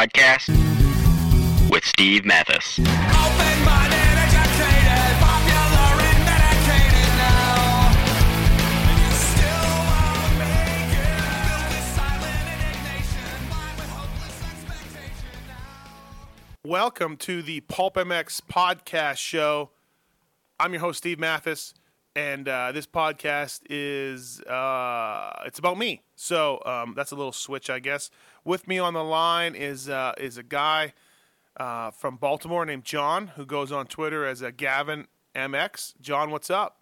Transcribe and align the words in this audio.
podcast 0.00 0.48
with 1.70 1.84
Steve 1.84 2.24
Matthes. 2.24 2.80
Welcome 16.64 17.18
to 17.18 17.42
the 17.42 17.60
Pulp 17.60 17.96
MX 17.96 18.40
podcast 18.50 19.18
show. 19.18 19.68
I'm 20.58 20.72
your 20.72 20.80
host 20.80 20.98
Steve 20.98 21.18
Matthes, 21.18 21.74
and 22.16 22.48
uh, 22.48 22.72
this 22.72 22.86
podcast 22.86 23.60
is 23.68 24.40
uh, 24.44 25.42
it's 25.44 25.58
about 25.58 25.76
me. 25.76 26.00
So 26.16 26.62
um, 26.64 26.94
that's 26.96 27.12
a 27.12 27.16
little 27.16 27.32
switch, 27.32 27.68
I 27.68 27.80
guess. 27.80 28.08
With 28.44 28.66
me 28.66 28.78
on 28.78 28.94
the 28.94 29.04
line 29.04 29.54
is 29.54 29.88
uh, 29.88 30.14
is 30.18 30.38
a 30.38 30.42
guy 30.42 30.94
uh, 31.56 31.90
from 31.90 32.16
Baltimore 32.16 32.64
named 32.64 32.84
John, 32.84 33.28
who 33.36 33.44
goes 33.44 33.70
on 33.70 33.86
Twitter 33.86 34.24
as 34.24 34.42
a 34.42 34.50
Gavin 34.50 35.06
MX. 35.34 35.94
John, 36.00 36.30
what's 36.30 36.50
up? 36.50 36.80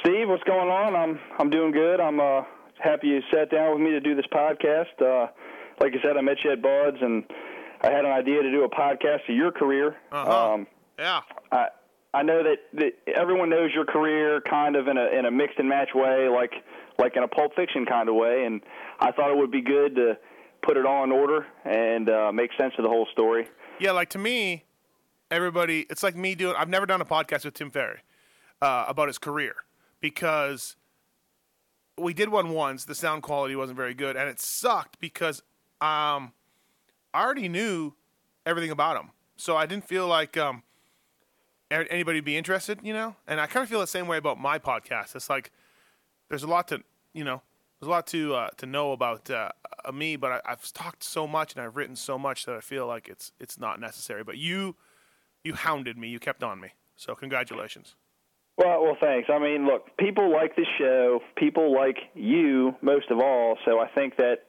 Steve, 0.00 0.28
what's 0.28 0.42
going 0.44 0.68
on? 0.68 0.94
I'm 0.94 1.20
I'm 1.38 1.50
doing 1.50 1.72
good. 1.72 2.00
I'm 2.00 2.20
uh, 2.20 2.42
happy 2.78 3.08
you 3.08 3.20
sat 3.32 3.50
down 3.50 3.72
with 3.72 3.80
me 3.80 3.90
to 3.90 4.00
do 4.00 4.14
this 4.14 4.26
podcast. 4.32 5.00
Uh, 5.00 5.28
like 5.80 5.92
I 5.92 6.02
said, 6.02 6.16
I 6.16 6.20
met 6.20 6.38
you 6.44 6.52
at 6.52 6.62
Buds, 6.62 6.98
and 7.00 7.24
I 7.82 7.90
had 7.90 8.04
an 8.04 8.10
idea 8.12 8.42
to 8.42 8.50
do 8.50 8.64
a 8.64 8.68
podcast 8.68 9.28
of 9.28 9.36
your 9.36 9.52
career. 9.52 9.96
Uh-huh. 10.12 10.54
Um, 10.54 10.66
Yeah. 10.98 11.20
I 11.52 11.68
I 12.12 12.22
know 12.22 12.44
that, 12.44 12.58
that 12.74 12.92
everyone 13.12 13.50
knows 13.50 13.70
your 13.74 13.84
career 13.84 14.40
kind 14.48 14.76
of 14.76 14.86
in 14.86 14.96
a 14.96 15.06
in 15.06 15.26
a 15.26 15.30
mixed 15.30 15.58
and 15.58 15.68
match 15.68 15.90
way, 15.94 16.28
like 16.28 16.52
like 16.98 17.16
in 17.16 17.22
a 17.22 17.28
Pulp 17.28 17.56
Fiction 17.56 17.86
kind 17.86 18.08
of 18.08 18.14
way, 18.14 18.44
and 18.44 18.60
I 19.00 19.12
thought 19.12 19.30
it 19.30 19.36
would 19.36 19.50
be 19.50 19.62
good 19.62 19.96
to 19.96 20.18
put 20.62 20.76
it 20.76 20.86
all 20.86 21.04
in 21.04 21.12
order 21.12 21.46
and 21.64 22.08
uh, 22.08 22.32
make 22.32 22.50
sense 22.58 22.74
of 22.78 22.84
the 22.84 22.88
whole 22.88 23.06
story. 23.12 23.46
Yeah, 23.80 23.92
like 23.92 24.08
to 24.10 24.18
me, 24.18 24.64
everybody, 25.30 25.86
it's 25.90 26.02
like 26.02 26.16
me 26.16 26.34
doing. 26.34 26.54
I've 26.56 26.68
never 26.68 26.86
done 26.86 27.00
a 27.00 27.04
podcast 27.04 27.44
with 27.44 27.54
Tim 27.54 27.70
Ferry 27.70 28.00
uh, 28.62 28.86
about 28.88 29.08
his 29.08 29.18
career 29.18 29.54
because 30.00 30.76
we 31.98 32.14
did 32.14 32.28
one 32.28 32.50
once. 32.50 32.84
The 32.84 32.94
sound 32.94 33.22
quality 33.22 33.56
wasn't 33.56 33.76
very 33.76 33.94
good, 33.94 34.16
and 34.16 34.28
it 34.28 34.40
sucked 34.40 34.98
because 35.00 35.40
um, 35.80 36.32
I 37.12 37.22
already 37.22 37.48
knew 37.48 37.94
everything 38.46 38.70
about 38.70 38.96
him, 38.96 39.10
so 39.36 39.56
I 39.56 39.66
didn't 39.66 39.86
feel 39.86 40.06
like 40.06 40.36
um, 40.36 40.62
anybody 41.70 42.18
would 42.18 42.24
be 42.24 42.36
interested, 42.36 42.80
you 42.82 42.92
know. 42.92 43.16
And 43.26 43.40
I 43.40 43.46
kind 43.46 43.62
of 43.62 43.68
feel 43.68 43.80
the 43.80 43.86
same 43.86 44.06
way 44.06 44.16
about 44.16 44.38
my 44.38 44.58
podcast. 44.58 45.14
It's 45.16 45.30
like 45.30 45.50
there's 46.28 46.42
a 46.42 46.48
lot 46.48 46.68
to, 46.68 46.82
you 47.12 47.24
know, 47.24 47.42
there's 47.84 47.88
a 47.88 47.96
lot 47.96 48.06
to 48.06 48.34
uh, 48.34 48.48
to 48.56 48.66
know 48.66 48.92
about 48.92 49.28
uh, 49.28 49.50
uh, 49.84 49.92
me, 49.92 50.16
but 50.16 50.32
I, 50.32 50.52
I've 50.52 50.72
talked 50.72 51.04
so 51.04 51.26
much 51.26 51.54
and 51.54 51.62
I've 51.62 51.76
written 51.76 51.96
so 51.96 52.18
much 52.18 52.46
that 52.46 52.54
I 52.56 52.60
feel 52.60 52.86
like 52.86 53.08
it's 53.08 53.32
it's 53.38 53.58
not 53.58 53.78
necessary. 53.78 54.24
But 54.24 54.38
you 54.38 54.76
you 55.42 55.52
hounded 55.52 55.98
me, 55.98 56.08
you 56.08 56.18
kept 56.18 56.42
on 56.42 56.60
me, 56.60 56.70
so 56.96 57.14
congratulations. 57.14 57.94
Well, 58.56 58.82
well, 58.82 58.96
thanks. 58.98 59.28
I 59.30 59.38
mean, 59.38 59.66
look, 59.66 59.94
people 59.98 60.32
like 60.32 60.56
the 60.56 60.64
show. 60.78 61.20
People 61.36 61.74
like 61.74 61.98
you 62.14 62.74
most 62.80 63.10
of 63.10 63.18
all. 63.18 63.58
So 63.66 63.80
I 63.80 63.88
think 63.88 64.16
that 64.16 64.44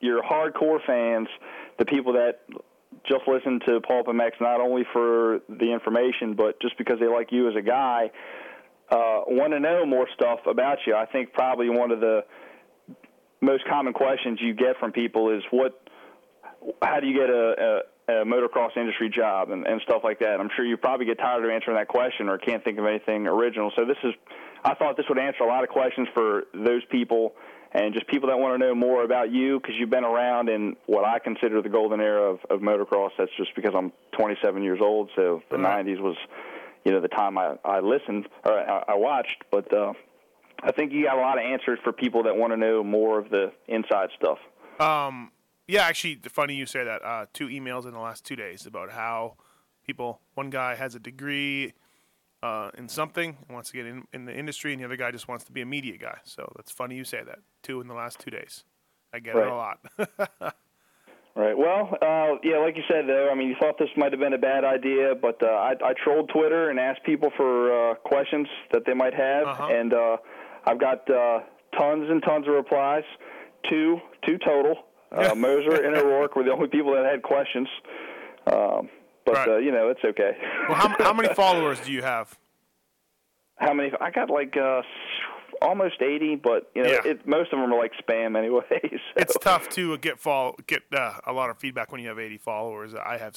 your 0.00 0.22
hardcore 0.22 0.78
fans, 0.86 1.28
the 1.78 1.84
people 1.84 2.14
that 2.14 2.40
just 3.06 3.22
listen 3.26 3.60
to 3.66 3.80
Pulp 3.80 4.06
MX 4.06 4.40
not 4.40 4.60
only 4.60 4.84
for 4.94 5.40
the 5.48 5.72
information, 5.74 6.34
but 6.34 6.58
just 6.62 6.78
because 6.78 6.98
they 7.00 7.08
like 7.08 7.32
you 7.32 7.48
as 7.50 7.56
a 7.56 7.62
guy, 7.62 8.10
uh, 8.90 9.20
want 9.26 9.52
to 9.52 9.60
know 9.60 9.84
more 9.84 10.08
stuff 10.14 10.40
about 10.46 10.78
you. 10.86 10.94
I 10.94 11.04
think 11.04 11.34
probably 11.34 11.68
one 11.68 11.90
of 11.90 12.00
the 12.00 12.24
most 13.40 13.64
common 13.68 13.92
questions 13.92 14.38
you 14.40 14.54
get 14.54 14.78
from 14.78 14.92
people 14.92 15.30
is 15.30 15.42
what 15.50 15.80
how 16.82 16.98
do 17.00 17.06
you 17.06 17.14
get 17.14 17.30
a, 17.30 17.82
a, 18.08 18.12
a 18.22 18.24
motocross 18.24 18.76
industry 18.76 19.08
job 19.08 19.50
and, 19.50 19.66
and 19.66 19.80
stuff 19.82 20.02
like 20.02 20.18
that. 20.20 20.40
I'm 20.40 20.50
sure 20.56 20.64
you 20.64 20.76
probably 20.76 21.06
get 21.06 21.18
tired 21.18 21.44
of 21.44 21.50
answering 21.50 21.76
that 21.76 21.88
question 21.88 22.28
or 22.28 22.36
can't 22.38 22.64
think 22.64 22.78
of 22.78 22.84
anything 22.86 23.26
original. 23.28 23.70
So 23.76 23.84
this 23.84 23.96
is, 24.02 24.12
I 24.64 24.74
thought 24.74 24.96
this 24.96 25.06
would 25.08 25.18
answer 25.18 25.44
a 25.44 25.46
lot 25.46 25.62
of 25.62 25.70
questions 25.70 26.08
for 26.14 26.44
those 26.52 26.82
people 26.90 27.34
and 27.72 27.92
just 27.94 28.06
people 28.08 28.28
that 28.30 28.38
want 28.38 28.58
to 28.60 28.66
know 28.66 28.74
more 28.74 29.04
about 29.04 29.30
you 29.30 29.60
because 29.60 29.76
you've 29.78 29.90
been 29.90 30.04
around 30.04 30.48
in 30.48 30.74
what 30.86 31.04
I 31.04 31.18
consider 31.18 31.60
the 31.62 31.68
golden 31.68 32.00
era 32.00 32.32
of, 32.32 32.40
of 32.50 32.60
motocross. 32.60 33.10
That's 33.18 33.30
just 33.36 33.54
because 33.54 33.72
I'm 33.76 33.92
27 34.18 34.62
years 34.62 34.80
old. 34.82 35.10
So 35.14 35.42
the 35.50 35.58
Right. 35.58 35.86
90s 35.86 36.00
was, 36.00 36.16
you 36.84 36.92
know, 36.92 37.00
the 37.00 37.08
time 37.08 37.36
I, 37.38 37.56
I 37.64 37.80
listened 37.80 38.26
or 38.44 38.58
I, 38.58 38.84
I 38.88 38.94
watched. 38.94 39.44
But 39.50 39.72
uh, 39.72 39.92
I 40.62 40.72
think 40.72 40.92
you 40.92 41.04
got 41.04 41.16
a 41.16 41.20
lot 41.20 41.38
of 41.38 41.44
answers 41.44 41.78
for 41.84 41.92
people 41.92 42.22
that 42.24 42.36
want 42.36 42.52
to 42.52 42.56
know 42.56 42.82
more 42.82 43.18
of 43.18 43.30
the 43.30 43.52
inside 43.68 44.10
stuff. 44.16 44.38
Um, 44.80 45.30
yeah, 45.66 45.82
actually, 45.82 46.20
funny 46.28 46.54
you 46.54 46.66
say 46.66 46.84
that. 46.84 47.04
Uh, 47.04 47.26
two 47.32 47.46
emails 47.48 47.84
in 47.86 47.92
the 47.92 48.00
last 48.00 48.24
two 48.24 48.36
days 48.36 48.66
about 48.66 48.90
how 48.90 49.36
people. 49.86 50.20
One 50.34 50.50
guy 50.50 50.74
has 50.74 50.94
a 50.94 50.98
degree 50.98 51.74
uh, 52.42 52.70
in 52.76 52.88
something 52.88 53.36
and 53.46 53.54
wants 53.54 53.70
to 53.70 53.76
get 53.76 53.86
in, 53.86 54.04
in 54.12 54.24
the 54.24 54.36
industry, 54.36 54.72
and 54.72 54.80
the 54.80 54.86
other 54.86 54.96
guy 54.96 55.10
just 55.10 55.28
wants 55.28 55.44
to 55.44 55.52
be 55.52 55.60
a 55.60 55.66
media 55.66 55.96
guy. 55.96 56.18
So 56.24 56.50
that's 56.56 56.70
funny 56.72 56.96
you 56.96 57.04
say 57.04 57.22
that. 57.24 57.38
Two 57.62 57.80
in 57.80 57.88
the 57.88 57.94
last 57.94 58.18
two 58.18 58.30
days. 58.30 58.64
I 59.12 59.20
get 59.20 59.36
it 59.36 59.46
a 59.46 59.54
lot. 59.54 59.78
Right. 61.36 61.56
Well, 61.56 61.96
uh, 62.02 62.34
yeah, 62.42 62.58
like 62.58 62.76
you 62.76 62.82
said, 62.88 63.04
though, 63.06 63.28
I 63.30 63.36
mean, 63.36 63.46
you 63.48 63.54
thought 63.60 63.78
this 63.78 63.90
might 63.96 64.10
have 64.10 64.18
been 64.18 64.32
a 64.32 64.38
bad 64.38 64.64
idea, 64.64 65.14
but 65.14 65.40
uh, 65.40 65.46
I, 65.46 65.74
I 65.84 65.92
trolled 66.02 66.30
Twitter 66.30 66.68
and 66.68 66.80
asked 66.80 67.04
people 67.04 67.30
for 67.36 67.92
uh, 67.92 67.94
questions 67.94 68.48
that 68.72 68.82
they 68.86 68.94
might 68.94 69.14
have, 69.14 69.46
Uh-huh. 69.46 69.68
and 69.70 69.94
uh, 69.94 70.16
I've 70.68 70.78
got 70.80 71.08
uh, 71.10 71.40
tons 71.78 72.08
and 72.10 72.22
tons 72.22 72.46
of 72.46 72.54
replies. 72.54 73.04
Two, 73.68 73.98
two 74.26 74.38
total. 74.38 74.76
Uh, 75.10 75.34
Moser 75.34 75.84
and 75.84 75.96
O'Rourke 75.96 76.36
were 76.36 76.44
the 76.44 76.52
only 76.52 76.68
people 76.68 76.92
that 76.94 77.04
had 77.06 77.22
questions. 77.22 77.68
Um, 78.46 78.88
but 79.24 79.34
Right. 79.34 79.48
uh, 79.48 79.56
you 79.58 79.72
know, 79.72 79.88
it's 79.88 80.00
okay. 80.04 80.32
well, 80.68 80.76
how, 80.76 80.88
how 81.02 81.12
many 81.12 81.32
followers 81.34 81.80
do 81.80 81.92
you 81.92 82.02
have? 82.02 82.38
How 83.56 83.72
many? 83.74 83.90
I 84.00 84.10
got 84.10 84.30
like 84.30 84.56
uh, 84.56 84.82
almost 85.60 86.00
eighty, 86.00 86.36
but 86.36 86.70
you 86.74 86.82
know, 86.82 86.90
Yeah. 86.90 87.00
it, 87.12 87.26
most 87.26 87.52
of 87.52 87.58
them 87.58 87.72
are 87.72 87.78
like 87.78 87.92
spam 88.06 88.36
anyway. 88.38 88.62
So. 88.82 88.98
It's 89.16 89.36
tough 89.40 89.68
to 89.70 89.96
get 89.98 90.20
follow, 90.20 90.54
get 90.66 90.82
uh, 90.92 91.14
a 91.26 91.32
lot 91.32 91.50
of 91.50 91.58
feedback 91.58 91.90
when 91.90 92.00
you 92.00 92.08
have 92.08 92.18
80 92.18 92.38
followers. 92.38 92.94
I 92.94 93.16
have 93.18 93.36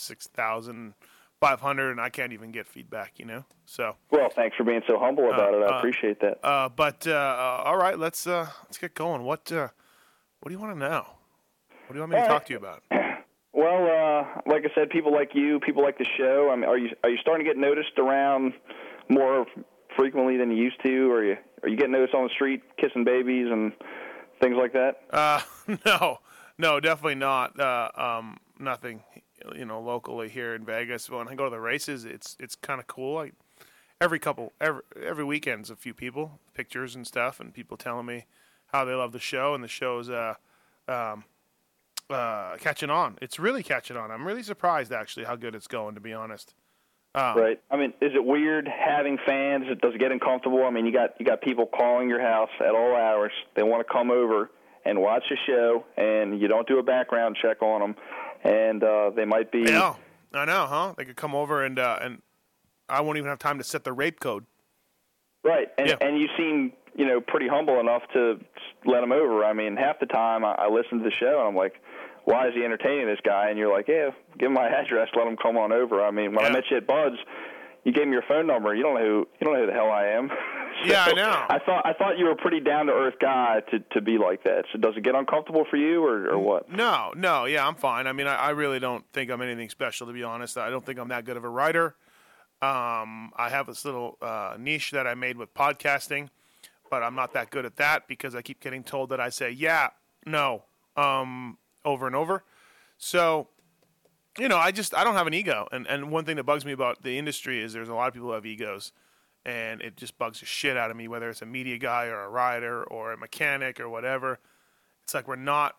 6,500 1.41 1.91
and 1.91 1.99
I 1.99 2.09
can't 2.09 2.33
even 2.33 2.51
get 2.51 2.67
feedback, 2.67 3.13
you 3.17 3.25
know? 3.25 3.43
So, 3.65 3.95
Well, 4.11 4.29
thanks 4.29 4.55
for 4.55 4.63
being 4.63 4.81
so 4.87 4.99
humble 4.99 5.27
about 5.31 5.53
it. 5.55 5.63
I 5.63 5.75
uh, 5.75 5.77
appreciate 5.79 6.19
that. 6.21 6.37
uh, 6.45 6.69
but 6.69 7.07
uh, 7.07 7.11
uh, 7.11 7.63
all 7.65 7.77
right, 7.77 7.97
let's 7.97 8.27
uh, 8.27 8.47
let's 8.65 8.77
get 8.77 8.93
going. 8.93 9.23
What 9.23 9.51
uh, 9.51 9.69
what 10.39 10.49
do 10.49 10.53
you 10.53 10.59
want 10.59 10.73
to 10.73 10.79
know? 10.79 11.05
What 11.87 11.93
do 11.93 11.95
you 11.95 11.99
want 12.01 12.11
me 12.11 12.17
to 12.17 12.21
All 12.23 12.27
talk 12.27 12.45
to 12.45 12.53
you 12.53 12.59
about? 12.59 12.83
Well, 13.53 13.83
uh, 13.83 14.41
like 14.49 14.63
I 14.63 14.73
said, 14.73 14.89
people 14.89 15.13
like 15.13 15.31
you, 15.35 15.59
people 15.59 15.83
like 15.83 15.97
the 15.97 16.05
show. 16.17 16.49
I 16.51 16.55
mean, 16.55 16.63
are 16.63 16.77
you 16.77 16.89
are 17.03 17.09
you 17.09 17.17
starting 17.17 17.45
to 17.45 17.49
get 17.53 17.59
noticed 17.59 17.99
around 17.99 18.53
more 19.09 19.45
frequently 19.95 20.37
than 20.37 20.49
you 20.51 20.63
used 20.63 20.81
to? 20.83 21.11
Or 21.11 21.17
are 21.17 21.23
you 21.25 21.37
are 21.61 21.69
you 21.69 21.75
getting 21.75 21.91
noticed 21.91 22.15
on 22.15 22.23
the 22.23 22.29
street 22.33 22.63
kissing 22.77 23.03
babies 23.03 23.47
and 23.51 23.73
things 24.41 24.55
like 24.57 24.71
that? 24.73 25.01
Uh, 25.11 25.41
no, 25.85 26.19
no, 26.57 26.79
definitely 26.79 27.15
not. 27.15 27.59
Uh, 27.59 27.89
um, 27.93 28.37
nothing, 28.57 29.03
you 29.55 29.65
know, 29.65 29.81
locally 29.81 30.29
here 30.29 30.55
in 30.55 30.65
Vegas. 30.65 31.09
When 31.09 31.27
I 31.27 31.35
go 31.35 31.45
to 31.45 31.49
the 31.49 31.59
races, 31.59 32.05
it's 32.05 32.35
it's 32.39 32.55
kind 32.55 32.79
of 32.79 32.87
cool. 32.87 33.15
Like 33.15 33.33
every 33.99 34.19
couple, 34.19 34.53
every 34.59 34.81
every 35.03 35.23
weekend's 35.23 35.69
a 35.69 35.75
few 35.75 35.93
people, 35.93 36.39
pictures 36.53 36.95
and 36.95 37.05
stuff, 37.05 37.39
and 37.39 37.53
people 37.53 37.77
telling 37.77 38.05
me 38.05 38.25
how 38.67 38.85
they 38.85 38.93
love 38.93 39.11
the 39.11 39.19
show, 39.19 39.53
and 39.53 39.63
the 39.63 39.67
show's 39.67 40.09
uh, 40.09 40.35
um, 40.87 41.25
uh, 42.09 42.57
catching 42.57 42.89
on. 42.89 43.17
It's 43.21 43.39
really 43.39 43.63
catching 43.63 43.97
on. 43.97 44.11
I'm 44.11 44.25
really 44.25 44.43
surprised 44.43 44.91
actually 44.91 45.25
how 45.25 45.35
good 45.35 45.55
it's 45.55 45.67
going. 45.67 45.95
To 45.95 46.01
be 46.01 46.13
honest. 46.13 46.53
Um, 47.13 47.37
Right. 47.37 47.61
I 47.69 47.75
mean, 47.75 47.93
is 48.01 48.13
it 48.15 48.23
weird 48.23 48.69
having 48.69 49.17
fans? 49.25 49.65
Does 49.81 49.93
it 49.93 49.99
get 49.99 50.13
uncomfortable? 50.13 50.63
I 50.65 50.69
mean, 50.69 50.85
you 50.85 50.93
got 50.93 51.19
you 51.19 51.25
got 51.25 51.41
people 51.41 51.65
calling 51.65 52.07
your 52.07 52.21
house 52.21 52.49
at 52.61 52.73
all 52.73 52.95
hours. 52.95 53.33
They 53.55 53.63
want 53.63 53.85
to 53.85 53.93
come 53.93 54.11
over 54.11 54.49
and 54.85 54.99
watch 54.99 55.23
the 55.29 55.37
show, 55.45 55.85
and 55.97 56.39
you 56.39 56.47
don't 56.47 56.67
do 56.67 56.79
a 56.79 56.83
background 56.83 57.37
check 57.41 57.61
on 57.61 57.81
them, 57.81 57.95
and 58.43 58.83
uh, 58.83 59.11
they 59.15 59.25
might 59.25 59.51
be. 59.51 59.63
Yeah, 59.67 59.95
I 60.33 60.45
know, 60.45 60.65
huh? 60.67 60.93
They 60.97 61.05
could 61.05 61.15
come 61.15 61.35
over 61.35 61.63
and 61.63 61.77
uh, 61.79 61.99
and 62.01 62.21
I 62.89 63.01
won't 63.01 63.17
even 63.17 63.29
have 63.29 63.39
time 63.39 63.57
to 63.57 63.63
set 63.63 63.83
the 63.83 63.93
rape 63.93 64.19
code. 64.19 64.45
Right, 65.43 65.69
and 65.77 65.87
Yeah. 65.89 65.95
and 66.01 66.19
you 66.19 66.27
seem 66.37 66.73
you 66.95 67.05
know 67.05 67.21
pretty 67.21 67.47
humble 67.47 67.79
enough 67.79 68.03
to 68.13 68.39
let 68.85 69.01
them 69.01 69.11
over. 69.11 69.43
I 69.45 69.53
mean, 69.53 69.75
half 69.77 69.99
the 69.99 70.05
time 70.05 70.43
I, 70.45 70.53
I 70.53 70.69
listen 70.69 70.99
to 70.99 71.03
the 71.03 71.11
show 71.19 71.39
and 71.39 71.47
I'm 71.47 71.55
like, 71.55 71.75
why 72.25 72.47
is 72.47 72.53
he 72.53 72.63
entertaining 72.63 73.07
this 73.07 73.19
guy? 73.23 73.49
And 73.49 73.57
you're 73.57 73.71
like, 73.71 73.87
yeah, 73.87 74.09
give 74.37 74.47
him 74.47 74.53
my 74.53 74.67
address, 74.79 75.07
let 75.15 75.27
him 75.27 75.37
come 75.41 75.57
on 75.57 75.71
over. 75.71 76.03
I 76.03 76.11
mean, 76.11 76.33
when 76.35 76.45
I 76.45 76.49
met 76.51 76.63
you 76.69 76.77
at 76.77 76.85
Buds, 76.87 77.15
you 77.83 77.91
gave 77.91 78.05
me 78.07 78.13
your 78.13 78.23
phone 78.27 78.45
number. 78.45 78.75
You 78.75 78.83
don't 78.83 78.95
know 78.95 79.01
who 79.05 79.27
you 79.39 79.45
don't 79.45 79.53
know 79.53 79.61
who 79.61 79.67
the 79.67 79.73
hell 79.73 79.89
I 79.91 80.05
am. 80.07 80.29
Yeah, 80.85 81.05
I 81.05 81.13
know. 81.13 81.45
I 81.49 81.59
thought 81.59 81.85
I 81.85 81.93
thought 81.93 82.17
you 82.17 82.25
were 82.25 82.31
a 82.31 82.35
pretty 82.35 82.59
down 82.59 82.87
to 82.87 82.93
earth 82.93 83.15
guy 83.19 83.61
to 83.71 83.79
to 83.79 84.01
be 84.01 84.17
like 84.17 84.43
that. 84.43 84.65
So 84.71 84.79
does 84.79 84.95
it 84.97 85.03
get 85.03 85.15
uncomfortable 85.15 85.65
for 85.69 85.77
you 85.77 86.03
or 86.03 86.31
or 86.31 86.39
what? 86.39 86.71
No, 86.71 87.13
no, 87.15 87.45
yeah, 87.45 87.67
I'm 87.67 87.75
fine. 87.75 88.07
I 88.07 88.13
mean, 88.13 88.27
I, 88.27 88.35
I 88.35 88.49
really 88.51 88.79
don't 88.79 89.03
think 89.13 89.29
I'm 89.31 89.41
anything 89.41 89.69
special, 89.69 90.07
to 90.07 90.13
be 90.13 90.23
honest. 90.23 90.57
I 90.57 90.69
don't 90.69 90.85
think 90.85 90.99
I'm 90.99 91.09
that 91.09 91.25
good 91.25 91.37
of 91.37 91.43
a 91.43 91.49
writer. 91.49 91.95
Um, 92.61 93.31
I 93.35 93.49
have 93.49 93.65
this 93.67 93.85
little 93.85 94.17
uh, 94.21 94.55
niche 94.59 94.91
that 94.91 95.07
I 95.07 95.15
made 95.15 95.35
with 95.37 95.53
podcasting, 95.53 96.29
but 96.91 97.01
I'm 97.01 97.15
not 97.15 97.33
that 97.33 97.49
good 97.49 97.65
at 97.65 97.77
that 97.77 98.07
because 98.07 98.35
I 98.35 98.43
keep 98.43 98.59
getting 98.59 98.83
told 98.83 99.09
that 99.09 99.19
I 99.19 99.29
say 99.29 99.49
yeah, 99.49 99.89
no, 100.25 100.63
um, 100.95 101.57
over 101.83 102.05
and 102.05 102.15
over. 102.15 102.43
So, 102.97 103.47
you 104.37 104.47
know, 104.47 104.57
I 104.57 104.71
just 104.71 104.93
I 104.93 105.03
don't 105.03 105.15
have 105.15 105.27
an 105.27 105.33
ego, 105.33 105.67
and 105.71 105.87
and 105.87 106.11
one 106.11 106.25
thing 106.25 106.35
that 106.35 106.43
bugs 106.43 106.65
me 106.65 106.71
about 106.71 107.01
the 107.01 107.17
industry 107.17 107.61
is 107.61 107.73
there's 107.73 107.89
a 107.89 107.95
lot 107.95 108.07
of 108.07 108.13
people 108.13 108.29
who 108.29 108.33
have 108.35 108.45
egos, 108.45 108.91
and 109.45 109.81
it 109.81 109.97
just 109.97 110.17
bugs 110.17 110.39
the 110.39 110.45
shit 110.45 110.77
out 110.77 110.91
of 110.91 110.97
me. 110.97 111.07
Whether 111.07 111.29
it's 111.29 111.41
a 111.41 111.45
media 111.45 111.77
guy 111.77 112.05
or 112.05 112.21
a 112.21 112.29
rider 112.29 112.83
or 112.83 113.13
a 113.13 113.17
mechanic 113.17 113.79
or 113.79 113.89
whatever, 113.89 114.39
it's 115.03 115.13
like 115.13 115.27
we're 115.27 115.35
not 115.35 115.75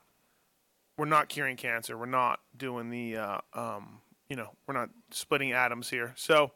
we're 0.96 1.06
not 1.06 1.28
curing 1.28 1.56
cancer. 1.56 1.96
We're 1.96 2.06
not 2.06 2.40
doing 2.56 2.90
the 2.90 3.16
uh, 3.16 3.38
um, 3.54 4.00
you 4.28 4.36
know 4.36 4.50
we're 4.66 4.74
not 4.74 4.90
splitting 5.10 5.52
atoms 5.52 5.90
here. 5.90 6.12
So. 6.16 6.52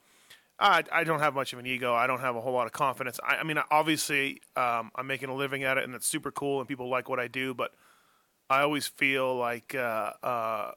I, 0.58 0.84
I 0.90 1.04
don't 1.04 1.20
have 1.20 1.34
much 1.34 1.52
of 1.52 1.58
an 1.58 1.66
ego. 1.66 1.92
I 1.92 2.06
don't 2.06 2.20
have 2.20 2.34
a 2.34 2.40
whole 2.40 2.54
lot 2.54 2.64
of 2.64 2.72
confidence. 2.72 3.20
I, 3.22 3.36
I 3.36 3.42
mean, 3.42 3.58
obviously, 3.70 4.40
um, 4.56 4.90
I'm 4.96 5.06
making 5.06 5.28
a 5.28 5.34
living 5.34 5.64
at 5.64 5.76
it, 5.76 5.84
and 5.84 5.94
it's 5.94 6.06
super 6.06 6.30
cool, 6.30 6.60
and 6.60 6.66
people 6.66 6.88
like 6.88 7.10
what 7.10 7.20
I 7.20 7.28
do. 7.28 7.52
But 7.52 7.72
I 8.48 8.62
always 8.62 8.86
feel 8.86 9.36
like 9.36 9.74
uh, 9.74 10.12
uh, 10.22 10.70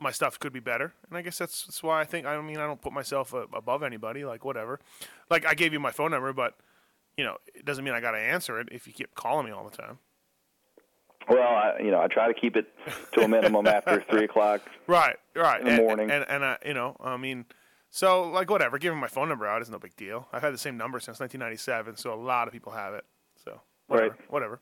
my 0.00 0.10
stuff 0.10 0.38
could 0.38 0.52
be 0.52 0.60
better, 0.60 0.92
and 1.08 1.16
I 1.16 1.22
guess 1.22 1.38
that's 1.38 1.64
that's 1.66 1.82
why 1.82 2.00
I 2.00 2.04
think. 2.04 2.26
I 2.26 2.40
mean, 2.40 2.58
I 2.58 2.66
don't 2.66 2.80
put 2.80 2.92
myself 2.92 3.32
above 3.32 3.82
anybody. 3.82 4.24
Like 4.24 4.44
whatever. 4.44 4.80
Like 5.30 5.46
I 5.46 5.54
gave 5.54 5.72
you 5.72 5.80
my 5.80 5.92
phone 5.92 6.10
number, 6.10 6.32
but 6.32 6.54
you 7.16 7.24
know, 7.24 7.36
it 7.54 7.64
doesn't 7.64 7.84
mean 7.84 7.94
I 7.94 8.00
got 8.00 8.12
to 8.12 8.18
answer 8.18 8.60
it 8.60 8.68
if 8.72 8.86
you 8.86 8.92
keep 8.92 9.14
calling 9.14 9.46
me 9.46 9.52
all 9.52 9.68
the 9.68 9.76
time. 9.76 9.98
Well, 11.28 11.42
I, 11.42 11.78
you 11.78 11.90
know, 11.90 12.00
I 12.00 12.08
try 12.08 12.28
to 12.28 12.34
keep 12.34 12.56
it 12.56 12.66
to 13.12 13.22
a 13.22 13.28
minimum 13.28 13.66
after 13.66 14.00
three 14.10 14.24
o'clock. 14.24 14.60
Right, 14.86 15.16
right. 15.34 15.60
In 15.60 15.66
the 15.66 15.72
and, 15.72 15.82
morning, 15.82 16.10
and 16.10 16.24
and, 16.28 16.44
I, 16.44 16.58
you 16.66 16.74
know, 16.74 16.96
I 17.00 17.16
mean, 17.16 17.46
so 17.90 18.28
like 18.28 18.50
whatever. 18.50 18.78
Giving 18.78 18.98
my 18.98 19.08
phone 19.08 19.28
number 19.28 19.46
out 19.46 19.62
is 19.62 19.70
no 19.70 19.78
big 19.78 19.96
deal. 19.96 20.28
I've 20.32 20.42
had 20.42 20.52
the 20.52 20.58
same 20.58 20.76
number 20.76 21.00
since 21.00 21.20
1997, 21.20 21.96
so 21.96 22.12
a 22.12 22.16
lot 22.16 22.46
of 22.46 22.52
people 22.52 22.72
have 22.72 22.94
it. 22.94 23.04
So 23.42 23.60
whatever, 23.86 24.10
right. 24.10 24.30
whatever. 24.30 24.60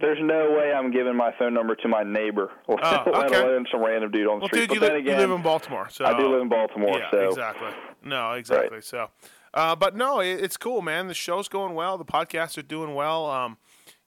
There's 0.00 0.18
no 0.20 0.50
way 0.56 0.72
I'm 0.72 0.90
giving 0.90 1.16
my 1.16 1.32
phone 1.38 1.54
number 1.54 1.74
to 1.76 1.88
my 1.88 2.02
neighbor, 2.02 2.50
or 2.66 2.78
oh, 2.82 3.02
let 3.12 3.32
alone 3.32 3.66
some 3.70 3.84
random 3.84 4.10
dude 4.10 4.26
on 4.26 4.38
the 4.38 4.40
well, 4.40 4.48
street. 4.48 4.68
Dude, 4.68 4.68
but 4.68 4.74
you, 4.74 4.80
then 4.80 4.92
li- 4.92 4.98
again, 5.00 5.14
you 5.14 5.26
live 5.26 5.30
in 5.30 5.42
Baltimore, 5.42 5.88
so 5.90 6.04
I 6.04 6.18
do 6.18 6.28
live 6.28 6.42
in 6.42 6.48
Baltimore. 6.48 6.98
Yeah, 6.98 7.10
so 7.10 7.28
exactly. 7.28 7.70
No, 8.02 8.32
exactly. 8.32 8.76
Right. 8.76 8.84
So, 8.84 9.10
uh, 9.54 9.76
but 9.76 9.96
no, 9.96 10.20
it, 10.20 10.42
it's 10.42 10.56
cool, 10.56 10.82
man. 10.82 11.08
The 11.08 11.14
show's 11.14 11.48
going 11.48 11.74
well. 11.74 11.98
The 11.98 12.04
podcasts 12.04 12.56
are 12.58 12.62
doing 12.62 12.94
well. 12.94 13.26
Um, 13.26 13.58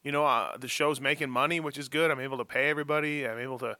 you 0.02 0.12
know, 0.12 0.24
uh, 0.24 0.56
the 0.56 0.68
show's 0.68 1.00
making 1.00 1.30
money, 1.30 1.60
which 1.60 1.78
is 1.78 1.88
good. 1.88 2.10
I'm 2.10 2.20
able 2.20 2.38
to 2.38 2.44
pay 2.44 2.70
everybody. 2.70 3.26
I'm 3.26 3.38
able 3.38 3.58
to 3.58 3.76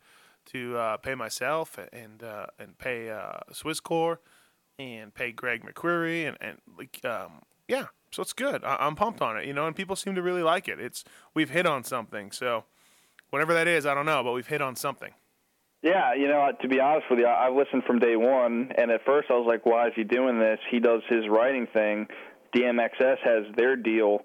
to 0.46 0.76
uh, 0.76 0.96
pay 0.96 1.14
myself 1.14 1.78
and 1.92 2.22
uh, 2.22 2.46
and 2.58 2.76
pay 2.78 3.10
uh, 3.10 3.38
Swisscore 3.52 4.18
and 4.78 5.14
pay 5.14 5.32
Greg 5.32 5.64
McQuarrie 5.64 6.26
and 6.26 6.36
and 6.40 6.58
like 6.76 7.00
um, 7.04 7.42
yeah. 7.68 7.86
So 8.10 8.22
it's 8.22 8.32
good. 8.32 8.64
I- 8.64 8.76
I'm 8.80 8.96
pumped 8.96 9.20
on 9.22 9.36
it. 9.36 9.46
You 9.46 9.52
know, 9.52 9.66
and 9.66 9.74
people 9.74 9.96
seem 9.96 10.14
to 10.14 10.22
really 10.22 10.42
like 10.42 10.68
it. 10.68 10.80
It's 10.80 11.04
we've 11.34 11.50
hit 11.50 11.66
on 11.66 11.84
something. 11.84 12.30
So 12.32 12.64
whatever 13.30 13.54
that 13.54 13.68
is, 13.68 13.86
I 13.86 13.94
don't 13.94 14.06
know, 14.06 14.22
but 14.22 14.32
we've 14.32 14.46
hit 14.46 14.60
on 14.62 14.76
something. 14.76 15.12
Yeah, 15.82 16.12
you 16.14 16.28
know, 16.28 16.50
to 16.60 16.68
be 16.68 16.78
honest 16.78 17.06
with 17.08 17.20
you, 17.20 17.26
I've 17.26 17.54
listened 17.54 17.84
from 17.86 18.00
day 18.00 18.14
one, 18.14 18.70
and 18.76 18.90
at 18.90 19.00
first 19.06 19.30
I 19.30 19.34
was 19.34 19.46
like, 19.46 19.64
"Why 19.64 19.86
is 19.86 19.94
he 19.96 20.04
doing 20.04 20.38
this?" 20.38 20.58
He 20.70 20.78
does 20.78 21.00
his 21.08 21.26
writing 21.26 21.66
thing. 21.72 22.06
DMXS 22.54 23.16
has 23.24 23.44
their 23.56 23.76
deal, 23.76 24.22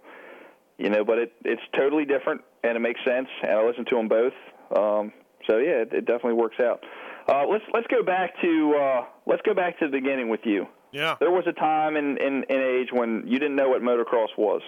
you 0.78 0.90
know, 0.90 1.06
but 1.06 1.18
it 1.18 1.32
it's 1.46 1.62
totally 1.78 2.04
different, 2.04 2.42
and 2.64 2.76
it 2.76 2.82
makes 2.82 3.00
sense. 3.06 3.30
And 3.42 3.52
I 3.52 3.64
listen 3.66 3.86
to 3.86 3.96
them 3.96 4.10
both, 4.10 4.34
um, 4.76 5.14
so 5.48 5.58
yeah, 5.60 5.84
it, 5.84 5.94
it 5.94 6.06
definitely 6.06 6.34
works 6.34 6.60
out. 6.60 6.84
Uh, 7.30 7.46
let's 7.50 7.64
let's 7.74 7.88
go 7.88 8.04
back 8.04 8.34
to 8.42 8.76
uh, 8.78 9.06
let's 9.26 9.42
go 9.44 9.54
back 9.54 9.80
to 9.80 9.86
the 9.86 9.92
beginning 9.92 10.28
with 10.28 10.42
you. 10.44 10.68
Yeah. 10.96 11.18
There 11.20 11.30
was 11.30 11.44
a 11.46 11.52
time 11.52 11.98
in, 11.98 12.18
in 12.18 12.46
in 12.50 12.62
age 12.62 12.88
when 12.92 13.24
you 13.28 13.38
didn't 13.38 13.58
know 13.58 13.68
what 13.68 13.82
motocross 13.82 14.30
was. 14.38 14.62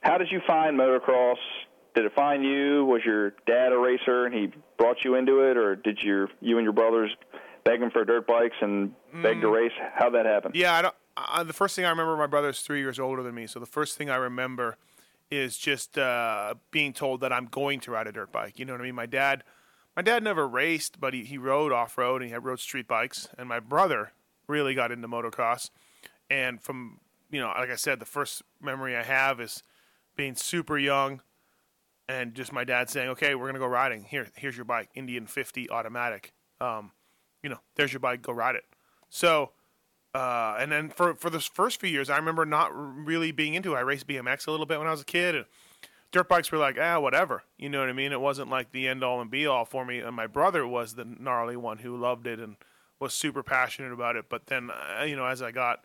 How 0.00 0.16
did 0.16 0.28
you 0.30 0.40
find 0.46 0.78
motocross? 0.78 1.36
Did 1.94 2.06
it 2.06 2.14
find 2.14 2.42
you? 2.42 2.86
Was 2.86 3.02
your 3.04 3.30
dad 3.46 3.72
a 3.72 3.78
racer 3.78 4.24
and 4.24 4.34
he 4.34 4.50
brought 4.78 5.04
you 5.04 5.14
into 5.14 5.40
it, 5.40 5.58
or 5.58 5.76
did 5.76 5.98
your 6.02 6.28
you 6.40 6.56
and 6.56 6.64
your 6.64 6.72
brothers 6.72 7.10
beg 7.64 7.82
him 7.82 7.90
for 7.90 8.02
dirt 8.06 8.26
bikes 8.26 8.56
and 8.62 8.92
beg 9.22 9.42
to 9.42 9.48
race? 9.48 9.72
How'd 9.94 10.14
that 10.14 10.24
happen? 10.24 10.52
Yeah, 10.54 10.74
I 10.74 10.82
don't. 10.82 10.94
I, 11.18 11.42
the 11.42 11.52
first 11.52 11.76
thing 11.76 11.84
I 11.84 11.90
remember, 11.90 12.16
my 12.16 12.26
brother's 12.26 12.60
three 12.60 12.80
years 12.80 12.98
older 12.98 13.22
than 13.22 13.34
me, 13.34 13.46
so 13.46 13.60
the 13.60 13.66
first 13.66 13.98
thing 13.98 14.08
I 14.08 14.16
remember 14.16 14.78
is 15.30 15.58
just 15.58 15.98
uh, 15.98 16.54
being 16.70 16.92
told 16.92 17.20
that 17.20 17.32
I'm 17.32 17.46
going 17.46 17.80
to 17.80 17.90
ride 17.90 18.06
a 18.06 18.12
dirt 18.12 18.32
bike. 18.32 18.58
You 18.58 18.64
know 18.64 18.72
what 18.72 18.80
I 18.80 18.84
mean? 18.84 18.94
My 18.94 19.06
dad, 19.06 19.42
my 19.96 20.02
dad 20.02 20.22
never 20.22 20.46
raced, 20.46 21.00
but 21.00 21.12
he, 21.14 21.24
he 21.24 21.36
rode 21.36 21.72
off 21.72 21.98
road 21.98 22.22
and 22.22 22.28
he 22.28 22.32
had 22.32 22.44
rode 22.44 22.60
street 22.60 22.86
bikes. 22.86 23.28
And 23.36 23.48
my 23.48 23.60
brother 23.60 24.12
really 24.48 24.74
got 24.74 24.92
into 24.92 25.08
motocross. 25.08 25.70
And 26.30 26.60
from 26.60 27.00
you 27.30 27.40
know, 27.40 27.48
like 27.48 27.70
I 27.70 27.76
said, 27.76 27.98
the 27.98 28.06
first 28.06 28.42
memory 28.60 28.96
I 28.96 29.02
have 29.02 29.40
is 29.40 29.62
being 30.16 30.34
super 30.34 30.78
young 30.78 31.20
and 32.08 32.34
just 32.34 32.52
my 32.52 32.64
dad 32.64 32.88
saying, 32.88 33.08
"Okay, 33.10 33.34
we're 33.34 33.46
gonna 33.46 33.58
go 33.58 33.66
riding. 33.66 34.04
Here, 34.04 34.28
here's 34.36 34.56
your 34.56 34.64
bike, 34.64 34.90
Indian 34.94 35.26
50 35.26 35.70
automatic. 35.70 36.32
Um, 36.60 36.92
you 37.42 37.50
know, 37.50 37.60
there's 37.74 37.92
your 37.92 38.00
bike. 38.00 38.22
Go 38.22 38.32
ride 38.32 38.54
it." 38.54 38.64
So, 39.08 39.52
uh, 40.14 40.56
and 40.58 40.70
then 40.70 40.88
for 40.90 41.14
for 41.14 41.30
the 41.30 41.40
first 41.40 41.80
few 41.80 41.90
years, 41.90 42.08
I 42.08 42.16
remember 42.16 42.46
not 42.46 42.70
really 42.74 43.32
being 43.32 43.54
into 43.54 43.74
it. 43.74 43.78
I 43.78 43.80
raced 43.80 44.06
BMX 44.06 44.46
a 44.46 44.50
little 44.50 44.66
bit 44.66 44.78
when 44.78 44.86
I 44.86 44.92
was 44.92 45.00
a 45.00 45.04
kid, 45.04 45.34
and 45.34 45.46
dirt 46.12 46.28
bikes 46.28 46.50
were 46.52 46.58
like, 46.58 46.78
ah, 46.80 46.98
whatever. 47.00 47.42
You 47.56 47.68
know 47.68 47.80
what 47.80 47.88
I 47.88 47.92
mean? 47.92 48.12
It 48.12 48.20
wasn't 48.20 48.50
like 48.50 48.72
the 48.72 48.88
end 48.88 49.02
all 49.02 49.20
and 49.20 49.30
be 49.30 49.46
all 49.46 49.64
for 49.64 49.84
me. 49.84 49.98
And 49.98 50.14
my 50.14 50.26
brother 50.26 50.66
was 50.66 50.94
the 50.94 51.04
gnarly 51.04 51.56
one 51.56 51.78
who 51.78 51.96
loved 51.96 52.26
it 52.26 52.38
and 52.38 52.56
was 53.00 53.14
super 53.14 53.42
passionate 53.42 53.92
about 53.92 54.16
it. 54.16 54.26
But 54.28 54.46
then, 54.46 54.70
uh, 54.70 55.04
you 55.04 55.16
know, 55.16 55.26
as 55.26 55.42
I 55.42 55.50
got 55.50 55.84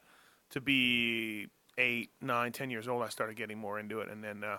to 0.52 0.62
be 0.62 1.48
eight, 1.78 2.12
nine, 2.22 2.52
ten 2.52 2.70
years 2.70 2.88
old, 2.88 3.04
I 3.04 3.10
started 3.10 3.36
getting 3.36 3.58
more 3.58 3.80
into 3.80 4.00
it, 4.02 4.10
and 4.10 4.24
then. 4.24 4.44
Uh, 4.44 4.58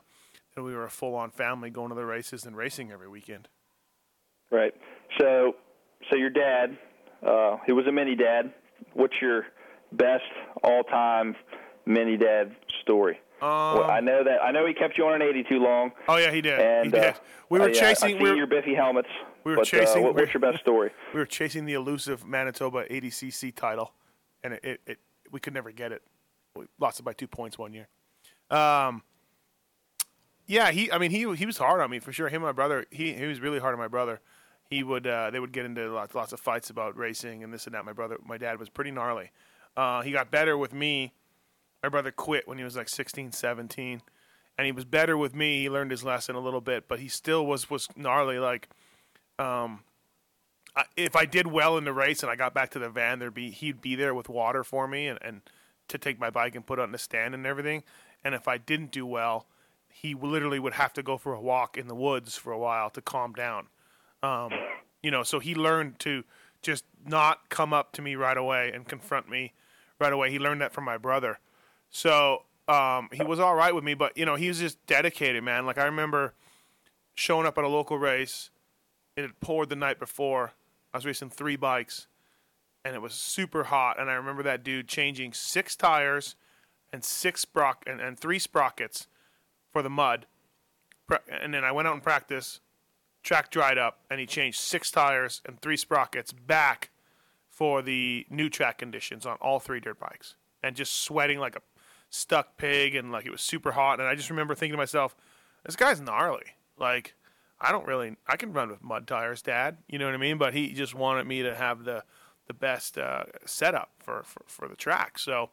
and 0.57 0.65
we 0.65 0.75
were 0.75 0.85
a 0.85 0.91
full-on 0.91 1.31
family 1.31 1.71
going 1.71 1.89
to 1.89 1.95
the 1.95 2.05
races 2.05 2.45
and 2.45 2.57
racing 2.57 2.91
every 2.91 3.09
weekend. 3.09 3.49
Right. 4.51 4.75
So, 5.19 5.57
so 6.11 6.17
your 6.17 6.31
dad, 6.31 6.77
uh, 7.27 7.57
he 7.65 7.73
was 7.73 7.87
a 7.87 7.93
mini 7.93 8.15
dad. 8.15 8.53
What's 8.93 9.15
your 9.21 9.47
best 9.93 10.25
all-time 10.63 11.37
mini 11.87 12.17
dad 12.17 12.55
story? 12.83 13.19
Um, 13.41 13.49
well, 13.49 13.91
I 13.91 14.01
know 14.01 14.23
that 14.23 14.41
I 14.43 14.53
know 14.53 14.67
he 14.67 14.75
kept 14.75 14.97
you 14.97 15.07
on 15.07 15.21
an 15.21 15.23
80 15.23 15.45
too 15.45 15.59
long. 15.59 15.91
Oh 16.07 16.17
yeah, 16.17 16.31
he 16.31 16.41
did. 16.41 16.61
And 16.61 16.87
he 16.87 16.91
did. 16.93 17.05
Uh, 17.05 17.19
we 17.49 17.59
were 17.59 17.65
uh, 17.65 17.69
yeah, 17.69 17.81
chasing. 17.81 18.23
We 18.23 18.31
were, 18.31 18.37
your 18.37 18.47
Biffy 18.47 18.73
helmets. 18.73 19.09
We 19.45 19.53
were 19.53 19.57
but, 19.57 19.67
chasing- 19.67 20.03
Uh, 20.03 20.07
what, 20.07 20.15
what's 20.15 20.33
your 20.35 20.41
best 20.41 20.61
story? 20.63 20.91
we 21.13 21.21
were 21.21 21.27
chasing 21.27 21.65
the 21.67 21.75
elusive 21.75 22.25
Manitoba 22.27 22.85
80cc 22.87 23.55
title, 23.55 23.93
and 24.43 24.55
it, 24.55 24.65
it, 24.65 24.81
it 24.87 24.99
we 25.31 25.41
could 25.41 25.55
never 25.55 25.71
get 25.73 25.93
it. 25.93 26.03
We 26.55 26.67
lost 26.79 27.01
it 27.01 27.03
by 27.05 27.13
two 27.13 27.27
points 27.27 27.59
one 27.59 27.73
year. 27.73 27.89
Um, 28.51 29.03
yeah, 30.47 30.71
he. 30.71 30.91
I 30.93 30.99
mean, 30.99 31.11
he 31.11 31.33
he 31.35 31.47
was 31.47 31.57
hard 31.57 31.81
on 31.81 31.91
me 31.91 31.99
for 31.99 32.13
sure. 32.13 32.29
Him 32.29 32.43
and 32.43 32.49
my 32.49 32.53
brother. 32.53 32.85
He 32.91 33.13
he 33.15 33.27
was 33.27 33.41
really 33.41 33.59
hard 33.59 33.73
on 33.73 33.79
my 33.79 33.89
brother. 33.89 34.21
He 34.69 34.83
would 34.83 35.07
uh, 35.07 35.31
they 35.31 35.41
would 35.41 35.53
get 35.53 35.65
into 35.65 35.91
lots 35.93 36.15
lots 36.15 36.33
of 36.33 36.41
fights 36.41 36.69
about 36.71 36.97
racing 36.97 37.43
and 37.43 37.53
this 37.53 37.67
and 37.67 37.75
that. 37.75 37.85
My 37.85 37.93
brother, 37.93 38.19
my 38.25 38.39
dad 38.39 38.59
was 38.59 38.69
pretty 38.69 38.91
gnarly. 38.91 39.31
Uh, 39.77 40.03
he 40.03 40.11
got 40.13 40.31
better 40.31 40.59
with 40.59 40.75
me. 40.75 41.13
My 41.83 41.89
brother 41.89 42.11
quit 42.13 42.47
when 42.47 42.59
he 42.59 42.65
was 42.65 42.77
like 42.77 42.89
16, 42.89 43.33
17, 43.33 44.03
and 44.59 44.67
he 44.67 44.71
was 44.73 44.85
better 44.85 45.17
with 45.17 45.35
me. 45.35 45.63
He 45.63 45.71
learned 45.71 45.91
his 45.91 46.05
lesson 46.05 46.37
a 46.37 46.41
little 46.41 46.61
bit, 46.61 46.87
but 46.87 47.01
he 47.01 47.09
still 47.09 47.47
was 47.47 47.71
was 47.71 47.89
gnarly. 47.97 48.39
Like, 48.39 48.69
um, 49.39 49.81
if 50.97 51.17
I 51.17 51.27
did 51.27 51.47
well 51.47 51.77
in 51.77 51.85
the 51.85 51.93
race 51.93 52.23
and 52.23 52.31
I 52.31 52.37
got 52.37 52.55
back 52.55 52.71
to 52.71 52.79
the 52.79 52.89
van, 52.89 53.19
there'd 53.19 53.35
be 53.35 53.51
he'd 53.51 53.81
be 53.81 53.95
there 53.95 54.15
with 54.15 54.29
water 54.29 54.65
for 54.65 54.89
me 54.89 55.07
and, 55.07 55.19
and 55.23 55.43
to 55.89 55.99
take 55.99 56.19
my 56.19 56.31
bike 56.31 56.55
and 56.55 56.67
put 56.67 56.79
it 56.79 56.83
on 56.83 56.93
the 56.93 56.99
stand 56.99 57.35
and 57.35 57.47
everything. 57.47 57.83
And 58.25 58.35
if 58.35 58.49
I 58.49 58.59
didn't 58.59 58.91
do 58.91 59.05
well, 59.05 59.47
he 59.89 60.15
literally 60.15 60.59
would 60.59 60.75
have 60.75 60.93
to 60.95 61.03
go 61.03 61.19
for 61.19 61.35
a 61.35 61.41
walk 61.41 61.77
in 61.77 61.89
the 61.89 61.95
woods 61.95 62.37
for 62.37 62.53
a 62.53 62.59
while 62.59 62.89
to 62.91 63.03
calm 63.03 63.33
down. 63.35 63.67
Um, 64.23 64.53
you 65.03 65.11
know, 65.11 65.23
so 65.23 65.39
he 65.39 65.55
learned 65.55 65.99
to 66.01 66.25
just 66.63 66.85
not 67.07 67.49
come 67.49 67.73
up 67.73 67.93
to 67.93 68.03
me 68.03 68.15
right 68.15 68.37
away 68.37 68.71
and 68.73 68.87
confront 68.87 69.29
me 69.29 69.53
right 69.99 70.13
away. 70.13 70.31
He 70.31 70.39
learned 70.39 70.61
that 70.61 70.73
from 70.73 70.85
my 70.85 70.97
brother. 70.97 71.41
So 71.91 72.45
um, 72.69 73.09
he 73.13 73.23
was 73.23 73.41
all 73.41 73.55
right 73.55 73.75
with 73.75 73.85
me, 73.85 73.95
but 73.95 74.17
you 74.17 74.25
know, 74.25 74.37
he 74.37 74.49
was 74.49 74.59
just 74.59 74.85
dedicated, 74.87 75.43
man. 75.43 75.67
Like 75.67 75.79
I 75.79 75.85
remember 75.85 76.35
showing 77.15 77.47
up 77.47 77.59
at 77.59 77.65
a 77.65 77.69
local 77.69 77.99
race. 77.99 78.51
It 79.17 79.23
had 79.23 79.41
poured 79.41 79.69
the 79.69 79.77
night 79.77 79.99
before. 79.99 80.53
I 80.93 80.97
was 80.97 81.07
racing 81.07 81.31
three 81.31 81.57
bikes, 81.57 82.07
and 82.85 82.95
it 82.95 83.03
was 83.03 83.15
super 83.15 83.65
hot. 83.65 84.01
And 84.01 84.11
I 84.11 84.15
remember 84.15 84.43
that 84.43 84.65
dude 84.65 84.89
changing 84.89 85.33
six 85.33 85.77
tires 85.77 86.37
and 86.93 87.05
six 87.05 87.45
sprock 87.45 87.77
and, 87.87 88.01
and 88.01 88.19
three 88.19 88.39
sprockets 88.39 89.09
for 89.73 89.83
the 89.83 89.91
mud. 89.91 90.27
And 91.29 91.53
then 91.53 91.65
I 91.65 91.73
went 91.73 91.89
out 91.89 91.95
and 91.95 92.03
practice. 92.03 92.61
Track 93.23 93.51
dried 93.51 93.79
up, 93.79 94.01
and 94.11 94.19
he 94.19 94.27
changed 94.27 94.59
six 94.59 94.91
tires 94.91 95.43
and 95.47 95.61
three 95.61 95.77
sprockets 95.77 96.33
back 96.33 96.91
for 97.49 97.81
the 97.83 98.27
new 98.31 98.49
track 98.49 98.79
conditions 98.79 99.25
on 99.27 99.37
all 99.37 99.61
three 99.61 99.79
dirt 99.79 100.01
bikes, 100.01 100.35
and 100.63 100.75
just 100.75 101.03
sweating 101.03 101.39
like 101.39 101.55
a 101.55 101.61
stuck 102.11 102.57
pig, 102.57 102.95
and 102.95 103.13
like 103.13 103.25
it 103.25 103.31
was 103.31 103.43
super 103.43 103.73
hot. 103.73 104.01
And 104.01 104.09
I 104.09 104.15
just 104.15 104.31
remember 104.31 104.55
thinking 104.55 104.73
to 104.73 104.79
myself, 104.79 105.15
"This 105.65 105.77
guy's 105.77 106.01
gnarly. 106.01 106.57
Like, 106.77 107.15
I 107.63 107.73
don't 107.73 107.87
really, 107.87 108.17
I 108.27 108.37
can 108.37 108.53
run 108.53 108.69
with 108.71 108.83
mud 108.83 109.07
tires, 109.07 109.41
Dad. 109.41 109.79
You 109.89 109.99
know 109.99 110.07
what 110.07 110.15
I 110.15 110.19
mean? 110.19 110.37
But 110.37 110.53
he 110.53 110.73
just 110.73 110.95
wanted 110.95 111.27
me 111.27 111.43
to 111.43 111.55
have 111.55 111.85
the 111.85 112.03
the 112.49 112.55
best 112.55 112.99
uh, 112.99 113.25
setup 113.47 113.91
for, 113.99 114.23
for 114.25 114.43
for 114.49 114.69
the 114.69 114.75
track. 114.77 115.19
So 115.19 115.51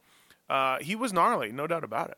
uh, 0.50 0.80
he 0.82 0.96
was 0.96 1.14
gnarly, 1.14 1.52
no 1.52 1.68
doubt 1.68 1.84
about 1.84 2.10
it. 2.10 2.18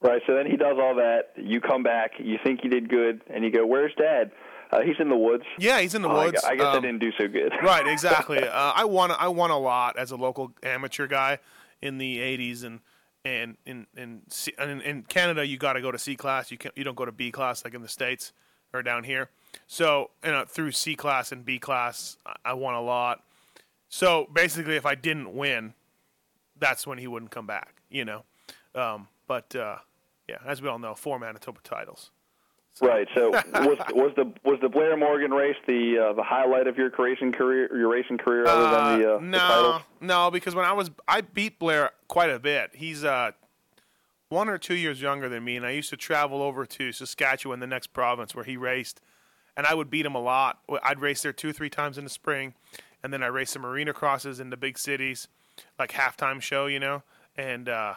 Right. 0.00 0.22
So 0.26 0.34
then 0.34 0.46
he 0.46 0.56
does 0.56 0.76
all 0.80 0.94
that. 0.94 1.32
You 1.36 1.60
come 1.60 1.82
back. 1.82 2.12
You 2.20 2.38
think 2.44 2.60
you 2.62 2.70
did 2.70 2.88
good, 2.88 3.20
and 3.28 3.42
you 3.42 3.50
go, 3.50 3.66
"Where's 3.66 3.92
Dad?" 3.98 4.30
Uh, 4.70 4.82
he's 4.82 4.96
in 5.00 5.08
the 5.08 5.16
woods. 5.16 5.44
Yeah, 5.58 5.80
he's 5.80 5.94
in 5.94 6.02
the 6.02 6.08
Oh, 6.10 6.24
woods. 6.26 6.44
I, 6.44 6.54
guess 6.54 6.66
I 6.66 6.76
Um, 6.76 6.82
didn't 6.82 6.98
do 7.00 7.10
so 7.18 7.26
good. 7.26 7.52
right, 7.62 7.86
exactly. 7.88 8.38
Uh, 8.46 8.72
I 8.76 8.84
won. 8.84 9.10
I 9.10 9.26
won 9.28 9.50
a 9.50 9.58
lot 9.58 9.98
as 9.98 10.10
a 10.12 10.16
local 10.16 10.52
amateur 10.62 11.08
guy 11.08 11.38
in 11.82 11.98
the 11.98 12.18
'80s, 12.18 12.62
and 12.62 12.80
and 13.24 13.56
in 13.66 13.86
in 13.96 14.20
C- 14.28 14.52
and 14.58 14.70
in, 14.70 14.80
in 14.82 15.02
Canada, 15.02 15.44
you 15.44 15.56
got 15.58 15.72
to 15.72 15.80
go 15.80 15.90
to 15.90 15.98
C 15.98 16.14
class. 16.14 16.52
You 16.52 16.58
can't. 16.58 16.76
you 16.78 16.84
don't 16.84 16.96
go 16.96 17.04
to 17.04 17.10
B 17.12 17.32
class 17.32 17.64
like 17.64 17.74
in 17.74 17.82
the 17.82 17.88
states 17.88 18.32
or 18.72 18.82
down 18.82 19.04
here. 19.04 19.30
So 19.66 20.10
you 20.24 20.32
know, 20.32 20.44
through 20.44 20.72
C 20.72 20.94
class 20.94 21.32
and 21.32 21.44
B 21.44 21.58
class, 21.58 22.16
I- 22.26 22.36
I 22.46 22.52
won 22.54 22.74
a 22.74 22.82
lot. 22.82 23.24
So 23.88 24.28
basically, 24.32 24.76
if 24.76 24.84
I 24.84 24.94
didn't 24.94 25.34
win, 25.34 25.74
that's 26.58 26.86
when 26.86 26.98
he 26.98 27.06
wouldn't 27.06 27.30
come 27.30 27.46
back. 27.46 27.82
You 27.90 28.04
know, 28.04 28.24
um, 28.74 29.08
but 29.26 29.54
uh, 29.56 29.76
yeah, 30.28 30.36
as 30.46 30.60
we 30.60 30.68
all 30.68 30.78
know, 30.78 30.94
four 30.94 31.18
Manitoba 31.18 31.60
titles. 31.64 32.10
Right. 32.80 33.08
So 33.14 33.30
was 33.54 33.78
was 33.92 34.12
the 34.16 34.32
was 34.44 34.58
the 34.60 34.68
Blair 34.68 34.96
Morgan 34.96 35.30
race 35.32 35.56
the 35.66 36.10
uh, 36.10 36.12
the 36.12 36.22
highlight 36.22 36.66
of 36.66 36.76
your 36.76 36.90
racing 36.96 37.32
career? 37.32 37.74
Your 37.76 37.88
racing 37.88 38.18
career, 38.18 38.46
other 38.46 38.76
than 38.76 39.00
the, 39.00 39.16
uh, 39.16 39.20
no, 39.20 39.38
titles? 39.38 39.82
no, 40.00 40.30
because 40.30 40.54
when 40.54 40.64
I 40.64 40.72
was, 40.72 40.90
I 41.08 41.22
beat 41.22 41.58
Blair 41.58 41.90
quite 42.06 42.30
a 42.30 42.38
bit. 42.38 42.70
He's 42.74 43.02
uh, 43.04 43.32
one 44.28 44.48
or 44.48 44.58
two 44.58 44.74
years 44.74 45.00
younger 45.00 45.28
than 45.28 45.44
me, 45.44 45.56
and 45.56 45.64
I 45.64 45.70
used 45.70 45.90
to 45.90 45.96
travel 45.96 46.42
over 46.42 46.66
to 46.66 46.92
Saskatchewan, 46.92 47.60
the 47.60 47.66
next 47.66 47.88
province 47.88 48.34
where 48.34 48.44
he 48.44 48.56
raced, 48.56 49.00
and 49.56 49.66
I 49.66 49.74
would 49.74 49.90
beat 49.90 50.06
him 50.06 50.14
a 50.14 50.20
lot. 50.20 50.60
I'd 50.82 51.00
race 51.00 51.22
there 51.22 51.32
two, 51.32 51.52
three 51.52 51.70
times 51.70 51.98
in 51.98 52.04
the 52.04 52.10
spring, 52.10 52.54
and 53.02 53.12
then 53.12 53.22
I 53.22 53.26
raced 53.26 53.52
some 53.52 53.64
arena 53.64 53.92
crosses 53.92 54.40
in 54.40 54.50
the 54.50 54.56
big 54.56 54.78
cities, 54.78 55.28
like 55.78 55.92
halftime 55.92 56.40
show, 56.40 56.66
you 56.66 56.78
know, 56.78 57.02
and 57.36 57.68
uh, 57.68 57.94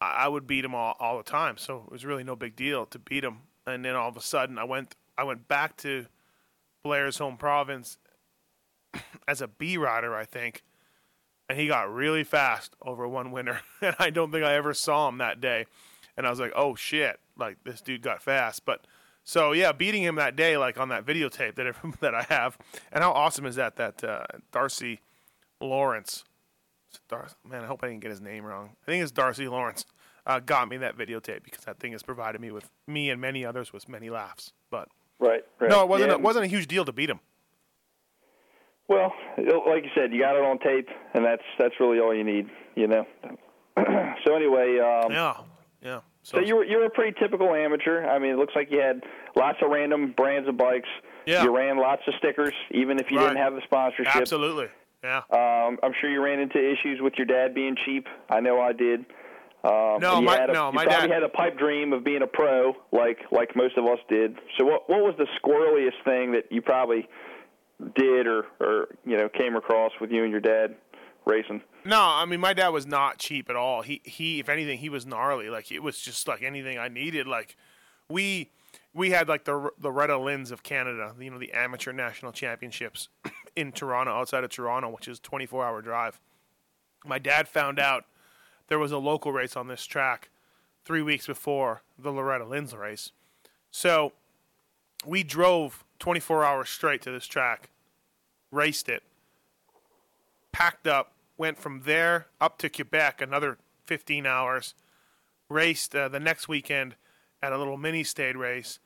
I 0.00 0.28
would 0.28 0.46
beat 0.46 0.64
him 0.64 0.74
all, 0.74 0.96
all 1.00 1.16
the 1.16 1.24
time. 1.24 1.56
So 1.56 1.84
it 1.86 1.92
was 1.92 2.04
really 2.04 2.24
no 2.24 2.36
big 2.36 2.54
deal 2.54 2.86
to 2.86 2.98
beat 2.98 3.24
him. 3.24 3.38
And 3.66 3.84
then 3.84 3.96
all 3.96 4.08
of 4.08 4.16
a 4.16 4.22
sudden, 4.22 4.58
I 4.58 4.64
went, 4.64 4.94
I 5.18 5.24
went 5.24 5.48
back 5.48 5.76
to 5.78 6.06
Blair's 6.84 7.18
home 7.18 7.36
province 7.36 7.98
as 9.28 9.40
a 9.40 9.48
B 9.48 9.76
rider, 9.76 10.14
I 10.14 10.24
think, 10.24 10.62
and 11.48 11.58
he 11.58 11.66
got 11.66 11.92
really 11.92 12.24
fast 12.24 12.74
over 12.82 13.06
one 13.08 13.30
winter, 13.30 13.60
and 13.80 13.94
I 13.98 14.10
don't 14.10 14.32
think 14.32 14.44
I 14.44 14.54
ever 14.54 14.74
saw 14.74 15.08
him 15.08 15.18
that 15.18 15.40
day. 15.40 15.66
And 16.16 16.26
I 16.26 16.30
was 16.30 16.40
like, 16.40 16.52
"Oh 16.56 16.74
shit!" 16.74 17.20
Like 17.38 17.58
this 17.64 17.80
dude 17.80 18.02
got 18.02 18.22
fast. 18.22 18.64
But 18.64 18.86
so 19.24 19.52
yeah, 19.52 19.72
beating 19.72 20.02
him 20.02 20.14
that 20.16 20.34
day, 20.36 20.56
like 20.56 20.78
on 20.78 20.88
that 20.88 21.04
videotape 21.04 21.54
that 21.56 21.74
that 22.00 22.14
I 22.14 22.22
have, 22.22 22.56
and 22.92 23.02
how 23.04 23.12
awesome 23.12 23.44
is 23.46 23.56
that? 23.56 23.76
That 23.76 24.02
uh, 24.02 24.24
Darcy 24.52 25.00
Lawrence, 25.60 26.24
Dar- 27.08 27.28
man, 27.48 27.62
I 27.62 27.66
hope 27.66 27.80
I 27.82 27.88
didn't 27.88 28.00
get 28.00 28.10
his 28.10 28.20
name 28.20 28.44
wrong. 28.44 28.70
I 28.82 28.86
think 28.90 29.02
it's 29.02 29.12
Darcy 29.12 29.48
Lawrence. 29.48 29.84
Uh, 30.26 30.40
got 30.40 30.68
me 30.68 30.76
that 30.78 30.96
videotape 30.98 31.44
because 31.44 31.64
that 31.64 31.78
thing 31.78 31.92
has 31.92 32.02
provided 32.02 32.40
me 32.40 32.50
with 32.50 32.68
me 32.88 33.10
and 33.10 33.20
many 33.20 33.44
others 33.44 33.72
with 33.72 33.88
many 33.88 34.10
laughs. 34.10 34.52
But 34.70 34.88
Right. 35.20 35.44
right. 35.60 35.70
no, 35.70 35.82
it 35.82 35.88
wasn't. 35.88 36.08
Yeah. 36.10 36.16
It 36.16 36.20
wasn't 36.22 36.46
a 36.46 36.48
huge 36.48 36.66
deal 36.66 36.84
to 36.84 36.92
beat 36.92 37.08
him. 37.10 37.20
Well, 38.88 39.12
like 39.36 39.84
you 39.84 39.90
said, 39.94 40.12
you 40.12 40.20
got 40.20 40.36
it 40.36 40.42
on 40.44 40.58
tape, 40.58 40.88
and 41.14 41.24
that's 41.24 41.42
that's 41.58 41.74
really 41.80 41.98
all 41.98 42.14
you 42.14 42.22
need, 42.24 42.48
you 42.76 42.86
know. 42.86 43.04
so 44.24 44.34
anyway, 44.34 44.78
um, 44.78 45.10
Yeah, 45.12 45.34
yeah. 45.82 46.00
so 46.22 46.38
you 46.40 46.56
were 46.56 46.64
you 46.64 46.78
were 46.78 46.84
a 46.86 46.90
pretty 46.90 47.16
typical 47.20 47.52
amateur. 47.52 48.06
I 48.06 48.18
mean, 48.18 48.30
it 48.32 48.36
looks 48.38 48.54
like 48.54 48.70
you 48.70 48.80
had 48.80 49.02
lots 49.34 49.58
of 49.62 49.70
random 49.70 50.12
brands 50.16 50.48
of 50.48 50.56
bikes. 50.56 50.88
Yeah. 51.26 51.42
You 51.42 51.54
ran 51.56 51.78
lots 51.78 52.02
of 52.06 52.14
stickers, 52.18 52.54
even 52.70 53.00
if 53.00 53.10
you 53.10 53.18
Right. 53.18 53.28
didn't 53.28 53.38
have 53.42 53.54
the 53.54 53.62
sponsorship. 53.64 54.14
absolutely. 54.14 54.68
Yeah. 55.02 55.22
Um, 55.30 55.78
I'm 55.82 55.92
sure 56.00 56.08
you 56.08 56.22
ran 56.22 56.38
into 56.38 56.56
issues 56.58 57.00
with 57.00 57.14
your 57.16 57.26
dad 57.26 57.52
being 57.54 57.76
cheap. 57.84 58.06
I 58.30 58.38
know 58.40 58.60
I 58.60 58.72
did. 58.72 59.00
Um, 59.64 59.98
No, 60.00 60.20
my- 60.22 60.36
a, 60.38 60.46
no, 60.46 60.68
you 60.68 60.72
my 60.72 60.84
probably 60.84 61.08
dad- 61.08 61.14
had 61.14 61.22
a 61.24 61.28
pipe 61.28 61.58
dream 61.58 61.92
of 61.92 62.04
being 62.04 62.22
a 62.22 62.26
pro, 62.28 62.76
like 62.92 63.18
like 63.32 63.56
most 63.56 63.76
of 63.76 63.84
us 63.86 63.98
did. 64.08 64.36
So, 64.56 64.64
what 64.64 64.88
what 64.88 65.00
was 65.02 65.14
the 65.18 65.26
squirreliest 65.42 66.00
thing 66.04 66.30
that 66.32 66.44
you 66.52 66.62
probably 66.62 67.08
did 67.94 68.26
or 68.26 68.46
or 68.60 68.88
you 69.04 69.16
know 69.16 69.28
came 69.28 69.56
across 69.56 69.92
with 70.00 70.10
you 70.10 70.22
and 70.22 70.30
your 70.30 70.40
dad 70.40 70.76
racing? 71.24 71.62
No, 71.84 72.00
I 72.00 72.24
mean 72.24 72.40
my 72.40 72.52
dad 72.52 72.68
was 72.68 72.86
not 72.86 73.18
cheap 73.18 73.50
at 73.50 73.56
all. 73.56 73.82
He 73.82 74.00
he, 74.04 74.40
if 74.40 74.48
anything, 74.48 74.78
he 74.78 74.88
was 74.88 75.06
gnarly. 75.06 75.48
Like 75.50 75.70
it 75.70 75.82
was 75.82 76.00
just 76.00 76.26
like 76.26 76.42
anything 76.42 76.78
I 76.78 76.88
needed. 76.88 77.26
Like 77.26 77.56
we 78.08 78.50
we 78.94 79.10
had 79.10 79.28
like 79.28 79.44
the 79.44 79.70
the 79.78 79.92
Retta 79.92 80.14
Lins 80.14 80.50
of 80.50 80.62
Canada, 80.62 81.14
you 81.20 81.30
know, 81.30 81.38
the 81.38 81.52
amateur 81.52 81.92
national 81.92 82.32
championships 82.32 83.08
in 83.56 83.72
Toronto, 83.72 84.12
outside 84.12 84.44
of 84.44 84.50
Toronto, 84.50 84.90
which 84.90 85.08
is 85.08 85.20
24 85.20 85.64
hour 85.64 85.82
drive. 85.82 86.20
My 87.04 87.18
dad 87.18 87.46
found 87.46 87.78
out 87.78 88.04
there 88.68 88.78
was 88.78 88.92
a 88.92 88.98
local 88.98 89.32
race 89.32 89.54
on 89.56 89.68
this 89.68 89.84
track 89.86 90.30
three 90.84 91.02
weeks 91.02 91.26
before 91.26 91.82
the 91.98 92.10
Loretta 92.10 92.44
Lynn's 92.44 92.74
race. 92.74 93.12
So 93.70 94.12
we 95.04 95.22
drove 95.22 95.84
24 95.98 96.44
hours 96.44 96.68
straight 96.68 97.02
to 97.02 97.10
this 97.10 97.26
track, 97.26 97.70
raced 98.50 98.88
it, 98.88 99.02
packed 100.52 100.86
up, 100.86 101.12
went 101.36 101.58
from 101.58 101.82
there 101.84 102.26
up 102.40 102.58
to 102.58 102.68
Quebec, 102.68 103.20
another 103.20 103.58
15 103.86 104.26
hours, 104.26 104.74
raced 105.48 105.94
uh, 105.94 106.08
the 106.08 106.20
next 106.20 106.48
weekend 106.48 106.96
at 107.42 107.52
a 107.52 107.58
little 107.58 107.76
mini 107.76 108.02
state 108.02 108.36
race, 108.36 108.78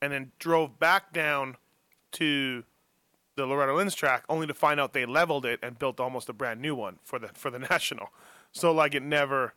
and 0.00 0.12
then 0.12 0.32
drove 0.38 0.78
back 0.78 1.12
down 1.12 1.56
to 2.12 2.64
the 3.36 3.46
Loretta 3.46 3.74
Lynn's 3.74 3.94
track, 3.94 4.24
only 4.28 4.46
to 4.46 4.54
find 4.54 4.80
out 4.80 4.92
they 4.92 5.06
leveled 5.06 5.44
it 5.44 5.60
and 5.62 5.78
built 5.78 6.00
almost 6.00 6.28
a 6.28 6.32
brand 6.32 6.60
new 6.60 6.74
one 6.74 6.98
for 7.04 7.18
the 7.18 7.28
for 7.28 7.50
the 7.50 7.58
national. 7.70 8.08
So 8.52 8.72
like 8.72 8.94
it 8.94 9.02
never 9.02 9.54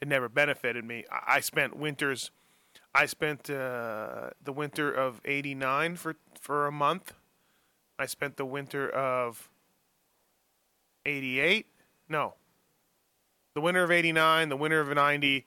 it 0.00 0.08
never 0.08 0.28
benefited 0.28 0.84
me. 0.84 1.04
I, 1.10 1.36
I 1.36 1.40
spent 1.40 1.76
winters. 1.76 2.30
I 2.98 3.06
spent 3.06 3.48
uh, 3.48 4.30
the 4.42 4.52
winter 4.52 4.92
of 4.92 5.20
'89 5.24 5.94
for 5.94 6.16
for 6.40 6.66
a 6.66 6.72
month. 6.72 7.12
I 7.96 8.06
spent 8.06 8.36
the 8.36 8.44
winter 8.44 8.90
of 8.90 9.48
'88. 11.06 11.66
No, 12.08 12.34
the 13.54 13.60
winter 13.60 13.84
of 13.84 13.92
'89, 13.92 14.48
the 14.48 14.56
winter 14.56 14.80
of 14.80 14.88
'90, 14.88 15.46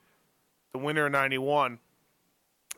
the 0.72 0.80
winter 0.80 1.06
of 1.08 1.12
'91 1.12 1.80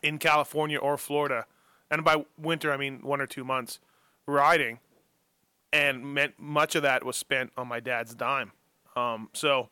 in 0.02 0.18
California 0.18 0.78
or 0.78 0.98
Florida, 0.98 1.46
and 1.88 2.04
by 2.04 2.24
winter 2.36 2.72
I 2.72 2.76
mean 2.76 2.98
one 3.02 3.20
or 3.20 3.28
two 3.28 3.44
months 3.44 3.78
riding, 4.26 4.80
and 5.72 6.04
meant 6.04 6.34
much 6.36 6.74
of 6.74 6.82
that 6.82 7.04
was 7.04 7.16
spent 7.16 7.52
on 7.56 7.68
my 7.68 7.78
dad's 7.78 8.12
dime. 8.12 8.50
Um, 8.96 9.30
so, 9.34 9.68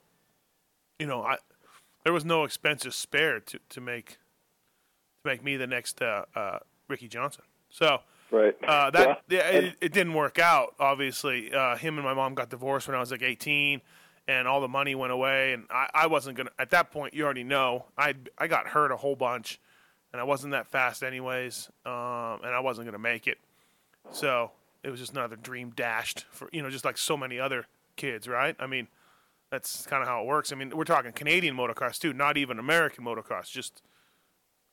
you 1.01 1.07
know, 1.07 1.25
I 1.25 1.39
there 2.05 2.13
was 2.13 2.25
no 2.25 2.45
expenses 2.45 2.95
spared 2.95 3.49
to, 3.49 3.59
to 3.71 3.81
make 3.81 4.19
to 5.23 5.29
make 5.29 5.43
me 5.45 5.57
the 5.57 5.67
next 5.67 6.01
uh, 6.03 6.25
uh, 6.35 6.59
Ricky 6.89 7.09
Johnson. 7.09 7.45
So 7.71 8.01
Right. 8.31 8.55
uh, 8.67 8.91
that 8.91 9.23
yeah, 9.29 9.41
and- 9.41 9.67
it, 9.67 9.77
it 9.81 9.93
didn't 9.93 10.15
work 10.15 10.39
out. 10.39 10.75
Obviously, 10.79 11.53
uh, 11.53 11.77
him 11.77 11.97
and 11.97 12.05
my 12.05 12.15
mom 12.15 12.35
got 12.35 12.49
divorced 12.51 12.89
when 12.89 12.97
I 12.97 13.01
was 13.01 13.11
like 13.11 13.23
18, 13.23 13.81
and 14.29 14.49
all 14.49 14.61
the 14.61 14.69
money 14.69 14.95
went 14.95 15.13
away. 15.13 15.53
And 15.53 15.65
I, 15.71 15.89
I 15.95 16.07
wasn't 16.07 16.37
gonna. 16.39 16.51
At 16.59 16.71
that 16.71 16.91
point, 16.91 17.13
you 17.15 17.25
already 17.25 17.45
know 17.45 17.87
I 17.99 18.15
I 18.39 18.47
got 18.47 18.69
hurt 18.69 18.91
a 18.91 18.97
whole 18.97 19.17
bunch, 19.17 19.61
and 20.13 20.21
I 20.21 20.25
wasn't 20.25 20.53
that 20.53 20.67
fast 20.69 21.03
anyways, 21.03 21.69
um, 21.85 22.41
and 22.43 22.55
I 22.55 22.61
wasn't 22.61 22.87
gonna 22.87 22.99
make 22.99 23.27
it. 23.27 23.39
So 24.13 24.51
it 24.83 24.91
was 24.91 24.99
just 24.99 25.13
another 25.13 25.37
dream 25.37 25.71
dashed 25.77 26.25
for 26.31 26.49
you 26.53 26.63
know, 26.63 26.71
just 26.71 26.85
like 26.87 26.97
so 26.99 27.17
many 27.19 27.39
other 27.39 27.67
kids, 27.97 28.27
right? 28.27 28.57
I 28.59 28.67
mean, 28.67 28.89
that's 29.51 29.85
kind 29.87 30.03
of 30.03 30.09
how 30.09 30.23
it 30.23 30.27
works. 30.27 30.53
I 30.53 30.55
mean, 30.57 30.71
we're 30.75 30.85
talking 30.85 31.13
Canadian 31.13 31.55
motocross 31.55 31.99
too, 31.99 32.15
not 32.15 32.39
even 32.39 32.59
American 32.59 33.05
motocross, 33.05 33.51
just 33.51 33.83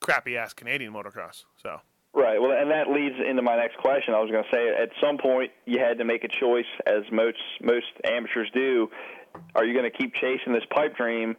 crappy 0.09 0.37
ass 0.37 0.53
Canadian 0.53 0.93
motocross. 0.93 1.45
So. 1.61 1.79
Right. 2.13 2.41
Well, 2.41 2.51
and 2.51 2.71
that 2.71 2.89
leads 2.89 3.15
into 3.27 3.41
my 3.41 3.55
next 3.55 3.77
question. 3.77 4.13
I 4.15 4.19
was 4.19 4.31
going 4.31 4.43
to 4.43 4.49
say, 4.51 4.69
at 4.69 4.89
some 4.99 5.17
point, 5.17 5.51
you 5.65 5.79
had 5.79 5.99
to 5.99 6.05
make 6.05 6.23
a 6.23 6.27
choice, 6.27 6.65
as 6.87 7.03
most 7.11 7.37
most 7.61 7.85
amateurs 8.03 8.49
do. 8.53 8.89
Are 9.53 9.63
you 9.63 9.73
going 9.77 9.89
to 9.89 9.95
keep 9.95 10.15
chasing 10.15 10.53
this 10.53 10.63
pipe 10.73 10.97
dream, 10.97 11.35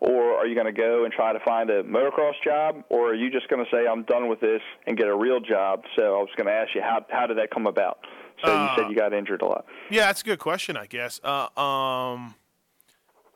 or 0.00 0.34
are 0.34 0.46
you 0.46 0.54
going 0.54 0.72
to 0.74 0.80
go 0.80 1.04
and 1.04 1.12
try 1.12 1.34
to 1.34 1.40
find 1.40 1.68
a 1.68 1.82
motocross 1.82 2.32
job, 2.42 2.84
or 2.88 3.10
are 3.10 3.14
you 3.14 3.30
just 3.30 3.48
going 3.48 3.62
to 3.62 3.70
say, 3.70 3.86
"I'm 3.86 4.04
done 4.04 4.28
with 4.28 4.40
this" 4.40 4.62
and 4.86 4.96
get 4.96 5.08
a 5.08 5.14
real 5.14 5.40
job? 5.40 5.82
So 5.94 6.02
I 6.16 6.20
was 6.20 6.30
going 6.38 6.46
to 6.46 6.54
ask 6.54 6.74
you, 6.74 6.80
how 6.80 7.04
how 7.10 7.26
did 7.26 7.36
that 7.36 7.50
come 7.50 7.66
about? 7.66 7.98
So 8.42 8.50
you 8.50 8.58
Uh, 8.58 8.76
said 8.76 8.88
you 8.88 8.96
got 8.96 9.12
injured 9.12 9.42
a 9.42 9.46
lot. 9.46 9.66
Yeah, 9.90 10.06
that's 10.06 10.22
a 10.22 10.24
good 10.24 10.38
question, 10.38 10.74
I 10.78 10.86
guess. 10.86 11.20
Uh, 11.22 11.48
um, 11.60 12.34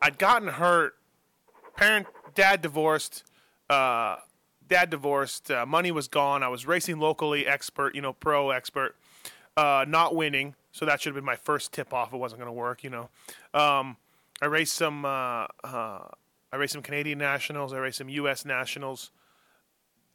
I'd 0.01 0.17
gotten 0.17 0.47
hurt. 0.47 0.95
Parent, 1.77 2.07
dad 2.33 2.63
divorced. 2.63 3.23
Uh, 3.69 4.17
dad 4.69 4.89
divorced. 4.89 5.51
Uh, 5.51 5.65
money 5.65 5.91
was 5.91 6.07
gone. 6.07 6.43
I 6.43 6.47
was 6.47 6.65
racing 6.65 6.99
locally, 6.99 7.45
expert, 7.45 7.95
you 7.95 8.01
know, 8.01 8.13
pro 8.13 8.51
expert. 8.51 8.95
Uh, 9.57 9.83
not 9.87 10.15
winning, 10.15 10.55
so 10.71 10.85
that 10.85 11.01
should 11.01 11.09
have 11.09 11.15
been 11.15 11.25
my 11.25 11.35
first 11.35 11.73
tip 11.73 11.93
off. 11.93 12.13
It 12.13 12.17
wasn't 12.17 12.39
going 12.39 12.47
to 12.47 12.53
work, 12.53 12.83
you 12.83 12.89
know. 12.89 13.09
Um, 13.53 13.97
I 14.41 14.45
raced 14.45 14.73
some. 14.73 15.03
Uh, 15.03 15.47
uh, 15.63 16.07
I 16.51 16.55
raced 16.55 16.73
some 16.73 16.81
Canadian 16.81 17.17
nationals. 17.17 17.73
I 17.73 17.77
raced 17.79 17.97
some 17.97 18.09
U.S. 18.09 18.45
nationals 18.45 19.11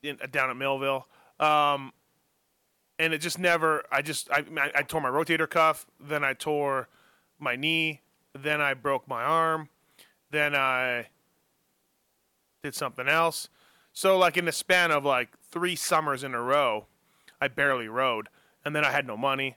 in, 0.03 0.19
down 0.31 0.51
at 0.51 0.57
Millville. 0.57 1.07
Um, 1.39 1.93
and 2.99 3.13
it 3.13 3.19
just 3.19 3.39
never. 3.39 3.85
I 3.93 4.03
just 4.03 4.31
I, 4.31 4.45
I 4.57 4.71
I 4.77 4.83
tore 4.83 5.01
my 5.01 5.11
rotator 5.11 5.51
cuff, 5.51 5.87
then 6.01 6.25
I 6.25 6.33
tore 6.33 6.89
my 7.39 7.57
knee, 7.57 8.01
then 8.33 8.61
I 8.61 8.75
broke 8.75 9.09
my 9.09 9.23
arm, 9.23 9.69
then 10.31 10.55
I 10.55 11.09
did 12.63 12.75
something 12.75 13.09
else. 13.09 13.49
So 13.95 14.19
like 14.19 14.37
in 14.37 14.45
the 14.45 14.53
span 14.53 14.91
of 14.91 15.05
like 15.05 15.31
three 15.51 15.77
summers 15.77 16.25
in 16.25 16.35
a 16.35 16.43
row, 16.43 16.87
I 17.41 17.47
barely 17.47 17.87
rode, 17.87 18.29
and 18.65 18.75
then 18.75 18.85
I 18.85 18.91
had 18.91 19.07
no 19.07 19.17
money, 19.17 19.57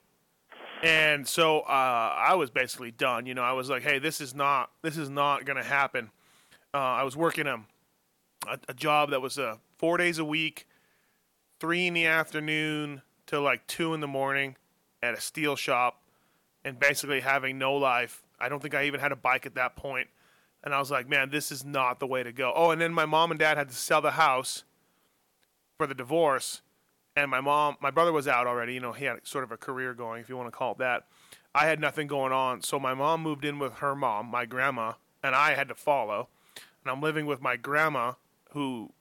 and 0.83 1.27
so 1.27 1.61
uh, 1.61 2.15
I 2.15 2.35
was 2.35 2.51
basically 2.51 2.91
done. 2.91 3.25
You 3.25 3.33
know, 3.33 3.41
I 3.41 3.53
was 3.53 3.67
like, 3.67 3.81
hey, 3.81 3.97
this 3.97 4.21
is 4.21 4.35
not 4.35 4.69
this 4.83 4.95
is 4.95 5.09
not 5.09 5.45
gonna 5.45 5.63
happen. 5.63 6.11
Uh, 6.71 6.77
I 6.77 7.03
was 7.03 7.17
working 7.17 7.47
a, 7.47 7.63
a 8.47 8.59
a 8.69 8.73
job 8.75 9.09
that 9.09 9.21
was 9.21 9.39
uh, 9.39 9.55
four 9.79 9.97
days 9.97 10.19
a 10.19 10.25
week, 10.25 10.67
three 11.59 11.87
in 11.87 11.95
the 11.95 12.05
afternoon 12.05 13.01
till 13.25 13.41
like 13.41 13.65
two 13.65 13.95
in 13.95 14.01
the 14.01 14.07
morning, 14.07 14.55
at 15.01 15.15
a 15.15 15.19
steel 15.19 15.55
shop, 15.55 16.03
and 16.63 16.79
basically 16.79 17.21
having 17.21 17.57
no 17.57 17.73
life. 17.73 18.21
I 18.39 18.49
don't 18.49 18.61
think 18.61 18.75
I 18.75 18.85
even 18.85 18.99
had 18.99 19.11
a 19.11 19.15
bike 19.15 19.47
at 19.47 19.55
that 19.55 19.75
point. 19.75 20.09
And 20.67 20.75
I 20.75 20.79
was 20.79 20.91
like, 20.91 21.07
man, 21.07 21.29
this 21.29 21.49
is 21.49 21.63
not 21.63 22.01
the 22.01 22.05
way 22.05 22.23
to 22.23 22.33
go. 22.33 22.51
Oh, 22.53 22.71
and 22.71 22.81
then 22.81 22.93
my 22.93 23.05
mom 23.05 23.31
and 23.31 23.39
dad 23.39 23.55
had 23.55 23.69
to 23.69 23.73
sell 23.73 24.01
the 24.01 24.11
house 24.11 24.65
for 25.77 25.87
the 25.87 25.95
divorce. 25.95 26.61
And 27.15 27.31
my 27.31 27.39
mom, 27.39 27.77
my 27.79 27.89
brother 27.89 28.11
was 28.11 28.27
out 28.27 28.47
already. 28.47 28.73
You 28.73 28.81
know, 28.81 28.91
he 28.91 29.05
had 29.05 29.25
sort 29.25 29.45
of 29.45 29.53
a 29.53 29.55
career 29.55 29.93
going, 29.93 30.19
if 30.19 30.27
you 30.27 30.35
want 30.35 30.47
to 30.47 30.51
call 30.51 30.73
it 30.73 30.79
that. 30.79 31.05
I 31.55 31.67
had 31.67 31.79
nothing 31.79 32.07
going 32.07 32.33
on. 32.33 32.63
So 32.63 32.81
my 32.81 32.93
mom 32.93 33.23
moved 33.23 33.45
in 33.45 33.59
with 33.59 33.75
her 33.75 33.95
mom, 33.95 34.25
my 34.25 34.45
grandma, 34.45 34.95
and 35.23 35.35
I 35.35 35.53
had 35.53 35.69
to 35.69 35.73
follow. 35.73 36.27
And 36.83 36.91
I'm 36.91 37.01
living 37.01 37.25
with 37.25 37.41
my 37.41 37.55
grandma, 37.55 38.15
who, 38.51 38.91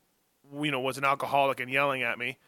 you 0.55 0.71
know, 0.71 0.79
was 0.79 0.99
an 0.99 1.05
alcoholic 1.05 1.59
and 1.59 1.69
yelling 1.69 2.05
at 2.05 2.17
me. 2.17 2.39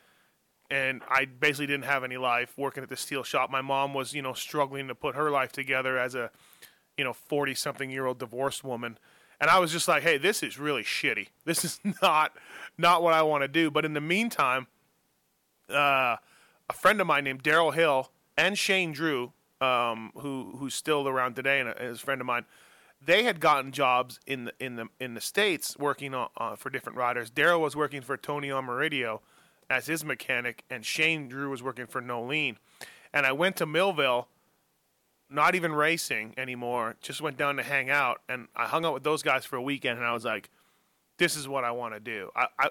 And 0.71 1.03
I 1.11 1.25
basically 1.25 1.67
didn't 1.67 1.87
have 1.87 2.05
any 2.05 2.19
life 2.19 2.57
working 2.57 2.85
at 2.85 2.89
the 2.89 2.97
steel 2.97 3.25
shop. 3.25 3.51
My 3.51 3.63
mom 3.63 3.95
was, 3.95 4.15
you 4.15 4.23
know, 4.23 4.33
struggling 4.33 4.87
to 4.87 4.95
put 4.95 5.17
her 5.17 5.29
life 5.29 5.51
together 5.51 5.99
as 5.99 6.15
a 6.15 6.31
you 6.99 7.05
know, 7.05 7.15
40 7.15 7.55
something 7.55 7.91
year 7.91 8.05
old 8.05 8.19
divorced 8.19 8.65
woman. 8.65 8.99
And 9.41 9.49
I 9.49 9.61
was 9.61 9.71
just 9.71 9.87
like, 9.87 10.03
hey, 10.03 10.19
this 10.19 10.43
is 10.43 10.59
really 10.59 10.83
shitty. 10.83 11.29
This 11.45 11.65
is 11.65 11.81
not 12.03 12.33
not 12.77 13.03
what 13.03 13.15
I 13.15 13.23
want 13.23 13.43
to 13.43 13.49
do. 13.49 13.71
But 13.71 13.87
in 13.87 13.95
the 13.95 14.01
meantime, 14.01 14.67
uh, 15.71 16.17
a 16.69 16.73
friend 16.75 17.01
of 17.01 17.07
mine 17.07 17.25
named 17.25 17.43
Daryl 17.43 17.73
Hill 17.73 18.11
and 18.37 18.59
Shane 18.59 18.93
Drew, 18.93 19.33
um, 19.63 20.11
who 20.17 20.57
who's 20.59 20.75
still 20.75 21.09
around 21.09 21.37
today 21.37 21.61
and 21.61 21.73
is 21.81 22.03
a 22.03 22.05
friend 22.05 22.21
of 22.21 22.27
mine, 22.27 22.45
they 23.05 23.23
had 23.23 23.41
gotten 23.41 23.73
jobs 23.73 24.21
in 24.27 24.45
the 24.47 24.53
in 24.61 24.77
the 24.77 24.89
in 25.01 25.15
the 25.15 25.21
states 25.21 25.77
working 25.79 26.15
on, 26.15 26.29
uh, 26.37 26.57
for 26.57 26.69
different 26.69 26.99
riders. 26.99 27.31
Daryl 27.31 27.61
was 27.61 27.75
working 27.75 28.03
for 28.03 28.17
Tony 28.17 28.49
Armoridio 28.49 29.21
as 29.71 29.87
his 29.87 30.05
mechanic, 30.05 30.65
and 30.69 30.85
Shane 30.85 31.29
Drew 31.29 31.51
was 31.51 31.63
working 31.63 31.87
for 31.87 32.03
Noleen. 32.03 32.57
And 33.13 33.25
I 33.25 33.33
went 33.33 33.57
to 33.57 33.67
Millville 33.67 34.29
not 35.31 35.55
even 35.55 35.73
racing 35.73 36.35
anymore. 36.37 36.97
Just 37.01 37.21
went 37.21 37.37
down 37.37 37.57
to 37.57 37.63
hang 37.63 37.91
out, 37.91 38.21
and 38.29 38.49
I 38.57 38.67
hung 38.67 38.85
out 38.85 38.95
with 38.95 39.03
those 39.03 39.23
guys 39.23 39.45
for 39.45 39.57
a 39.57 39.63
weekend, 39.63 39.99
and 39.99 40.07
I 40.07 40.13
was 40.13 40.25
like, 40.25 40.51
"This 41.19 41.37
is 41.37 41.47
what 41.47 41.65
I 41.65 41.71
want 41.71 41.95
to 41.95 42.01
do. 42.01 42.31
I 42.35 42.47
I, 42.59 42.71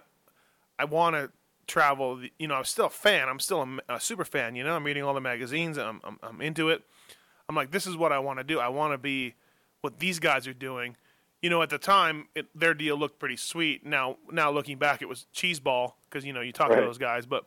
I 0.80 0.86
want 0.86 1.16
to 1.16 1.32
travel. 1.68 2.22
You 2.40 2.48
know, 2.48 2.56
I'm 2.56 2.64
still 2.64 2.86
a 2.86 2.90
fan. 2.90 3.30
I'm 3.30 3.40
still 3.40 3.62
a, 3.62 3.96
a, 3.96 4.00
super 4.00 4.26
fan. 4.26 4.56
You 4.56 4.64
know, 4.64 4.76
I'm 4.76 4.84
reading 4.84 5.04
all 5.04 5.14
the 5.14 5.22
magazines. 5.22 5.78
I'm 5.78 6.02
I'm, 6.04 6.20
I'm 6.24 6.42
into 6.42 6.70
it. 6.70 6.84
I'm 7.50 7.56
like, 7.56 7.72
this 7.72 7.88
is 7.88 7.96
what 7.96 8.12
I 8.12 8.20
want 8.20 8.40
to 8.40 8.44
do. 8.44 8.60
I 8.60 8.68
want 8.70 8.94
to 8.94 8.98
be 8.98 9.36
what 9.82 10.00
these 10.00 10.20
guys 10.20 10.48
are 10.48 10.54
doing. 10.54 10.98
You 11.42 11.50
know, 11.52 11.62
at 11.62 11.70
the 11.70 11.78
time, 11.78 12.28
it, 12.36 12.48
their 12.60 12.74
deal 12.74 12.98
looked 12.98 13.20
pretty 13.20 13.38
sweet. 13.38 13.86
Now, 13.86 14.18
now 14.32 14.50
looking 14.52 14.78
back, 14.78 15.02
it 15.02 15.08
was 15.08 15.28
cheeseball 15.36 15.94
because 16.10 16.26
you 16.26 16.34
know 16.34 16.42
you 16.42 16.52
talk 16.52 16.70
right. 16.70 16.80
to 16.80 16.82
those 16.82 16.98
guys, 16.98 17.26
but 17.26 17.46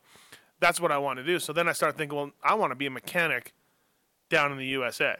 that's 0.61 0.81
what 0.81 0.93
I 0.93 0.99
want 0.99 1.19
to 1.19 1.25
do. 1.25 1.39
So 1.39 1.53
then 1.53 1.69
I 1.69 1.73
started 1.73 1.99
thinking, 1.99 2.17
well, 2.17 2.31
I 2.43 2.55
want 2.55 2.71
to 2.71 2.77
be 2.77 2.87
a 2.87 2.91
mechanic 2.91 3.53
down 4.31 4.53
in 4.53 4.59
the 4.59 4.67
USA. 4.67 5.17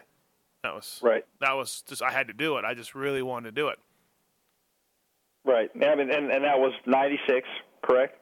That 0.63 0.75
was 0.75 1.01
right. 1.03 1.25
That 1.41 1.53
was 1.53 1.83
just 1.87 2.03
I 2.03 2.11
had 2.11 2.29
to 2.29 2.33
do 2.33 2.57
it. 2.57 2.65
I 2.65 2.75
just 2.75 2.95
really 2.95 3.23
wanted 3.23 3.55
to 3.55 3.61
do 3.61 3.69
it. 3.69 3.79
Right. 5.45 5.71
I 5.75 5.95
mean, 5.95 6.11
and 6.11 6.31
and 6.31 6.45
that 6.45 6.59
was 6.59 6.73
'96, 6.87 7.49
correct? 7.83 8.19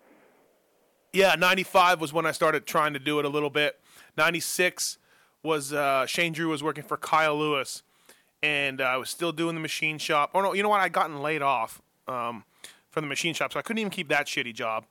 Yeah, 1.12 1.34
'95 1.36 2.00
was 2.00 2.12
when 2.12 2.26
I 2.26 2.32
started 2.32 2.66
trying 2.66 2.92
to 2.92 2.98
do 2.98 3.18
it 3.18 3.24
a 3.24 3.28
little 3.28 3.50
bit. 3.50 3.78
'96 4.16 4.98
was 5.42 5.72
uh, 5.72 6.06
Shane 6.06 6.32
Drew 6.32 6.48
was 6.48 6.62
working 6.62 6.84
for 6.84 6.96
Kyle 6.96 7.36
Lewis, 7.36 7.82
and 8.42 8.80
uh, 8.80 8.84
I 8.84 8.96
was 8.96 9.10
still 9.10 9.32
doing 9.32 9.54
the 9.54 9.60
machine 9.60 9.98
shop. 9.98 10.30
Oh 10.34 10.40
no, 10.40 10.52
you 10.52 10.62
know 10.62 10.68
what? 10.68 10.80
I 10.80 10.88
gotten 10.88 11.20
laid 11.20 11.42
off 11.42 11.82
um, 12.06 12.44
from 12.90 13.04
the 13.04 13.08
machine 13.08 13.34
shop, 13.34 13.52
so 13.52 13.58
I 13.58 13.62
couldn't 13.62 13.78
even 13.78 13.90
keep 13.90 14.08
that 14.08 14.26
shitty 14.26 14.54
job. 14.54 14.84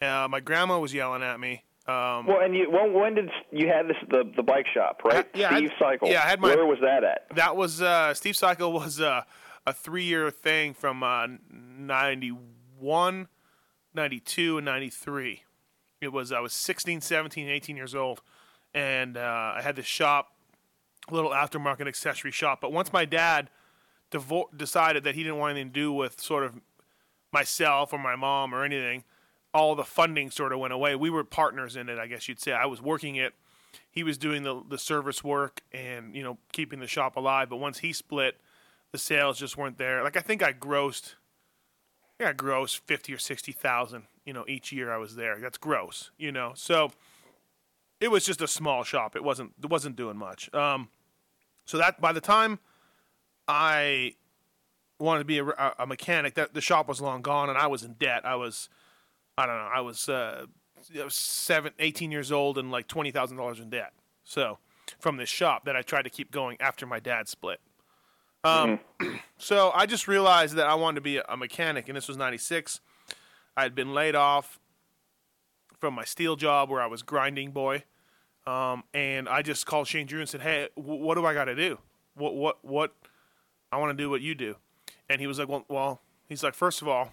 Uh, 0.00 0.26
my 0.28 0.40
grandma 0.40 0.78
was 0.78 0.94
yelling 0.94 1.22
at 1.22 1.38
me. 1.38 1.62
Um, 1.88 2.26
well, 2.26 2.40
and 2.42 2.54
you 2.54 2.70
when, 2.70 2.92
when 2.92 3.14
did 3.14 3.30
you 3.50 3.66
had 3.66 3.88
this 3.88 3.96
the 4.10 4.30
the 4.36 4.42
bike 4.42 4.66
shop 4.74 5.00
right? 5.04 5.26
I, 5.34 5.38
yeah, 5.38 5.56
Steve 5.56 5.70
I, 5.76 5.78
Cycle. 5.78 6.08
Yeah, 6.08 6.22
I 6.22 6.28
had 6.28 6.38
my. 6.38 6.54
Where 6.54 6.66
was 6.66 6.78
that 6.82 7.02
at? 7.02 7.34
That 7.34 7.56
was 7.56 7.80
uh, 7.80 8.12
Steve 8.12 8.36
Cycle 8.36 8.72
was 8.74 9.00
uh, 9.00 9.22
a 9.66 9.72
three 9.72 10.04
year 10.04 10.30
thing 10.30 10.74
from 10.74 11.02
uh, 11.02 11.26
91, 11.50 13.28
92, 13.94 14.58
and 14.58 14.64
ninety 14.66 14.90
three. 14.90 15.44
It 16.02 16.12
was 16.12 16.30
I 16.30 16.40
was 16.40 16.52
16, 16.52 17.00
17, 17.00 17.48
18 17.48 17.76
years 17.76 17.94
old, 17.94 18.20
and 18.74 19.16
uh, 19.16 19.54
I 19.56 19.62
had 19.62 19.74
this 19.74 19.86
shop, 19.86 20.32
a 21.08 21.14
little 21.14 21.30
aftermarket 21.30 21.88
accessory 21.88 22.32
shop. 22.32 22.60
But 22.60 22.70
once 22.70 22.92
my 22.92 23.06
dad 23.06 23.48
devo- 24.10 24.54
decided 24.54 25.04
that 25.04 25.14
he 25.14 25.22
didn't 25.22 25.38
want 25.38 25.52
anything 25.52 25.72
to 25.72 25.80
do 25.80 25.90
with 25.90 26.20
sort 26.20 26.44
of 26.44 26.60
myself 27.32 27.94
or 27.94 27.98
my 27.98 28.14
mom 28.14 28.54
or 28.54 28.62
anything 28.62 29.04
all 29.58 29.74
the 29.74 29.84
funding 29.84 30.30
sort 30.30 30.52
of 30.52 30.60
went 30.60 30.72
away. 30.72 30.94
We 30.94 31.10
were 31.10 31.24
partners 31.24 31.74
in 31.74 31.88
it, 31.88 31.98
I 31.98 32.06
guess 32.06 32.28
you'd 32.28 32.40
say. 32.40 32.52
I 32.52 32.66
was 32.66 32.80
working 32.80 33.16
it. 33.16 33.34
He 33.90 34.02
was 34.02 34.16
doing 34.16 34.44
the 34.44 34.62
the 34.66 34.78
service 34.78 35.24
work 35.24 35.62
and 35.72 36.14
you 36.14 36.22
know 36.22 36.38
keeping 36.52 36.78
the 36.78 36.86
shop 36.86 37.16
alive. 37.16 37.50
But 37.50 37.56
once 37.56 37.78
he 37.78 37.92
split, 37.92 38.36
the 38.92 38.98
sales 38.98 39.38
just 39.38 39.56
weren't 39.56 39.76
there. 39.76 40.02
Like 40.04 40.16
I 40.16 40.20
think 40.20 40.42
I 40.42 40.52
grossed, 40.52 41.14
yeah, 42.20 42.30
I 42.30 42.32
grossed 42.32 42.80
fifty 42.86 43.12
or 43.12 43.18
sixty 43.18 43.52
thousand. 43.52 44.04
You 44.24 44.32
know, 44.32 44.44
each 44.46 44.72
year 44.72 44.92
I 44.92 44.98
was 44.98 45.16
there. 45.16 45.38
That's 45.40 45.58
gross. 45.58 46.10
You 46.16 46.30
know, 46.30 46.52
so 46.54 46.92
it 48.00 48.10
was 48.10 48.24
just 48.24 48.40
a 48.40 48.48
small 48.48 48.84
shop. 48.84 49.16
It 49.16 49.24
wasn't 49.24 49.52
it 49.62 49.68
wasn't 49.68 49.96
doing 49.96 50.16
much. 50.16 50.52
Um, 50.54 50.88
so 51.64 51.78
that 51.78 52.00
by 52.00 52.12
the 52.12 52.20
time 52.20 52.60
I 53.48 54.14
wanted 55.00 55.20
to 55.20 55.24
be 55.24 55.38
a, 55.38 55.74
a 55.78 55.86
mechanic, 55.86 56.34
that 56.34 56.54
the 56.54 56.60
shop 56.60 56.88
was 56.88 57.00
long 57.00 57.22
gone, 57.22 57.48
and 57.48 57.58
I 57.58 57.66
was 57.66 57.82
in 57.82 57.94
debt. 57.94 58.24
I 58.24 58.36
was 58.36 58.68
I 59.38 59.46
don't 59.46 59.56
know. 59.56 59.70
I 59.72 59.80
was, 59.80 60.08
uh, 60.08 60.46
I 60.98 61.04
was 61.04 61.14
seven, 61.14 61.72
18 61.78 62.10
years 62.10 62.32
old 62.32 62.58
and 62.58 62.70
like 62.70 62.88
twenty 62.88 63.10
thousand 63.10 63.36
dollars 63.36 63.60
in 63.60 63.70
debt. 63.70 63.92
So 64.24 64.58
from 64.98 65.16
this 65.16 65.28
shop 65.28 65.64
that 65.64 65.76
I 65.76 65.82
tried 65.82 66.02
to 66.02 66.10
keep 66.10 66.30
going 66.30 66.56
after 66.60 66.86
my 66.86 66.98
dad 66.98 67.28
split. 67.28 67.60
Um, 68.42 68.80
mm-hmm. 69.00 69.16
so 69.38 69.70
I 69.74 69.86
just 69.86 70.08
realized 70.08 70.56
that 70.56 70.66
I 70.66 70.74
wanted 70.74 70.96
to 70.96 71.00
be 71.02 71.18
a, 71.18 71.36
mechanic, 71.36 71.88
and 71.88 71.96
this 71.96 72.08
was 72.08 72.16
'96. 72.16 72.80
I 73.56 73.62
had 73.62 73.74
been 73.74 73.94
laid 73.94 74.14
off 74.14 74.58
from 75.78 75.94
my 75.94 76.04
steel 76.04 76.36
job 76.36 76.70
where 76.70 76.80
I 76.80 76.86
was 76.86 77.02
grinding 77.02 77.52
boy, 77.52 77.84
um, 78.46 78.84
and 78.92 79.28
I 79.28 79.42
just 79.42 79.66
called 79.66 79.86
Shane 79.86 80.06
Drew 80.06 80.20
and 80.20 80.28
said, 80.28 80.40
"Hey, 80.40 80.68
w- 80.76 81.02
what 81.02 81.14
do 81.14 81.24
I 81.24 81.34
got 81.34 81.44
to 81.44 81.54
do? 81.54 81.78
What 82.14 82.34
what 82.34 82.64
what? 82.64 82.94
I 83.70 83.76
want 83.76 83.96
to 83.96 84.02
do 84.02 84.10
what 84.10 84.20
you 84.20 84.34
do." 84.34 84.56
And 85.08 85.20
he 85.20 85.26
was 85.26 85.38
like, 85.38 85.48
"Well, 85.48 85.64
well." 85.68 86.00
He's 86.28 86.42
like, 86.42 86.52
first 86.52 86.82
of 86.82 86.88
all, 86.88 87.12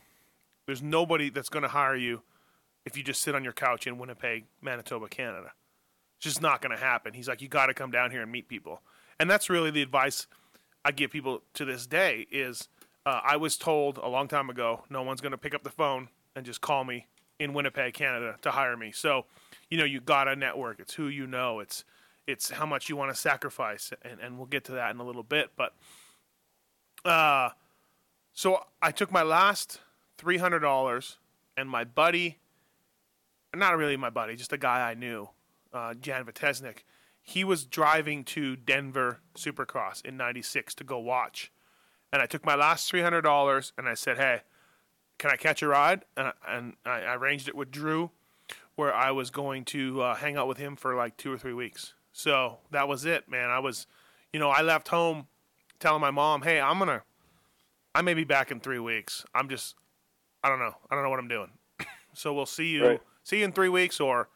there's 0.65 0.81
nobody 0.81 1.29
that's 1.29 1.49
going 1.49 1.63
to 1.63 1.69
hire 1.69 1.95
you 1.95 2.21
if 2.85 2.97
you 2.97 3.03
just 3.03 3.21
sit 3.21 3.35
on 3.35 3.43
your 3.43 3.53
couch 3.53 3.87
in 3.87 3.97
Winnipeg, 3.97 4.45
Manitoba, 4.61 5.07
Canada. 5.07 5.51
It's 6.17 6.25
just 6.25 6.41
not 6.41 6.61
going 6.61 6.75
to 6.75 6.81
happen. 6.81 7.13
He's 7.13 7.27
like, 7.27 7.41
you 7.41 7.47
got 7.47 7.67
to 7.67 7.73
come 7.73 7.91
down 7.91 8.11
here 8.11 8.21
and 8.21 8.31
meet 8.31 8.47
people, 8.47 8.81
and 9.19 9.29
that's 9.29 9.49
really 9.49 9.71
the 9.71 9.81
advice 9.81 10.27
I 10.83 10.91
give 10.91 11.11
people 11.11 11.41
to 11.55 11.65
this 11.65 11.87
day. 11.87 12.27
Is 12.31 12.69
uh, 13.05 13.21
I 13.23 13.37
was 13.37 13.57
told 13.57 13.97
a 13.97 14.07
long 14.07 14.27
time 14.27 14.49
ago, 14.49 14.83
no 14.89 15.03
one's 15.03 15.21
going 15.21 15.31
to 15.31 15.37
pick 15.37 15.53
up 15.53 15.63
the 15.63 15.69
phone 15.69 16.09
and 16.35 16.45
just 16.45 16.61
call 16.61 16.83
me 16.83 17.07
in 17.39 17.53
Winnipeg, 17.53 17.93
Canada, 17.93 18.35
to 18.41 18.51
hire 18.51 18.77
me. 18.77 18.91
So, 18.91 19.25
you 19.69 19.77
know, 19.77 19.83
you 19.83 19.99
got 19.99 20.25
to 20.25 20.35
network. 20.35 20.79
It's 20.79 20.93
who 20.93 21.07
you 21.07 21.27
know. 21.27 21.59
It's 21.59 21.83
it's 22.27 22.49
how 22.49 22.65
much 22.65 22.89
you 22.89 22.95
want 22.95 23.13
to 23.13 23.19
sacrifice, 23.19 23.91
and, 24.01 24.19
and 24.19 24.37
we'll 24.37 24.47
get 24.47 24.63
to 24.65 24.71
that 24.73 24.91
in 24.91 24.99
a 24.99 25.03
little 25.03 25.23
bit. 25.23 25.51
But 25.55 25.73
uh, 27.03 27.49
so 28.33 28.65
I 28.81 28.91
took 28.91 29.11
my 29.11 29.23
last 29.23 29.79
three 30.17 30.37
hundred 30.37 30.59
dollars, 30.59 31.17
and 31.57 31.69
my 31.69 31.83
buddy, 31.83 32.39
not 33.53 33.77
really 33.77 33.97
my 33.97 34.09
buddy, 34.09 34.35
just 34.35 34.53
a 34.53 34.57
guy 34.57 34.89
I 34.89 34.93
knew, 34.93 35.29
uh, 35.73 35.93
Jan 35.93 36.25
Vitesnik, 36.25 36.79
he 37.21 37.43
was 37.43 37.65
driving 37.65 38.23
to 38.25 38.55
Denver 38.55 39.19
Supercross 39.35 40.05
in 40.05 40.17
'96 40.17 40.75
to 40.75 40.83
go 40.83 40.99
watch, 40.99 41.51
and 42.13 42.21
I 42.21 42.25
took 42.25 42.45
my 42.45 42.55
last 42.55 42.89
three 42.89 43.01
hundred 43.01 43.21
dollars 43.21 43.73
and 43.77 43.87
I 43.87 43.93
said, 43.93 44.17
"Hey, 44.17 44.41
can 45.17 45.31
I 45.31 45.35
catch 45.35 45.61
a 45.61 45.67
ride?" 45.67 46.05
And 46.15 46.27
I, 46.27 46.33
and 46.47 46.73
I 46.85 47.13
arranged 47.13 47.47
it 47.47 47.55
with 47.55 47.71
Drew, 47.71 48.11
where 48.75 48.93
I 48.93 49.11
was 49.11 49.29
going 49.29 49.65
to 49.65 50.01
uh, 50.01 50.15
hang 50.15 50.37
out 50.37 50.47
with 50.47 50.57
him 50.57 50.75
for 50.75 50.95
like 50.95 51.17
two 51.17 51.31
or 51.31 51.37
three 51.37 51.53
weeks. 51.53 51.93
So 52.11 52.59
that 52.71 52.87
was 52.87 53.05
it, 53.05 53.29
man. 53.29 53.49
I 53.49 53.59
was, 53.59 53.87
you 54.31 54.39
know, 54.39 54.49
I 54.49 54.61
left 54.61 54.87
home 54.89 55.27
telling 55.79 56.01
my 56.01 56.11
mom, 56.11 56.43
"Hey, 56.43 56.59
I'm 56.61 56.79
gonna, 56.79 57.03
I 57.93 58.01
may 58.01 58.13
be 58.13 58.23
back 58.23 58.51
in 58.51 58.59
three 58.59 58.79
weeks. 58.79 59.25
I'm 59.33 59.49
just, 59.49 59.75
I 60.45 60.49
don't 60.49 60.59
know. 60.59 60.75
I 60.91 60.93
don't 60.93 61.03
know 61.03 61.09
what 61.09 61.17
I'm 61.17 61.27
doing. 61.27 61.49
so 62.13 62.31
we'll 62.31 62.45
see 62.45 62.67
you 62.67 62.85
right. 62.85 63.01
see 63.23 63.39
you 63.39 63.45
in 63.45 63.51
three 63.51 63.69
weeks 63.69 63.99
or 63.99 64.29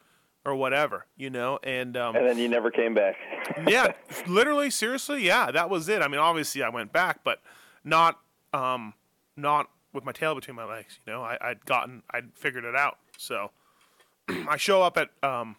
or 0.44 0.56
whatever, 0.56 1.06
you 1.16 1.30
know. 1.30 1.60
And 1.62 1.96
um, 1.96 2.16
and 2.16 2.26
then 2.26 2.36
you 2.36 2.48
never 2.48 2.72
came 2.72 2.94
back. 2.94 3.14
yeah, 3.68 3.92
literally, 4.26 4.70
seriously, 4.70 5.24
yeah, 5.24 5.52
that 5.52 5.70
was 5.70 5.88
it. 5.88 6.02
I 6.02 6.08
mean, 6.08 6.18
obviously, 6.18 6.64
I 6.64 6.68
went 6.68 6.92
back, 6.92 7.20
but 7.22 7.40
not 7.84 8.18
um, 8.52 8.94
not 9.36 9.68
with 9.92 10.04
my 10.04 10.10
tail 10.10 10.34
between 10.34 10.56
my 10.56 10.64
legs. 10.64 10.98
You 11.06 11.12
know, 11.12 11.22
I, 11.22 11.38
I'd 11.40 11.64
gotten, 11.64 12.02
I'd 12.10 12.34
figured 12.34 12.64
it 12.64 12.74
out. 12.74 12.98
So 13.16 13.52
I 14.28 14.56
show 14.56 14.82
up 14.82 14.98
at 14.98 15.10
um, 15.22 15.54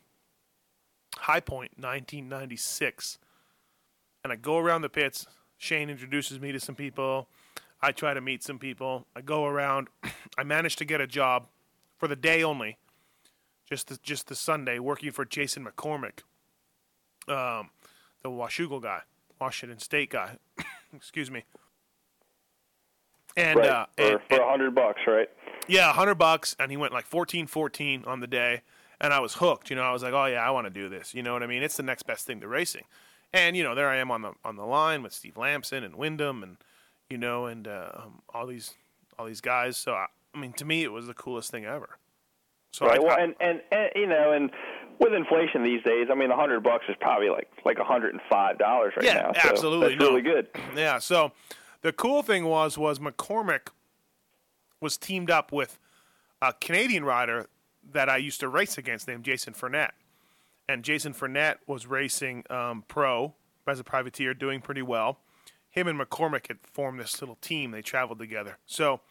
High 1.18 1.40
Point, 1.40 1.72
1996. 1.78 3.20
And 4.26 4.34
I 4.34 4.36
go 4.36 4.58
around 4.58 4.82
the 4.82 4.90
pits. 4.90 5.28
Shane 5.58 5.90
introduces 5.90 6.42
me 6.42 6.52
to 6.52 6.60
some 6.60 6.76
people. 6.76 7.28
I 7.82 7.92
try 7.92 8.14
to 8.14 8.22
meet 8.22 8.44
some 8.44 8.60
people. 8.60 9.06
I 9.16 9.22
go 9.22 9.46
around. 9.46 9.88
I 10.38 10.44
managed 10.44 10.78
to 10.80 10.86
get 10.86 11.02
a 11.02 11.08
job 11.08 11.48
for 11.98 12.08
the 12.08 12.16
day 12.16 12.44
only, 12.44 12.78
just 13.70 13.88
the, 13.88 14.00
just 14.04 14.28
the 14.28 14.36
Sunday, 14.36 14.80
working 14.80 15.12
for 15.12 15.26
Jason 15.26 15.66
McCormick, 15.66 16.22
um, 17.28 17.70
the 18.24 18.30
Washougal 18.30 18.82
guy, 18.82 19.02
Washington 19.40 19.80
State 19.80 20.10
guy. 20.10 20.38
Excuse 20.96 21.32
me. 21.32 21.44
And 23.38 23.60
right. 23.60 23.70
uh, 23.70 23.86
for, 23.96 24.04
and, 24.04 24.20
for 24.30 24.42
a 24.42 24.50
hundred 24.50 24.76
bucks, 24.76 25.02
right? 25.08 25.30
yeah, 25.68 25.94
hundred 25.94 26.16
bucks, 26.16 26.56
and 26.60 26.70
he 26.70 26.78
went 26.78 26.94
like 26.94 27.10
14-14 27.10 28.06
on 28.06 28.20
the 28.20 28.28
day, 28.28 28.62
and 29.00 29.14
I 29.14 29.20
was 29.20 29.36
hooked. 29.36 29.70
You 29.70 29.76
know, 29.76 29.84
I 29.84 29.94
was 29.94 30.04
like, 30.04 30.14
oh 30.14 30.26
yeah, 30.26 30.46
I 30.46 30.52
want 30.52 30.68
to 30.68 30.72
do 30.72 30.90
this. 30.90 31.14
You 31.14 31.24
know 31.24 31.34
what 31.34 31.44
I 31.44 31.48
mean? 31.48 31.64
It's 31.64 31.78
the 31.78 31.84
next 31.84 32.04
best 32.04 32.26
thing 32.26 32.42
to 32.42 32.48
racing. 32.48 32.84
And 33.34 33.56
you 33.56 33.64
know, 33.64 33.74
there 33.74 33.88
I 33.88 33.98
am 33.98 34.12
on 34.12 34.22
the 34.22 34.34
on 34.44 34.58
the 34.58 34.66
line 34.66 35.04
with 35.04 35.14
Steve 35.14 35.38
Lamson 35.38 35.84
and 35.84 35.96
Windham, 35.96 36.44
and 36.44 36.58
you 37.12 37.18
know, 37.18 37.46
and 37.46 37.68
uh, 37.68 37.92
um, 37.96 38.22
all 38.34 38.48
these 38.48 38.74
all 39.20 39.26
these 39.26 39.42
guys. 39.42 39.78
So 39.78 39.94
I, 39.94 40.08
I 40.34 40.40
mean, 40.40 40.54
to 40.54 40.66
me, 40.66 40.84
it 40.84 40.92
was 40.92 41.08
the 41.08 41.14
coolest 41.14 41.52
thing 41.52 41.66
ever. 41.66 41.98
So 42.72 42.86
right. 42.88 42.98
I, 42.98 43.02
well, 43.02 43.18
and, 43.20 43.36
and 43.40 43.62
and 43.72 43.90
you 43.96 44.08
know, 44.08 44.32
and 44.32 44.50
with 45.00 45.14
inflation 45.14 45.64
these 45.64 45.84
days, 45.84 46.08
I 46.12 46.16
mean, 46.16 46.32
a 46.32 46.36
hundred 46.36 46.64
bucks 46.64 46.86
is 46.88 46.96
probably 47.02 47.30
like 47.30 47.50
like 47.66 47.78
a 47.80 47.84
hundred 47.84 48.14
and 48.14 48.22
five 48.30 48.58
dollars 48.58 48.94
right 48.96 49.06
Yeah, 49.06 49.14
now. 49.14 49.34
So 49.34 49.50
absolutely. 49.50 49.90
that's 49.90 50.00
No. 50.00 50.10
really 50.10 50.22
good. 50.22 50.48
Yeah. 50.76 51.00
So 51.00 51.34
the 51.82 51.92
cool 51.92 52.22
thing 52.24 52.46
was 52.46 52.78
was 52.78 53.00
McCormick 53.00 53.68
was 54.80 54.98
teamed 54.98 55.30
up 55.30 55.52
with 55.52 55.78
a 56.42 56.54
Canadian 56.54 57.04
rider 57.04 57.48
that 57.92 58.10
I 58.10 58.18
used 58.18 58.40
to 58.40 58.48
race 58.48 58.78
against 58.78 59.08
named 59.08 59.24
Jason 59.26 59.54
Fournette, 59.54 59.92
and 60.70 60.84
Jason 60.84 61.14
Fournette 61.14 61.58
was 61.68 61.88
racing 61.88 62.46
um, 62.50 62.84
pro 62.88 63.34
as 63.68 63.80
a 63.80 63.84
privateer, 63.84 64.34
doing 64.34 64.60
pretty 64.62 64.82
well. 64.82 65.20
Him 65.72 65.88
and 65.88 66.00
McCormick 66.00 66.48
had 66.48 66.60
formed 66.62 67.00
this 67.00 67.20
little 67.22 67.38
team. 67.38 67.72
They 67.72 67.82
traveled 67.82 68.20
together. 68.20 68.60
So 68.66 69.02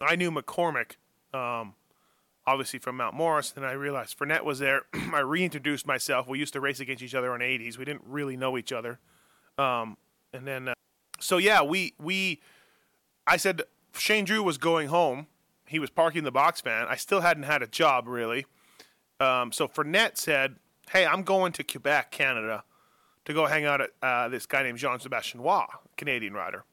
I 0.00 0.14
knew 0.14 0.30
McCormick. 0.30 0.92
Um, 1.34 1.74
obviously 2.48 2.78
from 2.78 2.96
Mount 2.96 3.14
Morris. 3.14 3.50
Then 3.50 3.62
I 3.62 3.72
realized 3.72 4.18
Fournette 4.18 4.42
was 4.42 4.58
there. 4.58 4.82
I 5.12 5.20
reintroduced 5.20 5.86
myself. 5.86 6.26
We 6.26 6.38
used 6.38 6.54
to 6.54 6.60
race 6.60 6.80
against 6.80 7.02
each 7.02 7.14
other 7.14 7.32
on 7.32 7.40
80s. 7.40 7.76
We 7.76 7.84
didn't 7.84 8.02
really 8.06 8.36
know 8.36 8.56
each 8.56 8.72
other. 8.72 8.98
Um, 9.58 9.98
and 10.32 10.46
then, 10.46 10.68
uh, 10.68 10.74
so 11.20 11.36
yeah, 11.36 11.62
we 11.62 11.94
we, 11.98 12.40
I 13.26 13.36
said 13.36 13.62
Shane 13.96 14.24
Drew 14.24 14.42
was 14.42 14.56
going 14.56 14.88
home. 14.88 15.26
He 15.66 15.78
was 15.78 15.90
parking 15.90 16.24
the 16.24 16.30
box 16.30 16.60
van. 16.62 16.86
I 16.88 16.96
still 16.96 17.20
hadn't 17.20 17.42
had 17.42 17.62
a 17.62 17.66
job 17.66 18.08
really. 18.08 18.46
Um, 19.20 19.52
so 19.52 19.66
Fournette 19.66 20.16
said, 20.16 20.56
"Hey, 20.90 21.04
I'm 21.04 21.24
going 21.24 21.52
to 21.52 21.64
Quebec, 21.64 22.12
Canada, 22.12 22.62
to 23.28 23.34
go 23.34 23.44
hang 23.44 23.66
out 23.66 23.82
at 23.82 23.90
uh, 24.02 24.28
this 24.28 24.46
guy 24.46 24.62
named 24.62 24.78
Jean 24.78 24.98
Sebastien 24.98 25.42
Roy, 25.42 25.64
Canadian 25.98 26.32
rider. 26.32 26.64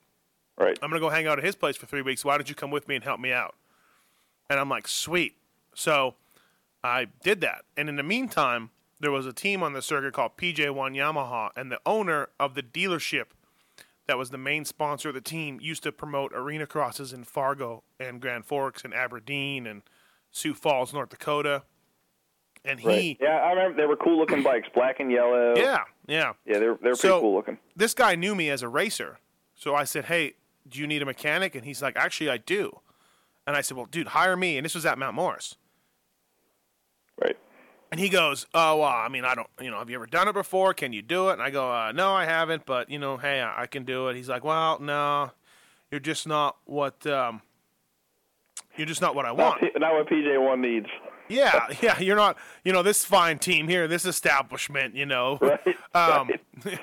Right. 0.58 0.80
I'm 0.82 0.90
going 0.90 1.02
to 1.02 1.06
go 1.06 1.10
hang 1.10 1.28
out 1.28 1.38
at 1.38 1.44
his 1.44 1.54
place 1.54 1.76
for 1.76 1.86
three 1.86 2.02
weeks. 2.02 2.24
Why 2.24 2.38
don't 2.38 2.48
you 2.48 2.56
come 2.56 2.72
with 2.72 2.88
me 2.88 2.96
and 2.96 3.04
help 3.04 3.20
me 3.20 3.34
out?" 3.34 3.56
And 4.50 4.58
I'm 4.58 4.70
like, 4.70 4.88
"Sweet." 4.88 5.36
So 5.74 6.16
I 6.82 7.08
did 7.24 7.42
that. 7.42 7.66
And 7.76 7.90
in 7.90 7.98
the 7.98 8.04
meantime, 8.04 8.70
there 9.02 9.12
was 9.12 9.26
a 9.26 9.34
team 9.34 9.62
on 9.64 9.74
the 9.74 9.82
circuit 9.82 10.14
called 10.14 10.38
PJ1 10.38 10.96
Yamaha, 10.96 11.50
and 11.58 11.70
the 11.70 11.82
owner 11.86 12.30
of 12.40 12.56
the 12.56 12.64
dealership 12.64 13.26
that 14.08 14.18
was 14.18 14.30
the 14.30 14.38
main 14.38 14.64
sponsor 14.64 15.10
of 15.10 15.16
the 15.16 15.22
team 15.22 15.60
used 15.62 15.84
to 15.84 15.92
promote 15.92 16.32
arena 16.34 16.66
crosses 16.66 17.12
in 17.12 17.26
Fargo 17.26 17.84
and 18.00 18.22
Grand 18.22 18.46
Forks 18.46 18.86
and 18.86 18.94
Aberdeen 18.94 19.68
and 19.68 19.82
Sioux 20.32 20.54
Falls, 20.54 20.94
North 20.94 21.10
Dakota. 21.10 21.64
And 22.66 22.80
he, 22.80 22.88
Right. 22.88 23.18
Yeah, 23.22 23.28
I 23.38 23.52
remember 23.52 23.78
they 23.82 23.86
were 23.88 23.96
cool 23.96 24.18
looking 24.18 24.42
bikes, 24.52 24.68
black 24.74 25.00
and 25.00 25.12
yellow. 25.12 25.54
yeah, 25.56 25.84
yeah. 26.08 26.34
Yeah, 26.46 26.60
they're 26.60 26.74
they're 26.76 26.78
pretty 26.94 26.98
So- 26.98 27.22
cool 27.22 27.36
looking. 27.36 27.58
This 27.76 27.94
guy 27.94 28.16
knew 28.16 28.34
me 28.36 28.50
as 28.50 28.62
a 28.62 28.68
racer. 28.70 29.20
So 29.56 29.76
I 29.76 29.84
said, 29.84 30.06
Hey, 30.06 30.34
do 30.68 30.80
you 30.80 30.88
need 30.88 31.02
a 31.02 31.06
mechanic? 31.06 31.56
And 31.56 31.64
he's 31.66 31.82
like, 31.82 31.96
Actually, 31.96 32.30
I 32.30 32.38
do. 32.38 32.80
And 33.48 33.56
I 33.56 33.62
said, 33.62 33.78
Well, 33.78 33.86
dude, 33.86 34.08
hire 34.10 34.36
me. 34.36 34.58
And 34.58 34.66
this 34.66 34.74
was 34.76 34.86
at 34.86 34.98
Mount 34.98 35.16
Morris. 35.16 35.56
Right. 37.22 37.38
And 37.92 38.00
he 38.00 38.10
goes, 38.10 38.46
"Oh, 38.54 38.78
well, 38.78 38.90
I 38.90 39.08
mean, 39.08 39.24
I 39.24 39.36
don't, 39.36 39.48
you 39.62 39.70
know, 39.72 39.78
have 39.80 39.90
you 39.90 39.96
ever 39.96 40.08
done 40.08 40.28
it 40.28 40.34
before? 40.34 40.74
Can 40.74 40.92
you 40.92 41.02
do 41.02 41.30
it?" 41.30 41.34
And 41.34 41.42
I 41.42 41.50
go, 41.50 41.72
uh, 41.72 41.94
"No, 41.94 42.14
I 42.14 42.26
haven't, 42.26 42.66
but 42.66 42.90
you 42.90 43.00
know, 43.00 43.16
hey, 43.16 43.40
I, 43.40 43.62
I 43.62 43.68
can 43.68 43.86
do 43.86 44.10
it." 44.10 44.16
He's 44.18 44.28
like, 44.28 44.44
"Well, 44.44 44.80
no, 44.82 45.32
you're 45.92 46.02
just 46.02 46.28
not 46.28 46.58
what, 46.66 47.06
um, 47.08 47.42
you're 48.76 48.88
just 48.88 49.02
not 49.02 49.16
what 49.16 49.26
I 49.26 49.32
want." 49.32 49.62
Not 49.78 49.94
what 49.94 50.08
PJ 50.10 50.44
one 50.44 50.62
needs. 50.62 50.88
Yeah, 51.28 51.68
yeah, 51.82 52.00
you're 52.00 52.16
not, 52.16 52.38
you 52.64 52.72
know, 52.74 52.84
this 52.84 53.04
fine 53.06 53.40
team 53.40 53.68
here, 53.68 53.88
this 53.88 54.06
establishment, 54.06 54.96
you 54.96 55.06
know, 55.06 55.38
Right. 55.42 55.60
um, 55.94 56.30
right. 56.64 56.80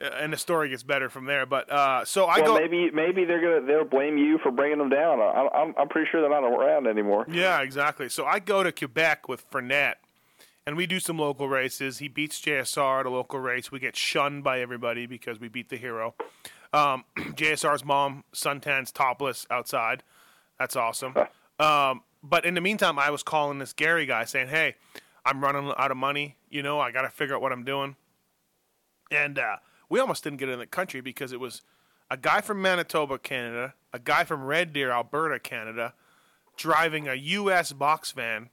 and 0.20 0.32
the 0.32 0.36
story 0.36 0.68
gets 0.70 0.82
better 0.82 1.08
from 1.08 1.26
there. 1.26 1.46
But 1.46 1.70
uh, 1.70 2.04
so 2.04 2.26
I 2.26 2.40
Well, 2.40 2.54
go, 2.54 2.60
maybe 2.60 2.90
maybe 2.90 3.24
they're 3.24 3.40
gonna 3.40 3.66
they'll 3.66 3.84
blame 3.88 4.18
you 4.18 4.38
for 4.38 4.50
bringing 4.50 4.78
them 4.78 4.88
down. 4.88 5.20
I, 5.20 5.48
I'm 5.54 5.74
I'm 5.78 5.88
pretty 5.88 6.08
sure 6.10 6.20
they're 6.20 6.30
not 6.30 6.44
around 6.46 6.86
anymore. 6.86 7.26
Yeah, 7.30 7.60
exactly. 7.60 8.08
So 8.08 8.24
I 8.26 8.38
go 8.38 8.62
to 8.62 8.72
Quebec 8.72 9.28
with 9.28 9.48
Fournette, 9.50 9.96
and 10.66 10.76
we 10.76 10.86
do 10.86 10.98
some 10.98 11.18
local 11.18 11.48
races. 11.48 11.98
He 11.98 12.08
beats 12.08 12.40
JSR 12.40 13.00
at 13.00 13.06
a 13.06 13.10
local 13.10 13.38
race. 13.38 13.70
We 13.70 13.78
get 13.78 13.96
shunned 13.96 14.42
by 14.42 14.60
everybody 14.60 15.06
because 15.06 15.38
we 15.38 15.48
beat 15.48 15.68
the 15.68 15.76
hero. 15.76 16.14
Um, 16.72 17.04
JSR's 17.16 17.84
mom 17.84 18.24
suntans 18.34 18.92
topless 18.92 19.46
outside. 19.50 20.02
That's 20.58 20.74
awesome. 20.76 21.14
Um, 21.58 22.02
but 22.22 22.44
in 22.44 22.54
the 22.54 22.60
meantime, 22.60 22.98
I 22.98 23.10
was 23.10 23.22
calling 23.22 23.58
this 23.58 23.72
Gary 23.72 24.06
guy 24.06 24.24
saying, 24.24 24.48
"Hey, 24.48 24.76
I'm 25.24 25.42
running 25.42 25.72
out 25.76 25.90
of 25.90 25.96
money. 25.96 26.36
You 26.50 26.62
know, 26.62 26.80
I 26.80 26.90
got 26.90 27.02
to 27.02 27.10
figure 27.10 27.34
out 27.34 27.42
what 27.42 27.52
I'm 27.52 27.64
doing." 27.64 27.96
And 29.10 29.38
uh, 29.38 29.56
we 29.88 30.00
almost 30.00 30.24
didn't 30.24 30.38
get 30.38 30.48
in 30.48 30.58
the 30.58 30.66
country 30.66 31.00
because 31.00 31.32
it 31.32 31.40
was 31.40 31.62
a 32.10 32.16
guy 32.16 32.40
from 32.40 32.62
Manitoba, 32.62 33.18
Canada, 33.18 33.74
a 33.92 33.98
guy 33.98 34.24
from 34.24 34.44
Red 34.44 34.72
Deer, 34.72 34.90
Alberta, 34.90 35.38
Canada, 35.38 35.94
driving 36.56 37.08
a 37.08 37.14
U.S. 37.14 37.72
box 37.72 38.12
van 38.12 38.50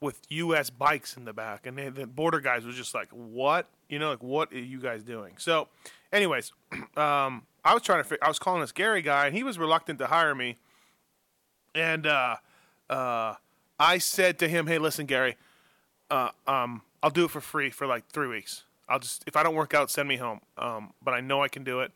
with 0.00 0.20
U.S. 0.28 0.70
bikes 0.70 1.16
in 1.16 1.24
the 1.24 1.32
back, 1.32 1.66
and 1.66 1.78
they, 1.78 1.88
the 1.88 2.06
border 2.06 2.40
guys 2.40 2.64
was 2.64 2.76
just 2.76 2.94
like, 2.94 3.08
"What? 3.10 3.68
You 3.88 3.98
know, 3.98 4.10
like 4.10 4.22
what 4.22 4.52
are 4.52 4.58
you 4.58 4.80
guys 4.80 5.02
doing?" 5.02 5.34
So, 5.38 5.68
anyways, 6.12 6.52
um, 6.96 7.46
I 7.64 7.72
was 7.72 7.82
trying 7.82 8.04
to. 8.04 8.18
I 8.22 8.28
was 8.28 8.38
calling 8.38 8.60
this 8.60 8.72
Gary 8.72 9.02
guy, 9.02 9.26
and 9.26 9.36
he 9.36 9.42
was 9.42 9.58
reluctant 9.58 9.98
to 10.00 10.06
hire 10.06 10.34
me. 10.34 10.58
And 11.74 12.06
uh, 12.06 12.36
uh, 12.90 13.34
I 13.78 13.98
said 13.98 14.38
to 14.40 14.48
him, 14.48 14.66
"Hey, 14.66 14.78
listen, 14.78 15.06
Gary, 15.06 15.36
uh, 16.10 16.30
um, 16.46 16.82
I'll 17.02 17.10
do 17.10 17.24
it 17.24 17.30
for 17.30 17.40
free 17.40 17.70
for 17.70 17.86
like 17.86 18.06
three 18.08 18.28
weeks. 18.28 18.64
I'll 18.88 18.98
just 18.98 19.24
if 19.26 19.36
I 19.36 19.42
don't 19.42 19.54
work 19.54 19.74
out, 19.74 19.90
send 19.90 20.08
me 20.08 20.16
home. 20.16 20.40
Um, 20.56 20.92
but 21.02 21.14
I 21.14 21.20
know 21.20 21.42
I 21.42 21.48
can 21.48 21.64
do 21.64 21.80
it. 21.80 21.92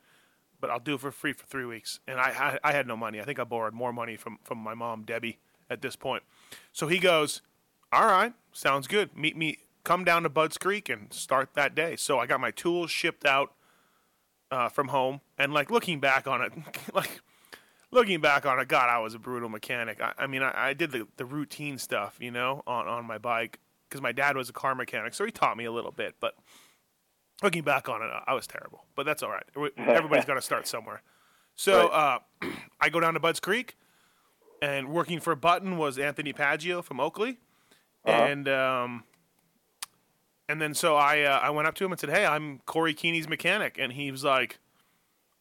But 0.60 0.68
I'll 0.68 0.78
do 0.78 0.94
it 0.94 1.00
for 1.00 1.10
free 1.10 1.32
for 1.32 1.46
three 1.46 1.64
weeks. 1.64 2.00
And 2.06 2.20
I, 2.20 2.58
I 2.64 2.70
I 2.70 2.72
had 2.72 2.86
no 2.86 2.96
money. 2.96 3.20
I 3.20 3.24
think 3.24 3.38
I 3.38 3.44
borrowed 3.44 3.72
more 3.72 3.92
money 3.92 4.16
from 4.16 4.38
from 4.44 4.58
my 4.58 4.74
mom 4.74 5.04
Debbie 5.04 5.38
at 5.70 5.80
this 5.80 5.96
point. 5.96 6.22
So 6.72 6.86
he 6.86 6.98
goes, 6.98 7.40
"All 7.92 8.06
right, 8.06 8.34
sounds 8.52 8.86
good. 8.86 9.16
Meet 9.16 9.36
me. 9.36 9.58
Come 9.84 10.04
down 10.04 10.22
to 10.24 10.28
Bud's 10.28 10.58
Creek 10.58 10.88
and 10.90 11.12
start 11.12 11.50
that 11.54 11.74
day." 11.74 11.96
So 11.96 12.18
I 12.18 12.26
got 12.26 12.40
my 12.40 12.50
tools 12.50 12.90
shipped 12.90 13.24
out 13.24 13.54
uh, 14.50 14.68
from 14.68 14.88
home, 14.88 15.22
and 15.38 15.54
like 15.54 15.70
looking 15.70 15.98
back 15.98 16.26
on 16.26 16.42
it, 16.42 16.52
like 16.94 17.22
looking 17.90 18.20
back 18.20 18.46
on 18.46 18.58
it, 18.58 18.68
God, 18.68 18.88
I 18.88 18.98
was 18.98 19.14
a 19.14 19.18
brutal 19.18 19.48
mechanic. 19.48 20.00
I, 20.00 20.12
I 20.18 20.26
mean, 20.26 20.42
I, 20.42 20.68
I 20.68 20.74
did 20.74 20.90
the, 20.92 21.06
the 21.16 21.24
routine 21.24 21.78
stuff, 21.78 22.16
you 22.20 22.30
know, 22.30 22.62
on, 22.66 22.86
on 22.86 23.06
my 23.06 23.18
bike 23.18 23.58
because 23.88 24.00
my 24.00 24.12
dad 24.12 24.36
was 24.36 24.48
a 24.48 24.52
car 24.52 24.74
mechanic, 24.74 25.14
so 25.14 25.24
he 25.24 25.30
taught 25.30 25.56
me 25.56 25.64
a 25.64 25.72
little 25.72 25.90
bit. 25.92 26.14
But 26.20 26.34
looking 27.42 27.62
back 27.62 27.88
on 27.88 28.02
it, 28.02 28.10
I 28.26 28.34
was 28.34 28.46
terrible. 28.46 28.84
But 28.94 29.06
that's 29.06 29.22
all 29.22 29.30
right. 29.30 29.44
Everybody's 29.76 30.24
got 30.24 30.34
to 30.34 30.42
start 30.42 30.66
somewhere. 30.66 31.02
So 31.56 31.88
uh, 31.88 32.18
I 32.80 32.88
go 32.88 33.00
down 33.00 33.14
to 33.14 33.20
Bud's 33.20 33.40
Creek, 33.40 33.76
and 34.62 34.88
working 34.88 35.20
for 35.20 35.34
Button 35.34 35.76
was 35.76 35.98
Anthony 35.98 36.32
Paggio 36.32 36.82
from 36.82 37.00
Oakley, 37.00 37.38
and 38.04 38.48
um, 38.48 39.04
and 40.48 40.60
then 40.60 40.74
so 40.74 40.96
I 40.96 41.22
uh, 41.22 41.38
I 41.38 41.50
went 41.50 41.66
up 41.66 41.74
to 41.76 41.84
him 41.84 41.92
and 41.92 42.00
said, 42.00 42.10
"Hey, 42.10 42.24
I'm 42.24 42.60
Corey 42.66 42.94
Keeney's 42.94 43.28
mechanic," 43.28 43.76
and 43.78 43.92
he 43.92 44.10
was 44.10 44.24
like, 44.24 44.58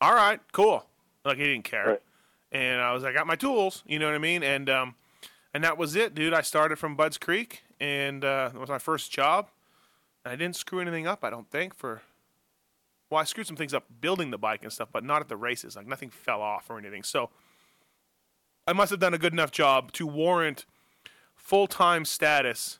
"All 0.02 0.14
right, 0.14 0.40
cool." 0.52 0.86
Like 1.26 1.38
he 1.38 1.44
didn't 1.44 1.66
care, 1.66 1.88
Right. 1.88 2.02
And 2.52 2.82
I 2.82 2.94
was 2.94 3.04
"I 3.04 3.12
got 3.12 3.28
my 3.28 3.36
tools," 3.36 3.84
you 3.86 4.00
know 4.00 4.06
what 4.06 4.16
I 4.16 4.20
mean? 4.20 4.44
And 4.44 4.70
um, 4.70 4.96
and 5.54 5.64
that 5.64 5.78
was 5.78 5.96
it, 5.96 6.14
dude. 6.16 6.34
I 6.34 6.42
started 6.42 6.78
from 6.78 6.96
Bud's 6.96 7.18
Creek, 7.18 7.64
and 7.80 8.24
uh, 8.24 8.52
it 8.54 8.60
was 8.60 8.70
my 8.70 8.80
first 8.80 9.12
job. 9.12 9.50
And 10.24 10.32
I 10.32 10.36
didn't 10.36 10.56
screw 10.56 10.80
anything 10.80 11.08
up, 11.08 11.24
I 11.24 11.30
don't 11.30 11.50
think. 11.50 11.74
For 11.74 12.02
well, 13.10 13.20
I 13.20 13.24
screwed 13.24 13.48
some 13.48 13.56
things 13.56 13.74
up 13.74 13.86
building 14.02 14.32
the 14.32 14.38
bike 14.38 14.64
and 14.64 14.72
stuff, 14.72 14.90
but 14.92 15.04
not 15.04 15.22
at 15.22 15.30
the 15.30 15.38
races. 15.38 15.76
Like 15.76 15.88
nothing 15.88 16.10
fell 16.10 16.42
off 16.42 16.70
or 16.70 16.78
anything. 16.78 17.04
So 17.04 17.30
I 18.68 18.74
must 18.74 18.92
have 18.92 19.00
done 19.00 19.14
a 19.14 19.18
good 19.18 19.34
enough 19.34 19.52
job 19.52 19.92
to 19.94 20.06
warrant 20.06 20.66
full 21.36 21.68
time 21.68 22.06
status 22.06 22.80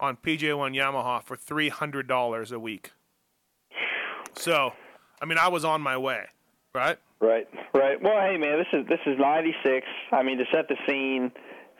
on 0.00 0.16
PJ1 0.16 0.74
Yamaha 0.74 1.22
for 1.22 1.36
three 1.36 1.68
hundred 1.68 2.08
dollars 2.08 2.50
a 2.50 2.58
week. 2.58 2.92
So, 4.36 4.72
I 5.20 5.26
mean, 5.26 5.38
I 5.38 5.48
was 5.48 5.64
on 5.64 5.82
my 5.82 5.96
way, 5.96 6.26
right? 6.74 6.98
Right, 7.20 7.46
right. 7.74 8.00
Well, 8.02 8.18
hey 8.20 8.38
man, 8.38 8.58
this 8.58 8.66
is 8.72 8.86
this 8.88 9.00
is 9.06 9.18
'96. 9.18 9.86
I 10.12 10.22
mean, 10.22 10.38
to 10.38 10.44
set 10.52 10.68
the 10.68 10.76
scene 10.88 11.30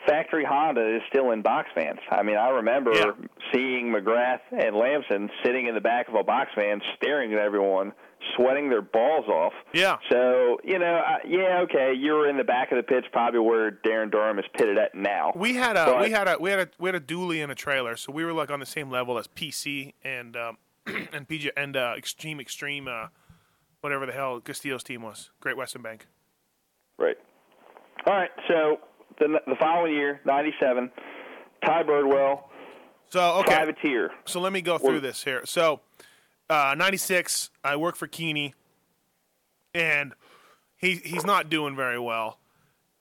factory 0.07 0.45
Honda 0.45 0.97
is 0.97 1.03
still 1.09 1.31
in 1.31 1.41
box 1.43 1.69
vans. 1.75 1.99
I 2.11 2.23
mean, 2.23 2.37
I 2.37 2.49
remember 2.51 2.93
Yeah. 2.95 3.13
seeing 3.53 3.93
McGrath 3.93 4.41
and 4.53 4.77
Lamson 4.77 5.31
sitting 5.45 5.67
in 5.67 5.75
the 5.75 5.81
back 5.81 6.09
of 6.09 6.15
a 6.15 6.23
box 6.25 6.51
van, 6.57 6.81
staring 6.97 7.33
at 7.33 7.39
everyone, 7.39 7.93
sweating 8.37 8.69
their 8.71 8.83
balls 8.83 9.27
off. 9.29 9.53
Yeah. 9.73 9.97
So 10.11 10.59
you 10.63 10.79
know, 10.79 11.01
yeah, 11.27 11.61
okay, 11.63 11.95
you 11.95 12.13
were 12.13 12.29
in 12.29 12.37
the 12.37 12.45
back 12.45 12.71
of 12.71 12.77
the 12.77 12.83
pits, 12.83 13.07
probably 13.11 13.41
where 13.41 13.71
Darren 13.71 14.11
Durham 14.11 14.39
is 14.39 14.45
pitted 14.59 14.77
at 14.77 14.95
now. 14.95 15.33
We 15.35 15.55
had 15.55 15.77
a 15.77 15.87
But- 15.87 16.01
we 16.03 16.11
had 16.11 16.29
a 16.29 16.37
we 16.39 16.51
had 16.51 16.61
a 16.61 16.69
we 16.79 16.89
had 16.89 16.97
a 16.97 17.01
dually 17.01 17.43
in 17.43 17.51
a 17.51 17.55
trailer, 17.55 17.97
so 17.97 18.13
we 18.13 18.27
were 18.27 18.35
like 18.35 18.51
on 18.51 18.61
the 18.61 18.67
same 18.67 18.91
level 18.91 19.17
as 19.17 19.27
PC 19.27 19.95
and 20.05 20.37
um, 20.37 20.59
and 20.87 21.27
PJ 21.27 21.51
and 21.57 21.77
uh, 21.79 21.95
Extreme 21.97 22.41
Extreme, 22.41 22.89
uh, 22.89 23.07
whatever 23.81 24.07
the 24.07 24.13
hell 24.13 24.41
Castillo's 24.41 24.83
team 24.85 25.03
was, 25.03 25.31
Great 25.41 25.57
Western 25.57 25.83
Bank. 25.83 26.07
Right. 26.99 27.17
All 28.07 28.15
right. 28.15 28.31
So 28.49 28.81
the 29.19 29.41
the 29.47 29.57
following 29.57 29.95
year, 29.95 30.21
'97, 30.25 30.91
Ty 31.65 31.83
Birdwell, 31.85 32.45
So 33.11 33.39
okay, 33.41 33.55
privateer. 33.57 34.11
so 34.27 34.41
let 34.41 34.53
me 34.53 34.61
go 34.63 34.79
through 34.79 35.01
this 35.01 35.25
here. 35.25 35.43
So, 35.45 35.81
uh, 36.49 36.75
'96, 36.77 37.51
I 37.65 37.77
work 37.77 37.97
for 37.97 38.07
Keeney, 38.07 38.55
and 39.75 40.13
he 40.77 40.97
he's 40.97 41.25
not 41.25 41.49
doing 41.49 41.75
very 41.77 41.99
well, 41.99 42.39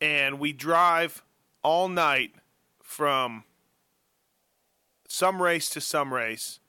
and 0.01 0.39
we 0.39 0.53
drive 0.53 1.23
all 1.63 1.87
night 1.89 2.31
from 2.81 3.43
some 5.07 5.41
race 5.41 5.69
to 5.71 5.81
some 5.81 6.13
race, 6.13 6.59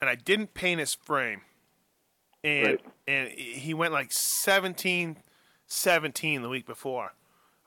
and 0.00 0.10
I 0.10 0.14
didn't 0.14 0.54
paint 0.54 0.80
his 0.80 0.94
frame, 0.94 1.42
and 2.44 2.66
Right. 2.66 2.80
And 3.06 3.28
he 3.30 3.74
went 3.74 3.92
like 3.92 4.12
17, 4.12 5.16
17 5.66 6.42
the 6.42 6.48
week 6.48 6.66
before. 6.66 7.12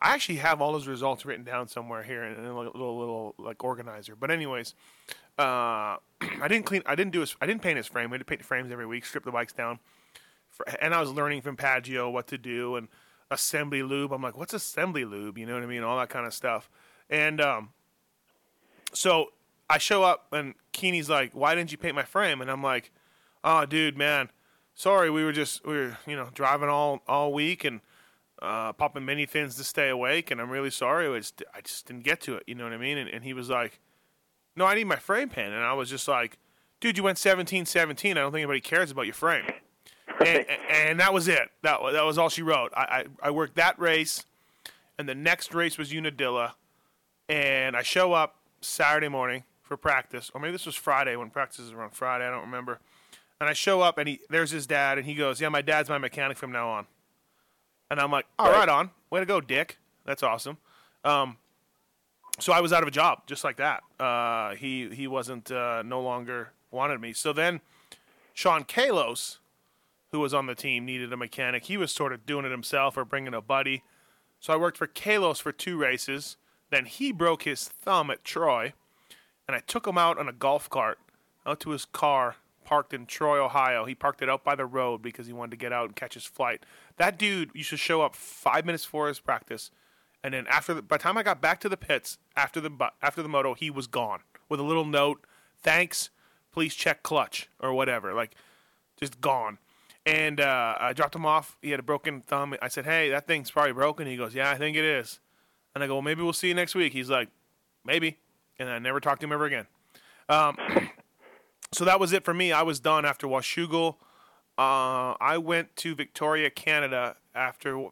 I 0.02 0.14
actually 0.14 0.38
have 0.38 0.62
all 0.62 0.76
his 0.76 0.88
results 0.88 1.26
written 1.26 1.44
down 1.44 1.68
somewhere 1.68 2.04
here 2.04 2.24
in 2.24 2.46
a 2.46 2.56
little, 2.56 2.72
little, 2.74 3.00
little 3.00 3.36
like 3.38 3.64
organizer. 3.64 4.16
But 4.16 4.32
anyways, 4.32 4.74
uh, 5.38 5.98
I 6.42 6.48
didn't 6.48 6.66
clean. 6.66 6.84
I 6.86 6.96
didn't 6.96 7.12
do 7.12 7.20
his. 7.22 7.36
I 7.42 7.46
didn't 7.46 7.62
paint 7.62 7.78
his 7.78 7.88
frame. 7.88 8.10
We 8.10 8.16
had 8.16 8.22
to 8.22 8.26
paint 8.26 8.42
the 8.42 8.48
frames 8.48 8.72
every 8.72 8.86
week, 8.86 9.06
strip 9.06 9.26
the 9.26 9.32
bikes 9.32 9.54
down, 9.54 9.80
For, 10.52 10.68
and 10.82 10.94
I 10.94 11.02
was 11.02 11.12
learning 11.12 11.42
from 11.42 11.58
Paggio 11.58 12.10
what 12.10 12.28
to 12.28 12.38
do 12.38 12.76
and 12.76 12.88
assembly 13.30 13.84
lube. 13.84 14.14
I'm 14.14 14.22
like, 14.22 14.38
what's 14.38 14.54
assembly 14.54 15.06
lube? 15.06 15.38
You 15.38 15.46
know 15.46 15.54
what 15.54 15.64
I 15.64 15.68
mean? 15.68 15.84
All 15.84 15.98
that 15.98 16.10
kind 16.10 16.26
of 16.26 16.34
stuff. 16.34 16.70
And 17.10 17.42
um, 17.42 17.70
so 18.94 19.32
I 19.70 19.78
show 19.78 20.04
up 20.04 20.28
and 20.32 20.56
Keeney's 20.72 21.10
like, 21.10 21.34
"Why 21.34 21.56
didn't 21.56 21.72
you 21.72 21.78
paint 21.78 21.96
my 21.96 22.04
frame?" 22.04 22.42
And 22.42 22.50
I'm 22.50 22.64
like, 22.64 22.92
"Oh, 23.44 23.66
dude, 23.66 23.98
man, 23.98 24.30
sorry. 24.80 25.12
We 25.12 25.24
were 25.24 25.34
just 25.34 25.64
we 25.66 25.74
were 25.74 25.98
you 26.08 26.16
know 26.16 26.30
driving 26.34 26.70
all 26.70 27.02
all 27.08 27.32
week 27.32 27.64
and 27.64 27.82
uh, 28.42 28.74
popping 28.74 29.06
many 29.06 29.26
things 29.26 29.56
to 29.56 29.64
stay 29.64 29.90
awake, 29.90 30.32
and 30.32 30.42
I'm 30.42 30.50
really 30.50 30.72
sorry. 30.72 31.08
I 31.14 31.20
just 31.20 31.44
I 31.54 31.62
just 31.62 31.86
didn't 31.86 32.04
get 32.04 32.22
to 32.22 32.36
it. 32.36 32.44
You 32.48 32.56
know 32.56 32.64
what 32.64 32.74
I 32.74 32.78
mean?" 32.78 32.98
And, 32.98 33.10
and 33.10 33.24
he 33.24 33.34
was 33.34 33.50
like, 33.50 33.80
"No, 34.56 34.66
I 34.66 34.74
need 34.74 34.86
my 34.86 34.96
frame 34.96 35.30
pin," 35.30 35.52
And 35.52 35.64
I 35.64 35.74
was 35.74 35.90
just 35.90 36.08
like, 36.08 36.40
"Dude, 36.80 36.98
you 36.98 37.04
went 37.04 37.18
17-17. 37.18 38.12
I 38.12 38.14
don't 38.14 38.32
think 38.32 38.42
anybody 38.42 38.62
cares 38.62 38.90
about 38.90 39.06
your 39.06 39.14
frame." 39.14 39.46
And, 40.26 40.46
and 40.70 41.00
that 41.00 41.14
was 41.14 41.30
it. 41.30 41.50
That 41.62 41.80
that 41.94 42.04
was 42.04 42.18
all 42.18 42.28
she 42.28 42.42
wrote. 42.42 42.74
I, 42.76 42.82
I 42.82 43.28
I 43.28 43.32
worked 43.32 43.56
that 43.56 43.80
race, 43.80 44.26
and 44.98 45.08
the 45.08 45.16
next 45.16 45.54
race 45.54 45.78
was 45.78 45.94
Unadilla, 45.94 46.56
and 47.30 47.78
I 47.78 47.84
show 47.84 48.12
up 48.12 48.36
Saturday 48.60 49.08
morning 49.08 49.44
for 49.64 49.78
practice, 49.78 50.30
or 50.34 50.42
maybe 50.42 50.52
this 50.52 50.66
was 50.66 50.76
Friday 50.76 51.16
when 51.16 51.30
practices 51.30 51.72
were 51.72 51.84
on 51.84 51.92
Friday. 51.92 52.28
I 52.28 52.32
don't 52.32 52.42
remember. 52.42 52.82
And 53.42 53.50
I 53.50 53.54
show 53.54 53.82
up, 53.82 53.98
and 53.98 54.08
he 54.10 54.20
there's 54.30 54.52
his 54.52 54.68
dad, 54.68 54.98
and 54.98 55.08
he 55.08 55.16
goes, 55.16 55.40
"Yeah, 55.40 55.50
my 55.50 55.62
dad's 55.62 55.90
my 55.90 55.98
mechanic 55.98 56.38
from 56.38 56.52
now 56.52 56.70
on." 56.70 56.88
And 57.90 58.00
I'm 58.00 58.12
like, 58.12 58.26
"All 58.38 58.48
right, 58.52 58.60
Right. 58.60 58.70
on, 58.70 58.92
way 59.10 59.20
to 59.22 59.26
go, 59.26 59.40
Dick. 59.40 59.78
That's 60.06 60.24
awesome." 60.24 60.58
Um, 61.06 61.38
so 62.40 62.52
I 62.54 62.60
was 62.60 62.74
out 62.74 62.82
of 62.84 62.88
a 62.88 62.92
job 62.92 63.24
just 63.28 63.44
like 63.44 63.58
that. 63.58 63.82
Uh, 64.00 64.56
he 64.56 64.90
he 64.90 65.08
wasn't 65.08 65.52
uh, 65.52 65.84
no 65.84 66.02
longer 66.02 66.52
wanted 66.72 67.00
me. 67.00 67.14
So 67.14 67.32
then 67.32 67.62
Sean 68.34 68.64
Kalos, 68.66 69.38
who 70.12 70.20
was 70.20 70.34
on 70.34 70.46
the 70.46 70.56
team, 70.56 70.86
needed 70.86 71.14
a 71.14 71.18
mechanic. 71.18 71.66
He 71.66 71.78
was 71.78 71.92
sort 71.94 72.12
of 72.12 72.26
doing 72.26 72.44
it 72.46 72.52
himself 72.52 72.98
or 72.98 73.06
bringing 73.06 73.34
a 73.34 73.42
buddy. 73.42 73.84
So 74.42 74.54
I 74.54 74.58
worked 74.58 74.78
for 74.78 74.88
Kalos 74.88 75.42
for 75.42 75.52
two 75.54 75.78
races. 75.78 76.36
Then 76.72 76.86
he 76.86 77.12
broke 77.14 77.44
his 77.44 77.68
thumb 77.68 78.12
at 78.12 78.24
Troy, 78.24 78.74
and 79.48 79.56
I 79.56 79.60
took 79.60 79.88
him 79.88 79.98
out 79.98 80.18
on 80.18 80.28
a 80.30 80.34
golf 80.34 80.70
cart 80.70 81.00
out 81.46 81.60
to 81.62 81.70
his 81.72 81.86
car 81.86 82.36
parked 82.70 82.94
in 82.94 83.08
Troy, 83.08 83.44
Ohio. 83.44 83.84
He 83.86 83.96
parked 83.96 84.22
it 84.22 84.30
out 84.30 84.44
by 84.44 84.54
the 84.54 84.68
road 84.68 85.02
because 85.02 85.26
he 85.26 85.34
wanted 85.34 85.50
to 85.50 85.58
get 85.58 85.74
out 85.74 85.88
and 85.88 85.96
catch 85.96 86.14
his 86.14 86.26
flight. 86.26 86.64
That 86.98 87.18
dude 87.18 87.50
used 87.56 87.72
to 87.72 87.78
show 87.78 88.04
up 88.04 88.16
five 88.16 88.64
minutes 88.64 88.86
before 88.86 89.08
his 89.08 89.20
practice, 89.20 89.72
and 90.24 90.36
then 90.36 90.46
after 90.48 90.76
the, 90.76 90.84
by 90.84 90.98
the 90.98 91.02
time 91.02 91.18
I 91.18 91.24
got 91.24 91.42
back 91.42 91.60
to 91.62 91.70
the 91.70 91.78
pits 91.78 92.20
after 92.36 92.62
the 92.62 92.70
after 93.02 93.24
the 93.24 93.28
moto, 93.28 93.56
he 93.56 93.72
was 93.72 93.88
gone 93.88 94.20
with 94.50 94.60
a 94.60 94.64
little 94.64 94.86
note, 94.86 95.26
thanks, 95.58 96.12
please 96.52 96.76
check 96.76 97.02
clutch 97.02 97.50
or 97.60 97.74
whatever, 97.74 98.14
like 98.14 98.36
just 99.00 99.20
gone. 99.20 99.58
And 100.06 100.40
uh, 100.40 100.76
I 100.80 100.94
dropped 100.94 101.16
him 101.16 101.26
off. 101.26 101.58
He 101.64 101.72
had 101.72 101.80
a 101.80 101.84
broken 101.84 102.22
thumb. 102.22 102.56
I 102.62 102.68
said, 102.68 102.86
"Hey, 102.86 103.10
that 103.10 103.26
thing's 103.26 103.50
probably 103.50 103.74
broken." 103.74 104.06
He 104.06 104.16
goes, 104.16 104.36
"Yeah, 104.36 104.52
I 104.52 104.60
think 104.60 104.78
it 104.78 104.86
is." 104.86 105.20
And 105.74 105.84
I 105.84 105.88
go, 105.88 105.96
well, 105.96 106.02
"Maybe 106.04 106.22
we'll 106.22 106.34
see 106.34 106.50
you 106.50 106.54
next 106.54 106.76
week." 106.76 106.94
He's 106.94 107.10
like, 107.10 107.30
"Maybe," 107.84 108.20
and 108.60 108.70
I 108.70 108.78
never 108.78 109.00
talked 109.00 109.22
to 109.22 109.26
him 109.26 109.34
ever 109.34 109.46
again. 109.46 109.66
Um, 110.30 110.56
so 111.72 111.86
that 111.86 112.00
was 112.00 112.14
it 112.14 112.24
for 112.24 112.34
me. 112.34 112.52
I 112.52 112.62
was 112.64 112.80
done 112.80 113.06
after 113.06 113.28
Washougal. 113.28 113.96
Uh, 114.58 115.16
I 115.22 115.38
went 115.38 115.76
to 115.78 115.96
Victoria, 115.96 116.50
Canada, 116.50 117.16
after 117.34 117.88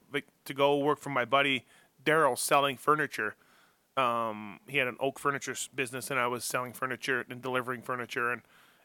to 0.46 0.54
go 0.54 0.78
work 0.78 1.00
for 1.00 1.10
my 1.10 1.26
buddy 1.26 1.66
Daryl 2.04 2.38
selling 2.38 2.78
furniture. 2.78 3.36
Um, 3.96 4.60
he 4.68 4.78
had 4.78 4.88
an 4.88 4.98
oak 5.00 5.20
furniture 5.20 5.56
business, 5.74 6.12
and 6.12 6.20
I 6.20 6.28
was 6.28 6.44
selling 6.44 6.74
furniture 6.74 7.26
and 7.30 7.42
delivering 7.42 7.82
furniture, 7.82 8.32
and 8.32 8.42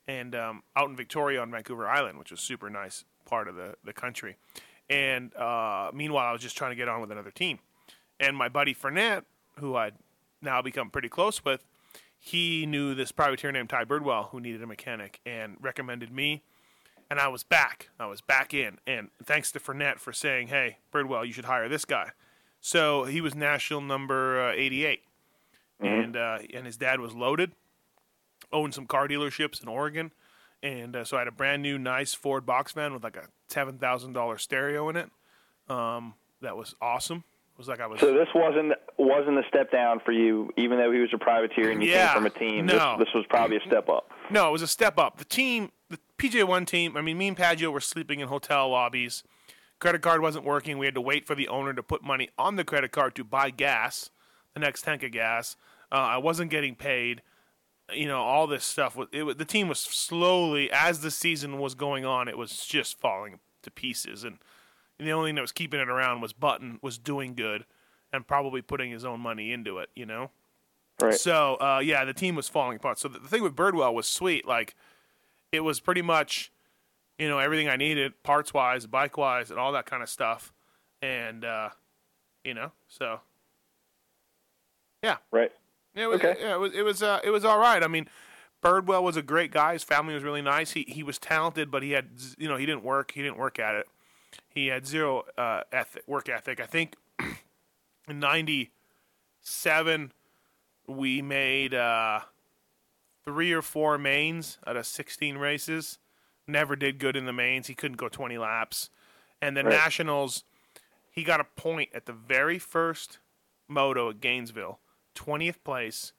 and 0.09 0.35
um, 0.35 0.63
out 0.75 0.89
in 0.91 0.97
Victoria 0.97 1.41
on 1.41 1.51
Vancouver 1.51 1.89
Island, 1.89 2.19
which 2.19 2.31
was 2.31 2.41
super 2.41 2.71
nice 2.71 3.05
part 3.25 3.49
of 3.49 3.57
the 3.57 3.75
the 3.85 3.93
country. 3.93 4.37
And 4.89 5.35
uh, 5.37 5.91
meanwhile, 5.95 6.27
I 6.27 6.33
was 6.33 6.43
just 6.43 6.57
trying 6.57 6.71
to 6.73 6.77
get 6.77 6.89
on 6.89 7.01
with 7.01 7.11
another 7.11 7.31
team. 7.31 7.59
And 8.21 8.37
my 8.37 8.49
buddy 8.49 8.75
Fernet, 8.75 9.25
who 9.59 9.75
I'd 9.75 9.95
now 10.41 10.63
become 10.63 10.91
pretty 10.91 11.09
close 11.09 11.45
with, 11.45 11.65
he 12.25 12.67
knew 12.67 12.95
this 12.95 13.11
privateer 13.11 13.51
named 13.51 13.69
Ty 13.69 13.85
Birdwell 13.85 14.29
who 14.29 14.39
needed 14.39 14.63
a 14.63 14.67
mechanic 14.67 15.19
and 15.27 15.57
recommended 15.61 16.13
me. 16.13 16.45
And 17.11 17.19
I 17.19 17.27
was 17.27 17.43
back. 17.43 17.89
I 17.99 18.07
was 18.07 18.21
back 18.21 18.55
in. 18.55 18.79
And 18.87 19.09
thanks 19.25 19.51
to 19.51 19.59
Fernet 19.59 19.99
for 19.99 20.13
saying, 20.13 20.47
hey, 20.47 20.79
Birdwell, 20.95 21.27
you 21.27 21.33
should 21.33 21.47
hire 21.47 21.69
this 21.69 21.85
guy. 21.85 22.11
So 22.61 23.07
he 23.07 23.21
was 23.21 23.35
national 23.35 23.81
number 23.81 24.41
uh, 24.41 24.53
88. 24.53 25.03
And, 25.81 26.17
uh, 26.17 26.39
and 26.55 26.65
his 26.65 26.77
dad 26.77 27.01
was 27.01 27.13
loaded, 27.13 27.53
owned 28.53 28.73
some 28.73 28.87
car 28.87 29.09
dealerships 29.09 29.61
in 29.61 29.69
Oregon. 29.69 30.13
And 30.63 30.95
uh, 30.95 31.05
so 31.05 31.17
I 31.17 31.23
had 31.23 31.29
a 31.29 31.33
brand 31.33 31.61
new, 31.61 31.77
nice 31.77 32.15
Ford 32.15 32.47
box 32.47 32.71
van 32.71 32.95
with 32.95 33.03
like 33.03 33.17
a 33.17 33.27
$7,000 33.51 34.41
stereo 34.41 34.89
in 34.91 34.97
it. 34.97 35.11
Um, 35.69 36.15
that 36.41 36.57
was 36.57 36.77
awesome. 36.81 37.25
It 37.63 37.69
was 37.69 37.79
like 37.79 37.81
I 37.81 37.87
was. 37.87 38.01
So 38.01 38.13
this 38.13 38.27
wasn't 38.35 38.73
wasn't 38.99 39.39
a 39.39 39.45
step 39.47 39.71
down 39.71 40.01
for 40.05 40.11
you, 40.11 40.51
even 40.57 40.79
though 40.79 40.91
he 40.91 40.99
was 40.99 41.11
a 41.15 41.19
privateer 41.19 41.71
and 41.71 41.81
you 41.81 41.91
Yeah, 41.91 42.09
came 42.09 42.17
from 42.23 42.27
a 42.27 42.31
team. 42.31 42.67
no. 42.67 42.97
This, 42.99 43.07
this 43.07 43.15
was 43.15 43.25
probably 43.31 43.57
a 43.59 43.61
step 43.65 43.89
up. 43.89 44.11
No, 44.33 44.49
it 44.49 44.51
was 44.51 44.63
a 44.63 44.67
step 44.67 44.99
up. 44.99 45.19
The 45.19 45.25
team, 45.25 45.71
the 45.89 45.99
PJ1 46.19 46.67
team, 46.67 46.97
I 46.97 47.03
mean, 47.03 47.17
me 47.19 47.29
and 47.29 47.37
Paggio 47.37 47.71
were 47.71 47.79
sleeping 47.81 48.19
in 48.19 48.27
hotel 48.27 48.69
lobbies. 48.71 49.23
Credit 49.79 50.03
card 50.03 50.23
wasn't 50.23 50.45
working. 50.45 50.77
We 50.77 50.87
had 50.87 50.97
to 50.97 51.01
wait 51.01 51.25
for 51.25 51.37
the 51.37 51.47
owner 51.47 51.73
to 51.73 51.85
put 51.85 52.03
money 52.03 52.31
on 52.37 52.57
the 52.57 52.65
credit 52.65 52.91
card 52.91 53.15
to 53.15 53.23
buy 53.23 53.51
gas, 53.51 54.11
the 54.55 54.61
next 54.61 54.83
tank 54.83 55.05
of 55.05 55.13
gas. 55.13 55.55
Uh, 55.93 55.95
I 55.97 56.17
wasn't 56.19 56.51
getting 56.51 56.75
paid. 56.75 57.23
You 57.93 58.09
know, 58.09 58.23
all 58.23 58.49
this 58.49 58.65
stuff. 58.65 58.97
Was, 58.97 59.07
it, 59.13 59.39
the 59.39 59.45
team 59.45 59.69
was 59.69 59.79
slowly, 59.79 60.69
as 60.73 61.01
the 61.03 61.13
season 61.13 61.59
was 61.61 61.77
going 61.77 62.05
on, 62.05 62.27
it 62.27 62.37
was 62.37 62.67
just 62.67 62.99
falling 62.99 63.39
to 63.63 63.71
pieces. 63.71 64.25
And 64.25 64.39
the 65.05 65.13
only 65.13 65.29
thing 65.29 65.35
that 65.37 65.43
was 65.43 65.53
keeping 65.53 65.81
it 65.81 65.89
around 65.89 66.21
was 66.21 66.33
Button 66.33 66.79
was 66.83 66.99
doing 66.99 67.35
good 67.35 67.65
and 68.13 68.27
probably 68.27 68.63
putting 68.63 68.91
his 68.91 69.05
own 69.05 69.21
money 69.21 69.53
into 69.53 69.79
it, 69.79 69.89
you 69.95 70.07
know? 70.07 70.31
Right. 71.01 71.15
So 71.15 71.57
uh, 71.61 71.81
yeah, 71.83 72.05
the 72.05 72.13
team 72.13 72.35
was 72.37 72.49
falling 72.49 72.77
apart. 72.77 72.99
So 72.99 73.09
the, 73.09 73.19
the 73.19 73.29
thing 73.29 73.43
with 73.43 73.57
Birdwell 73.57 73.95
was 73.95 74.07
sweet. 74.07 74.47
Like 74.47 74.75
it 75.51 75.61
was 75.61 75.81
pretty 75.81 76.03
much, 76.03 76.53
you 77.19 77.29
know, 77.29 77.39
everything 77.39 77.69
I 77.69 77.77
needed, 77.77 78.23
parts 78.23 78.55
wise, 78.55 78.87
bike 78.87 79.17
wise, 79.17 79.51
and 79.51 79.59
all 79.59 79.73
that 79.73 79.87
kind 79.87 80.03
of 80.03 80.09
stuff. 80.09 80.53
And 81.01 81.45
uh, 81.45 81.71
you 82.45 82.55
know, 82.55 82.73
so 82.89 83.21
yeah, 85.03 85.17
right. 85.33 85.51
it 85.95 86.07
was, 86.07 86.21
Okay. 86.21 86.37
yeah, 86.41 86.55
it 86.55 86.61
was 86.61 86.73
it 86.73 86.83
was 86.83 87.03
uh, 87.03 87.21
it 87.25 87.31
was 87.31 87.45
all 87.45 87.59
right. 87.59 87.83
I 87.83 87.89
mean, 87.89 88.09
Birdwell 88.63 89.03
was 89.03 89.17
a 89.17 89.23
great 89.23 89.51
guy. 89.51 89.73
His 89.73 89.83
family 89.83 90.15
was 90.15 90.23
really 90.23 90.43
nice. 90.43 90.73
He 90.73 90.85
he 90.87 91.03
was 91.03 91.19
talented, 91.19 91.71
but 91.71 91.83
he 91.83 91.93
had 91.93 92.11
you 92.39 92.49
know 92.49 92.57
he 92.57 92.67
didn't 92.67 92.85
work. 92.85 93.13
He 93.13 93.23
didn't 93.23 93.39
work 93.39 93.59
at 93.59 93.75
it. 93.75 93.89
He 94.55 94.67
had 94.69 94.87
zero 94.87 95.25
uh, 95.39 95.63
ethic, 95.73 96.03
work 96.07 96.29
ethic. 96.29 96.61
I 96.61 96.67
think 96.67 96.95
in 98.09 98.19
'97 98.19 100.13
we 100.87 101.23
made 101.23 101.75
uh, 101.75 102.21
three 103.25 103.53
or 103.53 103.63
four 103.63 103.97
mains 103.99 104.59
out 104.67 104.77
of 104.77 104.85
16 104.87 105.39
races. 105.39 105.99
Never 106.47 106.75
did 106.77 106.99
good 106.99 107.17
in 107.17 107.25
the 107.25 107.33
mains. 107.33 107.69
He 107.69 107.75
couldn't 107.75 107.97
go 107.99 108.09
20 108.09 108.37
laps. 108.37 108.91
And 109.41 109.57
the 109.57 109.63
Right. 109.63 109.71
nationals, 109.71 110.43
he 111.11 111.23
got 111.23 111.41
a 111.41 111.45
point 111.45 111.91
at 111.95 112.07
the 112.07 112.13
very 112.13 112.59
first 112.59 113.19
moto 113.69 114.11
at 114.11 114.21
Gainesville 114.21 114.81
20th 115.15 115.63
place. 115.65 116.13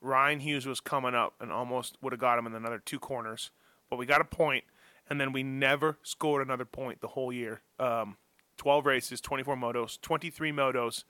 Ryan 0.00 0.40
Hughes 0.40 0.66
was 0.66 0.80
coming 0.80 1.14
up 1.14 1.34
and 1.40 1.52
almost 1.52 1.96
would 2.02 2.12
have 2.12 2.20
got 2.20 2.38
him 2.38 2.46
in 2.46 2.54
another 2.54 2.80
two 2.84 2.98
corners, 2.98 3.50
but 3.88 3.96
we 3.96 4.04
got 4.04 4.20
a 4.20 4.24
point, 4.24 4.64
and 5.12 5.20
then 5.20 5.30
we 5.30 5.42
never 5.42 5.98
scored 6.02 6.40
another 6.40 6.64
point 6.64 7.02
the 7.02 7.08
whole 7.08 7.30
year. 7.30 7.60
Um, 7.78 8.16
12 8.56 8.86
races, 8.86 9.20
24 9.20 9.56
motos, 9.56 10.00
23 10.00 10.50
motos, 10.52 11.04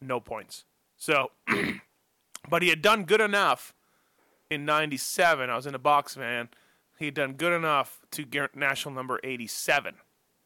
no 0.00 0.18
points. 0.18 0.64
So, 0.96 1.30
but 2.50 2.62
he 2.62 2.68
had 2.68 2.82
done 2.82 3.04
good 3.04 3.20
enough 3.20 3.74
in 4.50 4.64
97. 4.64 5.48
I 5.48 5.54
was 5.54 5.66
in 5.66 5.74
a 5.76 5.78
box 5.78 6.16
van. 6.16 6.48
He 6.98 7.04
had 7.04 7.14
done 7.14 7.34
good 7.34 7.52
enough 7.52 8.00
to 8.10 8.24
get 8.24 8.56
national 8.56 8.92
number 8.92 9.20
87. 9.22 9.94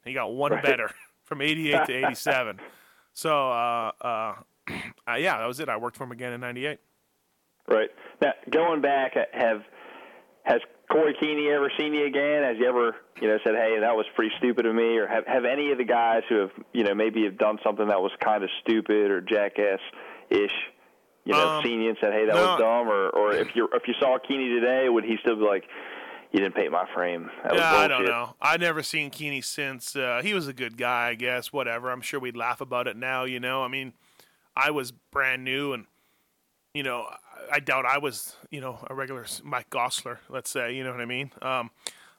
He 0.04 0.12
got 0.12 0.34
one 0.34 0.52
Right. 0.52 0.62
better 0.62 0.90
from 1.24 1.40
88 1.40 1.86
to 1.86 1.92
87. 1.94 2.60
So, 3.14 3.50
uh, 3.50 3.92
uh, 4.02 4.34
uh, 5.08 5.14
yeah, 5.14 5.38
that 5.38 5.46
was 5.46 5.58
it. 5.58 5.70
I 5.70 5.78
worked 5.78 5.96
for 5.96 6.04
him 6.04 6.12
again 6.12 6.34
in 6.34 6.40
98. 6.42 6.78
Right. 7.66 7.88
Now, 8.20 8.34
going 8.50 8.82
back, 8.82 9.14
have 9.32 9.62
has 10.42 10.60
Corey 10.90 11.14
Keeney 11.18 11.48
ever 11.50 11.70
seen 11.78 11.94
you 11.94 12.06
again? 12.06 12.42
Has 12.44 12.56
he 12.58 12.66
ever, 12.66 12.94
you 13.20 13.28
know, 13.28 13.38
said, 13.44 13.54
"Hey, 13.54 13.78
that 13.80 13.96
was 13.96 14.06
pretty 14.14 14.34
stupid 14.38 14.66
of 14.66 14.74
me," 14.74 14.96
or 14.98 15.06
have 15.06 15.26
have 15.26 15.44
any 15.44 15.72
of 15.72 15.78
the 15.78 15.84
guys 15.84 16.22
who 16.28 16.36
have, 16.36 16.50
you 16.72 16.84
know, 16.84 16.94
maybe 16.94 17.24
have 17.24 17.38
done 17.38 17.58
something 17.64 17.88
that 17.88 18.00
was 18.00 18.12
kind 18.20 18.44
of 18.44 18.50
stupid 18.60 19.10
or 19.10 19.20
jackass 19.20 19.80
ish, 20.30 20.52
you 21.24 21.32
know, 21.32 21.48
Um, 21.58 21.64
seen 21.64 21.80
you 21.82 21.88
and 21.90 21.98
said, 22.00 22.12
"Hey, 22.12 22.24
that 22.26 22.34
no. 22.34 22.40
was 22.40 22.60
dumb," 22.60 22.88
or 22.88 23.08
or 23.10 23.32
if 23.34 23.54
you 23.56 23.68
if 23.74 23.88
you 23.88 23.94
saw 24.00 24.18
Keeney 24.18 24.48
today, 24.60 24.88
would 24.88 25.04
he 25.04 25.16
still 25.18 25.34
be 25.36 25.42
like, 25.42 25.64
"You 26.30 26.38
didn't 26.38 26.54
paint 26.54 26.70
my 26.70 26.86
frame"? 26.94 27.30
That 27.42 27.52
was 27.52 27.60
Yeah, 27.60 27.76
I 27.76 27.88
don't 27.88 28.04
know. 28.04 28.36
I've 28.40 28.60
never 28.60 28.82
seen 28.84 29.10
Keeney 29.10 29.40
since. 29.40 29.96
Uh, 29.96 30.20
he 30.22 30.34
was 30.34 30.46
a 30.46 30.52
good 30.52 30.76
guy, 30.76 31.08
I 31.08 31.14
guess. 31.14 31.52
Whatever. 31.52 31.90
I'm 31.90 32.00
sure 32.00 32.20
we'd 32.20 32.36
laugh 32.36 32.60
about 32.60 32.86
it 32.86 32.96
now. 32.96 33.24
You 33.24 33.40
know, 33.40 33.64
I 33.64 33.68
mean, 33.68 33.92
I 34.56 34.70
was 34.70 34.92
brand 34.92 35.42
new, 35.42 35.72
and 35.72 35.86
you 36.74 36.84
know, 36.84 37.08
I- 37.52 37.60
doubt 37.60 37.86
I 37.86 37.98
was, 37.98 38.36
you 38.50 38.60
know, 38.60 38.78
a 38.88 38.94
regular 38.94 39.24
Mike 39.42 39.70
Gosselaar. 39.70 40.18
Let's 40.28 40.50
say, 40.50 40.74
you 40.74 40.84
know 40.84 40.90
what 40.92 41.00
I 41.00 41.06
mean. 41.06 41.30
Um, 41.42 41.70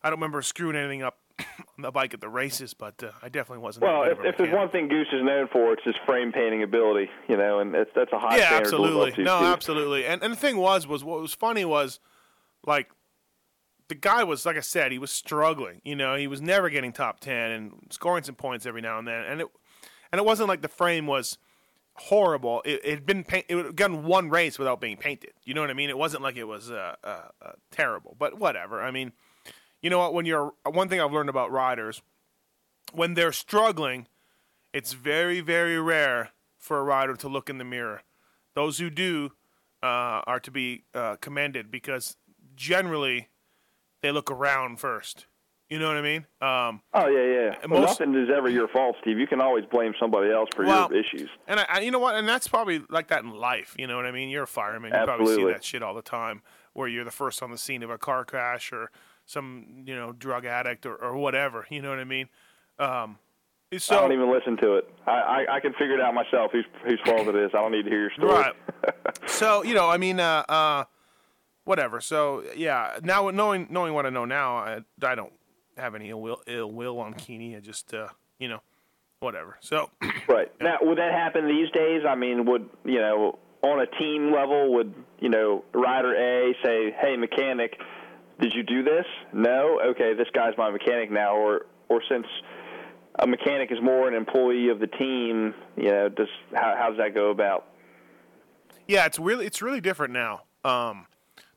I 0.03 0.09
don't 0.09 0.19
remember 0.19 0.41
screwing 0.41 0.75
anything 0.75 1.03
up 1.03 1.17
on 1.39 1.81
the 1.81 1.91
bike 1.91 2.13
at 2.13 2.21
the 2.21 2.29
races, 2.29 2.73
but 2.73 3.01
uh, 3.03 3.11
I 3.21 3.29
definitely 3.29 3.63
wasn't. 3.63 3.85
Well, 3.85 4.03
if, 4.03 4.17
if 4.23 4.37
there's 4.37 4.53
one 4.53 4.69
thing 4.69 4.87
Goose 4.87 5.07
is 5.11 5.23
known 5.23 5.47
for, 5.51 5.73
it's 5.73 5.83
his 5.83 5.95
frame 6.05 6.31
painting 6.31 6.63
ability, 6.63 7.09
you 7.27 7.37
know, 7.37 7.59
and 7.59 7.75
it's, 7.75 7.91
that's 7.95 8.11
a 8.13 8.19
high 8.19 8.37
yeah, 8.37 8.47
standard 8.47 8.65
absolutely. 8.65 9.23
No, 9.23 9.39
too. 9.39 9.45
absolutely. 9.45 10.05
And 10.05 10.23
and 10.23 10.33
the 10.33 10.37
thing 10.37 10.57
was, 10.57 10.87
was 10.87 11.03
what 11.03 11.21
was 11.21 11.33
funny 11.33 11.65
was, 11.65 11.99
like, 12.65 12.89
the 13.89 13.95
guy 13.95 14.23
was 14.23 14.45
like 14.45 14.57
I 14.57 14.61
said, 14.61 14.91
he 14.91 14.99
was 14.99 15.11
struggling. 15.11 15.81
You 15.83 15.95
know, 15.95 16.15
he 16.15 16.27
was 16.27 16.41
never 16.41 16.69
getting 16.69 16.91
top 16.91 17.19
ten 17.19 17.51
and 17.51 17.73
scoring 17.89 18.23
some 18.23 18.35
points 18.35 18.65
every 18.65 18.81
now 18.81 18.99
and 18.99 19.07
then. 19.07 19.23
And 19.23 19.41
it 19.41 19.47
and 20.11 20.19
it 20.19 20.25
wasn't 20.25 20.49
like 20.49 20.61
the 20.61 20.67
frame 20.67 21.07
was 21.07 21.37
horrible. 21.99 22.61
It 22.65 22.85
had 22.85 23.05
been 23.05 23.23
paint, 23.23 23.45
it 23.49 23.57
had 23.57 23.75
gotten 23.75 24.03
one 24.05 24.29
race 24.29 24.57
without 24.57 24.79
being 24.79 24.97
painted. 24.97 25.33
You 25.43 25.53
know 25.53 25.61
what 25.61 25.69
I 25.69 25.73
mean? 25.73 25.89
It 25.89 25.97
wasn't 25.97 26.23
like 26.23 26.37
it 26.37 26.45
was 26.45 26.71
uh, 26.71 26.95
uh, 27.03 27.21
uh, 27.41 27.51
terrible. 27.71 28.15
But 28.17 28.39
whatever. 28.39 28.81
I 28.81 28.91
mean, 28.91 29.13
you 29.81 29.89
know 29.89 29.99
what? 29.99 30.13
When 30.13 30.25
you're 30.25 30.53
one 30.65 30.89
thing 30.89 31.01
I've 31.01 31.11
learned 31.11 31.29
about 31.29 31.51
riders, 31.51 32.01
when 32.93 33.13
they're 33.13 33.31
struggling, 33.31 34.07
it's 34.73 34.93
very 34.93 35.41
very 35.41 35.79
rare 35.79 36.31
for 36.57 36.79
a 36.79 36.83
rider 36.83 37.15
to 37.15 37.27
look 37.27 37.49
in 37.49 37.57
the 37.57 37.63
mirror. 37.63 38.01
Those 38.53 38.79
who 38.79 38.89
do 38.89 39.31
uh, 39.83 40.21
are 40.25 40.39
to 40.39 40.51
be 40.51 40.83
uh, 40.93 41.17
commended 41.17 41.69
because 41.71 42.17
generally 42.55 43.29
they 44.01 44.11
look 44.11 44.31
around 44.31 44.79
first. 44.79 45.27
You 45.69 45.79
know 45.79 45.87
what 45.87 45.97
I 45.97 46.01
mean? 46.01 46.25
Um, 46.41 46.81
Oh 46.93 47.07
yeah, 47.07 47.23
yeah. 47.23 47.67
Well, 47.67 47.81
most- 47.81 47.99
nothing 47.99 48.15
is 48.15 48.29
ever 48.35 48.49
your 48.49 48.69
fault, 48.69 48.95
Steve. 49.01 49.19
You 49.19 49.27
can 49.27 49.41
always 49.41 49.65
blame 49.65 49.93
somebody 49.99 50.31
else 50.31 50.47
for 50.55 50.65
Well, 50.65 50.87
your 50.89 50.99
issues. 51.01 51.29
and 51.47 51.59
I, 51.59 51.65
I, 51.69 51.79
you 51.81 51.91
know 51.91 51.99
what? 51.99 52.15
And 52.15 52.27
that's 52.27 52.47
probably 52.47 52.81
like 52.89 53.09
that 53.09 53.23
in 53.23 53.31
life. 53.31 53.75
You 53.77 53.85
know 53.87 53.97
what 53.97 54.05
I 54.05 54.11
mean? 54.11 54.29
You're 54.29 54.43
a 54.43 54.47
fireman. 54.47 54.93
You 54.97 55.05
probably 55.05 55.35
see 55.35 55.45
that 55.45 55.65
shit 55.65 55.83
all 55.83 55.93
the 55.93 56.01
time, 56.01 56.41
where 56.73 56.87
you're 56.87 57.03
the 57.03 57.11
first 57.11 57.43
on 57.43 57.51
the 57.51 57.57
scene 57.57 57.83
of 57.83 57.89
a 57.89 57.97
car 57.97 58.23
crash 58.23 58.71
or 58.71 58.91
some 59.25 59.83
you 59.85 59.93
know 59.93 60.13
drug 60.13 60.45
addict 60.45 60.85
or, 60.85 60.95
or 60.95 61.17
whatever. 61.17 61.65
You 61.69 61.81
know 61.81 61.89
what 61.89 61.99
I 61.99 62.05
mean? 62.05 62.29
Um, 62.79 63.17
so 63.77 63.97
I 63.97 63.99
don't 64.01 64.13
even 64.13 64.31
listen 64.31 64.55
to 64.57 64.75
it. 64.75 64.89
I, 65.05 65.11
I 65.11 65.55
I 65.55 65.59
can 65.59 65.73
figure 65.73 65.95
it 65.95 65.99
out 65.99 66.13
myself. 66.13 66.51
Whose 66.53 66.65
whose 66.85 67.01
fault 67.05 67.27
it 67.27 67.35
is? 67.35 67.51
I 67.53 67.57
don't 67.57 67.73
need 67.73 67.83
to 67.83 67.89
hear 67.89 68.01
your 68.03 68.11
story. 68.11 68.31
Right. 68.31 68.55
so 69.29 69.63
you 69.65 69.73
know, 69.73 69.89
I 69.89 69.97
mean, 69.97 70.21
uh, 70.21 70.45
uh, 70.47 70.83
whatever. 71.65 71.99
So 71.99 72.43
yeah, 72.55 72.99
now 73.03 73.29
knowing 73.31 73.67
knowing 73.69 73.93
what 73.93 74.05
I 74.05 74.09
know 74.09 74.23
now, 74.23 74.55
I, 74.55 74.79
I 75.03 75.15
don't 75.15 75.33
have 75.77 75.95
any 75.95 76.09
ill 76.09 76.21
will, 76.21 76.41
Ill 76.47 76.71
will 76.71 76.99
on 76.99 77.13
Keeney. 77.13 77.55
I 77.55 77.59
just 77.59 77.93
uh, 77.93 78.07
you 78.39 78.47
know, 78.47 78.61
whatever. 79.19 79.57
So 79.61 79.89
Right. 80.27 80.51
Now, 80.61 80.77
would 80.81 80.97
that 80.97 81.11
happen 81.11 81.47
these 81.47 81.69
days? 81.71 82.03
I 82.07 82.15
mean, 82.15 82.45
would 82.45 82.69
you 82.85 82.99
know, 82.99 83.39
on 83.61 83.79
a 83.81 83.87
team 83.99 84.31
level, 84.33 84.73
would 84.73 84.93
you 85.19 85.29
know, 85.29 85.63
rider 85.73 86.13
A 86.15 86.53
say, 86.63 86.95
"Hey, 86.99 87.15
mechanic, 87.17 87.77
did 88.39 88.53
you 88.53 88.63
do 88.63 88.83
this?" 88.83 89.05
No. 89.33 89.79
Okay, 89.91 90.13
this 90.13 90.27
guy's 90.33 90.53
my 90.57 90.71
mechanic 90.71 91.11
now. 91.11 91.35
Or, 91.35 91.65
or 91.89 92.01
since 92.09 92.27
a 93.19 93.27
mechanic 93.27 93.71
is 93.71 93.79
more 93.81 94.07
an 94.07 94.13
employee 94.13 94.69
of 94.69 94.79
the 94.79 94.87
team, 94.87 95.53
you 95.75 95.89
know, 95.89 96.09
does 96.09 96.27
how, 96.53 96.75
how 96.77 96.89
does 96.89 96.97
that 96.97 97.13
go 97.13 97.31
about? 97.31 97.65
yeah, 98.87 99.05
it's 99.05 99.19
really 99.19 99.45
it's 99.45 99.61
really 99.61 99.81
different 99.81 100.13
now. 100.13 100.43
Um, 100.63 101.07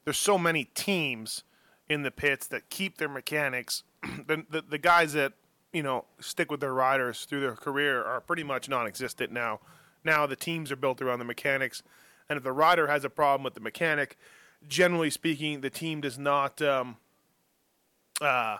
there's 0.04 0.18
so 0.18 0.38
many 0.38 0.64
teams 0.64 1.44
in 1.88 2.02
the 2.02 2.10
pits 2.10 2.46
that 2.48 2.70
keep 2.70 2.98
their 2.98 3.08
mechanics. 3.08 3.82
the, 4.26 4.44
the 4.48 4.62
the 4.62 4.78
guys 4.78 5.12
that 5.12 5.32
you 5.72 5.82
know 5.82 6.04
stick 6.20 6.50
with 6.50 6.60
their 6.60 6.74
riders 6.74 7.24
through 7.24 7.40
their 7.40 7.54
career 7.54 8.02
are 8.02 8.20
pretty 8.20 8.42
much 8.42 8.68
non-existent 8.68 9.32
now. 9.32 9.60
Now 10.04 10.26
the 10.26 10.36
teams 10.36 10.72
are 10.72 10.76
built 10.76 11.02
around 11.02 11.18
the 11.18 11.24
mechanics, 11.24 11.82
and 12.28 12.36
if 12.36 12.42
the 12.42 12.52
rider 12.52 12.86
has 12.86 13.04
a 13.04 13.10
problem 13.10 13.42
with 13.44 13.54
the 13.54 13.60
mechanic, 13.60 14.16
generally 14.66 15.10
speaking, 15.10 15.60
the 15.60 15.70
team 15.70 16.00
does 16.00 16.18
not 16.18 16.62
um, 16.62 16.96
uh, 18.20 18.58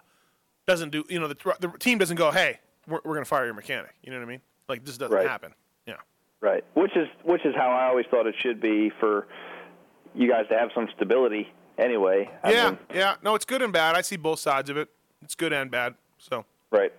doesn't 0.67 0.91
do 0.91 1.05
you 1.09 1.19
know 1.19 1.29
the, 1.29 1.57
the 1.61 1.69
team 1.79 1.99
doesn't 1.99 2.17
go, 2.17 2.31
hey, 2.31 2.61
we're, 2.87 3.01
we're 3.05 3.15
going 3.15 3.25
to 3.25 3.29
fire 3.29 3.45
your 3.45 3.55
mechanic. 3.55 3.95
You 4.03 4.11
know 4.13 4.19
what 4.19 4.25
I 4.25 4.29
mean? 4.29 4.41
Like 4.69 4.85
this 4.85 4.99
doesn't 4.99 5.17
Right. 5.17 5.27
happen. 5.29 5.55
Yeah. 5.87 5.95
Right. 6.41 6.65
Which 6.75 6.97
is 6.97 7.09
which 7.25 7.45
is 7.45 7.55
how 7.57 7.71
I 7.71 7.87
always 7.89 8.07
thought 8.11 8.27
it 8.27 8.35
should 8.39 8.61
be 8.61 8.91
for 9.01 9.27
you 10.15 10.29
guys 10.29 10.47
to 10.51 10.59
have 10.59 10.71
some 10.75 10.89
stability. 10.97 11.53
Anyway. 11.79 12.31
I 12.43 12.53
yeah, 12.53 12.71
mean, 12.71 12.79
yeah. 12.95 13.15
No, 13.23 13.35
it's 13.35 13.47
good 13.47 13.63
and 13.63 13.73
bad. 13.73 13.97
I 13.97 14.03
see 14.03 14.17
both 14.17 14.39
sides 14.39 14.69
of 14.69 14.77
it. 14.77 14.89
It's 15.23 15.35
good 15.35 15.53
and 15.53 15.71
bad. 15.71 15.95
So 16.19 16.45
Right. 16.71 16.93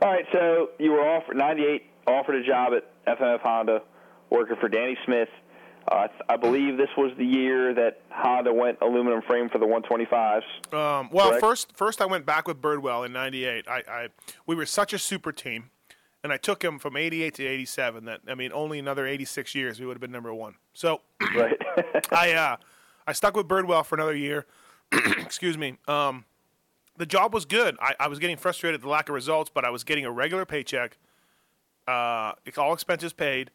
All 0.00 0.10
right. 0.10 0.24
So 0.32 0.70
you 0.78 0.92
were 0.92 1.00
offered 1.00 1.36
'98, 1.36 1.82
offered 2.06 2.36
a 2.36 2.46
job 2.46 2.72
at 2.74 3.18
FMF 3.18 3.40
Honda, 3.40 3.82
working 4.30 4.56
for 4.60 4.68
Danny 4.68 4.96
Smith. 5.04 5.28
Uh, 5.90 6.06
I 6.28 6.36
believe 6.36 6.76
this 6.76 6.88
was 6.96 7.12
the 7.18 7.24
year 7.26 7.74
that 7.74 8.00
Honda 8.10 8.52
went 8.52 8.78
aluminum 8.80 9.20
frame 9.22 9.48
for 9.48 9.58
the 9.58 9.66
125s. 9.66 10.42
Um, 10.72 11.08
well, 11.10 11.30
Correct. 11.30 11.40
first, 11.40 11.76
first 11.76 12.00
I 12.00 12.06
went 12.06 12.24
back 12.24 12.46
with 12.46 12.62
Birdwell 12.62 13.04
in 13.04 13.12
'98. 13.12 13.66
I, 13.68 13.82
I, 13.88 14.08
we 14.46 14.54
were 14.54 14.64
such 14.64 14.92
a 14.92 14.98
super 14.98 15.32
team, 15.32 15.70
and 16.22 16.32
I 16.32 16.36
took 16.36 16.62
him 16.62 16.78
from 16.78 16.96
'88 16.96 17.34
to 17.34 17.46
'87. 17.46 18.04
That 18.04 18.20
I 18.28 18.36
mean, 18.36 18.52
only 18.54 18.78
another 18.78 19.06
86 19.08 19.54
years 19.56 19.80
we 19.80 19.86
would 19.86 19.94
have 19.94 20.00
been 20.00 20.12
number 20.12 20.32
one. 20.32 20.54
So 20.72 21.00
Right. 21.34 21.58
I, 22.12 22.32
uh, 22.32 22.56
I 23.06 23.12
stuck 23.12 23.36
with 23.36 23.48
Birdwell 23.48 23.84
for 23.84 23.96
another 23.96 24.14
year. 24.16 24.46
Excuse 24.92 25.58
me. 25.58 25.78
Um, 25.88 26.24
the 26.96 27.06
job 27.06 27.32
was 27.34 27.44
good. 27.44 27.76
I, 27.80 27.94
I 27.98 28.08
was 28.08 28.18
getting 28.18 28.36
frustrated 28.36 28.80
at 28.80 28.82
the 28.82 28.88
lack 28.88 29.08
of 29.08 29.14
results, 29.14 29.50
but 29.52 29.64
I 29.64 29.70
was 29.70 29.84
getting 29.84 30.04
a 30.04 30.10
regular 30.10 30.44
paycheck. 30.44 30.98
Uh, 31.88 32.32
all 32.58 32.72
expenses 32.72 33.12
paid. 33.12 33.50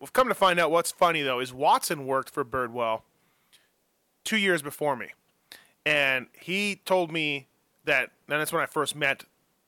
We've 0.00 0.12
come 0.12 0.28
to 0.28 0.34
find 0.34 0.58
out 0.58 0.70
what's 0.70 0.90
funny 0.90 1.22
though 1.22 1.38
is 1.38 1.52
Watson 1.52 2.06
worked 2.06 2.30
for 2.30 2.44
Birdwell 2.44 3.02
two 4.24 4.36
years 4.36 4.62
before 4.62 4.96
me, 4.96 5.10
and 5.86 6.26
he 6.32 6.80
told 6.84 7.12
me 7.12 7.46
that. 7.84 8.10
And 8.28 8.40
that's 8.40 8.52
when 8.52 8.62
I 8.62 8.66
first 8.66 8.96
met 8.96 9.24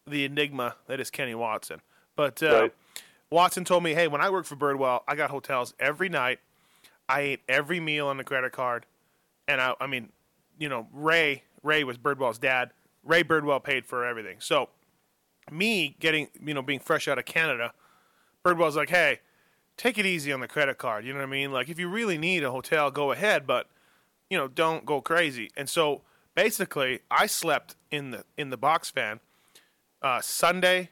the 0.07 0.24
enigma 0.24 0.74
that 0.89 0.99
is 0.99 1.11
Kenny 1.11 1.35
Watson. 1.35 1.81
But 2.16 2.43
uh, 2.43 2.62
Right. 2.62 2.74
Watson 3.31 3.64
told 3.64 3.85
me, 3.85 3.95
"Hey, 3.95 4.09
when 4.09 4.20
I 4.20 4.31
worked 4.31 4.49
for 4.49 4.57
Birdwell, 4.57 5.03
I 5.07 5.14
got 5.14 5.31
hotels 5.31 5.72
every 5.79 6.09
night. 6.09 6.41
I 7.09 7.20
ate 7.20 7.41
every 7.49 7.79
meal 7.79 8.09
on 8.09 8.16
the 8.16 8.24
credit 8.24 8.53
card, 8.53 8.87
and 9.47 9.61
I, 9.61 9.74
I 9.81 9.87
mean, 9.87 10.09
you 10.59 10.68
know, 10.68 10.89
Ray 10.93 11.45
Ray 11.62 11.85
was 11.85 11.97
Birdwell's 11.97 12.39
dad. 12.39 12.70
Ray 13.05 13.23
Birdwell 13.23 13.63
paid 13.63 13.87
for 13.87 14.05
everything. 14.05 14.37
So, 14.41 14.69
me 15.51 15.97
getting, 16.01 16.29
you 16.43 16.55
know, 16.55 16.63
being 16.63 16.81
fresh 16.81 17.07
out 17.07 17.19
of 17.19 17.25
Canada, 17.25 17.73
Birdwell's 18.45 18.77
like, 18.77 18.91
hey, 18.91 19.21
take 19.77 19.99
it 19.99 20.07
easy 20.07 20.33
on 20.33 20.41
the 20.41 20.49
credit 20.49 20.79
card. 20.79 21.05
You 21.05 21.13
know 21.13 21.19
what 21.19 21.27
I 21.27 21.31
mean? 21.31 21.53
Like, 21.53 21.69
if 21.69 21.79
you 21.79 21.89
really 21.89 22.19
need 22.19 22.45
a 22.45 22.51
hotel, 22.51 22.91
go 22.91 23.13
ahead, 23.13 23.47
but 23.47 23.69
you 24.31 24.39
know, 24.39 24.49
don't 24.49 24.87
go 24.87 25.01
crazy. 25.01 25.51
And 25.57 25.69
so, 25.69 26.03
basically, 26.35 27.01
I 27.11 27.27
slept 27.27 27.77
in 27.91 28.11
the 28.11 28.25
in 28.37 28.51
the 28.51 28.57
box 28.57 28.91
van 28.91 29.21
uh, 30.03 30.21
Sunday, 30.21 30.91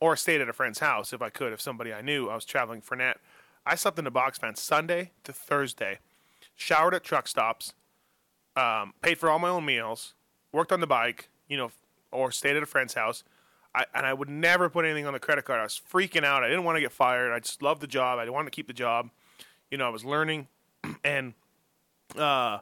or 0.00 0.16
stayed 0.16 0.40
at 0.40 0.48
a 0.48 0.52
friend's 0.52 0.78
house 0.78 1.12
if 1.12 1.22
I 1.22 1.30
could, 1.30 1.52
if 1.52 1.60
somebody 1.60 1.92
I 1.92 2.02
knew 2.02 2.28
I 2.28 2.34
was 2.34 2.44
traveling 2.44 2.80
for 2.80 2.96
Nat. 2.96 3.18
I 3.66 3.74
slept 3.74 3.98
in 3.98 4.04
the 4.04 4.10
box 4.10 4.38
van 4.38 4.54
Sunday 4.54 5.10
to 5.24 5.32
Thursday, 5.32 5.98
showered 6.56 6.94
at 6.94 7.04
truck 7.04 7.28
stops, 7.28 7.74
um, 8.56 8.94
paid 9.02 9.18
for 9.18 9.30
all 9.30 9.38
my 9.38 9.48
own 9.48 9.64
meals, 9.64 10.14
worked 10.52 10.72
on 10.72 10.80
the 10.80 10.86
bike, 10.86 11.28
you 11.48 11.56
know, 11.56 11.70
or 12.12 12.30
stayed 12.30 12.56
at 12.56 12.62
a 12.62 12.66
friend's 12.66 12.94
house. 12.94 13.24
I, 13.74 13.84
and 13.94 14.06
I 14.06 14.14
would 14.14 14.28
never 14.30 14.68
put 14.70 14.84
anything 14.84 15.06
on 15.06 15.12
the 15.12 15.20
credit 15.20 15.44
card. 15.44 15.60
I 15.60 15.64
was 15.64 15.80
freaking 15.92 16.24
out. 16.24 16.42
I 16.42 16.48
didn't 16.48 16.64
want 16.64 16.76
to 16.76 16.80
get 16.80 16.90
fired. 16.92 17.32
I 17.32 17.38
just 17.38 17.62
loved 17.62 17.80
the 17.82 17.86
job. 17.86 18.18
I 18.18 18.28
wanted 18.30 18.46
to 18.46 18.56
keep 18.56 18.66
the 18.66 18.72
job. 18.72 19.10
You 19.70 19.76
know, 19.78 19.86
I 19.86 19.90
was 19.90 20.04
learning, 20.04 20.48
and 21.04 21.34
uh, 22.16 22.58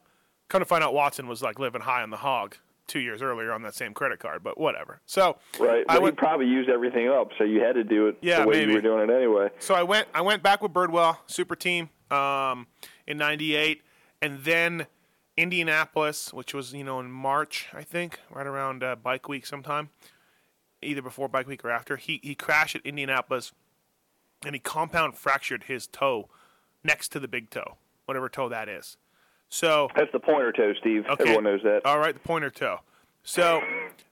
kind 0.49 0.63
of 0.63 0.69
find 0.69 0.83
out 0.83 0.95
Watson 0.95 1.29
was 1.29 1.43
like 1.43 1.59
living 1.59 1.83
high 1.83 2.03
on 2.03 2.11
the 2.11 2.17
hog 2.19 2.57
two 2.87 3.01
years 3.01 3.21
earlier 3.21 3.53
on 3.53 3.63
that 3.63 3.75
same 3.75 3.93
credit 3.95 4.19
card, 4.21 4.43
but 4.45 4.59
whatever. 4.59 5.01
So 5.07 5.39
Right, 5.59 5.85
I 5.89 5.99
he 6.01 6.11
probably 6.13 6.47
used 6.47 6.69
everything 6.69 7.09
up, 7.09 7.31
so 7.37 7.43
you 7.45 7.61
had 7.61 7.75
to 7.75 7.83
do 7.85 8.07
it 8.09 8.17
Yeah, 8.21 8.43
the 8.43 8.47
way 8.49 8.59
maybe. 8.61 8.71
you 8.73 8.77
were 8.77 8.83
doing 8.83 9.11
it 9.11 9.13
anyway. 9.13 9.49
so 9.59 9.75
I 9.75 9.83
went 9.83 10.07
I 10.15 10.21
went 10.21 10.43
back 10.43 10.63
with 10.63 10.73
Birdwell 10.73 11.19
super 11.27 11.57
team 11.57 11.89
um, 12.13 12.67
in 13.09 13.19
'98, 13.19 13.83
and 14.23 14.39
then 14.45 14.87
Indianapolis, 15.37 16.33
which 16.33 16.55
was 16.55 16.73
you 16.73 16.85
know 16.85 17.01
in 17.01 17.11
March 17.11 17.69
I 17.73 17.83
think, 17.83 18.21
right 18.31 18.47
around 18.47 18.83
uh, 18.83 18.97
Bike 18.97 19.29
Week 19.29 19.47
sometime, 19.47 19.91
either 20.83 21.03
before 21.03 21.29
Bike 21.29 21.47
Week 21.47 21.65
or 21.65 21.71
after. 21.71 21.97
He 21.97 22.21
he 22.23 22.35
crashed 22.35 22.77
at 22.77 22.83
Indianapolis, 22.85 23.53
and 24.45 24.55
he 24.55 24.59
compound 24.59 25.17
fractured 25.17 25.65
his 25.65 25.87
toe 25.87 26.29
next 26.85 27.09
to 27.13 27.21
the 27.21 27.29
big 27.29 27.51
toe, 27.51 27.77
whatever 28.07 28.29
toe 28.29 28.49
that 28.49 28.69
is. 28.69 28.97
So 29.49 29.89
That's 29.95 30.11
the 30.13 30.19
pointer 30.19 30.53
toe, 30.53 30.73
Steve. 30.81 31.05
Okay. 31.09 31.23
Everyone 31.23 31.45
knows 31.45 31.63
that. 31.63 31.83
All 31.85 31.99
right, 31.99 32.15
the 32.15 32.21
pointer 32.21 32.51
toe. 32.51 32.81
So 33.23 33.63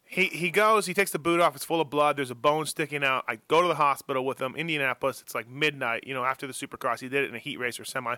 he 0.04 0.26
he 0.26 0.50
goes, 0.50 0.86
he 0.86 0.94
takes 0.94 1.10
the 1.10 1.18
boot 1.18 1.40
off, 1.40 1.56
it's 1.56 1.64
full 1.64 1.80
of 1.80 1.90
blood, 1.90 2.16
there's 2.16 2.30
a 2.30 2.36
bone 2.36 2.66
sticking 2.66 3.02
out. 3.02 3.24
I 3.26 3.38
go 3.48 3.62
to 3.62 3.68
the 3.68 3.74
hospital 3.74 4.24
with 4.24 4.40
him, 4.40 4.54
Indianapolis, 4.56 5.20
it's 5.20 5.34
like 5.34 5.48
midnight, 5.48 6.04
you 6.06 6.14
know, 6.14 6.24
after 6.24 6.46
the 6.46 6.52
supercross. 6.52 7.00
He 7.00 7.08
did 7.08 7.24
it 7.24 7.30
in 7.30 7.34
a 7.34 7.38
heat 7.38 7.58
race 7.58 7.80
or 7.80 7.84
semi. 7.84 8.16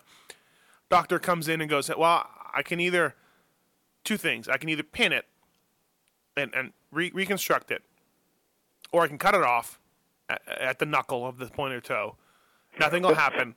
Doctor 0.89 1.19
comes 1.19 1.49
in 1.49 1.61
and 1.61 1.69
goes, 1.69 1.91
Well, 1.97 2.29
I 2.55 2.63
can 2.63 2.81
either 2.81 3.15
two 4.05 4.17
things. 4.17 4.49
I 4.49 4.57
can 4.57 4.69
either 4.69 4.83
pin 4.83 5.13
it 5.13 5.27
and, 6.37 6.55
and 6.55 6.73
re- 6.93 7.11
reconstruct 7.13 7.71
it, 7.71 7.83
or 8.93 9.03
I 9.03 9.09
can 9.09 9.19
cut 9.19 9.35
it 9.35 9.43
off 9.43 9.81
at, 10.29 10.43
at 10.49 10.79
the 10.79 10.87
knuckle 10.87 11.27
of 11.27 11.39
the 11.39 11.47
pointer 11.47 11.81
toe. 11.81 12.17
Nothing 12.79 13.03
will 13.03 13.15
happen. 13.15 13.55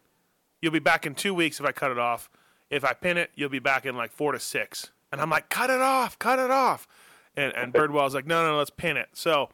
You'll 0.62 0.72
be 0.72 0.80
back 0.80 1.06
in 1.06 1.16
two 1.16 1.34
weeks 1.34 1.60
if 1.60 1.66
I 1.66 1.72
cut 1.72 1.92
it 1.92 2.00
off. 2.00 2.30
If 2.70 2.84
I 2.84 2.94
pin 2.94 3.18
it, 3.18 3.32
you'll 3.36 3.50
be 3.50 3.60
back 3.60 3.86
in 3.86 3.96
like 3.96 4.12
four 4.12 4.32
to 4.32 4.40
six. 4.40 4.92
And 5.12 5.20
I'm 5.22 5.30
like, 5.30 5.50
cut 5.50 5.70
it 5.70 5.82
off, 5.82 6.20
cut 6.20 6.40
it 6.40 6.52
off. 6.52 6.88
And, 7.36 7.54
and 7.56 7.74
Birdwell's 7.74 8.14
like, 8.14 8.28
no, 8.28 8.44
no, 8.44 8.52
no, 8.52 8.58
let's 8.58 8.70
pin 8.70 8.98
it. 8.98 9.10
So 9.14 9.50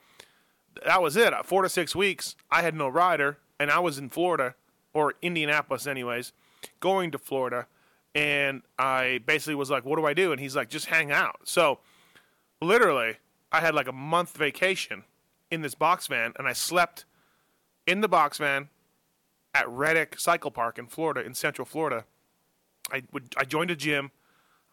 that 0.85 1.01
was 1.01 1.15
it. 1.15 1.33
Four 1.43 1.61
to 1.61 1.69
six 1.69 1.95
weeks, 1.95 2.35
I 2.51 2.61
had 2.61 2.75
no 2.75 2.87
rider, 2.87 3.37
and 3.59 3.71
I 3.71 3.79
was 3.79 3.97
in 3.97 4.09
Florida, 4.09 4.55
or 4.93 5.13
Indianapolis, 5.21 5.87
anyways, 5.87 6.33
going 6.79 7.11
to 7.11 7.17
Florida. 7.17 7.67
And 8.13 8.61
I 8.79 9.19
basically 9.25 9.55
was 9.55 9.69
like, 9.69 9.83
what 9.85 9.97
do 9.97 10.05
I 10.05 10.13
do? 10.13 10.31
And 10.31 10.39
he's 10.39 10.55
like, 10.55 10.69
just 10.69 10.85
hang 10.85 11.11
out. 11.11 11.39
So 11.43 11.79
literally, 12.61 13.17
I 13.51 13.59
had 13.59 13.75
like 13.75 13.87
a 13.87 13.93
month 13.93 14.37
vacation 14.37 15.03
in 15.51 15.61
this 15.61 15.75
box 15.75 16.07
van, 16.07 16.33
and 16.37 16.47
I 16.47 16.53
slept 16.53 17.05
in 17.85 18.01
the 18.01 18.07
box 18.07 18.37
van 18.37 18.69
at 19.53 19.67
Reddick 19.69 20.19
Cycle 20.19 20.51
Park 20.51 20.77
in 20.77 20.87
Florida, 20.87 21.25
in 21.25 21.33
Central 21.33 21.65
Florida. 21.65 22.05
I 22.91 23.03
would 23.11 23.33
I 23.37 23.45
joined 23.45 23.71
a 23.71 23.75
gym. 23.75 24.11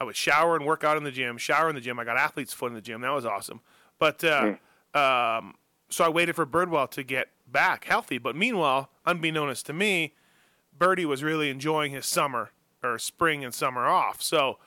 I 0.00 0.04
would 0.04 0.16
shower 0.16 0.56
and 0.56 0.66
work 0.66 0.82
out 0.82 0.96
in 0.96 1.04
the 1.04 1.12
gym. 1.12 1.38
Shower 1.38 1.68
in 1.68 1.74
the 1.74 1.80
gym. 1.80 1.98
I 1.98 2.04
got 2.04 2.16
athlete's 2.16 2.52
foot 2.52 2.68
in 2.68 2.74
the 2.74 2.80
gym. 2.80 3.00
That 3.02 3.12
was 3.12 3.24
awesome. 3.24 3.60
But 3.98 4.24
uh, 4.24 4.54
um, 4.94 5.54
so 5.88 6.04
I 6.04 6.08
waited 6.08 6.34
for 6.34 6.44
Birdwell 6.44 6.90
to 6.90 7.04
get 7.04 7.28
back 7.46 7.84
healthy. 7.84 8.18
But 8.18 8.34
meanwhile, 8.34 8.90
unbeknownst 9.06 9.66
to 9.66 9.72
me, 9.72 10.14
Birdie 10.76 11.04
was 11.06 11.22
really 11.22 11.50
enjoying 11.50 11.92
his 11.92 12.06
summer 12.06 12.50
or 12.82 12.98
spring 12.98 13.44
and 13.44 13.54
summer 13.54 13.86
off. 13.86 14.20
So 14.22 14.58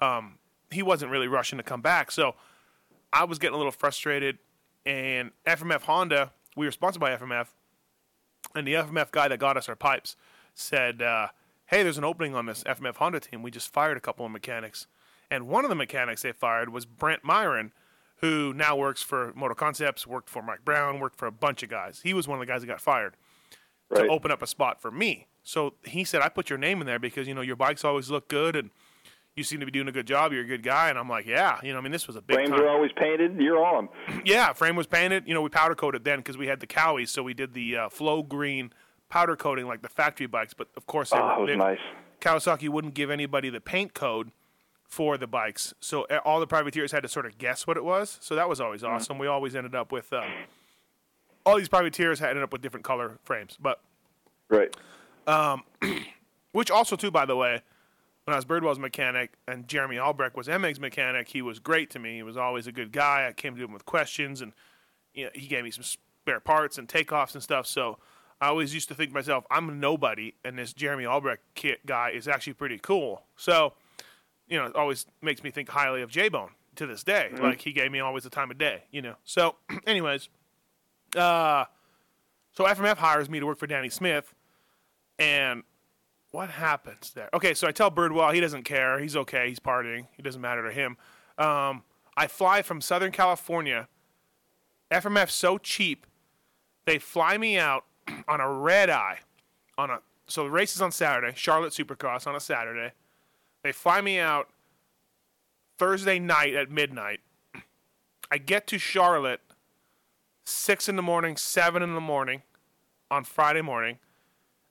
um, 0.00 0.38
he 0.70 0.82
wasn't 0.82 1.10
really 1.12 1.28
rushing 1.28 1.56
to 1.58 1.62
come 1.62 1.80
back. 1.80 2.10
So 2.10 2.34
I 3.12 3.24
was 3.24 3.38
getting 3.38 3.54
a 3.54 3.58
little 3.58 3.72
frustrated. 3.72 4.38
And 4.86 5.30
FMF 5.46 5.82
Honda, 5.82 6.32
we 6.56 6.66
were 6.66 6.72
sponsored 6.72 7.00
by 7.00 7.14
FMF, 7.14 7.48
and 8.54 8.66
the 8.66 8.72
FMF 8.74 9.10
guy 9.10 9.28
that 9.28 9.38
got 9.38 9.56
us 9.58 9.68
our 9.68 9.76
pipes 9.76 10.16
said, 10.54 11.02
uh, 11.02 11.28
"Hey, 11.66 11.82
there's 11.82 11.98
an 11.98 12.04
opening 12.04 12.34
on 12.34 12.46
this 12.46 12.64
FMF 12.64 12.96
Honda 12.96 13.20
team. 13.20 13.42
We 13.42 13.50
just 13.50 13.70
fired 13.72 13.98
a 13.98 14.00
couple 14.00 14.24
of 14.24 14.32
mechanics, 14.32 14.86
and 15.30 15.46
one 15.48 15.64
of 15.66 15.68
the 15.68 15.74
mechanics 15.74 16.22
they 16.22 16.32
fired 16.32 16.70
was 16.70 16.86
Brent 16.86 17.22
Myron, 17.22 17.72
who 18.16 18.54
now 18.54 18.74
works 18.74 19.02
for 19.02 19.32
Moto 19.36 19.54
Concepts, 19.54 20.06
worked 20.06 20.30
for 20.30 20.42
Mike 20.42 20.64
Brown, 20.64 20.98
worked 20.98 21.16
for 21.18 21.26
a 21.26 21.32
bunch 21.32 21.62
of 21.62 21.68
guys. 21.68 22.00
He 22.02 22.14
was 22.14 22.26
one 22.26 22.40
of 22.40 22.46
the 22.46 22.50
guys 22.50 22.62
that 22.62 22.66
got 22.66 22.80
fired 22.80 23.16
Right. 23.90 24.04
to 24.04 24.08
open 24.08 24.30
up 24.30 24.40
a 24.40 24.46
spot 24.46 24.80
for 24.80 24.90
me. 24.90 25.26
So 25.42 25.74
he 25.84 26.04
said, 26.04 26.20
I 26.22 26.28
put 26.28 26.50
your 26.50 26.58
name 26.58 26.80
in 26.80 26.86
there 26.86 26.98
because 26.98 27.26
you 27.28 27.34
know 27.34 27.40
your 27.40 27.56
bikes 27.56 27.84
always 27.84 28.10
look 28.10 28.28
good 28.28 28.56
and." 28.56 28.70
You 29.36 29.44
seem 29.44 29.60
to 29.60 29.64
be 29.64 29.70
doing 29.72 29.86
a 29.86 29.92
good 29.92 30.08
job. 30.08 30.32
You're 30.32 30.42
a 30.42 30.46
good 30.46 30.64
guy, 30.64 30.90
and 30.90 30.98
I'm 30.98 31.08
like, 31.08 31.24
yeah. 31.24 31.60
You 31.62 31.72
know, 31.72 31.78
I 31.78 31.82
mean, 31.82 31.92
this 31.92 32.08
was 32.08 32.16
a 32.16 32.20
big 32.20 32.34
Frames 32.34 32.50
time. 32.50 32.60
are 32.62 32.68
always 32.68 32.90
painted. 32.96 33.36
You're 33.40 33.64
on. 33.64 33.88
Yeah, 34.24 34.52
frame 34.52 34.74
was 34.74 34.88
painted. 34.88 35.22
You 35.26 35.34
know, 35.34 35.40
we 35.40 35.48
powder 35.48 35.76
coated 35.76 36.02
then 36.02 36.18
because 36.18 36.36
we 36.36 36.48
had 36.48 36.58
the 36.58 36.66
Cowies, 36.66 37.08
so 37.10 37.22
we 37.22 37.32
did 37.32 37.54
the 37.54 37.76
uh, 37.76 37.88
flow 37.88 38.24
green 38.24 38.72
powder 39.08 39.36
coating 39.36 39.66
like 39.68 39.82
the 39.82 39.88
factory 39.88 40.26
bikes. 40.26 40.52
But 40.52 40.66
of 40.76 40.86
course, 40.86 41.10
they, 41.10 41.18
Oh, 41.18 41.36
it 41.36 41.40
was 41.42 41.48
they- 41.48 41.56
nice. 41.56 41.78
Kawasaki 42.20 42.68
wouldn't 42.68 42.94
give 42.94 43.08
anybody 43.08 43.50
the 43.50 43.60
paint 43.60 43.94
code 43.94 44.32
for 44.84 45.16
the 45.16 45.28
bikes, 45.28 45.74
so 45.78 46.02
uh, 46.10 46.18
all 46.24 46.40
the 46.40 46.46
privateers 46.48 46.90
had 46.90 47.04
to 47.04 47.08
sort 47.08 47.24
of 47.24 47.38
guess 47.38 47.68
what 47.68 47.76
it 47.76 47.84
was. 47.84 48.18
So 48.20 48.34
that 48.34 48.48
was 48.48 48.60
always 48.60 48.82
awesome. 48.82 49.16
We 49.16 49.28
always 49.28 49.54
ended 49.54 49.76
up 49.76 49.92
with 49.92 50.12
uh, 50.12 50.24
all 51.46 51.56
these 51.56 51.68
privateers 51.68 52.18
had 52.18 52.30
ended 52.30 52.42
up 52.42 52.52
with 52.52 52.62
different 52.62 52.84
color 52.84 53.18
frames, 53.22 53.56
but 53.62 53.80
Right. 54.48 54.76
which 56.52 56.70
also 56.70 56.96
too, 56.96 57.10
by 57.10 57.26
the 57.26 57.36
way, 57.36 57.62
when 58.24 58.34
I 58.34 58.36
was 58.36 58.44
Birdwell's 58.44 58.78
mechanic 58.78 59.32
and 59.48 59.66
Jeremy 59.66 59.98
Albrecht 59.98 60.36
was 60.36 60.46
MX's 60.46 60.80
mechanic, 60.80 61.28
he 61.28 61.42
was 61.42 61.58
great 61.58 61.90
to 61.90 61.98
me. 61.98 62.16
He 62.16 62.22
was 62.22 62.36
always 62.36 62.66
a 62.66 62.72
good 62.72 62.92
guy. 62.92 63.26
I 63.28 63.32
came 63.32 63.56
to 63.56 63.64
him 63.64 63.72
with 63.72 63.84
questions, 63.84 64.40
and 64.40 64.52
you 65.14 65.24
know, 65.24 65.30
he 65.34 65.46
gave 65.46 65.64
me 65.64 65.70
some 65.70 65.84
spare 65.84 66.40
parts 66.40 66.78
and 66.78 66.88
takeoffs 66.88 67.34
and 67.34 67.42
stuff. 67.42 67.66
So 67.66 67.98
I 68.40 68.48
always 68.48 68.72
used 68.72 68.88
to 68.88 68.94
think 68.94 69.10
to 69.10 69.14
myself, 69.14 69.44
I'm 69.50 69.80
nobody, 69.80 70.34
and 70.44 70.58
this 70.58 70.72
Jeremy 70.72 71.06
Albrecht 71.06 71.42
kit 71.54 71.84
guy 71.86 72.10
is 72.10 72.28
actually 72.28 72.54
pretty 72.54 72.78
cool. 72.78 73.24
So 73.36 73.74
you 74.50 74.58
know, 74.58 74.66
it 74.66 74.74
always 74.74 75.06
makes 75.22 75.42
me 75.42 75.50
think 75.50 75.68
highly 75.68 76.02
of 76.02 76.10
J 76.10 76.28
Bone 76.28 76.50
to 76.76 76.86
this 76.86 77.04
day. 77.04 77.30
Like 77.40 77.60
he 77.60 77.72
gave 77.72 77.90
me 77.90 78.00
always 78.00 78.24
the 78.24 78.30
time 78.30 78.50
of 78.50 78.58
day, 78.58 78.82
you 78.90 79.00
know. 79.00 79.14
So, 79.24 79.54
anyways, 79.86 80.28
uh, 81.16 81.64
so 82.52 82.64
FMF 82.64 82.96
hires 82.96 83.30
me 83.30 83.40
to 83.40 83.46
work 83.46 83.58
for 83.58 83.68
Danny 83.68 83.88
Smith, 83.88 84.34
and 85.20 85.62
what 86.32 86.50
happens 86.50 87.12
there? 87.12 87.28
Okay, 87.34 87.54
so 87.54 87.68
I 87.68 87.72
tell 87.72 87.90
Birdwell 87.90 88.32
he 88.34 88.40
doesn't 88.40 88.64
care. 88.64 88.98
He's 88.98 89.16
okay. 89.16 89.48
He's 89.48 89.60
partying. 89.60 90.06
It 90.18 90.22
doesn't 90.22 90.40
matter 90.40 90.66
to 90.66 90.72
him. 90.72 90.96
Um, 91.38 91.82
I 92.16 92.26
fly 92.26 92.62
from 92.62 92.80
Southern 92.80 93.12
California. 93.12 93.88
FMF's 94.90 95.34
so 95.34 95.58
cheap, 95.58 96.06
they 96.84 96.98
fly 96.98 97.38
me 97.38 97.56
out 97.58 97.84
on 98.28 98.40
a 98.40 98.50
red 98.50 98.90
eye. 98.90 99.20
On 99.78 99.90
a 99.90 100.00
so 100.26 100.44
the 100.44 100.50
race 100.50 100.74
is 100.74 100.82
on 100.82 100.92
Saturday. 100.92 101.32
Charlotte 101.36 101.72
Supercross 101.72 102.26
on 102.26 102.34
a 102.34 102.40
Saturday. 102.40 102.92
They 103.62 103.72
fly 103.72 104.00
me 104.00 104.18
out 104.18 104.48
Thursday 105.78 106.18
night 106.18 106.54
at 106.54 106.70
midnight. 106.70 107.20
I 108.30 108.38
get 108.38 108.66
to 108.68 108.78
Charlotte 108.78 109.40
six 110.44 110.88
in 110.88 110.96
the 110.96 111.02
morning, 111.02 111.36
seven 111.36 111.82
in 111.82 111.94
the 111.94 112.00
morning 112.00 112.42
on 113.10 113.24
Friday 113.24 113.62
morning, 113.62 113.98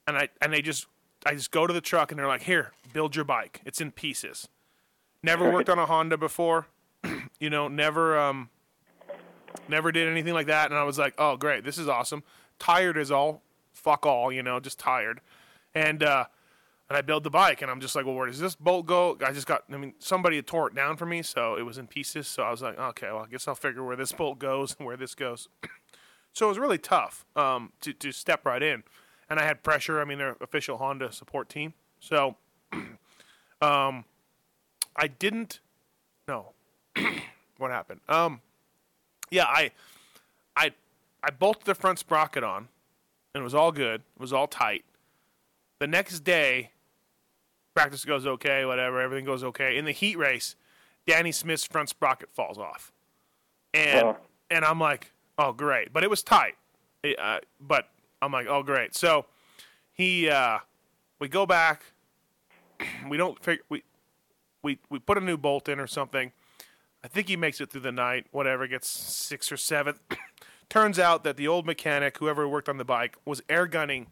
and 0.10 0.18
I 0.18 0.30
and 0.42 0.52
they 0.52 0.62
just 0.62 0.88
I 1.26 1.34
just 1.34 1.52
go 1.52 1.68
to 1.68 1.74
the 1.74 1.82
truck 1.82 2.12
and 2.12 2.20
they're 2.20 2.28
like, 2.28 2.44
"Here, 2.44 2.72
build 2.94 3.16
your 3.16 3.26
bike. 3.26 3.62
It's 3.66 3.80
in 3.80 3.92
pieces." 3.92 4.48
Never 5.22 5.52
worked 5.52 5.70
on 5.70 5.78
a 5.78 5.86
Honda 5.86 6.18
before, 6.18 6.68
you 7.40 7.50
know. 7.50 7.68
Never 7.68 8.18
um, 8.18 8.50
never 9.68 9.92
did 9.92 10.08
anything 10.08 10.34
like 10.34 10.48
that, 10.48 10.72
and 10.72 10.80
I 10.80 10.84
was 10.84 10.98
like, 10.98 11.14
"Oh, 11.18 11.38
great, 11.38 11.64
this 11.64 11.78
is 11.78 11.88
awesome." 11.88 12.24
Tired 12.58 12.98
as 12.98 13.12
all 13.12 13.42
fuck 13.74 14.06
all, 14.06 14.32
you 14.32 14.44
know, 14.44 14.60
just 14.60 14.80
tired, 14.80 15.22
and 15.74 16.04
uh, 16.04 16.26
and 16.90 16.98
I 16.98 17.02
build 17.02 17.24
the 17.24 17.30
bike, 17.30 17.62
and 17.62 17.70
I'm 17.70 17.82
just 17.82 17.96
like, 17.96 18.06
"Well, 18.06 18.16
where 18.16 18.28
does 18.28 18.40
this 18.40 18.56
bolt 18.56 18.86
go?" 18.86 19.18
I 19.26 19.32
just 19.32 19.48
got, 19.48 19.64
I 19.72 19.78
mean, 19.78 19.94
somebody 20.00 20.38
had 20.38 20.48
tore 20.48 20.68
it 20.68 20.76
down 20.76 20.98
for 20.98 21.06
me, 21.06 21.22
so 21.22 21.56
it 21.56 21.64
was 21.64 21.78
in 21.78 21.88
pieces. 21.88 22.28
So 22.28 22.44
I 22.44 22.52
was 22.52 22.62
like, 22.62 22.80
"Okay, 22.80 23.08
well, 23.08 23.26
I 23.26 23.28
guess 23.28 23.48
I'll 23.48 23.56
figure 23.56 23.84
where 23.84 23.96
this 23.96 24.12
bolt 24.12 24.40
goes 24.40 24.76
and 24.78 24.86
where 24.86 24.98
this 24.98 25.16
goes." 25.16 25.48
So 26.32 26.46
it 26.46 26.50
was 26.50 26.60
really 26.60 26.78
tough 26.78 27.26
um, 27.36 27.74
to 27.82 27.92
to 27.92 28.12
step 28.12 28.46
right 28.46 28.62
in, 28.62 28.84
and 29.30 29.40
I 29.40 29.44
had 29.44 29.64
pressure. 29.64 30.00
I 30.02 30.06
mean, 30.06 30.18
they're 30.18 30.36
official 30.42 30.78
Honda 30.78 31.12
support 31.12 31.50
team, 31.50 31.74
so 32.00 32.36
um, 33.62 34.06
I 34.96 35.08
didn't. 35.08 35.60
No, 36.28 36.54
what 37.58 37.72
happened? 37.72 38.02
Um, 38.08 38.42
yeah, 39.32 39.46
I, 39.46 39.72
I, 40.56 40.72
I 41.24 41.30
bolted 41.32 41.66
the 41.66 41.76
front 41.76 42.00
sprocket 42.00 42.44
on, 42.44 42.68
and 43.34 43.42
it 43.42 43.44
was 43.44 43.56
all 43.56 43.72
good. 43.72 44.02
It 44.16 44.22
was 44.22 44.34
all 44.34 44.48
tight. 44.48 44.86
The 45.80 45.88
next 45.88 46.22
day, 46.22 46.72
practice 47.76 48.06
goes 48.06 48.28
okay, 48.28 48.66
whatever, 48.66 49.00
everything 49.02 49.26
goes 49.26 49.44
okay. 49.44 49.78
In 49.78 49.86
the 49.86 49.92
heat 49.92 50.18
race, 50.18 50.56
Danny 51.08 51.32
Smith's 51.32 51.66
front 51.66 51.90
sprocket 51.90 52.30
falls 52.34 52.58
off, 52.58 52.92
and 53.74 54.08
Oh. 54.08 54.18
and 54.50 54.66
I'm 54.66 54.80
like, 54.80 55.12
oh 55.38 55.52
great, 55.54 55.94
but 55.94 56.04
it 56.04 56.10
was 56.10 56.22
tight. 56.22 56.56
It, 57.04 57.18
uh, 57.20 57.40
but 57.62 57.88
I'm 58.22 58.32
like, 58.32 58.48
oh 58.48 58.64
great. 58.64 58.96
So 58.96 59.26
he, 59.92 60.30
uh, 60.30 60.60
we 61.20 61.28
go 61.28 61.46
back. 61.46 61.84
We 63.10 63.18
don't 63.18 63.42
figure 63.44 63.64
we 63.68 63.84
we 64.62 64.80
we 64.90 65.00
put 65.00 65.18
a 65.18 65.22
new 65.22 65.38
bolt 65.38 65.68
in 65.68 65.80
or 65.80 65.88
something. 65.88 66.32
I 67.04 67.08
think 67.08 67.28
he 67.28 67.36
makes 67.36 67.60
it 67.62 67.70
through 67.70 67.82
the 67.82 67.92
night, 67.92 68.28
whatever, 68.32 68.68
gets 68.68 68.90
sixth 68.90 69.52
or 69.52 69.58
seventh. 69.58 70.00
Turns 70.70 71.00
out 71.00 71.24
that 71.24 71.38
the 71.38 71.48
old 71.48 71.66
mechanic, 71.66 72.18
whoever 72.18 72.48
worked 72.48 72.70
on 72.70 72.78
the 72.78 72.86
bike, 72.86 73.18
was 73.26 73.42
air 73.50 73.66
gunning 73.68 74.08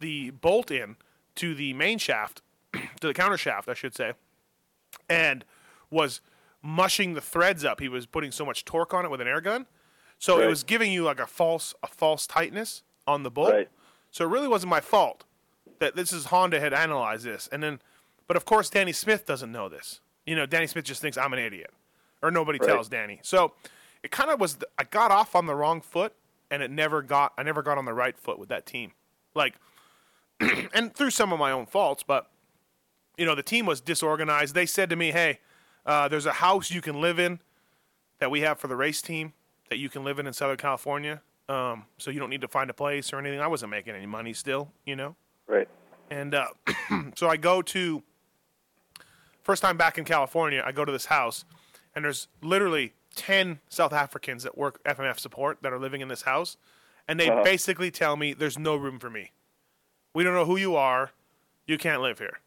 the 0.00 0.30
bolt 0.30 0.70
in 0.70 0.96
to 1.36 1.54
the 1.54 1.72
main 1.72 1.98
shaft, 1.98 2.42
to 2.72 3.06
the 3.06 3.14
counter 3.14 3.38
shaft, 3.38 3.68
I 3.68 3.74
should 3.74 3.94
say, 3.94 4.12
and 5.08 5.44
was 5.90 6.20
mushing 6.62 7.14
the 7.14 7.20
threads 7.20 7.64
up. 7.64 7.80
He 7.80 7.88
was 7.88 8.06
putting 8.06 8.32
so 8.32 8.44
much 8.44 8.64
torque 8.64 8.92
on 8.92 9.04
it 9.04 9.10
with 9.10 9.20
an 9.20 9.28
air 9.28 9.40
gun, 9.40 9.66
so 10.18 10.40
it 10.40 10.46
was 10.46 10.62
giving 10.62 10.92
you 10.92 11.04
like 11.04 11.20
a 11.20 11.26
false 11.26 11.74
a 11.82 11.86
false 11.86 12.26
tightness 12.26 12.82
on 13.06 13.22
the 13.22 13.30
bolt. 13.30 13.52
Right. 13.52 13.68
So 14.10 14.24
it 14.24 14.28
really 14.28 14.48
wasn't 14.48 14.70
my 14.70 14.80
fault 14.80 15.24
that 15.80 15.96
this 15.96 16.12
is 16.12 16.26
Honda 16.26 16.60
had 16.60 16.72
analyzed 16.72 17.24
this, 17.24 17.48
and 17.50 17.62
then, 17.62 17.80
but 18.28 18.36
of 18.36 18.44
course 18.44 18.70
Danny 18.70 18.92
Smith 18.92 19.26
doesn't 19.26 19.50
know 19.50 19.68
this. 19.68 20.00
You 20.26 20.36
know, 20.36 20.46
Danny 20.46 20.66
Smith 20.66 20.84
just 20.84 21.02
thinks 21.02 21.18
I'm 21.18 21.32
an 21.32 21.38
idiot, 21.38 21.70
or 22.22 22.30
nobody 22.30 22.58
Right. 22.58 22.68
tells 22.68 22.88
Danny. 22.88 23.20
So 23.22 23.52
it 24.02 24.10
kind 24.10 24.30
of 24.30 24.40
was. 24.40 24.56
I 24.78 24.84
got 24.84 25.10
off 25.10 25.34
on 25.34 25.46
the 25.46 25.54
wrong 25.54 25.80
foot, 25.80 26.14
and 26.50 26.62
it 26.62 26.70
never 26.70 27.02
got. 27.02 27.32
I 27.36 27.42
never 27.42 27.62
got 27.62 27.76
on 27.76 27.84
the 27.84 27.92
right 27.94 28.16
foot 28.16 28.38
with 28.38 28.48
that 28.50 28.64
team. 28.66 28.92
Like, 29.34 29.54
and 30.74 30.94
through 30.94 31.10
some 31.10 31.32
of 31.32 31.38
my 31.38 31.50
own 31.50 31.66
faults, 31.66 32.02
but 32.02 32.30
you 33.18 33.26
know, 33.26 33.34
the 33.34 33.42
team 33.42 33.66
was 33.66 33.80
disorganized. 33.80 34.54
They 34.54 34.66
said 34.66 34.88
to 34.90 34.96
me, 34.96 35.10
"Hey, 35.10 35.40
uh, 35.84 36.08
there's 36.08 36.26
a 36.26 36.34
house 36.34 36.70
you 36.70 36.80
can 36.80 37.00
live 37.00 37.18
in 37.18 37.40
that 38.20 38.30
we 38.30 38.40
have 38.40 38.58
for 38.58 38.68
the 38.68 38.76
race 38.76 39.02
team 39.02 39.32
that 39.70 39.78
you 39.78 39.88
can 39.88 40.04
live 40.04 40.18
in 40.18 40.26
in 40.26 40.32
Southern 40.32 40.56
California. 40.56 41.20
Um, 41.48 41.84
so 41.98 42.10
you 42.10 42.20
don't 42.20 42.30
need 42.30 42.40
to 42.40 42.48
find 42.48 42.70
a 42.70 42.74
place 42.74 43.12
or 43.12 43.18
anything. 43.18 43.40
I 43.40 43.46
wasn't 43.46 43.70
making 43.70 43.94
any 43.94 44.06
money 44.06 44.32
still, 44.32 44.70
you 44.86 44.96
know. 44.96 45.14
Right. 45.46 45.68
And 46.10 46.34
uh, 46.34 46.46
so 47.16 47.28
I 47.28 47.36
go 47.36 47.62
to 47.62 48.02
first 49.42 49.62
time 49.62 49.76
back 49.76 49.98
in 49.98 50.04
California. 50.04 50.62
I 50.64 50.72
go 50.72 50.84
to 50.84 50.92
this 50.92 51.06
house, 51.06 51.44
and 51.94 52.04
there's 52.04 52.28
literally 52.42 52.94
ten 53.14 53.60
South 53.68 53.92
Africans 53.92 54.42
that 54.42 54.56
work 54.56 54.82
FMF 54.84 55.18
support 55.18 55.58
that 55.62 55.72
are 55.72 55.78
living 55.78 56.00
in 56.00 56.08
this 56.08 56.22
house, 56.22 56.56
and 57.06 57.20
they 57.20 57.28
basically 57.44 57.90
tell 57.90 58.16
me 58.16 58.32
there's 58.32 58.58
no 58.58 58.76
room 58.76 58.98
for 58.98 59.10
me. 59.10 59.32
We 60.14 60.24
don't 60.24 60.34
know 60.34 60.46
who 60.46 60.56
you 60.56 60.76
are. 60.76 61.10
You 61.66 61.76
can't 61.76 62.00
live 62.00 62.18
here. 62.18 62.38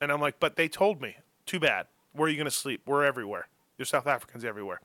And 0.00 0.12
I'm 0.12 0.20
like, 0.20 0.38
but 0.38 0.56
they 0.56 0.68
told 0.68 1.00
me. 1.00 1.16
Too 1.44 1.60
bad. 1.60 1.86
Where 2.12 2.26
are 2.26 2.30
you 2.30 2.36
going 2.36 2.46
to 2.46 2.50
sleep? 2.50 2.82
We're 2.86 3.04
everywhere. 3.04 3.48
There's 3.76 3.88
South 3.88 4.06
Africans 4.06 4.44
everywhere. 4.44 4.80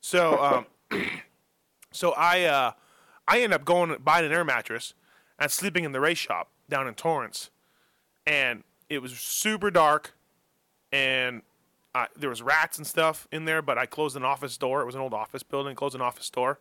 So, 0.00 0.66
um, 0.90 1.00
so 1.92 2.12
I, 2.12 2.44
uh, 2.44 2.72
I 3.26 3.40
end 3.40 3.52
up 3.52 3.64
going 3.64 3.96
buying 4.02 4.26
an 4.26 4.32
air 4.32 4.44
mattress 4.44 4.94
and 5.38 5.50
sleeping 5.50 5.84
in 5.84 5.92
the 5.92 6.00
race 6.00 6.18
shop 6.18 6.50
down 6.68 6.86
in 6.86 6.94
Torrance, 6.94 7.50
and 8.26 8.62
it 8.88 9.00
was 9.00 9.12
super 9.12 9.70
dark, 9.70 10.14
and 10.92 11.42
there 12.16 12.30
was 12.30 12.42
rats 12.42 12.78
and 12.78 12.86
stuff 12.86 13.26
in 13.32 13.44
there. 13.44 13.62
But 13.62 13.78
I 13.78 13.86
closed 13.86 14.16
an 14.16 14.24
office 14.24 14.56
door. 14.56 14.82
It 14.82 14.86
was 14.86 14.94
an 14.94 15.00
old 15.00 15.14
office 15.14 15.42
building. 15.42 15.74
Closed 15.74 15.94
an 15.94 16.00
office 16.00 16.28
door. 16.30 16.60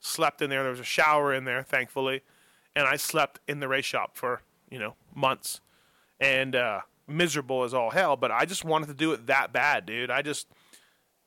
Slept 0.00 0.42
in 0.42 0.50
there. 0.50 0.62
There 0.62 0.70
was 0.70 0.80
a 0.80 0.84
shower 0.84 1.32
in 1.32 1.44
there, 1.44 1.62
thankfully, 1.62 2.22
and 2.74 2.86
I 2.86 2.96
slept 2.96 3.40
in 3.46 3.60
the 3.60 3.68
race 3.68 3.84
shop 3.84 4.16
for 4.16 4.42
you 4.70 4.78
know 4.78 4.94
months, 5.14 5.60
and 6.18 6.56
uh, 6.56 6.80
miserable 7.06 7.62
as 7.62 7.74
all 7.74 7.90
hell. 7.90 8.16
But 8.16 8.30
I 8.30 8.44
just 8.44 8.64
wanted 8.64 8.86
to 8.88 8.94
do 8.94 9.12
it 9.12 9.26
that 9.26 9.52
bad, 9.52 9.86
dude. 9.86 10.10
I 10.10 10.22
just, 10.22 10.48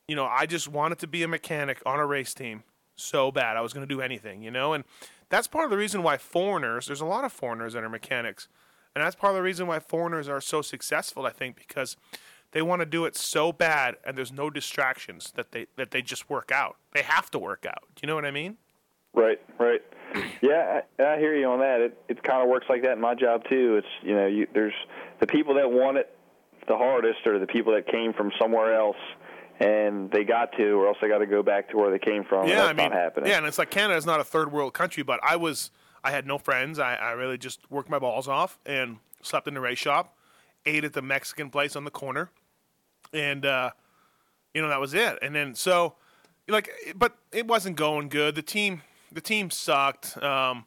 you 0.08 0.16
know, 0.16 0.26
I 0.26 0.46
just 0.46 0.68
wanted 0.68 1.00
to 1.00 1.08
be 1.08 1.24
a 1.24 1.28
mechanic 1.28 1.82
on 1.86 2.00
a 2.00 2.06
race 2.06 2.34
team 2.34 2.64
so 2.96 3.32
bad. 3.32 3.58
I 3.58 3.62
was 3.62 3.74
going 3.74 3.88
to 3.88 3.94
do 3.94 4.02
anything, 4.02 4.44
you 4.44 4.52
know, 4.52 4.74
and 4.74 4.84
that's 5.30 5.48
part 5.48 5.66
of 5.66 5.72
the 5.72 5.78
reason 5.78 6.04
why 6.04 6.18
foreigners. 6.18 6.88
There's 6.88 7.02
a 7.02 7.06
lot 7.06 7.24
of 7.24 7.32
foreigners 7.32 7.74
that 7.74 7.84
are 7.84 7.90
mechanics, 7.90 8.48
and 8.96 9.04
that's 9.04 9.16
part 9.16 9.32
of 9.32 9.36
the 9.36 9.44
reason 9.44 9.68
why 9.68 9.80
foreigners 9.80 10.30
are 10.30 10.42
so 10.42 10.62
successful. 10.62 11.26
I 11.26 11.32
think 11.32 11.56
because 11.56 11.98
they 12.52 12.62
want 12.62 12.82
to 12.82 12.86
do 12.86 13.06
it 13.06 13.16
so 13.16 13.52
bad, 13.52 13.96
and 14.06 14.18
there's 14.18 14.32
no 14.32 14.50
distractions 14.50 15.32
that 15.36 15.52
they 15.52 15.68
that 15.76 15.92
they 15.92 16.02
just 16.02 16.30
work 16.30 16.52
out. 16.52 16.78
They 16.94 17.02
have 17.02 17.32
to 17.32 17.40
work 17.40 17.66
out. 17.66 17.84
Do 17.96 18.02
you 18.04 18.08
know 18.08 18.16
what 18.16 18.26
I 18.26 18.32
mean? 18.32 18.58
Right, 19.14 19.40
right. 19.60 19.82
Yeah, 20.42 20.82
I, 21.00 21.04
I 21.04 21.18
hear 21.18 21.36
you 21.36 21.48
on 21.48 21.60
that. 21.60 21.82
It 21.82 21.98
it 22.08 22.24
kind 22.24 22.44
of 22.44 22.50
works 22.50 22.68
like 22.70 22.84
that 22.84 22.94
in 22.94 23.02
my 23.02 23.16
job 23.16 23.44
too. 23.50 23.78
It's 23.78 23.88
you 24.02 24.16
know, 24.16 24.28
you, 24.28 24.48
there's 24.54 24.74
the 25.20 25.28
people 25.28 25.56
that 25.56 25.72
want 25.72 25.98
it 25.98 26.16
the 26.68 26.78
hardest 26.78 27.26
are 27.28 27.40
the 27.40 27.48
people 27.48 27.74
that 27.74 27.88
came 27.88 28.14
from 28.14 28.32
somewhere 28.40 28.76
else 28.76 28.98
and 29.60 30.10
they 30.12 30.24
got 30.24 30.52
to, 30.58 30.72
or 30.72 30.88
else 30.88 30.98
they 31.02 31.08
got 31.08 31.20
to 31.20 31.26
go 31.26 31.44
back 31.44 31.70
to 31.70 31.78
where 31.78 31.92
they 31.92 32.00
came 32.00 32.24
from. 32.24 32.48
Yeah, 32.48 32.66
I 32.66 32.74
mean, 32.74 32.92
yeah, 32.92 33.38
and 33.38 33.46
it's 33.46 33.58
like 33.58 33.70
Canada's 33.70 34.06
not 34.06 34.20
a 34.20 34.24
third 34.24 34.52
world 34.52 34.74
country, 34.74 35.04
but 35.04 35.20
I 35.24 35.36
was, 35.36 35.72
I 36.04 36.12
had 36.12 36.26
no 36.26 36.38
friends. 36.38 36.80
I, 36.80 36.96
I 36.96 37.12
really 37.12 37.38
just 37.38 37.60
worked 37.70 37.90
my 37.90 38.00
balls 38.00 38.28
off 38.28 38.60
and 38.66 38.98
slept 39.22 39.48
in 39.48 39.54
the 39.54 39.62
race 39.62 39.80
shop, 39.80 40.16
ate 40.66 40.84
at 40.84 40.94
the 40.94 41.02
Mexican 41.02 41.50
place 41.50 41.76
on 41.76 41.84
the 41.84 41.92
corner, 41.92 42.30
and 43.14 43.46
uh, 43.46 43.72
you 44.54 44.62
know 44.62 44.70
that 44.70 44.80
was 44.80 44.94
it. 44.94 45.20
And 45.22 45.36
then 45.36 45.56
so, 45.56 45.96
like, 46.48 46.70
but 46.96 47.16
it 47.32 47.48
wasn't 47.48 47.76
going 47.76 48.10
good. 48.10 48.36
The 48.36 48.42
team, 48.42 48.82
the 49.12 49.22
team 49.22 49.50
sucked. 49.50 50.22
Um, 50.22 50.66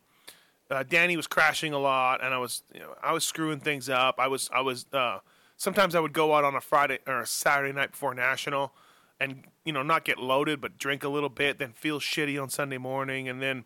uh, 0.70 0.82
Danny 0.82 1.16
was 1.16 1.26
crashing 1.26 1.72
a 1.72 1.78
lot, 1.78 2.24
and 2.24 2.34
I 2.34 2.39
was, 2.39 2.62
you 2.74 2.80
know, 2.80 2.95
I 3.03 3.12
was 3.12 3.24
screwing 3.24 3.61
things 3.61 3.89
up. 3.89 4.16
I 4.18 4.28
was, 4.28 4.49
I 4.53 4.61
was. 4.61 4.87
Uh, 4.93 5.18
sometimes 5.57 5.94
I 5.94 6.00
would 6.00 6.12
go 6.12 6.34
out 6.34 6.44
on 6.44 6.54
a 6.54 6.61
Friday 6.61 6.98
or 7.07 7.20
a 7.20 7.26
Saturday 7.26 7.72
night 7.72 7.92
before 7.92 8.14
national, 8.14 8.72
and 9.18 9.44
you 9.64 9.72
know, 9.72 9.82
not 9.82 10.04
get 10.04 10.18
loaded, 10.18 10.61
but 10.61 10.78
drink 10.78 11.04
a 11.04 11.09
little 11.09 11.28
bit, 11.28 11.59
then 11.59 11.72
feel 11.72 12.00
shitty 12.00 12.40
on 12.40 12.48
Sunday 12.48 12.78
morning, 12.78 13.28
and 13.28 13.40
then 13.42 13.64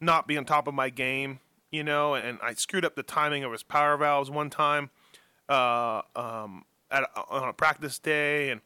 not 0.00 0.26
be 0.26 0.36
on 0.36 0.44
top 0.44 0.68
of 0.68 0.74
my 0.74 0.90
game. 0.90 1.40
You 1.70 1.82
know, 1.82 2.14
and 2.14 2.38
I 2.42 2.52
screwed 2.52 2.84
up 2.84 2.96
the 2.96 3.02
timing 3.02 3.44
of 3.44 3.52
his 3.52 3.62
power 3.62 3.96
valves 3.96 4.30
one 4.30 4.50
time 4.50 4.90
uh, 5.48 6.02
um, 6.14 6.64
at 6.90 7.04
on 7.30 7.48
a 7.48 7.52
practice 7.54 7.98
day, 7.98 8.50
and 8.50 8.60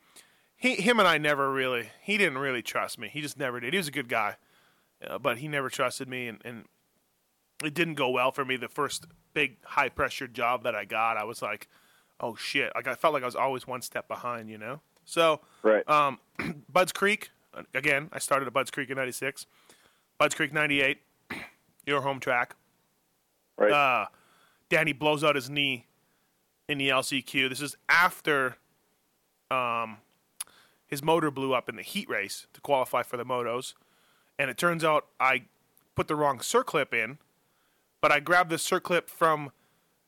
he, 0.57 0.75
him, 0.75 0.99
and 0.99 1.07
I 1.07 1.19
never 1.19 1.53
really. 1.53 1.91
He 2.03 2.19
didn't 2.19 2.39
really 2.39 2.63
trust 2.63 2.99
me. 2.99 3.09
He 3.09 3.21
just 3.21 3.39
never 3.39 3.61
did. 3.61 3.73
He 3.73 3.77
was 3.77 3.89
a 3.89 3.93
good 3.93 4.09
guy, 4.09 4.37
uh, 5.07 5.19
but 5.19 5.39
he 5.39 5.47
never 5.47 5.69
trusted 5.69 6.09
me, 6.09 6.27
and, 6.27 6.41
and 6.45 6.65
it 7.63 7.75
didn't 7.75 7.95
go 7.95 8.11
well 8.11 8.33
for 8.33 8.45
me. 8.45 8.57
The 8.57 8.69
first 8.69 9.07
big 9.35 9.63
high 9.65 9.89
pressure 9.89 10.27
job 10.27 10.65
that 10.65 10.75
I 10.75 10.85
got, 10.85 11.17
I 11.17 11.25
was 11.25 11.43
like, 11.43 11.69
oh 12.21 12.35
shit! 12.37 12.73
Like 12.75 12.87
I 12.89 12.95
felt 12.95 13.15
like 13.15 13.23
I 13.23 13.27
was 13.27 13.37
always 13.37 13.67
one 13.67 13.83
step 13.83 14.09
behind, 14.09 14.49
you 14.51 14.59
know. 14.59 14.81
So 15.05 15.41
right. 15.63 15.89
um, 15.89 16.19
Budds 16.73 16.93
Creek 16.93 17.31
again. 17.75 18.11
I 18.13 18.19
started 18.19 18.47
at 18.47 18.53
Budds 18.53 18.71
Creek 18.71 18.91
in 18.91 18.97
'96. 18.97 19.47
Budds 20.19 20.35
Creek 20.35 20.53
'98, 20.53 20.99
your 21.87 22.03
home 22.03 22.21
track. 22.21 22.57
right. 23.57 23.73
Uh, 23.73 24.07
Danny 24.69 24.93
blows 24.93 25.23
out 25.23 25.37
his 25.37 25.49
knee 25.49 25.87
in 26.69 26.79
the 26.79 26.89
LCQ. 26.89 27.49
This 27.49 27.61
is 27.61 27.77
after 27.89 28.57
um, 29.51 29.99
his 30.87 31.03
motor 31.05 31.31
blew 31.31 31.55
up 31.55 31.69
in 31.69 31.77
the 31.77 31.83
heat 31.83 32.09
race 32.09 32.49
to 32.53 32.61
qualify 32.61 33.03
for 33.03 33.17
the 33.17 33.25
motos, 33.25 33.75
and 34.39 34.51
it 34.51 34.59
turns 34.59 34.83
out 34.83 35.07
I 35.21 35.45
put 35.95 36.09
the 36.09 36.17
wrong 36.17 36.39
circlip 36.39 36.93
in, 36.93 37.19
but 38.01 38.11
I 38.11 38.21
grabbed 38.21 38.51
the 38.51 38.57
circlip 38.57 39.09
from. 39.09 39.53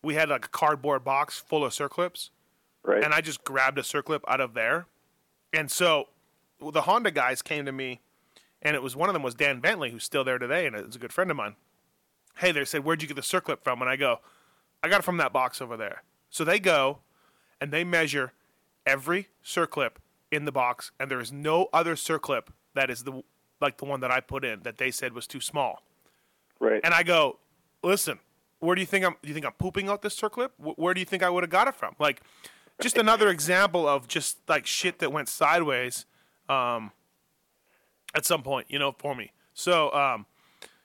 We 0.03 0.15
had 0.15 0.29
like 0.29 0.47
a 0.47 0.49
cardboard 0.49 1.05
box 1.05 1.39
full 1.39 1.65
of 1.65 1.73
circlips, 1.73 2.31
right. 2.85 3.03
and 3.03 3.13
I 3.13 3.21
just 3.21 3.45
grabbed 3.45 3.79
a 3.79 3.83
circlip 3.83 4.21
out 4.29 4.41
of 4.41 4.55
there. 4.55 4.87
And 5.53 5.71
so 5.71 6.09
the 6.61 6.83
Honda 6.83 7.11
guys 7.11 7.43
came 7.43 7.65
to 7.67 7.73
me, 7.73 8.01
and 8.63 8.77
it 8.77 8.83
was 8.83 8.95
one 8.95 9.09
of 9.09 9.13
them 9.13 9.23
was 9.23 9.35
Dan 9.35 9.61
Bentley, 9.61 9.91
who's 9.91 10.05
still 10.05 10.25
there 10.25 10.39
today, 10.39 10.67
and 10.67 10.77
is 10.77 10.97
a 10.97 10.99
good 10.99 11.13
friend 11.13 11.31
of 11.31 11.37
mine. 11.37 11.57
Hey, 12.39 12.53
they 12.53 12.65
said, 12.65 12.85
"Where'd 12.85 13.03
you 13.03 13.09
get 13.09 13.15
the 13.15 13.23
circlip 13.23 13.63
from?" 13.63 13.81
And 13.81 13.91
I 13.91 13.97
go, 13.97 14.21
"I 14.83 14.89
got 14.89 15.01
it 15.01 15.05
from 15.05 15.17
that 15.17 15.33
box 15.33 15.61
over 15.61 15.77
there." 15.77 16.03
So 16.31 16.45
they 16.45 16.61
go, 16.61 16.99
and 17.61 17.73
they 17.73 17.83
measure 17.85 18.33
every 18.87 19.29
circlip 19.45 19.97
in 20.31 20.45
the 20.45 20.53
box, 20.53 20.93
and 21.01 21.11
there 21.11 21.21
is 21.21 21.33
no 21.33 21.69
other 21.73 21.95
circlip 21.95 22.49
that 22.75 22.91
is 22.91 23.05
the 23.05 23.23
like 23.61 23.79
the 23.79 23.85
one 23.85 24.01
that 24.01 24.11
I 24.11 24.21
put 24.21 24.45
in 24.45 24.61
that 24.63 24.79
they 24.79 24.91
said 24.91 25.13
was 25.13 25.27
too 25.27 25.41
small. 25.41 25.83
right. 26.61 26.81
And 26.85 26.95
I 26.95 27.03
go, 27.03 27.39
listen, 27.83 28.21
where 28.61 28.75
do 28.75 28.81
you 28.81 28.87
think 28.87 29.05
I'm? 29.05 29.15
Do 29.23 29.29
you 29.29 29.35
think 29.35 29.47
I'm 29.47 29.53
pooping 29.53 29.89
out 29.89 30.03
this 30.03 30.19
circlip? 30.19 30.51
Wh- 30.59 30.79
Where 30.79 30.95
do 30.95 31.01
you 31.01 31.07
think 31.07 31.23
I 31.23 31.31
would 31.31 31.43
have 31.43 31.51
got 31.51 31.69
it 31.69 31.75
from? 31.75 31.95
Like, 31.99 32.23
just 32.81 32.97
another 32.99 33.29
example 33.37 33.87
of 33.89 34.09
just 34.09 34.39
like 34.49 34.67
shit 34.67 34.99
that 34.99 35.13
went 35.13 35.29
sideways, 35.29 36.07
um, 36.49 36.93
at 38.15 38.25
some 38.25 38.43
point, 38.43 38.67
you 38.69 38.79
know, 38.79 38.93
for 38.99 39.15
me. 39.15 39.33
So, 39.55 39.93
um, 39.93 40.27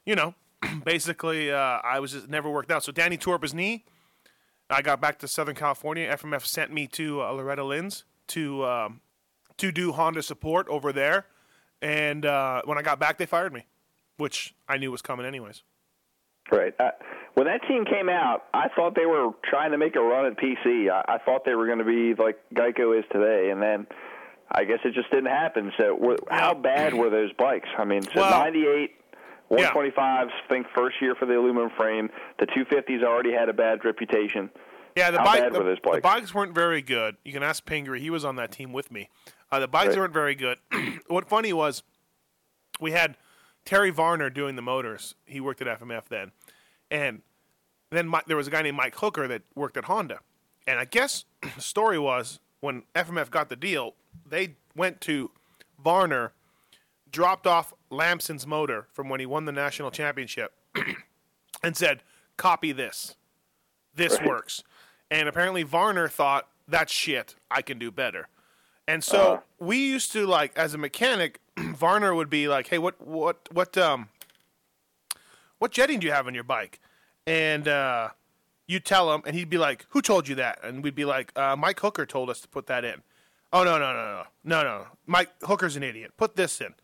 you 0.05 0.15
know, 0.15 0.35
basically, 0.85 1.51
uh, 1.51 1.57
I 1.83 1.99
was 1.99 2.11
just 2.11 2.29
never 2.29 2.49
worked 2.49 2.71
out. 2.71 2.83
So 2.83 2.91
Danny 2.91 3.17
tore 3.17 3.35
up 3.35 3.41
his 3.43 3.53
knee. 3.53 3.85
I 4.69 4.81
got 4.81 5.01
back 5.01 5.19
to 5.19 5.27
Southern 5.27 5.55
California. 5.55 6.15
FMF 6.15 6.45
sent 6.45 6.71
me 6.71 6.87
to 6.87 7.21
uh, 7.21 7.31
Loretta 7.31 7.63
Lynn's 7.63 8.05
to 8.29 8.65
um, 8.65 9.01
to 9.57 9.71
do 9.71 9.91
Honda 9.91 10.23
support 10.23 10.67
over 10.67 10.91
there, 10.93 11.25
and 11.81 12.25
uh, 12.25 12.61
when 12.65 12.77
I 12.77 12.81
got 12.81 12.99
back, 12.99 13.17
they 13.17 13.25
fired 13.25 13.53
me, 13.53 13.65
which 14.17 14.55
I 14.67 14.77
knew 14.77 14.91
was 14.91 15.01
coming 15.01 15.25
anyways. 15.25 15.63
Right. 16.51 16.73
Uh, 16.79 16.91
when 17.35 17.47
that 17.47 17.61
team 17.67 17.85
came 17.85 18.09
out, 18.09 18.43
I 18.53 18.67
thought 18.75 18.95
they 18.95 19.05
were 19.05 19.31
trying 19.43 19.71
to 19.71 19.77
make 19.77 19.95
a 19.95 20.01
run 20.01 20.25
at 20.25 20.37
PC. 20.37 20.89
I, 20.89 21.15
I 21.15 21.17
thought 21.19 21.45
they 21.45 21.55
were 21.55 21.65
going 21.65 21.79
to 21.79 21.85
be 21.85 22.13
like 22.21 22.39
Geico 22.53 22.97
is 22.97 23.05
today, 23.11 23.49
and 23.51 23.61
then 23.61 23.87
I 24.51 24.63
guess 24.65 24.79
it 24.85 24.93
just 24.93 25.09
didn't 25.11 25.27
happen. 25.31 25.71
So, 25.77 25.95
were, 25.95 26.17
how 26.29 26.53
bad 26.53 26.93
were 26.93 27.09
those 27.09 27.31
bikes? 27.33 27.69
I 27.77 27.85
mean, 27.85 28.03
so 28.03 28.11
Well- 28.21 28.39
98, 28.39 28.91
125s. 29.51 29.97
I 29.99 30.27
think 30.49 30.67
first 30.75 30.95
year 31.01 31.15
for 31.15 31.25
the 31.25 31.37
aluminum 31.37 31.69
frame. 31.77 32.09
The 32.39 32.47
250s 32.47 33.03
already 33.03 33.31
had 33.33 33.49
a 33.49 33.53
bad 33.53 33.83
reputation. 33.85 34.49
Yeah, 34.95 35.09
the, 35.11 35.17
How 35.19 35.25
bike, 35.25 35.39
bad 35.41 35.53
the, 35.53 35.59
were 35.59 35.65
those 35.65 35.77
the 35.83 35.89
bikes? 35.89 36.01
bikes 36.03 36.33
weren't 36.35 36.53
very 36.53 36.81
good. 36.83 37.17
You 37.25 37.33
can 37.33 37.41
ask 37.43 37.65
Pingree; 37.65 37.99
he 37.99 38.09
was 38.11 38.23
on 38.23 38.35
that 38.35 38.51
team 38.51 38.71
with 38.73 38.91
me. 38.91 39.09
Uh, 39.51 39.59
the 39.59 39.67
bikes 39.67 39.89
Right. 39.89 39.97
weren't 39.99 40.13
very 40.13 40.35
good. 40.35 40.59
what 41.07 41.27
funny 41.27 41.51
was, 41.51 41.81
we 42.79 42.91
had 42.91 43.17
Terry 43.65 43.89
Varner 43.89 44.29
doing 44.29 44.55
the 44.55 44.61
motors. 44.61 45.15
He 45.25 45.39
worked 45.39 45.61
at 45.61 45.79
FMF 45.79 46.07
then, 46.09 46.31
and 46.93 47.21
then 47.91 48.09
Mi- 48.09 48.21
there 48.27 48.37
was 48.37 48.47
a 48.47 48.51
guy 48.51 48.61
named 48.61 48.77
Mike 48.77 48.95
Hooker 48.95 49.27
that 49.27 49.41
worked 49.55 49.75
at 49.75 49.85
Honda, 49.85 50.19
and 50.65 50.79
I 50.79 50.85
guess 50.85 51.25
the 51.55 51.61
story 51.61 51.99
was 51.99 52.39
when 52.61 52.83
FMF 52.95 53.29
got 53.29 53.49
the 53.49 53.55
deal, 53.57 53.95
they 54.25 54.55
went 54.75 55.01
to 55.01 55.31
Varner, 55.83 56.31
dropped 57.11 57.45
off 57.45 57.73
Lamson's 57.91 58.47
motor 58.47 58.87
from 58.93 59.09
when 59.09 59.19
he 59.19 59.25
won 59.25 59.43
the 59.45 59.51
national 59.51 59.91
championship, 59.91 60.53
and 61.63 61.75
said, 61.75 62.03
"Copy 62.37 62.71
this. 62.71 63.15
This 63.93 64.19
Right. 64.19 64.27
works." 64.27 64.63
And 65.11 65.27
apparently 65.27 65.63
Varner 65.63 66.07
thought 66.07 66.47
that's 66.67 66.91
shit. 66.93 67.35
I 67.51 67.61
can 67.61 67.77
do 67.77 67.91
better. 67.91 68.27
And 68.87 69.03
so 69.03 69.33
Uh-huh. 69.33 69.41
we 69.59 69.77
used 69.77 70.11
to 70.13 70.25
like 70.25 70.57
as 70.57 70.73
a 70.73 70.77
mechanic, 70.77 71.39
Varner 71.57 72.15
would 72.15 72.29
be 72.29 72.47
like, 72.47 72.67
"Hey, 72.67 72.77
what 72.79 72.99
what 73.05 73.47
what 73.51 73.77
um 73.77 74.09
what 75.63 75.71
jetting 75.71 75.99
do 75.99 76.07
you 76.07 76.13
have 76.13 76.27
on 76.27 76.33
your 76.33 76.43
bike?" 76.43 76.79
And 77.25 77.67
uh 77.67 78.09
you 78.67 78.79
tell 78.79 79.13
him 79.13 79.21
and 79.25 79.35
he'd 79.35 79.49
be 79.49 79.57
like, 79.57 79.85
"Who 79.89 80.01
told 80.01 80.27
you 80.27 80.35
that?" 80.35 80.59
And 80.63 80.83
we'd 80.83 80.95
be 80.95 81.05
like, 81.05 81.31
uh, 81.37 81.55
"Mike 81.55 81.79
Hooker 81.79 82.05
told 82.05 82.29
us 82.29 82.39
to 82.41 82.47
put 82.47 82.67
that 82.67 82.83
in." 82.85 83.03
"Oh, 83.51 83.63
no, 83.63 83.77
no, 83.77 83.93
no, 83.93 84.05
no. 84.17 84.23
No, 84.43 84.63
no. 84.63 84.87
Mike 85.05 85.31
Hooker's 85.43 85.75
an 85.75 85.83
idiot. 85.83 86.11
Put 86.17 86.35
this 86.35 86.61
in." 86.61 86.75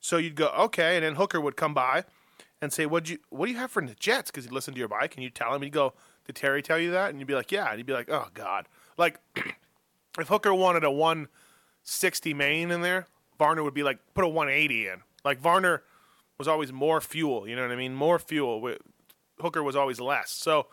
So 0.00 0.16
you'd 0.16 0.34
go, 0.34 0.48
"Okay." 0.66 0.96
And 0.96 1.04
then 1.04 1.14
Hooker 1.16 1.40
would 1.40 1.56
come 1.56 1.74
by 1.74 2.04
and 2.60 2.72
say, 2.72 2.86
"What 2.86 3.08
you 3.08 3.18
what 3.30 3.46
do 3.46 3.52
you 3.52 3.58
have 3.58 3.70
for 3.70 3.84
the 3.84 3.94
jets?" 3.94 4.30
Cuz 4.30 4.44
he'd 4.44 4.52
listen 4.52 4.74
to 4.74 4.78
your 4.78 4.88
bike 4.88 5.14
and 5.14 5.22
you'd 5.24 5.34
tell 5.34 5.54
him, 5.54 5.62
he'd 5.62 5.72
go, 5.72 5.94
"Did 6.26 6.36
Terry 6.36 6.62
tell 6.62 6.78
you 6.78 6.90
that?" 6.92 7.10
And 7.10 7.18
you'd 7.18 7.26
be 7.28 7.34
like, 7.34 7.52
"Yeah." 7.52 7.68
And 7.68 7.76
he'd 7.78 7.86
be 7.86 7.92
like, 7.92 8.10
"Oh 8.10 8.28
god." 8.34 8.68
Like 8.96 9.20
if 10.18 10.28
Hooker 10.28 10.54
wanted 10.54 10.84
a 10.84 10.90
160 10.90 12.34
main 12.34 12.70
in 12.70 12.82
there, 12.82 13.06
Varner 13.38 13.62
would 13.62 13.74
be 13.74 13.82
like, 13.84 13.98
put 14.14 14.24
a 14.24 14.28
180 14.28 14.88
in. 14.88 15.02
Like 15.24 15.38
Varner 15.38 15.84
was 16.38 16.48
always 16.48 16.72
more 16.72 17.00
fuel, 17.00 17.48
you 17.48 17.56
know 17.56 17.62
what 17.62 17.72
I 17.72 17.76
mean? 17.76 17.94
More 17.94 18.18
fuel. 18.18 18.74
Hooker 19.40 19.62
was 19.62 19.74
always 19.76 20.00
less. 20.00 20.30
So 20.30 20.66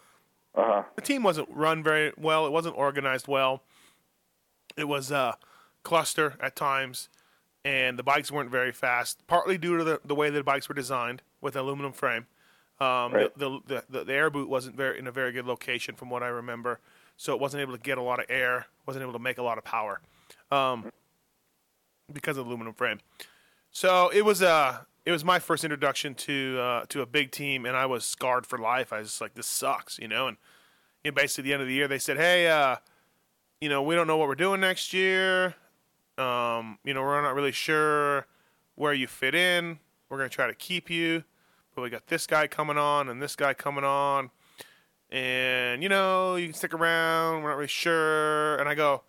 Uh-huh. 0.53 0.83
the 0.95 1.01
team 1.01 1.23
wasn't 1.23 1.49
run 1.51 1.83
very 1.83 2.13
well. 2.17 2.45
It 2.45 2.51
wasn't 2.51 2.77
organized 2.77 3.27
well. 3.27 3.63
It 4.77 4.85
was 4.87 5.11
uh, 5.11 5.33
cluster 5.83 6.35
at 6.39 6.55
times, 6.55 7.09
and 7.63 7.97
the 7.99 8.03
bikes 8.03 8.31
weren't 8.31 8.51
very 8.51 8.71
fast. 8.71 9.25
Partly 9.27 9.57
due 9.57 9.77
to 9.77 9.83
the, 9.83 10.01
the 10.05 10.15
way 10.15 10.29
the 10.29 10.43
bikes 10.43 10.69
were 10.69 10.75
designed 10.75 11.21
with 11.41 11.55
aluminum 11.55 11.91
frame. 11.93 12.27
Um, 12.79 13.13
Right. 13.13 13.37
the, 13.37 13.59
the, 13.67 13.83
the 13.89 14.03
the 14.03 14.13
air 14.13 14.29
boot 14.29 14.49
wasn't 14.49 14.75
very 14.75 14.99
in 14.99 15.07
a 15.07 15.11
very 15.11 15.31
good 15.31 15.45
location 15.45 15.95
from 15.95 16.09
what 16.09 16.21
I 16.23 16.27
remember, 16.27 16.79
so 17.17 17.33
it 17.33 17.39
wasn't 17.39 17.61
able 17.61 17.71
to 17.73 17.79
get 17.79 17.97
a 17.97 18.01
lot 18.01 18.19
of 18.19 18.25
air. 18.29 18.67
wasn't 18.85 19.01
able 19.03 19.13
to 19.13 19.19
make 19.19 19.37
a 19.37 19.43
lot 19.43 19.57
of 19.57 19.63
power, 19.63 20.01
um, 20.51 20.91
because 22.11 22.35
of 22.37 22.45
aluminum 22.45 22.73
frame. 22.73 22.99
So 23.71 24.09
it 24.09 24.23
was 24.25 24.41
uh 24.41 24.79
it 25.05 25.11
was 25.11 25.23
my 25.23 25.39
first 25.39 25.63
introduction 25.63 26.15
to 26.15 26.57
uh, 26.59 26.85
to 26.89 27.01
a 27.01 27.05
big 27.05 27.31
team, 27.31 27.65
and 27.65 27.75
I 27.77 27.85
was 27.85 28.05
scarred 28.05 28.45
for 28.45 28.57
life. 28.57 28.91
I 28.91 28.99
was 28.99 29.09
just 29.09 29.21
like, 29.21 29.35
this 29.35 29.47
sucks, 29.47 29.99
you 29.99 30.07
know. 30.07 30.27
And 30.27 30.37
you 31.03 31.11
know, 31.11 31.15
basically, 31.15 31.43
at 31.43 31.45
the 31.45 31.53
end 31.53 31.61
of 31.61 31.67
the 31.67 31.73
year, 31.75 31.87
they 31.87 31.99
said, 31.99 32.17
hey, 32.17 32.47
uh, 32.47 32.77
you 33.61 33.69
know, 33.69 33.83
we 33.83 33.95
don't 33.95 34.07
know 34.07 34.17
what 34.17 34.27
we're 34.27 34.35
doing 34.35 34.61
next 34.61 34.93
year. 34.93 35.55
Um, 36.17 36.79
you 36.83 36.93
know, 36.93 37.01
we're 37.01 37.21
not 37.21 37.35
really 37.35 37.51
sure 37.51 38.25
where 38.75 38.93
you 38.93 39.05
fit 39.07 39.35
in. 39.35 39.79
We're 40.09 40.17
gonna 40.17 40.29
try 40.29 40.47
to 40.47 40.55
keep 40.55 40.89
you, 40.89 41.23
but 41.75 41.81
we 41.81 41.89
got 41.89 42.07
this 42.07 42.25
guy 42.25 42.47
coming 42.47 42.77
on 42.77 43.09
and 43.09 43.21
this 43.21 43.35
guy 43.35 43.53
coming 43.53 43.83
on, 43.83 44.31
and 45.09 45.83
you 45.83 45.89
know, 45.89 46.35
you 46.35 46.47
can 46.47 46.53
stick 46.53 46.73
around. 46.73 47.43
We're 47.43 47.49
not 47.49 47.57
really 47.57 47.67
sure. 47.67 48.55
And 48.57 48.67
I 48.69 48.75
go, 48.75 49.03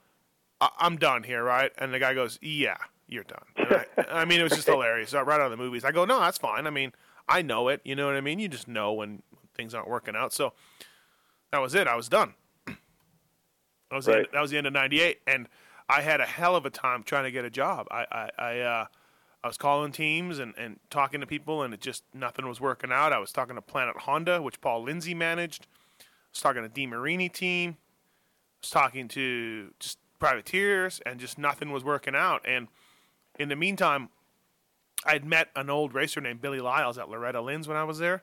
I- 0.60 0.70
I'm 0.78 0.96
done 0.96 1.22
here, 1.22 1.42
right? 1.42 1.72
And 1.78 1.92
the 1.94 1.98
guy 1.98 2.12
goes, 2.14 2.38
Yeah, 2.42 2.76
you're 3.06 3.24
done. 3.24 3.44
I, 3.70 4.20
I 4.20 4.24
mean, 4.24 4.40
it 4.40 4.44
was 4.44 4.52
just 4.52 4.66
hilarious. 4.66 5.10
So 5.10 5.22
right 5.22 5.40
out 5.40 5.50
of 5.50 5.50
the 5.50 5.56
movies, 5.56 5.84
I 5.84 5.92
go, 5.92 6.04
No, 6.04 6.20
that's 6.20 6.38
fine. 6.38 6.66
I 6.66 6.70
mean, 6.70 6.92
I 7.28 7.42
know 7.42 7.68
it. 7.68 7.80
You 7.84 7.94
know 7.96 8.06
what 8.06 8.16
I 8.16 8.20
mean? 8.20 8.38
You 8.38 8.48
just 8.48 8.68
know 8.68 8.92
when 8.92 9.22
things 9.54 9.74
aren't 9.74 9.88
working 9.88 10.14
out. 10.14 10.32
So 10.32 10.52
that 11.52 11.60
was 11.60 11.74
it. 11.74 11.86
I 11.86 11.96
was 11.96 12.08
done. 12.08 12.34
That 13.88 13.94
was 13.96 14.06
the 14.06 14.16
end, 14.16 14.26
that 14.32 14.40
was 14.40 14.50
the 14.50 14.58
end 14.58 14.66
of 14.66 14.72
'98, 14.72 15.20
and 15.28 15.48
I 15.88 16.00
had 16.00 16.20
a 16.20 16.26
hell 16.26 16.56
of 16.56 16.66
a 16.66 16.70
time 16.70 17.04
trying 17.04 17.22
to 17.22 17.30
get 17.30 17.44
a 17.44 17.50
job. 17.50 17.86
I 17.88 18.04
I 18.10 18.30
I, 18.36 18.58
uh, 18.58 18.86
I 19.44 19.46
was 19.46 19.56
calling 19.56 19.92
teams 19.92 20.40
and, 20.40 20.54
and 20.58 20.80
talking 20.90 21.20
to 21.20 21.26
people, 21.26 21.62
and 21.62 21.72
it 21.72 21.80
just 21.80 22.02
nothing 22.12 22.48
was 22.48 22.60
working 22.60 22.90
out. 22.90 23.12
I 23.12 23.20
was 23.20 23.30
talking 23.30 23.54
to 23.54 23.62
Planet 23.62 23.98
Honda, 23.98 24.42
which 24.42 24.60
Paul 24.60 24.82
Lindsay 24.82 25.14
managed. 25.14 25.68
I 26.00 26.04
was 26.32 26.40
talking 26.40 26.62
to 26.62 26.68
Di 26.68 26.84
Marini 26.84 27.28
team. 27.28 27.76
I 27.78 28.58
was 28.60 28.70
talking 28.70 29.06
to 29.06 29.72
just 29.78 29.98
privateers, 30.18 31.00
and 31.06 31.20
just 31.20 31.38
nothing 31.38 31.70
was 31.70 31.84
working 31.84 32.16
out. 32.16 32.44
And 32.44 32.66
in 33.38 33.48
the 33.48 33.56
meantime, 33.56 34.10
I'd 35.04 35.24
met 35.24 35.48
an 35.54 35.70
old 35.70 35.94
racer 35.94 36.20
named 36.20 36.40
Billy 36.40 36.60
Lyles 36.60 36.98
at 36.98 37.08
Loretta 37.08 37.40
Lynn's 37.40 37.68
when 37.68 37.76
I 37.76 37.84
was 37.84 37.98
there. 37.98 38.22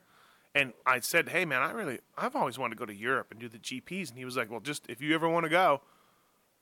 And 0.56 0.74
I 0.86 1.00
said, 1.00 1.30
"Hey, 1.30 1.46
man, 1.46 1.62
I 1.62 1.72
really, 1.72 2.00
I've 2.18 2.36
always 2.36 2.60
wanted 2.60 2.76
to 2.76 2.80
go 2.80 2.86
to 2.86 2.94
Europe 2.94 3.32
and 3.32 3.40
do 3.40 3.50
the 3.50 3.58
GPs." 3.58 4.10
And 4.10 4.18
he 4.18 4.26
was 4.26 4.38
like, 4.38 4.52
"Well, 4.52 4.60
just 4.60 4.88
if 4.88 5.02
you 5.02 5.16
ever 5.16 5.28
want 5.28 5.46
to 5.46 5.50
go, 5.50 5.82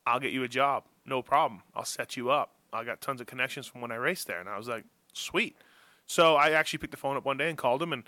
I'll 0.06 0.20
get 0.20 0.32
you 0.32 0.44
a 0.44 0.48
job, 0.48 0.86
no 1.06 1.22
problem. 1.22 1.64
I'll 1.76 1.86
set 1.86 2.16
you 2.16 2.30
up. 2.30 2.56
I 2.72 2.86
got 2.86 3.02
tons 3.02 3.20
of 3.20 3.28
connections 3.28 3.68
from 3.68 3.82
when 3.82 3.92
I 3.92 3.96
raced 3.96 4.28
there." 4.28 4.40
And 4.40 4.48
I 4.48 4.58
was 4.58 4.68
like, 4.68 4.86
"Sweet." 5.12 5.58
So 6.06 6.36
I 6.36 6.52
actually 6.52 6.80
picked 6.80 6.92
the 6.92 6.98
phone 6.98 7.18
up 7.18 7.26
one 7.26 7.38
day 7.38 7.50
and 7.50 7.58
called 7.58 7.82
him, 7.82 7.92
and 7.92 8.04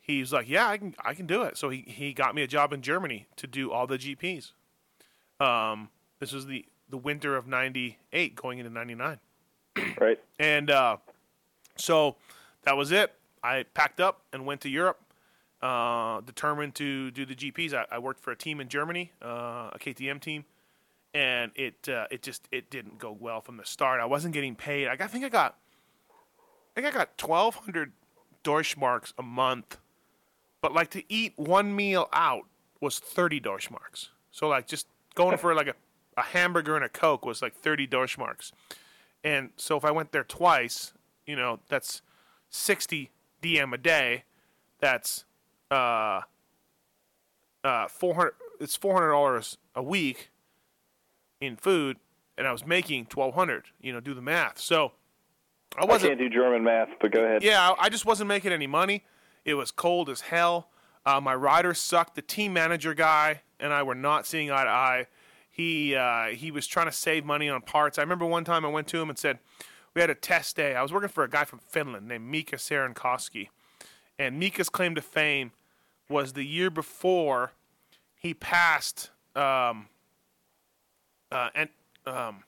he 0.00 0.20
was 0.20 0.32
like, 0.32 0.48
"Yeah, 0.48 0.68
I 0.68 0.78
can, 0.78 0.94
I 1.04 1.14
can 1.14 1.26
do 1.26 1.42
it." 1.42 1.56
So 1.56 1.68
he 1.68 1.82
he 1.82 2.12
got 2.12 2.34
me 2.34 2.42
a 2.42 2.48
job 2.48 2.72
in 2.72 2.82
Germany 2.82 3.28
to 3.36 3.46
do 3.46 3.70
all 3.70 3.86
the 3.86 3.98
GPs. 3.98 4.52
Um, 5.38 5.90
this 6.18 6.32
was 6.32 6.46
the 6.46 6.66
the 6.88 6.98
winter 6.98 7.36
of 7.36 7.46
'98, 7.46 8.34
going 8.34 8.58
into 8.58 8.72
'99. 8.72 9.20
Right. 10.00 10.18
And 10.38 10.70
uh, 10.70 10.98
so 11.76 12.16
that 12.62 12.76
was 12.76 12.92
it. 12.92 13.14
I 13.42 13.64
packed 13.74 14.00
up 14.00 14.22
and 14.32 14.46
went 14.46 14.60
to 14.62 14.68
Europe, 14.68 15.00
uh, 15.62 16.20
determined 16.20 16.74
to 16.76 17.10
do 17.10 17.24
the 17.24 17.34
GPs. 17.34 17.74
I, 17.74 17.86
I 17.90 17.98
worked 17.98 18.20
for 18.20 18.30
a 18.30 18.36
team 18.36 18.60
in 18.60 18.68
Germany, 18.68 19.12
uh, 19.22 19.70
a 19.72 19.78
KTM 19.78 20.20
team, 20.20 20.44
and 21.14 21.52
it 21.54 21.88
uh, 21.88 22.06
it 22.10 22.22
just 22.22 22.48
it 22.52 22.70
didn't 22.70 22.98
go 22.98 23.16
well 23.18 23.40
from 23.40 23.56
the 23.56 23.64
start. 23.64 24.00
I 24.00 24.06
wasn't 24.06 24.34
getting 24.34 24.54
paid. 24.54 24.88
I, 24.88 24.92
I 24.92 25.06
think 25.06 25.24
I 25.24 25.28
got 25.28 25.56
I 26.10 26.80
think 26.80 26.86
I 26.86 26.96
got 26.96 27.16
twelve 27.18 27.56
hundred 27.56 27.92
Deutschmarks 28.44 29.12
a 29.18 29.22
month, 29.22 29.78
but 30.60 30.72
like 30.72 30.90
to 30.90 31.02
eat 31.08 31.32
one 31.36 31.74
meal 31.74 32.08
out 32.12 32.44
was 32.80 32.98
thirty 32.98 33.40
Deutschmarks. 33.40 34.08
So 34.30 34.48
like 34.48 34.66
just 34.66 34.86
going 35.14 35.38
for 35.38 35.54
like 35.54 35.68
a, 35.68 35.74
a 36.16 36.22
hamburger 36.22 36.76
and 36.76 36.84
a 36.84 36.88
coke 36.88 37.24
was 37.24 37.42
like 37.42 37.54
thirty 37.54 37.86
Deutschmarks. 37.86 38.52
And 39.24 39.50
so 39.56 39.76
if 39.76 39.84
I 39.84 39.90
went 39.90 40.12
there 40.12 40.24
twice, 40.24 40.92
you 41.26 41.36
know, 41.36 41.60
that's 41.68 42.02
60 42.50 43.10
DM 43.42 43.72
a 43.72 43.78
day. 43.78 44.24
That's 44.80 45.24
uh 45.70 46.22
uh 47.64 47.88
400 47.88 48.34
it's 48.60 48.76
$400 48.76 49.56
a 49.74 49.82
week 49.82 50.30
in 51.40 51.56
food 51.56 51.98
and 52.36 52.46
I 52.46 52.52
was 52.52 52.64
making 52.66 53.06
1200, 53.12 53.66
you 53.80 53.92
know, 53.92 54.00
do 54.00 54.14
the 54.14 54.22
math. 54.22 54.58
So 54.58 54.92
I 55.76 55.82
I 55.82 55.84
wasn't 55.84 56.18
can't 56.18 56.20
do 56.20 56.30
German 56.30 56.64
math, 56.64 56.88
but 57.00 57.10
go 57.12 57.22
ahead. 57.22 57.42
yeah, 57.42 57.70
I 57.70 57.86
I 57.86 57.88
just 57.88 58.06
wasn't 58.06 58.28
making 58.28 58.52
any 58.52 58.66
money. 58.66 59.04
It 59.44 59.54
was 59.54 59.70
cold 59.70 60.08
as 60.08 60.22
hell. 60.22 60.68
Uh, 61.04 61.20
my 61.20 61.34
riders 61.34 61.78
sucked. 61.78 62.14
The 62.16 62.22
team 62.22 62.52
manager 62.52 62.94
guy 62.94 63.42
and 63.60 63.72
I 63.72 63.82
were 63.82 63.94
not 63.94 64.26
seeing 64.26 64.50
eye 64.50 64.64
to 64.64 64.70
eye. 64.70 65.06
He 65.58 65.96
uh, 65.96 66.26
he 66.26 66.52
was 66.52 66.68
trying 66.68 66.86
to 66.86 66.92
save 66.92 67.24
money 67.24 67.48
on 67.48 67.60
parts. 67.62 67.98
I 67.98 68.02
remember 68.02 68.24
one 68.24 68.44
time 68.44 68.64
I 68.64 68.68
went 68.68 68.86
to 68.88 69.00
him 69.00 69.08
and 69.08 69.18
said, 69.18 69.40
"We 69.92 70.00
had 70.00 70.08
a 70.08 70.14
test 70.14 70.54
day. 70.54 70.76
I 70.76 70.82
was 70.82 70.92
working 70.92 71.08
for 71.08 71.24
a 71.24 71.28
guy 71.28 71.44
from 71.44 71.58
Finland 71.58 72.06
named 72.06 72.26
Mika 72.26 72.56
Sarenkoski, 72.56 73.48
and 74.20 74.38
Mika's 74.38 74.68
claim 74.68 74.94
to 74.94 75.02
fame 75.02 75.50
was 76.08 76.34
the 76.34 76.44
year 76.44 76.70
before 76.70 77.54
he 78.14 78.34
passed 78.34 79.10
um, 79.34 79.88
uh, 81.32 81.50
and 81.56 81.70
um, 82.06 82.44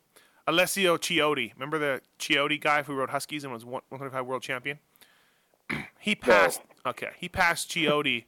Alessio 0.47 0.97
Chiodi. 0.97 1.53
Remember 1.55 1.81
the 1.81 2.03
Chiodi 2.21 2.61
guy 2.61 2.85
who 2.85 2.95
rode 2.95 3.11
Huskies 3.11 3.43
and 3.43 3.53
was 3.53 3.65
one- 3.65 3.83
125 3.89 4.25
world 4.25 4.43
champion? 4.43 4.79
he 5.99 6.15
passed. 6.15 6.61
Okay, 6.87 7.11
he 7.19 7.29
passed 7.29 7.71
Chiodi 7.71 8.27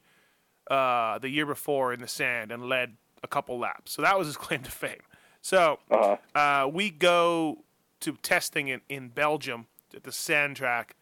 uh, 0.69 1.21
the 1.21 1.29
year 1.29 1.47
before 1.47 1.93
in 1.93 2.01
the 2.01 2.09
sand 2.09 2.51
and 2.51 2.69
led 2.69 2.97
a 3.23 3.29
couple 3.29 3.59
laps. 3.59 3.93
So 3.93 4.03
that 4.03 4.19
was 4.19 4.27
his 4.27 4.37
claim 4.45 4.63
to 4.63 4.71
fame. 4.71 5.03
So 5.41 5.79
Uh-huh. 5.91 6.17
uh, 6.39 6.69
we 6.69 6.91
go 6.91 7.65
to 8.01 8.13
testing 8.23 8.69
in, 8.69 8.81
in 8.89 9.09
Belgium 9.09 9.67
at 9.95 10.05
the 10.05 10.13
sand 10.13 10.57
track, 10.57 10.97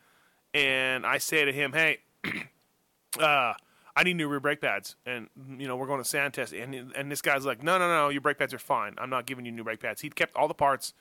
and 0.54 1.06
I 1.06 1.18
say 1.18 1.44
to 1.44 1.52
him, 1.52 1.72
"Hey, 1.72 1.98
uh, 3.18 3.54
I 3.96 4.02
need 4.04 4.14
new 4.14 4.28
rear 4.28 4.40
brake 4.40 4.60
pads, 4.60 4.96
and 5.04 5.28
you 5.58 5.66
know 5.68 5.76
we're 5.76 5.86
going 5.86 6.02
to 6.02 6.08
sand 6.08 6.34
test." 6.34 6.52
And 6.52 6.74
and 6.74 7.10
this 7.10 7.22
guy's 7.22 7.44
like, 7.44 7.62
"No, 7.62 7.78
no, 7.78 7.88
no, 7.88 8.08
your 8.08 8.20
brake 8.20 8.38
pads 8.38 8.54
are 8.54 8.58
fine. 8.58 8.94
I'm 8.98 9.10
not 9.10 9.26
giving 9.26 9.44
you 9.44 9.52
new 9.52 9.64
brake 9.64 9.80
pads." 9.80 10.00
He 10.00 10.10
kept 10.10 10.34
all 10.36 10.48
the 10.48 10.54
parts 10.54 10.92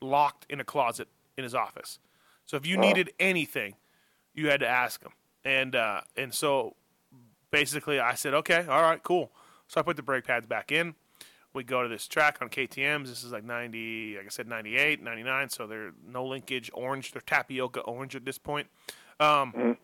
locked 0.00 0.46
in 0.50 0.60
a 0.60 0.64
closet 0.64 1.08
in 1.36 1.44
his 1.44 1.54
office. 1.54 1.98
So 2.44 2.56
if 2.56 2.66
you 2.66 2.76
needed 2.76 3.12
anything, 3.18 3.74
you 4.34 4.48
had 4.50 4.60
to 4.60 4.68
ask 4.68 5.02
him. 5.02 5.12
And 5.44 5.74
uh, 5.76 6.00
and 6.16 6.32
so 6.34 6.76
basically, 7.50 7.98
I 8.00 8.14
said, 8.14 8.34
"Okay, 8.34 8.66
all 8.68 8.82
right, 8.82 9.02
cool." 9.02 9.30
So 9.68 9.80
I 9.80 9.82
put 9.82 9.96
the 9.96 10.02
brake 10.02 10.24
pads 10.24 10.46
back 10.46 10.70
in. 10.72 10.94
We 11.52 11.64
go 11.64 11.82
to 11.82 11.88
this 11.88 12.06
track 12.06 12.38
on 12.42 12.48
KTM's. 12.50 13.08
This 13.08 13.24
is 13.24 13.32
like 13.32 13.44
90, 13.44 14.16
like 14.18 14.26
I 14.26 14.28
said, 14.28 14.46
98, 14.46 15.02
99. 15.02 15.48
So 15.48 15.66
they're 15.66 15.92
no 16.06 16.24
linkage, 16.26 16.70
orange. 16.74 17.12
They're 17.12 17.22
tapioca 17.22 17.80
orange 17.80 18.14
at 18.14 18.24
this 18.24 18.38
point. 18.38 18.68
Um, 19.18 19.78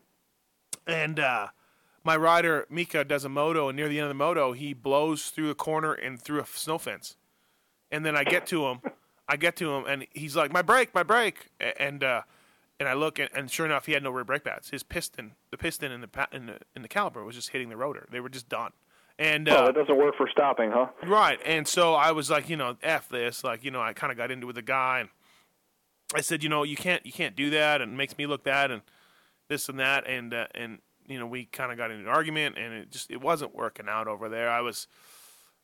And 0.85 1.19
uh, 1.19 1.47
my 2.03 2.15
rider 2.17 2.67
Mika 2.69 3.03
does 3.03 3.23
a 3.25 3.29
moto, 3.29 3.69
and 3.69 3.75
near 3.77 3.87
the 3.87 3.97
end 3.97 4.03
of 4.03 4.09
the 4.09 4.13
moto, 4.15 4.51
he 4.53 4.73
blows 4.73 5.29
through 5.29 5.47
the 5.47 5.55
corner 5.55 5.93
and 5.93 6.21
through 6.21 6.41
a 6.41 6.45
snow 6.45 6.77
fence. 6.77 7.15
And 7.91 8.05
then 8.05 8.15
I 8.15 8.23
get 8.23 8.45
to 8.47 8.65
him, 8.67 8.81
I 9.27 9.37
get 9.37 9.55
to 9.57 9.71
him, 9.73 9.85
and 9.87 10.05
he's 10.11 10.35
like, 10.35 10.51
"My 10.51 10.61
brake, 10.61 10.93
my 10.93 11.03
brake," 11.03 11.49
and 11.79 12.03
uh, 12.03 12.23
and 12.79 12.89
I 12.89 12.93
look, 12.93 13.17
and, 13.19 13.29
and 13.33 13.49
sure 13.49 13.65
enough, 13.65 13.85
he 13.85 13.93
had 13.93 14.03
no 14.03 14.09
rear 14.11 14.25
brake 14.25 14.43
pads. 14.43 14.69
His 14.71 14.83
piston, 14.83 15.33
the 15.51 15.57
piston 15.57 15.91
in 15.91 16.01
the 16.01 16.07
pa- 16.07 16.27
in 16.31 16.47
the 16.47 16.57
in 16.75 16.81
the 16.81 16.89
caliper 16.89 17.23
was 17.25 17.35
just 17.35 17.49
hitting 17.51 17.69
the 17.69 17.77
rotor. 17.77 18.07
They 18.11 18.19
were 18.19 18.29
just 18.29 18.49
done. 18.49 18.71
And 19.19 19.47
Oh, 19.47 19.55
uh, 19.55 19.65
that 19.67 19.75
doesn't 19.75 19.97
work 19.97 20.15
for 20.17 20.27
stopping, 20.27 20.71
huh? 20.71 20.87
Right. 21.05 21.39
And 21.45 21.67
so 21.67 21.93
I 21.93 22.11
was 22.11 22.29
like, 22.29 22.49
you 22.49 22.57
know, 22.57 22.77
F 22.81 23.09
this. 23.09 23.43
Like, 23.43 23.63
you 23.63 23.71
know, 23.71 23.81
I 23.81 23.93
kind 23.93 24.11
of 24.11 24.17
got 24.17 24.31
into 24.31 24.45
it 24.45 24.47
with 24.47 24.55
the 24.55 24.61
guy 24.61 25.01
and 25.01 25.09
I 26.15 26.21
said, 26.21 26.43
you 26.43 26.49
know, 26.49 26.63
you 26.63 26.75
can't, 26.75 27.05
you 27.05 27.11
can't 27.11 27.35
do 27.35 27.49
that. 27.51 27.81
And 27.81 27.93
it 27.93 27.95
makes 27.95 28.17
me 28.17 28.25
look 28.25 28.43
bad 28.43 28.71
and 28.71 28.81
this 29.49 29.69
and 29.69 29.79
that. 29.79 30.07
And, 30.07 30.33
uh, 30.33 30.47
and, 30.55 30.79
you 31.07 31.19
know, 31.19 31.27
we 31.27 31.45
kind 31.45 31.71
of 31.71 31.77
got 31.77 31.91
into 31.91 32.03
an 32.03 32.09
argument 32.09 32.57
and 32.57 32.73
it 32.73 32.91
just, 32.91 33.11
it 33.11 33.21
wasn't 33.21 33.55
working 33.55 33.87
out 33.87 34.07
over 34.07 34.29
there. 34.29 34.49
I 34.49 34.61
was 34.61 34.87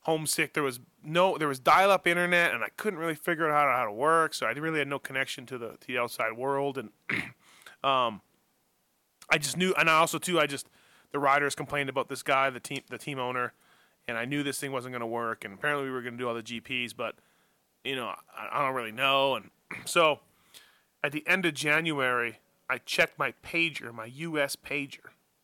homesick. 0.02 0.54
There 0.54 0.64
was 0.64 0.80
no, 1.04 1.38
there 1.38 1.48
was 1.48 1.60
dial 1.60 1.92
up 1.92 2.06
internet 2.06 2.54
and 2.54 2.64
I 2.64 2.70
couldn't 2.78 3.00
really 3.00 3.16
figure 3.16 3.50
out 3.50 3.54
how 3.54 3.66
to, 3.66 3.72
how 3.72 3.86
to 3.86 3.92
work. 3.92 4.34
So 4.34 4.46
I 4.46 4.52
really 4.52 4.80
had 4.80 4.88
no 4.88 5.00
connection 5.00 5.46
to 5.48 5.58
the, 5.58 5.70
to 5.70 5.88
the 5.88 5.98
outside 5.98 6.34
world. 6.34 6.78
And, 6.78 6.92
um, 7.84 8.22
I 9.32 9.38
just 9.38 9.58
knew, 9.58 9.74
and 9.78 9.90
I 9.90 9.98
also 9.98 10.18
too, 10.20 10.40
I 10.40 10.48
just, 10.48 10.68
the 11.12 11.20
riders 11.20 11.56
complained 11.56 11.90
about 11.90 12.10
this 12.10 12.24
guy, 12.24 12.50
the 12.50 12.60
team, 12.60 12.82
the 12.90 12.98
team 12.98 13.20
owner, 13.20 13.54
and 14.08 14.18
I 14.18 14.26
knew 14.26 14.44
this 14.44 14.60
thing 14.60 14.72
wasn't 14.72 14.94
going 14.94 15.02
to 15.02 15.08
work. 15.08 15.46
And 15.46 15.54
apparently, 15.54 15.86
we 15.86 15.92
were 15.92 16.02
going 16.02 16.14
to 16.14 16.18
do 16.18 16.28
all 16.28 16.36
the 16.36 16.44
GPs, 16.44 16.96
but 16.96 17.16
you 17.84 17.96
know, 17.96 18.14
I, 18.36 18.50
I 18.52 18.66
don't 18.66 18.76
really 18.76 18.92
know. 18.92 19.36
And 19.36 19.50
so, 19.86 20.20
at 21.04 21.12
the 21.12 21.26
end 21.28 21.46
of 21.46 21.54
January, 21.54 22.40
I 22.70 22.78
checked 22.78 23.18
my 23.18 23.34
pager, 23.44 23.94
my 23.94 24.06
U.S. 24.06 24.56
pager. 24.56 25.00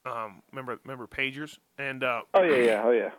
Um, 0.05 0.43
remember, 0.51 0.79
remember 0.83 1.07
pagers, 1.07 1.57
and 1.79 2.03
uh, 2.03 2.21
Oh 2.35 2.43
yeah, 2.43 2.57
yeah, 2.57 2.83
oh 2.85 2.91
yeah. 2.91 3.09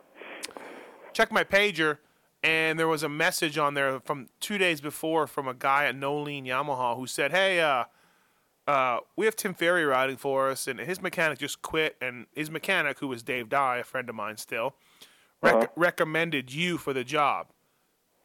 checked 1.11 1.33
my 1.33 1.43
pager, 1.43 1.97
and 2.43 2.79
there 2.79 2.87
was 2.87 3.03
a 3.03 3.09
message 3.09 3.57
on 3.57 3.73
there 3.73 3.99
from 3.99 4.29
two 4.39 4.57
days 4.57 4.79
before 4.79 5.27
from 5.27 5.49
a 5.49 5.53
guy 5.53 5.85
at 5.85 5.95
Noleen 5.95 6.45
Yamaha 6.45 6.95
who 6.95 7.05
said, 7.05 7.31
"Hey, 7.31 7.59
uh, 7.59 7.85
uh, 8.67 8.99
we 9.15 9.25
have 9.25 9.35
Tim 9.35 9.53
Ferry 9.53 9.85
riding 9.85 10.17
for 10.17 10.49
us, 10.49 10.67
and 10.67 10.79
his 10.79 11.01
mechanic 11.01 11.39
just 11.39 11.61
quit, 11.61 11.95
and 12.01 12.25
his 12.33 12.51
mechanic, 12.51 12.99
who 12.99 13.07
was 13.07 13.23
Dave 13.23 13.49
Dye, 13.49 13.77
a 13.77 13.83
friend 13.83 14.09
of 14.09 14.15
mine 14.15 14.37
still, 14.37 14.75
rec- 15.41 15.55
Uh-huh. 15.55 15.67
recommended 15.75 16.53
you 16.53 16.77
for 16.77 16.93
the 16.93 17.03
job, 17.03 17.47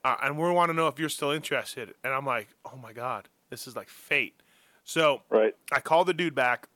uh, 0.04 0.16
and 0.22 0.36
we 0.38 0.50
want 0.50 0.68
to 0.70 0.74
know 0.74 0.88
if 0.88 0.98
you're 0.98 1.08
still 1.08 1.30
interested." 1.30 1.94
And 2.02 2.12
I'm 2.12 2.26
like, 2.26 2.48
"Oh 2.64 2.76
my 2.76 2.92
god, 2.92 3.28
this 3.50 3.66
is 3.66 3.76
like 3.76 3.88
fate." 3.88 4.42
So 4.84 5.22
Right. 5.30 5.54
I 5.70 5.78
call 5.80 6.04
the 6.04 6.12
dude 6.14 6.34
back, 6.34 6.68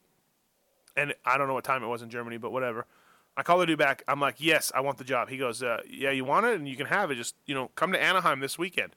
and 0.96 1.12
I 1.24 1.36
don't 1.36 1.48
know 1.48 1.54
what 1.54 1.64
time 1.64 1.82
it 1.82 1.88
was 1.88 2.02
in 2.02 2.08
Germany, 2.10 2.36
but 2.36 2.52
whatever. 2.52 2.86
I 3.36 3.42
call 3.42 3.58
the 3.58 3.66
dude 3.66 3.78
back. 3.78 4.02
I'm 4.08 4.18
like, 4.20 4.36
yes, 4.38 4.72
I 4.74 4.80
want 4.80 4.96
the 4.96 5.04
job. 5.04 5.28
He 5.28 5.36
goes, 5.36 5.62
uh, 5.62 5.82
yeah, 5.86 6.10
you 6.10 6.24
want 6.24 6.46
it, 6.46 6.54
and 6.54 6.66
you 6.66 6.74
can 6.76 6.86
have 6.86 7.10
it. 7.10 7.16
Just 7.16 7.34
you 7.44 7.54
know, 7.54 7.68
come 7.74 7.92
to 7.92 8.02
Anaheim 8.02 8.40
this 8.40 8.58
weekend. 8.58 8.94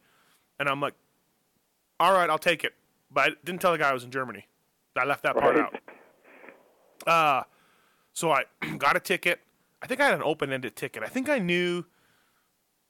And 0.59 0.69
I'm 0.69 0.79
like, 0.79 0.93
all 1.99 2.13
right, 2.13 2.29
I'll 2.29 2.37
take 2.37 2.63
it. 2.63 2.75
But 3.11 3.31
I 3.31 3.35
didn't 3.43 3.59
tell 3.61 3.71
the 3.71 3.77
guy 3.79 3.89
I 3.89 3.93
was 3.93 4.03
in 4.03 4.11
Germany. 4.11 4.45
I 4.99 5.05
left 5.05 5.23
that 5.23 5.35
part 5.37 5.55
Right. 5.55 5.65
out. 7.07 7.07
Uh, 7.07 7.43
so 8.13 8.31
I 8.31 8.43
got 8.77 8.95
a 8.95 8.99
ticket. 8.99 9.39
I 9.81 9.87
think 9.87 10.01
I 10.01 10.05
had 10.05 10.13
an 10.15 10.23
open-ended 10.23 10.75
ticket. 10.75 11.03
I 11.03 11.07
think 11.07 11.29
I 11.29 11.39
knew 11.39 11.85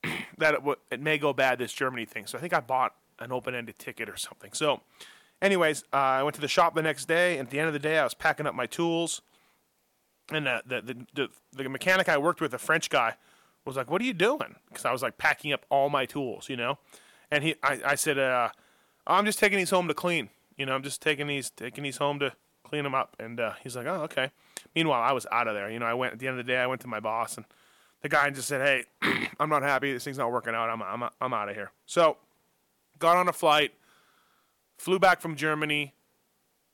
that 0.37 0.53
it, 0.55 0.57
w- 0.61 0.75
it 0.91 0.99
may 1.01 1.17
go 1.17 1.33
bad 1.33 1.59
this 1.59 1.71
Germany 1.73 2.05
thing. 2.05 2.25
So 2.25 2.37
I 2.37 2.41
think 2.41 2.53
I 2.53 2.59
bought 2.59 2.93
an 3.19 3.31
open-ended 3.31 3.77
ticket 3.77 4.09
or 4.09 4.17
something. 4.17 4.51
So, 4.53 4.81
anyways, 5.41 5.83
uh, 5.93 5.97
I 5.97 6.23
went 6.23 6.35
to 6.35 6.41
the 6.41 6.47
shop 6.47 6.73
the 6.75 6.81
next 6.81 7.05
day. 7.05 7.37
And 7.37 7.47
at 7.47 7.51
the 7.51 7.59
end 7.59 7.67
of 7.67 7.73
the 7.73 7.79
day, 7.79 7.99
I 7.99 8.03
was 8.03 8.13
packing 8.13 8.47
up 8.47 8.55
my 8.55 8.65
tools, 8.65 9.21
and 10.31 10.47
uh, 10.47 10.61
the, 10.65 10.81
the 10.81 11.05
the 11.13 11.29
the 11.63 11.69
mechanic 11.69 12.07
I 12.07 12.17
worked 12.17 12.39
with, 12.41 12.53
a 12.53 12.57
French 12.59 12.89
guy, 12.89 13.15
was 13.65 13.75
like, 13.75 13.89
"What 13.91 14.01
are 14.01 14.05
you 14.05 14.13
doing?" 14.13 14.55
Because 14.69 14.85
I 14.85 14.91
was 14.91 15.01
like 15.01 15.17
packing 15.17 15.51
up 15.53 15.65
all 15.69 15.89
my 15.89 16.05
tools, 16.05 16.49
you 16.49 16.55
know. 16.55 16.77
And 17.31 17.43
he, 17.43 17.55
I, 17.63 17.79
I 17.85 17.95
said, 17.95 18.17
uh, 18.17 18.49
"I'm 19.07 19.25
just 19.25 19.37
taking 19.39 19.57
these 19.57 19.69
home 19.71 19.87
to 19.87 19.93
clean. 19.93 20.29
You 20.59 20.67
know, 20.67 20.75
I'm 20.75 20.83
just 20.83 21.01
taking 21.01 21.25
these 21.25 21.49
taking 21.49 21.83
these 21.83 21.97
home 21.97 22.19
to 22.19 22.33
clean 22.63 22.83
them 22.83 22.93
up." 22.93 23.15
And 23.19 23.39
uh, 23.39 23.53
he's 23.63 23.75
like, 23.75 23.87
"Oh, 23.87 24.03
okay." 24.03 24.29
Meanwhile, 24.75 25.01
I 25.01 25.13
was 25.13 25.25
out 25.31 25.47
of 25.47 25.55
there. 25.55 25.71
You 25.71 25.79
know, 25.79 25.85
I 25.85 25.95
went 25.95 26.13
at 26.13 26.19
the 26.19 26.27
end 26.27 26.39
of 26.39 26.45
the 26.45 26.51
day. 26.51 26.57
I 26.57 26.67
went 26.67 26.81
to 26.81 26.87
my 26.87 26.99
boss, 26.99 27.37
and 27.37 27.45
the 28.01 28.09
guy 28.09 28.29
just 28.29 28.47
said, 28.47 28.85
"Hey, 29.01 29.27
I'm 29.39 29.49
not 29.49 29.63
happy. 29.63 29.91
This 29.91 30.03
thing's 30.03 30.17
not 30.17 30.31
working 30.31 30.53
out. 30.53 30.69
I'm 30.69 30.83
I'm 30.83 31.09
I'm 31.19 31.33
out 31.33 31.49
of 31.49 31.55
here." 31.55 31.71
So, 31.85 32.17
got 32.99 33.17
on 33.17 33.27
a 33.27 33.33
flight, 33.33 33.73
flew 34.77 34.99
back 34.99 35.21
from 35.21 35.35
Germany 35.35 35.93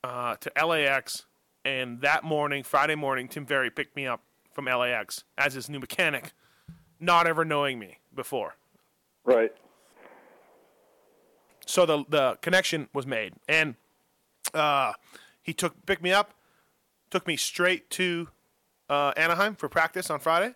uh, 0.03 0.36
to 0.38 0.65
LAX, 0.65 1.25
and 1.63 2.01
that 2.01 2.23
morning, 2.23 2.63
Friday 2.63 2.95
morning, 2.95 3.27
Tim 3.27 3.45
Ferry 3.45 3.69
picked 3.69 3.95
me 3.95 4.07
up 4.07 4.21
from 4.51 4.65
LAX 4.65 5.23
as 5.38 5.53
his 5.53 5.69
new 5.69 5.79
mechanic, 5.79 6.31
not 6.99 7.27
ever 7.27 7.45
knowing 7.45 7.77
me 7.77 7.99
before. 8.15 8.55
Right. 9.25 9.51
So 11.66 11.86
the 11.86 12.05
the 12.09 12.38
connection 12.41 12.89
was 12.93 13.05
made, 13.07 13.34
and 13.47 13.76
uh, 14.53 14.93
he 15.41 15.53
took 15.53 15.86
picked 15.86 16.03
me 16.03 16.11
up, 16.11 16.34
took 17.09 17.26
me 17.28 17.36
straight 17.38 17.89
to 17.91 18.28
uh, 18.89 19.13
Anaheim 19.18 19.55
for 19.55 19.68
practice 19.70 20.09
on 20.09 20.20
Friday, 20.20 20.53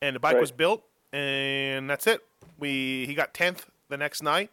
and 0.00 0.16
the 0.16 0.20
bike 0.20 0.34
Right. 0.34 0.40
was 0.40 0.52
built, 0.52 0.84
and 1.12 1.88
that's 1.88 2.06
it. 2.06 2.20
We 2.58 3.04
he 3.06 3.14
got 3.14 3.34
tenth 3.34 3.66
the 3.88 3.96
next 3.96 4.22
night 4.22 4.50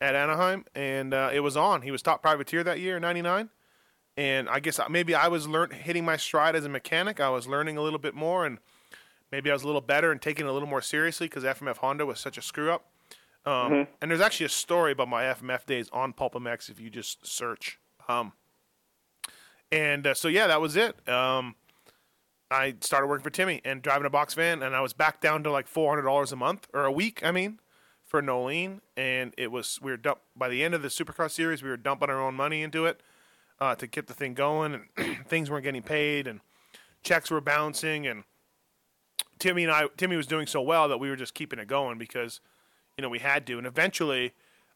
at 0.00 0.14
Anaheim, 0.14 0.64
and 0.74 1.12
uh, 1.14 1.30
it 1.32 1.40
was 1.40 1.56
on. 1.56 1.82
He 1.82 1.90
was 1.90 2.02
top 2.02 2.22
privateer 2.22 2.64
that 2.64 2.80
year, 2.80 2.98
'99, 2.98 3.50
and 4.16 4.48
I 4.48 4.60
guess 4.60 4.80
maybe 4.88 5.14
I 5.14 5.28
was 5.28 5.46
learn 5.46 5.70
hitting 5.70 6.04
my 6.04 6.16
stride 6.16 6.56
as 6.56 6.64
a 6.64 6.68
mechanic. 6.70 7.20
I 7.20 7.28
was 7.30 7.46
learning 7.46 7.76
a 7.76 7.82
little 7.82 7.98
bit 7.98 8.14
more, 8.14 8.46
and 8.46 8.58
maybe 9.30 9.50
I 9.50 9.52
was 9.52 9.62
a 9.62 9.66
little 9.66 9.80
better 9.82 10.10
and 10.10 10.20
taking 10.22 10.46
it 10.46 10.48
a 10.48 10.52
little 10.52 10.68
more 10.68 10.82
seriously 10.82 11.26
because 11.28 11.44
FMF 11.44 11.76
Honda 11.78 12.06
was 12.06 12.18
such 12.18 12.38
a 12.38 12.42
screw 12.42 12.70
up. 12.72 12.86
Um, 13.44 13.88
And 14.00 14.10
there's 14.10 14.20
actually 14.20 14.46
a 14.46 14.50
story 14.50 14.92
about 14.92 15.08
my 15.08 15.24
FMF 15.24 15.66
days 15.66 15.88
on 15.92 16.12
PulpMX 16.12 16.70
if 16.70 16.78
you 16.80 16.90
just 16.90 17.26
search. 17.26 17.78
Um, 18.08 18.32
and 19.70 20.06
uh, 20.06 20.14
so 20.14 20.28
yeah, 20.28 20.46
that 20.46 20.60
was 20.60 20.76
it. 20.76 21.08
Um, 21.08 21.56
I 22.50 22.74
started 22.80 23.06
working 23.06 23.24
for 23.24 23.30
Timmy 23.30 23.60
and 23.64 23.80
driving 23.80 24.06
a 24.06 24.10
box 24.10 24.34
van, 24.34 24.62
and 24.62 24.76
I 24.76 24.80
was 24.80 24.92
back 24.92 25.20
down 25.20 25.42
to 25.44 25.50
like 25.50 25.66
four 25.66 25.90
hundred 25.90 26.02
dollars 26.02 26.32
a 26.32 26.36
month 26.36 26.68
or 26.74 26.84
a 26.84 26.92
week. 26.92 27.24
I 27.24 27.32
mean, 27.32 27.58
for 28.04 28.20
Noleen, 28.20 28.80
and 28.96 29.32
it 29.38 29.50
was 29.50 29.80
we 29.80 29.90
were 29.90 29.96
dump 29.96 30.20
by 30.36 30.48
the 30.48 30.62
end 30.62 30.74
of 30.74 30.82
the 30.82 30.88
Supercross 30.88 31.30
series, 31.30 31.62
we 31.62 31.70
were 31.70 31.78
dumping 31.78 32.10
our 32.10 32.20
own 32.20 32.34
money 32.34 32.62
into 32.62 32.84
it 32.84 33.02
uh, 33.58 33.74
to 33.76 33.86
get 33.86 34.06
the 34.06 34.14
thing 34.14 34.34
going, 34.34 34.86
and 34.96 35.18
things 35.26 35.50
weren't 35.50 35.64
getting 35.64 35.82
paid, 35.82 36.26
and 36.26 36.40
checks 37.02 37.30
were 37.30 37.40
bouncing, 37.40 38.06
and 38.06 38.24
Timmy 39.38 39.62
and 39.64 39.72
I, 39.72 39.86
Timmy 39.96 40.16
was 40.16 40.26
doing 40.26 40.46
so 40.46 40.60
well 40.60 40.88
that 40.88 40.98
we 40.98 41.08
were 41.08 41.16
just 41.16 41.32
keeping 41.32 41.58
it 41.58 41.68
going 41.68 41.96
because, 41.96 42.40
you 42.96 43.02
know, 43.02 43.08
we 43.08 43.18
had 43.20 43.46
to. 43.46 43.58
And 43.58 43.66
eventually, 43.66 44.32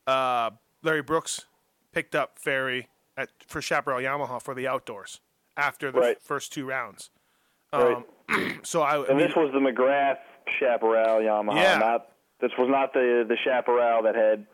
uh, 0.06 0.50
Larry 0.82 1.02
Brooks 1.02 1.46
picked 1.92 2.14
up 2.14 2.38
Ferry 2.38 2.88
at 3.16 3.30
for 3.46 3.60
Chaparral 3.62 4.00
Yamaha 4.00 4.40
for 4.42 4.54
the 4.54 4.66
outdoors 4.66 5.20
after 5.56 5.90
the 5.90 6.00
Right. 6.00 6.22
first 6.22 6.52
two 6.52 6.66
rounds. 6.66 7.10
Right. 7.72 7.96
Um, 8.30 8.60
so 8.62 8.82
I, 8.82 8.96
I 8.96 9.06
And 9.06 9.18
mean, 9.18 9.26
this 9.26 9.36
was 9.36 9.50
the 9.52 9.58
McGrath 9.60 10.18
Chaparral 10.58 11.20
Yamaha. 11.20 11.56
Yeah. 11.56 11.78
Not 11.78 12.08
this 12.40 12.52
was 12.58 12.68
not 12.70 12.92
the 12.92 13.24
the 13.28 13.36
Chaparral 13.44 14.02
that 14.02 14.14
had 14.14 14.46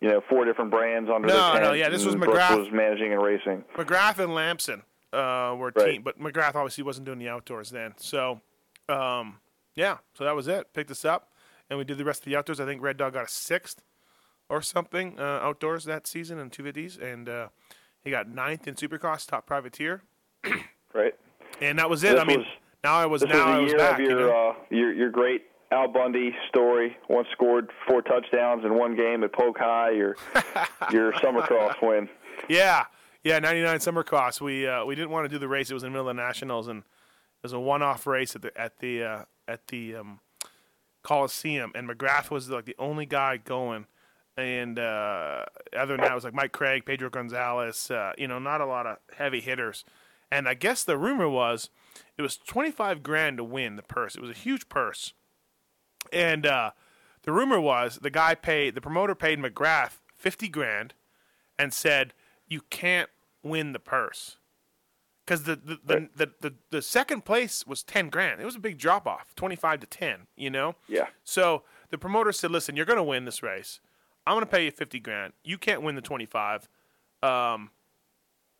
you 0.00 0.08
know 0.08 0.22
four 0.28 0.44
different 0.44 0.70
brands 0.70 1.10
under 1.14 1.28
No, 1.28 1.52
the 1.54 1.60
no, 1.60 1.72
yeah, 1.72 1.88
this 1.88 2.04
was 2.04 2.14
and 2.14 2.22
Brooks 2.22 2.38
McGrath. 2.38 2.58
was 2.58 2.68
managing 2.72 3.12
and 3.12 3.22
racing. 3.22 3.64
McGrath 3.76 4.18
and 4.18 4.34
Lamson 4.34 4.82
uh, 5.12 5.54
were 5.58 5.72
Right. 5.74 5.92
team, 5.92 6.02
but 6.02 6.18
McGrath 6.18 6.54
obviously 6.54 6.84
wasn't 6.84 7.04
doing 7.06 7.18
the 7.18 7.28
outdoors 7.28 7.70
then. 7.70 7.94
So, 7.98 8.40
um, 8.88 9.40
yeah, 9.74 9.98
so 10.14 10.24
that 10.24 10.34
was 10.34 10.48
it. 10.48 10.72
Picked 10.72 10.90
us 10.90 11.04
up, 11.04 11.29
and 11.70 11.78
we 11.78 11.84
did 11.84 11.96
the 11.96 12.04
rest 12.04 12.20
of 12.20 12.24
the 12.26 12.36
outdoors. 12.36 12.60
I 12.60 12.66
think 12.66 12.82
Red 12.82 12.96
Dog 12.98 13.14
got 13.14 13.24
a 13.24 13.28
sixth 13.28 13.82
or 14.48 14.60
something 14.60 15.18
uh, 15.18 15.22
outdoors 15.22 15.84
that 15.84 16.06
season 16.06 16.38
in 16.38 16.50
two 16.50 16.64
fifties, 16.64 16.98
and 16.98 17.28
uh, 17.28 17.48
he 18.02 18.10
got 18.10 18.28
ninth 18.28 18.66
in 18.68 18.74
Supercross, 18.74 19.26
top 19.26 19.46
privateer, 19.46 20.02
Right. 20.94 21.14
and 21.60 21.78
that 21.78 21.88
was 21.88 22.02
it. 22.04 22.12
This 22.12 22.20
I 22.20 22.24
mean, 22.24 22.38
was- 22.40 22.46
now 22.82 22.94
I 22.96 23.06
was 23.06 23.20
This 23.22 23.30
now 23.30 23.46
was 23.46 23.56
I 23.56 23.58
was 23.60 23.68
year 23.70 23.78
back. 23.78 23.94
of 23.94 24.00
you 24.00 24.08
your 24.10 24.20
know? 24.20 24.50
uh, 24.50 24.54
your 24.70 24.92
your 24.92 25.10
great 25.10 25.42
Al 25.70 25.86
Bundy 25.88 26.34
story. 26.48 26.96
Once 27.08 27.28
scored 27.32 27.70
four 27.86 28.02
touchdowns 28.02 28.64
in 28.64 28.74
one 28.76 28.96
game 28.96 29.22
at 29.22 29.32
Polk 29.32 29.58
High. 29.58 29.90
Your 29.90 30.16
your 30.90 31.12
Summercross 31.12 31.74
win. 31.82 32.08
Yeah, 32.48 32.86
yeah, 33.22 33.38
ninety 33.38 33.62
nine 33.62 33.78
summer 33.80 34.02
cross. 34.02 34.40
We 34.40 34.66
uh, 34.66 34.84
we 34.86 34.94
didn't 34.96 35.10
want 35.10 35.26
to 35.26 35.28
do 35.28 35.38
the 35.38 35.46
race. 35.46 35.70
It 35.70 35.74
was 35.74 35.82
in 35.84 35.88
the 35.88 35.98
middle 35.98 36.08
of 36.08 36.16
the 36.16 36.22
nationals, 36.22 36.66
and 36.68 36.78
it 36.80 36.84
was 37.44 37.52
a 37.52 37.60
one 37.60 37.82
off 37.82 38.06
race 38.06 38.34
at 38.34 38.42
the 38.42 38.58
at 38.60 38.78
the 38.80 39.04
uh, 39.04 39.24
at 39.46 39.66
the 39.68 39.96
um, 39.96 40.20
Coliseum. 41.02 41.72
And 41.74 41.88
McGrath 41.88 42.30
was 42.30 42.50
like 42.50 42.64
the 42.64 42.76
only 42.78 43.06
guy 43.06 43.36
going, 43.36 43.86
and 44.36 44.78
uh, 44.78 45.44
other 45.76 45.94
than 45.94 46.02
that, 46.02 46.12
it 46.12 46.14
was 46.14 46.24
like 46.24 46.34
Mike 46.34 46.52
Craig, 46.52 46.84
Pedro 46.86 47.10
Gonzalez. 47.10 47.90
Uh, 47.90 48.12
you 48.16 48.28
know, 48.28 48.38
not 48.38 48.60
a 48.60 48.66
lot 48.66 48.86
of 48.86 48.98
heavy 49.16 49.40
hitters. 49.40 49.84
And 50.32 50.48
I 50.48 50.54
guess 50.54 50.84
the 50.84 50.96
rumor 50.96 51.28
was 51.28 51.70
it 52.16 52.22
was 52.22 52.36
twenty 52.36 52.70
five 52.70 53.02
grand 53.02 53.38
to 53.38 53.44
win 53.44 53.76
the 53.76 53.82
purse. 53.82 54.14
It 54.14 54.22
was 54.22 54.30
a 54.30 54.34
huge 54.34 54.68
purse, 54.68 55.12
and 56.12 56.46
uh, 56.46 56.70
the 57.22 57.32
rumor 57.32 57.60
was 57.60 57.98
the 58.00 58.10
guy 58.10 58.34
paid 58.34 58.74
the 58.74 58.80
promoter 58.80 59.14
paid 59.14 59.40
McGrath 59.40 59.98
fifty 60.16 60.48
grand 60.48 60.94
and 61.58 61.74
said, 61.74 62.14
"You 62.46 62.62
can't 62.70 63.10
win 63.42 63.72
the 63.72 63.80
purse 63.80 64.36
because 65.30 65.44
the 65.44 65.54
the, 65.54 65.78
the, 65.84 66.08
the 66.16 66.30
the 66.40 66.54
the 66.70 66.82
second 66.82 67.24
place 67.24 67.64
was 67.64 67.84
ten 67.84 68.08
grand. 68.08 68.40
It 68.40 68.44
was 68.44 68.56
a 68.56 68.60
big 68.60 68.78
drop 68.78 69.06
off, 69.06 69.32
twenty 69.36 69.54
five 69.54 69.78
to 69.78 69.86
ten. 69.86 70.26
You 70.36 70.50
know. 70.50 70.74
Yeah. 70.88 71.06
So 71.22 71.62
the 71.90 71.98
promoter 71.98 72.32
said, 72.32 72.50
"Listen, 72.50 72.76
you're 72.76 72.86
going 72.86 72.96
to 72.96 73.04
win 73.04 73.26
this 73.26 73.40
race. 73.40 73.78
I'm 74.26 74.34
going 74.34 74.44
to 74.44 74.50
pay 74.50 74.64
you 74.64 74.72
fifty 74.72 74.98
grand. 74.98 75.32
You 75.44 75.56
can't 75.56 75.82
win 75.82 75.94
the 75.94 76.00
twenty 76.00 76.26
five, 76.26 76.68
um, 77.22 77.70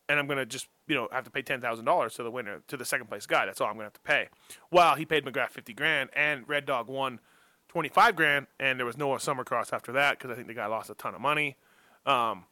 and 0.09 0.21
I'm 0.21 0.29
going 0.29 0.39
to 0.39 0.47
just 0.47 0.69
you 0.87 0.95
know 0.95 1.09
have 1.11 1.25
to 1.25 1.31
pay 1.31 1.43
ten 1.43 1.61
thousand 1.61 1.87
dollars 1.87 2.15
to 2.15 2.23
the 2.23 2.31
winner 2.31 2.63
to 2.69 2.77
the 2.77 2.85
second 2.85 3.09
place 3.09 3.27
guy. 3.27 3.47
That's 3.47 3.61
all 3.61 3.67
I'm 3.67 3.75
going 3.75 3.81
to 3.81 3.87
have 3.87 3.93
to 3.95 4.01
pay." 4.01 4.29
Well, 4.71 4.95
he 4.95 5.05
paid 5.05 5.25
McGrath 5.25 5.51
fifty 5.51 5.73
grand, 5.73 6.11
and 6.15 6.49
Red 6.49 6.67
Dog 6.67 6.87
won 6.87 7.19
twenty 7.67 7.89
five 7.89 8.15
grand, 8.15 8.47
and 8.61 8.79
there 8.79 8.87
was 8.87 8.97
no 8.97 9.19
summer 9.19 9.43
cross 9.43 9.73
after 9.73 9.91
that 9.91 10.19
because 10.19 10.31
I 10.31 10.35
think 10.37 10.47
the 10.47 10.55
guy 10.55 10.67
lost 10.67 10.89
a 10.89 10.95
ton 10.95 11.17
of 11.17 11.21
money. 11.21 11.57
Um, 12.07 12.45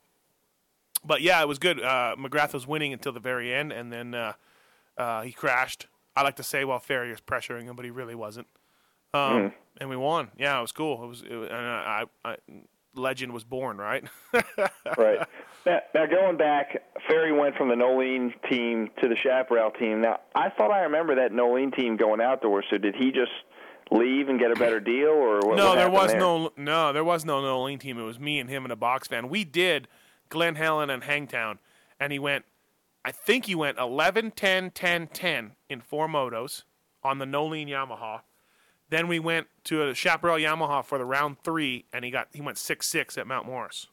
but 1.08 1.22
yeah, 1.22 1.42
it 1.42 1.48
was 1.48 1.58
good. 1.58 1.82
Uh, 1.82 2.14
McGrath 2.16 2.52
was 2.52 2.66
winning 2.66 2.92
until 2.92 3.12
the 3.12 3.20
very 3.20 3.52
end, 3.52 3.72
and 3.72 3.92
then 3.92 4.14
uh, 4.14 4.34
uh, 4.96 5.22
he 5.22 5.32
crashed. 5.32 5.86
I 6.14 6.22
like 6.22 6.36
to 6.36 6.42
say 6.42 6.64
while 6.64 6.78
Ferry 6.78 7.10
was 7.10 7.20
pressuring 7.20 7.64
him, 7.64 7.74
but 7.74 7.84
he 7.84 7.90
really 7.90 8.14
wasn't. 8.14 8.46
Um, 9.14 9.52
And 9.80 9.88
we 9.88 9.96
won. 9.96 10.30
Yeah, 10.36 10.58
it 10.58 10.62
was 10.62 10.72
cool. 10.72 11.02
It 11.04 11.06
was, 11.06 11.22
it 11.22 11.34
was 11.34 11.48
and 11.48 11.58
I, 11.58 12.04
I, 12.24 12.30
I, 12.30 12.36
legend 12.94 13.32
was 13.32 13.44
born, 13.44 13.78
right? 13.78 14.04
right. 14.98 15.26
Now, 15.64 15.80
now, 15.94 16.06
going 16.06 16.36
back, 16.36 16.82
Ferry 17.06 17.32
went 17.32 17.56
from 17.56 17.68
the 17.68 17.74
Noleen 17.74 18.32
team 18.50 18.90
to 19.00 19.08
the 19.08 19.16
Chaparral 19.16 19.70
team. 19.70 20.00
Now, 20.00 20.20
I 20.34 20.50
thought 20.50 20.72
I 20.72 20.80
remember 20.80 21.14
that 21.16 21.32
Noleen 21.32 21.74
team 21.74 21.96
going 21.96 22.20
outdoors. 22.20 22.64
So 22.70 22.78
did 22.78 22.96
he 22.96 23.12
just 23.12 23.30
leave 23.90 24.28
and 24.28 24.38
get 24.38 24.50
a 24.50 24.56
better 24.56 24.80
deal, 24.80 25.10
or 25.10 25.38
what? 25.40 25.56
no, 25.56 25.68
what 25.68 25.74
there 25.76 25.90
was 25.90 26.10
there? 26.10 26.20
no 26.20 26.52
no, 26.56 26.92
there 26.92 27.04
was 27.04 27.24
no 27.24 27.40
Nolene 27.40 27.78
team. 27.78 27.98
It 27.98 28.02
was 28.02 28.18
me 28.18 28.40
and 28.40 28.50
him 28.50 28.64
and 28.64 28.72
a 28.72 28.76
box 28.76 29.06
fan. 29.08 29.28
We 29.28 29.44
did 29.44 29.86
Glen 30.28 30.54
Helen 30.56 30.90
and 30.90 31.04
Hangtown, 31.04 31.58
and 32.00 32.12
he 32.12 32.18
went. 32.18 32.44
I 33.04 33.12
think 33.12 33.46
he 33.46 33.54
went 33.54 33.78
11, 33.78 34.32
10, 34.32 34.70
10, 34.72 35.06
10 35.08 35.52
in 35.70 35.80
four 35.80 36.08
motos 36.08 36.64
on 37.02 37.18
the 37.18 37.24
Noleen 37.24 37.68
Yamaha. 37.68 38.20
Then 38.90 39.06
we 39.08 39.18
went 39.18 39.46
to 39.64 39.82
a 39.88 39.94
Chaparral 39.94 40.36
Yamaha 40.36 40.84
for 40.84 40.98
the 40.98 41.04
round 41.04 41.38
three, 41.42 41.84
and 41.92 42.04
he 42.04 42.10
got 42.10 42.28
he 42.32 42.40
went 42.40 42.58
six 42.58 42.86
six 42.88 43.16
at 43.16 43.26
Mount 43.26 43.46
Morris, 43.46 43.86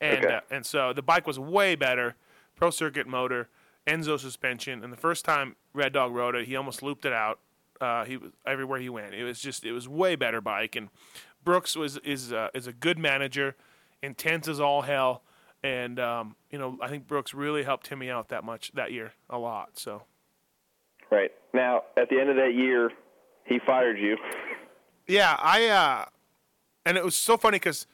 and 0.00 0.24
Okay. 0.24 0.34
uh, 0.34 0.40
and 0.50 0.66
so 0.66 0.92
the 0.92 1.02
bike 1.02 1.26
was 1.26 1.38
way 1.38 1.74
better, 1.74 2.16
pro 2.56 2.70
circuit 2.70 3.06
motor, 3.06 3.48
Enzo 3.86 4.18
suspension, 4.18 4.82
and 4.82 4.92
the 4.92 4.96
first 4.96 5.24
time 5.24 5.54
Red 5.72 5.92
Dog 5.92 6.12
rode 6.14 6.34
it, 6.34 6.46
he 6.48 6.56
almost 6.56 6.82
looped 6.82 7.04
it 7.04 7.12
out. 7.12 7.38
Uh, 7.80 8.04
he 8.06 8.16
was 8.16 8.32
everywhere 8.46 8.80
he 8.80 8.88
went. 8.88 9.14
It 9.14 9.24
was 9.24 9.38
just 9.38 9.64
it 9.64 9.72
was 9.72 9.86
way 9.88 10.16
better 10.16 10.40
bike, 10.40 10.76
and 10.76 10.88
Brooks 11.44 11.76
was 11.76 11.98
is 11.98 12.32
uh, 12.32 12.48
is 12.54 12.66
a 12.66 12.72
good 12.72 12.98
manager, 12.98 13.54
intense 14.02 14.48
as 14.48 14.60
all 14.60 14.82
hell, 14.82 15.22
and 15.66 15.98
um, 15.98 16.36
you 16.50 16.58
know 16.58 16.78
I 16.80 16.88
think 16.88 17.08
Brooks 17.08 17.34
really 17.34 17.64
helped 17.64 17.86
Timmy 17.86 18.10
out 18.10 18.28
that 18.28 18.44
much 18.44 18.72
that 18.74 18.92
year 18.92 19.12
a 19.28 19.38
lot. 19.38 19.78
So 19.78 20.02
Right. 21.10 21.30
Now, 21.54 21.82
at 21.96 22.08
the 22.08 22.18
end 22.20 22.30
of 22.30 22.36
that 22.36 22.54
year, 22.54 22.90
he 23.44 23.58
fired 23.64 23.98
you. 23.98 24.16
Yeah, 25.06 25.36
I 25.38 25.66
uh, 25.68 26.04
and 26.84 26.96
it 26.96 27.04
was 27.04 27.16
so 27.16 27.36
funny 27.36 27.56
because 27.56 27.86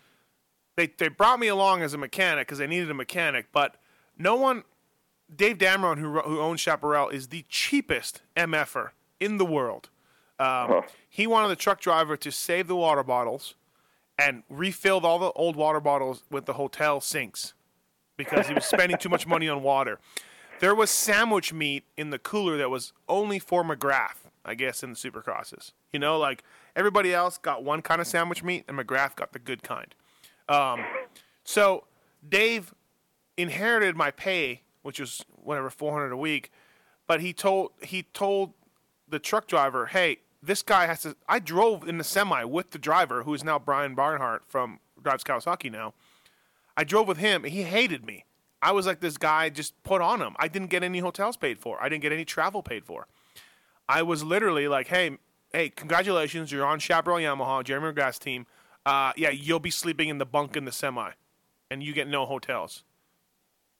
they 0.77 0.89
they 0.99 1.09
brought 1.09 1.39
me 1.39 1.49
along 1.49 1.83
as 1.83 1.95
a 1.95 1.99
mechanic 1.99 2.47
because 2.47 2.59
they 2.59 2.67
needed 2.67 2.91
a 2.91 2.95
mechanic, 2.95 3.47
but 3.53 3.77
no 4.19 4.37
one. 4.37 4.65
Dave 5.35 5.57
Dameron, 5.57 5.99
who 5.99 6.21
who 6.21 6.41
owns 6.41 6.61
Chaparral, 6.61 7.09
is 7.09 7.29
the 7.29 7.45
cheapest 7.49 8.21
MFer 8.37 8.91
in 9.19 9.39
the 9.39 9.47
world. 9.47 9.89
Um, 10.39 10.69
Huh. 10.69 10.83
He 11.09 11.27
wanted 11.27 11.49
the 11.49 11.57
truck 11.57 11.81
driver 11.81 12.17
to 12.19 12.31
save 12.31 12.67
the 12.67 12.77
water 12.77 13.03
bottles 13.03 13.55
and 14.19 14.43
refilled 14.49 15.05
all 15.05 15.19
the 15.19 15.33
old 15.33 15.57
water 15.57 15.81
bottles 15.81 16.23
with 16.31 16.47
the 16.47 16.55
hotel 16.55 17.01
sinks 17.01 17.55
because 18.17 18.49
he 18.49 18.55
was 18.55 18.65
spending 18.65 18.99
too 18.99 19.09
much 19.09 19.27
money 19.27 19.49
on 19.49 19.63
water. 19.63 19.99
There 20.61 20.75
was 20.75 20.91
sandwich 20.91 21.53
meat 21.53 21.85
in 21.97 22.11
the 22.11 22.19
cooler 22.19 22.57
that 22.57 22.71
was 22.71 22.93
only 23.09 23.39
for 23.39 23.65
McGrath, 23.65 24.29
I 24.45 24.55
guess, 24.55 24.83
in 24.83 24.91
the 24.91 24.97
supercrosses. 24.97 25.73
You 25.93 25.99
know, 25.99 26.19
like 26.19 26.45
everybody 26.77 27.13
else 27.13 27.39
got 27.39 27.65
one 27.65 27.83
kind 27.83 28.01
of 28.01 28.07
sandwich 28.07 28.45
meat, 28.45 28.65
and 28.69 28.79
McGrath 28.79 29.17
got 29.17 29.33
the 29.33 29.39
good 29.39 29.63
kind. 29.63 29.95
Um, 30.49 30.85
so 31.45 31.85
Dave 32.27 32.75
inherited 33.37 33.97
my 33.97 34.11
pay, 34.11 34.63
which 34.83 35.01
was 35.01 35.25
whatever 35.31 35.71
four 35.71 35.93
hundred 35.93 36.13
a 36.13 36.17
week, 36.17 36.53
but 37.07 37.21
he 37.21 37.33
told 37.33 37.73
he 37.83 38.05
told 38.15 38.53
the 39.09 39.19
truck 39.19 39.47
driver, 39.49 39.87
"Hey, 39.87 40.19
this 40.43 40.63
guy 40.63 40.87
has 40.87 41.03
to." 41.03 41.17
I 41.29 41.39
drove 41.39 41.89
in 41.89 41.99
the 41.99 42.05
semi 42.05 42.45
with 42.45 42.71
the 42.71 42.79
driver, 42.79 43.25
who 43.25 43.35
is 43.35 43.43
now 43.43 43.59
Brian 43.59 43.95
Barnhart 43.95 44.45
from 44.47 44.79
drives 45.03 45.25
Kawasaki 45.25 45.71
now. 45.71 45.95
I 46.77 46.85
drove 46.85 47.09
with 47.09 47.19
him. 47.19 47.45
and 47.45 47.53
He 47.53 47.63
hated 47.63 48.05
me. 48.05 48.25
I 48.61 48.73
was 48.73 48.87
like 48.87 49.01
this 49.01 49.19
guy 49.19 49.51
just 49.51 49.81
put 49.83 50.01
on 50.01 50.21
him. 50.21 50.35
I 50.39 50.49
didn't 50.49 50.69
get 50.69 50.85
any 50.85 51.01
hotels 51.01 51.37
paid 51.37 51.59
for. 51.59 51.83
I 51.83 51.89
didn't 51.89 52.03
get 52.03 52.13
any 52.13 52.25
travel 52.25 52.63
paid 52.63 52.85
for. 52.85 53.09
I 53.89 54.03
was 54.03 54.23
literally 54.23 54.69
like, 54.69 54.87
hey, 54.87 55.19
hey, 55.53 55.69
congratulations, 55.69 56.53
you're 56.53 56.65
on 56.65 56.79
Chaparral 56.79 57.19
Yamaha, 57.19 57.65
Jeremy 57.65 57.93
McGrath's 57.93 58.21
team. 58.21 58.47
Uh, 58.87 59.13
yeah, 59.17 59.31
you'll 59.31 59.61
be 59.61 59.71
sleeping 59.71 60.09
in 60.09 60.19
the 60.19 60.25
bunk 60.25 60.57
in 60.57 60.65
the 60.65 60.73
semi, 60.73 61.11
and 61.71 61.83
you 61.83 61.93
get 61.93 62.09
no 62.09 62.25
hotels. 62.25 62.85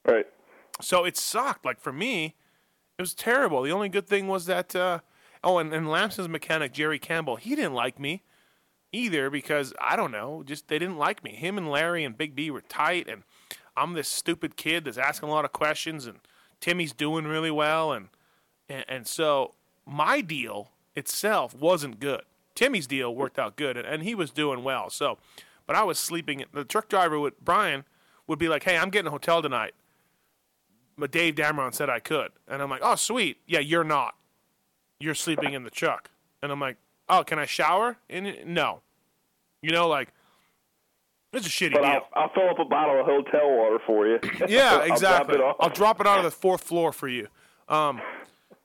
Right. 0.05 0.27
So 0.81 1.05
it 1.05 1.17
sucked. 1.17 1.65
Like 1.65 1.81
for 1.81 1.93
me, 1.93 2.35
it 2.99 3.03
was 3.03 3.15
terrible. 3.15 3.63
The 3.63 3.73
only 3.73 3.89
good 3.89 4.07
thing 4.07 4.27
was 4.27 4.47
that, 4.47 4.75
uh, 4.75 4.99
oh, 5.45 5.59
and, 5.59 5.73
and 5.73 5.87
Lamson's 5.87 6.29
mechanic 6.29 6.73
Jerry 6.73 6.99
Campbell, 6.99 7.37
he 7.37 7.55
didn't 7.55 7.75
like 7.75 8.01
me 8.01 8.23
either 8.93 9.31
because 9.31 9.73
I 9.81 9.97
don't 9.97 10.13
know, 10.13 10.43
just 10.45 10.69
they 10.69 10.79
didn't 10.79 10.99
like 10.99 11.25
me. 11.25 11.33
Him 11.35 11.59
and 11.59 11.71
Larry 11.71 12.05
and 12.05 12.17
Big 12.17 12.37
B 12.37 12.51
were 12.51 12.61
tight, 12.61 13.09
and 13.09 13.23
I'm 13.77 13.95
this 13.95 14.09
stupid 14.09 14.57
kid 14.57 14.85
that's 14.85 14.99
asking 14.99 15.31
a 15.31 15.33
lot 15.33 15.45
of 15.45 15.53
questions, 15.53 16.07
and 16.07 16.19
Timmy's 16.61 16.93
doing 16.93 17.25
really 17.25 17.51
well, 17.51 17.93
and 17.93 18.09
and, 18.69 18.85
and 18.89 19.07
so 19.07 19.55
my 19.87 20.21
deal 20.21 20.71
itself 20.95 21.55
wasn't 21.55 21.99
good. 21.99 22.23
Timmy's 22.55 22.87
deal 22.87 23.15
worked 23.15 23.39
out 23.39 23.57
good, 23.57 23.77
and, 23.77 23.87
and 23.87 24.03
he 24.03 24.15
was 24.15 24.31
doing 24.31 24.63
well. 24.63 24.91
So, 24.91 25.19
but 25.67 25.75
I 25.75 25.83
was 25.85 25.99
sleeping. 25.99 26.45
The 26.53 26.65
truck 26.65 26.89
driver 26.89 27.19
would 27.19 27.35
Brian 27.41 27.85
would 28.27 28.39
be 28.39 28.49
like, 28.49 28.65
"Hey, 28.65 28.77
I'm 28.77 28.91
getting 28.91 29.09
a 29.09 29.13
hotel 29.13 29.43
tonight." 29.43 29.75
But 30.99 31.11
Dave 31.11 31.35
Dameron 31.35 31.73
said 31.73 31.89
I 31.89 32.01
could, 32.01 32.33
and 32.47 32.61
I'm 32.61 32.69
like, 32.69 32.83
"Oh, 32.85 32.97
sweet. 32.97 33.39
Yeah, 33.47 33.61
you're 33.61 33.85
not. 33.85 34.15
You're 35.01 35.15
sleeping 35.15 35.55
in 35.55 35.65
the 35.65 35.71
truck." 35.71 36.11
And 36.43 36.53
I'm 36.53 36.61
like, 36.61 36.77
"Oh, 37.13 37.23
can 37.25 37.39
I 37.39 37.47
shower?" 37.47 37.97
in 38.09 38.27
it? 38.27 38.47
no. 38.47 38.81
You 39.61 39.71
know, 39.71 39.87
like 39.89 40.09
it's 41.33 41.47
a 41.47 41.51
shitty 41.51 41.73
But 41.73 41.83
deal. 41.83 41.91
I'll, 41.91 42.09
I'll 42.15 42.33
fill 42.35 42.51
up 42.51 42.59
a 42.59 42.65
bottle 42.65 43.01
of 43.01 43.07
hotel 43.07 43.51
water 43.57 43.79
for 43.87 44.07
you. 44.07 44.19
Yeah, 44.49 44.83
exactly. 44.83 44.85
I'll 44.85 44.87
drop 44.87 44.91
exactly. 44.91 45.35
it 45.37 45.41
off. 45.41 45.57
I'll 45.61 45.71
drop 45.71 46.01
it 46.01 46.07
out 46.07 46.19
of 46.19 46.25
the 46.25 46.31
fourth 46.31 46.63
floor 46.63 46.93
for 46.93 47.09
you. 47.09 47.29
Um, 47.69 48.01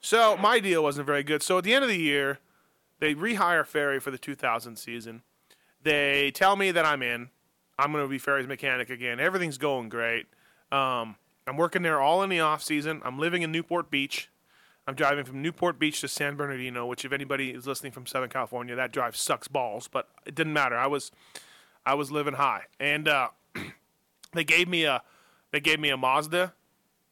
so 0.00 0.36
my 0.36 0.60
deal 0.60 0.82
wasn't 0.82 1.06
very 1.06 1.22
good. 1.22 1.42
So 1.42 1.58
at 1.58 1.64
the 1.64 1.72
end 1.72 1.82
of 1.84 1.88
the 1.88 1.96
year, 1.96 2.40
they 3.00 3.14
rehire 3.14 3.64
Ferry 3.64 4.00
for 4.00 4.10
the 4.10 4.18
2000 4.18 4.76
season. 4.76 5.22
They 5.82 6.30
tell 6.32 6.56
me 6.56 6.70
that 6.72 6.84
I'm 6.84 7.02
in. 7.02 7.30
I'm 7.78 7.92
going 7.92 8.04
to 8.04 8.08
be 8.08 8.18
Ferry's 8.18 8.48
mechanic 8.48 8.90
again. 8.90 9.20
Everything's 9.20 9.56
going 9.56 9.88
great. 9.88 10.26
Um, 10.72 11.16
I'm 11.46 11.56
working 11.56 11.82
there 11.82 12.00
all 12.00 12.22
in 12.22 12.28
the 12.28 12.40
off 12.40 12.62
season. 12.62 13.00
I'm 13.04 13.18
living 13.18 13.42
in 13.42 13.52
Newport 13.52 13.90
Beach. 13.90 14.28
I'm 14.88 14.94
driving 14.94 15.26
from 15.26 15.42
Newport 15.42 15.78
Beach 15.78 16.00
to 16.00 16.08
San 16.08 16.36
Bernardino, 16.36 16.86
which 16.86 17.04
if 17.04 17.12
anybody 17.12 17.50
is 17.50 17.66
listening 17.66 17.92
from 17.92 18.06
Southern 18.06 18.30
California, 18.30 18.74
that 18.74 18.90
drive 18.90 19.16
sucks 19.16 19.46
balls, 19.46 19.86
but 19.86 20.08
it 20.24 20.34
didn't 20.34 20.54
matter. 20.54 20.78
I 20.78 20.86
was 20.86 21.12
I 21.84 21.92
was 21.92 22.10
living 22.10 22.34
high. 22.34 22.62
And 22.80 23.06
uh, 23.06 23.28
they 24.32 24.44
gave 24.44 24.66
me 24.66 24.84
a 24.84 25.02
they 25.52 25.60
gave 25.60 25.78
me 25.78 25.90
a 25.90 25.98
Mazda. 25.98 26.54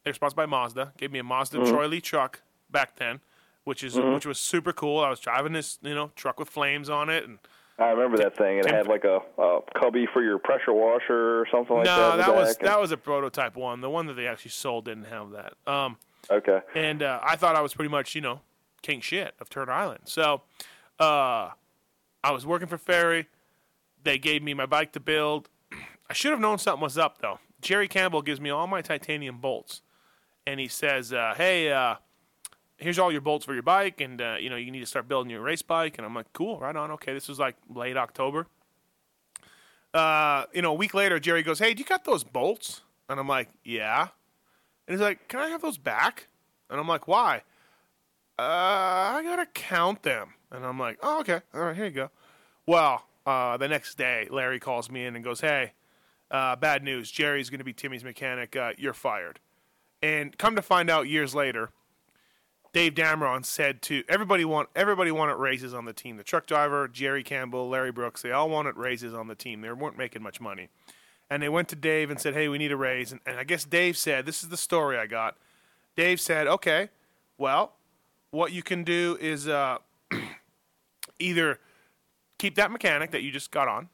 They're 0.05 0.15
sponsored 0.15 0.39
by 0.39 0.47
Mazda. 0.47 0.95
Gave 0.97 1.13
me 1.13 1.19
a 1.19 1.23
Mazda 1.23 1.59
Troy 1.67 1.87
Lee 1.87 2.01
truck 2.01 2.41
back 2.71 2.97
then, 2.97 3.21
which 3.65 3.85
is 3.85 3.95
which 3.95 4.25
was 4.25 4.39
super 4.39 4.73
cool. 4.73 5.01
I 5.01 5.11
was 5.11 5.21
driving 5.21 5.53
this 5.53 5.79
you 5.83 5.95
know 5.95 6.13
truck 6.17 6.41
with 6.41 6.49
flames 6.49 6.89
on 6.89 7.11
it, 7.11 7.25
and 7.25 7.39
I 7.79 7.91
remember 7.91 8.17
that 8.17 8.39
thing. 8.39 8.57
It 8.57 8.71
had 8.71 8.87
like 8.87 9.05
a, 9.05 9.21
a 9.37 9.61
cubby 9.79 10.07
for 10.15 10.23
your 10.23 10.39
pressure 10.39 10.73
washer 10.73 11.41
or 11.41 11.47
something 11.53 11.77
like 11.77 11.85
that. 11.85 12.17
no, 12.17 12.17
that 12.17 12.35
was 12.35 12.57
that 12.57 12.81
was 12.81 12.91
a 12.91 12.97
prototype 12.97 13.55
one. 13.55 13.83
The 13.83 13.91
one 13.91 14.07
that 14.07 14.15
they 14.15 14.27
actually 14.27 14.53
sold 14.53 14.87
didn't 14.87 15.09
have 15.09 15.33
that. 15.33 15.53
Um, 15.71 15.99
okay. 16.31 16.61
and 16.75 17.03
uh, 17.03 17.21
I 17.23 17.37
thought 17.37 17.57
I 17.57 17.61
was 17.61 17.75
pretty 17.75 17.91
much 17.91 18.15
you 18.15 18.21
know 18.21 18.41
king 18.83 19.01
shit 19.01 19.35
of 19.41 19.51
Turner 19.51 19.73
Island. 19.73 20.03
So 20.05 20.43
uh, 20.99 21.51
I 22.23 22.31
was 22.31 22.47
working 22.47 22.69
for 22.69 22.79
Ferry. 22.79 23.27
They 24.03 24.19
gave 24.19 24.43
me 24.43 24.55
my 24.55 24.67
bike 24.67 24.93
to 24.93 25.01
build. 25.01 25.49
I 26.11 26.13
should 26.13 26.31
have 26.31 26.41
known 26.41 26.59
something 26.59 26.83
was 26.83 26.99
up 26.99 27.19
though. 27.19 27.41
Jerry 27.61 27.89
Campbell 27.89 28.23
gives 28.23 28.41
me 28.41 28.51
all 28.51 28.67
my 28.67 28.83
titanium 28.83 29.39
bolts, 29.39 29.83
and 30.47 30.61
he 30.61 30.69
says, 30.69 31.13
uh, 31.13 31.35
"Hey, 31.37 31.73
uh, 31.73 31.97
here's 32.77 32.99
all 32.99 33.11
your 33.11 33.21
bolts 33.21 33.45
for 33.45 33.55
your 33.55 33.63
bike, 33.63 34.01
and 34.01 34.21
uh, 34.21 34.37
you 34.39 34.51
know 34.51 34.57
you 34.57 34.71
need 34.71 34.81
to 34.81 34.87
start 34.87 35.09
building 35.09 35.31
your 35.31 35.43
race 35.43 35.63
bike." 35.63 35.99
And 35.99 36.07
I'm 36.07 36.15
like, 36.15 36.33
"Cool, 36.33 36.61
right 36.61 36.77
on. 36.77 36.91
Okay, 36.93 37.13
this 37.13 37.29
was 37.29 37.39
like 37.39 37.57
late 37.69 37.97
October." 37.97 38.47
Uh, 39.95 40.45
you 40.53 40.61
know, 40.63 40.73
a 40.73 40.75
week 40.75 40.95
later, 40.95 41.19
Jerry 41.19 41.43
goes, 41.43 41.59
"Hey, 41.59 41.75
do 41.75 41.81
you 41.81 41.87
got 41.87 42.05
those 42.05 42.23
bolts?" 42.23 42.83
And 43.09 43.19
I'm 43.19 43.29
like, 43.29 43.49
"Yeah." 43.65 44.09
And 44.87 44.95
he's 44.95 45.01
like, 45.01 45.29
"Can 45.29 45.41
I 45.41 45.49
have 45.49 45.63
those 45.63 45.79
back?" 45.79 46.29
And 46.71 46.79
I'm 46.79 46.89
like, 46.89 47.09
"Why?" 47.09 47.43
Uh, 48.39 48.43
I 48.43 49.23
gotta 49.25 49.47
count 49.47 50.03
them. 50.03 50.35
And 50.51 50.65
I'm 50.65 50.79
like, 50.79 50.99
"Oh, 51.03 51.21
okay. 51.21 51.41
All 51.55 51.63
right, 51.63 51.77
here 51.77 51.87
you 51.87 51.91
go." 51.91 52.11
Well, 52.67 53.07
uh, 53.25 53.57
the 53.57 53.69
next 53.69 53.97
day, 53.97 54.29
Larry 54.31 54.61
calls 54.61 54.91
me 54.91 55.05
in 55.05 55.17
and 55.17 55.25
goes, 55.25 55.41
"Hey, 55.41 55.73
uh, 56.31 56.57
bad 56.57 56.83
news. 56.83 57.11
Jerry's 57.11 57.51
to 57.51 57.65
be 57.65 57.73
Timmy's 57.73 58.05
mechanic. 58.05 58.55
Uh, 58.55 58.73
you're 58.77 58.95
fired." 58.95 59.41
And 60.03 60.37
come 60.37 60.55
to 60.57 60.63
find 60.63 60.91
out, 60.91 61.09
years 61.09 61.35
later, 61.35 61.71
Dave 62.77 62.95
Dameron 62.95 63.43
said 63.45 63.81
to 63.83 64.05
everybody 64.07 64.45
want 64.45 64.69
everybody 64.77 65.11
wanted 65.11 65.37
raises 65.37 65.73
on 65.73 65.87
the 65.87 65.95
team. 65.95 66.19
The 66.19 66.23
truck 66.23 66.47
driver, 66.47 66.87
Jerry 66.89 67.23
Campbell, 67.23 67.69
Larry 67.71 67.91
Brooks, 67.91 68.21
they 68.21 68.33
all 68.33 68.51
wanted 68.51 68.77
raises 68.77 69.15
on 69.15 69.29
the 69.29 69.35
team. 69.35 69.63
They 69.63 69.73
weren't 69.73 69.97
making 69.97 70.23
much 70.23 70.43
money. 70.43 70.69
And 71.29 71.43
they 71.43 71.49
went 71.49 71.69
to 71.69 71.77
Dave 71.77 72.11
and 72.11 72.21
said, 72.21 72.35
Hey, 72.35 72.49
we 72.49 72.59
need 72.59 72.73
a 72.73 72.77
raise. 72.77 73.13
And, 73.13 73.21
and 73.27 73.39
I 73.39 73.45
guess 73.45 73.65
Dave 73.65 73.97
said, 73.97 74.27
This 74.27 74.43
is 74.43 74.49
the 74.49 74.57
story 74.57 74.97
I 74.97 75.07
got. 75.07 75.37
Dave 75.97 76.21
said, 76.21 76.47
Okay, 76.47 76.91
well, 77.39 77.73
what 78.31 78.53
you 78.53 78.63
can 78.63 78.85
do 78.85 79.17
is 79.21 79.49
uh, 79.49 79.79
either 81.19 81.59
keep 82.39 82.55
that 82.57 82.71
mechanic 82.71 83.11
that 83.11 83.23
you 83.23 83.31
just 83.31 83.51
got 83.51 83.69
on, 83.69 83.89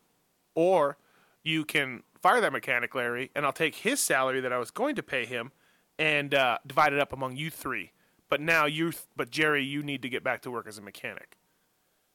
or 0.55 0.97
you 1.43 1.65
can 1.65 2.03
fire 2.21 2.41
that 2.41 2.53
mechanic, 2.53 2.95
Larry, 2.95 3.31
and 3.35 3.45
I'll 3.45 3.53
take 3.53 3.77
his 3.77 4.01
salary 4.01 4.41
that 4.41 4.53
I 4.53 4.59
was 4.59 4.71
going 4.71 4.95
to 4.97 5.03
pay 5.03 5.27
him 5.27 5.53
and 5.99 6.35
uh, 6.35 6.59
divide 6.67 6.93
it 6.93 6.99
up 6.99 7.13
among 7.13 7.37
you 7.37 7.51
three. 7.51 7.93
But 8.29 8.41
now 8.41 8.67
you, 8.67 8.93
but 9.17 9.31
Jerry, 9.31 9.65
you 9.65 9.83
need 9.83 10.03
to 10.03 10.09
get 10.09 10.25
back 10.25 10.43
to 10.43 10.51
work 10.51 10.67
as 10.67 10.79
a 10.79 10.83
mechanic. 10.83 11.37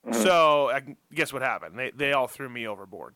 Mm-hmm. 0.05 0.21
So 0.23 0.69
I, 0.69 0.95
guess 1.13 1.33
what 1.33 1.41
happened? 1.41 1.77
They 1.77 1.91
they 1.91 2.13
all 2.13 2.27
threw 2.27 2.49
me 2.49 2.67
overboard, 2.67 3.15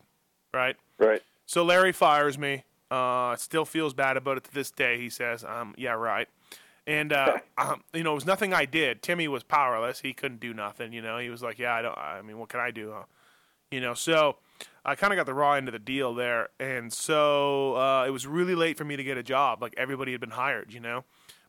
right? 0.52 0.76
Right. 0.98 1.22
So 1.52 1.62
Larry 1.64 1.92
fires 1.92 2.38
me. 2.38 2.64
Uh, 2.90 3.36
still 3.36 3.66
feels 3.66 3.92
bad 3.92 4.16
about 4.16 4.38
it 4.38 4.44
to 4.44 4.54
this 4.54 4.70
day. 4.70 4.98
He 4.98 5.10
says, 5.10 5.44
um, 5.44 5.74
"Yeah, 5.76 5.92
right." 5.92 6.26
And 6.86 7.12
uh, 7.12 7.40
um, 7.58 7.82
you 7.92 8.02
know, 8.02 8.12
it 8.12 8.14
was 8.14 8.24
nothing 8.24 8.54
I 8.54 8.64
did. 8.64 9.02
Timmy 9.02 9.28
was 9.28 9.42
powerless. 9.42 10.00
He 10.00 10.14
couldn't 10.14 10.40
do 10.40 10.54
nothing. 10.54 10.94
You 10.94 11.02
know, 11.02 11.18
he 11.18 11.28
was 11.28 11.42
like, 11.42 11.58
"Yeah, 11.58 11.74
I 11.74 11.82
don't. 11.82 11.98
I 11.98 12.22
mean, 12.22 12.38
what 12.38 12.48
can 12.48 12.60
I 12.60 12.70
do?" 12.70 12.92
Huh? 12.94 13.02
You 13.70 13.82
know, 13.82 13.92
so 13.92 14.36
I 14.82 14.94
kind 14.94 15.12
of 15.12 15.18
got 15.18 15.26
the 15.26 15.34
raw 15.34 15.52
end 15.52 15.68
of 15.68 15.72
the 15.72 15.78
deal 15.78 16.14
there, 16.14 16.48
and 16.58 16.90
so 16.90 17.76
uh, 17.76 18.06
it 18.06 18.10
was 18.12 18.26
really 18.26 18.54
late 18.54 18.78
for 18.78 18.84
me 18.84 18.96
to 18.96 19.04
get 19.04 19.18
a 19.18 19.22
job. 19.22 19.60
Like 19.60 19.74
everybody 19.76 20.12
had 20.12 20.22
been 20.22 20.30
hired, 20.30 20.72
you 20.72 20.80
know. 20.80 21.04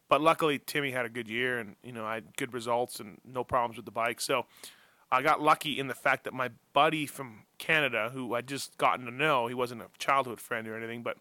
But 0.10 0.20
luckily, 0.20 0.60
Timmy 0.60 0.92
had 0.92 1.06
a 1.06 1.10
good 1.10 1.30
year, 1.30 1.60
and 1.60 1.78
you 1.82 1.94
know 1.94 2.06
I 2.06 2.16
had 2.16 2.36
good 2.36 2.54
results 2.54 3.00
and 3.00 3.22
no 3.24 3.46
problems 3.46 3.78
with 3.78 3.86
the 3.86 3.92
bike. 3.92 4.20
So 4.20 4.48
I 5.14 5.22
got 5.22 5.42
lucky 5.42 5.80
in 5.80 5.88
the 5.88 5.94
fact 5.94 6.24
that 6.24 6.34
my 6.34 6.50
buddy 6.74 7.06
from 7.06 7.44
Canada, 7.60 8.10
who 8.12 8.34
I'd 8.34 8.48
just 8.48 8.78
gotten 8.80 9.06
to 9.06 9.12
know, 9.12 9.46
he 9.46 9.54
wasn't 9.54 9.84
a 9.84 9.88
childhood 10.00 10.40
friend 10.40 10.68
or 10.68 10.76
anything, 10.76 11.04
but 11.04 11.18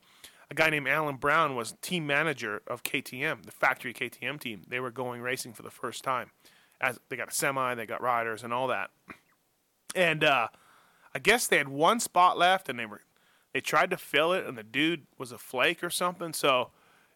a 0.51 0.55
guy 0.55 0.71
named 0.71 0.89
Alan 0.89 1.17
Brown 1.17 1.55
was 1.55 1.75
team 1.83 2.07
manager 2.07 2.63
of 2.67 2.83
KTM, 2.83 3.45
the 3.45 3.53
factory 3.53 3.93
KTM 3.93 4.41
team. 4.41 4.63
They 4.67 4.81
were 4.81 4.91
going 4.91 5.21
racing 5.21 5.53
for 5.53 5.63
the 5.63 5.71
first 5.71 6.03
time. 6.03 6.31
As 6.81 6.99
they 7.11 7.17
got 7.17 7.29
a 7.29 7.35
semi, 7.35 7.75
they 7.75 7.85
got 7.85 8.01
riders 8.01 8.43
and 8.43 8.53
all 8.53 8.67
that. 8.69 8.91
And 9.95 10.25
uh, 10.25 10.49
I 11.15 11.19
guess 11.19 11.47
they 11.47 11.59
had 11.59 11.69
one 11.69 12.01
spot 12.01 12.39
left, 12.39 12.71
and 12.71 12.79
they 12.79 12.87
were 12.87 13.03
they 13.53 13.61
tried 13.61 13.91
to 13.91 13.99
fill 13.99 14.33
it, 14.33 14.47
and 14.47 14.57
the 14.57 14.63
dude 14.63 15.03
was 15.19 15.33
a 15.33 15.39
flake 15.39 15.85
or 15.85 15.91
something, 15.91 16.33
so 16.33 16.71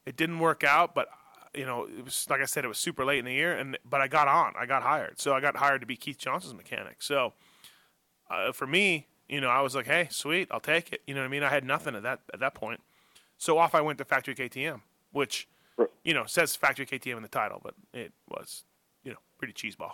it 0.05 0.15
didn't 0.15 0.41
work 0.41 0.63
out. 0.63 0.95
But 0.95 1.09
you 1.57 1.65
know, 1.65 1.87
it 1.87 2.05
was 2.05 2.27
like 2.29 2.41
I 2.41 2.45
said, 2.45 2.65
it 2.65 2.69
was 2.69 2.79
super 2.79 3.05
late 3.05 3.19
in 3.19 3.25
the 3.25 3.33
year, 3.33 3.57
and 3.57 3.79
but 3.85 4.01
I 4.01 4.09
got 4.09 4.29
on, 4.29 4.53
I 4.59 4.67
got 4.67 4.83
hired, 4.83 5.19
so 5.21 5.35
I 5.35 5.41
got 5.41 5.57
hired 5.57 5.81
to 5.81 5.87
be 5.87 5.97
Keith 5.97 6.19
Johnson's 6.19 6.55
mechanic. 6.55 7.03
So 7.03 7.33
uh, 8.31 8.53
for 8.53 8.67
me, 8.67 9.07
you 9.29 9.41
know, 9.41 9.49
I 9.49 9.61
was 9.63 9.75
like, 9.75 9.87
hey, 9.87 10.09
sweet, 10.11 10.49
I'll 10.51 10.61
take 10.61 10.93
it. 10.93 11.03
You 11.07 11.15
know 11.15 11.21
what 11.21 11.27
I 11.27 11.31
mean? 11.31 11.43
I 11.43 11.49
had 11.49 11.65
nothing 11.65 11.95
at 11.95 12.03
that 12.03 12.21
at 12.33 12.41
that 12.41 12.55
point, 12.55 12.81
so 13.39 13.59
off 13.59 13.75
I 13.75 13.81
went 13.81 13.99
to 13.99 14.05
Factory 14.05 14.35
KTM, 14.35 14.83
which 15.13 15.49
you 16.05 16.15
know 16.15 16.25
says 16.27 16.55
Factory 16.55 16.87
KTM 16.87 17.17
in 17.17 17.23
the 17.23 17.29
title, 17.29 17.61
but 17.63 17.75
it 17.93 18.13
was 18.29 18.65
you 19.03 19.13
know 19.13 19.19
pretty 19.39 19.55
cheeseball. 19.55 19.93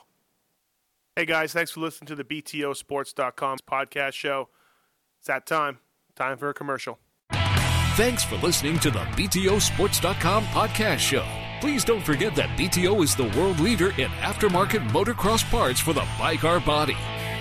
Hey 1.14 1.26
guys, 1.26 1.52
thanks 1.52 1.70
for 1.70 1.80
listening 1.80 2.08
to 2.08 2.14
the 2.14 2.24
BTO 2.24 2.72
BTOsports.com 2.72 3.58
podcast 3.70 4.14
show. 4.14 4.48
It's 5.18 5.28
that 5.28 5.46
time. 5.46 5.78
Time 6.16 6.38
for 6.38 6.48
a 6.48 6.54
commercial. 6.54 6.98
Thanks 7.94 8.24
for 8.24 8.36
listening 8.36 8.78
to 8.78 8.90
the 8.90 9.00
BTO 9.00 9.58
BTOsports.com 9.58 10.44
podcast 10.46 10.98
show. 10.98 11.41
Please 11.62 11.84
don't 11.84 12.02
forget 12.02 12.34
that 12.34 12.48
BTO 12.58 13.04
is 13.04 13.14
the 13.14 13.30
world 13.38 13.60
leader 13.60 13.90
in 13.90 14.10
aftermarket 14.18 14.84
motocross 14.88 15.48
parts 15.48 15.78
for 15.78 15.92
the 15.92 16.04
bike 16.18 16.42
or 16.42 16.58
body. 16.58 16.96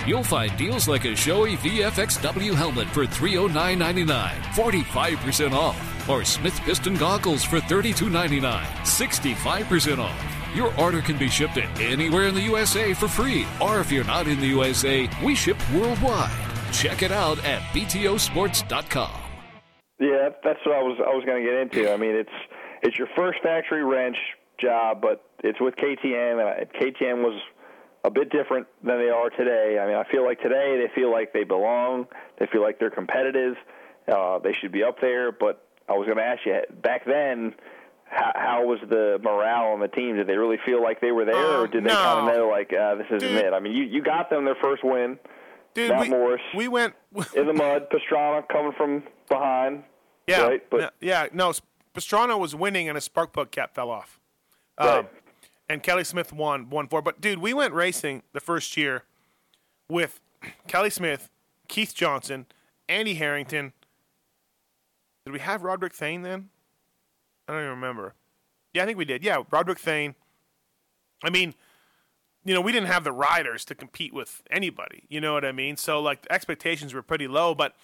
You'll 0.06 0.24
find 0.24 0.56
deals 0.58 0.88
like 0.88 1.06
a 1.06 1.14
Shoei 1.14 1.58
VFXW 1.58 2.54
helmet 2.54 2.88
for 2.90 3.08
$309.99, 3.08 4.30
45% 4.54 5.54
off, 5.54 6.08
or 6.08 6.24
Smith 6.24 6.56
Piston 6.60 6.94
goggles 6.98 7.44
for 7.44 7.58
$32.99, 7.62 8.62
65% 8.62 9.98
off. 9.98 10.56
Your 10.56 10.72
order 10.80 11.02
can 11.02 11.18
be 11.18 11.28
shipped 11.28 11.56
to 11.56 11.64
anywhere 11.84 12.28
in 12.28 12.36
the 12.36 12.42
USA 12.42 12.94
for 12.94 13.08
free, 13.08 13.48
or 13.60 13.80
if 13.80 13.92
you're 13.92 14.04
not 14.04 14.28
in 14.28 14.40
the 14.40 14.46
USA, 14.50 15.10
we 15.24 15.34
ship 15.34 15.58
worldwide. 15.74 16.30
Check 16.72 17.02
it 17.02 17.12
out 17.12 17.44
at 17.44 17.64
btosports.com. 17.74 19.20
Yeah, 20.00 20.30
that's 20.44 20.60
what 20.64 20.76
I 20.76 20.84
was 20.84 20.98
I 21.00 21.10
was 21.10 21.26
going 21.26 21.44
to 21.44 21.50
get 21.50 21.60
into. 21.60 21.92
I 21.92 21.98
mean, 21.98 22.16
it's 22.16 22.30
it's 22.82 22.98
your 22.98 23.08
first 23.16 23.40
factory 23.44 23.84
wrench 23.84 24.18
job, 24.60 25.02
but 25.02 25.24
it's 25.44 25.60
with 25.60 25.76
KTM, 25.76 26.62
and 26.62 26.70
KTM 26.74 27.24
was 27.24 27.40
a 28.04 28.10
bit 28.10 28.32
different 28.32 28.68
than 28.84 28.98
they 28.98 29.10
are 29.10 29.30
today. 29.30 29.80
I 29.82 29.86
mean, 29.86 29.96
I 29.96 30.04
feel 30.12 30.24
like 30.26 30.42
today 30.42 30.78
they 30.78 30.94
feel 30.94 31.12
like 31.12 31.34
they 31.34 31.44
belong. 31.44 32.08
They 32.40 32.48
feel 32.48 32.62
like 32.62 32.80
they're 32.80 32.90
competitive. 32.90 33.56
Uh, 34.12 34.40
they 34.40 34.54
should 34.60 34.72
be 34.72 34.84
up 34.84 35.00
there. 35.02 35.32
But 35.32 35.66
I 35.88 35.94
was 35.94 36.06
going 36.06 36.18
to 36.18 36.24
ask 36.24 36.40
you 36.46 36.62
back 36.82 37.06
then 37.06 37.54
how, 38.06 38.32
how 38.36 38.66
was 38.66 38.80
the 38.90 39.20
morale 39.22 39.74
on 39.74 39.80
the 39.80 39.88
team? 39.88 40.16
Did 40.16 40.28
they 40.28 40.36
really 40.38 40.58
feel 40.66 40.82
like 40.82 41.00
they 41.00 41.12
were 41.12 41.26
there, 41.26 41.36
uh, 41.36 41.62
or 41.62 41.68
did 41.68 41.84
they 41.84 41.90
kind 41.90 42.28
of 42.28 42.36
know 42.36 42.48
like 42.48 42.74
uh, 42.74 42.96
this 42.96 43.08
isn't 43.08 43.20
Dude. 43.20 43.46
it? 43.46 43.54
I 43.54 43.60
mean, 43.60 43.74
you 43.74 43.84
you 43.84 44.04
got 44.04 44.30
them 44.30 44.46
their 44.46 44.58
first 44.62 44.84
win. 44.84 45.20
Dude, 45.74 45.90
Matt 45.90 46.02
we, 46.02 46.10
Morris. 46.10 46.42
We 46.56 46.68
went 46.68 46.94
in 47.36 47.48
the 47.48 47.54
mud. 47.54 47.88
Pastrana 47.90 48.48
coming 48.50 48.74
from 48.76 49.04
behind. 49.30 49.84
Yeah, 50.28 50.42
right? 50.44 50.70
but 50.70 50.94
yeah, 51.00 51.28
no. 51.34 51.54
Pastrana 51.94 52.40
was 52.40 52.56
winning, 52.56 52.88
and 52.88 52.98
a 52.98 53.02
spark 53.02 53.34
plug 53.34 53.52
cap 53.52 53.76
fell 53.76 53.90
off. 53.90 54.20
Right. 54.80 55.00
Um, 55.00 55.08
and 55.70 55.84
Kelly 55.84 56.04
Smith 56.04 56.34
won 56.34 56.70
one 56.70 56.88
four. 56.88 57.02
But 57.02 57.22
dude, 57.22 57.40
we 57.40 57.54
went 57.54 57.74
racing 57.74 58.24
the 58.34 58.40
first 58.40 58.76
year 58.76 59.04
with 59.90 60.20
Kelly 60.68 60.90
Smith, 60.90 61.30
Keith 61.68 61.94
Johnson, 61.94 62.46
Andy 62.90 63.16
Harrington. 63.16 63.74
Did 65.26 65.32
we 65.32 65.40
have 65.40 65.64
Roderick 65.64 65.94
Thane 65.94 66.24
then? 66.24 66.50
I 67.48 67.54
don't 67.54 67.62
even 67.62 67.72
remember. 67.72 68.16
Yeah, 68.74 68.84
I 68.84 68.86
think 68.86 68.98
we 68.98 69.06
did. 69.06 69.24
Yeah, 69.24 69.44
Roderick 69.52 69.80
Thane. 69.80 70.16
I 71.24 71.30
mean, 71.30 71.54
you 72.44 72.54
know, 72.54 72.62
we 72.62 72.72
didn't 72.72 72.88
have 72.88 73.04
the 73.04 73.12
riders 73.12 73.64
to 73.66 73.76
compete 73.76 74.14
with 74.14 74.42
anybody. 74.50 75.04
You 75.10 75.22
know 75.22 75.34
what 75.34 75.46
I 75.46 75.52
mean? 75.52 75.78
So 75.78 76.02
like 76.02 76.24
the 76.24 76.32
expectations 76.32 76.94
were 76.94 77.02
pretty 77.04 77.28
low, 77.28 77.54
but 77.54 77.76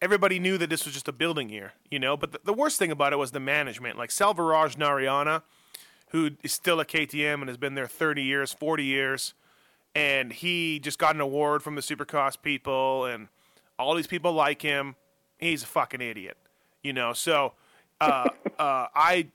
everybody 0.00 0.38
knew 0.38 0.58
that 0.58 0.70
this 0.70 0.84
was 0.84 0.94
just 0.94 1.08
a 1.08 1.12
building 1.12 1.48
year. 1.48 1.72
You 1.90 1.98
know, 1.98 2.16
but 2.16 2.32
the, 2.32 2.40
the 2.44 2.52
worst 2.52 2.78
thing 2.78 2.90
about 2.90 3.12
it 3.12 3.16
was 3.16 3.30
the 3.30 3.40
management. 3.40 3.98
Like 3.98 4.10
Selvaraj 4.10 4.76
Narayana, 4.76 5.42
who 6.10 6.30
is 6.42 6.52
still 6.52 6.80
at 6.80 6.88
KTM 6.88 7.34
and 7.34 7.48
has 7.48 7.56
been 7.56 7.74
there 7.74 7.86
30 7.86 8.22
years, 8.22 8.52
40 8.52 8.84
years, 8.84 9.34
and 9.94 10.32
he 10.32 10.78
just 10.78 10.98
got 10.98 11.14
an 11.14 11.20
award 11.20 11.62
from 11.62 11.74
the 11.74 11.80
Supercross 11.80 12.40
people, 12.40 13.04
and 13.04 13.28
all 13.78 13.94
these 13.94 14.06
people 14.06 14.32
like 14.32 14.62
him. 14.62 14.96
He's 15.38 15.62
a 15.62 15.66
fucking 15.66 16.00
idiot. 16.00 16.36
You 16.82 16.92
know, 16.92 17.12
so 17.12 17.54
uh, 18.00 18.28
uh, 18.58 18.86
I 18.94 19.28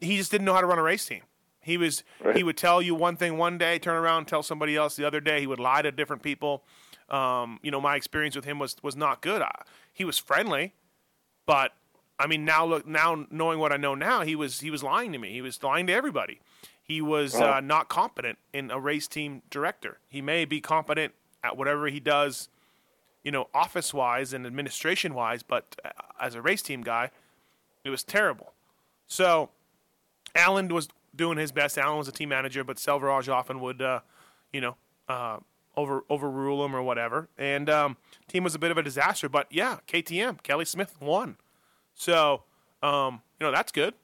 he 0.00 0.16
just 0.16 0.30
didn't 0.30 0.44
know 0.44 0.54
how 0.54 0.60
to 0.60 0.66
run 0.66 0.78
a 0.78 0.82
race 0.82 1.06
team. 1.06 1.22
He 1.60 1.76
was 1.76 2.02
right. 2.22 2.36
he 2.36 2.42
would 2.42 2.56
tell 2.56 2.80
you 2.80 2.94
one 2.94 3.16
thing 3.16 3.36
one 3.36 3.58
day, 3.58 3.78
turn 3.78 3.96
around 3.96 4.18
and 4.18 4.28
tell 4.28 4.42
somebody 4.42 4.76
else 4.76 4.96
the 4.96 5.06
other 5.06 5.20
day. 5.20 5.40
He 5.40 5.46
would 5.46 5.60
lie 5.60 5.82
to 5.82 5.92
different 5.92 6.22
people. 6.22 6.64
Um, 7.10 7.58
you 7.62 7.70
know, 7.70 7.80
my 7.80 7.96
experience 7.96 8.36
with 8.36 8.44
him 8.44 8.58
was 8.58 8.76
was 8.82 8.96
not 8.96 9.22
good. 9.22 9.42
I, 9.42 9.62
he 9.92 10.04
was 10.04 10.18
friendly, 10.18 10.74
but 11.46 11.72
I 12.18 12.26
mean, 12.26 12.44
now 12.44 12.66
look, 12.66 12.86
now 12.86 13.26
knowing 13.30 13.58
what 13.58 13.72
I 13.72 13.76
know 13.76 13.94
now, 13.94 14.22
he 14.22 14.34
was 14.34 14.60
he 14.60 14.70
was 14.70 14.82
lying 14.82 15.12
to 15.12 15.18
me. 15.18 15.32
He 15.32 15.40
was 15.40 15.62
lying 15.62 15.86
to 15.86 15.92
everybody. 15.92 16.40
He 16.82 17.02
was 17.02 17.34
uh, 17.34 17.60
not 17.60 17.88
competent 17.88 18.38
in 18.52 18.70
a 18.70 18.80
race 18.80 19.06
team 19.06 19.42
director. 19.50 19.98
He 20.08 20.22
may 20.22 20.46
be 20.46 20.60
competent 20.60 21.12
at 21.44 21.56
whatever 21.56 21.88
he 21.88 22.00
does, 22.00 22.48
you 23.22 23.30
know, 23.30 23.48
office 23.52 23.92
wise 23.92 24.32
and 24.32 24.46
administration 24.46 25.12
wise, 25.12 25.42
but 25.42 25.76
uh, 25.84 25.90
as 26.18 26.34
a 26.34 26.40
race 26.40 26.62
team 26.62 26.82
guy, 26.82 27.10
it 27.84 27.90
was 27.90 28.02
terrible. 28.02 28.54
So 29.06 29.50
Allen 30.34 30.68
was 30.68 30.88
doing 31.14 31.36
his 31.36 31.52
best. 31.52 31.76
Allen 31.76 31.98
was 31.98 32.08
a 32.08 32.12
team 32.12 32.30
manager, 32.30 32.64
but 32.64 32.78
Selvaraj 32.78 33.30
often 33.30 33.60
would, 33.60 33.82
uh, 33.82 34.00
you 34.52 34.62
know, 34.62 34.76
uh, 35.08 35.38
over 35.78 36.04
overrule 36.10 36.64
him 36.64 36.74
or 36.74 36.82
whatever. 36.82 37.28
And 37.38 37.70
um, 37.70 37.96
team 38.26 38.44
was 38.44 38.54
a 38.54 38.58
bit 38.58 38.70
of 38.70 38.78
a 38.78 38.82
disaster. 38.82 39.28
But 39.28 39.46
yeah, 39.50 39.78
KTM, 39.86 40.42
Kelly 40.42 40.64
Smith 40.64 40.96
won. 41.00 41.36
So 41.94 42.42
um, 42.82 43.22
you 43.40 43.46
know 43.46 43.52
that's 43.52 43.72
good. 43.72 43.94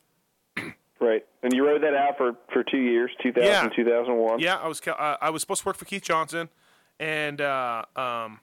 Right, 1.00 1.26
and 1.42 1.52
you 1.52 1.66
rode 1.66 1.82
that 1.82 1.94
out 1.94 2.16
for, 2.16 2.34
for 2.50 2.62
two 2.62 2.78
years, 2.78 3.10
2000, 3.22 3.46
yeah. 3.46 3.68
2001. 3.76 4.38
Yeah, 4.38 4.56
I 4.56 4.68
was 4.68 4.80
uh, 4.86 5.16
I 5.20 5.28
was 5.28 5.42
supposed 5.42 5.62
to 5.62 5.66
work 5.66 5.76
for 5.76 5.84
Keith 5.84 6.04
Johnson, 6.04 6.48
and 6.98 7.40
uh, 7.40 7.82
um, 7.94 8.40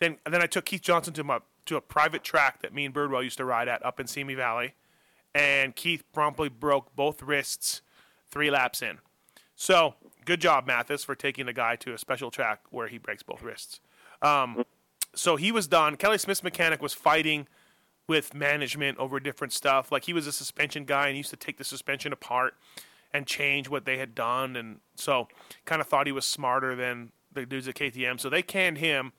then 0.00 0.16
then 0.28 0.42
I 0.42 0.46
took 0.46 0.64
Keith 0.64 0.80
Johnson 0.80 1.12
to 1.14 1.22
my 1.22 1.38
to 1.66 1.76
a 1.76 1.80
private 1.80 2.24
track 2.24 2.62
that 2.62 2.74
me 2.74 2.86
and 2.86 2.94
Birdwell 2.94 3.22
used 3.22 3.36
to 3.36 3.44
ride 3.44 3.68
at 3.68 3.84
up 3.84 4.00
in 4.00 4.08
Simi 4.08 4.34
Valley, 4.34 4.72
and 5.34 5.76
Keith 5.76 6.02
promptly 6.12 6.48
broke 6.48 6.96
both 6.96 7.22
wrists 7.22 7.82
three 8.30 8.50
laps 8.50 8.82
in. 8.82 8.98
So 9.54 9.94
good 10.30 10.40
job, 10.40 10.64
Matthes, 10.64 11.02
for 11.02 11.16
taking 11.16 11.48
a 11.48 11.52
guy 11.52 11.74
to 11.74 11.92
a 11.92 11.98
special 11.98 12.30
track 12.30 12.60
where 12.70 12.86
he 12.86 12.98
breaks 12.98 13.20
both 13.20 13.42
wrists. 13.42 13.80
Um, 14.22 14.64
so 15.12 15.34
he 15.34 15.50
was 15.50 15.66
done. 15.66 15.96
Kelly 15.96 16.18
Smith's 16.18 16.44
mechanic 16.44 16.80
was 16.80 16.94
fighting 16.94 17.48
with 18.06 18.32
management 18.32 18.96
over 18.98 19.18
different 19.18 19.52
stuff. 19.52 19.90
Like 19.90 20.04
he 20.04 20.12
was 20.12 20.28
a 20.28 20.32
suspension 20.32 20.84
guy 20.84 21.08
and 21.08 21.14
he 21.14 21.18
used 21.18 21.30
to 21.30 21.36
take 21.36 21.58
the 21.58 21.64
suspension 21.64 22.12
apart 22.12 22.54
and 23.12 23.26
change 23.26 23.68
what 23.68 23.86
they 23.86 23.98
had 23.98 24.14
done, 24.14 24.54
and 24.54 24.78
so 24.94 25.26
kind 25.64 25.80
of 25.80 25.88
thought 25.88 26.06
he 26.06 26.12
was 26.12 26.24
smarter 26.24 26.76
than 26.76 27.10
the 27.32 27.44
dudes 27.44 27.66
at 27.66 27.74
KTM. 27.74 28.20
So 28.20 28.30
they 28.30 28.40
canned 28.40 28.78
him, 28.78 29.12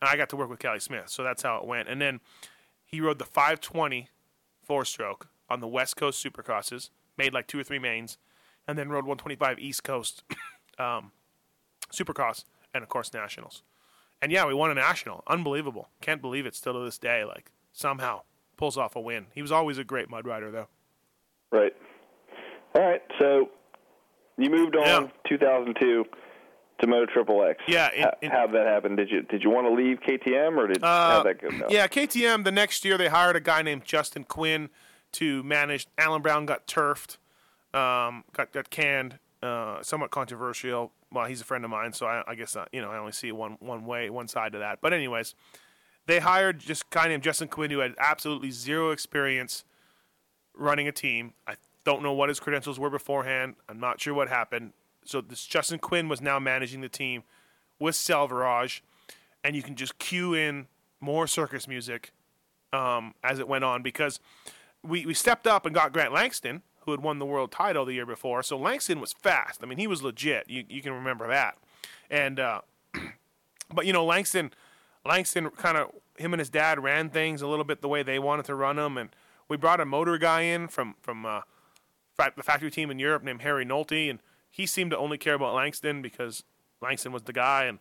and 0.00 0.08
I 0.08 0.16
got 0.16 0.30
to 0.30 0.36
work 0.36 0.48
with 0.48 0.60
Kelly 0.60 0.80
Smith. 0.80 1.10
So 1.10 1.22
that's 1.22 1.42
how 1.42 1.58
it 1.58 1.66
went. 1.66 1.90
And 1.90 2.00
then 2.00 2.20
he 2.86 3.02
rode 3.02 3.18
the 3.18 3.26
520 3.26 4.08
four 4.62 4.86
stroke 4.86 5.28
on 5.50 5.60
the 5.60 5.68
West 5.68 5.96
Coast 5.96 6.24
Supercrosses, 6.24 6.88
made 7.18 7.34
like 7.34 7.48
two 7.48 7.60
or 7.60 7.64
three 7.64 7.78
mains, 7.78 8.16
and 8.66 8.78
then 8.78 8.88
rode 8.88 9.04
125 9.04 9.58
East 9.58 9.84
Coast 9.84 10.24
um, 10.78 11.12
Supercross, 11.92 12.44
and 12.72 12.82
of 12.82 12.88
course 12.88 13.12
Nationals. 13.12 13.62
And 14.22 14.32
yeah, 14.32 14.46
we 14.46 14.54
won 14.54 14.70
a 14.70 14.74
national. 14.74 15.22
Unbelievable. 15.26 15.88
Can't 16.00 16.22
believe 16.22 16.46
it 16.46 16.54
still 16.54 16.72
to 16.74 16.80
this 16.80 16.98
day. 16.98 17.24
Like 17.24 17.50
somehow 17.72 18.22
pulls 18.56 18.76
off 18.78 18.96
a 18.96 19.00
win. 19.00 19.26
He 19.34 19.42
was 19.42 19.52
always 19.52 19.76
a 19.78 19.84
great 19.84 20.08
mud 20.08 20.26
rider 20.26 20.50
though. 20.50 20.68
Right. 21.52 21.74
All 22.74 22.82
right. 22.82 23.02
So 23.20 23.50
you 24.38 24.50
moved 24.50 24.76
on 24.76 24.86
Yeah. 24.86 25.08
2002 25.28 26.04
to 26.80 26.86
Moto 26.86 27.06
Triple 27.12 27.44
X. 27.44 27.62
Yeah, 27.68 27.90
in- 27.92 28.02
How, 28.02 28.12
in- 28.22 28.30
how'd 28.30 28.52
that 28.52 28.66
happen? 28.66 28.96
Did 28.96 29.10
you 29.10 29.22
did 29.22 29.42
you 29.44 29.50
want 29.50 29.66
to 29.66 29.72
leave 29.74 29.98
KTM 30.00 30.56
or 30.56 30.66
did 30.68 30.82
Uh, 30.82 31.10
how'd 31.10 31.26
that 31.26 31.40
go? 31.40 31.50
down? 31.50 31.68
Yeah, 31.70 31.86
KTM. 31.86 32.44
The 32.44 32.52
next 32.52 32.84
year, 32.84 32.96
they 32.98 33.08
hired 33.08 33.36
a 33.36 33.40
guy 33.40 33.62
named 33.62 33.84
Justin 33.84 34.24
Quinn 34.24 34.70
to 35.12 35.42
manage. 35.44 35.86
Alan 35.98 36.22
Brown 36.22 36.46
got 36.46 36.66
turfed, 36.66 37.18
um, 37.74 38.24
got 38.32 38.52
got 38.52 38.70
canned. 38.70 39.18
Uh, 39.44 39.82
somewhat 39.82 40.10
controversial. 40.10 40.90
Well, 41.12 41.26
he's 41.26 41.42
a 41.42 41.44
friend 41.44 41.64
of 41.64 41.70
mine, 41.70 41.92
so 41.92 42.06
I, 42.06 42.22
I 42.26 42.34
guess 42.34 42.56
uh, 42.56 42.64
you 42.72 42.80
know 42.80 42.90
I 42.90 42.96
only 42.96 43.12
see 43.12 43.30
one 43.30 43.58
one 43.60 43.84
way, 43.84 44.08
one 44.08 44.26
side 44.26 44.52
to 44.52 44.58
that. 44.60 44.78
But 44.80 44.94
anyways, 44.94 45.34
they 46.06 46.20
hired 46.20 46.60
just 46.60 46.88
guy 46.88 47.08
named 47.08 47.22
Justin 47.22 47.48
Quinn 47.48 47.70
who 47.70 47.80
had 47.80 47.94
absolutely 47.98 48.50
zero 48.50 48.90
experience 48.90 49.64
running 50.56 50.88
a 50.88 50.92
team. 50.92 51.34
I 51.46 51.56
don't 51.84 52.02
know 52.02 52.14
what 52.14 52.30
his 52.30 52.40
credentials 52.40 52.78
were 52.78 52.88
beforehand. 52.88 53.56
I'm 53.68 53.78
not 53.78 54.00
sure 54.00 54.14
what 54.14 54.30
happened. 54.30 54.72
So 55.04 55.20
this 55.20 55.44
Justin 55.44 55.78
Quinn 55.78 56.08
was 56.08 56.22
now 56.22 56.38
managing 56.38 56.80
the 56.80 56.88
team 56.88 57.24
with 57.78 57.96
Selvaraj, 57.96 58.80
and 59.44 59.54
you 59.54 59.62
can 59.62 59.74
just 59.74 59.98
cue 59.98 60.32
in 60.32 60.68
more 61.00 61.26
circus 61.26 61.68
music 61.68 62.12
um, 62.72 63.14
as 63.22 63.40
it 63.40 63.46
went 63.46 63.64
on 63.64 63.82
because 63.82 64.20
we, 64.82 65.04
we 65.04 65.12
stepped 65.12 65.46
up 65.46 65.66
and 65.66 65.74
got 65.74 65.92
Grant 65.92 66.14
Langston, 66.14 66.62
who 66.84 66.90
had 66.90 67.02
won 67.02 67.18
the 67.18 67.26
world 67.26 67.50
title 67.50 67.84
the 67.84 67.94
year 67.94 68.06
before. 68.06 68.42
So 68.42 68.56
Langston 68.58 69.00
was 69.00 69.12
fast. 69.12 69.60
I 69.62 69.66
mean, 69.66 69.78
he 69.78 69.86
was 69.86 70.02
legit. 70.02 70.48
You, 70.48 70.64
you 70.68 70.82
can 70.82 70.92
remember 70.92 71.26
that. 71.28 71.56
And 72.10 72.38
uh, 72.38 72.60
but 73.74 73.86
you 73.86 73.92
know, 73.92 74.04
Langston, 74.04 74.52
Langston 75.04 75.50
kind 75.50 75.76
of 75.76 75.90
him 76.16 76.32
and 76.32 76.40
his 76.40 76.50
dad 76.50 76.82
ran 76.82 77.10
things 77.10 77.42
a 77.42 77.46
little 77.46 77.64
bit 77.64 77.80
the 77.80 77.88
way 77.88 78.02
they 78.02 78.18
wanted 78.18 78.44
to 78.46 78.54
run 78.54 78.76
them, 78.76 78.96
and 78.96 79.10
we 79.48 79.56
brought 79.56 79.80
a 79.80 79.84
motor 79.84 80.18
guy 80.18 80.42
in 80.42 80.68
from 80.68 80.94
from 81.00 81.26
uh, 81.26 81.40
the 82.16 82.42
factory 82.42 82.70
team 82.70 82.90
in 82.90 82.98
Europe 82.98 83.22
named 83.22 83.42
Harry 83.42 83.64
Nolte, 83.64 84.08
and 84.08 84.20
he 84.50 84.66
seemed 84.66 84.90
to 84.92 84.98
only 84.98 85.18
care 85.18 85.34
about 85.34 85.54
Langston 85.54 86.02
because 86.02 86.44
Langston 86.80 87.12
was 87.12 87.22
the 87.22 87.32
guy, 87.32 87.64
and 87.64 87.78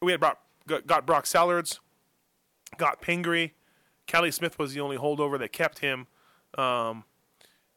we 0.00 0.12
had 0.12 0.20
brought 0.20 0.38
got, 0.66 1.06
Brock 1.06 1.24
Sellards, 1.24 1.78
got 2.76 3.00
Pingree, 3.00 3.52
Kelly 4.06 4.30
Smith 4.30 4.58
was 4.58 4.72
the 4.72 4.80
only 4.80 4.96
holdover 4.96 5.38
that 5.38 5.52
kept 5.52 5.80
him. 5.80 6.06
Um, 6.56 7.04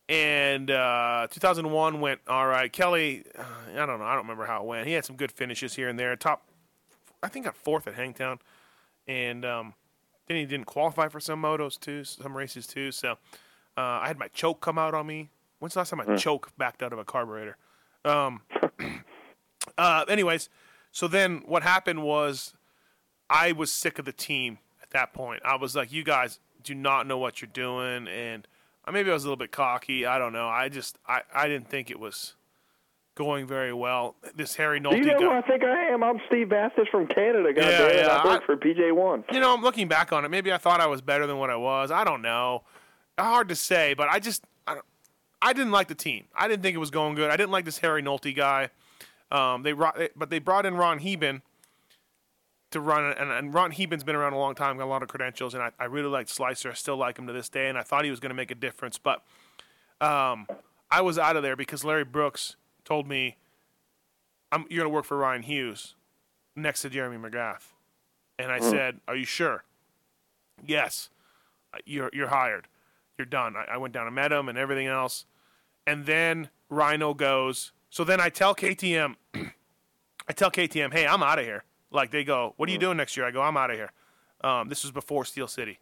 and 0.10 0.72
uh, 0.72 1.28
2001 1.30 2.02
went 2.02 2.20
all 2.28 2.48
right. 2.48 2.74
Kelly, 2.74 3.24
I 3.38 3.86
don't 3.86 4.00
know, 4.00 4.06
I 4.06 4.16
don't 4.16 4.24
remember 4.24 4.46
how 4.46 4.62
it 4.62 4.66
went. 4.66 4.88
He 4.88 4.94
had 4.94 5.06
some 5.06 5.16
good 5.16 5.32
finishes 5.32 5.76
here 5.76 5.88
and 5.88 6.00
there. 6.00 6.16
Top, 6.16 6.44
I 7.22 7.28
think 7.28 7.46
got 7.46 7.56
fourth 7.56 7.88
at 7.88 7.94
Hangtown, 7.94 8.40
and 9.08 9.46
um, 9.46 9.76
then 10.28 10.38
he 10.38 10.46
didn't 10.46 10.66
qualify 10.66 11.08
for 11.10 11.20
some 11.20 11.42
motos 11.42 11.80
too, 11.80 12.04
some 12.04 12.36
races 12.36 12.66
too. 12.66 12.92
So 12.92 13.12
uh, 13.12 13.18
I 14.02 14.08
had 14.08 14.18
my 14.18 14.30
choke 14.30 14.62
come 14.62 14.80
out 14.80 14.96
on 14.96 15.06
me. 15.06 15.30
When's 15.60 15.76
the 15.76 15.82
last 15.82 15.92
time 15.92 16.02
my 16.06 16.16
choke 16.16 16.52
backed 16.58 16.82
out 16.82 16.92
of 16.92 16.98
a 16.98 17.06
carburetor? 17.06 17.58
Um, 18.04 18.42
uh, 19.78 20.06
anyways, 20.10 20.50
so 20.92 21.08
then 21.08 21.44
what 21.46 21.62
happened 21.62 22.02
was 22.02 22.54
I 23.30 23.52
was 23.52 23.72
sick 23.72 24.00
of 24.00 24.06
the 24.06 24.12
team 24.12 24.58
at 24.82 24.90
that 24.90 25.14
point. 25.14 25.44
I 25.46 25.56
was 25.58 25.76
like, 25.76 25.92
you 25.92 26.04
guys 26.04 26.40
do 26.64 26.74
not 26.74 27.06
know 27.06 27.20
what 27.20 27.42
you're 27.42 27.52
doing, 27.54 28.08
and 28.08 28.48
maybe 28.92 29.10
I 29.10 29.14
was 29.14 29.24
a 29.24 29.28
little 29.28 29.38
bit 29.38 29.52
cocky. 29.52 30.06
I 30.06 30.18
don't 30.18 30.34
know. 30.34 30.48
I 30.48 30.70
just 30.70 30.98
I, 31.08 31.22
I 31.34 31.48
didn't 31.48 31.70
think 31.70 31.90
it 31.92 32.00
was 32.00 32.36
going 33.16 33.46
very 33.48 33.74
well. 33.74 34.16
This 34.36 34.56
Harry 34.56 34.80
Do 34.80 34.90
Nolte 34.90 34.98
you 35.00 35.06
know 35.06 35.18
who. 35.20 35.30
I 35.32 35.42
think 35.42 35.64
I 35.64 35.86
am? 35.88 36.04
I'm 36.04 36.20
Steve 36.28 36.50
Matthes 36.50 36.88
from 36.90 37.06
Canada. 37.08 37.54
God 37.54 37.62
Yeah, 37.64 37.92
yeah, 37.94 38.08
I 38.08 38.26
work 38.26 38.44
I- 38.44 38.46
for 38.46 38.56
PJ1. 38.58 39.34
You 39.34 39.40
know, 39.40 39.54
I'm 39.54 39.62
looking 39.62 39.88
back 39.88 40.14
on 40.14 40.24
it. 40.26 40.30
Maybe 40.30 40.54
I 40.54 40.58
thought 40.58 40.80
I 40.80 40.88
was 40.88 41.02
better 41.02 41.28
than 41.28 41.38
what 41.38 41.50
I 41.50 41.56
was. 41.58 41.92
I 41.92 42.04
don't 42.04 42.22
know. 42.22 42.64
Hard 43.18 43.50
to 43.50 43.56
say, 43.56 43.94
but 43.94 44.08
I 44.10 44.20
just 44.20 44.44
I, 44.66 44.76
don't- 44.76 44.86
I 45.42 45.54
didn't 45.54 45.72
like 45.72 45.88
the 45.90 45.96
team. 45.96 46.26
I 46.36 46.48
didn't 46.48 46.64
think 46.64 46.76
it 46.76 46.80
was 46.80 46.92
going 46.92 47.16
good. 47.16 47.30
I 47.30 47.36
didn't 47.38 47.52
like 47.52 47.66
this 47.66 47.80
Harry 47.80 48.02
Nolte 48.02 48.36
guy. 48.36 48.70
Um, 49.32 49.64
they 49.64 49.74
but 49.74 50.30
they 50.30 50.40
brought 50.40 50.66
in 50.66 50.76
Ron 50.76 51.00
Heben 51.00 51.42
to 52.72 52.80
run, 52.80 53.14
and, 53.18 53.32
and 53.32 53.54
Ron 53.54 53.72
Heben's 53.72 54.04
been 54.04 54.16
around 54.16 54.34
a 54.34 54.38
long 54.38 54.56
time, 54.56 54.78
got 54.78 54.86
a 54.86 54.86
lot 54.86 55.02
of 55.02 55.10
credentials, 55.10 55.54
and 55.54 55.64
I, 55.64 55.72
I 55.80 55.86
really 55.86 56.10
liked 56.10 56.30
Slicer. 56.30 56.70
I 56.70 56.74
still 56.74 56.98
like 56.98 57.18
him 57.18 57.28
to 57.28 57.34
this 57.34 57.50
day, 57.50 57.68
and 57.68 57.78
I 57.78 57.82
thought 57.82 58.04
he 58.04 58.12
was 58.12 58.20
going 58.20 58.30
to 58.30 58.36
make 58.36 58.52
a 58.52 58.56
difference. 58.56 58.98
But 58.98 59.24
um, 60.02 60.48
I 60.92 61.02
was 61.02 61.18
out 61.18 61.36
of 61.36 61.44
there 61.44 61.56
because 61.56 61.84
Larry 61.84 62.06
Brooks 62.06 62.56
told 62.86 63.08
me, 63.08 63.38
I'm, 64.52 64.66
"You're 64.70 64.84
going 64.84 64.92
to 64.92 64.96
work 64.96 65.06
for 65.06 65.18
Ryan 65.18 65.44
Hughes 65.44 65.96
next 66.56 66.82
to 66.84 66.90
Jeremy 66.90 67.18
McGrath," 67.18 67.68
and 68.38 68.52
I 68.52 68.60
said, 68.60 69.00
"Are 69.08 69.16
you 69.16 69.26
sure?" 69.26 69.64
Yes, 70.66 71.10
Uh, 71.74 71.78
you're 71.86 72.10
you're 72.14 72.28
hired. 72.30 72.68
You're 73.18 73.26
done. 73.26 73.56
I, 73.56 73.74
I 73.74 73.78
went 73.78 73.94
down 73.94 74.06
and 74.08 74.16
met 74.16 74.32
him 74.32 74.48
and 74.50 74.58
everything 74.58 74.88
else, 74.88 75.26
and 75.88 76.06
then 76.06 76.50
Rhino 76.70 77.14
goes. 77.14 77.72
So 77.90 78.04
then 78.04 78.20
I 78.22 78.30
tell 78.30 78.54
KTM, 78.54 79.16
I 79.34 80.34
tell 80.36 80.52
KTM, 80.52 80.94
hey, 80.94 81.08
I'm 81.08 81.24
out 81.24 81.40
of 81.40 81.46
here. 81.46 81.64
Like 81.92 82.12
they 82.12 82.24
go, 82.24 82.54
what 82.58 82.70
are 82.70 82.72
you 82.72 82.78
doing 82.78 82.98
next 82.98 83.18
year? 83.18 83.26
I 83.26 83.32
go, 83.32 83.42
I'm 83.42 83.58
out 83.58 83.72
of 83.72 83.76
here. 83.78 83.92
Um, 84.42 84.70
this 84.70 84.84
was 84.84 84.92
before 84.92 85.26
Steel 85.26 85.48
City. 85.48 85.80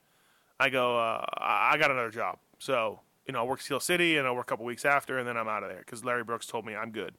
I 0.59 0.69
go, 0.69 0.97
uh, 0.97 1.25
I 1.37 1.71
I 1.73 1.77
got 1.77 1.91
another 1.91 2.09
job. 2.09 2.39
So 2.59 3.01
you 3.25 3.33
know, 3.33 3.39
I'll 3.39 3.47
work 3.47 3.61
Steel 3.61 3.79
City 3.81 4.17
and 4.17 4.25
I'll 4.25 4.35
work 4.35 4.47
a 4.47 4.49
couple 4.49 4.65
weeks 4.65 4.85
after, 4.85 5.17
and 5.19 5.27
then 5.27 5.35
I'm 5.37 5.47
out 5.49 5.63
of 5.63 5.69
there 5.69 5.79
because 5.79 6.03
Larry 6.05 6.23
Brooks 6.23 6.47
told 6.47 6.65
me 6.65 6.75
I'm 6.75 6.91
good. 6.91 7.15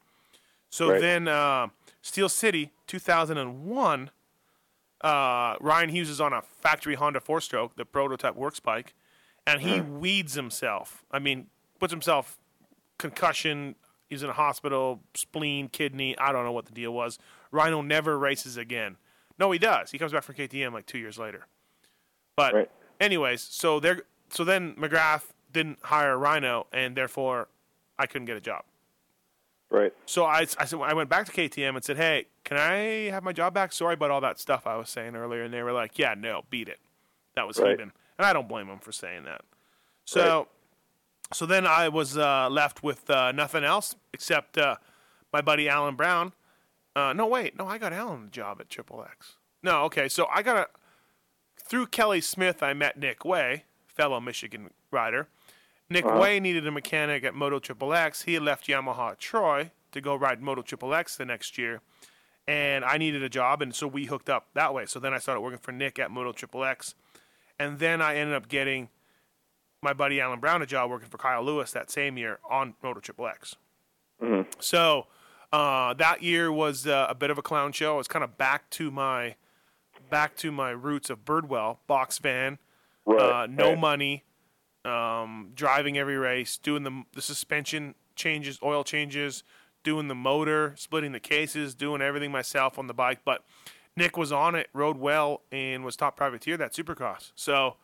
So 0.70 0.91
Right. 0.91 1.01
then 1.01 1.28
uh, 1.28 1.68
Steel 2.03 2.28
City, 2.28 2.72
2001. 2.86 4.11
Uh, 5.01 5.55
Ryan 5.60 5.90
Hughes 5.90 6.10
is 6.10 6.20
on 6.20 6.32
a 6.32 6.43
factory 6.43 6.97
Honda 6.97 7.20
four 7.20 7.40
stroke, 7.40 7.77
the 7.77 7.85
prototype 7.85 8.35
works 8.35 8.59
bike, 8.59 8.94
and 9.47 9.60
he 9.60 9.81
weeds 9.81 10.35
himself. 10.35 11.05
I 11.12 11.20
mean, 11.20 11.47
puts 11.78 11.93
himself 11.93 12.36
concussion. 12.98 13.77
He's 14.09 14.23
in 14.23 14.31
a 14.31 14.32
hospital, 14.32 15.01
spleen, 15.15 15.69
kidney. 15.69 16.19
I 16.19 16.32
don't 16.32 16.44
know 16.44 16.52
what 16.52 16.66
the 16.66 16.73
deal 16.73 16.93
was. 16.93 17.19
Rhino 17.51 17.81
never 17.83 18.19
races 18.19 18.57
again. 18.57 18.97
No, 19.39 19.51
he 19.51 19.59
does. 19.59 19.91
He 19.91 19.99
comes 19.99 20.12
back 20.12 20.25
from 20.25 20.35
KTM 20.35 20.73
like 20.73 20.87
two 20.87 20.99
years 20.99 21.19
later. 21.19 21.47
But 22.37 22.55
Right. 22.55 22.70
anyways, 23.01 23.41
so 23.43 23.81
they're 23.81 24.03
so 24.31 24.45
then 24.45 24.75
McGrath 24.75 25.31
didn't 25.53 25.79
hire 25.85 26.19
Rhino, 26.19 26.66
and 26.73 26.97
therefore 26.97 27.49
I 27.99 28.07
couldn't 28.07 28.27
get 28.27 28.37
a 28.37 28.41
job. 28.41 28.65
Right. 29.70 29.93
So 30.07 30.25
I, 30.25 30.41
I 30.59 30.65
said 30.65 30.81
I 30.81 30.95
went 30.95 31.09
back 31.11 31.27
to 31.27 31.33
KTM 31.33 31.75
and 31.77 31.85
said, 31.85 31.97
"Hey, 31.97 32.27
can 32.45 32.57
I 32.59 33.11
have 33.11 33.23
my 33.23 33.33
job 33.33 33.55
back? 33.55 33.73
Sorry 33.73 33.95
about 33.95 34.11
all 34.11 34.20
that 34.23 34.39
stuff 34.39 34.66
I 34.66 34.77
was 34.77 34.89
saying 34.91 35.15
earlier." 35.16 35.43
And 35.43 35.53
they 35.53 35.62
were 35.62 35.73
like, 35.73 35.99
"Yeah, 35.99 36.15
no, 36.16 36.45
beat 36.51 36.69
it." 36.69 36.79
That 37.35 37.47
was 37.47 37.59
Right. 37.59 37.70
Heben, 37.70 37.93
and 38.19 38.27
I 38.27 38.33
don't 38.33 38.49
blame 38.49 38.66
them 38.69 38.79
for 38.81 38.93
saying 38.93 39.25
that. 39.25 39.43
So, 40.05 40.49
so 41.33 41.45
then 41.45 41.66
I 41.66 41.89
was 41.91 42.16
uh, 42.16 42.49
left 42.51 42.83
with 42.83 43.09
uh, 43.11 43.33
nothing 43.33 43.62
else 43.62 43.95
except 44.15 44.57
uh, 44.57 44.77
my 45.33 45.41
buddy 45.43 45.69
Alan 45.69 45.95
Brown. 45.97 46.33
Uh, 46.99 47.12
no, 47.12 47.29
wait, 47.29 47.57
no, 47.57 47.65
I 47.65 47.79
got 47.79 47.93
Alan 47.93 48.25
a 48.25 48.31
job 48.31 48.61
at 48.61 48.69
Triple 48.69 49.07
X. 49.09 49.35
No, 49.62 49.83
okay, 49.85 50.09
so 50.09 50.27
I 50.35 50.43
got 50.43 50.57
a 50.57 50.66
through 51.62 51.87
Kelly 51.87 52.20
Smith. 52.20 52.61
I 52.61 52.73
met 52.73 52.99
Nick 52.99 53.25
Wey, 53.25 53.65
fellow 53.87 54.19
Michigan 54.19 54.70
rider. 54.91 55.29
Nick 55.89 56.05
Wey 56.05 56.41
needed 56.41 56.66
a 56.66 56.73
mechanic 56.73 57.23
at 57.23 57.37
Moto 57.37 57.61
Triple 57.61 57.95
X. 57.95 58.23
He 58.23 58.35
had 58.35 58.43
left 58.43 58.66
Yamaha 58.66 59.16
Troy 59.16 59.70
to 59.93 60.01
go 60.01 60.16
ride 60.16 60.43
Moto 60.43 60.61
Triple 60.61 60.93
X 60.93 61.16
the 61.16 61.25
next 61.25 61.57
year, 61.57 61.83
and 62.49 62.85
I 62.85 62.99
needed 62.99 63.23
a 63.23 63.29
job, 63.29 63.62
and 63.62 63.73
so 63.73 63.87
we 63.87 64.07
hooked 64.07 64.29
up 64.29 64.49
that 64.55 64.75
way. 64.75 64.85
So 64.85 64.99
then 64.99 65.15
I 65.15 65.19
started 65.19 65.41
working 65.41 65.61
for 65.61 65.70
Nick 65.70 66.01
at 66.01 66.11
Moto 66.11 66.33
Triple 66.33 66.65
X, 66.65 66.97
and 67.61 67.79
then 67.79 68.03
I 68.03 68.16
ended 68.16 68.35
up 68.35 68.49
getting 68.49 68.89
my 69.83 69.93
buddy 69.93 70.20
Alan 70.20 70.41
Brown 70.41 70.62
a 70.62 70.66
job 70.66 70.91
working 70.91 71.09
for 71.09 71.19
Kyle 71.19 71.45
Lewis 71.45 71.70
that 71.70 71.93
same 71.93 72.19
year 72.19 72.41
on 72.51 72.75
Moto 72.83 72.99
Triple 72.99 73.29
X. 73.29 73.55
So 74.59 75.07
uh, 75.53 75.95
that 75.95 76.23
year 76.23 76.53
was 76.53 76.87
uh, 76.87 77.07
a 77.09 77.15
bit 77.15 77.31
of 77.31 77.39
a 77.39 77.43
clown 77.43 77.73
show. 77.73 77.95
I 77.95 77.97
was 77.97 78.09
kind 78.09 78.25
of 78.25 78.37
back 78.39 78.69
to 78.70 78.91
my 78.91 79.37
back 80.11 80.37
to 80.37 80.51
my 80.53 80.70
roots 80.70 81.11
of 81.11 81.25
Birdwell 81.25 81.79
box 81.87 82.19
van, 82.19 82.59
Right. 83.05 83.43
uh, 83.43 83.47
no 83.47 83.70
right. 83.70 83.79
money, 83.79 84.25
um, 84.85 85.51
driving 85.55 85.99
every 85.99 86.16
race, 86.16 86.59
doing 86.59 86.83
the 86.83 87.05
the 87.15 87.23
suspension 87.23 87.95
changes, 88.15 88.59
oil 88.62 88.85
changes, 88.85 89.45
doing 89.83 90.09
the 90.09 90.15
motor, 90.15 90.75
splitting 90.77 91.12
the 91.12 91.20
cases, 91.20 91.75
doing 91.75 92.03
everything 92.03 92.31
myself 92.33 92.79
on 92.79 92.87
the 92.87 92.95
bike. 92.95 93.20
But 93.25 93.45
Nick 93.97 94.16
was 94.16 94.31
on 94.33 94.55
it, 94.55 94.69
rode 94.73 94.99
well, 94.99 95.43
and 95.51 95.85
was 95.85 95.97
top 95.97 96.16
privateer 96.16 96.57
that 96.59 96.73
Supercross. 96.73 97.33
So 97.35 97.77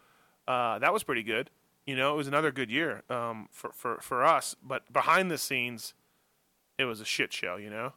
uh, 0.47 0.79
that 0.79 0.93
was 0.93 1.03
pretty 1.03 1.23
good. 1.23 1.51
You 1.87 1.97
know, 1.97 2.13
it 2.15 2.17
was 2.17 2.29
another 2.29 2.51
good 2.53 2.71
year 2.71 3.03
um, 3.11 3.49
for, 3.51 3.71
for 3.73 3.99
for 4.01 4.25
us. 4.25 4.55
But 4.63 4.91
behind 4.93 5.31
the 5.31 5.39
scenes, 5.39 5.95
it 6.79 6.85
was 6.85 7.01
a 7.01 7.05
shit 7.05 7.33
show. 7.33 7.57
You 7.57 7.71
know. 7.71 7.93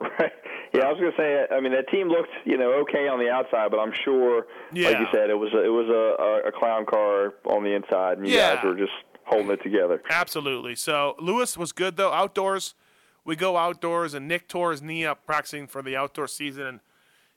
Right. 0.20 0.32
Yeah, 0.74 0.82
I 0.82 0.92
was 0.92 1.00
going 1.00 1.12
to 1.12 1.16
say. 1.16 1.46
I 1.54 1.60
mean, 1.60 1.72
that 1.72 1.88
team 1.88 2.08
looked, 2.08 2.30
you 2.44 2.56
know, 2.58 2.72
okay 2.82 3.08
on 3.08 3.18
the 3.18 3.30
outside, 3.30 3.70
but 3.70 3.78
I'm 3.80 3.92
sure, 4.04 4.46
Yeah. 4.72 4.90
like 4.90 4.98
you 4.98 5.06
said, 5.12 5.30
it 5.30 5.34
was 5.34 5.52
a, 5.54 5.64
it 5.64 5.68
was 5.68 5.88
a, 5.88 6.48
a, 6.48 6.52
clown 6.52 6.84
car 6.86 7.34
on 7.46 7.64
the 7.64 7.74
inside, 7.74 8.18
and 8.18 8.26
you 8.28 8.34
Yeah. 8.34 8.56
guys 8.56 8.64
were 8.64 8.74
just 8.74 8.92
holding 9.24 9.50
it 9.50 9.62
together. 9.62 10.02
Absolutely. 10.10 10.74
So 10.74 11.14
Lewis 11.18 11.56
was 11.56 11.72
good 11.72 11.96
though. 11.96 12.12
Outdoors, 12.12 12.74
we 13.24 13.34
go 13.34 13.56
outdoors, 13.56 14.12
and 14.12 14.28
Nick 14.28 14.46
tore 14.46 14.72
his 14.72 14.82
knee 14.82 15.06
up 15.06 15.24
practicing 15.24 15.66
for 15.66 15.80
the 15.82 15.96
outdoor 15.96 16.28
season, 16.28 16.66
and 16.66 16.80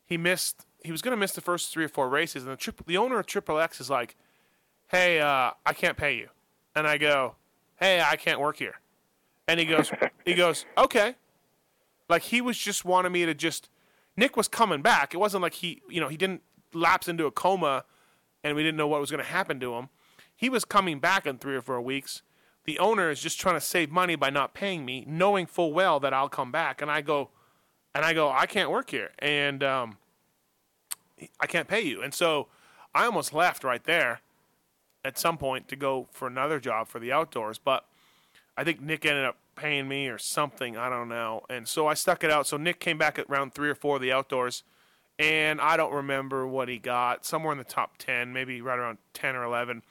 he 0.06 0.18
missed. 0.18 0.66
He 0.84 0.92
was 0.92 1.02
going 1.02 1.14
to 1.14 1.18
miss 1.20 1.32
the 1.32 1.42
first 1.42 1.72
three 1.72 1.86
or 1.86 1.90
four 1.90 2.10
races, 2.10 2.44
and 2.44 2.52
the 2.52 2.58
triple, 2.58 2.86
the 2.88 2.98
owner 2.98 3.18
of 3.20 3.28
Triple 3.28 3.60
X 3.60 3.80
is 3.80 3.90
like, 3.90 4.18
"Hey, 4.90 5.22
uh, 5.22 5.52
I 5.66 5.74
can't 5.74 5.96
pay 5.96 6.18
you," 6.18 6.28
and 6.76 6.86
I 6.86 6.98
go, 6.98 7.36
"Hey, 7.80 8.02
I 8.02 8.18
can't 8.18 8.42
work 8.42 8.58
here," 8.58 8.81
and 9.52 9.60
he 9.60 9.66
goes, 9.66 9.92
"He 10.26 10.34
goes, 10.34 10.66
okay." 10.78 11.16
Like 12.10 12.24
he 12.24 12.42
was 12.42 12.58
just 12.58 12.86
wanting 12.86 13.12
me 13.12 13.26
to 13.26 13.34
just. 13.34 13.70
Nick 14.18 14.36
was 14.36 14.48
coming 14.48 14.82
back. 14.82 15.14
It 15.14 15.18
wasn't 15.18 15.42
like 15.42 15.56
he, 15.56 15.82
you 15.90 16.02
know, 16.02 16.10
he 16.10 16.18
didn't 16.18 16.42
lapse 16.74 17.08
into 17.08 17.26
a 17.26 17.32
coma, 17.32 17.86
and 18.44 18.56
we 18.56 18.64
didn't 18.64 18.78
know 18.78 18.88
what 18.88 19.00
was 19.00 19.12
going 19.12 19.24
to 19.24 19.30
happen 19.30 19.60
to 19.62 19.76
him. 19.76 19.90
He 20.36 20.50
was 20.50 20.66
coming 20.66 21.00
back 21.00 21.26
in 21.26 21.38
three 21.38 21.56
or 21.56 21.62
four 21.62 21.82
weeks. 21.82 22.22
The 22.66 22.78
owner 22.78 23.10
is 23.10 23.22
just 23.22 23.40
trying 23.40 23.56
to 23.56 23.62
save 23.62 23.90
money 23.90 24.16
by 24.16 24.30
not 24.30 24.54
paying 24.54 24.86
me, 24.86 25.06
knowing 25.08 25.46
full 25.46 25.74
well 25.74 26.00
that 26.02 26.14
I'll 26.14 26.30
come 26.30 26.52
back. 26.52 26.82
And 26.82 26.92
I 26.92 27.02
go, 27.02 27.30
and 27.96 28.04
I 28.04 28.14
go, 28.14 28.30
I 28.30 28.46
can't 28.46 28.70
work 28.70 28.90
here, 28.90 29.12
and 29.20 29.64
um, 29.64 29.98
I 31.40 31.48
can't 31.48 31.68
pay 31.68 31.82
you. 31.82 32.02
And 32.02 32.14
so 32.14 32.48
I 32.94 33.06
almost 33.06 33.34
left 33.34 33.64
right 33.64 33.84
there 33.84 34.22
at 35.04 35.18
some 35.18 35.38
point 35.38 35.68
to 35.70 35.76
go 35.76 36.08
for 36.12 36.28
another 36.28 36.60
job 36.60 36.88
for 36.88 37.00
the 37.00 37.12
outdoors. 37.12 37.58
But 37.58 37.86
I 38.58 38.64
think 38.64 38.82
Nick 38.82 39.06
ended 39.06 39.26
up 39.26 39.38
paying 39.56 39.88
me 39.88 40.08
or 40.08 40.18
something. 40.18 40.78
I 40.78 40.90
don't 40.90 41.10
know. 41.10 41.44
And 41.50 41.68
so 41.68 41.88
I 41.88 41.94
stuck 41.94 42.24
it 42.24 42.32
out. 42.32 42.48
So 42.48 42.58
Nick 42.58 42.80
came 42.80 42.98
back 42.98 43.20
at 43.20 43.30
round 43.30 43.54
three 43.54 43.70
or 43.70 43.76
four 43.76 43.98
of 43.98 44.02
the 44.02 44.12
outdoors, 44.12 44.64
and 45.20 45.62
I 45.62 45.78
don't 45.78 45.94
remember 45.94 46.48
what 46.48 46.68
he 46.68 46.78
got. 46.78 47.26
Somewhere 47.26 47.52
in 47.52 47.58
the 47.58 47.64
top 47.64 47.98
ten, 47.98 48.34
maybe 48.34 48.62
right 48.62 48.80
around 48.80 48.98
ten 49.14 49.36
or 49.36 49.44
eleven. 49.44 49.84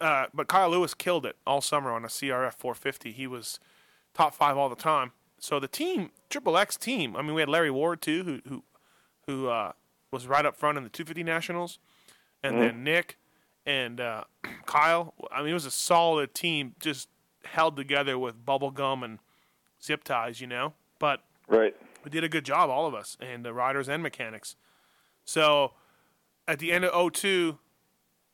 Uh, 0.00 0.26
but 0.34 0.48
Kyle 0.48 0.70
Lewis 0.70 0.94
killed 0.94 1.24
it 1.24 1.36
all 1.46 1.60
summer 1.60 1.92
on 1.92 2.04
a 2.04 2.08
CRF 2.08 2.54
450. 2.54 3.12
He 3.12 3.28
was 3.28 3.60
top 4.12 4.34
five 4.34 4.56
all 4.58 4.68
the 4.68 4.74
time. 4.74 5.12
So 5.38 5.60
the 5.60 5.68
team, 5.68 6.10
Triple 6.30 6.56
X 6.58 6.76
team. 6.76 7.14
I 7.14 7.22
mean, 7.22 7.34
we 7.34 7.42
had 7.42 7.48
Larry 7.48 7.70
Ward 7.70 8.02
too, 8.02 8.24
who 8.24 8.40
who 8.48 8.64
who 9.26 9.48
uh, 9.48 9.72
was 10.10 10.26
right 10.26 10.44
up 10.44 10.56
front 10.56 10.78
in 10.78 10.84
the 10.84 10.90
250 10.90 11.22
Nationals, 11.22 11.78
and 12.42 12.60
then 12.60 12.82
Nick 12.82 13.18
and 13.64 14.00
uh, 14.00 14.24
Kyle. 14.66 15.14
I 15.30 15.40
mean, 15.40 15.50
it 15.50 15.54
was 15.54 15.66
a 15.66 15.70
solid 15.70 16.34
team, 16.34 16.74
just 16.80 17.08
held 17.44 17.76
together 17.76 18.18
with 18.18 18.44
bubble 18.44 18.70
gum 18.70 19.02
and 19.02 19.18
zip 19.82 20.04
ties, 20.04 20.40
you 20.40 20.46
know. 20.46 20.74
But 20.98 21.22
Right. 21.46 21.76
we 22.04 22.10
did 22.10 22.24
a 22.24 22.28
good 22.28 22.44
job, 22.44 22.70
all 22.70 22.86
of 22.86 22.94
us, 22.94 23.16
and 23.20 23.44
the 23.44 23.52
riders 23.52 23.88
and 23.88 24.02
mechanics. 24.02 24.56
So 25.24 25.74
at 26.46 26.58
the 26.58 26.72
end 26.72 26.84
of 26.84 26.92
02, 26.94 27.58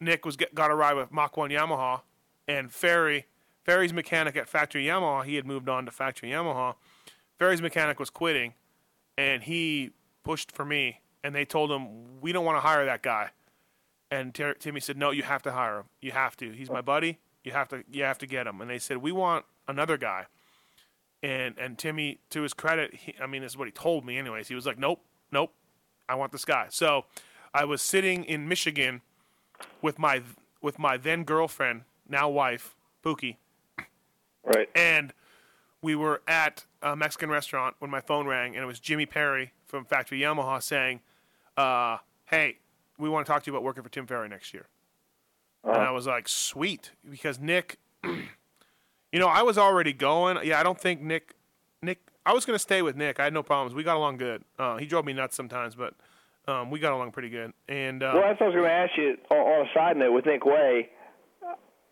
Nick 0.01 0.25
was 0.25 0.37
get, 0.37 0.55
got 0.55 0.71
a 0.71 0.75
ride 0.75 0.95
with 0.95 1.11
Mach 1.13 1.37
1 1.37 1.51
Yamaha, 1.51 2.03
and 2.49 2.73
Ferry, 2.73 3.27
Ferry's 3.63 3.93
mechanic 3.93 4.37
at 4.37 4.49
Factory 4.49 4.85
Yamaha, 4.85 5.25
he 5.25 5.37
had 5.37 5.47
moved 5.47 5.69
on 5.69 5.85
to 5.87 5.91
Factory 5.91 6.31
Yamaha. 6.31 6.75
Ferry's 7.39 7.63
mechanic 7.63 7.99
was 7.99 8.11
quitting, 8.11 8.55
and 9.17 9.45
he 9.45 9.91
pushed 10.23 10.53
for 10.53 10.65
me, 10.65 11.01
and 11.23 11.35
they 11.35 11.45
told 11.45 11.71
him, 11.71 12.21
We 12.21 12.33
don't 12.33 12.45
want 12.45 12.57
to 12.57 12.61
hire 12.61 12.85
that 12.85 13.03
guy. 13.03 13.31
And 14.11 14.35
Timmy 14.35 14.79
said, 14.81 14.97
"No, 14.97 15.11
you 15.11 15.25
have 15.25 15.43
to 15.43 15.53
hire 15.53 15.79
him. 15.79 15.85
You 16.01 16.13
have 16.13 16.37
to. 16.37 16.53
He's 16.53 16.71
my 16.71 16.81
buddy. 16.83 17.19
You 17.45 17.53
have 17.53 17.69
to. 17.69 17.85
You 17.91 18.05
have 18.05 18.19
to 18.19 18.27
get 18.27 18.47
him." 18.47 18.61
And 18.61 18.69
they 18.71 18.79
said, 18.79 18.97
"We 18.99 19.12
want 19.12 19.45
another 19.69 19.97
guy." 19.97 20.27
And 21.23 21.57
and 21.59 21.79
Timmy, 21.79 22.19
to 22.31 22.43
his 22.43 22.53
credit, 22.53 22.95
he, 22.95 23.15
I 23.23 23.27
mean, 23.27 23.43
this 23.43 23.53
is 23.53 23.59
what 23.59 23.69
he 23.69 23.73
told 23.73 24.05
me. 24.05 24.19
Anyways, 24.19 24.49
he 24.49 24.55
was 24.55 24.66
like, 24.66 24.79
"Nope, 24.79 25.05
nope, 25.31 25.53
I 26.09 26.15
want 26.16 26.33
this 26.33 26.45
guy." 26.45 26.66
So 26.71 27.05
I 27.53 27.65
was 27.65 27.81
sitting 27.83 28.25
in 28.25 28.49
Michigan 28.49 29.03
with 29.81 29.99
my 29.99 30.23
with 30.61 30.79
my 30.79 30.97
then 30.97 31.25
girlfriend, 31.25 31.83
now 32.09 32.29
wife, 32.29 32.75
Pookie, 33.03 33.37
Right. 34.43 34.69
and 34.75 35.12
we 35.83 35.95
were 35.95 36.23
at 36.27 36.65
a 36.83 36.97
Mexican 36.97 37.29
restaurant 37.31 37.77
when 37.79 37.91
my 37.91 38.01
phone 38.01 38.27
rang, 38.27 38.55
and 38.57 38.62
it 38.62 38.66
was 38.66 38.81
Jimmy 38.81 39.05
Perry 39.07 39.53
from 39.66 39.85
Factory 39.85 40.21
Yamaha 40.21 40.62
saying, 40.62 41.01
uh, 41.59 41.99
"Hey, 42.27 42.59
we 42.99 43.09
want 43.09 43.27
to 43.27 43.31
talk 43.33 43.43
to 43.43 43.51
you 43.51 43.55
about 43.57 43.62
working 43.65 43.83
for 43.83 43.91
Tim 43.91 44.07
Ferry 44.07 44.29
next 44.29 44.53
year." 44.55 44.66
And 45.65 45.82
I 45.82 45.91
was 45.91 46.07
like, 46.07 46.28
"Sweet," 46.28 46.93
because 47.09 47.41
Nick, 47.41 47.78
you 48.05 49.19
know, 49.19 49.28
I 49.28 49.43
was 49.43 49.57
already 49.59 49.93
going. 49.93 50.39
Yeah, 50.45 50.61
I 50.61 50.62
don't 50.62 50.78
think 50.78 51.01
Nick, 51.01 51.35
Nick, 51.82 52.01
I 52.27 52.32
was 52.32 52.45
going 52.45 52.55
to 52.55 52.62
stay 52.62 52.82
with 52.82 52.97
Nick. 52.97 53.19
I 53.19 53.24
had 53.24 53.32
no 53.32 53.43
problems. 53.43 53.74
We 53.74 53.82
got 53.82 53.97
along 53.97 54.19
good. 54.19 54.45
Uh, 54.59 54.77
he 54.77 54.86
drove 54.86 55.05
me 55.05 55.12
nuts 55.12 55.36
sometimes, 55.36 55.74
but 55.74 55.95
um, 56.47 56.70
we 56.70 56.78
got 56.78 56.93
along 56.93 57.12
pretty 57.12 57.31
good. 57.31 57.53
And 57.69 58.03
uh, 58.03 58.12
Well, 58.15 58.23
that's 58.23 58.41
what 58.41 58.47
I 58.47 58.49
was 58.49 58.55
going 58.57 58.69
to 58.69 58.73
ask 58.73 58.97
you. 58.97 59.16
On, 59.31 59.36
on 59.39 59.66
a 59.66 59.70
side 59.74 59.97
note, 59.97 60.12
with 60.12 60.27
Nick 60.27 60.45
Wey, 60.45 60.91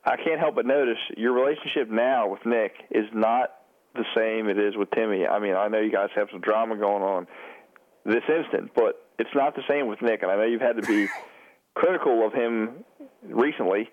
I 0.04 0.16
can't 0.16 0.40
help 0.40 0.56
but 0.56 0.66
notice 0.66 0.98
your 1.16 1.32
relationship 1.32 1.88
now 1.88 2.28
with 2.28 2.44
Nick 2.44 2.72
is 2.90 3.06
not 3.12 3.54
the 3.94 4.04
same 4.16 4.48
it 4.48 4.58
is 4.58 4.76
with 4.76 4.90
Timmy. 4.90 5.26
I 5.26 5.38
mean, 5.38 5.54
I 5.54 5.68
know 5.68 5.78
you 5.78 5.92
guys 5.92 6.08
have 6.14 6.28
some 6.30 6.40
drama 6.40 6.76
going 6.76 7.02
on 7.02 7.26
this 8.04 8.24
instant, 8.28 8.72
but 8.74 9.06
it's 9.18 9.30
not 9.34 9.54
the 9.54 9.62
same 9.68 9.86
with 9.86 10.02
Nick. 10.02 10.22
And 10.22 10.30
I 10.30 10.36
know 10.36 10.44
you've 10.44 10.60
had 10.60 10.76
to 10.76 10.82
be 10.82 11.08
critical 11.74 12.26
of 12.26 12.32
him 12.32 12.84
recently, 13.22 13.90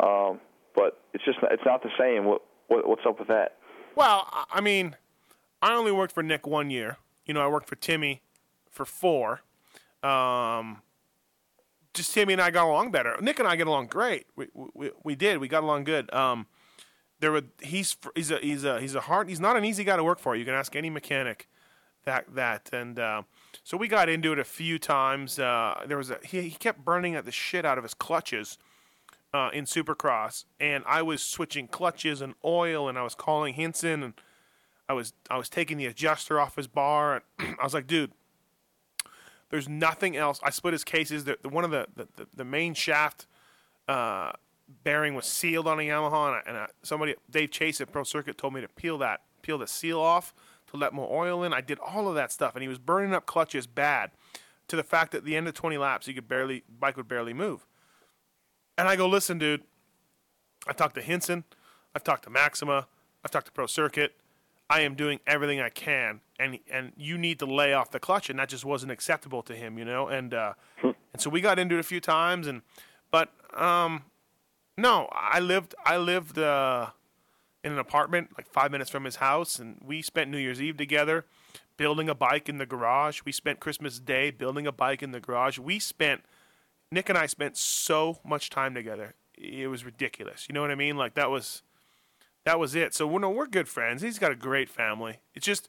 um, 0.00 0.40
but 0.74 1.00
it's 1.14 1.24
just 1.24 1.38
it's 1.50 1.62
not 1.64 1.82
the 1.82 1.90
same. 1.98 2.24
What, 2.24 2.42
what 2.68 2.88
what's 2.88 3.02
up 3.06 3.18
with 3.18 3.28
that? 3.28 3.56
Well, 3.94 4.26
I- 4.52 4.60
mean, 4.60 4.96
I 5.60 5.74
only 5.74 5.92
worked 5.92 6.12
for 6.14 6.22
Nick 6.22 6.46
one 6.46 6.70
year. 6.70 6.96
You 7.26 7.34
know, 7.34 7.40
I 7.40 7.46
worked 7.48 7.68
for 7.68 7.76
Timmy 7.76 8.22
for 8.70 8.84
four. 8.84 9.42
Um, 10.02 10.82
just 11.94 12.12
Timmy 12.14 12.32
and 12.32 12.42
I 12.42 12.50
got 12.50 12.66
along 12.66 12.90
better. 12.90 13.16
Nick 13.20 13.38
and 13.38 13.46
I 13.46 13.54
get 13.56 13.66
along 13.66 13.86
great. 13.88 14.26
We 14.34 14.48
we, 14.54 14.90
we 15.04 15.14
did. 15.14 15.38
We 15.38 15.48
got 15.48 15.62
along 15.62 15.84
good. 15.84 16.12
Um, 16.14 16.46
there 17.20 17.30
were 17.30 17.42
he's 17.60 17.96
he's 18.14 18.30
a 18.30 18.38
he's 18.38 18.64
a 18.64 18.80
he's 18.80 18.94
a 18.94 19.00
hard 19.02 19.28
he's 19.28 19.40
not 19.40 19.56
an 19.56 19.64
easy 19.64 19.84
guy 19.84 19.96
to 19.96 20.04
work 20.04 20.18
for. 20.18 20.34
You 20.34 20.44
can 20.44 20.54
ask 20.54 20.74
any 20.74 20.90
mechanic 20.90 21.48
that 22.04 22.34
that 22.34 22.70
and 22.72 22.98
uh, 22.98 23.22
so 23.64 23.76
we 23.76 23.88
got 23.88 24.08
into 24.08 24.32
it 24.32 24.38
a 24.38 24.44
few 24.44 24.78
times. 24.78 25.38
Uh, 25.38 25.82
there 25.86 25.96
was 25.96 26.10
a 26.10 26.18
he, 26.24 26.42
he 26.42 26.50
kept 26.50 26.84
burning 26.84 27.14
at 27.14 27.24
the 27.24 27.32
shit 27.32 27.64
out 27.64 27.78
of 27.78 27.84
his 27.84 27.94
clutches 27.94 28.58
uh, 29.34 29.50
in 29.52 29.64
Supercross, 29.64 30.44
and 30.60 30.84
I 30.86 31.02
was 31.02 31.22
switching 31.22 31.68
clutches 31.68 32.20
and 32.20 32.34
oil, 32.44 32.88
and 32.88 32.98
I 32.98 33.02
was 33.02 33.14
calling 33.14 33.54
Hinson, 33.54 34.02
and 34.02 34.14
I 34.88 34.92
was 34.92 35.12
I 35.30 35.38
was 35.38 35.48
taking 35.48 35.78
the 35.78 35.86
adjuster 35.86 36.40
off 36.40 36.56
his 36.56 36.66
bar, 36.66 37.22
and 37.38 37.56
I 37.60 37.64
was 37.64 37.74
like, 37.74 37.86
dude, 37.86 38.12
there's 39.50 39.68
nothing 39.68 40.16
else. 40.16 40.40
I 40.42 40.50
split 40.50 40.72
his 40.72 40.84
cases. 40.84 41.24
The, 41.24 41.38
the 41.42 41.48
one 41.48 41.64
of 41.64 41.70
the, 41.70 41.86
the, 41.94 42.08
the, 42.16 42.26
the 42.34 42.44
main 42.44 42.74
shaft 42.74 43.26
uh, 43.88 44.32
bearing 44.84 45.14
was 45.14 45.26
sealed 45.26 45.66
on 45.66 45.78
a 45.78 45.82
Yamaha, 45.82 46.28
and, 46.28 46.36
I, 46.36 46.42
and 46.46 46.56
I, 46.56 46.66
somebody 46.82 47.14
Dave 47.30 47.50
Chase 47.50 47.80
at 47.80 47.92
Pro 47.92 48.04
Circuit 48.04 48.38
told 48.38 48.54
me 48.54 48.60
to 48.60 48.68
peel 48.68 48.98
that 48.98 49.20
peel 49.42 49.58
the 49.58 49.66
seal 49.66 50.00
off 50.00 50.32
to 50.72 50.76
let 50.78 50.92
more 50.92 51.08
oil 51.10 51.44
in. 51.44 51.52
I 51.52 51.60
did 51.60 51.78
all 51.78 52.08
of 52.08 52.14
that 52.16 52.32
stuff, 52.32 52.54
and 52.54 52.62
he 52.62 52.68
was 52.68 52.78
burning 52.78 53.14
up 53.14 53.26
clutches 53.26 53.66
bad, 53.66 54.10
to 54.68 54.76
the 54.76 54.82
fact 54.82 55.12
that 55.12 55.18
at 55.18 55.24
the 55.24 55.36
end 55.36 55.46
of 55.48 55.54
20 55.54 55.78
laps, 55.78 56.06
he 56.06 56.14
could 56.14 56.28
barely 56.28 56.64
bike 56.80 56.96
would 56.96 57.08
barely 57.08 57.34
move. 57.34 57.66
And 58.76 58.88
I 58.88 58.96
go, 58.96 59.06
listen, 59.06 59.38
dude. 59.38 59.62
I've 60.66 60.76
talked 60.76 60.94
to 60.94 61.02
Hinson. 61.02 61.44
I've 61.94 62.04
talked 62.04 62.24
to 62.24 62.30
Maxima. 62.30 62.86
I've 63.24 63.30
talked 63.30 63.46
to 63.46 63.52
Pro 63.52 63.66
Circuit. 63.66 64.14
I 64.70 64.80
am 64.80 64.94
doing 64.94 65.20
everything 65.26 65.60
I 65.60 65.68
can, 65.68 66.20
and 66.38 66.58
and 66.70 66.92
you 66.96 67.18
need 67.18 67.38
to 67.40 67.46
lay 67.46 67.74
off 67.74 67.90
the 67.90 68.00
clutch, 68.00 68.30
and 68.30 68.38
that 68.38 68.48
just 68.48 68.64
wasn't 68.64 68.90
acceptable 68.90 69.42
to 69.42 69.54
him, 69.54 69.76
you 69.76 69.84
know. 69.84 70.06
And 70.06 70.32
uh, 70.32 70.54
and 70.82 70.94
so 71.18 71.28
we 71.28 71.42
got 71.42 71.58
into 71.58 71.76
it 71.76 71.80
a 71.80 71.82
few 71.82 72.00
times, 72.00 72.46
and 72.46 72.62
but 73.10 73.30
um, 73.54 74.04
no, 74.78 75.08
I 75.12 75.40
lived 75.40 75.74
I 75.84 75.98
lived 75.98 76.38
uh, 76.38 76.90
in 77.64 77.72
an 77.72 77.78
apartment 77.78 78.30
like 78.36 78.48
five 78.48 78.70
minutes 78.70 78.90
from 78.90 79.04
his 79.04 79.16
house, 79.16 79.58
and 79.58 79.80
we 79.84 80.02
spent 80.02 80.30
New 80.30 80.38
Year's 80.38 80.60
Eve 80.60 80.76
together, 80.76 81.24
building 81.76 82.08
a 82.08 82.14
bike 82.14 82.48
in 82.48 82.58
the 82.58 82.66
garage. 82.66 83.20
We 83.24 83.32
spent 83.32 83.60
Christmas 83.60 83.98
Day 83.98 84.30
building 84.30 84.66
a 84.66 84.72
bike 84.72 85.02
in 85.02 85.12
the 85.12 85.20
garage. 85.20 85.58
We 85.58 85.78
spent 85.78 86.22
Nick 86.90 87.08
and 87.08 87.18
I 87.18 87.26
spent 87.26 87.56
so 87.56 88.18
much 88.24 88.50
time 88.50 88.74
together. 88.74 89.14
It 89.36 89.68
was 89.68 89.84
ridiculous. 89.84 90.46
You 90.48 90.54
know 90.54 90.60
what 90.60 90.70
I 90.70 90.74
mean? 90.74 90.96
Like 90.96 91.14
that 91.14 91.30
was 91.30 91.62
that 92.44 92.58
was 92.58 92.74
it. 92.74 92.94
So 92.94 93.06
we're 93.06 93.20
no, 93.20 93.30
we're 93.30 93.46
good 93.46 93.68
friends. 93.68 94.02
He's 94.02 94.18
got 94.18 94.32
a 94.32 94.36
great 94.36 94.68
family. 94.68 95.20
It's 95.34 95.46
just 95.46 95.68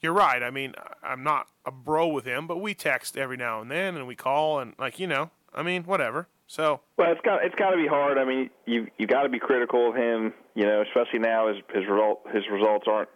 you're 0.00 0.12
right. 0.12 0.42
I 0.42 0.50
mean, 0.50 0.74
I'm 1.02 1.22
not 1.22 1.48
a 1.64 1.70
bro 1.70 2.06
with 2.08 2.24
him, 2.24 2.46
but 2.46 2.58
we 2.58 2.74
text 2.74 3.16
every 3.16 3.36
now 3.36 3.60
and 3.60 3.70
then 3.70 3.96
and 3.96 4.06
we 4.06 4.14
call 4.14 4.58
and 4.60 4.74
like, 4.78 4.98
you 4.98 5.06
know, 5.06 5.30
I 5.54 5.62
mean, 5.62 5.84
whatever. 5.84 6.28
So, 6.46 6.80
Well, 6.96 7.10
it's 7.10 7.20
got 7.22 7.44
it's 7.44 7.54
got 7.54 7.70
to 7.70 7.76
be 7.76 7.86
hard. 7.86 8.18
I 8.18 8.24
mean, 8.24 8.50
you 8.66 8.88
you 8.98 9.06
got 9.06 9.22
to 9.22 9.28
be 9.28 9.38
critical 9.38 9.90
of 9.90 9.96
him. 9.96 10.34
You 10.54 10.64
know, 10.64 10.82
especially 10.82 11.20
now 11.20 11.48
his 11.48 11.56
his 11.72 11.86
result 11.88 12.20
his 12.32 12.44
results 12.50 12.86
aren't 12.88 13.08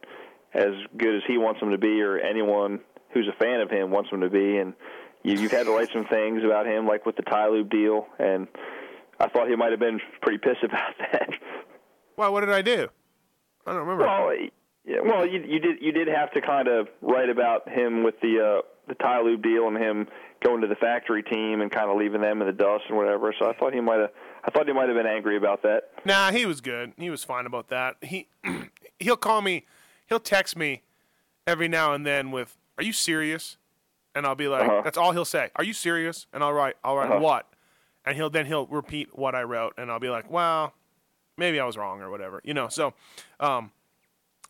as 0.55 0.73
good 0.97 1.15
as 1.15 1.23
he 1.27 1.37
wants 1.37 1.61
them 1.61 1.71
to 1.71 1.79
be, 1.79 2.01
or 2.01 2.19
anyone 2.19 2.81
who's 3.13 3.29
a 3.29 3.33
fan 3.39 3.61
of 3.61 3.71
him 3.71 3.91
wants 3.91 4.11
them 4.11 4.21
to 4.23 4.31
be. 4.31 4.57
And 4.57 4.73
you, 5.23 5.35
you've 5.35 5.53
had 5.53 5.67
to 5.67 5.73
write 5.73 5.91
some 5.93 6.07
things 6.07 6.43
about 6.45 6.67
him, 6.67 6.87
like 6.87 7.05
with 7.07 7.17
the 7.17 7.23
tie 7.23 7.49
loop 7.49 7.71
deal. 7.71 8.07
And 8.19 8.49
I 9.21 9.29
thought 9.29 9.49
he 9.49 9.57
might 9.57 9.73
have 9.73 9.81
been 9.81 10.01
pretty 10.23 10.39
pissed 10.39 10.63
about 10.63 10.95
that. 11.13 11.29
Well, 12.17 12.33
what 12.33 12.41
did 12.41 12.51
I 12.51 12.63
do? 12.63 12.89
I 13.67 13.73
don't 13.73 13.81
remember. 13.81 14.07
Well, 14.07 14.33
yeah, 14.85 15.01
well, 15.05 15.27
you, 15.27 15.45
you 15.47 15.61
did 15.61 15.83
you 15.83 15.93
did 15.93 16.09
have 16.09 16.33
to 16.33 16.41
kind 16.41 16.67
of 16.67 16.89
write 17.03 17.29
about 17.29 17.69
him 17.69 18.03
with 18.03 18.19
the 18.23 18.41
uh, 18.41 18.63
the 18.89 18.95
Ty 18.95 19.21
Lube 19.23 19.43
deal 19.43 19.69
and 19.69 19.77
him 19.77 20.09
going 20.45 20.61
to 20.63 20.67
the 20.67 20.75
factory 20.77 21.23
team 21.23 21.61
and 21.61 21.71
kind 21.71 21.91
of 21.91 21.97
leaving 21.97 22.21
them 22.21 22.41
in 22.41 22.47
the 22.47 22.53
dust 22.53 22.85
and 22.89 22.97
whatever. 22.97 23.35
So 23.39 23.49
I 23.49 23.53
thought 23.55 23.73
he 23.75 23.81
might 23.81 24.01
have 24.01 24.11
I 24.45 24.51
thought 24.51 24.67
he 24.67 24.73
might 24.73 24.89
have 24.89 24.97
been 24.97 25.07
angry 25.07 25.37
about 25.37 25.63
that. 25.63 25.91
Nah, 26.05 26.31
he 26.31 26.47
was 26.47 26.61
good. 26.61 26.93
He 26.97 27.11
was 27.11 27.25
fine 27.25 27.45
about 27.47 27.69
that. 27.69 27.97
He 28.03 28.29
he'll 29.01 29.17
call 29.17 29.43
me, 29.43 29.67
he'll 30.07 30.21
text 30.21 30.57
me 30.57 30.83
every 31.47 31.69
now 31.69 31.93
and 31.93 32.07
then 32.07 32.31
with, 32.31 32.57
"Are 32.79 32.85
you 32.85 32.93
serious?" 32.93 33.57
And 34.15 34.27
I'll 34.27 34.35
be 34.35 34.49
like, 34.49 34.69
Uh-huh. 34.69 34.81
"That's 34.83 34.97
all 34.99 35.13
he'll 35.13 35.25
say. 35.25 35.51
Are 35.57 35.65
you 35.65 35.73
serious?" 35.73 36.27
And 36.33 36.43
I'll 36.43 36.53
write, 36.53 36.77
"I'll 36.85 36.97
write 36.97 37.11
Uh-huh. 37.11 37.21
what?" 37.21 37.47
And 38.05 38.17
he'll 38.17 38.31
then 38.31 38.47
he'll 38.47 38.67
repeat 38.67 39.17
what 39.19 39.35
I 39.35 39.43
wrote, 39.43 39.75
and 39.77 39.91
I'll 39.91 40.01
be 40.01 40.09
like, 40.09 40.31
"Well, 40.31 40.73
maybe 41.37 41.61
I 41.61 41.65
was 41.65 41.77
wrong 41.77 42.01
or 42.01 42.11
whatever," 42.11 42.41
you 42.45 42.55
know. 42.55 42.69
So, 42.69 42.95
um, 43.41 43.71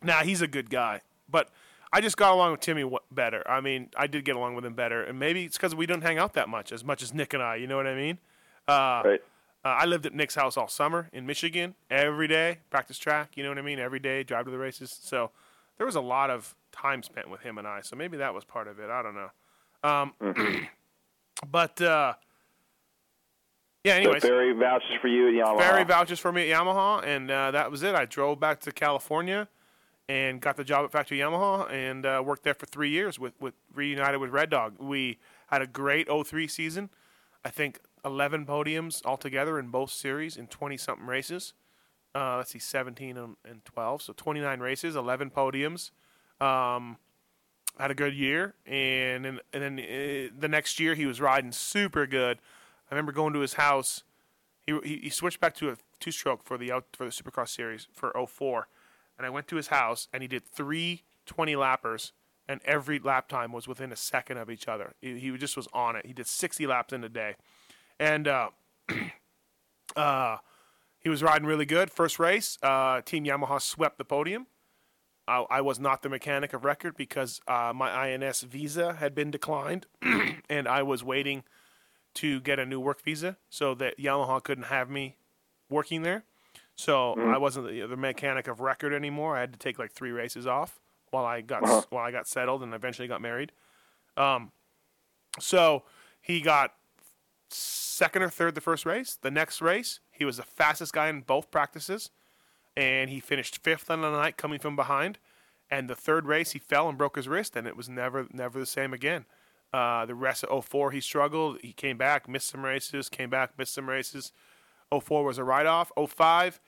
nah, 0.01 0.23
he's 0.23 0.41
a 0.41 0.47
good 0.47 0.69
guy, 0.69 1.01
but 1.27 1.49
I 1.91 2.01
just 2.01 2.17
got 2.17 2.33
along 2.33 2.51
with 2.51 2.59
Timmy 2.61 2.89
better. 3.11 3.43
I 3.49 3.61
mean, 3.61 3.89
I 3.97 4.07
did 4.07 4.23
get 4.23 4.35
along 4.35 4.55
with 4.55 4.65
him 4.65 4.73
better, 4.73 5.03
and 5.03 5.17
maybe 5.17 5.43
it's 5.45 5.57
because 5.57 5.73
we 5.73 5.85
don't 5.85 6.01
hang 6.03 6.17
out 6.19 6.33
that 6.33 6.47
much 6.49 6.71
as 6.71 6.83
much 6.83 7.01
as 7.01 7.13
Nick 7.13 7.33
and 7.33 7.41
I. 7.41 7.55
You 7.55 7.67
know 7.67 7.77
what 7.77 7.87
I 7.87 7.95
mean? 7.95 8.19
Uh, 8.67 9.01
Right. 9.03 9.21
uh, 9.65 9.69
I 9.69 9.85
lived 9.85 10.05
at 10.05 10.13
Nick's 10.13 10.35
house 10.35 10.55
all 10.55 10.67
summer 10.67 11.09
in 11.11 11.25
Michigan, 11.25 11.73
every 11.89 12.27
day, 12.27 12.59
practice 12.69 12.99
track, 12.99 13.35
you 13.35 13.43
know 13.43 13.49
what 13.49 13.57
I 13.57 13.63
mean? 13.63 13.79
Every 13.79 13.99
day, 13.99 14.23
drive 14.23 14.45
to 14.45 14.51
the 14.51 14.59
races. 14.59 14.95
So 15.01 15.31
there 15.77 15.85
was 15.87 15.95
a 15.95 16.01
lot 16.01 16.29
of 16.29 16.55
time 16.71 17.01
spent 17.01 17.29
with 17.29 17.41
him 17.41 17.57
and 17.57 17.67
I. 17.67 17.81
So 17.81 17.95
maybe 17.95 18.17
that 18.17 18.33
was 18.35 18.43
part 18.45 18.67
of 18.67 18.79
it. 18.79 18.89
I 18.91 19.01
don't 19.01 19.15
know. 19.15 19.29
Um, 19.81 20.67
but 21.51 21.81
uh, 21.81 22.13
yeah, 23.83 23.93
So 23.93 23.97
anyways, 23.97 24.21
Barry 24.21 24.53
vouches 24.53 24.91
for 25.01 25.07
you 25.07 25.29
at 25.29 25.33
Yamaha. 25.33 25.57
Barry 25.57 25.83
vouches 25.85 26.19
for 26.19 26.31
me 26.31 26.51
at 26.51 26.59
Yamaha, 26.59 27.03
and 27.05 27.31
uh, 27.31 27.51
that 27.51 27.71
was 27.71 27.81
it. 27.81 27.95
I 27.95 28.05
drove 28.05 28.39
back 28.39 28.59
to 28.61 28.71
California 28.71 29.47
and 30.09 30.41
got 30.41 30.57
the 30.57 30.63
job 30.63 30.83
at 30.83 30.91
Factory 30.91 31.19
Yamaha 31.19 31.71
and 31.71 32.03
uh, 32.03 32.21
worked 32.25 32.43
there 32.43 32.55
for 32.55 32.65
three 32.65 32.89
years 32.89 33.19
with, 33.19 33.39
with 33.39 33.53
reunited 33.73 34.19
with 34.19 34.31
Red 34.31 34.49
Dog. 34.49 34.73
We 34.79 35.19
had 35.47 35.61
a 35.61 35.67
great 35.67 36.07
03 36.09 36.47
season. 36.47 36.89
I 37.45 37.49
think 37.51 37.79
11 38.03 38.47
podiums 38.47 39.05
altogether 39.05 39.59
in 39.59 39.67
both 39.67 39.91
series 39.91 40.35
in 40.35 40.47
20 40.47 40.77
something 40.77 41.05
races. 41.05 41.53
Uh, 42.15 42.37
let's 42.37 42.49
see, 42.49 42.59
17 42.59 43.17
and, 43.17 43.35
and 43.47 43.63
12, 43.65 44.01
so 44.01 44.13
29 44.17 44.59
races, 44.59 44.95
11 44.95 45.29
podiums. 45.29 45.91
Um, 46.41 46.97
had 47.77 47.91
a 47.91 47.95
good 47.95 48.15
year, 48.15 48.55
and 48.65 49.23
then, 49.23 49.39
and 49.53 49.63
then 49.63 49.79
uh, 49.79 50.33
the 50.37 50.47
next 50.49 50.79
year 50.79 50.95
he 50.95 51.05
was 51.05 51.21
riding 51.21 51.51
super 51.51 52.07
good. 52.07 52.39
I 52.89 52.95
remember 52.95 53.11
going 53.11 53.33
to 53.33 53.39
his 53.41 53.53
house. 53.53 54.03
He, 54.65 54.77
he, 54.83 54.97
he 55.03 55.09
switched 55.09 55.39
back 55.39 55.53
to 55.57 55.69
a 55.69 55.77
two 55.99 56.11
stroke 56.11 56.43
for 56.43 56.57
the 56.57 56.71
out 56.71 56.85
for 56.93 57.05
the 57.05 57.11
Supercross 57.11 57.49
series 57.49 57.87
for 57.93 58.11
04. 58.27 58.67
And 59.19 59.27
I 59.27 59.29
went 59.29 59.47
to 59.49 59.57
his 59.57 59.67
house 59.67 60.07
and 60.11 60.23
he 60.23 60.27
did 60.27 60.47
three 60.47 61.03
20 61.27 61.53
lappers 61.53 62.13
and 62.47 62.61
every 62.65 62.97
lap 62.97 63.27
time 63.27 63.51
was 63.51 63.67
within 63.67 63.91
a 63.91 63.95
second 63.95 64.37
of 64.37 64.49
each 64.49 64.67
other. 64.67 64.95
He, 65.01 65.19
he 65.19 65.37
just 65.37 65.55
was 65.55 65.67
on 65.71 65.95
it. 65.95 66.07
He 66.07 66.13
did 66.13 66.25
60 66.25 66.65
laps 66.65 66.91
in 66.91 67.03
a 67.03 67.09
day, 67.09 67.35
and 67.99 68.27
uh, 68.27 68.49
uh, 69.95 70.37
he 70.99 71.09
was 71.09 71.21
riding 71.21 71.45
really 71.45 71.67
good. 71.67 71.91
First 71.91 72.17
race, 72.17 72.57
uh, 72.63 73.01
Team 73.01 73.25
Yamaha 73.25 73.61
swept 73.61 73.99
the 73.99 74.05
podium. 74.05 74.47
I, 75.27 75.45
I 75.51 75.61
was 75.61 75.79
not 75.79 76.01
the 76.01 76.09
mechanic 76.09 76.53
of 76.53 76.65
record 76.65 76.97
because 76.97 77.39
uh, 77.47 77.71
my 77.75 77.91
INS 77.91 78.41
visa 78.41 78.93
had 78.93 79.13
been 79.13 79.29
declined, 79.29 79.85
and 80.49 80.67
I 80.67 80.81
was 80.81 81.03
waiting 81.03 81.43
to 82.15 82.39
get 82.39 82.57
a 82.57 82.65
new 82.65 82.79
work 82.79 83.03
visa 83.03 83.37
so 83.51 83.75
that 83.75 83.99
Yamaha 83.99 84.43
couldn't 84.43 84.65
have 84.65 84.89
me 84.89 85.17
working 85.69 86.01
there. 86.01 86.23
So 86.79 87.13
I 87.19 87.37
wasn't 87.37 87.67
the, 87.67 87.81
the 87.87 87.97
mechanic 87.97 88.47
of 88.47 88.61
record 88.61 88.93
anymore. 88.93 89.35
I 89.35 89.41
had 89.41 89.51
to 89.51 89.59
take 89.59 89.77
like 89.77 89.91
three 89.91 90.11
races 90.11 90.47
off 90.47 90.79
while 91.11 91.25
I 91.25 91.41
got 91.41 91.91
while 91.91 92.05
I 92.05 92.11
got 92.11 92.25
settled 92.25 92.63
and 92.63 92.73
eventually 92.73 93.05
got 93.05 93.21
married. 93.21 93.51
Um, 94.15 94.53
so 95.41 95.83
he 96.21 96.39
got 96.39 96.75
second 97.49 98.21
or 98.21 98.29
third 98.29 98.55
the 98.55 98.61
first 98.61 98.85
race. 98.85 99.17
The 99.21 99.29
next 99.29 99.61
race, 99.61 99.99
he 100.09 100.23
was 100.23 100.37
the 100.37 100.43
fastest 100.43 100.93
guy 100.93 101.09
in 101.09 101.19
both 101.19 101.51
practices, 101.51 102.11
and 102.77 103.09
he 103.09 103.19
finished 103.19 103.61
fifth 103.61 103.91
on 103.91 103.99
the 103.99 104.11
night, 104.11 104.37
coming 104.37 104.59
from 104.59 104.77
behind. 104.77 105.19
And 105.69 105.89
the 105.89 105.95
third 105.95 106.27
race, 106.27 106.51
he 106.51 106.59
fell 106.59 106.87
and 106.87 106.97
broke 106.97 107.17
his 107.17 107.27
wrist, 107.27 107.57
and 107.57 107.67
it 107.67 107.75
was 107.75 107.89
never 107.89 108.25
never 108.31 108.57
the 108.57 108.65
same 108.65 108.93
again. 108.93 109.25
Uh, 109.73 110.05
the 110.05 110.15
rest 110.15 110.45
of 110.45 110.65
04, 110.65 110.91
he 110.91 111.01
struggled. 111.01 111.59
He 111.61 111.73
came 111.73 111.97
back, 111.97 112.29
missed 112.29 112.47
some 112.47 112.63
races, 112.63 113.09
came 113.09 113.29
back, 113.29 113.57
missed 113.57 113.73
some 113.73 113.89
races. 113.89 114.31
04 114.97 115.23
was 115.23 115.37
a 115.37 115.43
write 115.43 115.65
off. 115.65 115.91
05, 115.97 116.59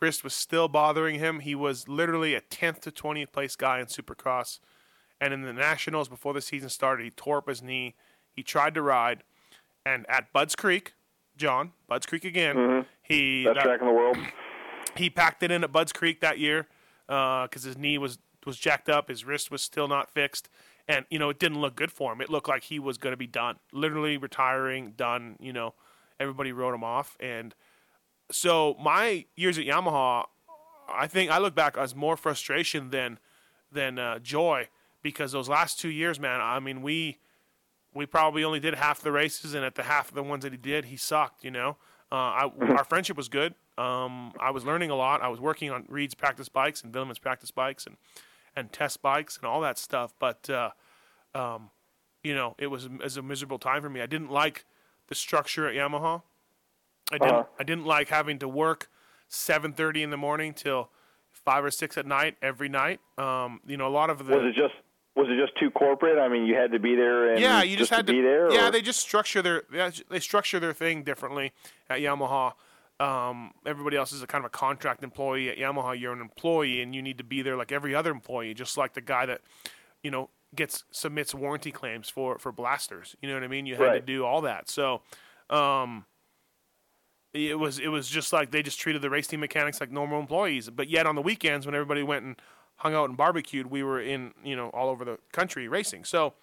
wrist 0.00 0.24
was 0.24 0.34
still 0.34 0.68
bothering 0.68 1.18
him. 1.18 1.40
He 1.40 1.54
was 1.54 1.88
literally 1.88 2.34
a 2.34 2.40
10th 2.40 2.80
to 2.80 2.90
20th 2.90 3.32
place 3.32 3.56
guy 3.56 3.80
in 3.80 3.86
Supercross. 3.86 4.60
And 5.20 5.34
in 5.34 5.42
the 5.42 5.52
Nationals, 5.52 6.08
before 6.08 6.32
the 6.32 6.40
season 6.40 6.68
started, 6.70 7.04
he 7.04 7.10
tore 7.10 7.38
up 7.38 7.48
his 7.48 7.62
knee. 7.62 7.94
He 8.32 8.42
tried 8.42 8.74
to 8.74 8.82
ride. 8.82 9.22
And 9.84 10.08
at 10.08 10.32
Budds 10.32 10.54
Creek, 10.54 10.94
John, 11.36 11.72
Budds 11.88 12.06
Creek 12.06 12.24
again, 12.24 12.56
mm-hmm. 12.56 12.80
he 13.02 13.44
Best 13.44 13.56
that- 13.56 13.64
track 13.64 13.80
in 13.80 13.86
the 13.86 13.92
world. 13.92 14.16
he 14.96 15.10
packed 15.10 15.42
it 15.42 15.50
in 15.50 15.64
at 15.64 15.72
Budds 15.72 15.92
Creek 15.92 16.20
that 16.20 16.38
year 16.38 16.66
uh, 17.08 17.44
because 17.44 17.62
his 17.64 17.76
knee 17.76 17.98
was 17.98 18.18
was 18.46 18.56
jacked 18.56 18.88
up, 18.88 19.08
his 19.08 19.24
wrist 19.24 19.50
was 19.50 19.60
still 19.60 19.86
not 19.86 20.10
fixed, 20.10 20.48
and 20.88 21.04
you 21.10 21.18
know 21.18 21.28
it 21.28 21.38
didn't 21.38 21.60
look 21.60 21.76
good 21.76 21.92
for 21.92 22.12
him. 22.12 22.22
It 22.22 22.30
looked 22.30 22.48
like 22.48 22.64
he 22.64 22.78
was 22.78 22.96
going 22.96 23.12
to 23.12 23.16
be 23.18 23.26
done, 23.26 23.56
literally 23.72 24.16
retiring, 24.16 24.94
done. 24.96 25.36
You 25.40 25.52
know, 25.52 25.74
everybody 26.18 26.52
wrote 26.52 26.74
him 26.74 26.84
off, 26.84 27.16
and 27.20 27.54
so 28.30 28.76
my 28.80 29.26
years 29.36 29.58
at 29.58 29.64
Yamaha, 29.64 30.24
I 30.92 31.06
think 31.06 31.30
I 31.30 31.38
look 31.38 31.54
back 31.54 31.76
as 31.76 31.94
more 31.94 32.16
frustration 32.16 32.90
than 32.90 33.18
than 33.72 33.98
uh, 33.98 34.18
joy 34.18 34.68
because 35.02 35.32
those 35.32 35.48
last 35.48 35.78
two 35.78 35.88
years, 35.88 36.18
man. 36.18 36.40
I 36.40 36.60
mean, 36.60 36.82
we 36.82 37.18
we 37.94 38.06
probably 38.06 38.44
only 38.44 38.60
did 38.60 38.74
half 38.74 39.00
the 39.00 39.12
races, 39.12 39.54
and 39.54 39.64
at 39.64 39.74
the 39.74 39.84
half 39.84 40.08
of 40.08 40.14
the 40.14 40.22
ones 40.22 40.44
that 40.44 40.52
he 40.52 40.58
did, 40.58 40.86
he 40.86 40.96
sucked. 40.96 41.44
You 41.44 41.50
know, 41.50 41.76
uh, 42.10 42.14
I, 42.14 42.50
our 42.76 42.84
friendship 42.84 43.16
was 43.16 43.28
good. 43.28 43.54
Um, 43.78 44.32
I 44.38 44.50
was 44.50 44.64
learning 44.64 44.90
a 44.90 44.96
lot. 44.96 45.22
I 45.22 45.28
was 45.28 45.40
working 45.40 45.70
on 45.70 45.84
Reed's 45.88 46.14
practice 46.14 46.48
bikes 46.48 46.82
and 46.82 46.92
Vuillemin's 46.92 47.18
practice 47.18 47.50
bikes 47.50 47.86
and 47.86 47.96
and 48.56 48.72
test 48.72 49.00
bikes 49.00 49.36
and 49.36 49.46
all 49.46 49.60
that 49.60 49.78
stuff. 49.78 50.12
But 50.18 50.50
uh, 50.50 50.70
um, 51.34 51.70
you 52.22 52.34
know, 52.34 52.54
it 52.58 52.66
was, 52.66 52.84
it 52.86 53.02
was 53.02 53.16
a 53.16 53.22
miserable 53.22 53.58
time 53.58 53.82
for 53.82 53.88
me. 53.88 54.00
I 54.00 54.06
didn't 54.06 54.30
like 54.30 54.64
the 55.08 55.14
structure 55.14 55.66
at 55.68 55.74
Yamaha. 55.74 56.22
I 57.10 57.18
didn't. 57.18 57.34
Uh-huh. 57.34 57.44
I 57.58 57.64
didn't 57.64 57.86
like 57.86 58.08
having 58.08 58.38
to 58.38 58.48
work 58.48 58.88
seven 59.28 59.72
thirty 59.72 60.02
in 60.02 60.10
the 60.10 60.16
morning 60.16 60.54
till 60.54 60.90
five 61.32 61.64
or 61.64 61.70
six 61.70 61.96
at 61.96 62.06
night 62.06 62.36
every 62.42 62.68
night. 62.68 63.00
Um, 63.18 63.60
you 63.66 63.76
know, 63.76 63.86
a 63.86 63.90
lot 63.90 64.10
of 64.10 64.18
the 64.18 64.36
Was 64.36 64.44
it 64.44 64.54
just 64.54 64.74
was 65.16 65.26
it 65.28 65.36
just 65.40 65.58
too 65.58 65.70
corporate? 65.70 66.18
I 66.18 66.28
mean, 66.28 66.46
you 66.46 66.54
had 66.54 66.72
to 66.72 66.78
be 66.78 66.94
there 66.94 67.32
and 67.32 67.40
yeah, 67.40 67.62
you 67.62 67.76
just, 67.76 67.90
to 67.90 67.96
had 67.96 68.06
to, 68.06 68.12
be 68.12 68.20
there. 68.20 68.52
Yeah, 68.52 68.68
or- 68.68 68.70
they 68.70 68.82
just 68.82 69.00
structure 69.00 69.42
their 69.42 69.62
they 70.08 70.20
structure 70.20 70.60
their 70.60 70.72
thing 70.72 71.02
differently 71.02 71.52
at 71.88 72.00
Yamaha. 72.00 72.52
Um, 72.98 73.52
everybody 73.64 73.96
else 73.96 74.12
is 74.12 74.22
a 74.22 74.26
kind 74.26 74.44
of 74.44 74.46
a 74.46 74.50
contract 74.50 75.02
employee 75.02 75.48
at 75.48 75.56
Yamaha. 75.56 75.98
You're 75.98 76.12
an 76.12 76.20
employee, 76.20 76.82
and 76.82 76.94
you 76.94 77.00
need 77.00 77.18
to 77.18 77.24
be 77.24 77.40
there 77.42 77.56
like 77.56 77.72
every 77.72 77.94
other 77.94 78.10
employee, 78.10 78.52
just 78.52 78.76
like 78.76 78.92
the 78.92 79.00
guy 79.00 79.26
that 79.26 79.40
you 80.02 80.10
know 80.10 80.28
gets 80.54 80.84
submits 80.90 81.34
warranty 81.34 81.72
claims 81.72 82.08
for 82.08 82.38
for 82.38 82.52
blasters. 82.52 83.16
You 83.22 83.28
know 83.28 83.34
what 83.34 83.44
I 83.44 83.48
mean? 83.48 83.66
You 83.66 83.76
had 83.76 83.92
to 83.92 84.00
do 84.00 84.24
all 84.24 84.42
that. 84.42 84.68
So. 84.68 85.02
Um, 85.48 86.04
it 87.32 87.58
was 87.58 87.78
it 87.78 87.88
was 87.88 88.08
just 88.08 88.32
like 88.32 88.50
they 88.50 88.62
just 88.62 88.80
treated 88.80 89.02
the 89.02 89.10
race 89.10 89.26
team 89.26 89.40
mechanics 89.40 89.80
like 89.80 89.90
normal 89.90 90.20
employees. 90.20 90.68
But 90.70 90.88
yet 90.88 91.06
on 91.06 91.14
the 91.14 91.22
weekends 91.22 91.66
when 91.66 91.74
everybody 91.74 92.02
went 92.02 92.24
and 92.24 92.36
hung 92.76 92.94
out 92.94 93.08
and 93.08 93.16
barbecued, 93.16 93.66
we 93.66 93.82
were 93.82 94.00
in 94.00 94.32
you 94.44 94.56
know 94.56 94.68
all 94.70 94.88
over 94.88 95.04
the 95.04 95.18
country 95.32 95.68
racing. 95.68 96.04
So 96.04 96.34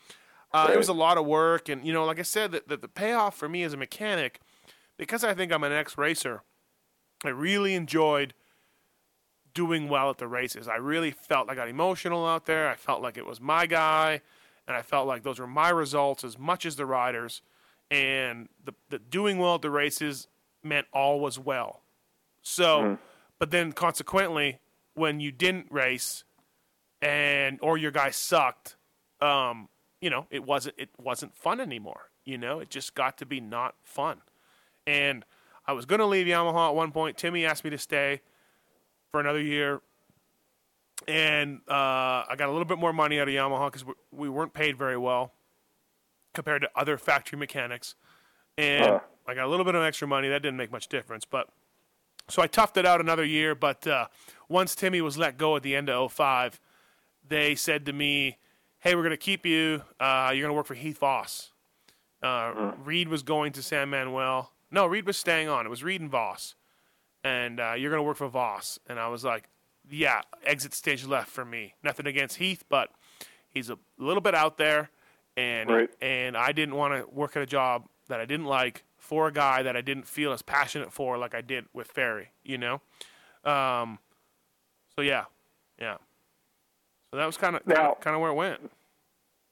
uh, 0.54 0.70
it 0.74 0.78
was 0.78 0.88
a 0.88 0.94
lot 0.94 1.18
of 1.18 1.26
work, 1.26 1.68
and 1.68 1.86
you 1.86 1.92
know, 1.92 2.06
like 2.06 2.20
I 2.20 2.24
said, 2.24 2.52
that 2.52 2.68
the, 2.68 2.78
the 2.78 2.88
payoff 2.88 3.36
for 3.36 3.50
me 3.50 3.64
as 3.64 3.74
a 3.74 3.78
mechanic, 3.78 4.40
because 4.98 5.24
I 5.24 5.34
think 5.34 5.52
I'm 5.52 5.64
an 5.64 5.74
ex 5.74 5.98
racer, 5.98 6.42
I 7.26 7.30
really 7.30 7.76
enjoyed 7.76 8.34
doing 9.54 9.90
well 9.90 10.10
at 10.10 10.20
the 10.20 10.28
races. 10.28 10.68
I 10.68 10.76
really 10.76 11.12
felt 11.12 11.50
I 11.50 11.56
got 11.56 11.68
emotional 11.68 12.26
out 12.26 12.46
there. 12.46 12.70
I 12.70 12.76
felt 12.76 13.02
like 13.02 13.18
it 13.18 13.26
was 13.26 13.42
my 13.42 13.66
guy, 13.66 14.22
and 14.68 14.78
I 14.78 14.84
felt 14.84 15.08
like 15.08 15.24
those 15.24 15.40
were 15.40 15.48
my 15.48 15.70
results 15.70 16.24
as 16.24 16.38
much 16.38 16.66
as 16.66 16.78
the 16.78 16.86
riders. 16.86 17.42
And 17.90 18.50
the, 18.64 18.74
the 18.90 19.00
doing 19.00 19.40
well 19.40 19.56
at 19.56 19.62
the 19.62 19.70
races 19.70 20.28
meant 20.64 20.88
all 20.94 21.20
was 21.20 21.38
well. 21.40 21.82
So, 22.42 22.98
but 23.40 23.52
then 23.52 23.72
consequently, 23.74 24.60
when 24.94 25.20
you 25.20 25.32
didn't 25.32 25.68
race 25.70 26.24
and 27.02 27.60
or 27.62 27.78
your 27.78 27.92
guy 27.92 28.10
sucked, 28.10 28.76
um, 29.22 29.70
you 30.02 30.10
know, 30.10 30.28
it 30.30 30.44
wasn't 30.46 30.76
it 30.78 30.90
wasn't 30.98 31.36
fun 31.36 31.60
anymore. 31.60 32.10
You 32.24 32.38
know, 32.38 32.60
it 32.60 32.70
just 32.70 32.96
got 32.96 33.18
to 33.20 33.26
be 33.26 33.40
not 33.40 33.76
fun. 33.84 34.22
And 34.86 35.26
I 35.66 35.74
was 35.74 35.86
going 35.86 36.00
to 36.00 36.06
leave 36.06 36.28
Yamaha 36.28 36.70
at 36.70 36.76
one 36.76 36.92
point. 36.92 37.18
Timmy 37.18 37.46
asked 37.46 37.64
me 37.64 37.70
to 37.70 37.78
stay 37.78 38.22
for 39.12 39.20
another 39.20 39.42
year, 39.42 39.82
and 41.08 41.60
uh, 41.68 42.24
I 42.30 42.36
got 42.38 42.48
a 42.48 42.52
little 42.52 42.66
bit 42.66 42.78
more 42.78 42.94
money 42.94 43.20
out 43.20 43.28
of 43.28 43.34
Yamaha 43.34 43.68
because 43.68 43.86
we, 43.86 43.94
we 44.12 44.30
weren't 44.30 44.54
paid 44.54 44.78
very 44.78 44.98
well 44.98 45.34
compared 46.34 46.62
to 46.62 46.70
other 46.76 46.98
factory 46.98 47.38
mechanics. 47.38 47.96
And 48.58 48.86
Uh. 48.86 49.00
I 49.28 49.34
got 49.34 49.46
a 49.46 49.50
little 49.50 49.66
bit 49.66 49.76
of 49.76 49.84
extra 49.84 50.08
money. 50.08 50.30
That 50.30 50.42
didn't 50.42 50.58
make 50.58 50.72
much 50.72 50.88
difference, 50.88 51.26
but 51.26 51.50
so 52.30 52.42
I 52.42 52.48
toughed 52.48 52.78
it 52.78 52.86
out 52.86 53.02
another 53.02 53.26
year. 53.26 53.56
But 53.56 53.86
uh, 53.86 54.08
once 54.50 54.76
Timmy 54.76 55.02
was 55.02 55.18
let 55.18 55.38
go 55.38 55.56
at 55.56 55.64
the 55.64 55.76
end 55.76 55.90
of 55.90 56.12
05, 56.14 56.60
they 57.28 57.56
said 57.56 57.86
to 57.88 57.94
me, 57.94 58.38
"Hey, 58.80 58.96
we're 58.96 59.02
going 59.02 59.12
to 59.12 59.18
keep 59.18 59.46
you. 59.46 59.82
Uh, 60.00 60.32
you're 60.34 60.44
going 60.44 60.52
to 60.52 60.54
work 60.54 60.66
for 60.66 60.76
Heath 60.76 61.00
Voss." 61.00 61.52
Uh, 62.24 62.72
Reed 62.84 63.10
was 63.10 63.22
going 63.22 63.52
to 63.54 63.62
San 63.62 63.90
Manuel. 63.90 64.52
No, 64.72 64.86
Reed 64.86 65.06
was 65.06 65.18
staying 65.18 65.48
on. 65.50 65.66
It 65.66 65.70
was 65.70 65.84
Reed 65.84 66.02
and 66.02 66.10
Voss, 66.10 66.56
and 67.24 67.60
uh, 67.60 67.74
you're 67.78 67.92
going 67.92 68.00
to 68.00 68.04
work 68.08 68.18
for 68.18 68.28
Voss. 68.28 68.80
And 68.88 69.00
I 69.00 69.08
was 69.10 69.24
like, 69.26 69.50
"Yeah, 69.90 70.22
exit 70.44 70.74
stage 70.74 71.06
left 71.06 71.30
for 71.30 71.44
me. 71.46 71.76
Nothing 71.84 72.08
against 72.08 72.38
Heath, 72.38 72.64
but 72.70 72.90
he's 73.50 73.70
a 73.70 73.78
little 73.98 74.22
bit 74.22 74.34
out 74.36 74.58
there." 74.58 74.90
And 75.36 75.70
Right. 75.70 75.90
and 76.02 76.36
I 76.36 76.52
didn't 76.54 76.76
want 76.76 76.96
to 76.96 77.08
work 77.14 77.36
at 77.36 77.44
a 77.44 77.46
job 77.46 77.88
that 78.08 78.20
I 78.20 78.26
didn't 78.26 78.48
like 78.48 78.84
for 79.08 79.28
a 79.28 79.32
guy 79.32 79.64
that 79.64 79.78
I 79.78 79.80
didn't 79.80 80.06
feel 80.06 80.34
as 80.34 80.42
passionate 80.42 80.92
for 80.92 81.18
like 81.18 81.34
I 81.34 81.40
did 81.40 81.64
with 81.74 81.88
Ferry, 81.88 82.32
you 82.44 82.58
know. 82.58 82.82
Um, 83.46 84.00
so 84.98 85.02
yeah, 85.02 85.26
yeah. 85.80 85.96
So 87.10 87.18
that 87.18 87.26
was 87.26 87.38
kind 87.38 87.56
of 87.56 87.64
kind 87.66 88.16
of 88.16 88.20
where 88.20 88.32
it 88.32 88.36
went. 88.36 88.70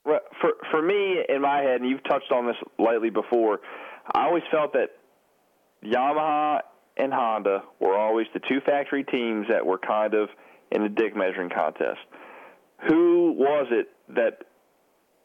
For 0.03 0.51
for 0.69 0.81
me, 0.81 1.23
in 1.29 1.41
my 1.41 1.61
head, 1.61 1.79
and 1.79 1.89
you've 1.89 2.03
touched 2.03 2.33
on 2.33 2.45
this 2.45 2.57
lightly 2.77 3.09
before, 3.09 3.61
I 4.13 4.25
always 4.25 4.43
felt 4.51 4.73
that 4.73 4.89
Yamaha 5.85 6.59
and 6.97 7.13
Honda 7.13 7.63
were 7.79 7.97
always 7.97 8.27
the 8.33 8.41
two 8.41 8.59
factory 8.65 9.05
teams 9.05 9.47
that 9.49 9.65
were 9.65 9.77
kind 9.77 10.13
of 10.15 10.27
in 10.69 10.83
the 10.83 10.89
dick 10.89 11.15
measuring 11.15 11.49
contest. 11.49 12.01
Who 12.89 13.31
was 13.37 13.67
it 13.71 13.87
that 14.09 14.43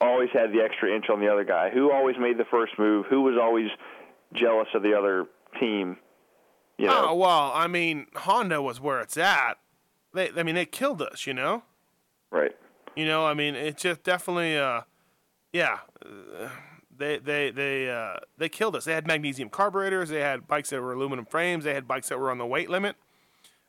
always 0.00 0.28
had 0.32 0.52
the 0.52 0.62
extra 0.64 0.94
inch 0.94 1.06
on 1.12 1.20
the 1.20 1.28
other 1.28 1.44
guy? 1.44 1.70
Who 1.70 1.90
always 1.90 2.16
made 2.18 2.38
the 2.38 2.46
first 2.48 2.78
move? 2.78 3.06
Who 3.10 3.22
was 3.22 3.36
always 3.42 3.66
jealous 4.34 4.68
of 4.74 4.82
the 4.82 4.96
other 4.96 5.26
team? 5.58 5.96
You 6.78 6.86
know, 6.86 7.08
Oh 7.10 7.14
well, 7.14 7.52
I 7.54 7.66
mean, 7.66 8.06
Honda 8.14 8.62
was 8.62 8.80
where 8.80 9.00
it's 9.00 9.16
at. 9.16 9.54
They, 10.14 10.30
I 10.36 10.42
mean, 10.42 10.54
they 10.54 10.66
killed 10.66 11.02
us, 11.02 11.26
you 11.26 11.34
know. 11.34 11.62
right? 12.30 12.52
You 12.96 13.06
know, 13.06 13.26
I 13.26 13.34
mean, 13.34 13.54
it's 13.54 13.82
just 13.82 14.02
definitely, 14.02 14.58
uh, 14.58 14.82
yeah. 15.52 15.78
Uh, 16.04 16.48
they 16.96 17.18
they 17.18 17.50
they 17.50 17.90
uh, 17.90 18.16
they 18.36 18.48
killed 18.48 18.76
us. 18.76 18.84
They 18.84 18.92
had 18.92 19.06
magnesium 19.06 19.48
carburetors. 19.48 20.10
They 20.10 20.20
had 20.20 20.46
bikes 20.46 20.70
that 20.70 20.80
were 20.82 20.92
aluminum 20.92 21.24
frames. 21.24 21.64
They 21.64 21.74
had 21.74 21.88
bikes 21.88 22.10
that 22.10 22.18
were 22.18 22.30
on 22.30 22.38
the 22.38 22.46
weight 22.46 22.68
limit. 22.68 22.96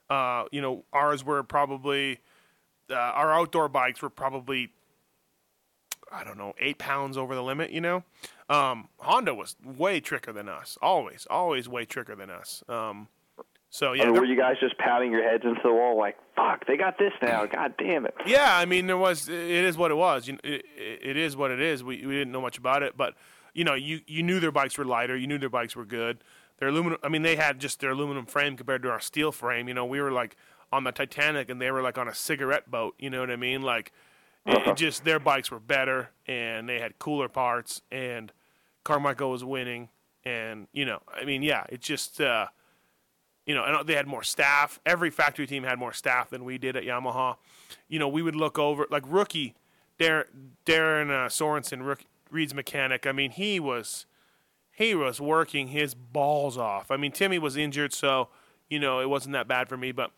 Uh, 0.09 0.45
you 0.51 0.61
know, 0.61 0.83
ours 0.91 1.23
were 1.23 1.41
probably 1.41 2.19
uh, 2.89 2.95
our 2.95 3.31
outdoor 3.31 3.69
bikes 3.69 4.01
were 4.01 4.09
probably 4.09 4.71
I 6.11 6.25
don't 6.25 6.37
know 6.37 6.53
eight 6.59 6.77
pounds 6.77 7.17
over 7.17 7.33
the 7.33 7.41
limit. 7.43 7.71
You 7.71 7.79
know, 7.81 8.03
um, 8.51 8.89
Honda 8.99 9.33
was 9.33 9.55
way 9.63 10.01
tricker 10.01 10.33
than 10.33 10.49
us. 10.49 10.77
Always, 10.81 11.25
always 11.29 11.69
way 11.69 11.85
tricker 11.85 12.17
than 12.17 12.29
us. 12.29 12.63
Um, 12.67 13.07
so 13.69 13.93
yeah, 13.93 14.03
I 14.03 14.05
mean, 14.07 14.15
were 14.15 14.25
you 14.25 14.35
guys 14.35 14.57
just 14.59 14.77
pounding 14.77 15.11
your 15.11 15.23
heads 15.23 15.45
into 15.45 15.61
the 15.63 15.71
wall 15.71 15.97
like, 15.97 16.17
"Fuck, 16.35 16.67
they 16.67 16.75
got 16.75 16.97
this 16.97 17.13
now"? 17.21 17.45
God 17.45 17.73
damn 17.77 18.05
it! 18.05 18.13
Yeah, 18.25 18.57
I 18.57 18.65
mean, 18.65 18.87
there 18.87 18.97
was. 18.97 19.29
It 19.29 19.37
is 19.39 19.77
what 19.77 19.91
it 19.91 19.95
was. 19.95 20.27
You, 20.27 20.37
it, 20.43 20.65
it 20.75 21.15
is 21.15 21.37
what 21.37 21.51
it 21.51 21.61
is. 21.61 21.81
We 21.81 22.05
we 22.05 22.13
didn't 22.13 22.33
know 22.33 22.41
much 22.41 22.57
about 22.57 22.83
it, 22.83 22.97
but 22.97 23.15
you 23.53 23.63
know, 23.63 23.73
you 23.73 24.01
you 24.07 24.23
knew 24.23 24.41
their 24.41 24.51
bikes 24.51 24.77
were 24.77 24.83
lighter. 24.83 25.15
You 25.15 25.27
knew 25.27 25.37
their 25.37 25.49
bikes 25.49 25.73
were 25.73 25.85
good. 25.85 26.21
Their 26.59 26.67
aluminum. 26.67 26.99
I 27.01 27.07
mean, 27.07 27.21
they 27.21 27.37
had 27.37 27.59
just 27.59 27.79
their 27.79 27.91
aluminum 27.91 28.25
frame 28.25 28.57
compared 28.57 28.83
to 28.83 28.89
our 28.89 28.99
steel 28.99 29.31
frame. 29.31 29.69
You 29.69 29.73
know, 29.73 29.85
we 29.85 30.01
were 30.01 30.11
like 30.11 30.35
on 30.73 30.83
the 30.83 30.91
Titanic, 30.91 31.49
and 31.49 31.61
they 31.61 31.71
were 31.71 31.81
like 31.81 31.97
on 31.97 32.09
a 32.09 32.13
cigarette 32.13 32.69
boat. 32.69 32.95
You 32.99 33.09
know 33.09 33.21
what 33.21 33.31
I 33.31 33.37
mean? 33.37 33.61
Like, 33.61 33.93
it, 34.45 34.67
it 34.67 34.75
just 34.75 35.05
their 35.05 35.19
bikes 35.19 35.49
were 35.49 35.61
better, 35.61 36.09
and 36.27 36.67
they 36.67 36.79
had 36.79 36.99
cooler 36.99 37.29
parts, 37.29 37.81
and 37.89 38.33
Carmichael 38.83 39.31
was 39.31 39.43
winning, 39.43 39.89
and 40.25 40.67
you 40.73 40.85
know, 40.85 40.99
I 41.13 41.25
mean, 41.25 41.43
yeah, 41.43 41.65
it 41.69 41.81
just. 41.81 42.21
uh 42.21 42.47
you 43.43 43.55
know, 43.55 43.63
and 43.63 43.87
they 43.87 43.95
had 43.95 44.05
more 44.05 44.21
staff. 44.21 44.79
Every 44.85 45.09
factory 45.09 45.47
team 45.47 45.63
had 45.63 45.79
more 45.79 45.93
staff 45.93 46.29
than 46.29 46.45
we 46.45 46.59
did 46.59 46.75
at 46.75 46.83
Yamaha. 46.83 47.37
You 47.87 47.97
know, 47.97 48.07
we 48.07 48.21
would 48.21 48.35
look 48.35 48.59
over 48.59 48.85
like 48.91 49.03
rookie 49.07 49.55
Darren, 49.99 50.25
Darren 50.65 51.09
uh, 51.09 51.27
Sorensen, 51.27 51.85
rookie, 51.85 52.05
Reed's 52.29 52.53
mechanic. 52.53 53.05
I 53.05 53.11
mean, 53.11 53.31
he 53.31 53.59
was 53.59 54.05
he 54.71 54.95
was 54.95 55.19
working 55.19 55.69
his 55.69 55.93
balls 55.93 56.57
off. 56.57 56.91
I 56.91 56.97
mean, 56.97 57.11
Timmy 57.11 57.39
was 57.39 57.57
injured, 57.57 57.93
so 57.93 58.29
you 58.69 58.79
know 58.79 58.99
it 58.99 59.09
wasn't 59.09 59.33
that 59.33 59.47
bad 59.47 59.67
for 59.67 59.75
me. 59.77 59.91
But 59.91 60.11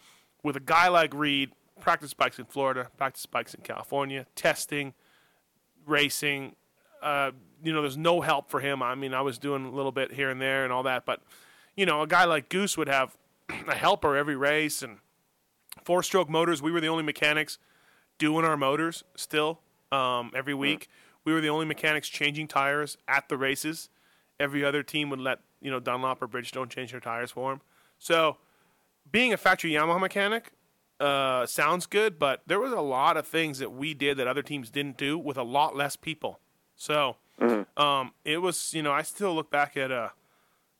with 0.44 0.56
a 0.56 0.61
guy 0.61 0.90
like 0.90 1.14
Reed, 1.14 1.52
practice 1.80 2.14
bikes 2.14 2.40
in 2.40 2.45
Florida, 2.45 2.90
practice 2.98 3.26
bikes 3.26 3.53
in 3.53 3.61
California, 3.61 4.26
testing, 4.35 4.94
racing. 5.85 6.56
Uh, 7.03 7.31
you 7.63 7.73
know, 7.73 7.81
there's 7.81 7.97
no 7.97 8.21
help 8.21 8.49
for 8.49 8.59
him. 8.59 8.81
I 8.81 8.95
mean, 8.95 9.13
I 9.13 9.21
was 9.21 9.38
doing 9.38 9.65
a 9.65 9.71
little 9.71 9.91
bit 9.91 10.13
here 10.13 10.30
and 10.30 10.41
there 10.41 10.63
and 10.63 10.73
all 10.73 10.84
that, 10.84 11.05
but 11.05 11.21
you 11.75 11.85
know, 11.85 12.01
a 12.01 12.07
guy 12.07 12.25
like 12.25 12.49
Goose 12.49 12.77
would 12.77 12.88
have 12.88 13.17
a 13.67 13.75
helper 13.75 14.15
every 14.15 14.35
race 14.35 14.81
and 14.81 14.97
four 15.84 16.03
stroke 16.03 16.30
motors. 16.30 16.61
We 16.61 16.71
were 16.71 16.81
the 16.81 16.88
only 16.88 17.03
mechanics 17.03 17.57
doing 18.17 18.45
our 18.45 18.57
motors 18.57 19.03
still 19.15 19.59
um, 19.91 20.31
every 20.35 20.53
week. 20.53 20.88
We 21.25 21.34
were 21.34 21.41
the 21.41 21.49
only 21.49 21.65
mechanics 21.65 22.09
changing 22.09 22.47
tires 22.47 22.97
at 23.07 23.30
the 23.30 23.38
races. 23.38 23.89
Every 24.39 24.63
other 24.63 24.84
team 24.84 25.09
would 25.09 25.19
let 25.19 25.39
you 25.61 25.71
know 25.71 25.80
Dunlop 25.80 26.21
or 26.21 26.27
Bridgestone 26.27 26.69
change 26.69 26.91
their 26.91 26.99
tires 26.99 27.31
for 27.31 27.51
them. 27.51 27.61
So, 27.97 28.38
being 29.11 29.34
a 29.34 29.38
factory 29.38 29.71
Yamaha 29.71 29.99
mechanic 29.99 30.51
uh, 30.99 31.45
sounds 31.45 31.85
good, 31.85 32.19
but 32.19 32.41
there 32.47 32.59
was 32.59 32.73
a 32.73 32.81
lot 32.81 33.17
of 33.17 33.27
things 33.27 33.59
that 33.59 33.71
we 33.71 33.93
did 33.93 34.17
that 34.17 34.27
other 34.27 34.41
teams 34.41 34.69
didn't 34.69 34.97
do 34.97 35.17
with 35.17 35.38
a 35.38 35.43
lot 35.43 35.75
less 35.75 35.95
people. 35.95 36.39
So, 36.75 37.17
um, 37.77 38.13
it 38.25 38.37
was 38.41 38.73
you 38.73 38.81
know 38.81 38.91
I 38.91 39.01
still 39.03 39.33
look 39.33 39.49
back 39.49 39.77
at 39.77 39.91
a 39.91 40.11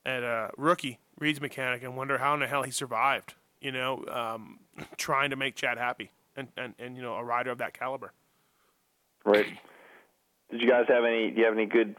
at 0.06 0.24
a 0.24 0.50
rookie 0.58 1.00
Reed's 1.20 1.40
mechanic 1.42 1.84
and 1.84 1.96
wonder 1.96 2.18
how 2.18 2.34
in 2.34 2.40
the 2.40 2.48
hell 2.48 2.64
he 2.64 2.72
survived. 2.72 3.36
You 3.62 3.72
know, 3.72 4.04
um, 4.12 4.60
trying 4.98 5.30
to 5.30 5.36
make 5.36 5.56
Chad 5.56 5.78
happy 5.78 6.12
and, 6.36 6.50
and, 6.58 6.74
and 6.80 6.96
you 6.96 7.02
know 7.02 7.14
a 7.16 7.24
rider 7.24 7.52
of 7.52 7.60
that 7.60 7.78
caliber. 7.78 8.12
Right. 9.26 9.46
Did 10.52 10.62
you 10.62 10.70
guys 10.70 10.86
have 10.90 11.06
any? 11.06 11.32
Do 11.32 11.40
you 11.40 11.46
have 11.46 11.54
any 11.54 11.66
good 11.66 11.96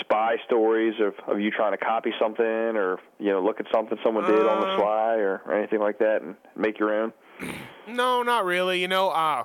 spy 0.00 0.36
stories 0.44 0.94
of 1.00 1.14
of 1.32 1.40
you 1.40 1.50
trying 1.50 1.72
to 1.72 1.78
copy 1.78 2.12
something, 2.20 2.44
or 2.44 2.98
you 3.18 3.30
know, 3.30 3.42
look 3.42 3.60
at 3.60 3.66
something 3.72 3.96
someone 4.04 4.24
did 4.24 4.46
on 4.46 4.60
the 4.60 4.66
Uh, 4.66 4.78
fly, 4.78 5.14
or, 5.14 5.42
or 5.46 5.54
anything 5.54 5.80
like 5.80 5.98
that, 5.98 6.22
and 6.22 6.36
make 6.56 6.78
your 6.78 6.92
own? 6.92 7.12
No, 7.86 8.22
not 8.22 8.44
really. 8.44 8.80
You 8.80 8.88
know, 8.88 9.10
uh, 9.10 9.44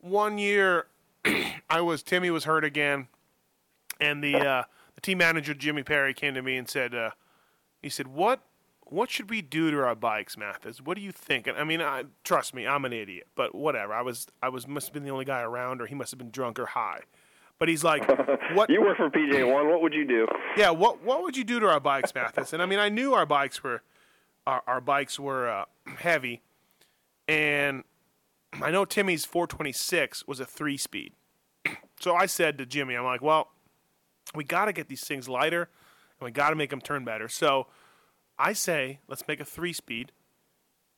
one 0.00 0.38
year 0.38 0.86
I 1.70 1.80
was 1.80 2.02
Timmy 2.02 2.30
was 2.30 2.44
hurt 2.44 2.64
again, 2.64 3.08
and 4.00 4.22
the 4.22 4.36
uh, 4.36 4.62
the 4.94 5.00
team 5.00 5.18
manager 5.18 5.54
Jimmy 5.54 5.82
Perry 5.82 6.14
came 6.14 6.34
to 6.34 6.42
me 6.42 6.56
and 6.56 6.68
said, 6.68 6.94
uh, 6.94 7.10
he 7.82 7.88
said, 7.88 8.08
"What 8.08 8.40
what 8.86 9.10
should 9.10 9.30
we 9.30 9.42
do 9.42 9.70
to 9.70 9.78
our 9.78 9.94
bikes, 9.94 10.36
Matthes? 10.36 10.80
What 10.82 10.96
do 10.96 11.02
you 11.02 11.12
think?" 11.12 11.46
And 11.46 11.56
I 11.56 11.64
mean, 11.64 11.80
I, 11.80 12.04
trust 12.22 12.54
me, 12.54 12.66
I'm 12.66 12.84
an 12.84 12.92
idiot, 12.92 13.28
but 13.34 13.54
whatever. 13.54 13.92
I 13.92 14.02
was 14.02 14.26
I 14.42 14.48
was 14.48 14.66
must 14.66 14.88
have 14.88 14.94
been 14.94 15.04
the 15.04 15.10
only 15.10 15.24
guy 15.24 15.42
around, 15.42 15.80
or 15.80 15.86
he 15.86 15.94
must 15.94 16.10
have 16.10 16.18
been 16.18 16.30
drunk 16.30 16.58
or 16.58 16.66
high. 16.66 17.00
But 17.58 17.68
he's 17.68 17.84
like, 17.84 18.08
"What?" 18.54 18.70
You 18.70 18.80
work 18.80 18.96
for 18.96 19.10
PJ 19.10 19.52
One. 19.52 19.68
What 19.68 19.82
would 19.82 19.94
you 19.94 20.06
do? 20.06 20.26
yeah, 20.56 20.70
what 20.70 21.02
what 21.02 21.22
would 21.22 21.36
you 21.36 21.44
do 21.44 21.60
to 21.60 21.68
our 21.68 21.80
bikes, 21.80 22.14
Matthes? 22.14 22.52
And 22.52 22.62
I 22.62 22.66
mean, 22.66 22.78
I 22.78 22.88
knew 22.88 23.14
our 23.14 23.26
bikes 23.26 23.62
were 23.62 23.82
our, 24.46 24.62
our 24.66 24.80
bikes 24.80 25.18
were 25.18 25.48
uh, 25.48 25.64
heavy, 25.98 26.42
and 27.28 27.84
I 28.62 28.70
know 28.70 28.84
Timmy's 28.84 29.24
426 29.24 30.26
was 30.26 30.40
a 30.40 30.46
three 30.46 30.76
speed. 30.76 31.12
So 32.00 32.14
I 32.14 32.26
said 32.26 32.58
to 32.58 32.66
Jimmy, 32.66 32.96
I'm 32.96 33.04
like, 33.04 33.22
well, 33.22 33.52
we 34.34 34.44
got 34.44 34.66
to 34.66 34.72
get 34.72 34.88
these 34.88 35.04
things 35.04 35.28
lighter, 35.28 35.68
and 36.20 36.24
we 36.24 36.30
got 36.30 36.50
to 36.50 36.56
make 36.56 36.70
them 36.70 36.80
turn 36.80 37.04
better. 37.04 37.28
So 37.28 37.66
I 38.38 38.52
say, 38.52 39.00
let's 39.08 39.26
make 39.26 39.40
a 39.40 39.44
three 39.44 39.72
speed, 39.72 40.12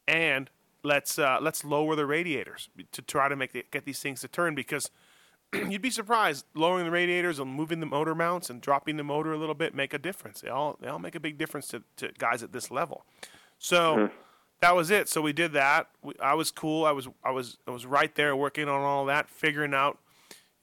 and 0.06 0.50
let's 0.82 1.18
uh, 1.18 1.38
let's 1.40 1.64
lower 1.64 1.96
the 1.96 2.06
radiators 2.06 2.68
to 2.92 3.02
try 3.02 3.28
to 3.28 3.36
make 3.36 3.52
the, 3.52 3.64
get 3.70 3.84
these 3.84 4.00
things 4.00 4.20
to 4.20 4.28
turn 4.28 4.54
because 4.54 4.90
you'd 5.52 5.82
be 5.82 5.90
surprised 5.90 6.46
lowering 6.54 6.84
the 6.84 6.90
radiators 6.90 7.38
and 7.38 7.50
moving 7.50 7.80
the 7.80 7.86
motor 7.86 8.14
mounts 8.14 8.50
and 8.50 8.60
dropping 8.60 8.96
the 8.96 9.04
motor 9.04 9.32
a 9.32 9.38
little 9.38 9.54
bit 9.54 9.74
make 9.74 9.92
a 9.92 9.98
difference. 9.98 10.40
They 10.40 10.48
all 10.48 10.78
they 10.80 10.88
all 10.88 10.98
make 10.98 11.14
a 11.14 11.20
big 11.20 11.38
difference 11.38 11.68
to, 11.68 11.82
to 11.96 12.10
guys 12.18 12.42
at 12.42 12.52
this 12.52 12.70
level. 12.70 13.04
So 13.58 14.10
that 14.60 14.74
was 14.74 14.90
it. 14.90 15.08
So 15.08 15.20
we 15.20 15.32
did 15.32 15.52
that. 15.52 15.88
We, 16.02 16.14
I 16.20 16.34
was 16.34 16.50
cool. 16.50 16.84
I 16.84 16.92
was 16.92 17.08
I 17.24 17.30
was 17.30 17.58
I 17.66 17.70
was 17.70 17.86
right 17.86 18.14
there 18.14 18.34
working 18.34 18.68
on 18.68 18.80
all 18.82 19.04
that, 19.06 19.28
figuring 19.28 19.74
out 19.74 19.98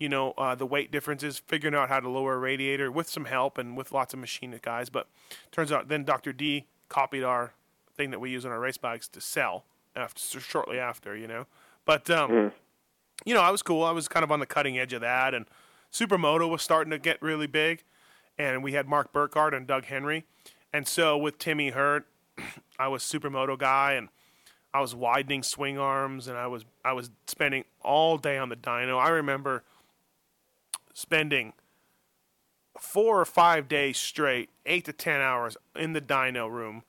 you 0.04 0.10
know 0.10 0.34
uh, 0.38 0.54
the 0.54 0.66
weight 0.66 0.92
differences, 0.92 1.40
figuring 1.48 1.74
out 1.74 1.88
how 1.88 2.02
to 2.02 2.10
lower 2.10 2.34
a 2.34 2.38
radiator 2.38 2.92
with 2.92 3.10
some 3.10 3.24
help 3.24 3.58
and 3.58 3.78
with 3.78 3.94
lots 3.94 4.14
of 4.14 4.20
machinist 4.20 4.62
guys. 4.62 4.90
But 4.90 5.08
turns 5.50 5.72
out 5.72 5.88
then 5.88 6.04
Dr. 6.04 6.34
D 6.34 6.66
copied 6.90 7.24
our 7.24 7.54
thing 7.96 8.12
that 8.12 8.20
we 8.20 8.30
use 8.30 8.46
on 8.46 8.52
our 8.52 8.60
race 8.60 8.76
bikes 8.76 9.08
to 9.08 9.22
sell 9.22 9.64
after 9.96 10.42
shortly 10.42 10.78
after, 10.78 11.16
you 11.16 11.26
know. 11.26 11.46
But 11.86 12.10
um, 12.10 12.52
you 13.24 13.34
know, 13.34 13.40
I 13.40 13.50
was 13.50 13.62
cool. 13.62 13.82
I 13.82 13.92
was 13.92 14.10
kind 14.10 14.26
of 14.26 14.32
on 14.32 14.42
the 14.42 14.46
cutting 14.46 14.78
edge 14.78 14.92
of 14.92 15.00
that, 15.00 15.34
and 15.34 15.46
Supermoto 15.90 16.50
was 16.50 16.62
starting 16.62 16.92
to 16.92 17.00
get 17.00 17.22
really 17.22 17.48
big, 17.48 17.86
and 18.38 18.62
we 18.62 18.74
had 18.74 18.90
Mark 18.90 19.14
Burkhart 19.14 19.56
and 19.56 19.66
Doug 19.66 19.86
Henry, 19.86 20.26
and 20.74 20.86
so 20.86 21.18
with 21.18 21.38
Timmy 21.38 21.70
hurt, 21.70 22.08
I 22.78 22.90
was 22.90 23.04
Supermoto 23.04 23.58
guy, 23.58 23.94
and 23.94 24.10
I 24.74 24.82
was 24.82 24.94
widening 24.94 25.44
swing 25.44 25.80
arms, 25.80 26.28
and 26.28 26.38
I 26.38 26.48
was 26.48 26.66
I 26.84 26.92
was 26.92 27.10
spending 27.26 27.64
all 27.82 28.18
day 28.18 28.38
on 28.38 28.50
the 28.50 28.58
dyno. 28.58 29.00
I 29.00 29.08
remember 29.08 29.64
spending 30.94 31.54
four 32.80 33.20
or 33.20 33.26
five 33.26 33.68
days 33.68 33.98
straight, 33.98 34.50
eight 34.66 34.86
to 34.86 34.94
ten 34.94 35.22
hours 35.22 35.58
in 35.76 35.94
the 35.94 36.02
dyno 36.02 36.50
room, 36.50 36.84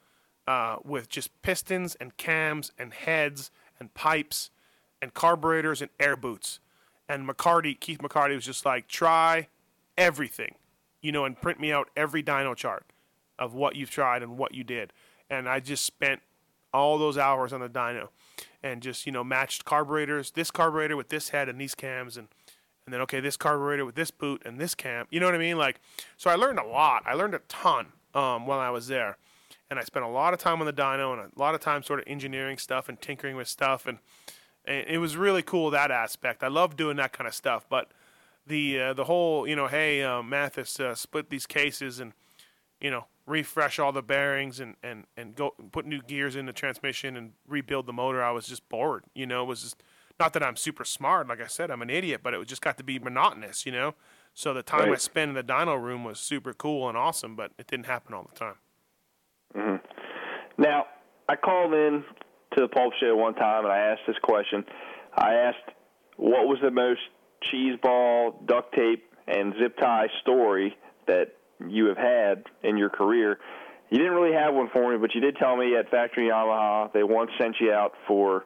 uh, 0.47 0.77
with 0.85 1.09
just 1.09 1.31
pistons 1.43 1.95
and 2.01 2.17
cams 2.17 2.73
and 2.79 2.93
heads 2.93 3.51
and 3.79 3.93
pipes 3.95 4.51
and 5.01 5.15
carburetors 5.15 5.83
and 5.83 5.91
air 5.99 6.17
boots. 6.17 6.61
And 7.09 7.29
McCarty, 7.29 7.79
Keith 7.79 7.99
McCarty, 7.99 8.35
was 8.35 8.47
just 8.47 8.65
like, 8.65 8.89
try 8.89 9.49
everything, 9.99 10.55
you 11.03 11.13
know, 11.13 11.25
and 11.25 11.41
print 11.41 11.61
me 11.61 11.73
out 11.73 11.91
every 11.97 12.23
dyno 12.23 12.57
chart 12.57 12.85
of 13.39 13.55
what 13.55 13.77
you've 13.77 13.91
tried 13.91 14.23
and 14.23 14.39
what 14.39 14.55
you 14.55 14.65
did. 14.65 14.93
And 15.29 15.49
I 15.49 15.61
just 15.61 15.85
spent 15.85 16.23
all 16.73 16.99
those 16.99 17.19
hours 17.19 17.53
on 17.53 17.61
the 17.61 17.69
dyno 17.69 18.09
and 18.63 18.83
just, 18.83 19.05
you 19.07 19.13
know, 19.13 19.23
matched 19.23 19.65
carburetors, 19.65 20.31
this 20.31 20.51
carburetor 20.51 20.97
with 20.97 21.09
this 21.09 21.29
head 21.29 21.49
and 21.49 21.61
these 21.61 21.75
cams 21.75 22.17
and 22.17 22.29
and 22.87 22.93
then 22.93 23.01
okay, 23.03 23.21
this 23.21 23.37
carburetor 23.37 23.85
with 23.85 23.95
this 23.95 24.11
boot 24.11 24.43
and 24.45 24.61
this 24.61 24.75
cam. 24.75 25.07
You 25.11 25.21
know 25.21 25.27
what 25.27 25.35
I 25.35 25.39
mean? 25.39 25.59
Like, 25.59 25.81
so 26.17 26.31
I 26.31 26.35
learned 26.35 26.59
a 26.59 26.67
lot. 26.67 27.03
I 27.07 27.15
learned 27.15 27.35
a 27.35 27.41
ton 27.49 27.89
um, 28.15 28.47
while 28.47 28.59
I 28.59 28.71
was 28.71 28.89
there, 28.89 29.17
and 29.71 29.79
I 29.79 29.85
spent 29.85 30.05
a 30.05 30.09
lot 30.09 30.35
of 30.35 30.41
time 30.41 30.61
on 30.61 30.67
the 30.67 30.73
dyno 30.73 31.13
and 31.13 31.33
a 31.35 31.39
lot 31.39 31.55
of 31.55 31.61
time 31.61 31.83
sort 31.83 32.01
of 32.01 32.05
engineering 32.07 32.59
stuff 32.59 32.89
and 32.89 33.01
tinkering 33.01 33.37
with 33.37 33.49
stuff, 33.49 33.87
and, 33.87 33.99
and 34.65 34.87
it 34.89 34.99
was 34.99 35.17
really 35.17 35.43
cool 35.43 35.71
that 35.71 35.91
aspect. 35.91 36.43
I 36.43 36.49
love 36.49 36.77
doing 36.77 36.97
that 36.97 37.13
kind 37.13 37.29
of 37.29 37.35
stuff, 37.35 37.67
but 37.69 37.91
the 38.47 38.81
uh, 38.81 38.93
the 38.93 39.05
whole 39.05 39.47
you 39.47 39.57
know, 39.57 39.67
hey, 39.67 40.03
uh, 40.03 40.23
Matthes, 40.23 40.79
uh, 40.79 40.95
split 40.95 41.31
these 41.31 41.47
cases 41.47 42.01
and 42.01 42.13
you 42.81 42.91
know 42.91 43.07
refresh 43.27 43.79
all 43.79 43.93
the 43.93 44.03
bearings 44.03 44.61
and, 44.61 44.77
and, 44.83 45.05
and 45.17 45.35
go 45.35 45.55
put 45.73 45.87
new 45.87 46.03
gears 46.03 46.37
in 46.37 46.47
the 46.47 46.53
transmission 46.53 47.17
and 47.17 47.33
rebuild 47.49 47.87
the 47.87 47.93
motor. 47.93 48.23
I 48.23 48.31
was 48.33 48.47
just 48.47 48.69
bored. 48.69 49.05
You 49.15 49.27
know, 49.27 49.43
it 49.43 49.47
was 49.47 49.63
just 49.63 49.83
not 50.19 50.33
that 50.35 50.43
I'm 50.43 50.57
super 50.57 50.85
smart, 50.85 51.29
like 51.29 51.41
I 51.41 51.47
said, 51.47 51.71
I'm 51.71 51.83
an 51.83 51.91
idiot, 51.91 52.21
but 52.23 52.35
it 52.35 52.47
just 52.47 52.63
got 52.63 52.77
to 52.79 52.85
be 52.85 52.99
monotonous, 52.99 53.67
you 53.67 53.73
know. 53.73 53.95
So 54.33 54.53
the 54.53 54.63
time 54.63 54.89
right. 54.89 54.93
I 54.93 54.97
spent 54.97 55.31
in 55.31 55.35
the 55.35 55.43
dyno 55.43 55.81
room 55.81 56.05
was 56.05 56.19
super 56.21 56.53
cool 56.53 56.89
and 56.89 56.97
awesome, 56.97 57.37
but 57.37 57.53
it 57.59 57.67
didn't 57.67 57.87
happen 57.87 58.15
all 58.15 58.29
the 58.33 58.39
time. 58.39 58.55
Mm-hmm. 59.57 60.63
Now, 60.63 60.87
I 61.29 61.37
called 61.37 61.73
in 61.73 62.05
to 62.55 62.61
the 62.61 62.69
Pulp 62.69 62.93
Show 63.01 63.17
one 63.17 63.35
time 63.35 63.65
and 63.65 63.73
I 63.73 63.79
asked 63.79 64.03
this 64.07 64.17
question. 64.23 64.65
I 65.17 65.35
asked, 65.35 65.75
what 66.17 66.47
was 66.47 66.59
the 66.63 66.71
most 66.71 67.01
cheese 67.51 67.79
ball, 67.83 68.41
duct 68.47 68.75
tape, 68.75 69.05
and 69.27 69.55
zip 69.61 69.77
tie 69.79 70.09
story 70.23 70.77
that 71.07 71.35
you 71.67 71.87
have 71.87 71.97
had 71.97 72.45
in 72.63 72.77
your 72.77 72.91
career? 72.91 73.39
You 73.91 73.99
didn't 73.99 74.15
really 74.15 74.35
have 74.35 74.55
one 74.55 74.69
for 74.73 74.93
me, 74.93 74.99
but 74.99 75.15
you 75.15 75.21
did 75.21 75.37
tell 75.37 75.57
me 75.57 75.77
at 75.77 75.91
Factory 75.91 76.29
Yamaha 76.29 76.93
they 76.93 77.03
once 77.03 77.31
sent 77.41 77.57
you 77.61 77.73
out 77.73 77.93
for 78.07 78.45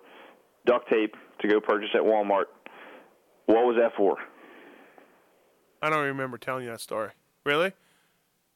duct 0.67 0.89
tape 0.91 1.15
to 1.41 1.49
go 1.49 1.61
purchase 1.61 1.91
at 1.95 2.03
Walmart. 2.03 2.45
What 3.47 3.65
was 3.65 3.77
that 3.81 3.93
for? 3.97 4.17
I 5.83 5.91
don't 5.91 6.05
remember 6.05 6.39
telling 6.39 6.65
you 6.65 6.71
that 6.71 6.81
story. 6.81 7.11
Really? 7.45 7.73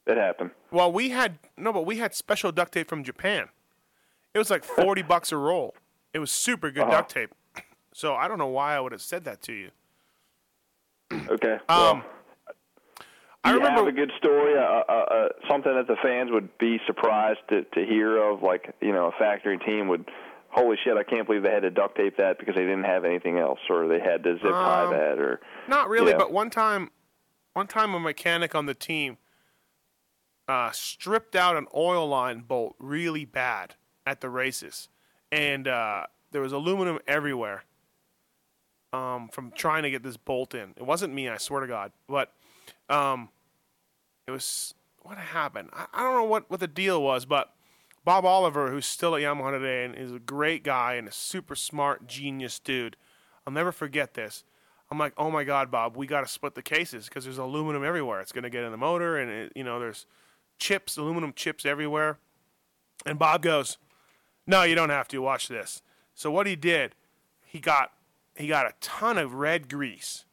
It 0.07 0.17
happened. 0.17 0.51
Well, 0.71 0.93
we 0.93 1.11
had 1.11 1.39
no, 1.57 1.73
but 1.73 1.87
we 1.87 1.97
had 1.97 2.15
special 2.15 2.51
duct 2.51 2.73
tape 2.73 2.89
from 2.89 3.05
Japan. 3.05 3.49
It 4.35 4.39
was 4.39 4.51
like 4.51 4.65
forty 4.65 5.03
bucks 5.03 5.31
a 5.31 5.37
roll. 5.37 5.75
It 6.13 6.19
was 6.19 6.33
super 6.33 6.71
good 6.71 6.83
uh-huh. 6.85 6.93
duct 6.93 7.11
tape. 7.11 7.35
So 7.95 8.15
I 8.15 8.27
don't 8.27 8.39
know 8.39 8.47
why 8.47 8.75
I 8.75 8.81
would 8.81 8.93
have 8.93 9.03
said 9.03 9.25
that 9.25 9.43
to 9.43 9.53
you. 9.53 9.71
Okay. 11.13 11.59
Um, 11.69 12.03
I 13.45 13.51
remember 13.51 13.81
have 13.81 13.89
a 13.89 13.93
good 13.93 14.13
story, 14.17 14.57
uh, 14.57 14.63
uh, 14.63 14.93
uh, 14.93 15.29
something 15.51 15.75
that 15.75 15.89
the 15.89 15.97
fans 16.03 16.31
would 16.31 16.57
be 16.59 16.79
surprised 16.87 17.41
to, 17.49 17.65
to 17.65 17.85
hear 17.85 18.17
of, 18.17 18.43
like 18.43 18.75
you 18.81 18.93
know, 18.93 19.09
a 19.09 19.13
factory 19.19 19.59
team 19.59 19.89
would 19.89 20.09
holy 20.53 20.77
shit, 20.85 20.97
I 20.97 21.03
can't 21.03 21.27
believe 21.27 21.43
they 21.43 21.51
had 21.51 21.63
to 21.63 21.71
duct 21.71 21.97
tape 21.97 22.17
that 22.19 22.39
because 22.39 22.55
they 22.55 22.63
didn't 22.63 22.85
have 22.85 23.05
anything 23.05 23.39
else, 23.39 23.59
or 23.69 23.89
they 23.89 23.99
had 23.99 24.23
to 24.25 24.35
zip 24.35 24.51
tie 24.51 24.85
um, 24.85 24.91
that, 24.93 25.19
or 25.19 25.41
not 25.67 25.89
really. 25.89 26.09
You 26.09 26.13
know. 26.13 26.19
But 26.19 26.33
one 26.33 26.51
time, 26.51 26.91
one 27.55 27.67
time, 27.67 27.95
a 27.95 28.01
mechanic 28.01 28.55
on 28.55 28.67
the 28.67 28.75
team 28.75 29.17
uh, 30.47 30.71
stripped 30.71 31.35
out 31.35 31.57
an 31.57 31.67
oil 31.75 32.07
line 32.07 32.41
bolt 32.41 32.77
really 32.79 33.25
bad 33.25 33.75
at 34.07 34.21
the 34.21 34.29
races, 34.29 34.89
and 35.31 35.67
uh, 35.67 36.05
there 36.31 36.43
was 36.43 36.53
aluminum 36.53 36.99
everywhere. 37.09 37.65
Um, 38.95 39.31
from 39.33 39.53
trying 39.53 39.85
to 39.85 39.91
get 39.91 40.03
this 40.03 40.19
bolt 40.19 40.55
in, 40.55 40.75
it 40.77 40.83
wasn't 40.83 41.15
me, 41.15 41.27
I 41.27 41.39
swear 41.39 41.63
to 41.63 41.67
God, 41.67 41.93
but 42.07 42.31
um, 42.91 43.31
it 44.27 44.31
was 44.31 44.75
what 44.99 45.17
happened. 45.17 45.71
I, 45.73 45.87
I 45.95 46.03
don't 46.03 46.15
know 46.15 46.25
what 46.25 46.51
what 46.51 46.61
the 46.61 46.69
deal 46.69 47.03
was, 47.03 47.25
but 47.25 47.55
Bob 48.05 48.25
Oliver, 48.25 48.71
who's 48.71 48.87
still 48.87 49.15
at 49.15 49.23
Yamaha 49.23 49.53
today 49.53 49.85
and 49.85 49.95
is 49.95 50.13
a 50.13 50.19
great 50.19 50.65
guy 50.65 50.95
and 50.95 51.07
a 51.07 51.13
super 51.13 51.55
smart, 51.55 52.07
genius 52.07 52.59
dude. 52.59 52.97
I'll 53.47 53.53
never 53.53 53.73
forget 53.73 54.15
this. 54.15 54.45
I'm 54.91 54.99
like, 54.99 55.15
oh 55.17 55.31
my 55.31 55.45
God, 55.45 55.71
Bob, 55.71 55.97
we 55.97 56.07
got 56.07 56.21
to 56.21 56.29
split 56.29 56.55
the 56.55 56.63
cases 56.63 57.07
because 57.09 57.25
there's 57.25 57.39
aluminum 57.39 57.85
everywhere. 57.85 58.21
It's 58.21 58.33
going 58.33 58.45
to 58.45 58.51
get 58.51 58.65
in 58.65 58.73
the 58.73 58.77
motor, 58.77 59.17
and 59.17 59.31
it, 59.31 59.53
you 59.57 59.65
know, 59.65 59.81
there's 59.81 60.07
chips, 60.59 60.97
aluminum 60.97 61.33
chips 61.33 61.65
everywhere. 61.65 62.19
And 63.07 63.19
Bob 63.19 63.43
goes, 63.43 63.79
no, 64.47 64.65
you 64.65 64.75
don't 64.75 64.91
have 64.91 65.09
to. 65.09 65.23
Watch 65.23 65.49
this. 65.49 65.83
So 66.15 66.31
what 66.31 66.47
he 66.47 66.57
did, 66.57 66.95
he 67.45 67.59
got 67.59 67.93
he 68.37 68.47
got 68.47 68.67
a 68.67 68.75
ton 68.81 69.19
of 69.19 69.35
red 69.35 69.69
grease, 69.69 70.25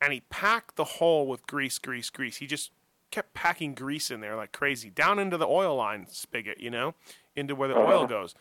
and 0.00 0.12
he 0.12 0.20
packed 0.30 0.76
the 0.76 0.84
hole 0.84 1.26
with 1.26 1.46
grease, 1.46 1.78
grease, 1.78 2.10
grease. 2.10 2.36
He 2.36 2.46
just 2.46 2.70
kept 3.14 3.32
packing 3.32 3.74
grease 3.74 4.10
in 4.10 4.20
there 4.20 4.34
like 4.34 4.50
crazy, 4.50 4.90
down 4.90 5.20
into 5.20 5.36
the 5.36 5.46
oil 5.46 5.76
line 5.76 6.06
spigot, 6.10 6.60
you 6.60 6.68
know, 6.68 6.94
into 7.36 7.54
where 7.54 7.68
the 7.68 7.76
uh-huh. 7.76 7.92
oil 7.92 8.06
goes. 8.08 8.34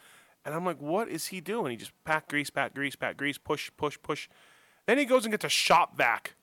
And 0.44 0.56
I'm 0.56 0.66
like, 0.66 0.82
what 0.82 1.08
is 1.08 1.28
he 1.28 1.42
doing? 1.42 1.70
He 1.70 1.78
just 1.78 1.92
pack 2.06 2.28
grease, 2.28 2.50
pack 2.50 2.74
grease, 2.74 2.96
pack 2.96 3.16
grease, 3.16 3.38
push, 3.38 3.70
push, 3.78 4.00
push. 4.02 4.28
Then 4.88 4.98
he 4.98 5.06
goes 5.06 5.26
and 5.26 5.32
gets 5.32 5.46
a 5.46 5.50
shop 5.50 5.96
vac, 5.96 6.34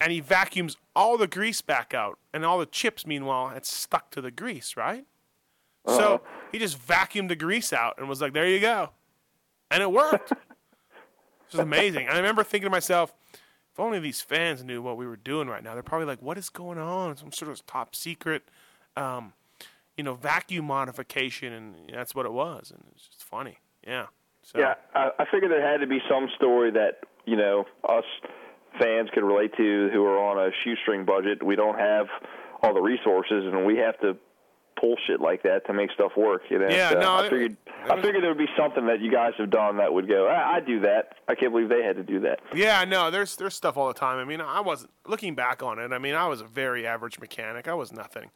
and 0.00 0.10
he 0.10 0.20
vacuums 0.20 0.78
all 0.96 1.18
the 1.18 1.26
grease 1.26 1.60
back 1.60 1.92
out, 1.92 2.18
and 2.32 2.44
all 2.44 2.58
the 2.58 2.66
chips, 2.66 3.06
meanwhile, 3.06 3.52
it's 3.54 3.70
stuck 3.70 4.10
to 4.12 4.22
the 4.22 4.30
grease, 4.30 4.74
right? 4.74 5.04
Uh-huh. 5.84 5.98
So 5.98 6.22
he 6.52 6.58
just 6.58 6.80
vacuumed 6.80 7.28
the 7.28 7.36
grease 7.36 7.72
out 7.72 7.96
and 7.98 8.08
was 8.08 8.22
like, 8.22 8.32
there 8.32 8.48
you 8.48 8.60
go. 8.60 8.90
And 9.70 9.82
it 9.82 9.92
worked. 9.92 10.30
this 10.30 11.54
is 11.54 11.60
amazing. 11.60 12.06
And 12.06 12.14
I 12.14 12.16
remember 12.16 12.42
thinking 12.42 12.66
to 12.66 12.70
myself, 12.70 13.14
if 13.72 13.80
only 13.80 13.98
these 13.98 14.20
fans 14.20 14.62
knew 14.62 14.82
what 14.82 14.96
we 14.96 15.06
were 15.06 15.16
doing 15.16 15.48
right 15.48 15.64
now, 15.64 15.74
they're 15.74 15.82
probably 15.82 16.06
like, 16.06 16.20
"What 16.20 16.36
is 16.36 16.50
going 16.50 16.78
on? 16.78 17.16
Some 17.16 17.32
sort 17.32 17.50
of 17.50 17.64
top 17.66 17.94
secret, 17.94 18.42
um, 18.96 19.32
you 19.96 20.04
know, 20.04 20.14
vacuum 20.14 20.66
modification," 20.66 21.52
and 21.52 21.90
that's 21.92 22.14
what 22.14 22.26
it 22.26 22.32
was, 22.32 22.70
and 22.70 22.84
it's 22.94 23.08
just 23.08 23.24
funny. 23.24 23.58
Yeah. 23.86 24.06
So. 24.42 24.58
Yeah, 24.58 24.74
I, 24.94 25.10
I 25.20 25.24
figured 25.30 25.50
there 25.50 25.66
had 25.66 25.80
to 25.80 25.86
be 25.86 26.00
some 26.08 26.28
story 26.36 26.70
that 26.72 27.00
you 27.24 27.36
know 27.36 27.64
us 27.88 28.04
fans 28.78 29.08
could 29.12 29.24
relate 29.24 29.56
to 29.56 29.88
who 29.92 30.04
are 30.04 30.18
on 30.18 30.38
a 30.38 30.50
shoestring 30.64 31.04
budget. 31.04 31.42
We 31.42 31.56
don't 31.56 31.78
have 31.78 32.08
all 32.62 32.74
the 32.74 32.80
resources, 32.82 33.44
and 33.46 33.64
we 33.64 33.78
have 33.78 33.98
to 34.00 34.16
pull 34.82 34.96
shit 35.06 35.20
like 35.20 35.44
that 35.44 35.64
to 35.66 35.72
make 35.72 35.92
stuff 35.92 36.12
work. 36.16 36.42
You 36.50 36.58
know. 36.58 36.68
Yeah. 36.68 36.90
So 36.90 37.00
no. 37.00 37.14
I 37.14 37.30
figured. 37.30 37.56
I 37.88 38.00
figured 38.00 38.22
there 38.22 38.30
would 38.30 38.38
be 38.38 38.48
something 38.56 38.86
that 38.86 39.00
you 39.00 39.10
guys 39.10 39.32
have 39.38 39.50
done 39.50 39.78
that 39.78 39.92
would 39.92 40.08
go. 40.08 40.26
I, 40.26 40.56
I 40.56 40.60
do 40.60 40.80
that. 40.80 41.16
I 41.28 41.34
can't 41.34 41.52
believe 41.52 41.68
they 41.68 41.82
had 41.82 41.96
to 41.96 42.02
do 42.02 42.20
that. 42.20 42.40
Yeah. 42.54 42.84
No. 42.84 43.10
There's 43.10 43.36
there's 43.36 43.54
stuff 43.54 43.76
all 43.76 43.88
the 43.88 43.94
time. 43.94 44.18
I 44.18 44.24
mean, 44.24 44.40
I 44.40 44.60
wasn't 44.60 44.90
looking 45.06 45.34
back 45.34 45.62
on 45.62 45.78
it. 45.78 45.92
I 45.92 45.98
mean, 45.98 46.14
I 46.14 46.26
was 46.26 46.40
a 46.40 46.46
very 46.46 46.86
average 46.86 47.18
mechanic. 47.20 47.68
I 47.68 47.74
was 47.74 47.92
nothing. 47.92 48.30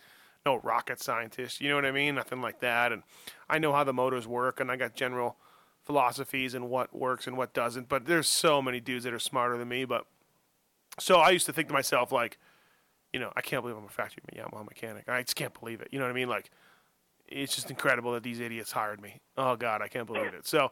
No 0.47 0.61
rocket 0.61 1.01
scientist. 1.01 1.61
You 1.61 1.69
know 1.69 1.75
what 1.75 1.85
I 1.85 1.91
mean? 1.91 2.15
Nothing 2.15 2.41
like 2.41 2.61
that. 2.61 2.93
And 2.93 3.03
I 3.51 3.59
know 3.59 3.73
how 3.73 3.83
the 3.83 3.93
motors 3.93 4.29
work, 4.29 4.61
and 4.61 4.71
I 4.71 4.77
got 4.77 4.95
general 4.95 5.37
philosophies 5.85 6.55
and 6.55 6.71
what 6.71 6.95
works 6.95 7.27
and 7.27 7.37
what 7.37 7.53
doesn't. 7.53 7.89
But 7.89 8.07
there's 8.07 8.29
so 8.29 8.63
many 8.63 8.79
dudes 8.79 9.05
that 9.05 9.13
are 9.13 9.19
smarter 9.19 9.59
than 9.59 9.69
me. 9.69 9.85
But 9.85 10.07
so 11.01 11.17
I 11.19 11.31
used 11.31 11.47
to 11.47 11.53
think 11.53 11.67
to 11.69 11.75
myself 11.75 12.13
like 12.13 12.39
you 13.13 13.21
know, 13.21 13.33
I 13.37 13.41
can't 13.41 13.63
believe 13.63 13.77
I'm 13.77 13.85
a 13.85 13.89
factory 13.89 14.23
Yamaha 14.35 14.65
mechanic. 14.65 15.09
I 15.09 15.23
just 15.23 15.37
can't 15.37 15.59
believe 15.59 15.81
it. 15.81 15.89
You 15.91 15.99
know 15.99 16.05
what 16.05 16.11
I 16.11 16.15
mean? 16.15 16.29
Like, 16.29 16.51
it's 17.29 17.55
just 17.55 17.71
incredible 17.71 18.13
that 18.13 18.23
these 18.23 18.41
idiots 18.41 18.73
hired 18.73 19.01
me. 19.01 19.21
Oh 19.37 19.57
God, 19.57 19.83
I 19.83 19.89
can't 19.89 20.07
believe 20.07 20.35
it. 20.35 20.47
So, 20.47 20.71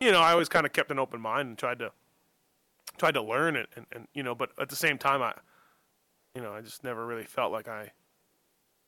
you 0.00 0.12
know, 0.12 0.20
I 0.20 0.32
always 0.32 0.48
kind 0.48 0.66
of 0.66 0.72
kept 0.72 0.90
an 0.90 0.98
open 0.98 1.20
mind 1.20 1.48
and 1.48 1.58
tried 1.58 1.78
to 1.80 1.92
tried 2.98 3.14
to 3.14 3.22
learn 3.22 3.56
it, 3.56 3.68
and, 3.76 3.86
and 3.92 4.08
you 4.14 4.22
know, 4.22 4.34
but 4.34 4.50
at 4.60 4.68
the 4.68 4.76
same 4.76 4.98
time, 4.98 5.22
I, 5.22 5.34
you 6.34 6.42
know, 6.42 6.52
I 6.52 6.60
just 6.60 6.84
never 6.84 7.06
really 7.06 7.24
felt 7.24 7.52
like 7.52 7.68
I, 7.68 7.92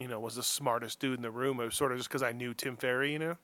you 0.01 0.09
know, 0.09 0.21
was 0.21 0.37
the 0.37 0.43
smartest 0.43 1.01
dude 1.01 1.17
in 1.17 1.23
the 1.23 1.31
room. 1.31 1.61
It 1.61 1.67
was 1.67 1.75
sort 1.75 1.93
of 1.93 1.99
just 1.99 2.09
because 2.09 2.23
I 2.23 2.33
knew 2.33 2.55
Tim 2.55 2.77
Ferry, 2.77 3.13
you 3.13 3.19
know. 3.19 3.37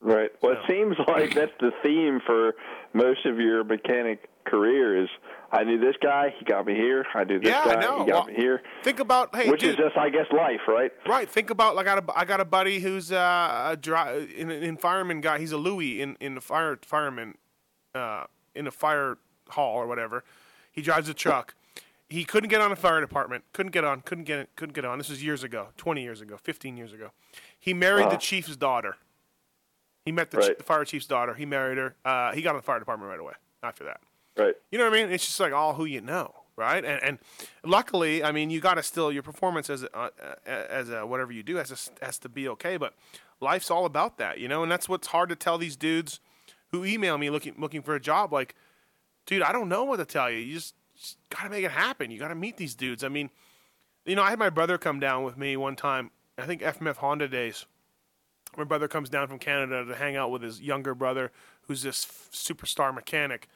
Right. 0.00 0.30
Well, 0.42 0.54
so. 0.54 0.60
it 0.60 0.66
seems 0.68 0.96
like 1.08 1.34
that's 1.34 1.52
the 1.60 1.72
theme 1.82 2.20
for 2.26 2.54
most 2.92 3.24
of 3.24 3.38
your 3.38 3.64
mechanic 3.64 4.28
career 4.44 5.02
is 5.02 5.08
I 5.54 5.62
knew 5.62 5.78
this 5.78 5.94
guy, 6.02 6.34
he 6.36 6.44
got 6.44 6.66
me 6.66 6.74
here. 6.74 7.06
I 7.14 7.22
knew 7.22 7.38
this 7.38 7.48
yeah, 7.48 7.64
guy, 7.64 7.80
he 7.80 7.86
got 7.86 8.06
well, 8.08 8.24
me 8.24 8.34
here. 8.34 8.60
Think 8.82 8.98
about 8.98 9.34
hey, 9.36 9.48
which 9.48 9.60
dude, 9.60 9.70
is 9.70 9.76
just 9.76 9.96
I 9.96 10.10
guess 10.10 10.26
life, 10.32 10.60
right? 10.66 10.90
Right. 11.06 11.30
Think 11.30 11.50
about 11.50 11.76
like 11.76 11.86
I 11.86 11.94
got 11.94 12.10
a, 12.10 12.18
I 12.18 12.24
got 12.24 12.40
a 12.40 12.44
buddy 12.44 12.80
who's 12.80 13.12
uh, 13.12 13.68
a 13.70 13.76
dry, 13.76 14.26
in, 14.36 14.50
in 14.50 14.76
fireman 14.76 15.20
guy. 15.20 15.38
He's 15.38 15.52
a 15.52 15.56
Louis 15.56 16.02
in 16.02 16.16
in 16.18 16.34
the 16.34 16.40
fire 16.40 16.76
fireman 16.82 17.36
uh, 17.94 18.24
in 18.56 18.66
a 18.66 18.72
fire 18.72 19.18
hall 19.50 19.76
or 19.76 19.86
whatever. 19.86 20.24
He 20.72 20.82
drives 20.82 21.08
a 21.08 21.14
truck. 21.14 21.54
He 22.08 22.24
couldn't 22.24 22.50
get 22.50 22.60
on 22.60 22.72
a 22.72 22.76
fire 22.76 23.00
department. 23.00 23.44
Couldn't 23.52 23.72
get 23.72 23.84
on. 23.84 24.00
Couldn't 24.00 24.24
get 24.24 24.56
couldn't 24.56 24.74
get 24.74 24.84
on. 24.84 24.98
This 24.98 25.08
was 25.08 25.22
years 25.22 25.44
ago, 25.44 25.68
twenty 25.76 26.02
years 26.02 26.20
ago, 26.20 26.36
fifteen 26.36 26.76
years 26.76 26.92
ago. 26.92 27.12
He 27.60 27.74
married 27.74 28.06
uh-huh. 28.06 28.16
the 28.16 28.20
chief's 28.20 28.56
daughter. 28.56 28.96
He 30.04 30.12
met 30.12 30.30
the, 30.30 30.38
right. 30.38 30.58
the, 30.58 30.64
fire 30.64 30.84
chief's 30.84 31.06
daughter. 31.06 31.32
He 31.32 31.46
married 31.46 31.78
her. 31.78 31.94
Uh, 32.04 32.32
he 32.32 32.42
got 32.42 32.50
on 32.50 32.56
the 32.56 32.62
fire 32.62 32.78
department 32.78 33.08
right 33.08 33.20
away 33.20 33.32
after 33.62 33.84
that. 33.84 34.00
Right. 34.36 34.54
You 34.70 34.78
know 34.78 34.84
what 34.88 34.98
I 34.98 35.02
mean? 35.02 35.12
It's 35.12 35.24
just 35.26 35.38
like 35.40 35.52
all 35.52 35.74
who 35.74 35.84
you 35.84 36.00
know. 36.00 36.34
right? 36.56 36.84
And 36.84 37.02
and 37.02 37.18
luckily, 37.64 38.22
I 38.24 38.32
mean, 38.32 38.50
you 38.50 38.60
got 38.60 38.74
to 38.74 38.82
still 38.82 39.10
your 39.12 39.22
performance 39.22 39.70
as 39.70 39.82
a, 39.84 39.96
uh, 39.96 40.08
as 40.46 40.88
a, 40.90 41.06
whatever 41.06 41.32
you 41.32 41.42
do 41.42 41.56
has 41.56 41.68
to, 41.68 42.04
has 42.04 42.18
to 42.20 42.28
be 42.28 42.48
okay. 42.48 42.76
But 42.76 42.94
life's 43.40 43.70
all 43.70 43.84
about 43.86 44.18
that, 44.18 44.38
you 44.38 44.48
know, 44.48 44.62
and 44.62 44.70
that's 44.70 44.88
what's 44.88 45.08
hard 45.08 45.28
to 45.30 45.36
tell 45.36 45.58
these 45.58 45.76
dudes 45.76 46.20
who 46.70 46.84
email 46.84 47.18
me 47.18 47.30
looking 47.30 47.54
looking 47.58 47.82
for 47.82 47.94
a 47.94 48.00
job. 48.00 48.32
Like, 48.32 48.54
dude, 49.26 49.42
I 49.42 49.52
don't 49.52 49.68
know 49.68 49.84
what 49.84 49.96
to 49.98 50.04
tell 50.04 50.30
you. 50.30 50.38
You 50.38 50.54
just, 50.54 50.74
just 50.96 51.16
got 51.30 51.44
to 51.44 51.50
make 51.50 51.64
it 51.64 51.70
happen. 51.72 52.10
You 52.10 52.18
got 52.18 52.28
to 52.28 52.34
meet 52.34 52.56
these 52.56 52.74
dudes. 52.74 53.04
I 53.04 53.08
mean, 53.08 53.30
you 54.04 54.14
know, 54.16 54.22
I 54.22 54.30
had 54.30 54.38
my 54.38 54.50
brother 54.50 54.78
come 54.78 55.00
down 55.00 55.24
with 55.24 55.36
me 55.36 55.56
one 55.56 55.76
time. 55.76 56.10
I 56.38 56.46
think 56.46 56.62
FMF 56.62 56.96
Honda 56.96 57.28
days. 57.28 57.66
My 58.56 58.64
brother 58.64 58.86
comes 58.86 59.08
down 59.08 59.26
from 59.26 59.38
Canada 59.40 59.84
to 59.84 59.94
hang 59.96 60.14
out 60.16 60.30
with 60.30 60.42
his 60.42 60.60
younger 60.60 60.94
brother, 60.94 61.32
who's 61.62 61.82
this 61.82 62.04
f- 62.04 62.28
superstar 62.32 62.94
mechanic. 62.94 63.48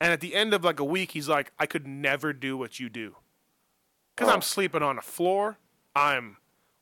And 0.00 0.12
at 0.12 0.20
the 0.20 0.34
end 0.34 0.54
of 0.54 0.64
like 0.64 0.80
a 0.80 0.84
week, 0.84 1.12
he's 1.12 1.28
like, 1.28 1.52
I 1.58 1.66
could 1.66 1.86
never 1.86 2.32
do 2.32 2.56
what 2.56 2.78
you 2.80 2.88
do. 2.88 3.16
Because 4.14 4.32
I'm 4.32 4.42
sleeping 4.42 4.82
on 4.82 4.98
a 4.98 5.02
floor. 5.02 5.58
I'm 5.94 6.36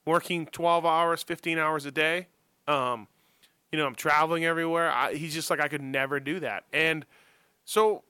working 0.04 0.46
12 0.46 0.84
hours, 0.84 1.22
15 1.22 1.58
hours 1.58 1.86
a 1.86 1.90
day. 1.90 2.28
Um, 2.66 3.08
you 3.70 3.78
know, 3.78 3.86
I'm 3.86 3.94
traveling 3.94 4.44
everywhere. 4.44 4.90
I, 4.90 5.14
he's 5.14 5.34
just 5.34 5.50
like, 5.50 5.60
I 5.60 5.68
could 5.68 5.82
never 5.82 6.20
do 6.20 6.40
that. 6.40 6.64
And 6.72 7.06
so, 7.64 8.02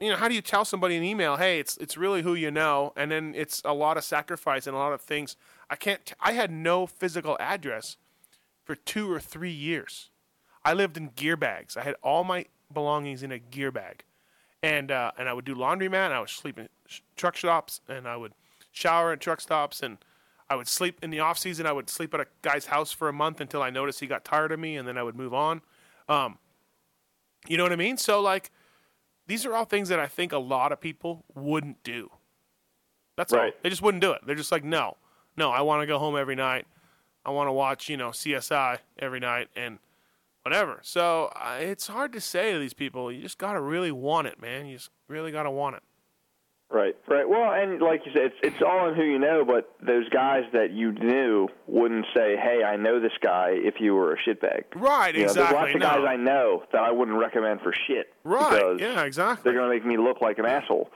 you 0.00 0.08
know, 0.08 0.16
how 0.16 0.28
do 0.28 0.34
you 0.34 0.42
tell 0.42 0.64
somebody 0.64 0.96
in 0.96 1.04
email, 1.04 1.36
hey, 1.36 1.60
it's 1.60 1.76
it's 1.76 1.96
really 1.96 2.22
who 2.22 2.34
you 2.34 2.50
know, 2.50 2.92
and 2.96 3.10
then 3.10 3.32
it's 3.36 3.62
a 3.64 3.72
lot 3.72 3.96
of 3.96 4.04
sacrifice 4.04 4.66
and 4.66 4.74
a 4.74 4.78
lot 4.78 4.92
of 4.92 5.00
things. 5.00 5.36
I 5.70 5.76
can't. 5.76 6.04
T- 6.04 6.14
I 6.20 6.32
had 6.32 6.50
no 6.50 6.86
physical 6.86 7.36
address 7.38 7.96
for 8.64 8.74
two 8.74 9.10
or 9.10 9.20
three 9.20 9.52
years. 9.52 10.10
I 10.64 10.72
lived 10.74 10.96
in 10.96 11.10
gear 11.14 11.36
bags. 11.36 11.76
I 11.76 11.82
had 11.82 11.94
all 12.02 12.24
my 12.24 12.46
belongings 12.72 13.22
in 13.22 13.30
a 13.30 13.38
gear 13.38 13.70
bag, 13.70 14.04
and 14.64 14.90
uh, 14.90 15.12
and 15.18 15.28
I 15.28 15.32
would 15.32 15.44
do 15.44 15.54
laundromat. 15.54 16.06
And 16.06 16.14
I 16.14 16.20
would 16.20 16.30
sleep 16.30 16.58
in 16.58 16.68
sh- 16.86 17.00
truck 17.16 17.36
stops, 17.36 17.80
and 17.88 18.08
I 18.08 18.16
would 18.16 18.32
shower 18.72 19.12
at 19.12 19.20
truck 19.20 19.40
stops, 19.40 19.82
and 19.82 19.98
I 20.48 20.56
would 20.56 20.68
sleep 20.68 20.98
in 21.02 21.10
the 21.10 21.20
off 21.20 21.38
season. 21.38 21.66
I 21.66 21.72
would 21.72 21.90
sleep 21.90 22.14
at 22.14 22.20
a 22.20 22.26
guy's 22.42 22.66
house 22.66 22.90
for 22.90 23.08
a 23.08 23.12
month 23.12 23.40
until 23.40 23.62
I 23.62 23.70
noticed 23.70 24.00
he 24.00 24.06
got 24.06 24.24
tired 24.24 24.52
of 24.52 24.58
me, 24.58 24.76
and 24.76 24.88
then 24.88 24.96
I 24.96 25.02
would 25.02 25.16
move 25.16 25.34
on. 25.34 25.60
Um, 26.08 26.38
you 27.46 27.58
know 27.58 27.62
what 27.62 27.72
I 27.72 27.76
mean? 27.76 27.98
So 27.98 28.20
like, 28.20 28.50
these 29.26 29.44
are 29.44 29.54
all 29.54 29.66
things 29.66 29.90
that 29.90 30.00
I 30.00 30.06
think 30.06 30.32
a 30.32 30.38
lot 30.38 30.72
of 30.72 30.80
people 30.80 31.24
wouldn't 31.34 31.82
do. 31.82 32.10
That's 33.16 33.32
all. 33.32 33.40
Right. 33.40 33.62
They 33.62 33.68
just 33.68 33.82
wouldn't 33.82 34.00
do 34.00 34.12
it. 34.12 34.22
They're 34.26 34.34
just 34.34 34.50
like, 34.50 34.64
no, 34.64 34.96
no, 35.36 35.50
I 35.50 35.60
want 35.60 35.82
to 35.82 35.86
go 35.86 35.98
home 35.98 36.16
every 36.16 36.34
night. 36.34 36.66
I 37.24 37.30
want 37.30 37.48
to 37.48 37.52
watch, 37.52 37.88
you 37.88 37.96
know, 37.96 38.10
CSI 38.10 38.78
every 38.98 39.20
night 39.20 39.48
and 39.56 39.78
whatever. 40.44 40.80
So 40.82 41.32
uh, 41.34 41.58
it's 41.60 41.86
hard 41.86 42.12
to 42.12 42.20
say 42.20 42.52
to 42.52 42.58
these 42.58 42.74
people. 42.74 43.10
You 43.10 43.22
just 43.22 43.38
gotta 43.38 43.60
really 43.60 43.92
want 43.92 44.26
it, 44.28 44.40
man. 44.40 44.66
You 44.66 44.76
just 44.76 44.90
really 45.08 45.32
gotta 45.32 45.50
want 45.50 45.76
it. 45.76 45.82
Right, 46.70 46.96
right. 47.06 47.28
Well, 47.28 47.52
and 47.52 47.80
like 47.80 48.00
you 48.04 48.12
said, 48.12 48.22
it's 48.22 48.36
it's 48.42 48.62
all 48.62 48.88
in 48.88 48.94
who 48.96 49.04
you 49.04 49.18
know. 49.18 49.44
But 49.44 49.70
those 49.86 50.08
guys 50.08 50.42
that 50.54 50.72
you 50.72 50.92
knew 50.92 51.46
wouldn't 51.68 52.06
say, 52.14 52.36
"Hey, 52.36 52.64
I 52.64 52.76
know 52.76 52.98
this 53.00 53.12
guy." 53.20 53.50
If 53.52 53.74
you 53.80 53.94
were 53.94 54.14
a 54.14 54.16
shitbag, 54.18 54.64
Right, 54.74 55.14
You 55.14 55.20
know, 55.20 55.26
exactly. 55.26 55.32
There's 55.34 55.52
lots 55.52 55.74
of 55.74 55.80
no. 55.80 55.86
guys 55.86 56.04
I 56.08 56.16
know 56.16 56.62
that 56.72 56.82
I 56.82 56.90
wouldn't 56.90 57.18
recommend 57.18 57.60
for 57.60 57.72
shit. 57.86 58.12
Right, 58.24 58.80
yeah, 58.80 59.04
exactly. 59.04 59.42
They're 59.44 59.58
going 59.58 59.70
to 59.70 59.74
make 59.74 59.86
me 59.86 60.02
look 60.02 60.20
like 60.20 60.38
an 60.38 60.46
asshole. 60.46 60.90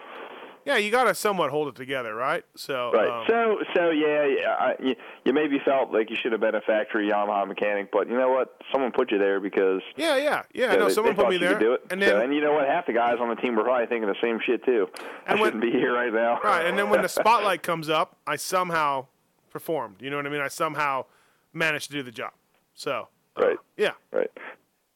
Yeah, 0.68 0.76
you 0.76 0.90
gotta 0.90 1.14
somewhat 1.14 1.50
hold 1.50 1.68
it 1.68 1.76
together, 1.76 2.14
right? 2.14 2.44
So, 2.54 2.90
Right. 2.92 3.08
um, 3.08 3.24
so, 3.26 3.56
so 3.74 3.88
yeah, 3.90 4.26
yeah 4.26 4.50
I, 4.50 4.74
you, 4.78 4.94
you 5.24 5.32
maybe 5.32 5.58
felt 5.64 5.90
like 5.94 6.10
you 6.10 6.16
should 6.16 6.32
have 6.32 6.42
been 6.42 6.54
a 6.54 6.60
factory 6.60 7.08
Yamaha 7.08 7.48
mechanic, 7.48 7.90
but 7.90 8.06
you 8.06 8.18
know 8.18 8.28
what? 8.28 8.54
Someone 8.70 8.92
put 8.92 9.10
you 9.10 9.16
there 9.16 9.40
because 9.40 9.80
yeah, 9.96 10.18
yeah, 10.18 10.42
yeah. 10.52 10.72
you 10.72 10.76
know, 10.76 10.76
no, 10.80 10.88
they, 10.88 10.92
someone 10.94 11.16
they 11.16 11.22
put 11.22 11.30
me 11.30 11.38
there, 11.38 11.58
do 11.58 11.72
it. 11.72 11.86
and 11.90 12.02
So- 12.02 12.06
then 12.10 12.20
and 12.24 12.34
you 12.34 12.42
know 12.42 12.52
what? 12.52 12.66
Half 12.68 12.84
the 12.86 12.92
guys 12.92 13.16
on 13.18 13.30
the 13.30 13.36
team 13.36 13.56
were 13.56 13.64
probably 13.64 13.86
thinking 13.86 14.08
the 14.10 14.16
same 14.22 14.40
shit 14.44 14.62
too. 14.66 14.88
I 15.26 15.36
when- 15.36 15.44
shouldn't 15.44 15.62
be 15.62 15.70
here 15.70 15.94
right 15.94 16.12
now. 16.12 16.38
right, 16.44 16.66
and 16.66 16.78
then 16.78 16.90
when 16.90 17.00
the 17.00 17.08
spotlight 17.08 17.62
comes 17.62 17.88
up, 17.88 18.18
I 18.26 18.36
somehow 18.36 19.06
performed. 19.50 20.02
You 20.02 20.10
know 20.10 20.16
what 20.16 20.26
I 20.26 20.28
mean? 20.28 20.42
I 20.42 20.48
somehow 20.48 21.06
managed 21.54 21.86
to 21.86 21.92
do 21.92 22.02
the 22.02 22.12
job. 22.12 22.32
So, 22.74 23.08
uh, 23.38 23.46
Right. 23.46 23.56
yeah, 23.78 23.92
Right. 24.12 24.30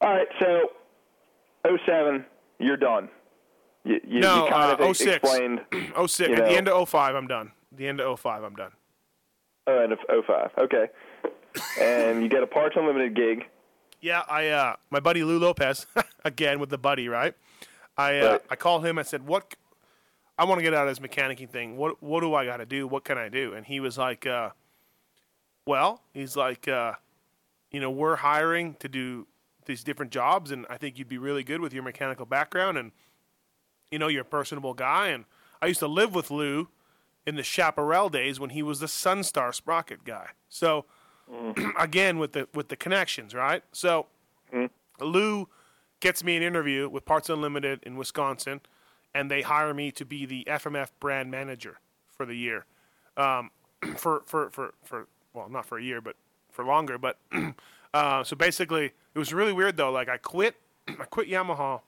All 0.03 0.11
right. 0.15 0.29
So, 0.39 0.71
07, 1.65 2.27
you're 2.59 2.77
done. 2.77 3.09
You, 3.85 4.01
you, 4.07 4.21
No, 4.21 4.45
you 4.45 4.51
kind 4.51 4.81
uh, 4.81 4.85
of 4.89 4.97
06. 4.97 5.17
explained. 5.17 5.61
oh 5.97 6.07
six. 6.07 6.29
You 6.31 6.37
At 6.37 6.45
the 6.45 6.57
end 6.57 6.69
of 6.69 6.89
05, 6.89 7.15
I'm 7.15 7.27
done. 7.27 7.53
The 7.73 7.89
end 7.89 8.01
of 8.01 8.21
05, 8.21 8.45
I'm 8.45 8.55
done. 8.55 8.73
Oh, 9.67 9.83
and 9.83 9.93
of 9.93 9.99
05. 10.27 10.51
Okay. 10.59 10.89
and 11.81 12.23
you 12.23 12.29
get 12.29 12.43
a 12.43 12.47
Parts 12.47 12.77
Unlimited 12.77 13.15
gig. 13.15 13.47
Yeah, 14.01 14.23
I 14.29 14.49
uh, 14.49 14.77
my 14.91 14.99
buddy 15.01 15.23
Lou 15.23 15.39
Lopez 15.39 15.87
again 16.25 16.59
with 16.59 16.71
the 16.71 16.79
buddy, 16.79 17.09
right? 17.09 17.35
I 17.97 18.19
uh, 18.19 18.31
Right. 18.33 18.41
I 18.51 18.57
called 18.57 18.85
him. 18.85 18.99
I 18.99 19.03
said, 19.03 19.27
"What? 19.27 19.55
I 20.39 20.45
want 20.45 20.59
to 20.59 20.63
get 20.63 20.75
out 20.75 20.89
of 20.89 20.97
this 20.97 21.07
mechanicking 21.07 21.49
thing. 21.51 21.77
What 21.77 22.03
what 22.03 22.21
do 22.21 22.35
I 22.35 22.45
got 22.45 22.57
to 22.57 22.67
do? 22.67 22.89
What 22.89 23.05
can 23.05 23.17
I 23.19 23.29
do?" 23.29 23.53
And 23.55 23.65
he 23.67 23.79
was 23.79 23.97
like, 23.99 24.27
uh, 24.27 24.51
"Well, 25.67 26.03
he's 26.13 26.37
like, 26.37 26.67
uh, 26.67 26.95
you 27.71 27.79
know, 27.81 27.91
we're 27.91 28.17
hiring 28.17 28.75
to 28.81 28.89
do 28.89 29.27
these 29.67 29.85
different 29.85 30.11
jobs, 30.11 30.51
and 30.51 30.67
I 30.69 30.79
think 30.79 30.99
you'd 30.99 31.09
be 31.09 31.19
really 31.19 31.45
good 31.45 31.61
with 31.61 31.73
your 31.73 31.85
mechanical 31.85 32.27
background, 32.27 32.79
and 32.79 32.91
you 33.93 33.99
know, 33.99 34.09
you're 34.09 34.23
a 34.23 34.25
personable 34.25 34.75
guy. 34.75 35.09
And 35.09 35.25
I 35.61 35.67
used 35.67 35.81
to 35.81 35.87
live 35.87 36.15
with 36.15 36.31
Lou 36.31 36.69
in 37.25 37.37
the 37.37 37.45
Chaparral 37.45 38.09
days 38.09 38.41
when 38.41 38.51
he 38.51 38.63
was 38.63 38.81
the 38.81 38.87
Sunstar 38.87 39.55
sprocket 39.55 40.05
guy. 40.05 40.31
So." 40.49 40.87
again 41.79 42.19
with 42.19 42.33
the 42.33 42.49
with 42.55 42.69
the 42.69 42.77
connections, 42.77 43.35
right? 43.35 43.63
So 43.73 44.07
Lou 45.01 45.49
gets 46.01 46.25
me 46.25 46.37
an 46.37 46.43
interview 46.43 46.89
with 46.89 47.05
Parts 47.05 47.31
Unlimited 47.31 47.81
in 47.85 47.97
Wisconsin, 47.97 48.61
and 49.15 49.31
they 49.31 49.43
hire 49.43 49.73
me 49.75 49.91
to 49.93 50.05
be 50.05 50.27
the 50.27 50.45
FMF 50.45 50.89
brand 51.01 51.31
manager 51.31 51.79
for 52.11 52.27
the 52.27 52.35
year. 52.35 52.67
Um, 53.17 53.51
for, 53.97 54.23
for 54.27 54.51
for 54.51 54.75
for 54.85 55.07
well, 55.33 55.49
not 55.49 55.67
for 55.67 55.79
a 55.79 55.83
year, 55.83 56.01
but 56.01 56.17
for 56.51 56.65
longer. 56.65 56.99
But 56.99 57.19
uh, 57.95 58.25
so 58.25 58.37
basically, 58.37 58.93
it 59.15 59.19
was 59.19 59.33
really 59.33 59.53
weird 59.53 59.77
though. 59.77 59.91
Like 59.91 60.09
I 60.09 60.19
quit, 60.19 60.57
I 60.89 61.05
quit 61.05 61.29
Yamaha 61.29 61.81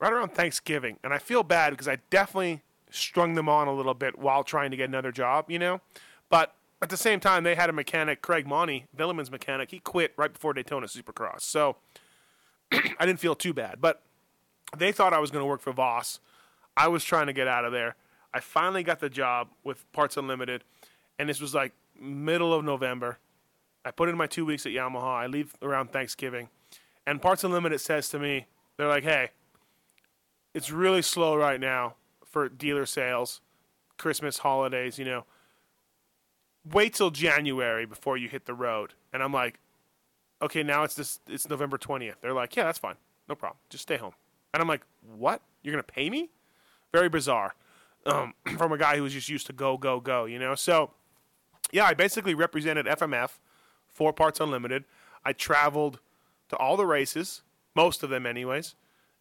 right 0.00 0.12
around 0.12 0.34
Thanksgiving, 0.34 0.98
and 1.02 1.12
I 1.12 1.18
feel 1.18 1.42
bad 1.42 1.70
because 1.70 1.88
I 1.88 1.98
definitely 2.10 2.62
strung 2.90 3.34
them 3.34 3.48
on 3.48 3.68
a 3.68 3.72
little 3.72 3.94
bit 3.94 4.18
while 4.18 4.44
trying 4.44 4.70
to 4.70 4.76
get 4.76 4.88
another 4.88 5.12
job, 5.12 5.50
you 5.50 5.58
know. 5.58 5.80
But 6.28 6.54
at 6.82 6.90
the 6.90 6.96
same 6.96 7.20
time, 7.20 7.44
they 7.44 7.54
had 7.54 7.70
a 7.70 7.72
mechanic, 7.72 8.22
Craig 8.22 8.46
Monty, 8.46 8.86
Vuillemin's 8.96 9.30
mechanic. 9.30 9.70
He 9.70 9.78
quit 9.78 10.12
right 10.16 10.32
before 10.32 10.52
Daytona 10.52 10.86
Supercross, 10.86 11.40
so 11.40 11.76
I 12.72 13.06
didn't 13.06 13.20
feel 13.20 13.34
too 13.34 13.52
bad. 13.52 13.80
But 13.80 14.02
they 14.76 14.92
thought 14.92 15.12
I 15.12 15.18
was 15.18 15.30
going 15.30 15.42
to 15.42 15.46
work 15.46 15.60
for 15.60 15.72
Voss. 15.72 16.20
I 16.76 16.88
was 16.88 17.04
trying 17.04 17.26
to 17.26 17.32
get 17.32 17.48
out 17.48 17.64
of 17.64 17.72
there. 17.72 17.96
I 18.32 18.40
finally 18.40 18.82
got 18.82 19.00
the 19.00 19.08
job 19.08 19.48
with 19.62 19.90
Parts 19.92 20.16
Unlimited, 20.16 20.64
and 21.18 21.28
this 21.28 21.40
was 21.40 21.54
like 21.54 21.72
middle 21.98 22.52
of 22.52 22.64
November. 22.64 23.18
I 23.84 23.90
put 23.90 24.08
in 24.08 24.16
my 24.16 24.26
two 24.26 24.44
weeks 24.44 24.66
at 24.66 24.72
Yamaha. 24.72 25.04
I 25.04 25.26
leave 25.26 25.54
around 25.62 25.92
Thanksgiving, 25.92 26.48
and 27.06 27.22
Parts 27.22 27.44
Unlimited 27.44 27.80
says 27.80 28.08
to 28.10 28.18
me, 28.18 28.46
"They're 28.76 28.88
like, 28.88 29.04
hey, 29.04 29.30
it's 30.54 30.70
really 30.70 31.02
slow 31.02 31.36
right 31.36 31.60
now 31.60 31.96
for 32.24 32.48
dealer 32.48 32.86
sales, 32.86 33.40
Christmas 33.98 34.38
holidays. 34.38 34.98
You 34.98 35.04
know, 35.04 35.24
wait 36.70 36.94
till 36.94 37.10
January 37.10 37.86
before 37.86 38.16
you 38.16 38.28
hit 38.28 38.46
the 38.46 38.54
road." 38.54 38.94
And 39.12 39.22
I'm 39.22 39.32
like, 39.32 39.60
"Okay, 40.40 40.62
now 40.62 40.84
it's 40.84 40.94
this. 40.94 41.20
It's 41.28 41.48
November 41.48 41.78
twentieth." 41.78 42.20
They're 42.20 42.32
like, 42.32 42.56
"Yeah, 42.56 42.64
that's 42.64 42.78
fine, 42.78 42.96
no 43.28 43.34
problem. 43.34 43.58
Just 43.68 43.82
stay 43.82 43.96
home." 43.96 44.14
And 44.52 44.60
I'm 44.60 44.68
like, 44.68 44.82
"What? 45.02 45.42
You're 45.62 45.72
gonna 45.72 45.82
pay 45.82 46.08
me?" 46.08 46.30
Very 46.92 47.08
bizarre 47.08 47.54
um, 48.06 48.34
from 48.56 48.72
a 48.72 48.78
guy 48.78 48.96
who 48.96 49.02
was 49.02 49.12
just 49.12 49.28
used 49.28 49.46
to 49.46 49.52
go, 49.52 49.76
go, 49.76 50.00
go. 50.00 50.24
You 50.24 50.38
know, 50.38 50.54
so 50.54 50.90
yeah, 51.72 51.86
I 51.86 51.94
basically 51.94 52.34
represented 52.34 52.86
FMF, 52.86 53.38
Four 53.88 54.12
Parts 54.12 54.40
Unlimited. 54.40 54.84
I 55.24 55.32
traveled 55.32 56.00
to 56.50 56.56
all 56.56 56.76
the 56.76 56.86
races, 56.86 57.42
most 57.74 58.02
of 58.02 58.10
them, 58.10 58.26
anyways. 58.26 58.74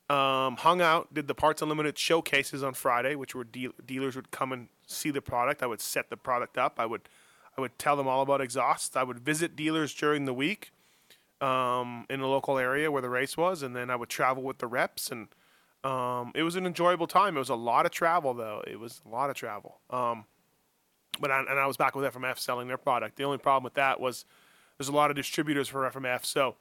Um, 0.10 0.58
hung 0.58 0.82
out, 0.82 1.14
did 1.14 1.28
the 1.28 1.34
Parts 1.34 1.62
Unlimited 1.62 1.98
showcases 1.98 2.62
on 2.62 2.74
Friday, 2.74 3.16
which 3.16 3.34
were 3.34 3.46
deal- 3.46 3.72
dealers 3.86 4.16
would 4.16 4.32
come 4.32 4.52
and 4.52 4.68
see 4.86 5.12
the 5.12 5.22
product. 5.22 5.64
I 5.64 5.68
would 5.68 5.82
set 5.82 6.10
the 6.10 6.18
product 6.18 6.58
up. 6.58 6.76
I 6.78 6.86
would, 6.86 7.02
I 7.58 7.62
would 7.62 7.80
tell 7.80 7.96
them 7.96 8.08
all 8.08 8.22
about 8.22 8.42
exhausts. 8.42 8.96
I 8.96 9.04
would 9.04 9.20
visit 9.20 9.56
dealers 9.56 9.94
during 9.94 10.26
the 10.26 10.34
week 10.34 10.72
um, 11.42 12.06
in 12.10 12.20
the 12.20 12.28
local 12.28 12.58
area 12.58 12.92
where 12.92 13.02
the 13.02 13.10
race 13.10 13.38
was, 13.38 13.64
and 13.64 13.76
then 13.76 13.90
I 13.90 13.96
would 13.96 14.10
travel 14.10 14.44
with 14.44 14.58
the 14.58 14.68
reps. 14.68 15.10
And 15.10 15.30
um, 15.84 16.32
it 16.36 16.44
was 16.44 16.56
an 16.56 16.66
enjoyable 16.66 17.08
time. 17.08 17.36
It 17.36 17.40
was 17.40 17.50
a 17.50 17.56
lot 17.56 17.86
of 17.86 17.92
travel, 17.92 18.34
though. 18.34 18.62
It 18.68 18.80
was 18.80 19.02
a 19.06 19.10
lot 19.10 19.30
of 19.30 19.36
travel. 19.36 19.80
Um, 19.90 20.26
but 21.20 21.32
I, 21.32 21.40
and 21.40 21.60
I 21.60 21.66
was 21.66 21.78
back 21.78 21.96
with 21.96 22.12
FMF 22.14 22.40
selling 22.40 22.68
their 22.68 22.78
product. 22.78 23.18
The 23.18 23.24
only 23.24 23.38
problem 23.38 23.64
with 23.64 23.76
that 23.76 24.00
was 24.00 24.26
there's 24.78 24.90
a 24.90 24.94
lot 24.94 25.10
of 25.10 25.16
distributors 25.16 25.68
for 25.68 25.90
FMF, 25.90 26.26
so 26.26 26.56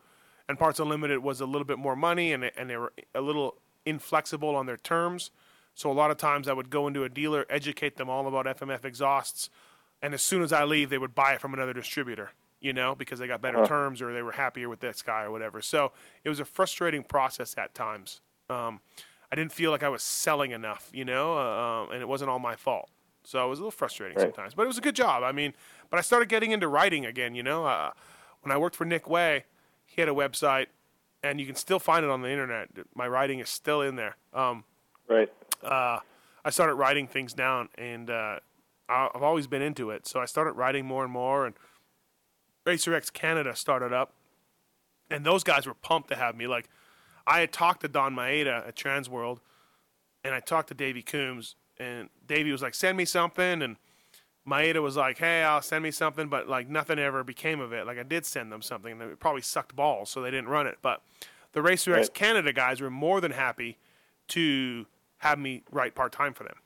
and 0.49 0.59
Parts 0.59 0.81
Unlimited 0.81 1.21
was 1.21 1.41
a 1.41 1.47
little 1.47 1.65
bit 1.65 1.79
more 1.79 1.97
money, 1.97 2.33
and 2.33 2.43
they, 2.43 2.51
and 2.57 2.69
they 2.69 2.77
were 2.77 2.93
a 3.15 3.21
little 3.21 3.57
inflexible 3.87 4.55
on 4.55 4.67
their 4.67 4.77
terms. 4.77 5.31
So 5.75 5.91
a 5.91 5.93
lot 5.93 6.11
of 6.11 6.19
times 6.19 6.49
I 6.49 6.53
would 6.53 6.71
go 6.71 6.87
into 6.87 7.05
a 7.05 7.09
dealer, 7.09 7.47
educate 7.49 7.97
them 7.97 8.11
all 8.11 8.27
about 8.29 8.47
FMF 8.59 8.85
exhausts, 8.85 9.49
and 10.03 10.13
as 10.15 10.23
soon 10.23 10.43
as 10.43 10.53
I 10.53 10.65
leave, 10.65 10.91
they 10.91 10.99
would 10.99 11.15
buy 11.15 11.33
it 11.35 11.41
from 11.41 11.55
another 11.55 11.73
distributor, 11.73 12.31
you 12.61 12.73
know, 12.73 12.95
because 12.95 13.19
they 13.19 13.27
got 13.27 13.41
better 13.41 13.59
terms 13.67 14.03
or 14.03 14.13
they 14.13 14.23
were 14.23 14.33
happier 14.33 14.69
with 14.69 14.81
this 14.81 15.01
guy 15.01 15.23
or 15.23 15.31
whatever. 15.31 15.63
So 15.63 15.93
it 16.25 16.29
was 16.29 16.41
a 16.41 16.45
frustrating 16.45 17.03
process 17.03 17.55
at 17.57 17.75
times. 17.75 18.21
Um, 18.51 18.81
I 19.31 19.37
didn't 19.37 19.53
feel 19.53 19.71
like 19.71 19.83
I 19.83 19.89
was 19.89 20.03
selling 20.03 20.51
enough, 20.51 20.91
you 20.93 21.05
know, 21.07 21.39
uh, 21.39 21.85
um, 21.85 21.93
and 21.93 22.03
it 22.03 22.09
wasn't 22.09 22.31
all 22.31 22.39
my 22.39 22.55
fault. 22.57 22.91
So 23.25 23.43
it 23.47 23.49
was 23.49 23.61
a 23.61 23.63
little 23.63 23.71
frustrating 23.71 24.19
Right. 24.19 24.25
sometimes, 24.25 24.53
but 24.55 24.65
it 24.65 24.67
was 24.67 24.77
a 24.79 24.83
good 24.83 24.97
job. 24.97 25.23
I 25.23 25.33
mean, 25.33 25.55
but 25.89 25.99
I 25.99 26.01
started 26.03 26.29
getting 26.29 26.51
into 26.51 26.69
writing 26.69 27.07
again, 27.07 27.35
you 27.35 27.43
know. 27.43 27.65
Uh, 27.65 27.93
when 28.43 28.51
I 28.51 28.57
worked 28.59 28.75
for 28.75 28.85
Nick 28.85 29.09
Wey, 29.09 29.45
he 29.95 30.01
had 30.01 30.09
a 30.09 30.15
website, 30.15 30.67
and 31.23 31.39
you 31.39 31.47
can 31.47 31.55
still 31.55 31.79
find 31.79 32.05
it 32.05 32.11
on 32.11 32.23
the 32.23 32.31
internet. 32.31 32.69
My 32.95 33.07
writing 33.07 33.41
is 33.41 33.49
still 33.51 33.83
in 33.83 33.97
there. 33.97 34.17
Um, 34.33 34.65
Right. 35.07 35.31
uh, 35.63 35.99
I 36.45 36.51
started 36.51 36.75
writing 36.75 37.07
things 37.07 37.35
down, 37.35 37.69
and 37.77 38.09
uh, 38.09 38.39
I've 38.89 39.23
always 39.23 39.47
been 39.47 39.61
into 39.63 39.91
it. 39.91 40.07
So 40.07 40.19
I 40.21 40.25
started 40.25 40.53
writing 40.53 40.87
more 40.87 41.05
and 41.05 41.13
more, 41.13 41.45
and 41.45 41.55
Racer 42.65 42.95
X 42.95 43.11
Canada 43.11 43.55
started 43.55 43.93
up, 43.93 44.15
and 45.11 45.27
those 45.27 45.45
guys 45.45 45.67
were 45.67 45.75
pumped 45.75 46.09
to 46.09 46.17
have 46.17 46.35
me. 46.35 46.47
Like, 46.47 46.69
I 47.27 47.41
had 47.41 47.53
talked 47.53 47.83
to 47.83 47.89
Donn 47.89 48.15
Maeda 48.15 48.67
at 48.67 48.75
Transworld, 48.75 49.41
and 50.25 50.35
I 50.35 50.41
talked 50.41 50.69
to 50.69 50.75
Davey 50.75 51.03
Coombs, 51.03 51.55
and 51.79 52.09
Davey 52.27 52.51
was 52.51 52.63
like, 52.63 52.75
"Send 52.75 52.97
me 52.97 53.05
something," 53.05 53.61
and 53.63 53.77
Maeda 54.47 54.83
was 54.83 54.97
like, 54.97 55.19
"Hey, 55.19 55.43
I'll 55.43 55.63
send 55.63 55.83
me 55.85 55.91
something," 55.91 56.29
but 56.29 56.49
like 56.49 56.69
nothing 56.69 56.99
ever 56.99 57.23
became 57.23 57.61
of 57.61 57.73
it. 57.73 57.87
Like 57.87 57.99
I 57.99 58.03
did 58.03 58.27
send 58.27 58.51
them 58.51 58.63
something, 58.63 58.93
and 58.93 59.03
it 59.03 59.21
probably 59.21 59.43
sucked 59.43 59.77
balls, 59.77 60.11
so 60.11 60.21
they 60.21 60.31
didn't 60.31 60.49
run 60.49 60.67
it. 60.67 60.79
But 60.83 61.03
the 61.53 61.63
Racer 61.63 61.95
X 61.95 62.09
Right. 62.09 62.15
Canada 62.15 62.53
guys 62.53 62.81
were 62.81 62.91
more 62.91 63.21
than 63.21 63.33
happy 63.33 63.79
to 64.29 64.87
have 65.19 65.39
me 65.39 65.63
write 65.71 65.95
part 65.95 66.13
time 66.13 66.35
for 66.35 66.45
them 66.45 66.57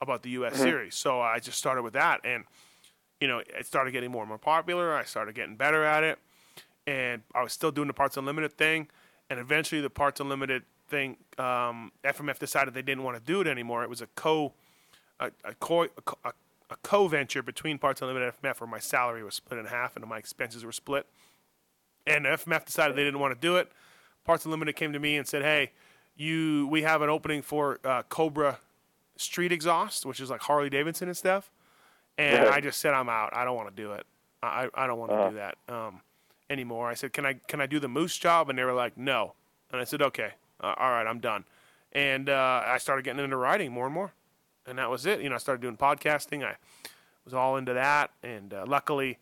about 0.00 0.22
the 0.22 0.30
U.S. 0.30 0.56
series. 0.56 0.94
So 0.94 1.20
I 1.20 1.38
just 1.38 1.58
started 1.58 1.82
with 1.82 1.92
that, 1.94 2.20
and 2.24 2.44
you 3.20 3.28
know, 3.28 3.38
it 3.38 3.66
started 3.66 3.90
getting 3.90 4.10
more 4.10 4.22
and 4.22 4.28
more 4.28 4.38
popular. 4.38 4.94
I 4.94 5.04
started 5.04 5.34
getting 5.34 5.56
better 5.56 5.84
at 5.84 6.04
it, 6.04 6.18
and 6.86 7.22
I 7.34 7.42
was 7.42 7.52
still 7.52 7.70
doing 7.72 7.88
the 7.88 7.94
Parts 7.94 8.16
Unlimited 8.16 8.56
thing. 8.56 8.88
And 9.28 9.38
eventually, 9.38 9.82
the 9.82 9.90
Parts 9.90 10.20
Unlimited 10.20 10.62
thing, 10.88 11.18
um, 11.36 11.92
FMF 12.04 12.38
decided 12.38 12.72
they 12.72 12.80
didn't 12.82 13.04
want 13.04 13.18
to 13.18 13.22
do 13.22 13.40
it 13.42 13.46
anymore. 13.46 13.82
It 13.82 13.90
was 13.90 14.00
a 14.00 14.06
co, 14.14 14.54
a, 15.20 15.30
a 15.44 15.54
co, 15.54 15.82
a, 15.82 15.88
a, 16.24 16.32
a 16.70 16.76
co-venture 16.82 17.42
between 17.42 17.78
Parts 17.78 18.00
Unlimited 18.02 18.32
and 18.42 18.52
FMF, 18.54 18.60
where 18.60 18.68
my 18.68 18.78
salary 18.78 19.22
was 19.22 19.34
split 19.34 19.58
in 19.58 19.66
half 19.66 19.96
and 19.96 20.06
my 20.06 20.18
expenses 20.18 20.64
were 20.64 20.72
split. 20.72 21.06
And 22.06 22.24
FMF 22.26 22.64
decided 22.66 22.96
they 22.96 23.04
didn't 23.04 23.20
want 23.20 23.34
to 23.34 23.40
do 23.40 23.56
it. 23.56 23.70
Parts 24.24 24.44
Unlimited 24.44 24.76
came 24.76 24.92
to 24.92 24.98
me 24.98 25.16
and 25.16 25.26
said, 25.26 25.42
"Hey, 25.42 25.72
you, 26.16 26.66
we 26.68 26.82
have 26.82 27.02
an 27.02 27.08
opening 27.10 27.42
for 27.42 27.78
uh, 27.84 28.02
Cobra 28.08 28.58
Street 29.16 29.52
Exhaust, 29.52 30.04
which 30.06 30.20
is 30.20 30.30
like 30.30 30.42
Harley 30.42 30.70
Davidson 30.70 31.08
and 31.08 31.16
stuff." 31.16 31.50
And 32.16 32.44
Right. 32.44 32.54
I 32.54 32.60
just 32.60 32.80
said, 32.80 32.94
"I'm 32.94 33.08
out. 33.08 33.30
I 33.34 33.44
don't 33.44 33.56
want 33.56 33.68
to 33.68 33.82
do 33.82 33.92
it. 33.92 34.06
I, 34.42 34.68
I 34.74 34.86
don't 34.86 34.98
want 34.98 35.12
to 35.12 35.30
do 35.30 35.36
that 35.36 35.56
um, 35.68 36.00
anymore." 36.50 36.88
I 36.88 36.94
said, 36.94 37.12
"Can 37.12 37.24
I 37.26 37.34
can 37.34 37.60
I 37.60 37.66
do 37.66 37.78
the 37.78 37.88
Moose 37.88 38.16
job?" 38.18 38.48
And 38.50 38.58
they 38.58 38.64
were 38.64 38.72
like, 38.74 38.96
"No." 38.96 39.34
And 39.70 39.80
I 39.80 39.84
said, 39.84 40.02
"Okay, 40.02 40.32
uh, 40.62 40.74
all 40.76 40.90
right, 40.90 41.06
I'm 41.06 41.20
done." 41.20 41.44
And 41.92 42.28
uh, 42.28 42.62
I 42.66 42.78
started 42.78 43.04
getting 43.04 43.22
into 43.24 43.36
writing 43.36 43.72
more 43.72 43.86
and 43.86 43.94
more, 43.94 44.12
and 44.68 44.78
that 44.78 44.90
was 44.90 45.06
it. 45.06 45.20
You 45.20 45.28
know, 45.28 45.34
I 45.34 45.38
started 45.38 45.62
doing 45.62 45.76
podcasting. 45.76 46.44
I 46.44 46.56
was 47.24 47.34
all 47.34 47.56
into 47.56 47.72
that, 47.74 48.10
and 48.22 48.52
uh, 48.52 48.64
luckily, 48.66 49.18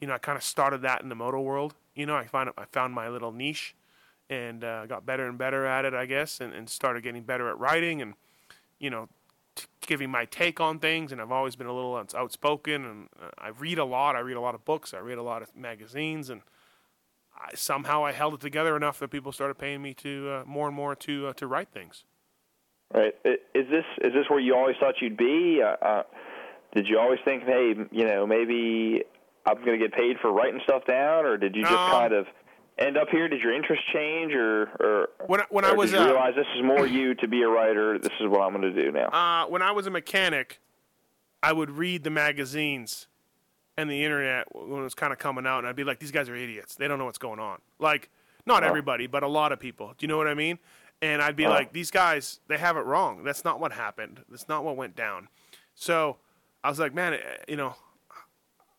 you 0.00 0.06
know, 0.06 0.14
I 0.14 0.18
kind 0.18 0.36
of 0.36 0.42
started 0.42 0.82
that 0.82 1.02
in 1.02 1.08
the 1.08 1.14
moto 1.14 1.40
world. 1.40 1.74
You 1.94 2.06
know, 2.06 2.16
I 2.16 2.26
found 2.26 2.50
I 2.56 2.64
found 2.66 2.94
my 2.94 3.08
little 3.08 3.32
niche, 3.32 3.74
and 4.28 4.62
uh, 4.62 4.86
got 4.86 5.04
better 5.04 5.26
and 5.26 5.36
better 5.36 5.66
at 5.66 5.84
it, 5.84 5.94
I 5.94 6.06
guess, 6.06 6.40
and, 6.40 6.52
and 6.52 6.68
started 6.68 7.02
getting 7.02 7.22
better 7.22 7.48
at 7.48 7.58
writing, 7.58 8.00
and 8.02 8.14
you 8.78 8.90
know, 8.90 9.08
t- 9.54 9.66
giving 9.86 10.10
my 10.10 10.24
take 10.26 10.60
on 10.60 10.78
things. 10.78 11.12
And 11.12 11.20
I've 11.20 11.32
always 11.32 11.56
been 11.56 11.66
a 11.66 11.74
little 11.74 11.96
outspoken, 11.96 12.84
and 12.84 13.08
uh, 13.20 13.30
I 13.38 13.48
read 13.48 13.78
a 13.78 13.84
lot. 13.84 14.16
I 14.16 14.20
read 14.20 14.36
a 14.36 14.40
lot 14.40 14.54
of 14.54 14.64
books. 14.64 14.94
I 14.94 14.98
read 14.98 15.18
a 15.18 15.22
lot 15.22 15.42
of 15.42 15.54
magazines, 15.56 16.30
and 16.30 16.42
I, 17.36 17.50
somehow 17.54 18.04
I 18.04 18.12
held 18.12 18.34
it 18.34 18.40
together 18.40 18.76
enough 18.76 18.98
that 19.00 19.10
people 19.10 19.32
started 19.32 19.58
paying 19.58 19.82
me 19.82 19.94
to 19.94 20.30
uh, 20.30 20.44
more 20.46 20.66
and 20.66 20.76
more 20.76 20.94
to 20.94 21.28
uh, 21.28 21.32
to 21.34 21.46
write 21.46 21.68
things. 21.68 22.04
Right. 22.92 23.14
Is 23.24 23.68
this 23.70 23.84
is 24.02 24.12
this 24.12 24.28
where 24.28 24.40
you 24.40 24.56
always 24.56 24.76
thought 24.80 25.00
you'd 25.00 25.16
be? 25.16 25.62
Uh, 25.62 25.76
uh, 25.84 26.02
did 26.74 26.88
you 26.88 26.98
always 26.98 27.20
think, 27.24 27.44
hey, 27.44 27.74
you 27.92 28.04
know, 28.04 28.26
maybe 28.26 29.04
I'm 29.46 29.56
going 29.64 29.78
to 29.78 29.88
get 29.88 29.92
paid 29.92 30.16
for 30.20 30.32
writing 30.32 30.60
stuff 30.64 30.84
down, 30.86 31.24
or 31.24 31.36
did 31.36 31.54
you 31.54 31.62
just 31.62 31.72
Um, 31.72 31.90
kind 31.92 32.12
of 32.12 32.26
end 32.78 32.96
up 32.96 33.08
here? 33.10 33.28
Did 33.28 33.42
your 33.42 33.52
interest 33.54 33.82
change, 33.92 34.34
or 34.34 34.62
or 34.80 35.08
When 35.26 35.40
I- 35.40 35.46
when 35.50 35.64
or 35.64 35.68
I 35.68 35.72
was 35.74 35.90
did 35.92 35.98
you 35.98 36.02
uh, 36.02 36.06
realize 36.08 36.34
this 36.34 36.46
is 36.56 36.62
more 36.64 36.84
you 36.86 37.14
to 37.14 37.28
be 37.28 37.42
a 37.42 37.48
writer? 37.48 37.96
This 37.98 38.12
is 38.20 38.26
what 38.26 38.40
I'm 38.42 38.50
going 38.60 38.74
to 38.74 38.82
do 38.82 38.90
now. 38.90 39.06
Uh, 39.08 39.46
when 39.46 39.62
I 39.62 39.70
was 39.70 39.86
a 39.86 39.90
mechanic, 39.90 40.58
I 41.44 41.52
would 41.52 41.70
read 41.70 42.02
the 42.02 42.10
magazines 42.10 43.06
and 43.76 43.88
the 43.88 44.04
internet 44.04 44.52
when 44.54 44.80
it 44.80 44.84
was 44.84 44.94
kind 44.96 45.12
of 45.12 45.18
coming 45.20 45.46
out, 45.46 45.58
and 45.60 45.68
I'd 45.68 45.76
be 45.76 45.84
like, 45.84 46.00
"These 46.00 46.10
guys 46.10 46.28
are 46.28 46.34
idiots. 46.34 46.74
They 46.74 46.88
don't 46.88 46.98
know 46.98 47.04
what's 47.06 47.18
going 47.18 47.38
on." 47.38 47.60
Like, 47.78 48.10
not 48.46 48.64
everybody, 48.64 49.06
but 49.06 49.22
a 49.22 49.28
lot 49.28 49.52
of 49.52 49.60
people. 49.60 49.88
Do 49.96 50.04
you 50.04 50.08
know 50.08 50.16
what 50.16 50.26
I 50.26 50.34
mean? 50.34 50.58
And 51.02 51.22
I'd 51.22 51.36
be 51.36 51.46
like, 51.46 51.72
"These 51.72 51.90
guys, 51.90 52.40
they 52.48 52.58
have 52.58 52.76
it 52.76 52.84
wrong. 52.84 53.24
That's 53.24 53.44
not 53.44 53.58
what 53.58 53.72
happened. 53.72 54.22
That's 54.28 54.48
not 54.48 54.64
what 54.64 54.76
went 54.76 54.94
down." 54.94 55.28
So 55.74 56.18
I 56.62 56.68
was 56.68 56.78
like, 56.78 56.94
"Man, 56.94 57.14
eh, 57.14 57.18
you 57.48 57.56
know, 57.56 57.74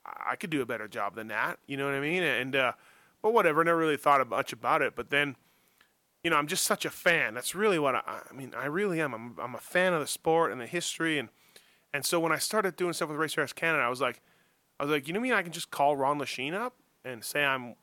I 0.06 0.36
could 0.36 0.52
do 0.52 0.62
a 0.62 0.66
better 0.66 0.88
job 0.88 1.16
than 1.16 1.30
that." 1.30 1.58
You 1.66 1.78
know 1.78 1.86
what 1.86 1.96
I 1.96 2.00
mean? 2.00 2.22
And 2.22 2.56
uh, 2.56 2.74
but 3.22 3.34
whatever. 3.34 3.64
Never 3.64 3.78
really 3.78 3.98
thought 3.98 4.28
much 4.30 4.54
about 4.54 4.82
it. 4.82 4.96
But 4.96 5.10
then 5.10 5.36
you 6.24 6.30
know, 6.30 6.38
I'm 6.38 6.48
just 6.48 6.64
such 6.64 6.86
a 6.86 6.90
fan. 6.90 7.34
That's 7.34 7.56
really 7.56 7.80
what 7.80 7.96
I, 7.96 8.22
I 8.30 8.34
mean. 8.34 8.54
I 8.56 8.66
really 8.66 9.02
am. 9.02 9.14
I'm, 9.14 9.36
I'm 9.42 9.56
a 9.56 9.60
fan 9.60 9.94
of 9.94 10.02
the 10.02 10.08
sport 10.08 10.52
and 10.52 10.62
the 10.62 10.68
history, 10.68 11.18
and 11.18 11.30
and 11.94 12.06
so 12.06 12.20
when 12.20 12.32
I 12.32 12.38
started 12.38 12.76
doing 12.76 12.94
stuff 12.94 13.10
with 13.10 13.18
Racer 13.18 13.42
X 13.42 13.54
Canada, 13.54 13.84
I 13.84 13.90
was 13.90 14.02
like, 14.02 14.22
I 14.80 14.84
was 14.84 14.92
like, 14.92 15.08
you 15.08 15.14
know, 15.14 15.20
what 15.20 15.28
I 15.28 15.30
mean, 15.30 15.40
I 15.40 15.42
can 15.42 15.52
just 15.52 15.72
call 15.72 15.96
Ron 15.96 16.20
Lechien 16.20 16.54
up 16.54 16.76
and 17.04 17.24
say 17.24 17.44
I'm 17.44 17.76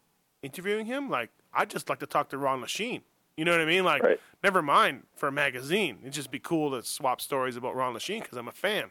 interviewing 0.42 0.86
him. 0.86 1.10
Like, 1.10 1.30
I'd 1.52 1.70
just 1.70 1.88
like 1.88 1.98
to 2.00 2.06
talk 2.06 2.28
to 2.30 2.38
Ron 2.38 2.62
Lechien. 2.62 3.02
You 3.38 3.44
know 3.44 3.52
what 3.52 3.60
I 3.60 3.66
mean? 3.66 3.84
Like, 3.84 4.02
Right. 4.02 4.20
never 4.42 4.60
mind 4.62 5.04
for 5.14 5.28
a 5.28 5.32
magazine. 5.32 5.98
It'd 6.02 6.12
just 6.12 6.32
be 6.32 6.40
cool 6.40 6.72
to 6.72 6.82
swap 6.82 7.20
stories 7.20 7.54
about 7.54 7.76
Ron 7.76 7.94
Lechien 7.94 8.20
because 8.20 8.36
I'm 8.36 8.48
a 8.48 8.52
fan. 8.52 8.90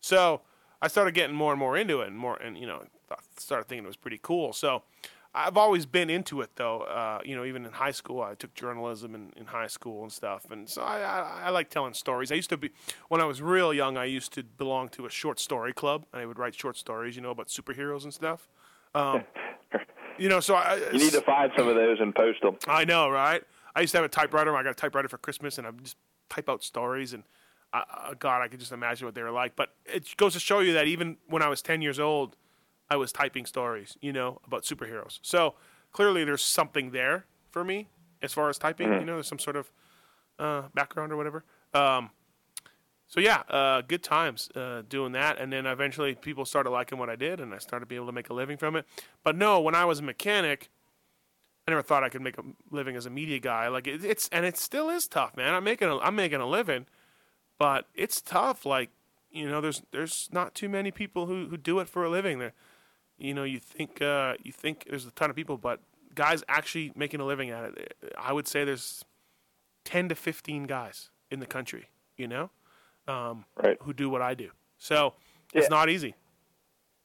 So 0.00 0.42
I 0.80 0.86
started 0.86 1.14
getting 1.14 1.34
more 1.34 1.52
and 1.52 1.58
more 1.58 1.76
into 1.76 2.00
it, 2.00 2.06
and 2.06 2.16
more, 2.16 2.36
and 2.36 2.56
you 2.56 2.64
know, 2.64 2.84
started 3.36 3.66
thinking 3.66 3.84
it 3.84 3.88
was 3.88 3.96
pretty 3.96 4.20
cool. 4.22 4.52
So 4.52 4.84
I've 5.34 5.56
always 5.56 5.84
been 5.84 6.10
into 6.10 6.42
it, 6.42 6.50
though. 6.54 6.82
Uh, 6.82 7.22
you 7.24 7.34
know, 7.34 7.44
even 7.44 7.66
in 7.66 7.72
high 7.72 7.90
school, 7.90 8.22
I 8.22 8.36
took 8.36 8.54
journalism 8.54 9.16
in, 9.16 9.32
in 9.36 9.46
high 9.46 9.66
school 9.66 10.04
and 10.04 10.12
stuff, 10.12 10.48
and 10.52 10.70
so 10.70 10.82
I, 10.82 11.00
I, 11.00 11.40
I 11.46 11.50
like 11.50 11.68
telling 11.68 11.92
stories. 11.94 12.30
I 12.30 12.36
used 12.36 12.50
to 12.50 12.56
be 12.56 12.70
when 13.08 13.20
I 13.20 13.24
was 13.24 13.42
real 13.42 13.74
young. 13.74 13.96
I 13.96 14.04
used 14.04 14.32
to 14.34 14.44
belong 14.44 14.90
to 14.90 15.06
a 15.06 15.10
short 15.10 15.40
story 15.40 15.72
club, 15.72 16.06
and 16.12 16.22
I 16.22 16.26
would 16.26 16.38
write 16.38 16.54
short 16.54 16.76
stories, 16.76 17.16
you 17.16 17.22
know, 17.22 17.30
about 17.30 17.48
superheroes 17.48 18.04
and 18.04 18.14
stuff. 18.14 18.48
Um, 18.94 19.24
you 20.18 20.28
know, 20.28 20.38
so 20.38 20.54
I 20.54 20.76
You 20.92 20.98
need 20.98 21.14
to 21.14 21.20
find 21.22 21.50
some 21.56 21.66
of 21.66 21.74
those 21.74 21.98
and 21.98 22.14
post 22.14 22.42
them. 22.42 22.58
I 22.68 22.84
know, 22.84 23.08
right? 23.10 23.42
I 23.74 23.80
used 23.80 23.92
to 23.92 23.98
have 23.98 24.04
a 24.04 24.08
typewriter. 24.08 24.54
I 24.56 24.62
got 24.62 24.70
a 24.70 24.74
typewriter 24.74 25.08
for 25.08 25.18
Christmas, 25.18 25.58
and 25.58 25.66
I 25.66 25.70
just 25.82 25.96
type 26.28 26.48
out 26.48 26.62
stories. 26.62 27.12
And 27.12 27.24
uh, 27.72 27.82
uh, 27.90 28.14
God, 28.18 28.42
I 28.42 28.48
could 28.48 28.60
just 28.60 28.72
imagine 28.72 29.06
what 29.06 29.14
they 29.14 29.22
were 29.22 29.30
like. 29.30 29.56
But 29.56 29.74
it 29.86 30.16
goes 30.16 30.34
to 30.34 30.40
show 30.40 30.60
you 30.60 30.72
that 30.74 30.86
even 30.86 31.16
when 31.28 31.42
I 31.42 31.48
was 31.48 31.62
ten 31.62 31.82
years 31.82 31.98
old, 31.98 32.36
I 32.90 32.96
was 32.96 33.12
typing 33.12 33.46
stories, 33.46 33.96
you 34.00 34.12
know, 34.12 34.40
about 34.46 34.64
superheroes. 34.64 35.18
So 35.22 35.54
clearly, 35.92 36.24
there's 36.24 36.42
something 36.42 36.90
there 36.90 37.26
for 37.50 37.64
me 37.64 37.88
as 38.20 38.32
far 38.32 38.48
as 38.48 38.58
typing. 38.58 38.92
You 38.92 39.04
know, 39.04 39.14
there's 39.14 39.28
some 39.28 39.38
sort 39.38 39.56
of 39.56 39.72
uh, 40.38 40.62
background 40.74 41.12
or 41.12 41.16
whatever. 41.16 41.44
Um, 41.74 42.10
so 43.12 43.20
yeah, 43.20 43.42
uh, 43.50 43.82
good 43.82 44.02
times 44.02 44.50
uh, 44.54 44.82
doing 44.88 45.12
that, 45.12 45.38
and 45.38 45.52
then 45.52 45.66
eventually 45.66 46.14
people 46.14 46.46
started 46.46 46.70
liking 46.70 46.98
what 46.98 47.10
I 47.10 47.16
did, 47.16 47.40
and 47.40 47.52
I 47.52 47.58
started 47.58 47.86
being 47.86 47.98
able 47.98 48.06
to 48.06 48.12
make 48.12 48.30
a 48.30 48.34
living 48.34 48.56
from 48.56 48.74
it. 48.74 48.86
But 49.22 49.36
no, 49.36 49.60
when 49.60 49.74
I 49.74 49.84
was 49.84 49.98
a 49.98 50.02
mechanic, 50.02 50.70
I 51.66 51.70
never 51.70 51.82
thought 51.82 52.02
I 52.02 52.08
could 52.08 52.22
make 52.22 52.38
a 52.38 52.42
living 52.70 52.96
as 52.96 53.06
a 53.06 53.10
media 53.10 53.38
guy. 53.38 53.68
Like 53.68 53.86
it, 53.86 54.04
it's 54.04 54.28
and 54.30 54.44
it 54.44 54.56
still 54.56 54.90
is 54.90 55.06
tough, 55.06 55.36
man. 55.36 55.54
I'm 55.54 55.64
making 55.64 55.88
a, 55.88 55.98
I'm 55.98 56.16
making 56.16 56.40
a 56.40 56.46
living, 56.48 56.86
but 57.58 57.86
it's 57.94 58.20
tough. 58.20 58.66
Like 58.66 58.90
you 59.30 59.48
know, 59.48 59.60
there's 59.60 59.82
there's 59.92 60.28
not 60.32 60.54
too 60.54 60.68
many 60.68 60.90
people 60.90 61.26
who, 61.26 61.46
who 61.48 61.56
do 61.56 61.78
it 61.78 61.88
for 61.88 62.04
a 62.04 62.10
living. 62.10 62.38
There, 62.40 62.52
you 63.16 63.32
know, 63.32 63.44
you 63.44 63.60
think 63.60 64.02
uh, 64.02 64.34
you 64.42 64.52
think 64.52 64.86
there's 64.90 65.06
a 65.06 65.12
ton 65.12 65.30
of 65.30 65.36
people, 65.36 65.56
but 65.56 65.80
guys 66.14 66.42
actually 66.48 66.92
making 66.96 67.20
a 67.20 67.24
living 67.24 67.50
at 67.50 67.64
it. 67.78 67.94
I 68.18 68.32
would 68.32 68.48
say 68.48 68.64
there's 68.64 69.04
ten 69.84 70.08
to 70.08 70.14
fifteen 70.16 70.64
guys 70.64 71.10
in 71.30 71.38
the 71.38 71.46
country. 71.46 71.90
You 72.16 72.26
know, 72.28 72.50
um, 73.08 73.44
Right. 73.62 73.76
who 73.82 73.92
do 73.92 74.10
what 74.10 74.20
I 74.20 74.34
do. 74.34 74.50
So 74.78 75.14
it's 75.54 75.66
Yeah. 75.66 75.76
not 75.76 75.88
easy. 75.88 76.14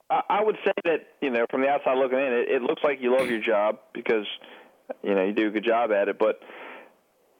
I 0.09 0.41
would 0.43 0.57
say 0.63 0.71
that 0.85 1.07
you 1.21 1.29
know 1.29 1.45
from 1.51 1.61
the 1.61 1.67
outside 1.67 1.97
looking 1.97 2.17
in, 2.19 2.31
it, 2.33 2.49
it 2.49 2.61
looks 2.61 2.81
like 2.83 3.01
you 3.01 3.15
love 3.17 3.29
your 3.29 3.41
job 3.41 3.79
because 3.93 4.25
you 5.03 5.13
know 5.13 5.23
you 5.25 5.33
do 5.33 5.47
a 5.47 5.51
good 5.51 5.65
job 5.65 5.91
at 5.91 6.07
it. 6.07 6.17
But 6.17 6.39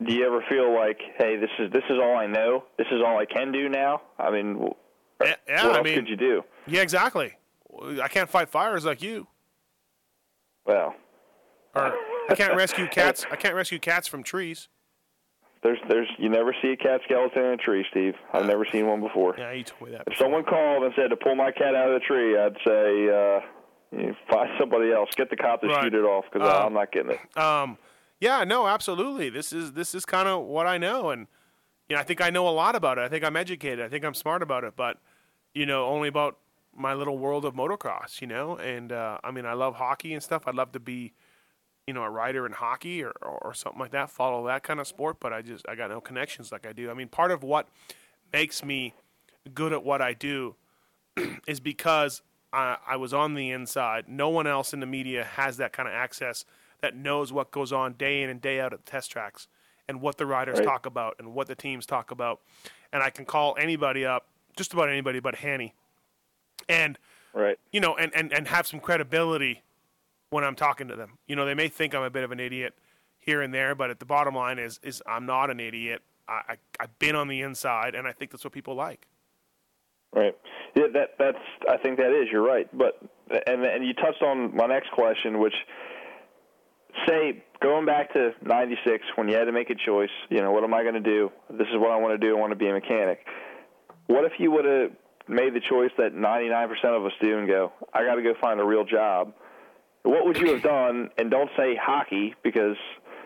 do 0.06 0.14
you 0.14 0.26
ever 0.26 0.44
feel 0.50 0.74
like, 0.76 1.00
hey, 1.18 1.38
this 1.38 1.50
is 1.60 1.72
this 1.72 1.84
is 1.90 1.98
all 2.02 2.18
I 2.18 2.28
know, 2.28 2.66
this 2.78 2.88
is 2.92 3.02
all 3.06 3.18
I 3.18 3.26
can 3.26 3.52
do 3.54 3.70
now? 3.70 4.02
I 4.20 4.32
mean, 4.32 4.70
Yeah, 5.24 5.36
yeah, 5.48 5.66
what 5.66 5.76
I 5.76 5.78
else 5.78 5.86
mean, 5.86 5.96
could 5.96 6.10
you 6.10 6.18
do? 6.18 6.44
yeah, 6.68 6.82
exactly. 6.82 7.34
I 8.02 8.08
can't 8.10 8.30
fight 8.30 8.50
fires 8.50 8.84
like 8.86 9.02
you. 9.02 9.28
Well, 10.66 10.94
or 11.74 11.94
I 12.30 12.36
can't 12.36 12.56
rescue 12.58 12.88
cats. 12.88 13.26
I 13.32 13.38
can't 13.38 13.56
rescue 13.56 13.80
cats 13.80 14.08
from 14.08 14.24
trees. 14.24 14.68
There's 15.64 15.80
there's 15.90 16.08
you 16.18 16.30
never 16.30 16.54
see 16.62 16.70
a 16.72 16.78
cat 16.78 17.02
skeleton 17.06 17.44
in 17.46 17.52
a 17.54 17.58
tree, 17.58 17.86
Steve. 17.92 18.16
I've 18.34 18.46
never 18.46 18.66
seen 18.66 18.88
one 18.88 19.02
before. 19.02 19.36
Yeah, 19.38 19.52
you 19.52 19.64
told 19.64 19.90
me 19.90 19.92
that. 19.92 20.02
If 20.02 20.06
before. 20.14 20.26
someone 20.26 20.44
called 20.44 20.84
and 20.84 20.94
said 20.96 21.10
to 21.10 21.16
pull 21.16 21.36
my 21.36 21.52
cat 21.52 21.76
out 21.76 21.90
of 21.92 21.94
the 22.00 22.06
tree, 22.06 22.38
I'd 22.38 22.58
say. 22.66 23.10
uh 23.10 23.42
you 23.90 24.14
find 24.30 24.50
somebody 24.60 24.92
else. 24.92 25.10
Get 25.16 25.30
the 25.30 25.38
cop 25.38 25.62
to 25.62 25.68
Right. 25.68 25.82
shoot 25.86 25.94
it 25.94 26.04
off 26.04 26.26
because 26.30 26.46
Um, 26.48 26.66
I'm 26.68 26.74
not 26.74 26.92
getting 26.92 27.12
it. 27.12 27.38
Um, 27.38 27.78
yeah, 28.20 28.44
no, 28.44 28.68
absolutely. 28.68 29.30
This 29.30 29.54
is 29.54 29.72
this 29.74 29.96
is 29.96 30.04
kind 30.04 30.28
of 30.28 30.44
what 30.44 30.68
I 30.68 30.78
know, 30.78 31.10
and 31.12 31.26
you 31.88 31.96
know, 31.96 32.02
I 32.02 32.04
think 32.04 32.20
I 32.20 32.30
know 32.30 32.50
a 32.50 32.52
lot 32.52 32.76
about 32.76 32.98
it. 32.98 33.02
I 33.02 33.08
think 33.08 33.24
I'm 33.24 33.38
educated. 33.38 33.80
I 33.86 33.88
think 33.88 34.04
I'm 34.04 34.14
smart 34.14 34.42
about 34.42 34.66
it, 34.66 34.74
but 34.76 34.98
you 35.54 35.66
know, 35.66 35.86
only 35.86 36.10
about 36.10 36.38
my 36.76 36.94
little 36.94 37.18
world 37.18 37.46
of 37.46 37.54
motocross. 37.54 38.20
You 38.20 38.28
know, 38.28 38.58
and 38.58 38.92
uh, 38.92 39.20
I 39.24 39.32
mean, 39.32 39.46
I 39.46 39.54
love 39.54 39.76
hockey 39.76 40.14
and 40.14 40.22
stuff. 40.22 40.44
I'd 40.48 40.56
love 40.56 40.74
to 40.74 40.82
be, 40.82 41.14
you 41.88 41.94
know, 41.94 42.04
a 42.04 42.10
writer 42.10 42.46
in 42.46 42.52
hockey 42.52 43.02
or, 43.02 43.14
or, 43.22 43.40
or 43.42 43.54
something 43.54 43.80
like 43.80 43.92
that. 43.92 44.10
Follow 44.12 44.46
that 44.48 44.62
kind 44.62 44.80
of 44.80 44.88
sport, 44.88 45.18
but 45.20 45.32
I 45.32 45.42
just 45.42 45.66
I 45.68 45.76
got 45.76 45.90
no 45.90 46.02
connections 46.02 46.52
like 46.52 46.68
I 46.68 46.74
do. 46.74 46.92
I 46.92 46.94
mean, 46.94 47.08
part 47.08 47.32
of 47.32 47.44
what 47.44 47.70
makes 48.32 48.64
me 48.64 48.94
good 49.54 49.72
at 49.72 49.84
what 49.84 50.02
I 50.02 50.14
do 50.14 50.56
is 51.48 51.62
because 51.62 52.22
I, 52.52 52.78
I 52.86 52.98
was 52.98 53.14
on 53.14 53.34
the 53.34 53.52
inside. 53.52 54.10
No 54.10 54.28
one 54.30 54.46
else 54.46 54.74
in 54.74 54.82
the 54.82 54.86
media 54.86 55.24
has 55.24 55.58
that 55.58 55.72
kind 55.72 55.88
of 55.88 55.96
access 55.96 56.44
that 56.82 56.96
knows 56.96 57.32
what 57.32 57.52
goes 57.52 57.72
on 57.72 57.94
day 57.94 58.22
in 58.22 58.30
and 58.30 58.42
day 58.42 58.60
out 58.60 58.74
at 58.74 58.86
the 58.86 58.92
test 58.92 59.10
tracks 59.10 59.48
and 59.88 60.02
what 60.02 60.18
the 60.18 60.26
riders 60.26 60.58
Right. 60.58 60.66
talk 60.66 60.86
about 60.86 61.16
and 61.20 61.34
what 61.34 61.48
the 61.48 61.56
teams 61.56 61.86
talk 61.86 62.12
about. 62.12 62.42
And 62.92 63.02
I 63.02 63.10
can 63.10 63.24
call 63.24 63.56
anybody 63.58 64.06
up, 64.06 64.28
just 64.58 64.74
about 64.74 64.90
anybody 64.90 65.22
but 65.22 65.36
Hanny, 65.36 65.74
and 66.68 67.00
Right. 67.34 67.58
you 67.72 67.80
know, 67.80 67.96
and, 67.96 68.14
and, 68.14 68.34
and 68.34 68.48
have 68.48 68.68
some 68.68 68.80
credibility 68.80 69.62
when 70.30 70.44
I'm 70.44 70.56
talking 70.56 70.88
to 70.90 70.96
them. 70.96 71.18
You 71.28 71.36
know, 71.36 71.46
they 71.46 71.54
may 71.54 71.68
think 71.68 71.96
I'm 71.96 72.04
a 72.04 72.10
bit 72.10 72.24
of 72.24 72.32
an 72.32 72.40
idiot 72.40 72.74
here 73.20 73.42
and 73.42 73.54
there, 73.54 73.76
but 73.76 73.90
at 73.90 74.00
the 74.00 74.06
bottom 74.06 74.36
line 74.36 74.60
is 74.60 74.80
is 74.84 75.02
I'm 75.06 75.26
not 75.26 75.50
an 75.50 75.60
idiot. 75.60 76.02
I, 76.28 76.42
I 76.50 76.58
I've 76.80 77.00
been 77.00 77.16
on 77.16 77.28
the 77.28 77.42
inside, 77.42 77.96
and 77.96 78.08
I 78.08 78.12
think 78.12 78.32
that's 78.32 78.44
what 78.44 78.54
people 78.54 78.76
like. 78.76 79.08
Right. 80.14 80.36
Yeah, 80.76 80.88
that 80.94 81.16
that's. 81.20 81.38
I 81.70 81.78
think 81.78 81.98
that 81.98 82.12
is. 82.12 82.28
You're 82.32 82.46
right. 82.46 82.68
But 82.76 83.02
and 83.48 83.64
and 83.64 83.86
you 83.86 83.94
touched 83.94 84.22
on 84.22 84.56
my 84.56 84.66
next 84.66 84.92
question, 84.92 85.40
which 85.40 85.56
say 87.08 87.44
going 87.62 87.86
back 87.86 88.14
to 88.14 88.32
'96 88.44 89.04
when 89.16 89.28
you 89.28 89.36
had 89.36 89.46
to 89.46 89.52
make 89.52 89.70
a 89.70 89.76
choice. 89.76 90.10
You 90.30 90.42
know, 90.42 90.52
what 90.52 90.64
am 90.64 90.74
I 90.74 90.84
going 90.84 90.96
to 90.96 91.00
do? 91.00 91.32
This 91.50 91.68
is 91.68 91.76
what 91.78 91.92
I 91.92 91.98
want 91.98 92.20
to 92.20 92.26
do. 92.26 92.36
I 92.36 92.40
want 92.40 92.52
to 92.52 92.58
be 92.58 92.68
a 92.68 92.74
mechanic. 92.74 93.26
What 94.08 94.24
if 94.24 94.34
you 94.40 94.52
would 94.52 94.66
have 94.66 94.92
made 95.28 95.54
the 95.54 95.60
choice 95.60 95.92
that 95.98 96.14
99% 96.14 96.72
of 96.86 97.06
us 97.06 97.12
do 97.22 97.38
and 97.38 97.48
go, 97.48 97.74
I 97.94 98.06
got 98.06 98.16
to 98.16 98.22
go 98.22 98.34
find 98.40 98.60
a 98.62 98.64
real 98.64 98.86
job? 98.86 99.34
What 100.04 100.26
would 100.26 100.38
you 100.38 100.54
have 100.54 100.64
done? 100.64 101.10
And 101.18 101.30
don't 101.30 101.50
say 101.58 101.76
hockey 101.76 102.34
because 102.44 102.78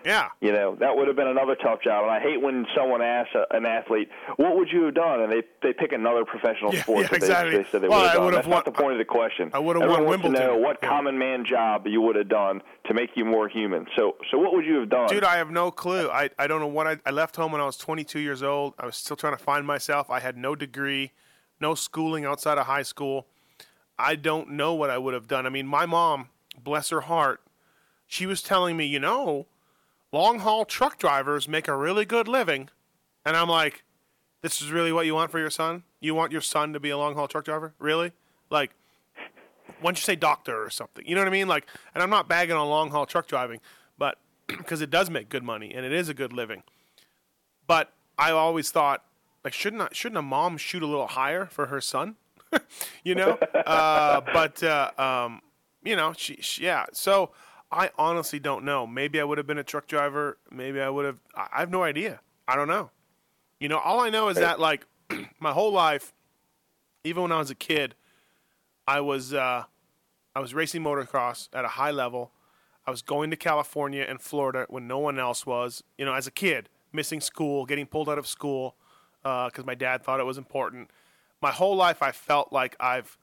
Yeah. 0.04 0.30
you 0.40 0.52
know, 0.52 0.74
that 0.80 0.96
would 0.98 1.06
have 1.08 1.16
been 1.16 1.28
another 1.28 1.54
tough 1.56 1.82
job. 1.84 2.02
And 2.04 2.12
I 2.12 2.20
hate 2.20 2.42
when 2.42 2.66
someone 2.76 3.04
asks 3.04 3.36
a, 3.36 3.46
an 3.56 3.68
athlete, 3.68 4.10
"What 4.38 4.56
would 4.56 4.70
you 4.72 4.86
have 4.86 4.96
done?" 4.96 5.22
and 5.22 5.32
they 5.32 5.44
they 5.62 5.74
pick 5.74 5.92
another 5.92 6.26
professional 6.26 6.74
Yeah, 6.74 6.82
sport 6.82 7.02
yeah, 7.04 7.08
that 7.10 7.16
exactly. 7.18 7.52
they, 7.52 7.64
they 7.64 7.70
said 7.70 7.82
they 7.82 7.88
Well, 7.88 8.00
would 8.00 8.06
I 8.06 8.08
have 8.10 8.16
done. 8.16 8.26
would 8.26 8.34
have 8.34 8.44
That's 8.46 8.52
not 8.52 8.66
the 8.66 8.72
point 8.72 8.94
of 8.94 8.98
the 8.98 9.06
question. 9.06 9.52
I 9.54 9.60
would 9.60 9.76
have 9.76 9.84
Everyone 9.84 10.06
won 10.06 10.10
wants 10.10 10.24
to 10.24 10.30
Wimbledon. 10.30 10.48
know 10.48 10.58
what 10.68 10.80
Yeah. 10.82 10.90
common 10.90 11.20
man 11.20 11.46
job 11.46 11.86
you 11.86 12.02
would 12.02 12.16
have 12.16 12.30
done 12.30 12.64
to 12.88 12.94
make 12.96 13.12
you 13.16 13.26
more 13.26 13.48
human. 13.48 13.86
So, 13.96 14.16
so 14.32 14.40
what 14.40 14.54
would 14.56 14.66
you 14.66 14.80
have 14.80 14.90
done? 14.90 15.08
Dude, 15.08 15.24
I 15.24 15.38
have 15.38 15.52
no 15.52 15.70
clue. 15.70 16.10
I, 16.10 16.32
I 16.40 16.48
don't 16.48 16.62
know 16.62 16.68
what 16.68 16.88
I, 16.88 16.98
I 17.06 17.12
left 17.12 17.36
home 17.36 17.52
when 17.52 17.62
I 17.62 17.66
was 17.66 17.78
22 17.78 18.20
years 18.20 18.42
old. 18.42 18.74
I 18.80 18.88
was 18.88 18.96
still 18.96 19.16
trying 19.16 19.38
to 19.38 19.44
find 19.44 19.68
myself. 19.68 20.10
I 20.10 20.20
had 20.20 20.36
no 20.36 20.56
degree, 20.56 21.12
no 21.60 21.76
schooling 21.76 22.26
outside 22.26 22.58
of 22.58 22.66
high 22.66 22.82
school. 22.82 23.28
I 24.00 24.16
don't 24.16 24.50
know 24.54 24.74
what 24.74 24.90
I 24.90 24.98
would 24.98 25.14
have 25.14 25.28
done. 25.28 25.46
I 25.46 25.50
mean, 25.50 25.68
my 25.68 25.86
mom, 25.86 26.30
bless 26.62 26.90
her 26.90 27.02
heart, 27.02 27.42
she 28.08 28.26
was 28.26 28.42
telling 28.42 28.76
me, 28.78 28.86
you 28.86 29.00
know, 29.00 29.48
long 30.12 30.40
haul 30.40 30.66
truck 30.66 30.98
drivers 30.98 31.48
make 31.48 31.68
a 31.68 31.76
really 31.76 32.06
good 32.06 32.28
living. 32.28 32.70
And 33.26 33.38
I'm 33.38 33.48
like, 33.48 33.84
this 34.42 34.62
is 34.62 34.72
really 34.72 34.92
what 34.92 35.06
you 35.06 35.14
want 35.14 35.32
for 35.32 35.40
your 35.40 35.50
son? 35.50 35.84
You 36.00 36.16
want 36.16 36.32
your 36.32 36.42
son 36.42 36.74
to 36.74 36.80
be 36.80 36.90
a 36.90 36.98
long 36.98 37.16
haul 37.16 37.28
truck 37.28 37.46
driver? 37.46 37.74
Really? 37.80 38.12
Like, 38.50 38.72
why 39.80 39.90
don't 39.90 39.98
you 39.98 40.04
say 40.04 40.16
doctor 40.16 40.64
or 40.64 40.70
something? 40.70 41.06
You 41.08 41.16
know 41.16 41.22
what 41.22 41.28
I 41.28 41.32
mean? 41.32 41.48
Like, 41.48 41.68
and 41.94 42.04
I'm 42.04 42.10
not 42.10 42.28
bagging 42.28 42.56
on 42.56 42.68
long 42.68 42.90
haul 42.90 43.06
truck 43.06 43.28
driving, 43.28 43.60
but 43.98 44.18
because 44.48 44.82
it 44.82 44.90
does 44.90 45.10
make 45.10 45.30
good 45.30 45.44
money 45.44 45.74
and 45.74 45.86
it 45.86 45.94
is 45.94 46.10
a 46.10 46.14
good 46.14 46.34
living. 46.34 46.64
But 47.68 47.94
I 48.18 48.32
always 48.32 48.72
thought, 48.72 49.04
like, 49.44 49.54
shouldn't 49.54 49.82
I, 49.82 49.88
shouldn't 49.92 50.18
a 50.18 50.24
mom 50.24 50.58
shoot 50.58 50.84
a 50.84 50.88
little 50.88 51.08
higher 51.08 51.46
for 51.46 51.68
her 51.68 51.82
son? 51.82 52.16
you 53.04 53.16
know, 53.16 53.38
uh, 53.66 54.22
but 54.34 54.62
uh, 54.62 54.92
um, 54.98 55.42
you 55.84 55.96
know, 55.96 56.14
she, 56.16 56.38
she, 56.42 56.64
yeah. 56.64 56.86
So 56.94 57.32
I 57.72 57.92
honestly 57.98 58.40
don't 58.40 58.66
know. 58.66 58.86
Maybe 58.86 59.20
I 59.20 59.24
would 59.24 59.38
have 59.38 59.48
been 59.48 59.58
a 59.58 59.64
truck 59.64 59.88
driver. 59.88 60.38
Maybe 60.52 60.82
I 60.82 60.90
would 60.90 61.06
have. 61.06 61.20
I 61.36 61.48
I 61.54 61.60
have 61.60 61.70
no 61.70 61.84
idea. 61.84 62.20
I 62.48 62.56
don't 62.56 62.68
know. 62.68 62.92
You 63.60 63.70
know, 63.70 63.78
all 63.78 64.00
I 64.00 64.10
know 64.10 64.30
is 64.30 64.38
that 64.38 64.60
like 64.60 64.86
my 65.40 65.52
whole 65.52 65.72
life, 65.72 66.14
even 67.04 67.24
when 67.24 67.32
I 67.32 67.38
was 67.38 67.50
a 67.50 67.56
kid, 67.56 67.96
I 68.88 69.02
was 69.02 69.34
uh, 69.34 69.64
I 70.36 70.40
was 70.40 70.54
racing 70.54 70.84
motocross 70.84 71.50
at 71.54 71.66
a 71.66 71.70
high 71.70 71.92
level. 71.92 72.32
I 72.86 72.92
was 72.92 73.02
going 73.02 73.30
to 73.30 73.38
California 73.38 74.06
and 74.08 74.20
Florida 74.20 74.66
when 74.70 74.88
no 74.88 74.98
one 75.00 75.20
else 75.20 75.46
was. 75.46 75.84
You 75.98 76.06
know, 76.06 76.14
as 76.14 76.28
a 76.28 76.32
kid, 76.32 76.70
missing 76.92 77.22
school, 77.22 77.66
getting 77.66 77.86
pulled 77.86 78.10
out 78.10 78.18
of 78.18 78.28
school 78.28 78.76
because 79.22 79.66
my 79.66 79.76
dad 79.76 80.04
thought 80.04 80.20
it 80.20 80.26
was 80.26 80.38
important. 80.38 80.90
My 81.42 81.52
whole 81.52 81.76
life, 81.76 82.02
I 82.02 82.12
felt 82.12 82.52
like 82.52 82.76
I've 82.80 83.18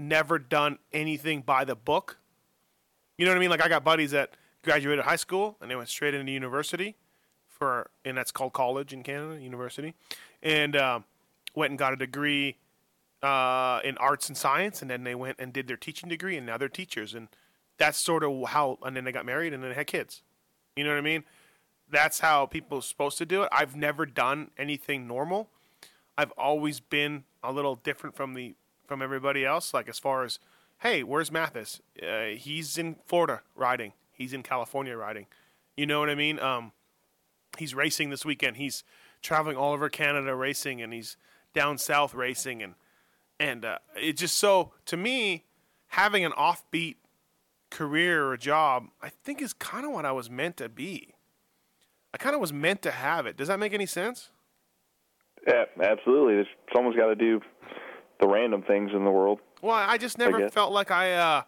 never 0.00 0.38
done 0.38 0.78
anything 0.92 1.42
by 1.42 1.64
the 1.64 1.76
book. 1.76 2.18
You 3.18 3.26
know 3.26 3.32
what 3.32 3.36
I 3.36 3.40
mean? 3.40 3.50
Like 3.50 3.64
I 3.64 3.68
got 3.68 3.84
buddies 3.84 4.10
that 4.12 4.30
graduated 4.62 5.04
high 5.04 5.16
school 5.16 5.56
and 5.60 5.70
they 5.70 5.76
went 5.76 5.88
straight 5.88 6.14
into 6.14 6.32
university 6.32 6.96
for, 7.46 7.90
and 8.04 8.16
that's 8.16 8.30
called 8.32 8.52
college 8.52 8.92
in 8.92 9.02
Canada, 9.02 9.40
university, 9.40 9.94
and 10.42 10.74
um, 10.76 11.04
went 11.54 11.70
and 11.70 11.78
got 11.78 11.92
a 11.92 11.96
degree 11.96 12.56
uh, 13.22 13.80
in 13.84 13.98
arts 13.98 14.28
and 14.28 14.36
science, 14.36 14.80
and 14.80 14.90
then 14.90 15.04
they 15.04 15.14
went 15.14 15.36
and 15.38 15.52
did 15.52 15.68
their 15.68 15.76
teaching 15.76 16.08
degree, 16.08 16.36
and 16.36 16.46
now 16.46 16.56
they're 16.56 16.68
teachers, 16.68 17.14
and 17.14 17.28
that's 17.76 17.98
sort 17.98 18.24
of 18.24 18.48
how. 18.48 18.78
And 18.82 18.96
then 18.96 19.04
they 19.04 19.12
got 19.12 19.26
married, 19.26 19.52
and 19.52 19.62
then 19.62 19.70
they 19.70 19.76
had 19.76 19.86
kids. 19.86 20.22
You 20.74 20.84
know 20.84 20.90
what 20.90 20.98
I 20.98 21.02
mean? 21.02 21.24
That's 21.90 22.20
how 22.20 22.46
people 22.46 22.78
are 22.78 22.82
supposed 22.82 23.18
to 23.18 23.26
do 23.26 23.42
it. 23.42 23.48
I've 23.52 23.76
never 23.76 24.06
done 24.06 24.52
anything 24.56 25.06
normal. 25.06 25.50
I've 26.16 26.32
always 26.32 26.80
been 26.80 27.24
a 27.42 27.52
little 27.52 27.74
different 27.74 28.16
from 28.16 28.34
the 28.34 28.54
from 28.90 29.02
everybody 29.02 29.44
else. 29.44 29.72
Like 29.72 29.88
as 29.88 30.00
far 30.00 30.24
as, 30.24 30.40
hey, 30.80 31.04
where's 31.04 31.30
Matthes? 31.30 31.80
Uh, 32.02 32.30
he's 32.36 32.76
in 32.76 32.96
Florida 33.06 33.42
riding. 33.54 33.92
He's 34.12 34.32
in 34.32 34.42
California 34.42 34.96
riding. 34.96 35.26
You 35.76 35.86
know 35.86 36.00
what 36.00 36.10
I 36.10 36.16
mean? 36.16 36.40
Um, 36.40 36.72
he's 37.56 37.72
racing 37.72 38.10
this 38.10 38.24
weekend. 38.24 38.56
He's 38.56 38.82
traveling 39.22 39.56
all 39.56 39.72
over 39.72 39.88
Canada 39.88 40.34
racing, 40.34 40.82
and 40.82 40.92
he's 40.92 41.16
down 41.54 41.78
south 41.78 42.14
racing, 42.14 42.64
and 42.64 42.74
and 43.38 43.64
uh, 43.64 43.78
it 43.94 44.16
just 44.16 44.36
so 44.36 44.72
to 44.86 44.96
me 44.96 45.44
having 45.86 46.24
an 46.24 46.32
offbeat 46.32 46.96
career 47.70 48.26
or 48.26 48.36
job, 48.36 48.88
I 49.00 49.08
think 49.08 49.40
is 49.40 49.52
kind 49.52 49.86
of 49.86 49.92
what 49.92 50.04
I 50.04 50.10
was 50.10 50.28
meant 50.28 50.56
to 50.56 50.68
be. 50.68 51.14
I 52.12 52.18
kind 52.18 52.34
of 52.34 52.40
was 52.40 52.52
meant 52.52 52.82
to 52.82 52.90
have 52.90 53.24
it. 53.24 53.36
Does 53.36 53.46
that 53.46 53.60
make 53.60 53.72
any 53.72 53.86
sense? 53.86 54.30
Yeah, 55.46 55.66
absolutely. 55.80 56.34
There's, 56.34 56.48
someone's 56.74 56.96
got 56.96 57.06
to 57.06 57.14
do 57.14 57.40
the 58.20 58.28
random 58.28 58.62
things 58.62 58.90
in 58.94 59.04
the 59.04 59.10
world. 59.10 59.40
Well, 59.62 59.74
I 59.74 59.98
just 59.98 60.18
never 60.18 60.38
guess. 60.38 60.52
felt 60.52 60.72
like 60.72 60.90
I 60.90 61.12
uh, 61.12 61.42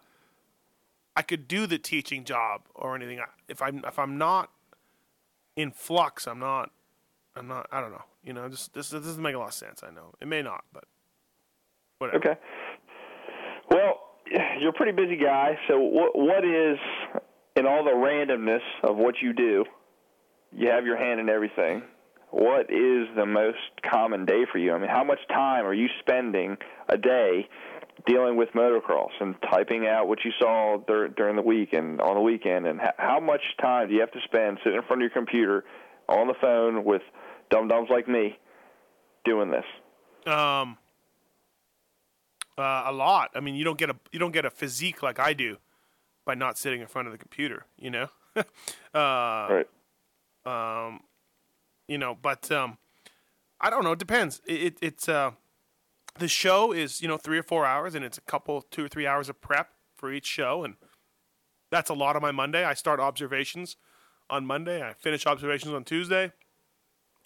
I 1.15 1.21
could 1.21 1.47
do 1.47 1.67
the 1.67 1.77
teaching 1.77 2.23
job 2.23 2.61
or 2.75 2.95
anything. 2.95 3.19
If 3.47 3.61
I'm 3.61 3.83
if 3.85 3.99
I'm 3.99 4.17
not 4.17 4.49
in 5.55 5.71
flux, 5.71 6.27
I'm 6.27 6.39
not. 6.39 6.71
I'm 7.35 7.47
not. 7.47 7.67
I 7.71 7.81
don't 7.81 7.91
know. 7.91 8.03
You 8.23 8.33
know, 8.33 8.47
just 8.49 8.73
this, 8.73 8.89
this 8.89 9.03
doesn't 9.03 9.21
make 9.21 9.35
a 9.35 9.39
lot 9.39 9.49
of 9.49 9.53
sense. 9.53 9.83
I 9.83 9.91
know 9.91 10.13
it 10.21 10.27
may 10.27 10.41
not, 10.41 10.63
but 10.71 10.85
whatever. 11.99 12.17
Okay. 12.17 12.39
Well, 13.69 13.99
you're 14.59 14.69
a 14.69 14.73
pretty 14.73 14.91
busy 14.91 15.17
guy. 15.17 15.57
So, 15.67 15.79
what 15.79 16.17
what 16.17 16.45
is 16.45 16.77
in 17.55 17.65
all 17.65 17.83
the 17.83 17.91
randomness 17.91 18.61
of 18.83 18.97
what 18.97 19.15
you 19.21 19.33
do? 19.33 19.65
You 20.51 20.69
have 20.69 20.85
your 20.85 20.97
hand 20.97 21.19
in 21.19 21.29
everything. 21.29 21.83
What 22.35 22.71
is 22.71 23.07
the 23.15 23.27
most 23.27 23.59
common 23.91 24.25
day 24.25 24.45
for 24.51 24.57
you? 24.57 24.73
I 24.73 24.79
mean, 24.79 24.89
how 24.89 25.03
much 25.03 25.19
time 25.29 25.65
are 25.67 25.73
you 25.73 25.87
spending 25.99 26.57
a 26.89 26.97
day 26.97 27.47
dealing 28.07 28.37
with 28.37 28.49
motocross 28.55 29.11
and 29.19 29.35
typing 29.51 29.85
out 29.85 30.07
what 30.07 30.17
you 30.25 30.31
saw 30.39 30.77
dur- 30.87 31.09
during 31.09 31.35
the 31.35 31.43
week 31.43 31.73
and 31.73 32.01
on 32.01 32.15
the 32.15 32.21
weekend? 32.21 32.65
And 32.65 32.81
h- 32.81 32.87
how 32.97 33.19
much 33.19 33.41
time 33.61 33.87
do 33.89 33.93
you 33.93 33.99
have 33.99 34.11
to 34.13 34.19
spend 34.25 34.57
sitting 34.63 34.79
in 34.79 34.83
front 34.87 35.03
of 35.03 35.11
your 35.11 35.11
computer 35.11 35.63
on 36.09 36.27
the 36.27 36.33
phone 36.41 36.83
with 36.83 37.03
dum 37.51 37.67
dums 37.67 37.89
like 37.91 38.07
me 38.07 38.35
doing 39.25 39.51
this? 39.51 39.65
Um, 40.25 40.77
uh, 42.57 42.83
a 42.87 42.91
lot. 42.91 43.29
I 43.35 43.41
mean, 43.41 43.53
you 43.53 43.63
don't 43.63 43.77
get 43.77 43.91
a 43.91 43.95
you 44.11 44.17
don't 44.17 44.31
get 44.33 44.43
a 44.45 44.49
physique 44.49 45.03
like 45.03 45.19
I 45.19 45.33
do 45.33 45.57
by 46.25 46.33
not 46.33 46.57
sitting 46.57 46.81
in 46.81 46.87
front 46.87 47.07
of 47.07 47.11
the 47.11 47.19
computer. 47.19 47.65
You 47.77 47.91
know, 47.91 48.07
uh, 48.35 48.43
Right. 48.95 49.67
um, 50.47 51.01
you 51.87 51.97
know, 51.97 52.17
but 52.19 52.51
um, 52.51 52.77
I 53.59 53.69
don't 53.69 53.83
know. 53.83 53.93
It 53.93 53.99
depends. 53.99 54.41
It, 54.45 54.61
it, 54.61 54.77
it's 54.81 55.09
uh, 55.09 55.31
the 56.19 56.27
show 56.27 56.71
is 56.71 57.01
you 57.01 57.07
know 57.07 57.17
three 57.17 57.37
or 57.37 57.43
four 57.43 57.65
hours, 57.65 57.95
and 57.95 58.03
it's 58.03 58.17
a 58.17 58.21
couple 58.21 58.61
two 58.61 58.85
or 58.85 58.87
three 58.87 59.07
hours 59.07 59.29
of 59.29 59.41
prep 59.41 59.69
for 59.95 60.11
each 60.11 60.25
show, 60.25 60.63
and 60.63 60.75
that's 61.71 61.89
a 61.89 61.93
lot 61.93 62.15
of 62.15 62.21
my 62.21 62.31
Monday. 62.31 62.63
I 62.63 62.73
start 62.73 62.99
observations 62.99 63.77
on 64.29 64.45
Monday. 64.45 64.81
I 64.81 64.93
finish 64.93 65.25
observations 65.25 65.73
on 65.73 65.83
Tuesday. 65.83 66.31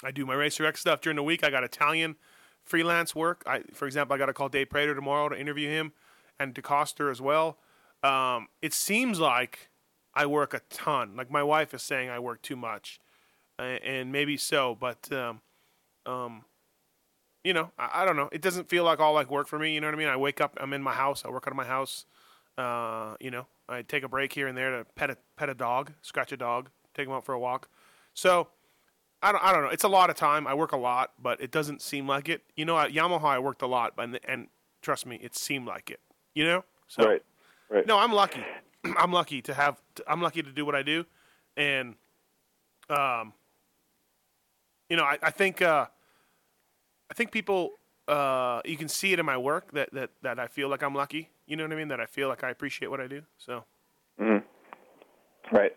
I 0.03 0.11
do 0.11 0.25
my 0.25 0.35
Racer 0.35 0.65
X 0.65 0.81
stuff 0.81 1.01
during 1.01 1.15
the 1.15 1.23
week. 1.23 1.43
I 1.43 1.49
got 1.49 1.63
Italian 1.63 2.17
freelance 2.63 3.15
work. 3.15 3.43
I, 3.47 3.61
for 3.73 3.87
example, 3.87 4.13
I 4.13 4.17
got 4.17 4.27
to 4.27 4.33
call 4.33 4.49
Dave 4.49 4.69
Prater 4.69 4.93
tomorrow 4.93 5.29
to 5.29 5.39
interview 5.39 5.69
him, 5.69 5.93
and 6.39 6.53
DeCoster 6.53 7.09
as 7.09 7.21
well. 7.21 7.57
Um, 8.03 8.47
it 8.61 8.73
seems 8.73 9.19
like 9.19 9.69
I 10.13 10.25
work 10.25 10.53
a 10.53 10.61
ton. 10.69 11.15
Like 11.15 11.31
my 11.31 11.43
wife 11.43 11.73
is 11.73 11.81
saying, 11.81 12.09
I 12.09 12.19
work 12.19 12.41
too 12.41 12.55
much, 12.55 12.99
and 13.59 14.11
maybe 14.11 14.37
so. 14.37 14.75
But 14.79 15.11
um, 15.11 15.41
um, 16.05 16.45
you 17.43 17.53
know, 17.53 17.71
I, 17.77 18.01
I 18.01 18.05
don't 18.05 18.15
know. 18.15 18.29
It 18.31 18.41
doesn't 18.41 18.69
feel 18.69 18.83
like 18.83 18.99
all 18.99 19.13
like 19.13 19.29
work 19.31 19.47
for 19.47 19.59
me. 19.59 19.73
You 19.73 19.81
know 19.81 19.87
what 19.87 19.95
I 19.95 19.97
mean? 19.97 20.07
I 20.07 20.17
wake 20.17 20.41
up, 20.41 20.57
I'm 20.59 20.73
in 20.73 20.83
my 20.83 20.93
house, 20.93 21.23
I 21.25 21.29
work 21.29 21.43
out 21.47 21.51
of 21.51 21.57
my 21.57 21.65
house. 21.65 22.05
Uh, 22.57 23.15
you 23.19 23.29
know, 23.29 23.45
I 23.69 23.83
take 23.83 24.03
a 24.03 24.07
break 24.07 24.33
here 24.33 24.47
and 24.47 24.57
there 24.57 24.71
to 24.77 24.85
pet 24.95 25.09
a 25.09 25.17
pet 25.35 25.49
a 25.49 25.53
dog, 25.53 25.93
scratch 26.01 26.31
a 26.31 26.37
dog, 26.37 26.69
take 26.93 27.07
him 27.07 27.13
out 27.13 27.25
for 27.25 27.33
a 27.33 27.39
walk. 27.39 27.69
So 28.13 28.47
I 29.21 29.31
don't, 29.31 29.43
I 29.43 29.51
don't 29.51 29.63
know. 29.63 29.69
It's 29.69 29.83
a 29.83 29.89
lot 29.89 30.09
of 30.09 30.15
time. 30.15 30.47
I 30.47 30.53
work 30.53 30.71
a 30.71 30.77
lot, 30.77 31.13
but 31.21 31.41
it 31.41 31.51
doesn't 31.51 31.81
seem 31.81 32.07
like 32.07 32.29
it. 32.29 32.43
You 32.55 32.65
know, 32.65 32.77
at 32.77 32.91
Yamaha, 32.91 33.25
I 33.25 33.39
worked 33.39 33.61
a 33.61 33.67
lot, 33.67 33.93
and, 33.97 34.19
and 34.27 34.47
trust 34.81 35.05
me, 35.05 35.19
it 35.21 35.35
seemed 35.35 35.67
like 35.67 35.89
it. 35.89 35.99
You 36.33 36.45
know, 36.45 36.65
so 36.87 37.03
Right. 37.03 37.23
Right. 37.69 37.87
no, 37.87 37.97
I'm 37.97 38.11
lucky. 38.11 38.43
I'm 38.97 39.11
lucky 39.11 39.41
to 39.43 39.53
have. 39.53 39.81
I'm 40.07 40.21
lucky 40.21 40.43
to 40.43 40.51
do 40.51 40.65
what 40.65 40.75
I 40.75 40.83
do, 40.83 41.05
and 41.55 41.95
um, 42.89 43.33
you 44.89 44.97
know, 44.97 45.03
I, 45.03 45.17
I 45.21 45.31
think 45.31 45.61
uh, 45.61 45.85
I 47.09 47.13
think 47.13 47.31
people 47.31 47.71
uh, 48.07 48.61
you 48.65 48.77
can 48.77 48.87
see 48.87 49.13
it 49.13 49.19
in 49.19 49.25
my 49.25 49.37
work 49.37 49.71
that, 49.73 49.93
that 49.93 50.09
that 50.21 50.39
I 50.39 50.47
feel 50.47 50.69
like 50.69 50.83
I'm 50.83 50.95
lucky. 50.95 51.29
You 51.45 51.55
know 51.55 51.63
what 51.63 51.73
I 51.73 51.75
mean? 51.75 51.87
That 51.89 51.99
I 51.99 52.05
feel 52.05 52.27
like 52.27 52.43
I 52.43 52.49
appreciate 52.49 52.89
what 52.89 52.99
I 52.99 53.07
do. 53.07 53.21
So 53.37 53.63
Right. 55.51 55.71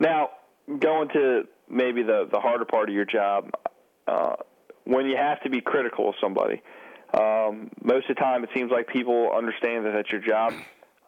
Now, 0.00 0.30
going 0.78 1.08
to 1.10 1.44
maybe 1.68 2.02
the 2.02 2.28
the 2.30 2.40
harder 2.40 2.64
part 2.64 2.88
of 2.88 2.94
your 2.94 3.04
job, 3.04 3.50
uh, 4.06 4.36
when 4.84 5.06
you 5.06 5.16
have 5.16 5.42
to 5.42 5.50
be 5.50 5.60
critical 5.60 6.08
of 6.08 6.14
somebody, 6.20 6.62
um, 7.14 7.70
most 7.82 8.08
of 8.10 8.16
the 8.16 8.20
time 8.20 8.44
it 8.44 8.50
seems 8.54 8.70
like 8.70 8.88
people 8.88 9.30
understand 9.34 9.86
that 9.86 9.92
that's 9.92 10.10
your 10.10 10.20
job, 10.20 10.52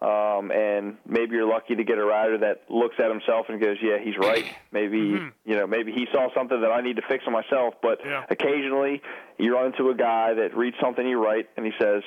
um, 0.07 0.53
and 0.53 0.97
maybe 1.07 1.35
you're 1.35 1.49
lucky 1.49 1.74
to 1.74 1.83
get 1.83 1.99
a 1.99 2.05
rider 2.05 2.39
that 2.39 2.62
looks 2.70 2.95
at 3.03 3.11
himself 3.11 3.47
and 3.49 3.61
goes, 3.61 3.77
"Yeah, 3.83 3.99
he's 3.99 4.16
right." 4.19 4.45
Maybe 4.73 4.99
you 5.45 5.57
know, 5.57 5.66
maybe 5.66 5.91
he 5.91 6.07
saw 6.12 6.28
something 6.35 6.61
that 6.61 6.70
I 6.70 6.81
need 6.83 6.97
to 6.97 7.03
fix 7.09 7.24
on 7.27 7.33
myself. 7.33 7.74
But 7.83 7.99
Yeah. 8.05 8.24
occasionally, 8.31 9.01
you 9.39 9.55
run 9.55 9.66
into 9.66 9.89
a 9.91 9.95
guy 9.95 10.35
that 10.35 10.55
reads 10.57 10.77
something 10.81 11.07
you 11.07 11.23
write 11.23 11.49
and 11.57 11.65
he 11.65 11.73
says, 11.81 12.03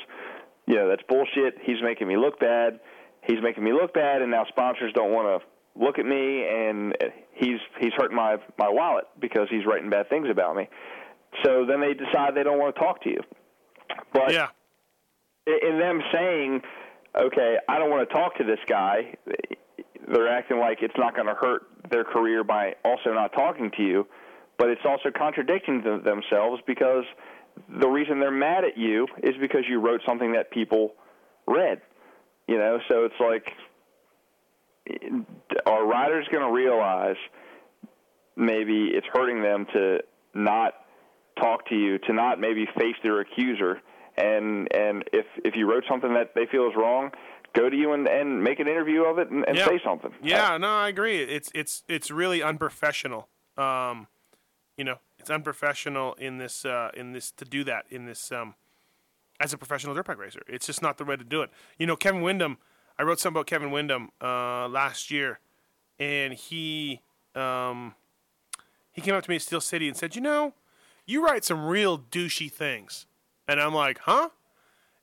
"You 0.68 0.76
know, 0.76 0.88
that's 0.88 1.02
bullshit. 1.10 1.58
He's 1.64 1.82
making 1.84 2.08
me 2.08 2.16
look 2.18 2.40
bad." 2.40 2.80
He's 3.22 3.42
making 3.44 3.64
me 3.66 3.74
look 3.74 3.94
bad, 3.94 4.22
and 4.22 4.32
now 4.32 4.46
sponsors 4.46 4.94
don't 4.94 5.12
want 5.12 5.28
to 5.42 5.48
look 5.80 6.00
at 6.00 6.06
me 6.06 6.46
and 6.48 6.96
he's 7.34 7.60
he's 7.80 7.92
hurting 7.98 8.16
my 8.16 8.38
my 8.58 8.70
wallet 8.70 9.06
because 9.20 9.48
he's 9.50 9.66
writing 9.66 9.90
bad 9.90 10.10
things 10.10 10.28
about 10.30 10.56
me. 10.56 10.70
So 11.44 11.66
then 11.66 11.82
they 11.82 11.94
decide 11.94 12.34
they 12.36 12.44
don't 12.44 12.60
want 12.60 12.76
to 12.76 12.80
talk 12.82 13.02
to 13.04 13.10
you. 13.10 13.22
But 14.14 14.32
yeah, 14.34 14.48
in 15.46 15.80
them 15.80 16.02
saying, 16.14 16.62
"Okay, 17.16 17.58
I 17.68 17.80
don't 17.80 17.90
want 17.90 18.08
to 18.08 18.14
talk 18.14 18.38
to 18.38 18.44
this 18.44 18.60
guy," 18.68 19.16
they're 20.08 20.28
acting 20.28 20.60
like 20.60 20.82
it's 20.82 20.98
not 20.98 21.16
going 21.16 21.28
to 21.28 21.36
hurt 21.36 21.64
their 21.90 22.04
career 22.04 22.44
by 22.44 22.76
also 22.84 23.14
not 23.14 23.34
talking 23.34 23.72
to 23.78 23.84
you, 23.84 24.08
but 24.58 24.70
it's 24.70 24.86
also 24.86 25.10
contradicting 25.16 25.84
th- 25.84 26.04
themselves 26.04 26.62
because 26.66 27.06
the 27.68 27.88
reason 27.88 28.20
they're 28.20 28.32
mad 28.32 28.64
at 28.64 28.78
you 28.78 29.08
is 29.24 29.36
because 29.40 29.64
you 29.68 29.80
wrote 29.80 30.02
something 30.06 30.34
that 30.34 30.52
people 30.52 30.94
read. 31.48 31.82
You 32.48 32.58
know, 32.58 32.80
so 32.90 33.06
it's 33.06 33.20
like 33.20 33.46
are 35.66 35.86
riders 35.86 36.28
going 36.32 36.46
to 36.46 36.52
realize 36.52 37.18
maybe 38.36 38.90
it's 38.94 39.06
hurting 39.14 39.42
them 39.42 39.68
to 39.74 40.00
not 40.34 40.74
talk 41.40 41.68
to 41.70 41.76
you, 41.76 41.98
to 42.00 42.14
not 42.14 42.40
maybe 42.40 42.68
face 42.78 42.96
their 43.04 43.20
accuser, 43.20 43.82
and 44.20 44.68
and 44.74 45.04
if 45.14 45.26
if 45.44 45.56
you 45.56 45.70
wrote 45.70 45.84
something 45.90 46.14
that 46.14 46.36
they 46.36 46.46
feel 46.46 46.68
is 46.68 46.76
wrong, 46.76 47.12
go 47.54 47.70
to 47.70 47.76
you 47.76 47.94
and, 47.94 48.08
and 48.08 48.44
make 48.44 48.60
an 48.60 48.68
interview 48.68 49.04
of 49.04 49.18
it 49.18 49.30
and, 49.30 49.46
and 49.48 49.58
yeah. 49.58 49.68
say 49.68 49.80
something. 49.84 50.12
Yeah, 50.22 50.58
no, 50.58 50.68
I 50.68 50.90
agree. 50.90 51.22
It's 51.22 51.50
it's 51.54 51.84
it's 51.88 52.12
really 52.12 52.44
unprofessional. 52.44 53.28
Um, 53.58 54.08
you 54.78 54.84
know, 54.84 55.00
it's 55.18 55.30
unprofessional 55.30 56.14
in 56.14 56.38
this 56.38 56.66
uh, 56.66 56.92
in 56.94 57.14
this 57.14 57.32
to 57.32 57.46
do 57.46 57.64
that 57.66 57.86
in 57.90 58.06
this 58.06 58.32
um, 58.32 58.56
as 59.40 59.54
a 59.54 59.58
professional 59.58 59.96
dirt 59.96 60.08
bike 60.08 60.18
racer. 60.18 60.42
It's 60.48 60.66
just 60.66 60.82
not 60.82 60.98
the 60.98 61.06
way 61.06 61.16
to 61.16 61.24
do 61.24 61.42
it. 61.42 61.50
You 61.78 61.88
know, 61.88 61.96
Kevin 61.96 62.22
Windham. 62.22 62.58
I 62.98 63.04
wrote 63.04 63.20
something 63.20 63.38
about 63.38 63.48
Kevin 63.48 63.72
Windham 63.72 64.10
uh, 64.22 64.68
last 64.68 65.10
year, 65.10 65.40
and 66.00 66.34
he 66.34 67.02
um, 67.34 67.96
he 68.92 69.02
came 69.02 69.16
up 69.16 69.24
to 69.24 69.30
me 69.30 69.38
at 69.38 69.42
Steel 69.42 69.62
City 69.62 69.88
and 69.88 69.96
said, 69.96 70.16
"You 70.16 70.22
know, 70.22 70.54
you 71.06 71.24
write 71.24 71.46
some 71.46 71.66
real 71.66 71.98
douchey 71.98 72.52
things," 72.52 73.06
and 73.50 73.60
I'm 73.60 73.74
like, 73.74 74.00
"Huh?" 74.00 74.30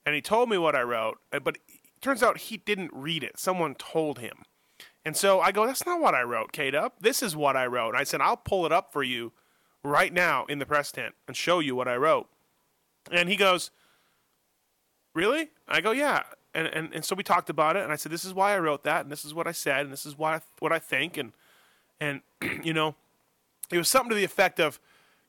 And 0.05 0.15
he 0.15 0.21
told 0.21 0.49
me 0.49 0.57
what 0.57 0.77
I 0.77 0.83
wrote, 0.83 1.19
uh, 1.33 1.41
but 1.41 1.59
turns 2.01 2.23
out 2.23 2.39
he 2.39 2.59
didn't 2.59 2.93
read 2.93 3.25
it. 3.25 3.39
Someone 3.39 3.75
told 3.75 4.21
him. 4.21 4.45
And 5.05 5.17
so 5.17 5.41
I 5.41 5.53
go, 5.53 5.67
that's 5.67 5.87
not 5.87 6.01
what 6.01 6.15
I 6.15 6.23
wrote, 6.23 6.53
Kate 6.53 6.75
Up. 6.75 6.97
This 7.01 7.23
is 7.23 7.37
what 7.37 7.57
I 7.57 7.67
wrote. 7.67 7.91
And 7.91 7.99
I 7.99 8.05
said, 8.05 8.21
I'll 8.21 8.37
pull 8.37 8.67
it 8.67 8.73
up 8.73 8.93
for 8.93 9.03
you 9.03 9.33
right 9.85 10.13
now 10.13 10.47
in 10.47 10.59
the 10.59 10.67
press 10.67 10.91
tent 10.93 11.15
and 11.27 11.37
show 11.37 11.59
you 11.59 11.75
what 11.75 11.89
I 11.89 11.97
wrote. 11.97 12.29
And 13.11 13.29
he 13.29 13.37
goes, 13.37 13.71
Really? 15.15 15.51
I 15.69 15.81
go, 15.81 15.93
Yeah. 15.93 16.23
And, 16.55 16.69
and, 16.69 16.95
and 16.95 17.05
so 17.05 17.15
we 17.15 17.23
talked 17.23 17.51
about 17.51 17.77
it, 17.77 17.83
and 17.85 17.93
I 17.93 17.97
said, 17.97 18.11
This 18.11 18.25
is 18.25 18.35
why 18.35 18.55
I 18.55 18.59
wrote 18.59 18.83
that, 18.85 19.03
and 19.03 19.13
this 19.13 19.25
is 19.25 19.35
what 19.35 19.47
I 19.47 19.53
said, 19.53 19.85
and 19.85 19.93
this 19.93 20.07
is 20.07 20.19
why, 20.19 20.41
what 20.59 20.73
I 20.73 20.79
think. 20.79 21.17
And, 21.17 21.33
and 22.01 22.23
you 22.65 22.73
know, 22.73 22.95
it 23.71 23.79
was 23.79 23.89
something 23.89 24.11
to 24.11 24.17
the 24.17 24.25
effect 24.25 24.59
of 24.59 24.81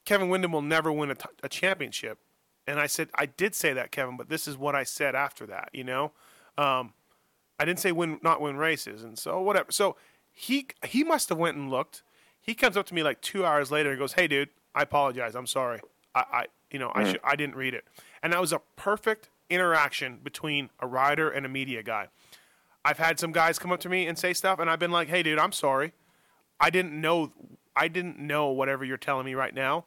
Kevin 0.06 0.30
Windham 0.30 0.52
will 0.52 0.62
never 0.62 0.92
win 0.92 1.12
a, 1.12 1.16
t- 1.16 1.30
a 1.44 1.50
championship. 1.50 2.20
And 2.68 2.80
I 2.80 2.88
said, 2.88 3.10
I 3.16 3.26
did 3.26 3.56
say 3.56 3.74
that, 3.74 3.92
Kevin, 3.92 4.18
but 4.18 4.30
this 4.30 4.48
is 4.48 4.58
what 4.58 4.76
I 4.76 4.84
said 4.84 5.16
after 5.16 5.46
that, 5.48 5.70
you 5.74 5.84
know? 5.84 6.12
Um, 6.58 6.94
I 7.60 7.66
didn't 7.66 7.80
say 7.80 7.92
win, 7.92 8.20
not 8.22 8.42
win 8.42 8.58
races, 8.58 9.04
and 9.04 9.18
so 9.18 9.42
whatever. 9.42 9.72
So 9.72 9.96
he 10.32 10.68
he 10.86 11.04
must 11.04 11.30
have 11.30 11.38
went 11.38 11.58
and 11.58 11.70
looked. 11.70 12.04
He 12.40 12.54
comes 12.54 12.78
up 12.78 12.86
to 12.88 12.94
me 12.94 13.04
like 13.04 13.22
two 13.22 13.46
hours 13.46 13.72
later 13.72 13.90
and 13.90 14.00
goes, 14.00 14.14
"Hey, 14.14 14.28
dude, 14.28 14.50
I 14.76 14.84
apologize. 14.84 15.36
I'm 15.36 15.48
sorry. 15.48 15.82
I, 16.14 16.24
I 16.32 16.46
you 16.72 16.80
know, 16.80 16.92
I 16.94 17.12
should, 17.12 17.20
I 17.24 17.36
didn't 17.36 17.56
read 17.56 17.74
it." 17.74 17.86
And 18.22 18.34
that 18.34 18.42
was 18.42 18.54
a 18.54 18.62
perfect 18.76 19.30
interaction 19.50 20.20
between 20.24 20.70
a 20.80 20.88
rider 20.88 21.30
and 21.30 21.46
a 21.46 21.50
media 21.50 21.82
guy. 21.82 22.10
I've 22.86 23.00
had 23.00 23.20
some 23.20 23.32
guys 23.32 23.58
come 23.58 23.72
up 23.72 23.80
to 23.82 23.90
me 23.90 24.06
and 24.06 24.18
say 24.18 24.34
stuff, 24.34 24.60
and 24.60 24.70
I've 24.70 24.80
been 24.80 24.92
like, 24.92 25.08
"Hey, 25.08 25.24
dude, 25.24 25.40
I'm 25.40 25.52
sorry. 25.52 25.94
I 26.60 26.70
didn't 26.70 27.00
know. 27.00 27.32
I 27.76 27.88
didn't 27.88 28.20
know 28.20 28.50
whatever 28.50 28.86
you're 28.86 28.98
telling 28.98 29.26
me 29.26 29.34
right 29.34 29.54
now. 29.54 29.86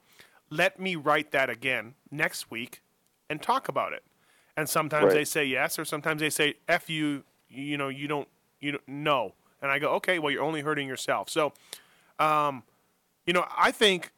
Let 0.51 0.79
me 0.81 0.97
write 0.97 1.31
that 1.31 1.49
again 1.49 1.95
next 2.11 2.51
week 2.51 2.83
and 3.29 3.41
talk 3.43 3.69
about 3.69 3.93
it." 3.93 4.05
And 4.57 4.69
sometimes 4.69 5.07
Right. 5.07 5.15
they 5.15 5.25
say 5.25 5.45
yes, 5.45 5.79
or 5.79 5.85
sometimes 5.85 6.21
they 6.21 6.31
say 6.31 6.55
"f 6.69 6.91
you." 6.91 7.25
You 7.49 7.77
know, 7.79 7.89
you 7.89 8.07
don't. 8.09 8.29
You 8.61 8.73
don't 8.73 8.89
know. 8.89 9.35
And 9.63 9.71
I 9.71 9.79
go, 9.79 9.93
"Okay, 9.95 10.19
well, 10.19 10.31
you're 10.31 10.43
only 10.43 10.61
hurting 10.61 10.87
yourself." 10.89 11.29
So, 11.31 11.53
um, 12.19 12.65
you 13.27 13.33
know, 13.33 13.47
I 13.57 13.71
think, 13.73 14.13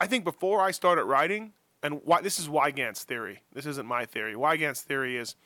I 0.00 0.06
think 0.06 0.24
before 0.24 0.60
I 0.60 0.70
started 0.70 1.04
writing, 1.04 1.52
and 1.82 2.02
why 2.04 2.20
this 2.20 2.38
is 2.38 2.48
Weigandt's 2.48 3.04
theory. 3.04 3.42
This 3.52 3.66
isn't 3.66 3.86
my 3.86 4.04
theory. 4.06 4.34
Weigandt's 4.34 4.82
theory 4.82 5.16
is 5.16 5.36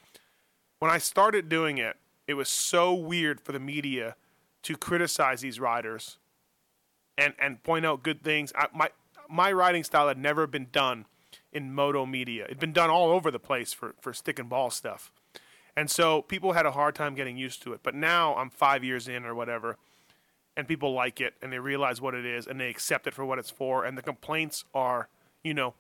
when 0.79 0.91
I 0.91 0.99
started 0.99 1.49
doing 1.49 1.79
it, 1.79 1.97
it 2.27 2.35
was 2.35 2.49
so 2.49 2.95
weird 2.95 3.41
for 3.41 3.53
the 3.53 3.59
media 3.61 4.17
to 4.63 4.77
criticize 4.77 5.41
these 5.43 5.59
riders 5.61 6.19
and 7.19 7.35
and 7.39 7.63
point 7.63 7.85
out 7.85 8.03
good 8.03 8.23
things. 8.23 8.53
I, 8.57 8.69
my 8.73 8.91
my 9.31 9.53
writing 9.53 9.85
style 9.85 10.09
had 10.09 10.19
never 10.19 10.47
been 10.47 10.69
done 10.73 11.07
in 11.53 11.73
moto 11.73 12.07
media. 12.07 12.45
It'd 12.45 12.59
been 12.59 12.73
done 12.73 12.91
all 12.91 13.11
over 13.11 13.31
the 13.31 13.39
place 13.39 13.73
for 13.73 13.95
for 14.01 14.13
stick 14.13 14.39
and 14.39 14.49
ball 14.49 14.71
stuff, 14.71 15.13
and 15.77 15.91
so 15.91 16.23
people 16.23 16.53
had 16.53 16.67
a 16.67 16.73
hard 16.73 16.95
time 16.95 17.15
getting 17.15 17.37
used 17.37 17.63
to 17.63 17.73
it. 17.73 17.81
But 17.83 17.95
now 17.95 18.35
I'm 18.35 18.51
five 18.51 18.85
years 18.85 19.09
in 19.09 19.25
or 19.25 19.35
whatever, 19.35 19.77
and 20.57 20.69
people 20.69 20.93
like 20.93 21.21
it 21.21 21.35
and 21.43 21.53
they 21.53 21.59
realize 21.59 22.01
what 22.01 22.15
it 22.15 22.27
is 22.27 22.47
and 22.47 22.61
they 22.61 22.69
accept 22.69 23.07
it 23.07 23.15
for 23.15 23.25
what 23.25 23.39
it's 23.39 23.51
for. 23.51 23.85
And 23.85 23.97
the 23.97 24.03
complaints 24.03 24.65
are, 24.75 25.09
you 25.43 25.55
know, 25.55 25.75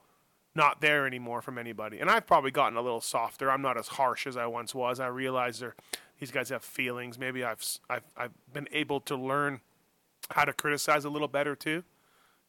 not 0.55 0.81
there 0.81 1.06
anymore 1.06 1.43
from 1.43 1.59
anybody. 1.59 2.01
And 2.01 2.10
I've 2.10 2.27
probably 2.27 2.51
gotten 2.51 2.77
a 2.77 2.82
little 2.82 3.01
softer. 3.01 3.51
I'm 3.51 3.62
not 3.62 3.78
as 3.78 3.89
harsh 3.89 4.27
as 4.27 4.36
I 4.36 4.47
once 4.47 4.74
was. 4.74 4.98
I 4.98 5.06
realize 5.06 5.60
they're, 5.60 5.77
these 6.18 6.31
guys 6.31 6.48
have 6.48 6.64
feelings. 6.64 7.18
Maybe 7.18 7.44
I've, 7.44 7.62
I've, 7.89 8.02
I've 8.16 8.32
been 8.52 8.68
able 8.72 9.01
to 9.01 9.16
learn 9.16 9.60
how 10.31 10.44
to 10.44 10.52
criticize 10.52 11.05
a 11.05 11.10
little 11.10 11.28
better 11.28 11.55
too. 11.55 11.85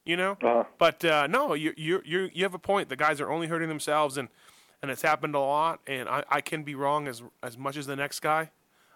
You 0.04 0.16
know, 0.16 0.32
Uh-huh. 0.42 0.64
but 0.78 1.04
uh, 1.04 1.26
no, 1.28 1.54
you 1.54 1.72
you 1.76 2.02
you 2.04 2.28
you 2.32 2.42
have 2.42 2.54
a 2.54 2.58
point. 2.58 2.88
The 2.88 2.96
guys 2.96 3.20
are 3.20 3.30
only 3.30 3.46
hurting 3.46 3.68
themselves, 3.68 4.16
and 4.18 4.28
and 4.82 4.90
it's 4.90 5.02
happened 5.02 5.34
a 5.36 5.38
lot. 5.40 5.80
And 5.86 6.08
I, 6.08 6.24
I 6.28 6.40
can 6.40 6.64
be 6.64 6.74
wrong 6.74 7.06
as 7.06 7.22
as 7.42 7.56
much 7.56 7.76
as 7.76 7.86
the 7.86 7.94
next 7.96 8.20
guy. 8.20 8.50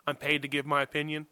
I'm 0.06 0.16
paid 0.16 0.42
to 0.42 0.48
give 0.48 0.66
my 0.66 0.82
opinion, 0.82 1.26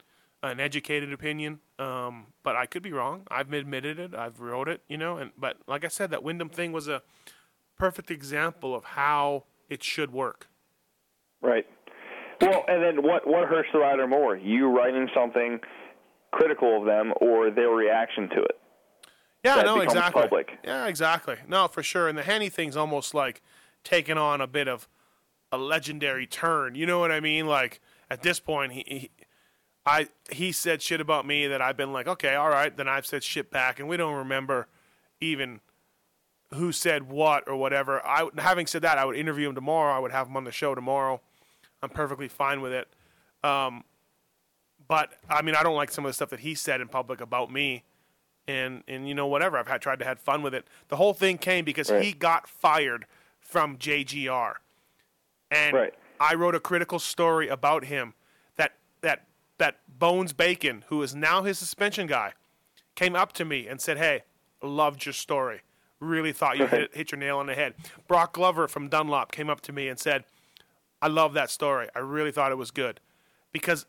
an 0.45 0.61
educated 0.61 1.13
opinion. 1.13 1.59
Um, 1.81 2.27
but 2.45 2.55
I 2.55 2.67
could 2.67 2.83
be 2.85 2.93
wrong. 2.93 3.23
I've 3.31 3.53
admitted 3.53 3.99
it. 3.99 4.15
I've 4.15 4.39
wrote 4.41 4.69
it. 4.69 4.81
You 4.89 4.97
know, 4.97 5.17
and 5.17 5.33
but 5.37 5.57
like 5.67 5.85
I 5.85 5.89
said, 5.89 6.11
that 6.11 6.23
Windham 6.23 6.51
thing 6.51 6.71
was 6.71 6.87
a 6.87 7.03
perfect 7.77 8.13
example 8.13 8.77
of 8.77 8.85
how 8.85 9.43
it 9.69 9.83
should 9.83 10.13
work. 10.13 10.47
Right. 11.43 11.67
Well, 12.41 12.65
and 12.69 12.81
then 12.81 13.03
what 13.03 13.27
what 13.27 13.49
hurts 13.49 13.69
the 13.73 13.81
rider 13.81 14.07
more? 14.07 14.37
You 14.37 14.69
writing 14.69 15.09
something 15.13 15.59
critical 16.31 16.79
of 16.79 16.85
them 16.87 17.13
or 17.21 17.51
their 17.51 17.71
reaction 17.71 18.29
to 18.31 18.43
it? 18.43 18.59
Yeah, 19.45 19.63
no, 19.63 19.81
exactly. 19.81 20.23
public. 20.23 20.59
Yeah, 20.65 20.87
exactly. 20.87 21.37
No, 21.47 21.69
for 21.69 21.83
sure. 21.83 22.09
And 22.09 22.17
the 22.17 22.23
Henny 22.23 22.49
thing's 22.49 22.77
almost 22.77 23.13
like 23.13 23.43
taking 23.85 24.17
on 24.17 24.41
a 24.41 24.47
bit 24.47 24.69
of 24.69 24.89
a 25.53 25.59
legendary 25.59 26.27
turn. 26.27 26.75
You 26.75 26.87
know 26.87 26.99
what 26.99 27.13
I 27.13 27.21
mean? 27.21 27.47
Like 27.47 27.81
at 28.11 28.23
this 28.23 28.41
point, 28.41 28.73
he, 28.73 28.85
he 28.87 29.11
I 29.87 30.09
he 30.31 30.51
said 30.51 30.81
shit 30.81 31.01
about 31.01 31.27
me 31.27 31.47
that 31.47 31.61
I've 31.61 31.77
been 31.77 31.93
like, 31.93 32.09
okay, 32.09 32.35
all 32.35 32.49
right, 32.49 32.75
then 32.75 32.89
I've 32.89 33.07
said 33.07 33.23
shit 33.23 33.51
back, 33.51 33.79
and 33.79 33.89
we 33.89 33.97
don't 33.97 34.15
remember 34.15 34.67
even 35.21 35.61
who 36.55 36.73
said 36.73 37.11
what 37.11 37.45
or 37.47 37.57
whatever. 37.57 38.05
I 38.07 38.29
having 38.39 38.67
said 38.67 38.83
that, 38.83 38.97
I 38.99 39.05
would 39.05 39.17
interview 39.17 39.49
him 39.49 39.55
tomorrow. 39.55 39.95
I 39.95 39.99
would 39.99 40.13
have 40.13 40.29
him 40.29 40.37
on 40.37 40.45
the 40.45 40.53
show 40.53 40.75
tomorrow. 40.75 41.21
I'm 41.83 41.91
perfectly 41.91 42.29
fine 42.29 42.63
with 42.63 42.73
it. 42.73 42.89
Um, 43.43 43.85
but 44.89 45.13
I 45.29 45.43
mean, 45.43 45.55
I 45.55 45.63
don't 45.63 45.77
like 45.77 45.91
some 45.91 46.07
of 46.07 46.09
the 46.09 46.15
stuff 46.15 46.31
that 46.31 46.41
he 46.41 46.55
said 46.55 46.81
in 46.81 46.89
public 46.89 47.21
about 47.21 47.53
me, 47.53 47.85
and 48.47 48.83
and 48.89 49.09
you 49.09 49.15
know 49.15 49.27
whatever. 49.27 49.57
I've 49.59 49.69
had 49.69 49.81
tried 49.81 49.99
to 50.01 50.05
have 50.05 50.19
fun 50.21 50.43
with 50.43 50.55
it. 50.55 50.67
The 50.89 50.97
whole 50.97 51.15
thing 51.15 51.39
came 51.39 51.65
because 51.65 51.91
Right. 51.91 52.03
he 52.03 52.13
got 52.13 52.49
fired 52.49 53.07
from 53.41 53.77
JGR, 53.79 54.55
and 55.51 55.75
Right. 55.77 55.95
I 56.21 56.35
wrote 56.35 56.55
a 56.55 56.61
critical 56.61 56.99
story 56.99 57.49
about 57.49 57.85
him. 57.85 58.15
That 58.57 58.75
that 59.01 59.27
that 59.59 59.79
Bones 59.89 60.33
Bacon, 60.33 60.85
who 60.89 61.03
is 61.03 61.15
now 61.15 61.43
his 61.43 61.59
suspension 61.59 62.07
guy, 62.07 62.33
came 62.95 63.15
up 63.17 63.33
to 63.35 63.45
me 63.45 63.67
and 63.67 63.81
said, 63.81 63.99
"Hey, 63.99 64.23
loved 64.63 65.07
your 65.07 65.13
story. 65.13 65.63
Really 66.01 66.33
thought 66.33 66.59
you 66.59 66.67
hit, 66.67 66.95
hit 66.95 67.13
your 67.13 67.19
nail 67.19 67.39
on 67.39 67.47
the 67.47 67.55
head." 67.55 67.75
Brock 68.09 68.35
Glover 68.35 68.69
from 68.69 68.89
Dunlop 68.89 69.33
came 69.33 69.49
up 69.49 69.61
to 69.63 69.73
me 69.73 69.89
and 69.89 69.99
said, 69.99 70.25
"I 71.01 71.07
love 71.09 71.33
that 71.35 71.51
story. 71.51 71.89
I 71.95 72.01
really 72.01 72.33
thought 72.33 72.53
it 72.53 72.57
was 72.59 72.71
good," 72.71 73.01
because 73.53 73.87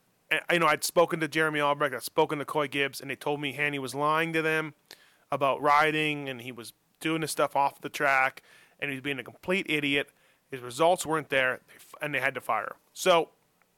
you 0.52 0.60
know 0.60 0.68
I'd 0.68 0.84
spoken 0.84 1.20
to 1.20 1.28
Jeremy 1.28 1.60
Albrecht, 1.60 1.96
I'd 1.96 2.04
spoken 2.04 2.40
to 2.40 2.46
Coy 2.46 2.68
Gibbs, 2.68 3.02
and 3.02 3.10
they 3.10 3.16
told 3.16 3.42
me 3.42 3.54
Hanny 3.54 3.80
was 3.80 3.94
lying 3.96 4.34
to 4.34 4.42
them 4.42 4.74
about 5.32 5.62
riding, 5.62 6.30
and 6.30 6.42
he 6.42 6.52
was 6.52 6.74
doing 7.00 7.22
this 7.22 7.32
stuff 7.32 7.56
off 7.56 7.82
the 7.82 7.90
track, 7.90 8.42
and 8.80 8.90
he 8.90 8.96
was 8.96 9.02
being 9.02 9.20
a 9.20 9.24
complete 9.24 9.66
idiot. 9.70 10.10
His 10.50 10.62
results 10.62 11.06
weren't 11.06 11.30
there, 11.30 11.62
and 12.02 12.14
they 12.14 12.20
had 12.20 12.36
to 12.36 12.42
fire 12.42 12.66
him. 12.66 12.78
So 12.94 13.30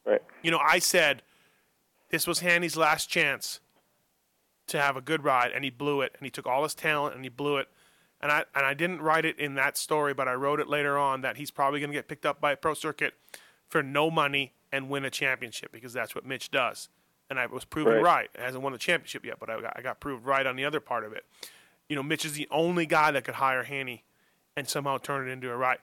Right. 0.05 0.21
you 0.41 0.51
know, 0.51 0.59
I 0.63 0.79
said 0.79 1.21
this 2.09 2.25
was 2.25 2.39
Hanny's 2.39 2.77
last 2.77 3.09
chance 3.09 3.59
to 4.67 4.79
have 4.79 4.95
a 4.95 5.01
good 5.01 5.23
ride, 5.23 5.51
and 5.51 5.63
he 5.63 5.69
blew 5.69 6.01
it, 6.01 6.13
and 6.17 6.25
he 6.25 6.29
took 6.29 6.45
all 6.45 6.63
his 6.63 6.75
talent 6.75 7.15
and 7.15 7.23
he 7.25 7.29
blew 7.29 7.57
it. 7.57 7.67
And 8.19 8.31
I 8.31 8.45
and 8.55 8.65
I 8.65 8.73
didn't 8.73 9.01
write 9.01 9.25
it 9.25 9.38
in 9.38 9.55
that 9.55 9.77
story, 9.77 10.13
but 10.13 10.27
I 10.27 10.34
wrote 10.34 10.59
it 10.59 10.67
later 10.67 10.97
on 10.97 11.21
that 11.21 11.38
he's 11.38 11.51
probably 11.51 11.79
going 11.79 11.91
to 11.91 11.97
get 11.97 12.07
picked 12.07 12.25
up 12.25 12.41
by 12.41 12.53
a 12.53 12.57
pro 12.57 12.73
circuit 12.73 13.13
for 13.69 13.84
no 13.84 14.09
money 14.09 14.53
and 14.72 14.89
win 14.89 15.06
a 15.06 15.10
championship 15.10 15.72
because 15.72 15.94
that's 15.94 16.14
what 16.15 16.26
Mitch 16.26 16.52
does. 16.52 16.89
And 17.30 17.39
I 17.39 17.45
was 17.48 17.65
proven 17.65 17.94
Right. 17.95 18.03
right. 18.03 18.30
It 18.35 18.41
hasn't 18.41 18.64
won 18.64 18.72
the 18.73 18.80
championship 18.80 19.26
yet, 19.26 19.38
but 19.39 19.49
I 19.49 19.60
got, 19.61 19.73
I 19.76 19.81
got 19.81 19.99
proved 19.99 20.26
right 20.26 20.45
on 20.45 20.56
the 20.56 20.65
other 20.65 20.80
part 20.80 21.03
of 21.03 21.14
it. 21.14 21.26
You 21.89 21.95
know, 21.95 22.03
Mitch 22.03 22.26
is 22.26 22.34
the 22.34 22.48
only 22.52 22.85
guy 22.85 23.11
that 23.11 23.23
could 23.23 23.35
hire 23.35 23.64
Hanny 23.64 24.03
and 24.56 24.68
somehow 24.68 24.98
turn 24.98 25.27
it 25.27 25.31
into 25.31 25.52
a 25.52 25.56
right. 25.57 25.80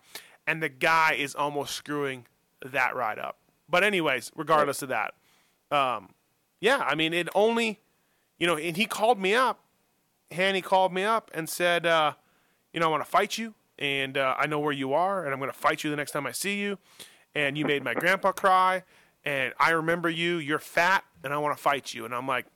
And 0.47 0.63
the 0.63 0.69
guy 0.69 1.15
is 1.19 1.35
almost 1.35 1.75
screwing 1.75 2.27
that 2.65 2.95
right 2.95 3.19
up. 3.19 3.39
But 3.69 3.85
anyways, 3.85 4.31
regardless 4.37 4.83
of 4.83 4.89
that, 4.91 5.15
um, 5.71 6.11
yeah, 6.61 6.79
I 6.87 6.95
mean, 6.95 7.13
it 7.15 7.29
only, 7.35 7.81
you 8.39 8.47
know, 8.47 8.57
and 8.57 8.77
he 8.77 8.85
called 8.87 9.19
me 9.19 9.35
up. 9.35 9.61
Hanny 10.31 10.61
called 10.63 10.93
me 10.93 11.05
up 11.05 11.31
and 11.35 11.49
said, 11.49 11.87
uh, 11.87 12.13
you 12.73 12.81
know, 12.81 12.87
I 12.87 12.91
want 12.91 13.05
to 13.05 13.11
fight 13.11 13.39
you, 13.39 13.55
and 13.79 14.19
uh, 14.19 14.35
I 14.39 14.47
know 14.47 14.59
where 14.59 14.73
you 14.73 14.93
are, 14.95 15.25
and 15.25 15.33
I'm 15.33 15.39
going 15.39 15.51
to 15.51 15.57
fight 15.57 15.85
you 15.85 15.91
the 15.91 15.97
next 15.97 16.11
time 16.13 16.27
I 16.27 16.33
see 16.33 16.59
you. 16.59 16.79
And 17.35 17.59
you 17.59 17.65
made 17.65 17.83
my 17.83 17.95
grandpa 17.95 18.33
cry, 18.33 18.85
and 19.25 19.53
I 19.59 19.71
remember 19.71 20.09
you. 20.09 20.37
You're 20.37 20.59
fat, 20.61 21.05
and 21.25 21.33
I 21.33 21.39
want 21.39 21.57
to 21.57 21.63
fight 21.63 21.93
you. 21.93 22.05
And 22.05 22.15
I'm 22.15 22.29
like, 22.29 22.47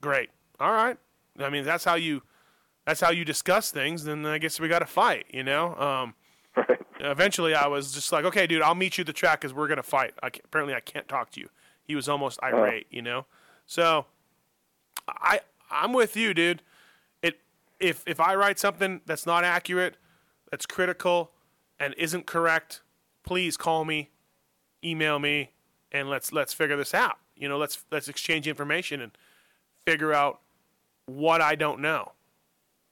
great, 0.00 0.30
all 0.58 0.72
right. 0.72 0.96
I 1.38 1.50
mean, 1.50 1.64
that's 1.64 1.84
how 1.84 1.96
you, 1.96 2.22
that's 2.86 3.00
how 3.00 3.10
you 3.10 3.24
discuss 3.24 3.70
things. 3.70 4.04
Then 4.04 4.24
I 4.24 4.38
guess 4.38 4.58
we 4.58 4.68
got 4.68 4.78
to 4.80 4.86
fight, 4.86 5.26
you 5.30 5.42
know. 5.44 5.74
Um, 5.76 6.14
Right. 6.54 6.78
eventually 7.00 7.54
I 7.54 7.66
was 7.66 7.92
just 7.92 8.12
like, 8.12 8.26
okay, 8.26 8.46
dude, 8.46 8.60
I'll 8.60 8.74
meet 8.74 8.98
you 8.98 9.02
at 9.02 9.06
the 9.06 9.14
track 9.14 9.40
because 9.40 9.54
we're 9.54 9.68
gonna 9.68 9.82
fight. 9.82 10.12
I 10.22 10.26
apparently 10.26 10.74
I 10.74 10.80
can't 10.80 11.08
talk 11.08 11.30
to 11.30 11.40
you. 11.40 11.48
He 11.82 11.96
was 11.96 12.10
almost 12.10 12.38
irate, 12.42 12.86
you 12.90 13.00
know. 13.00 13.24
So 13.64 14.04
I 15.08 15.40
I'm 15.70 15.94
with 15.94 16.14
you, 16.14 16.34
dude. 16.34 16.60
It 17.22 17.40
if 17.80 18.04
if 18.06 18.20
I 18.20 18.34
write 18.34 18.58
something 18.58 19.00
that's 19.06 19.24
not 19.24 19.44
accurate, 19.44 19.96
that's 20.50 20.66
critical, 20.66 21.32
and 21.80 21.94
isn't 21.96 22.26
correct, 22.26 22.82
please 23.24 23.56
call 23.56 23.86
me, 23.86 24.10
email 24.84 25.18
me, 25.18 25.50
and 25.90 26.08
let's 26.08 26.32
let's 26.32 26.52
figure 26.52 26.76
this 26.76 26.94
out. 26.94 27.18
You 27.36 27.48
know, 27.48 27.58
let's 27.58 27.84
let's 27.90 28.08
exchange 28.08 28.46
information 28.46 29.00
and 29.00 29.12
figure 29.84 30.12
out 30.12 30.40
what 31.06 31.40
I 31.40 31.54
don't 31.54 31.80
know. 31.80 32.12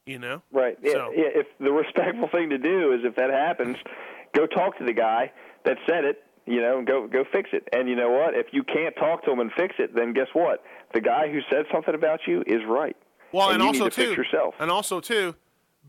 You 0.05 0.17
know, 0.19 0.41
Right. 0.51 0.77
Yeah, 0.81 0.93
So- 0.93 1.11
yeah. 1.15 1.27
If 1.35 1.47
the 1.59 1.71
respectful 1.71 2.27
thing 2.29 2.49
to 2.49 2.57
do 2.57 2.91
is 2.91 3.01
if 3.05 3.15
that 3.15 3.29
happens, 3.29 3.77
go 4.33 4.47
talk 4.47 4.77
to 4.79 4.83
the 4.83 4.93
guy 4.93 5.31
that 5.63 5.77
said 5.87 6.05
it. 6.05 6.23
You 6.47 6.59
know, 6.59 6.83
go 6.83 7.07
go 7.07 7.23
fix 7.31 7.51
it. 7.53 7.69
And 7.71 7.87
you 7.87 7.95
know 7.95 8.09
what? 8.09 8.33
If 8.33 8.47
you 8.51 8.63
can't 8.63 8.95
talk 8.95 9.23
to 9.25 9.31
him 9.31 9.39
and 9.39 9.51
fix 9.53 9.75
it, 9.77 9.93
then 9.95 10.13
guess 10.13 10.27
what? 10.33 10.63
The 10.93 11.01
guy 11.01 11.31
who 11.31 11.39
said 11.51 11.65
something 11.71 11.93
about 11.93 12.21
you 12.27 12.43
is 12.47 12.61
right. 12.67 12.97
Well, 13.31 13.51
and, 13.51 13.61
you 13.61 13.67
also 13.67 13.89
to 13.89 14.05
too, 14.05 14.13
yourself. 14.13 14.55
and 14.59 14.71
also 14.71 14.99
too, 14.99 15.35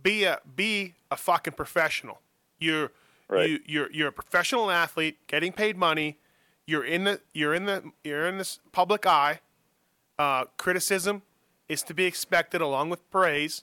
be 0.02 0.24
a 0.24 0.40
be 0.54 0.94
a 1.10 1.16
fucking 1.16 1.54
professional. 1.54 2.20
You're 2.58 2.92
Right. 3.32 3.50
you 3.50 3.60
you're 3.66 3.92
you're 3.92 4.08
a 4.08 4.12
professional 4.12 4.70
athlete 4.70 5.18
getting 5.26 5.52
paid 5.52 5.76
money. 5.76 6.18
You're 6.66 6.84
in 6.84 7.04
the 7.04 7.20
you're 7.32 7.54
in 7.54 7.64
the 7.64 7.92
you're 8.04 8.26
in 8.26 8.38
this 8.38 8.60
public 8.72 9.06
eye. 9.06 9.40
Uh, 10.18 10.44
criticism 10.56 11.22
is 11.68 11.82
to 11.82 11.94
be 11.94 12.04
expected 12.04 12.60
along 12.60 12.90
with 12.90 13.08
praise 13.10 13.62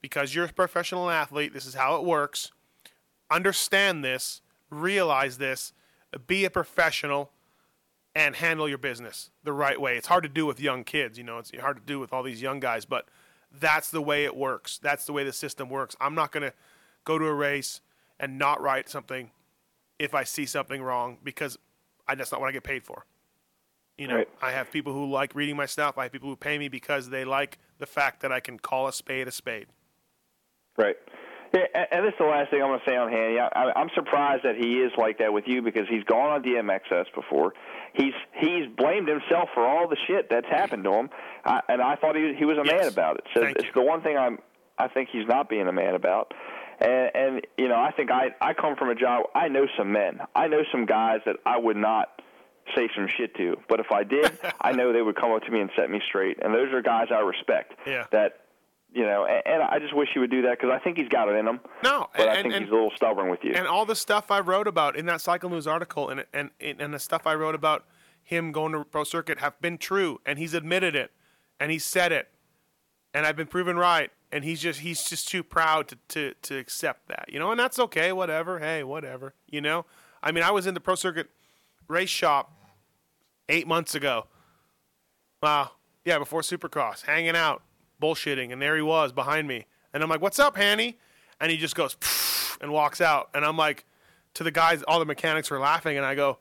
because 0.00 0.34
you're 0.34 0.44
a 0.44 0.52
professional 0.52 1.10
athlete. 1.10 1.52
This 1.52 1.66
is 1.66 1.74
how 1.74 1.96
it 1.96 2.04
works. 2.04 2.52
Understand 3.30 4.04
this, 4.04 4.40
realize 4.70 5.38
this, 5.38 5.72
be 6.26 6.44
a 6.44 6.50
professional, 6.50 7.30
and 8.14 8.36
handle 8.36 8.68
your 8.68 8.78
business 8.78 9.30
the 9.42 9.52
right 9.52 9.80
way. 9.80 9.96
It's 9.96 10.06
hard 10.06 10.22
to 10.22 10.28
do 10.28 10.46
with 10.46 10.60
young 10.60 10.84
kids, 10.84 11.18
you 11.18 11.24
know, 11.24 11.38
it's 11.38 11.50
hard 11.58 11.76
to 11.76 11.82
do 11.84 11.98
with 11.98 12.12
all 12.12 12.22
these 12.22 12.40
young 12.40 12.60
guys, 12.60 12.84
but 12.84 13.06
that's 13.52 13.90
the 13.90 14.00
way 14.00 14.24
it 14.24 14.36
works. 14.36 14.78
That's 14.78 15.06
the 15.06 15.12
way 15.12 15.24
the 15.24 15.32
system 15.32 15.68
works. 15.68 15.96
I'm 16.00 16.14
not 16.14 16.32
going 16.32 16.42
to 16.42 16.52
go 17.04 17.18
to 17.18 17.26
a 17.26 17.34
race 17.34 17.80
and 18.20 18.38
not 18.38 18.60
write 18.60 18.88
something 18.88 19.30
if 19.98 20.14
I 20.14 20.24
see 20.24 20.46
something 20.46 20.82
wrong 20.82 21.18
because 21.22 21.58
I, 22.08 22.14
that's 22.14 22.32
not 22.32 22.40
what 22.40 22.48
I 22.48 22.52
get 22.52 22.64
paid 22.64 22.82
for. 22.84 23.04
You 23.98 24.08
know, 24.08 24.16
Right. 24.16 24.28
I 24.42 24.50
have 24.52 24.70
people 24.70 24.92
who 24.92 25.06
like 25.10 25.34
reading 25.34 25.56
my 25.56 25.66
stuff. 25.66 25.96
I 25.96 26.04
have 26.04 26.12
people 26.12 26.28
who 26.28 26.36
pay 26.36 26.58
me 26.58 26.68
because 26.68 27.08
they 27.08 27.24
like 27.24 27.58
the 27.78 27.86
fact 27.86 28.20
that 28.20 28.30
I 28.32 28.40
can 28.40 28.58
call 28.58 28.86
a 28.88 28.92
spade 28.92 29.26
a 29.28 29.30
spade. 29.32 29.66
Right. 30.76 30.96
Yeah, 31.54 31.86
and- 31.90 32.04
this 32.04 32.12
is 32.12 32.18
the 32.18 32.26
last 32.26 32.50
thing 32.50 32.60
I'm 32.60 32.68
going 32.68 32.80
to 32.84 32.90
say 32.90 32.96
on 32.96 33.10
Hanny. 33.10 33.38
I, 33.38 33.72
I'm 33.74 33.88
surprised 33.94 34.42
that 34.44 34.56
he 34.56 34.80
is 34.80 34.92
like 34.98 35.18
that 35.18 35.32
with 35.32 35.44
you 35.46 35.62
because 35.62 35.88
he's 35.88 36.04
gone 36.04 36.28
on 36.30 36.42
DMXS 36.42 37.06
before. 37.14 37.54
He's 37.94 38.12
he's 38.38 38.66
blamed 38.76 39.08
himself 39.08 39.48
for 39.54 39.64
all 39.66 39.88
the 39.88 39.96
shit 40.06 40.28
that's 40.28 40.46
happened 40.48 40.84
to 40.84 40.92
him, 40.92 41.08
I, 41.46 41.60
and 41.68 41.80
I 41.80 41.96
thought 41.96 42.14
he 42.16 42.34
he 42.36 42.44
was 42.44 42.58
a 42.58 42.64
man 42.64 42.86
about 42.88 43.16
it. 43.16 43.24
So 43.32 43.40
Thank 43.42 43.56
it's 43.56 43.66
you. 43.66 43.72
the 43.74 43.80
one 43.82 44.02
thing 44.02 44.18
I'm 44.18 44.38
I 44.76 44.88
think 44.88 45.08
he's 45.10 45.26
not 45.26 45.48
being 45.48 45.66
a 45.66 45.72
man 45.72 45.94
about. 45.94 46.34
And, 46.80 47.10
and 47.14 47.46
you 47.56 47.68
know, 47.68 47.76
I 47.76 47.90
think 47.92 48.10
I 48.10 48.34
I 48.40 48.52
come 48.54 48.76
from 48.76 48.90
a 48.90 48.94
job. 48.94 49.26
I 49.34 49.48
know 49.48 49.66
some 49.78 49.92
men. 49.92 50.20
I 50.34 50.48
know 50.48 50.62
some 50.70 50.86
guys 50.86 51.20
that 51.26 51.36
I 51.46 51.58
would 51.58 51.76
not 51.76 52.20
say 52.74 52.88
some 52.94 53.08
shit 53.16 53.34
to, 53.36 53.56
but 53.68 53.80
if 53.80 53.92
I 53.92 54.02
did, 54.04 54.38
I 54.60 54.72
know 54.72 54.92
they 54.92 55.02
would 55.02 55.16
come 55.16 55.32
up 55.32 55.42
to 55.44 55.50
me 55.50 55.60
and 55.60 55.70
set 55.76 55.90
me 55.90 56.00
straight. 56.06 56.38
And 56.42 56.52
those 56.54 56.72
are 56.72 56.82
guys 56.82 57.08
I 57.10 57.20
respect. 57.20 57.74
Yeah. 57.86 58.06
That 58.12 58.40
you 58.92 59.04
know, 59.04 59.24
and, 59.26 59.42
and 59.46 59.62
I 59.62 59.78
just 59.78 59.94
wish 59.94 60.08
he 60.14 60.20
would 60.20 60.30
do 60.30 60.42
that 60.42 60.58
because 60.58 60.70
I 60.72 60.78
think 60.82 60.96
he's 60.96 61.08
got 61.08 61.28
it 61.28 61.36
in 61.36 61.46
him. 61.46 61.60
No, 61.84 62.08
but 62.16 62.28
I 62.28 62.42
think 62.42 62.54
and- 62.54 62.64
he's 62.64 62.70
a 62.72 62.74
little 62.74 62.92
stubborn 62.96 63.30
with 63.30 63.40
you. 63.42 63.52
and 63.54 63.66
all 63.66 63.84
the 63.86 63.96
stuff 63.96 64.30
I 64.30 64.40
wrote 64.40 64.66
about 64.68 64.96
in 64.96 65.06
that 65.06 65.20
Cycle 65.20 65.50
News 65.50 65.66
article 65.66 66.08
and 66.08 66.24
and 66.32 66.50
and 66.60 66.92
the 66.94 66.98
stuff 66.98 67.26
I 67.26 67.34
wrote 67.34 67.54
about 67.54 67.84
him 68.22 68.52
going 68.52 68.72
to 68.72 68.84
pro 68.84 69.04
circuit 69.04 69.38
have 69.38 69.60
been 69.60 69.78
true, 69.78 70.20
and 70.26 70.38
he's 70.38 70.52
admitted 70.54 70.96
it, 70.96 71.12
and 71.60 71.70
he 71.70 71.78
said 71.78 72.10
it, 72.10 72.28
and 73.14 73.24
I've 73.24 73.36
been 73.36 73.46
proven 73.46 73.76
right, 73.76 74.10
and 74.32 74.44
he's 74.44 74.60
just 74.60 74.80
he's 74.80 75.08
just 75.08 75.28
too 75.28 75.42
proud 75.42 75.88
to 75.88 75.98
to 76.08 76.34
to 76.42 76.58
accept 76.58 77.08
that, 77.08 77.26
you 77.28 77.38
know, 77.38 77.50
and 77.50 77.60
that's 77.60 77.78
okay, 77.78 78.12
whatever. 78.12 78.58
Hey, 78.58 78.82
whatever, 78.82 79.34
you 79.48 79.60
know. 79.60 79.86
I 80.22 80.32
mean, 80.32 80.44
I 80.44 80.50
was 80.50 80.66
in 80.66 80.74
the 80.74 80.80
pro 80.80 80.94
circuit 80.94 81.28
race 81.88 82.10
shop 82.10 82.52
eight 83.48 83.66
months 83.66 83.94
ago. 83.94 84.26
Wow, 85.42 85.72
yeah, 86.04 86.18
before 86.18 86.40
Supercross, 86.40 87.02
hanging 87.02 87.36
out, 87.36 87.62
bullshitting, 88.02 88.52
and 88.52 88.60
there 88.60 88.76
he 88.76 88.82
was 88.82 89.12
behind 89.12 89.46
me, 89.46 89.66
and 89.92 90.02
I'm 90.02 90.08
like, 90.08 90.22
"What's 90.22 90.38
up, 90.38 90.56
Hanny?" 90.56 90.98
And 91.40 91.50
he 91.50 91.56
just 91.58 91.74
goes 91.74 91.96
and 92.60 92.72
walks 92.72 93.00
out, 93.00 93.28
and 93.34 93.44
I'm 93.44 93.56
like, 93.56 93.84
to 94.36 94.44
the 94.44 94.50
guys, 94.50 94.82
all 94.82 94.98
the 94.98 95.06
mechanics 95.06 95.50
were 95.50 95.58
laughing, 95.58 95.96
and 95.96 96.04
I 96.04 96.14
go, 96.14 96.38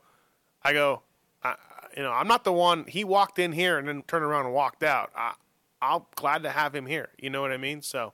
I 0.61 0.73
go, 0.73 1.01
I, 1.43 1.55
you 1.95 2.03
know, 2.03 2.11
I'm 2.11 2.27
not 2.27 2.43
the 2.43 2.51
one. 2.51 2.85
He 2.87 3.05
walked 3.05 3.39
in 3.39 3.53
here 3.53 3.77
and 3.77 3.87
then 3.87 4.03
turned 4.03 4.25
around 4.25 4.45
and 4.45 4.53
walked 4.53 4.83
out. 4.83 5.11
I, 5.15 5.33
I'm 5.81 6.01
glad 6.15 6.43
to 6.43 6.49
have 6.49 6.73
him 6.75 6.85
here. 6.85 7.09
You 7.19 7.29
know 7.29 7.41
what 7.41 7.51
I 7.51 7.57
mean? 7.57 7.81
So, 7.81 8.13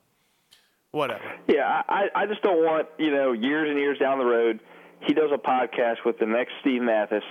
whatever. 0.92 1.22
Yeah, 1.48 1.82
I, 1.88 2.08
I 2.16 2.26
just 2.26 2.42
don't 2.42 2.64
want, 2.64 2.88
you 2.98 3.12
know, 3.12 3.32
years 3.34 3.70
and 3.70 3.80
years 3.80 3.98
down 4.00 4.18
the 4.20 4.26
road, 4.26 4.60
he 5.02 5.14
does 5.14 5.32
a 5.34 5.38
podcast 5.38 5.98
with 6.06 6.20
the 6.20 6.26
next 6.26 6.52
Steve 6.62 6.82
Matthes, 6.82 7.24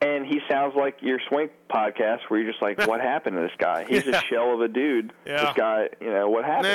and 0.00 0.26
he 0.26 0.40
sounds 0.48 0.74
like 0.76 0.96
your 1.00 1.18
Swink 1.28 1.52
podcast 1.70 2.18
where 2.28 2.40
you're 2.40 2.50
just 2.52 2.62
like, 2.62 2.86
what 2.86 3.00
happened 3.12 3.36
to 3.36 3.42
this 3.42 3.52
guy? 3.58 3.84
He's 3.88 4.04
Yeah. 4.06 4.20
a 4.20 4.22
shell 4.24 4.52
of 4.54 4.60
a 4.60 4.68
dude. 4.68 5.12
Yeah. 5.24 5.44
This 5.46 5.54
guy, 5.56 5.88
you 6.00 6.10
know, 6.10 6.28
what 6.28 6.44
happened? 6.44 6.68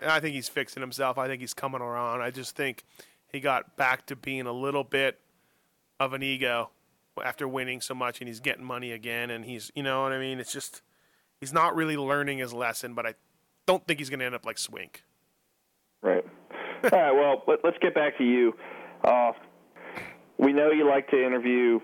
Nah, 0.00 0.08
I, 0.10 0.16
I 0.16 0.20
think 0.20 0.34
he's 0.34 0.48
fixing 0.48 0.80
himself. 0.80 1.16
I 1.18 1.28
think 1.28 1.40
he's 1.40 1.54
coming 1.54 1.80
around. 1.80 2.20
I 2.20 2.30
just 2.30 2.56
think 2.56 2.84
he 3.28 3.38
got 3.40 3.76
back 3.76 4.06
to 4.06 4.16
being 4.16 4.46
a 4.46 4.52
little 4.52 4.84
bit 4.84 5.20
of 6.00 6.12
an 6.12 6.22
ego 6.22 6.70
after 7.24 7.46
winning 7.46 7.80
so 7.80 7.94
much, 7.94 8.20
and 8.20 8.26
he's 8.28 8.40
getting 8.40 8.64
money 8.64 8.90
again, 8.90 9.30
and 9.30 9.44
he's, 9.44 9.70
you 9.76 9.84
know 9.84 10.02
what 10.02 10.10
I 10.12 10.18
mean? 10.18 10.40
It's 10.40 10.52
just 10.52 10.82
he's 11.44 11.52
not 11.52 11.76
really 11.76 11.98
learning 11.98 12.38
his 12.38 12.54
lesson, 12.54 12.94
but 12.94 13.04
I 13.04 13.12
don't 13.66 13.86
think 13.86 13.98
he's 13.98 14.08
going 14.08 14.20
to 14.20 14.24
end 14.24 14.34
up 14.34 14.46
like 14.46 14.56
Swink. 14.56 15.04
Right. 16.00 16.24
All 16.84 16.90
right. 16.90 17.12
Well, 17.12 17.42
let, 17.46 17.62
us 17.66 17.74
get 17.82 17.94
back 17.94 18.16
to 18.16 18.24
you. 18.24 18.54
Uh, 19.04 19.32
we 20.38 20.54
know 20.54 20.70
you 20.70 20.88
like 20.88 21.10
to 21.10 21.22
interview 21.22 21.80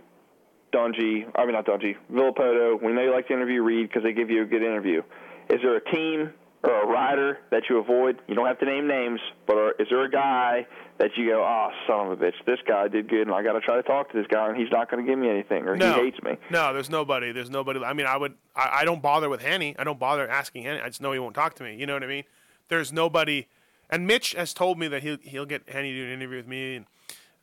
Dungey. 0.73 1.31
I 1.35 1.45
mean, 1.45 1.53
not 1.53 1.67
Dungey. 1.67 1.95
Villopoto. 2.11 2.83
We 2.83 2.93
know 2.95 3.03
you 3.03 3.13
like 3.13 3.29
to 3.29 3.35
interview 3.35 3.63
Reed 3.63 3.89
because 3.89 4.03
they 4.03 4.15
give 4.15 4.31
you 4.31 4.41
a 4.41 4.47
good 4.47 4.63
interview. 4.63 5.03
Is 5.51 5.61
there 5.63 5.77
a 5.77 5.85
team 5.91 6.33
or 6.63 6.83
a 6.83 6.87
rider 6.87 7.39
that 7.51 7.65
you 7.69 7.79
avoid? 7.79 8.21
You 8.29 8.35
don't 8.35 8.47
have 8.47 8.59
to 8.59 8.67
name 8.67 8.87
names, 8.87 9.21
but 9.47 9.57
are, 9.57 9.73
is 9.79 9.89
there 9.91 10.05
a 10.05 10.11
guy 10.11 10.67
that 10.99 11.11
you 11.17 11.31
go, 11.31 11.43
oh, 11.43 11.71
son 11.87 12.13
of 12.13 12.21
a 12.21 12.25
bitch, 12.25 12.35
this 12.47 12.59
guy 12.67 12.87
did 12.89 13.09
good, 13.09 13.23
and 13.23 13.33
I 13.33 13.43
got 13.43 13.53
to 13.53 13.61
try 13.61 13.77
to 13.77 13.83
talk 13.83 14.13
to 14.13 14.19
this 14.19 14.27
guy, 14.27 14.49
and 14.49 14.57
he's 14.57 14.71
not 14.71 14.91
going 14.91 15.05
to 15.05 15.11
give 15.11 15.19
me 15.19 15.31
anything, 15.31 15.67
or 15.67 15.77
no. 15.77 15.95
he 15.95 16.01
hates 16.03 16.23
me? 16.23 16.33
No, 16.51 16.75
there's 16.75 16.91
nobody. 16.91 17.33
There's 17.33 17.49
nobody. 17.49 17.83
I 17.83 17.95
mean, 17.95 18.07
I 18.07 18.17
would. 18.17 18.35
I, 18.55 18.81
I 18.81 18.85
don't 18.85 19.01
bother 19.01 19.29
with 19.29 19.41
Hanny. 19.41 19.75
I 19.79 19.85
don't 19.85 19.99
bother 19.99 20.29
asking 20.29 20.65
Hanny. 20.65 20.81
I 20.81 20.89
just 20.89 21.01
know 21.01 21.13
he 21.13 21.19
won't 21.19 21.35
talk 21.35 21.55
to 21.55 21.65
me. 21.65 21.77
You 21.77 21.87
know 21.87 21.95
what 21.95 22.05
I 22.05 22.09
mean? 22.09 22.25
There's 22.69 22.93
nobody. 22.93 23.49
And 23.89 24.07
Mitch 24.07 24.35
has 24.35 24.53
told 24.53 24.79
me 24.79 24.89
that 24.89 25.03
he'll 25.03 25.19
he'll 25.23 25.47
get 25.47 25.69
Hanny 25.69 25.93
to 25.93 25.99
do 25.99 26.07
an 26.07 26.13
interview 26.13 26.37
with 26.37 26.47
me 26.47 26.77
and, 26.77 26.87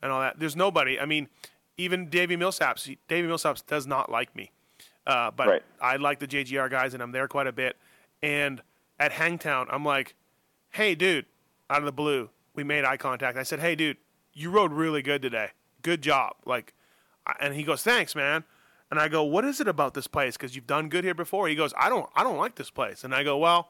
and 0.02 0.12
all 0.12 0.20
that. 0.20 0.38
There's 0.38 0.56
nobody. 0.56 1.00
I 1.00 1.04
mean, 1.04 1.28
even 1.76 2.08
Davi 2.08 2.38
Millsaps. 2.38 2.96
Davi 3.08 3.26
Millsaps 3.26 3.66
does 3.66 3.86
not 3.86 4.10
like 4.10 4.34
me, 4.36 4.52
uh, 5.06 5.32
but 5.32 5.48
right. 5.48 5.62
I 5.80 5.96
like 5.96 6.20
the 6.20 6.28
JGR 6.28 6.70
guys, 6.70 6.94
and 6.94 7.02
I'm 7.02 7.12
there 7.12 7.26
quite 7.26 7.48
a 7.48 7.52
bit. 7.52 7.76
And 8.22 8.62
at 8.98 9.12
Hangtown, 9.12 9.66
I'm 9.70 9.84
like, 9.84 10.14
hey, 10.70 10.94
dude, 10.94 11.26
out 11.70 11.78
of 11.78 11.84
the 11.84 11.92
blue, 11.92 12.30
we 12.54 12.64
made 12.64 12.84
eye 12.84 12.96
contact. 12.96 13.38
I 13.38 13.42
said, 13.42 13.60
hey, 13.60 13.74
dude, 13.74 13.98
you 14.32 14.50
rode 14.50 14.72
really 14.72 15.02
good 15.02 15.22
today. 15.22 15.50
Good 15.82 16.02
job. 16.02 16.34
Like, 16.44 16.74
and 17.40 17.54
he 17.54 17.62
goes, 17.62 17.82
thanks, 17.82 18.14
man. 18.14 18.44
And 18.90 18.98
I 18.98 19.08
go, 19.08 19.22
what 19.22 19.44
is 19.44 19.60
it 19.60 19.68
about 19.68 19.94
this 19.94 20.06
place? 20.06 20.36
Because 20.36 20.56
you've 20.56 20.66
done 20.66 20.88
good 20.88 21.04
here 21.04 21.14
before. 21.14 21.46
He 21.48 21.54
goes, 21.54 21.74
I 21.76 21.88
don't, 21.88 22.08
I 22.16 22.24
don't 22.24 22.38
like 22.38 22.54
this 22.54 22.70
place. 22.70 23.04
And 23.04 23.14
I 23.14 23.22
go, 23.22 23.36
well, 23.36 23.68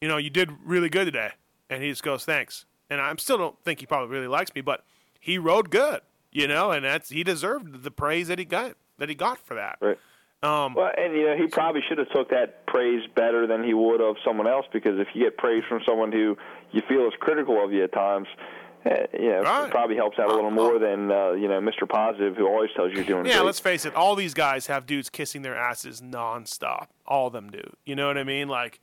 you 0.00 0.08
know, 0.08 0.18
you 0.18 0.30
did 0.30 0.50
really 0.64 0.90
good 0.90 1.06
today. 1.06 1.30
And 1.70 1.82
he 1.82 1.88
just 1.88 2.02
goes, 2.02 2.24
thanks. 2.24 2.66
And 2.90 3.00
I 3.00 3.14
still 3.16 3.38
don't 3.38 3.56
think 3.64 3.80
he 3.80 3.86
probably 3.86 4.14
really 4.14 4.28
likes 4.28 4.54
me, 4.54 4.60
but 4.60 4.84
he 5.18 5.38
rode 5.38 5.70
good, 5.70 6.02
you 6.30 6.46
know, 6.46 6.70
and 6.70 6.84
that's 6.84 7.08
he 7.08 7.24
deserved 7.24 7.84
the 7.84 7.90
praise 7.90 8.28
that 8.28 8.38
he 8.38 8.44
got 8.44 8.76
that 8.98 9.08
he 9.08 9.14
got 9.14 9.38
for 9.38 9.54
that. 9.54 9.78
Right. 9.80 9.98
Um, 10.42 10.74
well, 10.74 10.90
and 10.96 11.14
you 11.14 11.26
know 11.26 11.36
he 11.36 11.46
probably 11.46 11.82
should 11.88 11.98
have 11.98 12.10
took 12.10 12.30
that 12.30 12.66
praise 12.66 13.02
better 13.14 13.46
than 13.46 13.62
he 13.62 13.74
would 13.74 14.00
of 14.00 14.16
someone 14.24 14.48
else 14.48 14.66
because 14.72 14.98
if 14.98 15.08
you 15.14 15.22
get 15.24 15.36
praise 15.36 15.62
from 15.68 15.82
someone 15.86 16.10
who 16.10 16.36
you 16.72 16.82
feel 16.88 17.06
is 17.06 17.12
critical 17.20 17.64
of 17.64 17.72
you 17.72 17.84
at 17.84 17.92
times, 17.92 18.26
uh, 18.84 18.90
you 19.12 19.28
know, 19.28 19.42
right. 19.42 19.66
it 19.66 19.70
probably 19.70 19.94
helps 19.94 20.18
out 20.18 20.28
a 20.28 20.34
little 20.34 20.50
more 20.50 20.80
than 20.80 21.12
uh, 21.12 21.30
you 21.32 21.46
know 21.46 21.60
Mr. 21.60 21.88
Positive 21.88 22.36
who 22.36 22.48
always 22.48 22.70
tells 22.74 22.90
you 22.90 22.96
you're 22.96 23.04
doing. 23.04 23.26
Yeah, 23.26 23.34
great. 23.34 23.46
let's 23.46 23.60
face 23.60 23.84
it. 23.84 23.94
All 23.94 24.16
these 24.16 24.34
guys 24.34 24.66
have 24.66 24.84
dudes 24.84 25.08
kissing 25.08 25.42
their 25.42 25.56
asses 25.56 26.00
nonstop. 26.00 26.88
All 27.06 27.28
of 27.28 27.32
them 27.32 27.48
do. 27.48 27.62
You 27.84 27.94
know 27.94 28.08
what 28.08 28.18
I 28.18 28.24
mean? 28.24 28.48
Like 28.48 28.80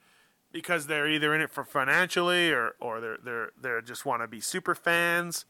because 0.53 0.87
they're 0.87 1.09
either 1.09 1.35
in 1.35 1.41
it 1.41 1.51
for 1.51 1.65
financially 1.65 2.51
or 2.51 2.75
or 2.79 3.01
they're 3.01 3.17
they're 3.21 3.51
they 3.61 3.85
just 3.85 4.05
want 4.05 4.21
to 4.21 4.29
be 4.29 4.39
super 4.39 4.75
fans 4.75 5.45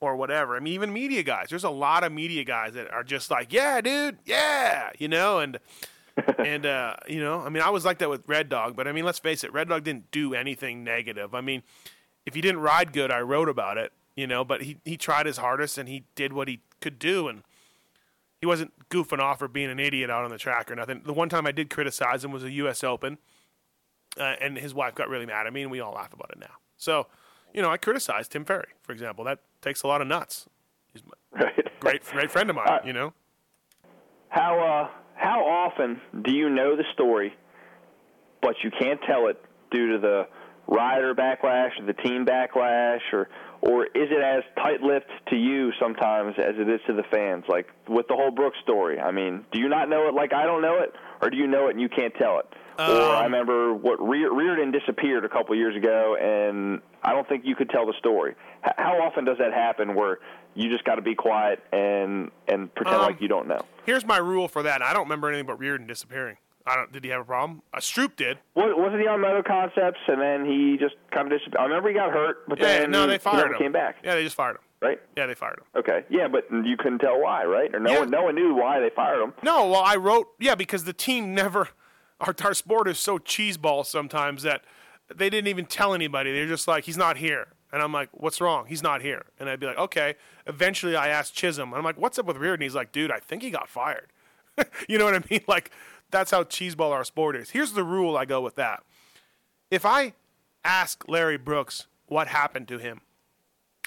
or 0.00 0.16
whatever. 0.16 0.56
I 0.56 0.60
mean, 0.60 0.74
even 0.74 0.92
media 0.92 1.22
guys. 1.22 1.46
There's 1.50 1.64
a 1.64 1.70
lot 1.70 2.04
of 2.04 2.12
media 2.12 2.44
guys 2.44 2.74
that 2.74 2.90
are 2.92 3.04
just 3.04 3.30
like, 3.30 3.52
yeah, 3.52 3.80
dude, 3.80 4.18
yeah, 4.24 4.90
you 4.98 5.08
know, 5.08 5.38
and 5.40 5.58
and 6.38 6.66
uh, 6.66 6.94
you 7.08 7.20
know, 7.20 7.40
I 7.40 7.48
mean, 7.48 7.62
I 7.62 7.70
was 7.70 7.84
like 7.84 7.98
that 7.98 8.10
with 8.10 8.22
Red 8.26 8.48
Dog, 8.48 8.76
but 8.76 8.88
I 8.88 8.92
mean, 8.92 9.04
let's 9.04 9.18
face 9.18 9.44
it, 9.44 9.52
Red 9.52 9.68
Dog 9.68 9.84
didn't 9.84 10.10
do 10.10 10.34
anything 10.34 10.84
negative. 10.84 11.34
I 11.34 11.40
mean, 11.40 11.62
if 12.26 12.34
he 12.34 12.40
didn't 12.40 12.60
ride 12.60 12.92
good, 12.92 13.10
I 13.10 13.20
wrote 13.20 13.48
about 13.48 13.78
it, 13.78 13.92
you 14.16 14.26
know, 14.26 14.44
but 14.44 14.62
he 14.62 14.78
he 14.84 14.96
tried 14.96 15.26
his 15.26 15.38
hardest 15.38 15.78
and 15.78 15.88
he 15.88 16.04
did 16.14 16.32
what 16.32 16.48
he 16.48 16.60
could 16.80 16.98
do, 16.98 17.28
and 17.28 17.42
he 18.40 18.46
wasn't 18.46 18.72
goofing 18.88 19.20
off 19.20 19.42
or 19.42 19.48
being 19.48 19.70
an 19.70 19.80
idiot 19.80 20.10
out 20.10 20.24
on 20.24 20.30
the 20.30 20.38
track 20.38 20.70
or 20.70 20.76
nothing. 20.76 21.02
The 21.04 21.12
one 21.12 21.28
time 21.28 21.46
I 21.46 21.52
did 21.52 21.70
criticize 21.70 22.24
him 22.24 22.32
was 22.32 22.44
a 22.44 22.50
U.S. 22.52 22.82
Open, 22.84 23.18
uh, 24.18 24.34
and 24.40 24.56
his 24.56 24.74
wife 24.74 24.94
got 24.94 25.08
really 25.08 25.26
mad 25.26 25.46
at 25.46 25.52
me, 25.52 25.62
and 25.62 25.70
we 25.70 25.80
all 25.80 25.94
laugh 25.94 26.12
about 26.12 26.30
it 26.30 26.38
now. 26.38 26.54
So 26.76 27.06
you 27.54 27.62
know, 27.62 27.70
I 27.70 27.76
criticized 27.76 28.32
Tim 28.32 28.44
Ferry, 28.44 28.68
for 28.82 28.92
example. 28.92 29.24
That 29.24 29.40
takes 29.60 29.82
a 29.82 29.86
lot 29.86 30.00
of 30.00 30.06
nuts. 30.06 30.46
He's 30.92 31.02
a 31.02 31.38
right. 31.44 31.80
great, 31.80 32.04
great 32.04 32.30
friend 32.30 32.50
of 32.50 32.56
mine. 32.56 32.68
Uh, 32.68 32.78
you 32.84 32.92
know. 32.92 33.12
How 34.28 34.58
uh, 34.60 34.98
how 35.14 35.40
often 35.40 36.00
do 36.24 36.32
you 36.32 36.50
know 36.50 36.76
the 36.76 36.84
story, 36.92 37.34
but 38.42 38.54
you 38.62 38.70
can't 38.78 39.00
tell 39.06 39.28
it 39.28 39.42
due 39.70 39.92
to 39.92 39.98
the 39.98 40.28
rider 40.66 41.14
backlash 41.14 41.70
or 41.80 41.86
the 41.86 41.94
team 41.94 42.26
backlash, 42.26 43.00
or 43.12 43.28
or 43.60 43.86
is 43.86 44.08
it 44.10 44.22
as 44.22 44.44
tight-lipped 44.62 45.10
to 45.30 45.36
you 45.36 45.72
sometimes 45.80 46.34
as 46.38 46.54
it 46.56 46.68
is 46.68 46.80
to 46.86 46.92
the 46.92 47.02
fans? 47.10 47.44
Like 47.48 47.66
with 47.88 48.06
the 48.08 48.14
whole 48.14 48.30
Brooks 48.30 48.58
story. 48.62 49.00
I 49.00 49.10
mean, 49.10 49.44
do 49.50 49.58
you 49.58 49.68
not 49.68 49.88
know 49.88 50.08
it 50.08 50.14
like 50.14 50.32
I 50.32 50.44
don't 50.44 50.62
know 50.62 50.78
it, 50.80 50.92
or 51.20 51.30
do 51.30 51.36
you 51.36 51.46
know 51.46 51.66
it 51.68 51.70
and 51.72 51.80
you 51.80 51.88
can't 51.88 52.14
tell 52.14 52.38
it? 52.40 52.46
Um, 52.78 52.90
or 52.90 53.00
I 53.02 53.24
remember 53.24 53.74
what 53.74 54.00
Rear, 54.00 54.32
Reardon 54.32 54.70
disappeared 54.70 55.24
a 55.24 55.28
couple 55.28 55.54
years 55.56 55.74
ago, 55.76 56.16
and 56.20 56.80
I 57.02 57.12
don't 57.12 57.28
think 57.28 57.44
you 57.44 57.56
could 57.56 57.70
tell 57.70 57.86
the 57.86 57.94
story. 57.98 58.34
H- 58.64 58.72
how 58.78 59.00
often 59.02 59.24
does 59.24 59.38
that 59.38 59.52
happen 59.52 59.96
where 59.96 60.18
you 60.54 60.70
just 60.70 60.84
got 60.84 60.94
to 60.94 61.02
be 61.02 61.14
quiet 61.16 61.60
and 61.72 62.30
and 62.46 62.72
pretend 62.74 62.96
Um, 62.96 63.02
like 63.02 63.20
you 63.20 63.26
don't 63.28 63.48
know? 63.48 63.60
Here's 63.84 64.06
my 64.06 64.18
rule 64.18 64.46
for 64.46 64.62
that. 64.62 64.80
I 64.80 64.92
don't 64.92 65.04
remember 65.04 65.28
anything 65.28 65.46
but 65.46 65.58
Reardon 65.58 65.88
disappearing. 65.88 66.36
I 66.68 66.76
don't. 66.76 66.92
Did 66.92 67.02
he 67.02 67.10
have 67.10 67.22
a 67.22 67.24
problem? 67.24 67.62
Uh, 67.74 67.78
Stroop 67.78 68.14
did. 68.14 68.38
Was, 68.54 68.72
wasn't 68.76 69.00
he 69.00 69.08
on 69.08 69.20
Moto 69.22 69.42
Concepts, 69.42 69.98
and 70.06 70.20
then 70.20 70.44
he 70.44 70.76
just 70.78 70.94
kind 71.10 71.32
of 71.32 71.36
disappeared? 71.36 71.56
I 71.58 71.64
remember 71.64 71.88
he 71.88 71.94
got 71.96 72.12
hurt, 72.12 72.46
but 72.48 72.60
Yeah. 72.60 72.78
then 72.80 72.90
No, 72.92 73.06
they 73.08 73.14
he 73.14 73.18
fired 73.18 73.52
him. 73.52 73.58
came 73.58 73.72
back, 73.72 73.96
Yeah, 74.04 74.14
they 74.14 74.22
just 74.22 74.36
fired 74.36 74.56
him. 74.56 74.62
Right? 74.80 75.00
Yeah, 75.16 75.26
they 75.26 75.34
fired 75.34 75.58
him. 75.58 75.64
Okay, 75.80 76.04
yeah, 76.08 76.28
but 76.28 76.44
you 76.50 76.76
couldn't 76.76 76.98
tell 77.00 77.20
why, 77.20 77.44
right? 77.44 77.74
Or 77.74 77.80
no 77.80 77.90
Yeah. 77.92 77.98
one, 78.00 78.10
no 78.10 78.22
one 78.24 78.34
knew 78.34 78.54
why 78.54 78.80
they 78.80 78.90
fired 78.90 79.22
him. 79.22 79.34
No, 79.42 79.68
well, 79.68 79.82
I 79.84 79.96
wrote. 79.96 80.28
Yeah, 80.38 80.54
because 80.54 80.84
the 80.84 80.92
team 80.92 81.34
never. 81.34 81.68
Our, 82.20 82.34
our 82.42 82.54
sport 82.54 82.88
is 82.88 82.98
so 82.98 83.18
cheeseball 83.18 83.86
sometimes 83.86 84.42
that 84.42 84.62
they 85.14 85.30
didn't 85.30 85.48
even 85.48 85.66
tell 85.66 85.94
anybody. 85.94 86.32
They're 86.32 86.48
just 86.48 86.66
like, 86.68 86.84
he's 86.84 86.96
not 86.96 87.16
here. 87.18 87.48
And 87.72 87.82
I'm 87.82 87.92
like, 87.92 88.08
what's 88.12 88.40
wrong? 88.40 88.66
He's 88.66 88.82
not 88.82 89.02
here. 89.02 89.26
And 89.38 89.48
I'd 89.48 89.60
be 89.60 89.66
like, 89.66 89.78
okay. 89.78 90.14
Eventually, 90.46 90.96
I 90.96 91.08
asked 91.08 91.34
Chisholm. 91.34 91.74
I'm 91.74 91.84
like, 91.84 91.98
what's 91.98 92.18
up 92.18 92.26
with 92.26 92.38
Reardon? 92.38 92.62
He's 92.62 92.74
like, 92.74 92.92
dude, 92.92 93.10
I 93.10 93.18
think 93.18 93.42
he 93.42 93.50
got 93.50 93.68
fired. 93.68 94.08
you 94.88 94.98
know 94.98 95.04
what 95.04 95.14
I 95.14 95.22
mean? 95.30 95.42
Like, 95.48 95.70
that's 96.10 96.30
how 96.30 96.42
cheeseball 96.44 96.90
our 96.90 97.04
sport 97.04 97.36
is. 97.36 97.50
Here's 97.50 97.72
the 97.72 97.84
rule 97.84 98.16
I 98.16 98.24
go 98.24 98.40
with 98.40 98.54
that. 98.56 98.82
If 99.70 99.84
I 99.84 100.14
ask 100.64 101.04
Larry 101.06 101.36
Brooks 101.36 101.86
what 102.06 102.28
happened 102.28 102.66
to 102.68 102.78
him, 102.78 103.02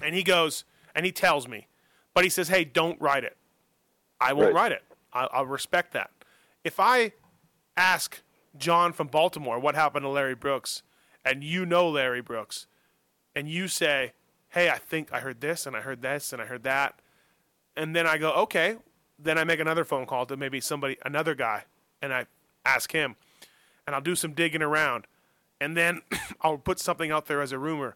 and 0.03 0.13
he 0.15 0.21
goes, 0.23 0.63
and 0.95 1.05
he 1.05 1.11
tells 1.11 1.47
me, 1.47 1.67
but 2.13 2.23
he 2.23 2.29
says, 2.29 2.49
hey, 2.49 2.63
don't 2.65 2.99
write 3.01 3.23
it. 3.23 3.37
I 4.19 4.33
won't 4.33 4.47
Right. 4.53 4.55
write 4.55 4.71
it. 4.73 4.83
I, 5.13 5.27
I'll 5.31 5.45
respect 5.45 5.93
that. 5.93 6.11
If 6.63 6.79
I 6.79 7.13
ask 7.77 8.21
John 8.57 8.93
from 8.93 9.07
Baltimore 9.07 9.59
what 9.59 9.75
happened 9.75 10.03
to 10.03 10.09
Larry 10.09 10.35
Brooks, 10.35 10.83
and 11.23 11.43
you 11.43 11.65
know 11.65 11.89
Larry 11.89 12.21
Brooks, 12.21 12.67
and 13.35 13.47
you 13.49 13.67
say, 13.67 14.13
hey, 14.49 14.69
I 14.69 14.77
think 14.77 15.11
I 15.13 15.19
heard 15.21 15.41
this, 15.41 15.65
and 15.65 15.75
I 15.75 15.81
heard 15.81 16.01
this, 16.01 16.33
and 16.33 16.41
I 16.41 16.45
heard 16.45 16.63
that, 16.63 16.99
and 17.75 17.95
then 17.95 18.05
I 18.05 18.17
go, 18.17 18.31
okay, 18.33 18.75
then 19.17 19.37
I 19.37 19.43
make 19.43 19.59
another 19.59 19.85
phone 19.85 20.05
call 20.05 20.25
to 20.25 20.35
maybe 20.35 20.59
somebody, 20.59 20.97
another 21.05 21.35
guy, 21.35 21.63
and 22.01 22.13
I 22.13 22.25
ask 22.65 22.91
him, 22.91 23.15
and 23.87 23.95
I'll 23.95 24.01
do 24.01 24.15
some 24.15 24.33
digging 24.33 24.61
around, 24.61 25.05
and 25.61 25.77
then 25.77 26.01
I'll 26.41 26.57
put 26.57 26.79
something 26.79 27.11
out 27.11 27.27
there 27.27 27.41
as 27.41 27.51
a 27.51 27.57
rumor 27.59 27.95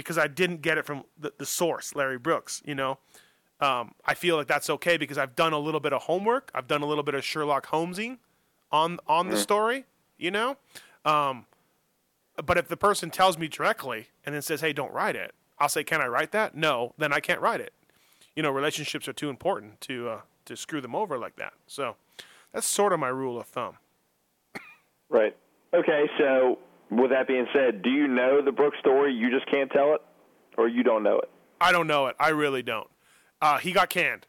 because 0.00 0.18
I 0.18 0.26
didn't 0.26 0.62
get 0.62 0.78
it 0.78 0.86
from 0.86 1.04
the, 1.18 1.32
the 1.38 1.46
source, 1.46 1.94
Larry 1.94 2.18
Brooks, 2.18 2.62
you 2.64 2.74
know. 2.74 2.98
Um, 3.60 3.92
I 4.06 4.14
feel 4.14 4.36
like 4.36 4.46
that's 4.46 4.70
okay 4.70 4.96
because 4.96 5.18
I've 5.18 5.36
done 5.36 5.52
a 5.52 5.58
little 5.58 5.80
bit 5.80 5.92
of 5.92 6.02
homework. 6.02 6.50
I've 6.54 6.66
done 6.66 6.82
a 6.82 6.86
little 6.86 7.04
bit 7.04 7.14
of 7.14 7.24
Sherlock 7.24 7.66
Holmesing 7.66 8.18
on 8.72 8.98
on 9.06 9.28
the 9.28 9.36
story, 9.36 9.84
you 10.18 10.30
know. 10.30 10.56
Um, 11.04 11.46
but 12.44 12.56
if 12.56 12.68
the 12.68 12.76
person 12.76 13.10
tells 13.10 13.36
me 13.36 13.48
directly 13.48 14.08
and 14.24 14.34
then 14.34 14.42
says, 14.42 14.62
"Hey, 14.62 14.72
don't 14.72 14.92
write 14.92 15.16
it," 15.16 15.34
I'll 15.58 15.68
say, 15.68 15.84
"Can 15.84 16.00
I 16.00 16.06
write 16.06 16.32
that?" 16.32 16.54
No, 16.54 16.94
then 16.96 17.12
I 17.12 17.20
can't 17.20 17.40
write 17.40 17.60
it. 17.60 17.74
You 18.34 18.42
know, 18.42 18.50
relationships 18.50 19.06
are 19.08 19.12
too 19.12 19.28
important 19.28 19.80
to 19.82 20.08
uh, 20.08 20.20
to 20.46 20.56
screw 20.56 20.80
them 20.80 20.94
over 20.94 21.18
like 21.18 21.36
that. 21.36 21.52
So 21.66 21.96
that's 22.52 22.66
sort 22.66 22.92
of 22.92 23.00
my 23.00 23.08
rule 23.08 23.38
of 23.38 23.46
thumb. 23.46 23.76
Right. 25.10 25.36
Okay, 25.74 26.08
so 26.18 26.58
with 26.90 27.10
that 27.10 27.26
being 27.28 27.46
said, 27.52 27.82
do 27.82 27.90
you 27.90 28.08
know 28.08 28.42
the 28.44 28.52
Brooks 28.52 28.78
story? 28.80 29.12
You 29.14 29.30
just 29.30 29.48
can't 29.50 29.70
tell 29.70 29.94
it, 29.94 30.00
or 30.58 30.68
you 30.68 30.82
don't 30.82 31.02
know 31.02 31.18
it? 31.18 31.30
I 31.60 31.72
don't 31.72 31.86
know 31.86 32.06
it. 32.06 32.16
I 32.18 32.30
really 32.30 32.62
don't. 32.62 32.88
Uh, 33.40 33.58
he 33.58 33.72
got 33.72 33.90
canned. 33.90 34.26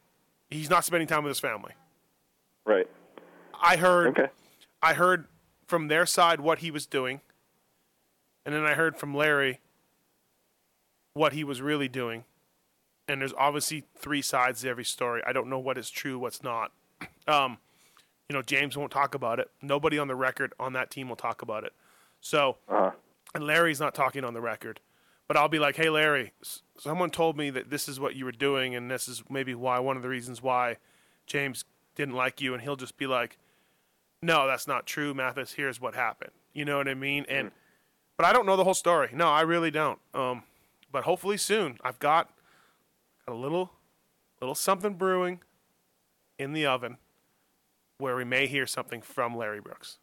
He's 0.50 0.70
not 0.70 0.84
spending 0.84 1.08
time 1.08 1.24
with 1.24 1.30
his 1.30 1.40
family. 1.40 1.72
Right. 2.64 2.86
I 3.60 3.76
heard. 3.76 4.08
Okay. 4.08 4.30
I 4.82 4.94
heard 4.94 5.26
from 5.66 5.88
their 5.88 6.06
side 6.06 6.40
what 6.40 6.58
he 6.58 6.70
was 6.70 6.86
doing, 6.86 7.20
and 8.44 8.54
then 8.54 8.64
I 8.64 8.74
heard 8.74 8.96
from 8.96 9.14
Larry 9.14 9.60
what 11.14 11.32
he 11.32 11.44
was 11.44 11.60
really 11.60 11.88
doing. 11.88 12.24
And 13.08 13.20
there's 13.20 13.34
obviously 13.36 13.84
three 13.96 14.22
sides 14.22 14.62
to 14.62 14.68
every 14.68 14.84
story. 14.84 15.22
I 15.26 15.32
don't 15.32 15.48
know 15.48 15.58
what 15.58 15.76
is 15.76 15.90
true, 15.90 16.18
what's 16.18 16.42
not. 16.42 16.72
Um, 17.28 17.58
you 18.28 18.34
know, 18.34 18.42
James 18.42 18.76
won't 18.76 18.90
talk 18.90 19.14
about 19.14 19.38
it. 19.38 19.48
Nobody 19.60 19.96
on 19.96 20.08
the 20.08 20.16
record 20.16 20.54
on 20.58 20.72
that 20.72 20.90
team 20.90 21.08
will 21.08 21.14
talk 21.14 21.40
about 21.40 21.62
it. 21.62 21.72
So, 22.22 22.56
Uh-huh. 22.68 22.92
and 23.34 23.44
Larry's 23.44 23.80
not 23.80 23.94
talking 23.94 24.24
on 24.24 24.32
the 24.32 24.40
record. 24.40 24.80
But 25.28 25.36
I'll 25.36 25.48
be 25.48 25.58
like, 25.58 25.76
hey, 25.76 25.88
Larry, 25.90 26.32
s- 26.42 26.62
someone 26.78 27.10
told 27.10 27.36
me 27.36 27.50
that 27.50 27.68
this 27.70 27.88
is 27.88 27.98
what 28.00 28.14
you 28.16 28.24
were 28.24 28.32
doing, 28.32 28.74
and 28.74 28.90
this 28.90 29.08
is 29.08 29.22
maybe 29.30 29.54
why 29.54 29.78
one 29.78 29.96
of 29.96 30.02
the 30.02 30.08
reasons 30.08 30.40
why 30.42 30.76
James 31.26 31.64
didn't 31.94 32.14
like 32.14 32.40
you. 32.40 32.54
And 32.54 32.62
he'll 32.62 32.76
just 32.76 32.96
be 32.96 33.06
like, 33.06 33.38
no, 34.22 34.46
that's 34.46 34.66
not 34.68 34.86
true, 34.86 35.12
Matthes. 35.14 35.52
Here's 35.52 35.80
what 35.80 35.94
happened. 35.94 36.32
You 36.52 36.64
know 36.64 36.76
what 36.78 36.88
I 36.88 36.94
mean? 36.94 37.24
And 37.28 37.50
but 38.16 38.26
I 38.26 38.32
don't 38.32 38.46
know 38.46 38.56
the 38.56 38.64
whole 38.64 38.74
story. 38.74 39.08
No, 39.12 39.28
I 39.28 39.40
really 39.40 39.70
don't. 39.70 39.98
Um, 40.14 40.42
but 40.92 41.04
hopefully 41.04 41.36
soon. 41.38 41.78
I've 41.82 41.98
got 41.98 42.30
a 43.26 43.32
little, 43.32 43.72
little 44.40 44.54
something 44.54 44.94
brewing 44.94 45.40
in 46.38 46.52
the 46.52 46.66
oven 46.66 46.98
where 47.98 48.14
we 48.14 48.24
may 48.24 48.46
hear 48.46 48.66
something 48.66 49.00
from 49.00 49.34
Larry 49.36 49.60
Brooks. 49.60 49.98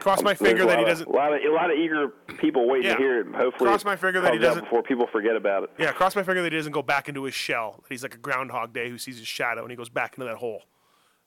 Cross 0.00 0.22
my 0.22 0.34
finger 0.34 0.64
that 0.66 0.78
he 0.78 0.84
doesn't. 0.84 1.08
A 1.08 1.12
lot 1.12 1.32
of 1.32 1.40
a 1.44 1.52
lot 1.52 1.70
of 1.70 1.76
eager 1.78 2.08
people 2.38 2.68
waiting 2.68 2.86
Yeah. 2.90 2.96
to 2.96 3.02
hear 3.02 3.20
it. 3.20 3.26
and 3.26 3.34
Hopefully, 3.36 3.68
Cross 3.68 3.84
my 3.84 3.96
finger 3.96 4.20
that 4.20 4.32
he 4.32 4.38
doesn't- 4.38 4.64
before 4.64 4.82
people 4.82 5.06
forget 5.06 5.36
about 5.36 5.64
it. 5.64 5.70
Yeah, 5.78 5.92
cross 5.92 6.16
my 6.16 6.22
finger 6.22 6.42
that 6.42 6.52
he 6.52 6.58
doesn't 6.58 6.72
go 6.72 6.82
back 6.82 7.08
into 7.08 7.22
his 7.24 7.34
shell. 7.34 7.80
That 7.82 7.88
he's 7.92 8.02
like 8.02 8.14
a 8.14 8.18
Groundhog 8.18 8.72
Day 8.72 8.88
who 8.90 8.98
sees 8.98 9.18
his 9.18 9.28
shadow 9.28 9.62
and 9.62 9.70
he 9.70 9.76
goes 9.76 9.88
back 9.88 10.14
into 10.14 10.24
that 10.26 10.36
hole. 10.38 10.62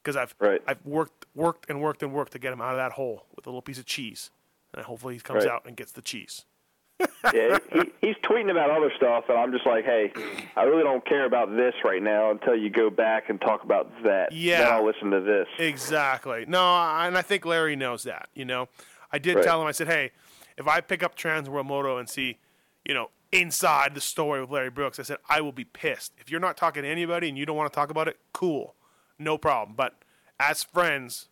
Because 0.03 0.15
I've 0.17 0.35
Right. 0.39 0.61
I've 0.67 0.85
worked 0.85 1.25
worked 1.35 1.69
and 1.69 1.81
worked 1.81 2.03
and 2.03 2.13
worked 2.13 2.31
to 2.33 2.39
get 2.39 2.51
him 2.53 2.61
out 2.61 2.71
of 2.71 2.77
that 2.77 2.93
hole 2.93 3.25
with 3.35 3.45
a 3.47 3.49
little 3.49 3.61
piece 3.61 3.79
of 3.79 3.85
cheese, 3.85 4.29
and 4.73 4.85
hopefully 4.85 5.15
he 5.15 5.19
comes 5.19 5.45
Right. 5.45 5.53
out 5.53 5.65
and 5.65 5.75
gets 5.75 5.91
the 5.91 6.01
cheese. 6.01 6.45
Yeah, 7.33 7.57
he, 7.71 7.81
he's 8.01 8.15
tweeting 8.23 8.49
about 8.51 8.69
other 8.69 8.91
stuff, 8.95 9.25
and 9.29 9.37
I'm 9.37 9.51
just 9.51 9.65
like, 9.65 9.83
hey, 9.85 10.11
I 10.55 10.63
really 10.63 10.83
don't 10.83 11.05
care 11.05 11.25
about 11.25 11.55
this 11.55 11.73
right 11.83 12.01
now 12.01 12.31
until 12.31 12.55
you 12.55 12.69
go 12.69 12.89
back 12.89 13.29
and 13.29 13.39
talk 13.41 13.63
about 13.63 13.91
that. 14.03 14.31
Yeah. 14.31 14.59
Then 14.63 14.71
I'll 14.73 14.85
listen 14.85 15.11
to 15.11 15.19
this. 15.21 15.47
Exactly. 15.59 16.45
No, 16.47 16.61
I- 16.61 17.07
and 17.07 17.17
I 17.17 17.21
think 17.21 17.45
Larry 17.45 17.75
knows 17.75 18.03
that. 18.03 18.29
You 18.33 18.45
know, 18.45 18.69
I 19.11 19.17
did 19.19 19.35
Right. 19.35 19.43
tell 19.43 19.61
him. 19.61 19.67
I 19.67 19.71
said, 19.71 19.87
hey, 19.87 20.11
if 20.57 20.67
I 20.67 20.79
pick 20.81 21.03
up 21.03 21.15
Trans 21.15 21.49
World 21.49 21.67
Moto 21.67 21.97
and 21.97 22.07
see, 22.09 22.37
you 22.85 22.93
know, 22.93 23.09
inside 23.31 23.93
the 23.95 24.01
story 24.01 24.39
with 24.39 24.49
Larry 24.49 24.69
Brooks, 24.69 24.99
I 24.99 25.03
said 25.03 25.17
I 25.27 25.41
will 25.41 25.51
be 25.51 25.65
pissed. 25.65 26.13
If 26.17 26.29
you're 26.31 26.39
not 26.39 26.55
talking 26.55 26.83
to 26.83 26.89
anybody 26.89 27.27
and 27.27 27.37
you 27.37 27.45
don't 27.45 27.57
want 27.57 27.71
to 27.71 27.75
talk 27.75 27.89
about 27.89 28.07
it, 28.07 28.17
cool, 28.31 28.75
no 29.19 29.37
problem. 29.37 29.75
But 29.75 29.95
as 30.39 30.63
friends, 30.63 31.27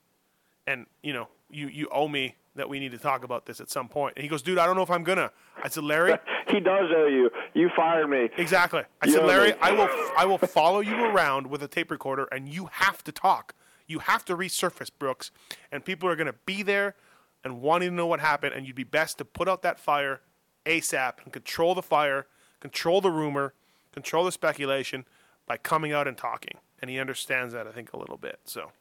and 0.68 0.88
you 1.02 1.14
know, 1.14 1.30
you 1.50 1.68
you 1.68 1.88
owe 1.92 2.08
me 2.10 2.36
that 2.56 2.70
we 2.70 2.80
need 2.80 2.92
to 2.92 2.98
talk 2.98 3.24
about 3.24 3.46
this 3.46 3.60
at 3.60 3.70
some 3.70 3.88
point. 3.88 4.14
And 4.16 4.24
he 4.24 4.30
goes, 4.30 4.42
dude, 4.42 4.58
I 4.58 4.66
don't 4.66 4.76
know 4.76 4.84
if 4.84 4.92
I'm 4.92 5.04
gonna. 5.04 5.32
I 5.62 5.70
said, 5.70 5.84
Larry. 5.84 6.16
He 6.50 6.60
does 6.60 6.92
owe 6.96 7.08
you. 7.08 7.32
You 7.54 7.70
fired 7.76 8.08
me. 8.10 8.30
Exactly. 8.38 8.84
I 9.02 9.08
You 9.08 9.14
said, 9.14 9.26
Larry, 9.26 9.54
me. 9.54 9.58
I 9.62 9.72
will 9.72 9.88
I 10.18 10.26
will 10.26 10.38
follow 10.38 10.82
you 10.82 11.04
around 11.06 11.48
with 11.48 11.64
a 11.64 11.68
tape 11.70 11.90
recorder, 11.90 12.26
and 12.26 12.48
you 12.50 12.68
have 12.70 13.02
to 13.06 13.12
talk. 13.14 13.56
You 13.88 14.00
have 14.00 14.24
to 14.26 14.36
resurface 14.36 14.92
Brooks, 15.00 15.32
and 15.72 15.84
people 15.84 16.08
are 16.10 16.16
going 16.18 16.28
to 16.28 16.36
be 16.46 16.62
there 16.62 16.96
and 17.44 17.62
wanting 17.62 17.90
to 17.90 17.96
know 17.96 18.06
what 18.06 18.20
happened. 18.20 18.54
And 18.54 18.68
you'd 18.68 18.76
be 18.76 18.84
best 18.84 19.18
to 19.20 19.26
put 19.26 19.48
out 19.48 19.62
that 19.64 19.80
fire 19.80 20.20
ASAP 20.66 21.14
and 21.24 21.34
control 21.34 21.74
the 21.76 21.82
fire, 21.82 22.28
control 22.60 23.02
the 23.02 23.10
rumor, 23.10 23.54
control 23.94 24.26
the 24.26 24.32
speculation 24.32 25.06
by 25.48 25.58
coming 25.58 25.92
out 25.92 26.08
and 26.08 26.18
talking. 26.18 26.58
And 26.82 26.90
he 26.90 27.00
understands 27.00 27.54
that, 27.54 27.68
I 27.68 27.72
think, 27.72 27.94
a 27.94 27.98
little 27.98 28.18
bit. 28.18 28.40
So, 28.46 28.72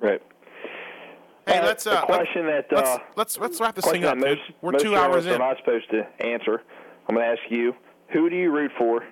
Right. 0.00 0.22
Hey, 1.46 1.58
Uh, 1.58 1.66
let's 1.66 1.86
uh, 1.86 2.04
question 2.04 2.46
let's, 2.46 2.68
that, 2.70 2.78
uh, 2.78 2.80
let's 2.92 3.02
let's 3.16 3.38
let's 3.38 3.60
wrap 3.60 3.74
this 3.74 3.84
thing 3.84 4.04
up. 4.04 4.18
that 4.18 4.24
dude. 4.26 4.38
We're 4.60 4.72
most 4.72 4.82
two 4.82 4.96
hours 4.96 5.26
in. 5.26 5.32
are 5.34 5.38
not 5.38 5.56
supposed 5.58 5.90
to 5.90 6.06
answer. 6.24 6.62
I'm 7.08 7.16
going 7.16 7.26
to 7.26 7.32
ask 7.32 7.50
you: 7.50 7.74
Who 8.12 8.30
do 8.30 8.36
you 8.36 8.50
root 8.52 8.70
for? 8.78 9.02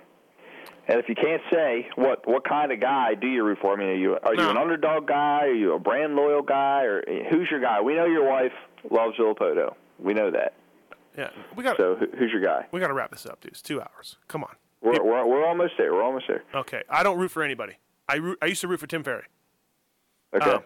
And 0.87 0.99
if 0.99 1.09
you 1.09 1.15
can't 1.15 1.43
say 1.53 1.89
what 1.97 2.27
what 2.27 2.45
kind 2.45 2.73
of 2.73 2.81
guy 2.81 3.15
do 3.15 3.27
you 3.27 3.45
root 3.45 3.59
for? 3.61 3.75
I 3.75 3.77
mean, 3.77 3.89
are 3.89 3.95
you 3.95 4.19
are 4.23 4.35
you 4.35 4.49
an 4.49 4.57
underdog 4.57 5.07
guy? 5.07 5.47
Are 5.47 5.53
you 5.53 5.75
a 5.75 5.79
brand 5.79 6.15
loyal 6.17 6.43
guy? 6.43 6.83
Or 6.83 7.03
who's 7.31 7.49
your 7.51 7.61
guy? 7.61 7.81
We 7.81 7.95
know 7.95 8.07
your 8.07 8.29
wife 8.29 8.53
loves 8.91 9.17
Villopoto. 9.17 9.75
We 9.99 10.15
know 10.15 10.31
that. 10.31 10.55
Yeah, 11.17 11.31
we 11.57 11.65
got 11.65 11.77
So 11.77 11.97
who's 11.97 12.33
your 12.33 12.43
guy? 12.43 12.67
we 12.73 12.81
got 12.81 12.89
to 12.89 12.95
wrap 12.95 13.11
this 13.11 13.27
up, 13.27 13.41
dude. 13.41 13.53
It's 13.53 13.63
two 13.63 13.81
hours. 13.81 14.17
Come 14.29 14.43
on. 14.43 14.55
We're, 14.81 15.03
we're 15.03 15.27
we're 15.27 15.47
almost 15.47 15.75
there. 15.77 15.93
We're 15.93 16.03
almost 16.03 16.27
there. 16.29 16.43
Okay, 16.55 16.83
I 16.89 17.03
don't 17.03 17.19
root 17.19 17.31
for 17.31 17.43
anybody. 17.43 17.75
I 18.09 18.17
root, 18.17 18.39
I 18.41 18.47
used 18.47 18.61
to 18.63 18.69
root 18.69 18.81
for 18.81 18.87
Tim 18.87 19.05
Ferry. 19.05 19.25
Okay. 20.35 20.51
Um, 20.51 20.63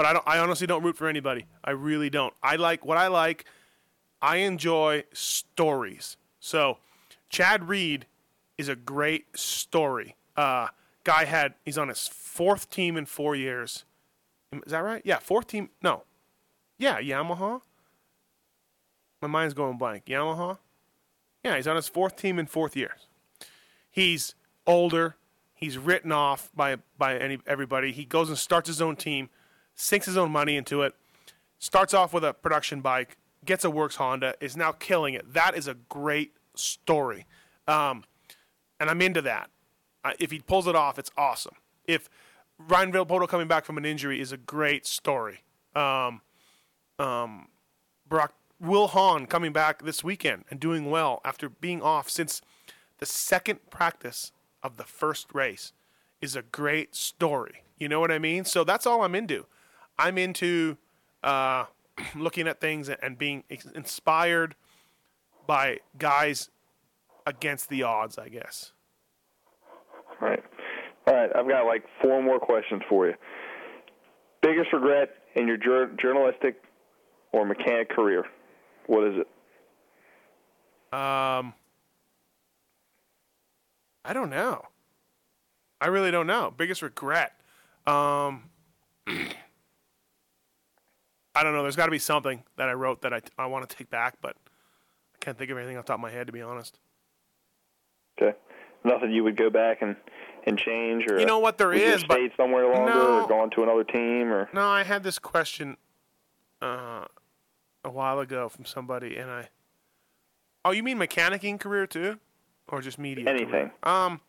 but 0.00 0.06
I 0.06 0.14
don't. 0.14 0.26
I 0.26 0.38
honestly 0.38 0.66
don't 0.66 0.82
root 0.82 0.96
for 0.96 1.08
anybody. 1.08 1.44
I 1.62 1.72
really 1.72 2.08
don't. 2.08 2.32
I 2.42 2.56
like 2.56 2.86
what 2.86 2.96
I 2.96 3.08
like. 3.08 3.44
I 4.22 4.36
enjoy 4.36 5.04
stories. 5.12 6.16
So, 6.38 6.78
Chad 7.28 7.68
Reed 7.68 8.06
is 8.56 8.70
a 8.70 8.76
great 8.76 9.26
story. 9.38 10.16
Uh, 10.38 10.68
guy 11.04 11.26
had 11.26 11.52
he's 11.66 11.76
on 11.76 11.88
his 11.88 12.08
fourth 12.08 12.70
team 12.70 12.96
in 12.96 13.04
four 13.04 13.36
years. 13.36 13.84
Is 14.54 14.72
that 14.72 14.78
right? 14.78 15.02
Yeah, 15.04 15.18
fourth 15.18 15.48
team. 15.48 15.68
No, 15.82 16.04
yeah, 16.78 16.98
Yamaha. 16.98 17.60
My 19.20 19.28
mind's 19.28 19.52
going 19.52 19.76
blank. 19.76 20.06
Yamaha. 20.06 20.56
Yeah, 21.44 21.56
he's 21.56 21.68
on 21.68 21.76
his 21.76 21.88
fourth 21.88 22.16
team 22.16 22.38
in 22.38 22.46
fourth 22.46 22.74
years. 22.74 23.06
He's 23.90 24.34
older. 24.66 25.16
He's 25.52 25.76
written 25.76 26.10
off 26.10 26.50
by 26.56 26.76
by 26.96 27.18
any 27.18 27.38
everybody. 27.46 27.92
He 27.92 28.06
goes 28.06 28.30
and 28.30 28.38
starts 28.38 28.66
his 28.66 28.80
own 28.80 28.96
team, 28.96 29.28
sinks 29.74 30.06
his 30.06 30.16
own 30.16 30.30
money 30.30 30.56
into 30.56 30.82
it. 30.82 30.94
Starts 31.58 31.92
off 31.92 32.12
with 32.12 32.24
a 32.24 32.32
production 32.32 32.80
bike, 32.80 33.16
gets 33.44 33.64
a 33.64 33.70
works 33.70 33.96
Honda, 33.96 34.34
is 34.40 34.56
now 34.56 34.72
killing 34.72 35.14
it. 35.14 35.32
That 35.32 35.56
is 35.56 35.68
a 35.68 35.74
great 35.74 36.32
story, 36.54 37.26
um, 37.68 38.04
and 38.78 38.88
I'm 38.88 39.02
into 39.02 39.22
that. 39.22 39.50
Uh, 40.02 40.12
if 40.18 40.30
he 40.30 40.38
pulls 40.38 40.66
it 40.66 40.74
off, 40.74 40.98
it's 40.98 41.10
awesome. 41.16 41.54
If 41.86 42.08
Ryan 42.68 42.92
Villopoto 42.92 43.28
coming 43.28 43.48
back 43.48 43.64
from 43.64 43.78
an 43.78 43.84
injury 43.84 44.20
is 44.20 44.32
a 44.32 44.36
great 44.36 44.86
story. 44.86 45.40
Um, 45.74 46.22
um, 46.98 47.48
Brock 48.08 48.34
Will 48.60 48.88
Hahn 48.88 49.26
coming 49.26 49.52
back 49.52 49.82
this 49.82 50.04
weekend 50.04 50.44
and 50.50 50.60
doing 50.60 50.90
well 50.90 51.20
after 51.24 51.48
being 51.48 51.80
off 51.80 52.10
since 52.10 52.42
the 52.98 53.06
second 53.06 53.70
practice 53.70 54.32
of 54.62 54.76
the 54.76 54.84
first 54.84 55.32
race 55.32 55.72
is 56.20 56.36
a 56.36 56.42
great 56.42 56.94
story. 56.94 57.62
You 57.78 57.88
know 57.88 58.00
what 58.00 58.10
I 58.10 58.18
mean? 58.18 58.44
So 58.44 58.62
that's 58.62 58.86
all 58.86 59.02
I'm 59.02 59.14
into. 59.14 59.46
I'm 60.00 60.16
into 60.16 60.78
uh, 61.22 61.66
looking 62.16 62.48
at 62.48 62.60
things 62.60 62.88
and 62.88 63.18
being 63.18 63.44
inspired 63.74 64.56
by 65.46 65.80
guys 65.98 66.48
against 67.26 67.68
the 67.68 67.82
odds, 67.82 68.16
I 68.18 68.28
guess. 68.28 68.72
All 70.20 70.28
right. 70.28 70.42
All 71.06 71.14
right. 71.14 71.30
I've 71.36 71.48
got 71.48 71.66
like 71.66 71.84
four 72.02 72.22
more 72.22 72.38
questions 72.38 72.82
for 72.88 73.08
you. 73.08 73.14
Biggest 74.42 74.72
regret 74.72 75.10
in 75.36 75.46
your 75.46 75.58
jour- 75.58 75.90
journalistic 76.00 76.62
or 77.32 77.44
mechanic 77.44 77.90
career? 77.90 78.24
What 78.86 79.04
is 79.06 79.14
it? 79.18 79.28
Um, 80.96 81.52
I 84.04 84.12
don't 84.14 84.30
know. 84.30 84.64
I 85.80 85.88
really 85.88 86.10
don't 86.10 86.26
know. 86.26 86.52
Biggest 86.56 86.80
regret. 86.82 87.32
Um, 87.86 88.44
I 91.34 91.42
don't 91.42 91.52
know. 91.54 91.62
There's 91.62 91.76
got 91.76 91.86
to 91.86 91.90
be 91.90 91.98
something 91.98 92.42
that 92.56 92.68
I 92.68 92.72
wrote 92.72 93.02
that 93.02 93.12
I, 93.12 93.20
I 93.38 93.46
want 93.46 93.68
to 93.68 93.76
take 93.76 93.88
back, 93.90 94.16
but 94.20 94.36
I 95.14 95.18
can't 95.20 95.38
think 95.38 95.50
of 95.50 95.58
anything 95.58 95.76
off 95.76 95.84
the 95.84 95.88
top 95.92 95.98
of 95.98 96.02
my 96.02 96.10
head, 96.10 96.26
to 96.26 96.32
be 96.32 96.42
honest. 96.42 96.78
Okay. 98.20 98.36
Nothing 98.84 99.12
you 99.12 99.22
would 99.24 99.36
go 99.36 99.50
back 99.50 99.82
and, 99.82 99.94
and 100.44 100.58
change, 100.58 101.04
or 101.10 101.20
You 101.20 101.26
know 101.26 101.38
what, 101.38 101.58
there 101.58 101.68
would 101.68 101.78
you 101.78 101.86
have 101.86 101.96
is, 101.96 102.04
but- 102.04 102.14
stayed 102.14 102.32
somewhere 102.36 102.66
longer, 102.72 102.92
No. 102.94 103.22
or 103.24 103.28
gone 103.28 103.50
to 103.50 103.62
another 103.62 103.84
team, 103.84 104.32
or 104.32 104.48
No, 104.52 104.66
I 104.66 104.82
had 104.84 105.02
this 105.02 105.18
question 105.18 105.76
uh, 106.62 107.04
a 107.84 107.90
while 107.90 108.18
ago 108.20 108.48
from 108.48 108.64
somebody, 108.64 109.16
and 109.16 109.30
I. 109.30 109.48
Oh, 110.64 110.72
you 110.72 110.82
mean 110.82 110.98
mechanicking 110.98 111.58
career 111.60 111.86
too, 111.86 112.18
or 112.68 112.80
just 112.82 112.98
media? 112.98 113.24
career? 113.24 113.36
Anything. 113.36 113.70
Um, 113.82 114.20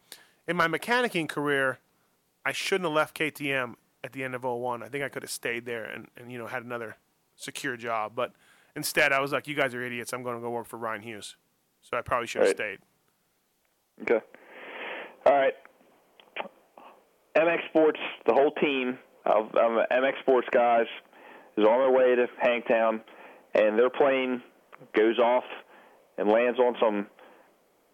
in 0.48 0.56
my 0.56 0.68
mechanicking 0.68 1.28
career, 1.28 1.80
I 2.46 2.52
shouldn't 2.52 2.86
have 2.88 2.94
left 2.96 3.18
KTM 3.18 3.76
at 4.04 4.14
the 4.14 4.24
end 4.24 4.36
of 4.36 4.44
01. 4.44 4.84
I 4.84 4.88
think 4.88 5.04
I 5.04 5.10
could 5.10 5.24
have 5.24 5.32
stayed 5.32 5.66
there 5.66 5.86
and, 5.86 6.08
and 6.18 6.32
you 6.32 6.38
know 6.38 6.48
had 6.48 6.64
another 6.64 6.98
secure 7.36 7.78
job, 7.78 8.14
but 8.16 8.34
instead 8.76 9.12
I 9.14 9.20
was 9.20 9.32
like, 9.32 9.48
"You 9.48 9.56
guys 9.56 9.74
are 9.76 9.84
idiots. 9.84 10.14
I'm 10.14 10.24
going 10.24 10.36
to 10.36 10.42
go 10.42 10.50
work 10.50 10.68
for 10.68 10.78
Ryan 10.78 11.02
Hughes." 11.02 11.36
So 11.82 11.98
I 11.98 12.02
probably 12.02 12.28
should 12.28 12.42
have 12.42 12.50
Right. 12.50 12.56
stayed. 12.58 12.80
Okay. 14.04 14.26
All 15.26 15.34
right. 15.34 15.54
MX 17.36 17.66
Sports, 17.70 18.00
the 18.26 18.34
whole 18.34 18.52
team 18.52 18.98
of 19.26 19.46
um, 19.56 19.80
MX 19.92 20.20
Sports 20.22 20.48
guys 20.52 20.86
is 21.58 21.66
on 21.66 21.80
their 21.80 21.92
way 21.92 22.16
to 22.16 22.28
Hangtown, 22.40 23.02
and 23.54 23.78
their 23.80 23.90
plane 23.90 24.42
goes 24.96 25.18
off 25.20 25.44
and 26.18 26.28
lands 26.30 26.60
on 26.60 26.76
some 26.80 27.08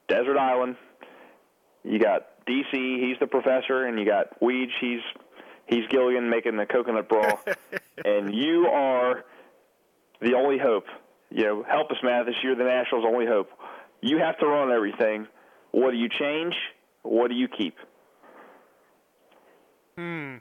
desert 0.08 0.38
island. 0.38 0.76
You 1.84 2.00
got 2.00 2.46
DC, 2.48 2.72
he's 2.74 3.18
the 3.20 3.28
professor, 3.28 3.86
and 3.86 4.00
you 4.00 4.06
got 4.06 4.40
Weege, 4.42 4.72
he's 4.82 5.02
he's 5.68 5.88
Gilligan 5.90 6.30
making 6.30 6.58
the 6.58 6.66
coconut 6.66 7.08
brawl, 7.10 7.40
and 8.06 8.34
you 8.34 8.68
are 8.68 9.24
the 10.22 10.34
only 10.34 10.58
hope. 10.58 10.86
You 11.30 11.44
know, 11.44 11.64
help 11.64 11.92
us, 11.92 11.98
Matthes. 12.04 12.36
You're 12.42 12.56
the 12.56 12.64
Nationals' 12.64 13.06
only 13.06 13.26
hope. 13.26 13.50
You 14.02 14.18
have 14.20 14.38
to 14.40 14.48
run 14.48 14.72
everything. 14.72 15.28
What 15.72 15.92
do 15.92 15.98
you 15.98 16.10
change? 16.10 16.56
What 17.04 17.30
do 17.30 17.36
you 17.36 17.48
keep? 17.48 17.76
Hmm. 19.98 20.38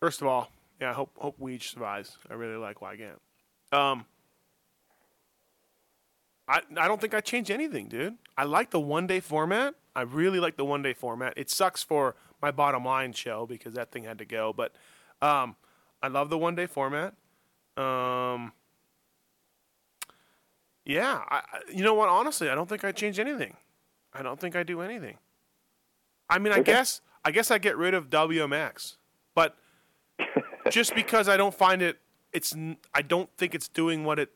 First 0.00 0.20
of 0.20 0.26
all, 0.26 0.50
yeah, 0.80 0.90
I 0.90 0.92
hope 0.92 1.10
hope 1.16 1.38
Weege 1.40 1.72
survives. 1.72 2.16
I 2.30 2.34
really 2.34 2.56
like 2.56 2.80
Weigandt. 2.80 3.18
Um, 3.72 4.04
I 6.48 6.60
I 6.76 6.88
don't 6.88 7.00
think 7.00 7.14
I 7.14 7.20
change 7.20 7.50
anything, 7.50 7.88
dude. 7.88 8.18
I 8.36 8.44
like 8.44 8.70
the 8.70 8.80
one 8.80 9.06
day 9.06 9.20
format. 9.20 9.74
I 9.94 10.02
really 10.02 10.40
like 10.40 10.56
the 10.56 10.64
one 10.64 10.82
day 10.82 10.92
format. 10.92 11.34
It 11.36 11.50
sucks 11.50 11.82
for 11.82 12.16
my 12.42 12.50
bottom 12.50 12.84
line 12.84 13.12
show 13.12 13.46
because 13.46 13.74
that 13.74 13.90
thing 13.92 14.04
had 14.04 14.18
to 14.18 14.24
go, 14.24 14.52
but 14.52 14.72
um, 15.22 15.56
I 16.02 16.08
love 16.08 16.28
the 16.28 16.36
one 16.38 16.54
day 16.54 16.66
format. 16.66 17.14
Um, 17.76 18.52
Yeah, 20.84 21.22
I, 21.30 21.42
you 21.72 21.84
know 21.84 21.94
what? 21.94 22.08
Honestly, 22.08 22.50
I 22.50 22.54
don't 22.54 22.68
think 22.68 22.84
I 22.84 22.92
change 22.92 23.18
anything. 23.18 23.56
I 24.12 24.22
don't 24.22 24.38
think 24.38 24.56
I 24.56 24.62
do 24.62 24.80
anything. 24.80 25.16
I 26.28 26.38
mean, 26.38 26.52
I 26.52 26.56
okay. 26.56 26.72
guess 26.72 27.00
I 27.24 27.30
guess 27.30 27.50
I 27.50 27.58
get 27.58 27.76
rid 27.76 27.94
of 27.94 28.10
WMX, 28.10 28.96
but 29.34 29.56
just 30.70 30.94
because 30.94 31.28
I 31.28 31.36
don't 31.36 31.54
find 31.54 31.82
it, 31.82 31.98
it's 32.32 32.54
I 32.92 33.02
don't 33.02 33.30
think 33.36 33.54
it's 33.54 33.68
doing 33.68 34.04
what 34.04 34.18
it 34.18 34.30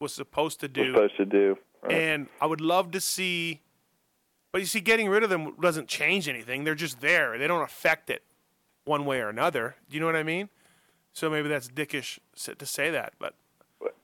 was 0.00 0.12
supposed 0.12 0.60
to 0.60 0.68
do. 0.68 0.92
supposed 0.92 1.16
to 1.16 1.24
do. 1.24 1.56
Right. 1.82 1.92
And 1.92 2.26
I 2.40 2.46
would 2.46 2.60
love 2.60 2.90
to 2.92 3.00
see, 3.00 3.60
but 4.52 4.60
you 4.60 4.66
see, 4.66 4.80
getting 4.80 5.08
rid 5.08 5.22
of 5.22 5.30
them 5.30 5.54
doesn't 5.60 5.88
change 5.88 6.28
anything. 6.28 6.64
They're 6.64 6.74
just 6.74 7.00
there. 7.00 7.38
They 7.38 7.46
don't 7.46 7.62
affect 7.62 8.10
it 8.10 8.22
one 8.84 9.04
way 9.04 9.20
or 9.20 9.28
another. 9.28 9.76
Do 9.88 9.94
you 9.94 10.00
know 10.00 10.06
what 10.06 10.16
I 10.16 10.22
mean? 10.22 10.48
So 11.12 11.28
maybe 11.28 11.48
that's 11.48 11.68
dickish 11.68 12.18
to 12.36 12.66
say 12.66 12.90
that, 12.90 13.14
but. 13.18 13.34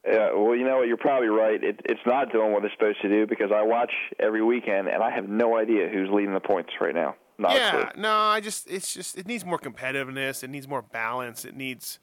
Yeah, 0.06 0.32
well, 0.34 0.54
you 0.54 0.64
know 0.64 0.76
what? 0.76 0.86
You're 0.86 0.96
probably 0.96 1.28
right. 1.28 1.62
It, 1.62 1.80
it's 1.86 2.00
not 2.06 2.30
doing 2.30 2.52
what 2.52 2.64
it's 2.64 2.74
supposed 2.74 3.00
to 3.02 3.08
do 3.08 3.26
because 3.26 3.50
I 3.52 3.62
watch 3.62 3.92
every 4.20 4.42
weekend 4.42 4.86
and 4.86 5.02
I 5.02 5.10
have 5.10 5.28
no 5.28 5.56
idea 5.56 5.88
who's 5.88 6.10
leading 6.10 6.34
the 6.34 6.40
points 6.40 6.72
right 6.80 6.94
now. 6.94 7.16
Not 7.38 7.56
yeah, 7.56 7.90
no, 7.96 8.12
I 8.12 8.40
just 8.40 8.70
it's 8.70 8.94
just 8.94 9.18
it 9.18 9.26
needs 9.26 9.44
more 9.44 9.58
competitiveness. 9.58 10.44
It 10.44 10.50
needs 10.50 10.68
more 10.68 10.82
balance. 10.82 11.44
It 11.44 11.56
needs 11.56 11.98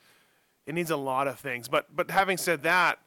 it 0.66 0.76
needs 0.76 0.90
a 0.90 0.98
lot 0.98 1.28
of 1.28 1.40
things. 1.40 1.70
But 1.70 1.96
but 1.96 2.12
having 2.12 2.38
said 2.38 2.64
that, 2.64 3.00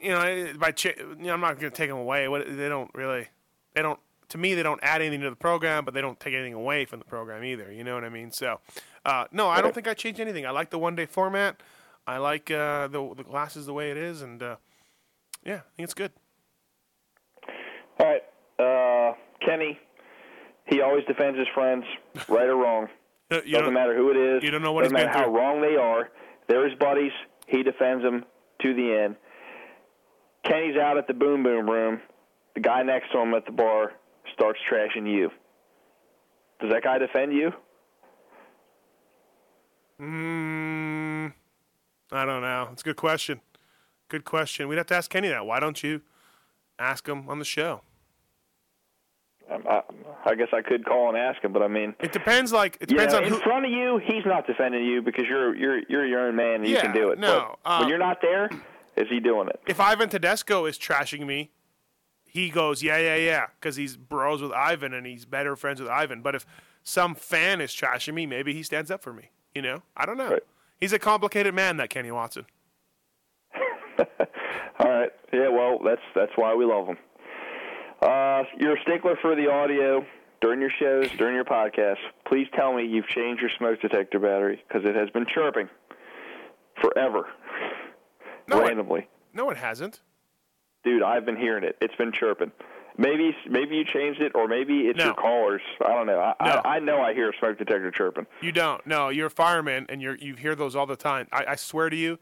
you 0.00 0.10
know, 0.10 0.52
by 0.58 0.72
ch- 0.72 0.96
you 0.96 1.16
know, 1.18 1.32
I'm 1.32 1.40
not 1.40 1.60
going 1.60 1.70
to 1.70 1.76
take 1.76 1.88
them 1.88 1.98
away. 1.98 2.26
What 2.26 2.46
they 2.56 2.68
don't 2.68 2.90
really, 2.94 3.28
they 3.74 3.82
don't. 3.82 4.00
To 4.30 4.38
me, 4.38 4.54
they 4.54 4.62
don't 4.62 4.80
add 4.82 5.00
anything 5.02 5.20
to 5.20 5.30
the 5.30 5.36
program, 5.36 5.84
but 5.84 5.94
they 5.94 6.00
don't 6.00 6.18
take 6.18 6.34
anything 6.34 6.54
away 6.54 6.84
from 6.84 6.98
the 6.98 7.04
program 7.04 7.44
either. 7.44 7.70
You 7.72 7.84
know 7.84 7.94
what 7.94 8.04
I 8.04 8.08
mean? 8.08 8.30
So, 8.32 8.60
uh, 9.04 9.26
no, 9.32 9.48
I 9.48 9.60
don't 9.60 9.74
think 9.74 9.86
I 9.86 9.94
changed 9.94 10.20
anything. 10.20 10.46
I 10.46 10.50
like 10.50 10.70
the 10.70 10.78
one 10.78 10.94
day 10.96 11.06
format. 11.06 11.62
I 12.06 12.18
like 12.18 12.50
uh, 12.50 12.88
the 12.88 13.14
the 13.16 13.22
glasses 13.24 13.66
the 13.66 13.72
way 13.72 13.90
it 13.90 13.96
is, 13.96 14.22
and 14.22 14.42
uh, 14.42 14.56
yeah, 15.44 15.54
I 15.54 15.76
think 15.76 15.84
it's 15.84 15.94
good. 15.94 16.12
All 17.98 18.06
right, 18.06 18.22
uh, 18.58 19.14
Kenny. 19.44 19.78
He 20.66 20.80
always 20.80 21.04
defends 21.04 21.38
his 21.38 21.48
friends, 21.54 21.84
right 22.28 22.48
or 22.48 22.56
wrong. 22.56 22.88
Doesn't 23.30 23.72
matter 23.74 23.94
who 23.96 24.10
it 24.10 24.16
is. 24.16 24.42
You 24.42 24.50
don't 24.50 24.62
know 24.62 24.72
what 24.72 24.82
Doesn't 24.82 24.96
he's 24.96 25.04
matter 25.06 25.18
how 25.18 25.24
through. 25.24 25.38
wrong 25.38 25.60
they 25.60 25.76
are. 25.76 26.10
They're 26.48 26.68
his 26.68 26.78
buddies. 26.78 27.12
He 27.46 27.62
defends 27.62 28.02
them 28.02 28.24
to 28.62 28.74
the 28.74 29.02
end. 29.04 29.16
Kenny's 30.44 30.76
out 30.76 30.96
at 30.98 31.06
the 31.06 31.14
boom 31.14 31.42
boom 31.42 31.68
room. 31.68 32.00
The 32.54 32.60
guy 32.60 32.82
next 32.82 33.12
to 33.12 33.18
him 33.18 33.34
at 33.34 33.46
the 33.46 33.52
bar 33.52 33.92
starts 34.34 34.58
trashing 34.70 35.10
you. 35.10 35.30
Does 36.60 36.70
that 36.70 36.82
guy 36.82 36.98
defend 36.98 37.32
you? 37.32 37.52
Mm, 40.00 41.32
I 42.12 42.24
don't 42.24 42.42
know. 42.42 42.68
It's 42.72 42.82
a 42.82 42.84
good 42.84 42.96
question. 42.96 43.40
Good 44.08 44.24
question. 44.24 44.68
We'd 44.68 44.76
have 44.76 44.86
to 44.86 44.96
ask 44.96 45.10
Kenny 45.10 45.28
that. 45.28 45.46
Why 45.46 45.60
don't 45.60 45.82
you 45.82 46.02
ask 46.78 47.08
him 47.08 47.28
on 47.28 47.38
the 47.38 47.44
show? 47.44 47.82
Um, 49.50 49.62
I, 49.68 49.82
I 50.24 50.34
guess 50.34 50.48
I 50.52 50.62
could 50.62 50.84
call 50.84 51.08
and 51.08 51.18
ask 51.18 51.42
him, 51.42 51.52
but 51.52 51.62
I 51.62 51.68
mean, 51.68 51.94
it 52.00 52.12
depends. 52.12 52.52
Like 52.52 52.78
it 52.80 52.88
depends 52.88 53.12
you 53.12 53.20
know, 53.20 53.26
on 53.26 53.30
who. 53.30 53.36
In 53.36 53.42
front 53.42 53.66
of 53.66 53.70
you, 53.70 54.00
he's 54.04 54.24
not 54.24 54.46
defending 54.46 54.84
you 54.84 55.02
because 55.02 55.24
you're 55.28 55.54
you're 55.54 55.80
you're 55.88 56.06
your 56.06 56.28
own 56.28 56.36
man 56.36 56.56
and 56.56 56.68
yeah, 56.68 56.76
you 56.76 56.80
can 56.80 56.94
do 56.94 57.10
it. 57.10 57.18
No, 57.18 57.56
but 57.62 57.70
um, 57.70 57.80
when 57.80 57.88
you're 57.90 57.98
not 57.98 58.22
there, 58.22 58.48
is 58.96 59.06
he 59.10 59.20
doing 59.20 59.48
it? 59.48 59.60
If 59.66 59.80
Ivan 59.80 60.08
Tedesco 60.08 60.64
is 60.64 60.78
trashing 60.78 61.26
me, 61.26 61.50
he 62.34 62.50
goes, 62.50 62.82
yeah, 62.82 62.98
yeah, 62.98 63.14
yeah, 63.14 63.46
because 63.58 63.76
he's 63.76 63.96
bros 63.96 64.42
with 64.42 64.50
Ivan 64.50 64.92
and 64.92 65.06
he's 65.06 65.24
better 65.24 65.54
friends 65.54 65.80
with 65.80 65.88
Ivan. 65.88 66.20
But 66.20 66.34
if 66.34 66.44
some 66.82 67.14
fan 67.14 67.60
is 67.60 67.70
trashing 67.70 68.12
me, 68.12 68.26
maybe 68.26 68.52
he 68.52 68.64
stands 68.64 68.90
up 68.90 69.02
for 69.02 69.12
me. 69.12 69.30
You 69.54 69.62
know, 69.62 69.82
I 69.96 70.04
don't 70.04 70.18
know. 70.18 70.32
Right. 70.32 70.42
He's 70.80 70.92
a 70.92 70.98
complicated 70.98 71.54
man, 71.54 71.76
that 71.76 71.90
Kenny 71.90 72.10
Watson. 72.10 72.44
All 74.80 74.90
right. 74.90 75.10
Yeah. 75.32 75.48
Well, 75.48 75.78
that's 75.84 76.02
that's 76.16 76.32
why 76.34 76.52
we 76.56 76.64
love 76.64 76.88
him. 76.88 76.98
Uh, 78.02 78.42
you're 78.58 78.76
a 78.76 78.82
stickler 78.82 79.16
for 79.22 79.36
the 79.36 79.48
audio 79.48 80.04
during 80.40 80.60
your 80.60 80.72
shows, 80.76 81.08
during 81.16 81.36
your 81.36 81.44
podcast. 81.44 81.98
Please 82.26 82.48
tell 82.56 82.74
me 82.74 82.84
you've 82.84 83.06
changed 83.06 83.40
your 83.40 83.50
smoke 83.56 83.80
detector 83.80 84.18
battery 84.18 84.60
because 84.66 84.84
it 84.84 84.96
has 84.96 85.08
been 85.10 85.24
chirping 85.32 85.68
forever, 86.82 87.28
no, 88.48 88.60
randomly. 88.60 89.02
It, 89.02 89.08
no, 89.32 89.48
it 89.50 89.56
hasn't. 89.56 90.00
Dude, 90.84 91.02
I've 91.02 91.24
been 91.24 91.36
hearing 91.36 91.64
it. 91.64 91.76
It's 91.80 91.94
been 91.96 92.12
chirping. 92.12 92.52
Maybe 92.96 93.34
maybe 93.48 93.76
you 93.76 93.84
changed 93.84 94.20
it, 94.20 94.32
or 94.36 94.46
maybe 94.46 94.82
it's 94.82 94.98
no. 94.98 95.06
your 95.06 95.14
callers. 95.14 95.62
I 95.84 95.88
don't 95.88 96.06
know. 96.06 96.20
I, 96.20 96.34
no. 96.44 96.50
I, 96.64 96.76
I 96.76 96.78
know 96.78 97.00
I 97.00 97.12
hear 97.12 97.30
a 97.30 97.32
smoke 97.36 97.58
detector 97.58 97.90
chirping. 97.90 98.26
You 98.40 98.52
don't. 98.52 98.86
No, 98.86 99.08
you're 99.08 99.26
a 99.26 99.30
fireman, 99.30 99.86
and 99.88 100.00
you 100.00 100.16
you 100.20 100.36
hear 100.36 100.54
those 100.54 100.76
all 100.76 100.86
the 100.86 100.94
time. 100.94 101.26
I, 101.32 101.44
I 101.48 101.56
swear 101.56 101.90
to 101.90 101.96
you, 101.96 102.20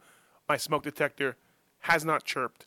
my 0.48 0.56
smoke 0.56 0.84
detector 0.84 1.36
has 1.80 2.05
not 2.05 2.24
chirped, 2.24 2.66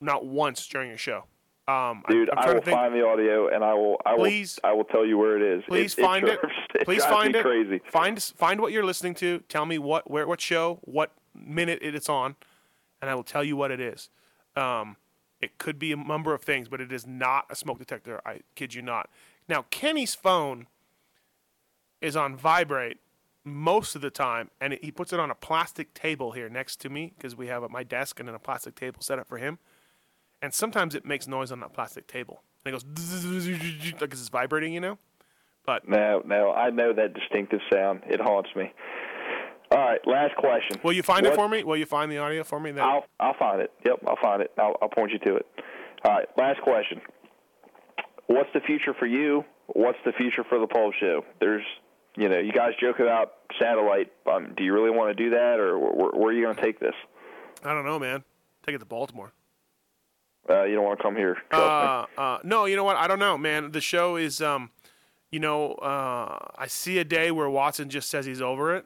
not 0.00 0.26
once 0.26 0.66
during 0.66 0.90
a 0.90 0.96
show. 0.96 1.24
Um, 1.66 2.02
Dude, 2.08 2.28
I'm, 2.30 2.38
I'm 2.38 2.48
I 2.48 2.54
will 2.54 2.60
find 2.60 2.94
the 2.94 3.06
audio 3.06 3.48
and 3.48 3.64
I 3.64 3.72
will. 3.74 3.96
I 4.04 4.16
please, 4.16 4.58
will. 4.62 4.70
I 4.70 4.72
will 4.74 4.84
tell 4.84 5.06
you 5.06 5.16
where 5.16 5.36
it 5.36 5.58
is. 5.58 5.64
Please 5.68 5.96
it, 5.96 6.02
find 6.02 6.26
it. 6.26 6.38
it. 6.74 6.84
Please 6.84 7.04
find 7.04 7.36
it. 7.36 7.42
Crazy. 7.42 7.80
Find 7.90 8.20
find 8.20 8.60
what 8.60 8.72
you're 8.72 8.84
listening 8.84 9.14
to. 9.16 9.38
Tell 9.48 9.64
me 9.64 9.78
what 9.78 10.10
where 10.10 10.26
what 10.26 10.40
show, 10.40 10.80
what 10.82 11.12
minute 11.34 11.78
it's 11.82 12.08
on, 12.08 12.34
and 13.00 13.10
I 13.10 13.14
will 13.14 13.22
tell 13.22 13.44
you 13.44 13.56
what 13.56 13.70
it 13.70 13.80
is. 13.80 14.10
Um, 14.56 14.96
it 15.40 15.58
could 15.58 15.78
be 15.78 15.92
a 15.92 15.96
number 15.96 16.32
of 16.32 16.42
things, 16.42 16.68
but 16.68 16.80
it 16.80 16.92
is 16.92 17.06
not 17.06 17.46
a 17.50 17.56
smoke 17.56 17.78
detector. 17.78 18.20
I 18.24 18.40
kid 18.54 18.74
you 18.74 18.82
not. 18.82 19.10
Now 19.48 19.66
Kenny's 19.70 20.14
phone 20.14 20.66
is 22.00 22.16
on 22.16 22.36
vibrate 22.36 22.98
most 23.44 23.94
of 23.94 24.00
the 24.00 24.10
time, 24.10 24.50
and 24.60 24.78
he 24.80 24.90
puts 24.90 25.12
it 25.12 25.20
on 25.20 25.30
a 25.30 25.34
plastic 25.34 25.92
table 25.92 26.32
here 26.32 26.48
next 26.48 26.80
to 26.80 26.88
me 26.88 27.12
because 27.16 27.36
we 27.36 27.48
have 27.48 27.68
my 27.70 27.82
desk 27.82 28.18
and 28.18 28.28
then 28.28 28.34
a 28.34 28.38
plastic 28.38 28.74
table 28.74 29.02
set 29.02 29.18
up 29.18 29.26
for 29.26 29.38
him 29.38 29.58
and 30.44 30.52
sometimes 30.52 30.94
it 30.94 31.06
makes 31.06 31.26
noise 31.26 31.50
on 31.50 31.60
that 31.60 31.72
plastic 31.72 32.06
table. 32.06 32.42
And 32.64 32.74
it 32.74 32.84
goes 32.84 33.46
like 34.00 34.12
it's 34.12 34.28
vibrating, 34.28 34.74
you 34.74 34.80
know. 34.80 34.98
But 35.64 35.88
no, 35.88 36.20
no, 36.26 36.52
I 36.52 36.68
know 36.68 36.92
that 36.92 37.14
distinctive 37.14 37.60
sound. 37.72 38.02
It 38.06 38.20
haunts 38.20 38.50
me. 38.54 38.70
All 39.74 39.80
right, 39.80 39.98
last 40.06 40.36
question. 40.36 40.80
Will 40.84 40.92
you 40.92 41.02
find 41.02 41.24
what, 41.24 41.32
it 41.32 41.36
for 41.36 41.48
me? 41.48 41.64
Will 41.64 41.76
you 41.76 41.84
find 41.84 42.10
the 42.10 42.18
audio 42.18 42.44
for 42.44 42.60
me? 42.60 42.70
That... 42.70 42.84
I'll 42.84 43.04
I'll 43.18 43.34
find 43.36 43.60
it. 43.60 43.72
Yep, 43.84 44.04
I'll 44.06 44.18
find 44.22 44.40
it. 44.40 44.52
I'll, 44.56 44.76
I'll 44.80 44.88
point 44.88 45.10
you 45.10 45.18
to 45.18 45.36
it. 45.36 45.46
All 46.04 46.12
right, 46.12 46.28
last 46.38 46.60
question. 46.62 47.00
What's 48.28 48.50
the 48.54 48.60
future 48.60 48.94
for 48.96 49.06
you? 49.06 49.44
What's 49.66 49.98
the 50.04 50.12
future 50.12 50.44
for 50.48 50.60
the 50.60 50.68
Pulp 50.68 50.94
Show? 51.00 51.24
There's, 51.40 51.64
you 52.16 52.28
know, 52.28 52.38
you 52.38 52.52
guys 52.52 52.74
joke 52.80 53.00
about 53.00 53.32
satellite. 53.60 54.12
Um, 54.30 54.54
do 54.56 54.62
you 54.62 54.72
really 54.72 54.90
want 54.90 55.16
to 55.16 55.24
do 55.24 55.30
that, 55.30 55.58
or 55.58 55.76
where, 55.76 56.10
where 56.12 56.28
are 56.28 56.32
you 56.32 56.44
going 56.44 56.54
to 56.54 56.62
take 56.62 56.78
this? 56.78 56.94
I 57.64 57.74
don't 57.74 57.84
know, 57.84 57.98
man. 57.98 58.22
Take 58.64 58.76
it 58.76 58.78
to 58.78 58.84
Baltimore. 58.84 59.32
Uh, 60.48 60.62
you 60.64 60.76
don't 60.76 60.84
want 60.84 60.98
to 60.98 61.02
come 61.02 61.16
here. 61.16 61.38
Uh, 61.50 62.04
uh, 62.16 62.38
no, 62.44 62.66
you 62.66 62.76
know 62.76 62.84
what? 62.84 62.96
I 62.96 63.08
don't 63.08 63.18
know, 63.18 63.36
man. 63.36 63.72
The 63.72 63.80
show 63.80 64.14
is, 64.16 64.40
um, 64.40 64.70
you 65.32 65.40
know, 65.40 65.72
uh, 65.72 66.38
I 66.56 66.68
see 66.68 66.98
a 66.98 67.04
day 67.04 67.32
where 67.32 67.50
Watson 67.50 67.88
just 67.88 68.08
says 68.08 68.24
he's 68.24 68.42
over 68.42 68.76
it. 68.76 68.84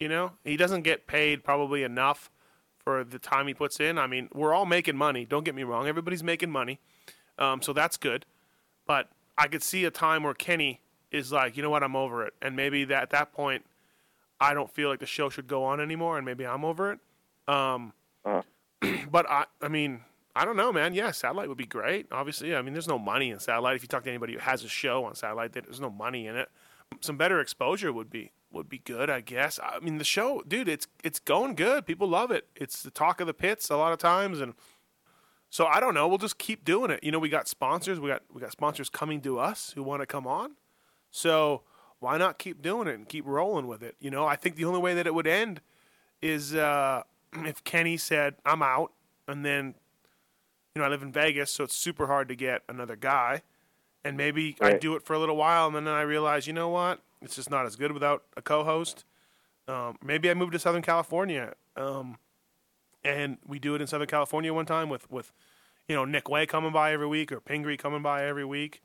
You 0.00 0.08
know, 0.08 0.32
he 0.44 0.56
doesn't 0.56 0.82
get 0.82 1.06
paid 1.06 1.42
probably 1.42 1.82
enough 1.82 2.30
for 2.78 3.02
the 3.04 3.18
time 3.18 3.48
he 3.48 3.54
puts 3.54 3.80
in. 3.80 3.98
I 3.98 4.06
mean, 4.06 4.28
we're 4.32 4.54
all 4.54 4.66
making 4.66 4.96
money. 4.96 5.24
Don't 5.24 5.44
get 5.44 5.54
me 5.54 5.64
wrong. 5.64 5.88
Everybody's 5.88 6.22
making 6.22 6.50
money, 6.50 6.78
um, 7.36 7.62
so 7.62 7.72
that's 7.72 7.96
good. 7.96 8.24
But 8.86 9.10
I 9.36 9.48
could 9.48 9.62
see 9.62 9.84
a 9.84 9.90
time 9.90 10.22
where 10.22 10.34
Kenny 10.34 10.80
is 11.10 11.32
like, 11.32 11.56
you 11.56 11.62
know 11.62 11.70
what, 11.70 11.82
I'm 11.82 11.96
over 11.96 12.24
it, 12.24 12.34
and 12.40 12.54
maybe 12.54 12.84
that 12.84 13.02
at 13.02 13.10
that 13.10 13.32
point, 13.32 13.64
I 14.40 14.54
don't 14.54 14.72
feel 14.72 14.88
like 14.88 15.00
the 15.00 15.06
show 15.06 15.28
should 15.30 15.48
go 15.48 15.64
on 15.64 15.80
anymore, 15.80 16.16
and 16.16 16.24
maybe 16.24 16.46
I'm 16.46 16.64
over 16.64 16.92
it. 16.92 17.00
Um, 17.48 17.92
uh-huh. 18.24 18.42
but 19.10 19.28
I, 19.28 19.46
I 19.60 19.68
mean, 19.68 20.00
I 20.36 20.44
don't 20.44 20.56
know, 20.56 20.72
man. 20.72 20.94
Yeah, 20.94 21.10
satellite 21.10 21.48
would 21.48 21.58
be 21.58 21.66
great. 21.66 22.06
Obviously, 22.12 22.54
I 22.54 22.62
mean, 22.62 22.72
there's 22.72 22.86
no 22.86 22.98
money 22.98 23.30
in 23.30 23.40
satellite. 23.40 23.74
If 23.74 23.82
you 23.82 23.88
talk 23.88 24.04
to 24.04 24.10
anybody 24.10 24.34
who 24.34 24.38
has 24.38 24.62
a 24.62 24.68
show 24.68 25.04
on 25.04 25.16
satellite, 25.16 25.52
there's 25.52 25.80
no 25.80 25.90
money 25.90 26.28
in 26.28 26.36
it. 26.36 26.48
Some 27.00 27.16
better 27.16 27.40
exposure 27.40 27.92
would 27.92 28.08
be 28.08 28.30
would 28.50 28.68
be 28.68 28.78
good, 28.78 29.10
I 29.10 29.20
guess. 29.20 29.58
I 29.62 29.78
mean, 29.80 29.98
the 29.98 30.04
show, 30.04 30.42
dude, 30.46 30.68
it's 30.68 30.86
it's 31.04 31.18
going 31.18 31.54
good. 31.54 31.86
People 31.86 32.08
love 32.08 32.30
it. 32.30 32.46
It's 32.56 32.82
the 32.82 32.90
talk 32.90 33.20
of 33.20 33.26
the 33.26 33.34
pits 33.34 33.70
a 33.70 33.76
lot 33.76 33.92
of 33.92 33.98
times, 33.98 34.40
and 34.40 34.54
so 35.50 35.66
I 35.66 35.80
don't 35.80 35.94
know. 35.94 36.08
We'll 36.08 36.18
just 36.18 36.38
keep 36.38 36.64
doing 36.64 36.90
it. 36.90 37.02
You 37.02 37.12
know, 37.12 37.18
we 37.18 37.28
got 37.28 37.48
sponsors. 37.48 38.00
We 38.00 38.08
got 38.08 38.22
we 38.32 38.40
got 38.40 38.52
sponsors 38.52 38.88
coming 38.88 39.20
to 39.22 39.38
us 39.38 39.72
who 39.74 39.82
want 39.82 40.02
to 40.02 40.06
come 40.06 40.26
on. 40.26 40.52
So 41.10 41.62
why 42.00 42.18
not 42.18 42.38
keep 42.38 42.62
doing 42.62 42.86
it 42.86 42.94
and 42.94 43.08
keep 43.08 43.26
rolling 43.26 43.66
with 43.66 43.82
it? 43.82 43.96
You 44.00 44.10
know, 44.10 44.26
I 44.26 44.36
think 44.36 44.56
the 44.56 44.64
only 44.64 44.80
way 44.80 44.94
that 44.94 45.06
it 45.06 45.14
would 45.14 45.26
end 45.26 45.60
is 46.22 46.54
uh, 46.54 47.02
if 47.44 47.64
Kenny 47.64 47.96
said, 47.96 48.36
"I'm 48.44 48.62
out," 48.62 48.92
and 49.26 49.44
then 49.44 49.74
you 50.74 50.80
know, 50.80 50.86
I 50.86 50.90
live 50.90 51.02
in 51.02 51.12
Vegas, 51.12 51.52
so 51.52 51.64
it's 51.64 51.74
super 51.74 52.06
hard 52.06 52.28
to 52.28 52.36
get 52.36 52.62
another 52.68 52.96
guy. 52.96 53.42
And 54.04 54.16
maybe 54.16 54.56
right. 54.60 54.76
I 54.76 54.78
do 54.78 54.94
it 54.94 55.02
for 55.02 55.12
a 55.12 55.18
little 55.18 55.36
while, 55.36 55.66
and 55.66 55.74
then 55.74 55.88
I 55.88 56.02
realize, 56.02 56.46
you 56.46 56.52
know 56.52 56.68
what? 56.68 57.00
It's 57.22 57.34
just 57.36 57.50
not 57.50 57.66
as 57.66 57.76
good 57.76 57.92
without 57.92 58.22
a 58.36 58.42
co-host. 58.42 59.04
Um, 59.66 59.96
maybe 60.02 60.30
I 60.30 60.34
move 60.34 60.50
to 60.52 60.58
Southern 60.58 60.82
California, 60.82 61.54
um, 61.76 62.16
and 63.04 63.38
we 63.46 63.58
do 63.58 63.74
it 63.74 63.80
in 63.80 63.86
Southern 63.86 64.06
California 64.08 64.52
one 64.54 64.66
time 64.66 64.88
with, 64.88 65.10
with, 65.10 65.32
you 65.88 65.94
know, 65.94 66.04
Nick 66.04 66.28
Wey 66.28 66.46
coming 66.46 66.72
by 66.72 66.92
every 66.92 67.06
week 67.06 67.30
or 67.32 67.40
Pingree 67.40 67.76
coming 67.76 68.02
by 68.02 68.24
every 68.24 68.44
week. 68.44 68.80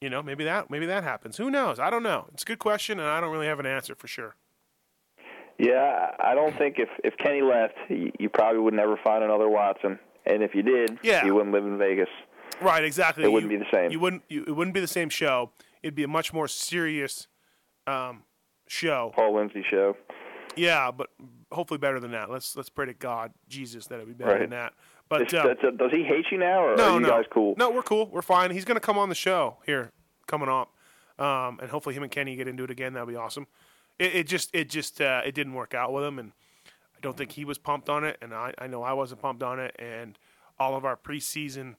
You 0.00 0.10
know, 0.10 0.22
maybe 0.22 0.44
that 0.44 0.70
maybe 0.70 0.84
that 0.86 1.02
happens. 1.02 1.36
Who 1.38 1.50
knows? 1.50 1.78
I 1.78 1.88
don't 1.88 2.02
know. 2.02 2.26
It's 2.34 2.42
a 2.42 2.46
good 2.46 2.58
question, 2.58 2.98
and 2.98 3.08
I 3.08 3.20
don't 3.20 3.30
really 3.30 3.46
have 3.46 3.58
an 3.60 3.64
answer 3.66 3.94
for 3.94 4.06
sure. 4.06 4.36
Yeah, 5.58 6.10
I 6.18 6.34
don't 6.34 6.56
think 6.58 6.78
if 6.78 6.88
if 7.04 7.16
Kenny 7.16 7.40
left, 7.42 7.74
you, 7.88 8.10
you 8.18 8.28
probably 8.28 8.60
would 8.60 8.74
never 8.74 8.98
find 9.02 9.22
another 9.24 9.48
Watson, 9.48 9.98
and 10.26 10.42
if 10.42 10.54
you 10.54 10.62
did, 10.62 10.98
Yeah. 11.02 11.24
you 11.24 11.34
wouldn't 11.34 11.52
live 11.54 11.64
in 11.64 11.78
Vegas. 11.78 12.08
Right, 12.60 12.84
exactly. 12.84 13.24
It 13.24 13.32
wouldn't 13.32 13.50
You- 13.50 13.58
be 13.58 13.64
the 13.64 13.70
same. 13.72 13.90
You 13.92 14.00
wouldn't. 14.00 14.22
You, 14.28 14.44
it 14.46 14.50
wouldn't 14.52 14.74
be 14.74 14.80
the 14.80 14.86
same 14.88 15.08
show. 15.08 15.50
It'd 15.84 15.94
be 15.94 16.02
a 16.02 16.08
much 16.08 16.32
more 16.32 16.48
serious 16.48 17.28
um, 17.86 18.22
show. 18.66 19.12
Paul 19.14 19.36
Lindsay 19.36 19.62
show. 19.70 19.94
Yeah, 20.56 20.90
but 20.90 21.10
hopefully 21.52 21.76
better 21.76 22.00
than 22.00 22.12
that. 22.12 22.30
Let's 22.30 22.56
let's 22.56 22.70
pray 22.70 22.86
to 22.86 22.94
God, 22.94 23.32
Jesus, 23.48 23.86
that 23.88 23.96
it'd 23.96 24.08
be 24.08 24.14
better 24.14 24.30
Right. 24.32 24.40
than 24.40 24.50
that. 24.50 24.72
But 25.10 25.26
Is- 25.26 25.34
uh, 25.34 25.54
a- 25.62 25.72
does 25.72 25.90
he 25.92 26.02
hate 26.04 26.24
you 26.32 26.38
now, 26.38 26.64
or 26.64 26.74
no, 26.76 26.84
are 26.84 26.94
you 26.94 27.00
no, 27.00 27.08
guys 27.10 27.24
cool? 27.30 27.54
no, 27.58 27.70
we're 27.70 27.82
cool. 27.82 28.06
We're 28.10 28.22
fine. 28.22 28.50
He's 28.50 28.64
gonna 28.64 28.80
come 28.80 28.96
on 28.96 29.10
the 29.10 29.14
show 29.14 29.58
here 29.66 29.92
coming 30.26 30.48
up, 30.48 30.72
um, 31.18 31.58
and 31.60 31.70
hopefully 31.70 31.94
him 31.94 32.02
and 32.02 32.10
Kenny 32.10 32.34
get 32.36 32.48
into 32.48 32.64
it 32.64 32.70
again. 32.70 32.94
That'd 32.94 33.08
be 33.08 33.16
awesome. 33.16 33.46
It, 33.98 34.14
it 34.14 34.26
just 34.26 34.54
it 34.54 34.70
just 34.70 35.02
uh, 35.02 35.20
it 35.26 35.34
didn't 35.34 35.52
work 35.52 35.74
out 35.74 35.92
with 35.92 36.02
him, 36.04 36.18
and 36.18 36.32
I 36.96 37.00
don't 37.02 37.16
think 37.16 37.32
he 37.32 37.44
was 37.44 37.58
pumped 37.58 37.90
on 37.90 38.04
it, 38.04 38.16
and 38.22 38.32
I, 38.32 38.54
I 38.56 38.66
know 38.68 38.82
I 38.82 38.94
wasn't 38.94 39.20
pumped 39.20 39.42
on 39.42 39.60
it, 39.60 39.76
and 39.78 40.18
all 40.58 40.76
of 40.76 40.84
our 40.86 40.96
preseason 40.96 41.74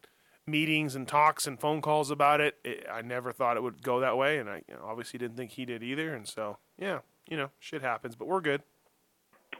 meetings 0.47 0.95
and 0.95 1.07
talks 1.07 1.47
and 1.47 1.59
phone 1.59 1.81
calls 1.81 2.11
about 2.11 2.41
it, 2.41 2.55
it 2.63 2.85
I 2.91 3.01
never 3.01 3.31
thought 3.31 3.57
it 3.57 3.63
would 3.63 3.81
go 3.81 3.99
that 3.99 4.17
way, 4.17 4.38
and 4.38 4.49
I 4.49 4.61
you 4.67 4.76
know, 4.76 4.81
obviously 4.85 5.17
didn't 5.17 5.38
think 5.38 5.51
he 5.51 5.65
did 5.65 5.84
either, 5.84 6.13
and 6.13 6.27
so 6.27 6.57
yeah, 6.77 6.99
you 7.30 7.38
know, 7.38 7.49
shit 7.59 7.81
happens, 7.81 8.15
but 8.15 8.27
we're 8.27 8.41
good. 8.41 8.61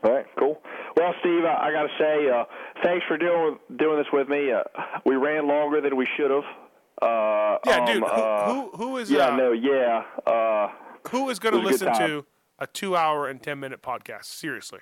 All 0.04 0.12
right, 0.12 0.26
cool. 0.38 0.62
Well, 0.98 1.14
Steve, 1.22 1.44
I, 1.46 1.68
I 1.68 1.72
got 1.72 1.84
to 1.84 1.90
say, 1.98 2.30
uh, 2.30 2.44
thanks 2.84 3.06
for 3.08 3.18
doing 3.18 3.58
doing 3.78 3.98
this 3.98 4.08
with 4.14 4.30
me. 4.30 4.52
Uh, 4.52 4.64
we 5.06 5.16
ran 5.16 5.48
longer 5.48 5.82
than 5.82 5.96
we 5.96 6.06
should 6.18 6.32
have. 6.32 6.44
Uh, 7.02 7.58
Yeah, 7.66 7.80
um, 7.80 7.86
dude, 7.86 8.04
who, 8.04 8.06
uh, 8.06 8.54
who 8.54 8.70
who 8.76 8.98
is 8.98 9.10
yeah, 9.10 9.28
uh, 9.30 9.36
no, 9.36 9.52
yeah. 9.52 10.04
Uh, 10.26 10.70
who 11.10 11.30
is 11.30 11.40
going 11.40 11.54
to 11.54 11.60
was 11.60 11.82
a 11.82 11.86
listen 11.86 12.08
to 12.08 12.26
a 12.60 12.68
two 12.68 12.96
hour 12.96 13.28
and 13.28 13.42
ten 13.42 13.60
minute 13.60 13.82
podcast? 13.82 14.26
Seriously. 14.26 14.80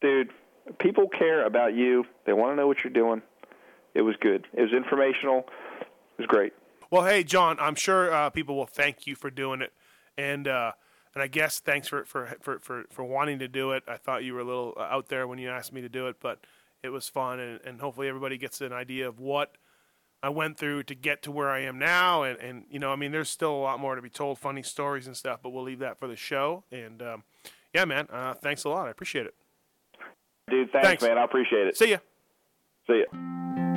dude, 0.00 0.30
people 0.78 1.08
care 1.08 1.46
about 1.46 1.74
you. 1.74 2.04
They 2.26 2.32
want 2.32 2.52
to 2.52 2.56
know 2.56 2.66
what 2.66 2.82
you're 2.84 2.92
doing. 2.92 3.22
It 4.00 4.04
was 4.04 4.16
good. 4.22 4.46
It 4.54 4.62
was 4.62 4.72
informational. 4.72 5.40
It 5.80 6.20
was 6.20 6.26
great. 6.26 6.54
Well, 6.90 7.04
hey, 7.04 7.22
John, 7.22 7.58
I'm 7.60 7.74
sure 7.74 8.10
uh, 8.10 8.30
people 8.30 8.56
will 8.56 8.64
thank 8.64 9.06
you 9.06 9.14
for 9.14 9.28
doing 9.28 9.60
it, 9.60 9.74
and 10.16 10.48
uh, 10.48 10.72
and 11.14 11.22
I 11.22 11.26
guess 11.26 11.60
thanks 11.60 11.86
for, 11.86 12.06
for 12.06 12.34
for 12.40 12.58
for 12.60 12.84
for 12.88 13.04
wanting 13.04 13.40
to 13.40 13.46
do 13.46 13.72
it. 13.72 13.82
I 13.86 13.98
thought 13.98 14.24
you 14.24 14.32
were 14.32 14.40
a 14.40 14.44
little 14.44 14.72
uh, 14.78 14.84
out 14.84 15.08
there 15.08 15.26
when 15.26 15.38
you 15.38 15.50
asked 15.50 15.74
me 15.74 15.82
to 15.82 15.88
do 15.90 16.08
it, 16.08 16.16
but 16.18 16.38
it 16.82 16.88
was 16.88 17.10
fun, 17.10 17.40
and, 17.40 17.60
and 17.62 17.78
hopefully 17.82 18.08
everybody 18.08 18.38
gets 18.38 18.62
an 18.62 18.72
idea 18.72 19.06
of 19.06 19.20
what 19.20 19.58
I 20.22 20.30
went 20.30 20.56
through 20.56 20.84
to 20.84 20.94
get 20.94 21.22
to 21.24 21.30
where 21.30 21.50
I 21.50 21.60
am 21.60 21.78
now. 21.78 22.22
And 22.22 22.38
and 22.38 22.64
you 22.70 22.78
know, 22.78 22.92
I 22.92 22.96
mean, 22.96 23.12
there's 23.12 23.28
still 23.28 23.52
a 23.52 23.60
lot 23.60 23.80
more 23.80 23.96
to 23.96 24.02
be 24.02 24.08
told, 24.08 24.38
funny 24.38 24.62
stories 24.62 25.08
and 25.08 25.14
stuff, 25.14 25.40
but 25.42 25.50
we'll 25.50 25.64
leave 25.64 25.80
that 25.80 25.98
for 25.98 26.08
the 26.08 26.16
show. 26.16 26.64
And 26.72 27.02
um, 27.02 27.24
yeah, 27.74 27.84
man, 27.84 28.06
uh, 28.10 28.32
thanks 28.32 28.64
a 28.64 28.70
lot. 28.70 28.86
I 28.86 28.90
appreciate 28.90 29.26
it. 29.26 29.34
Dude, 30.48 30.72
thanks, 30.72 30.88
Thanks. 30.88 31.02
man. 31.02 31.18
I 31.18 31.24
appreciate 31.24 31.66
it. 31.66 31.76
See 31.76 31.90
ya. 31.90 31.98
See 32.86 33.04
ya. 33.12 33.76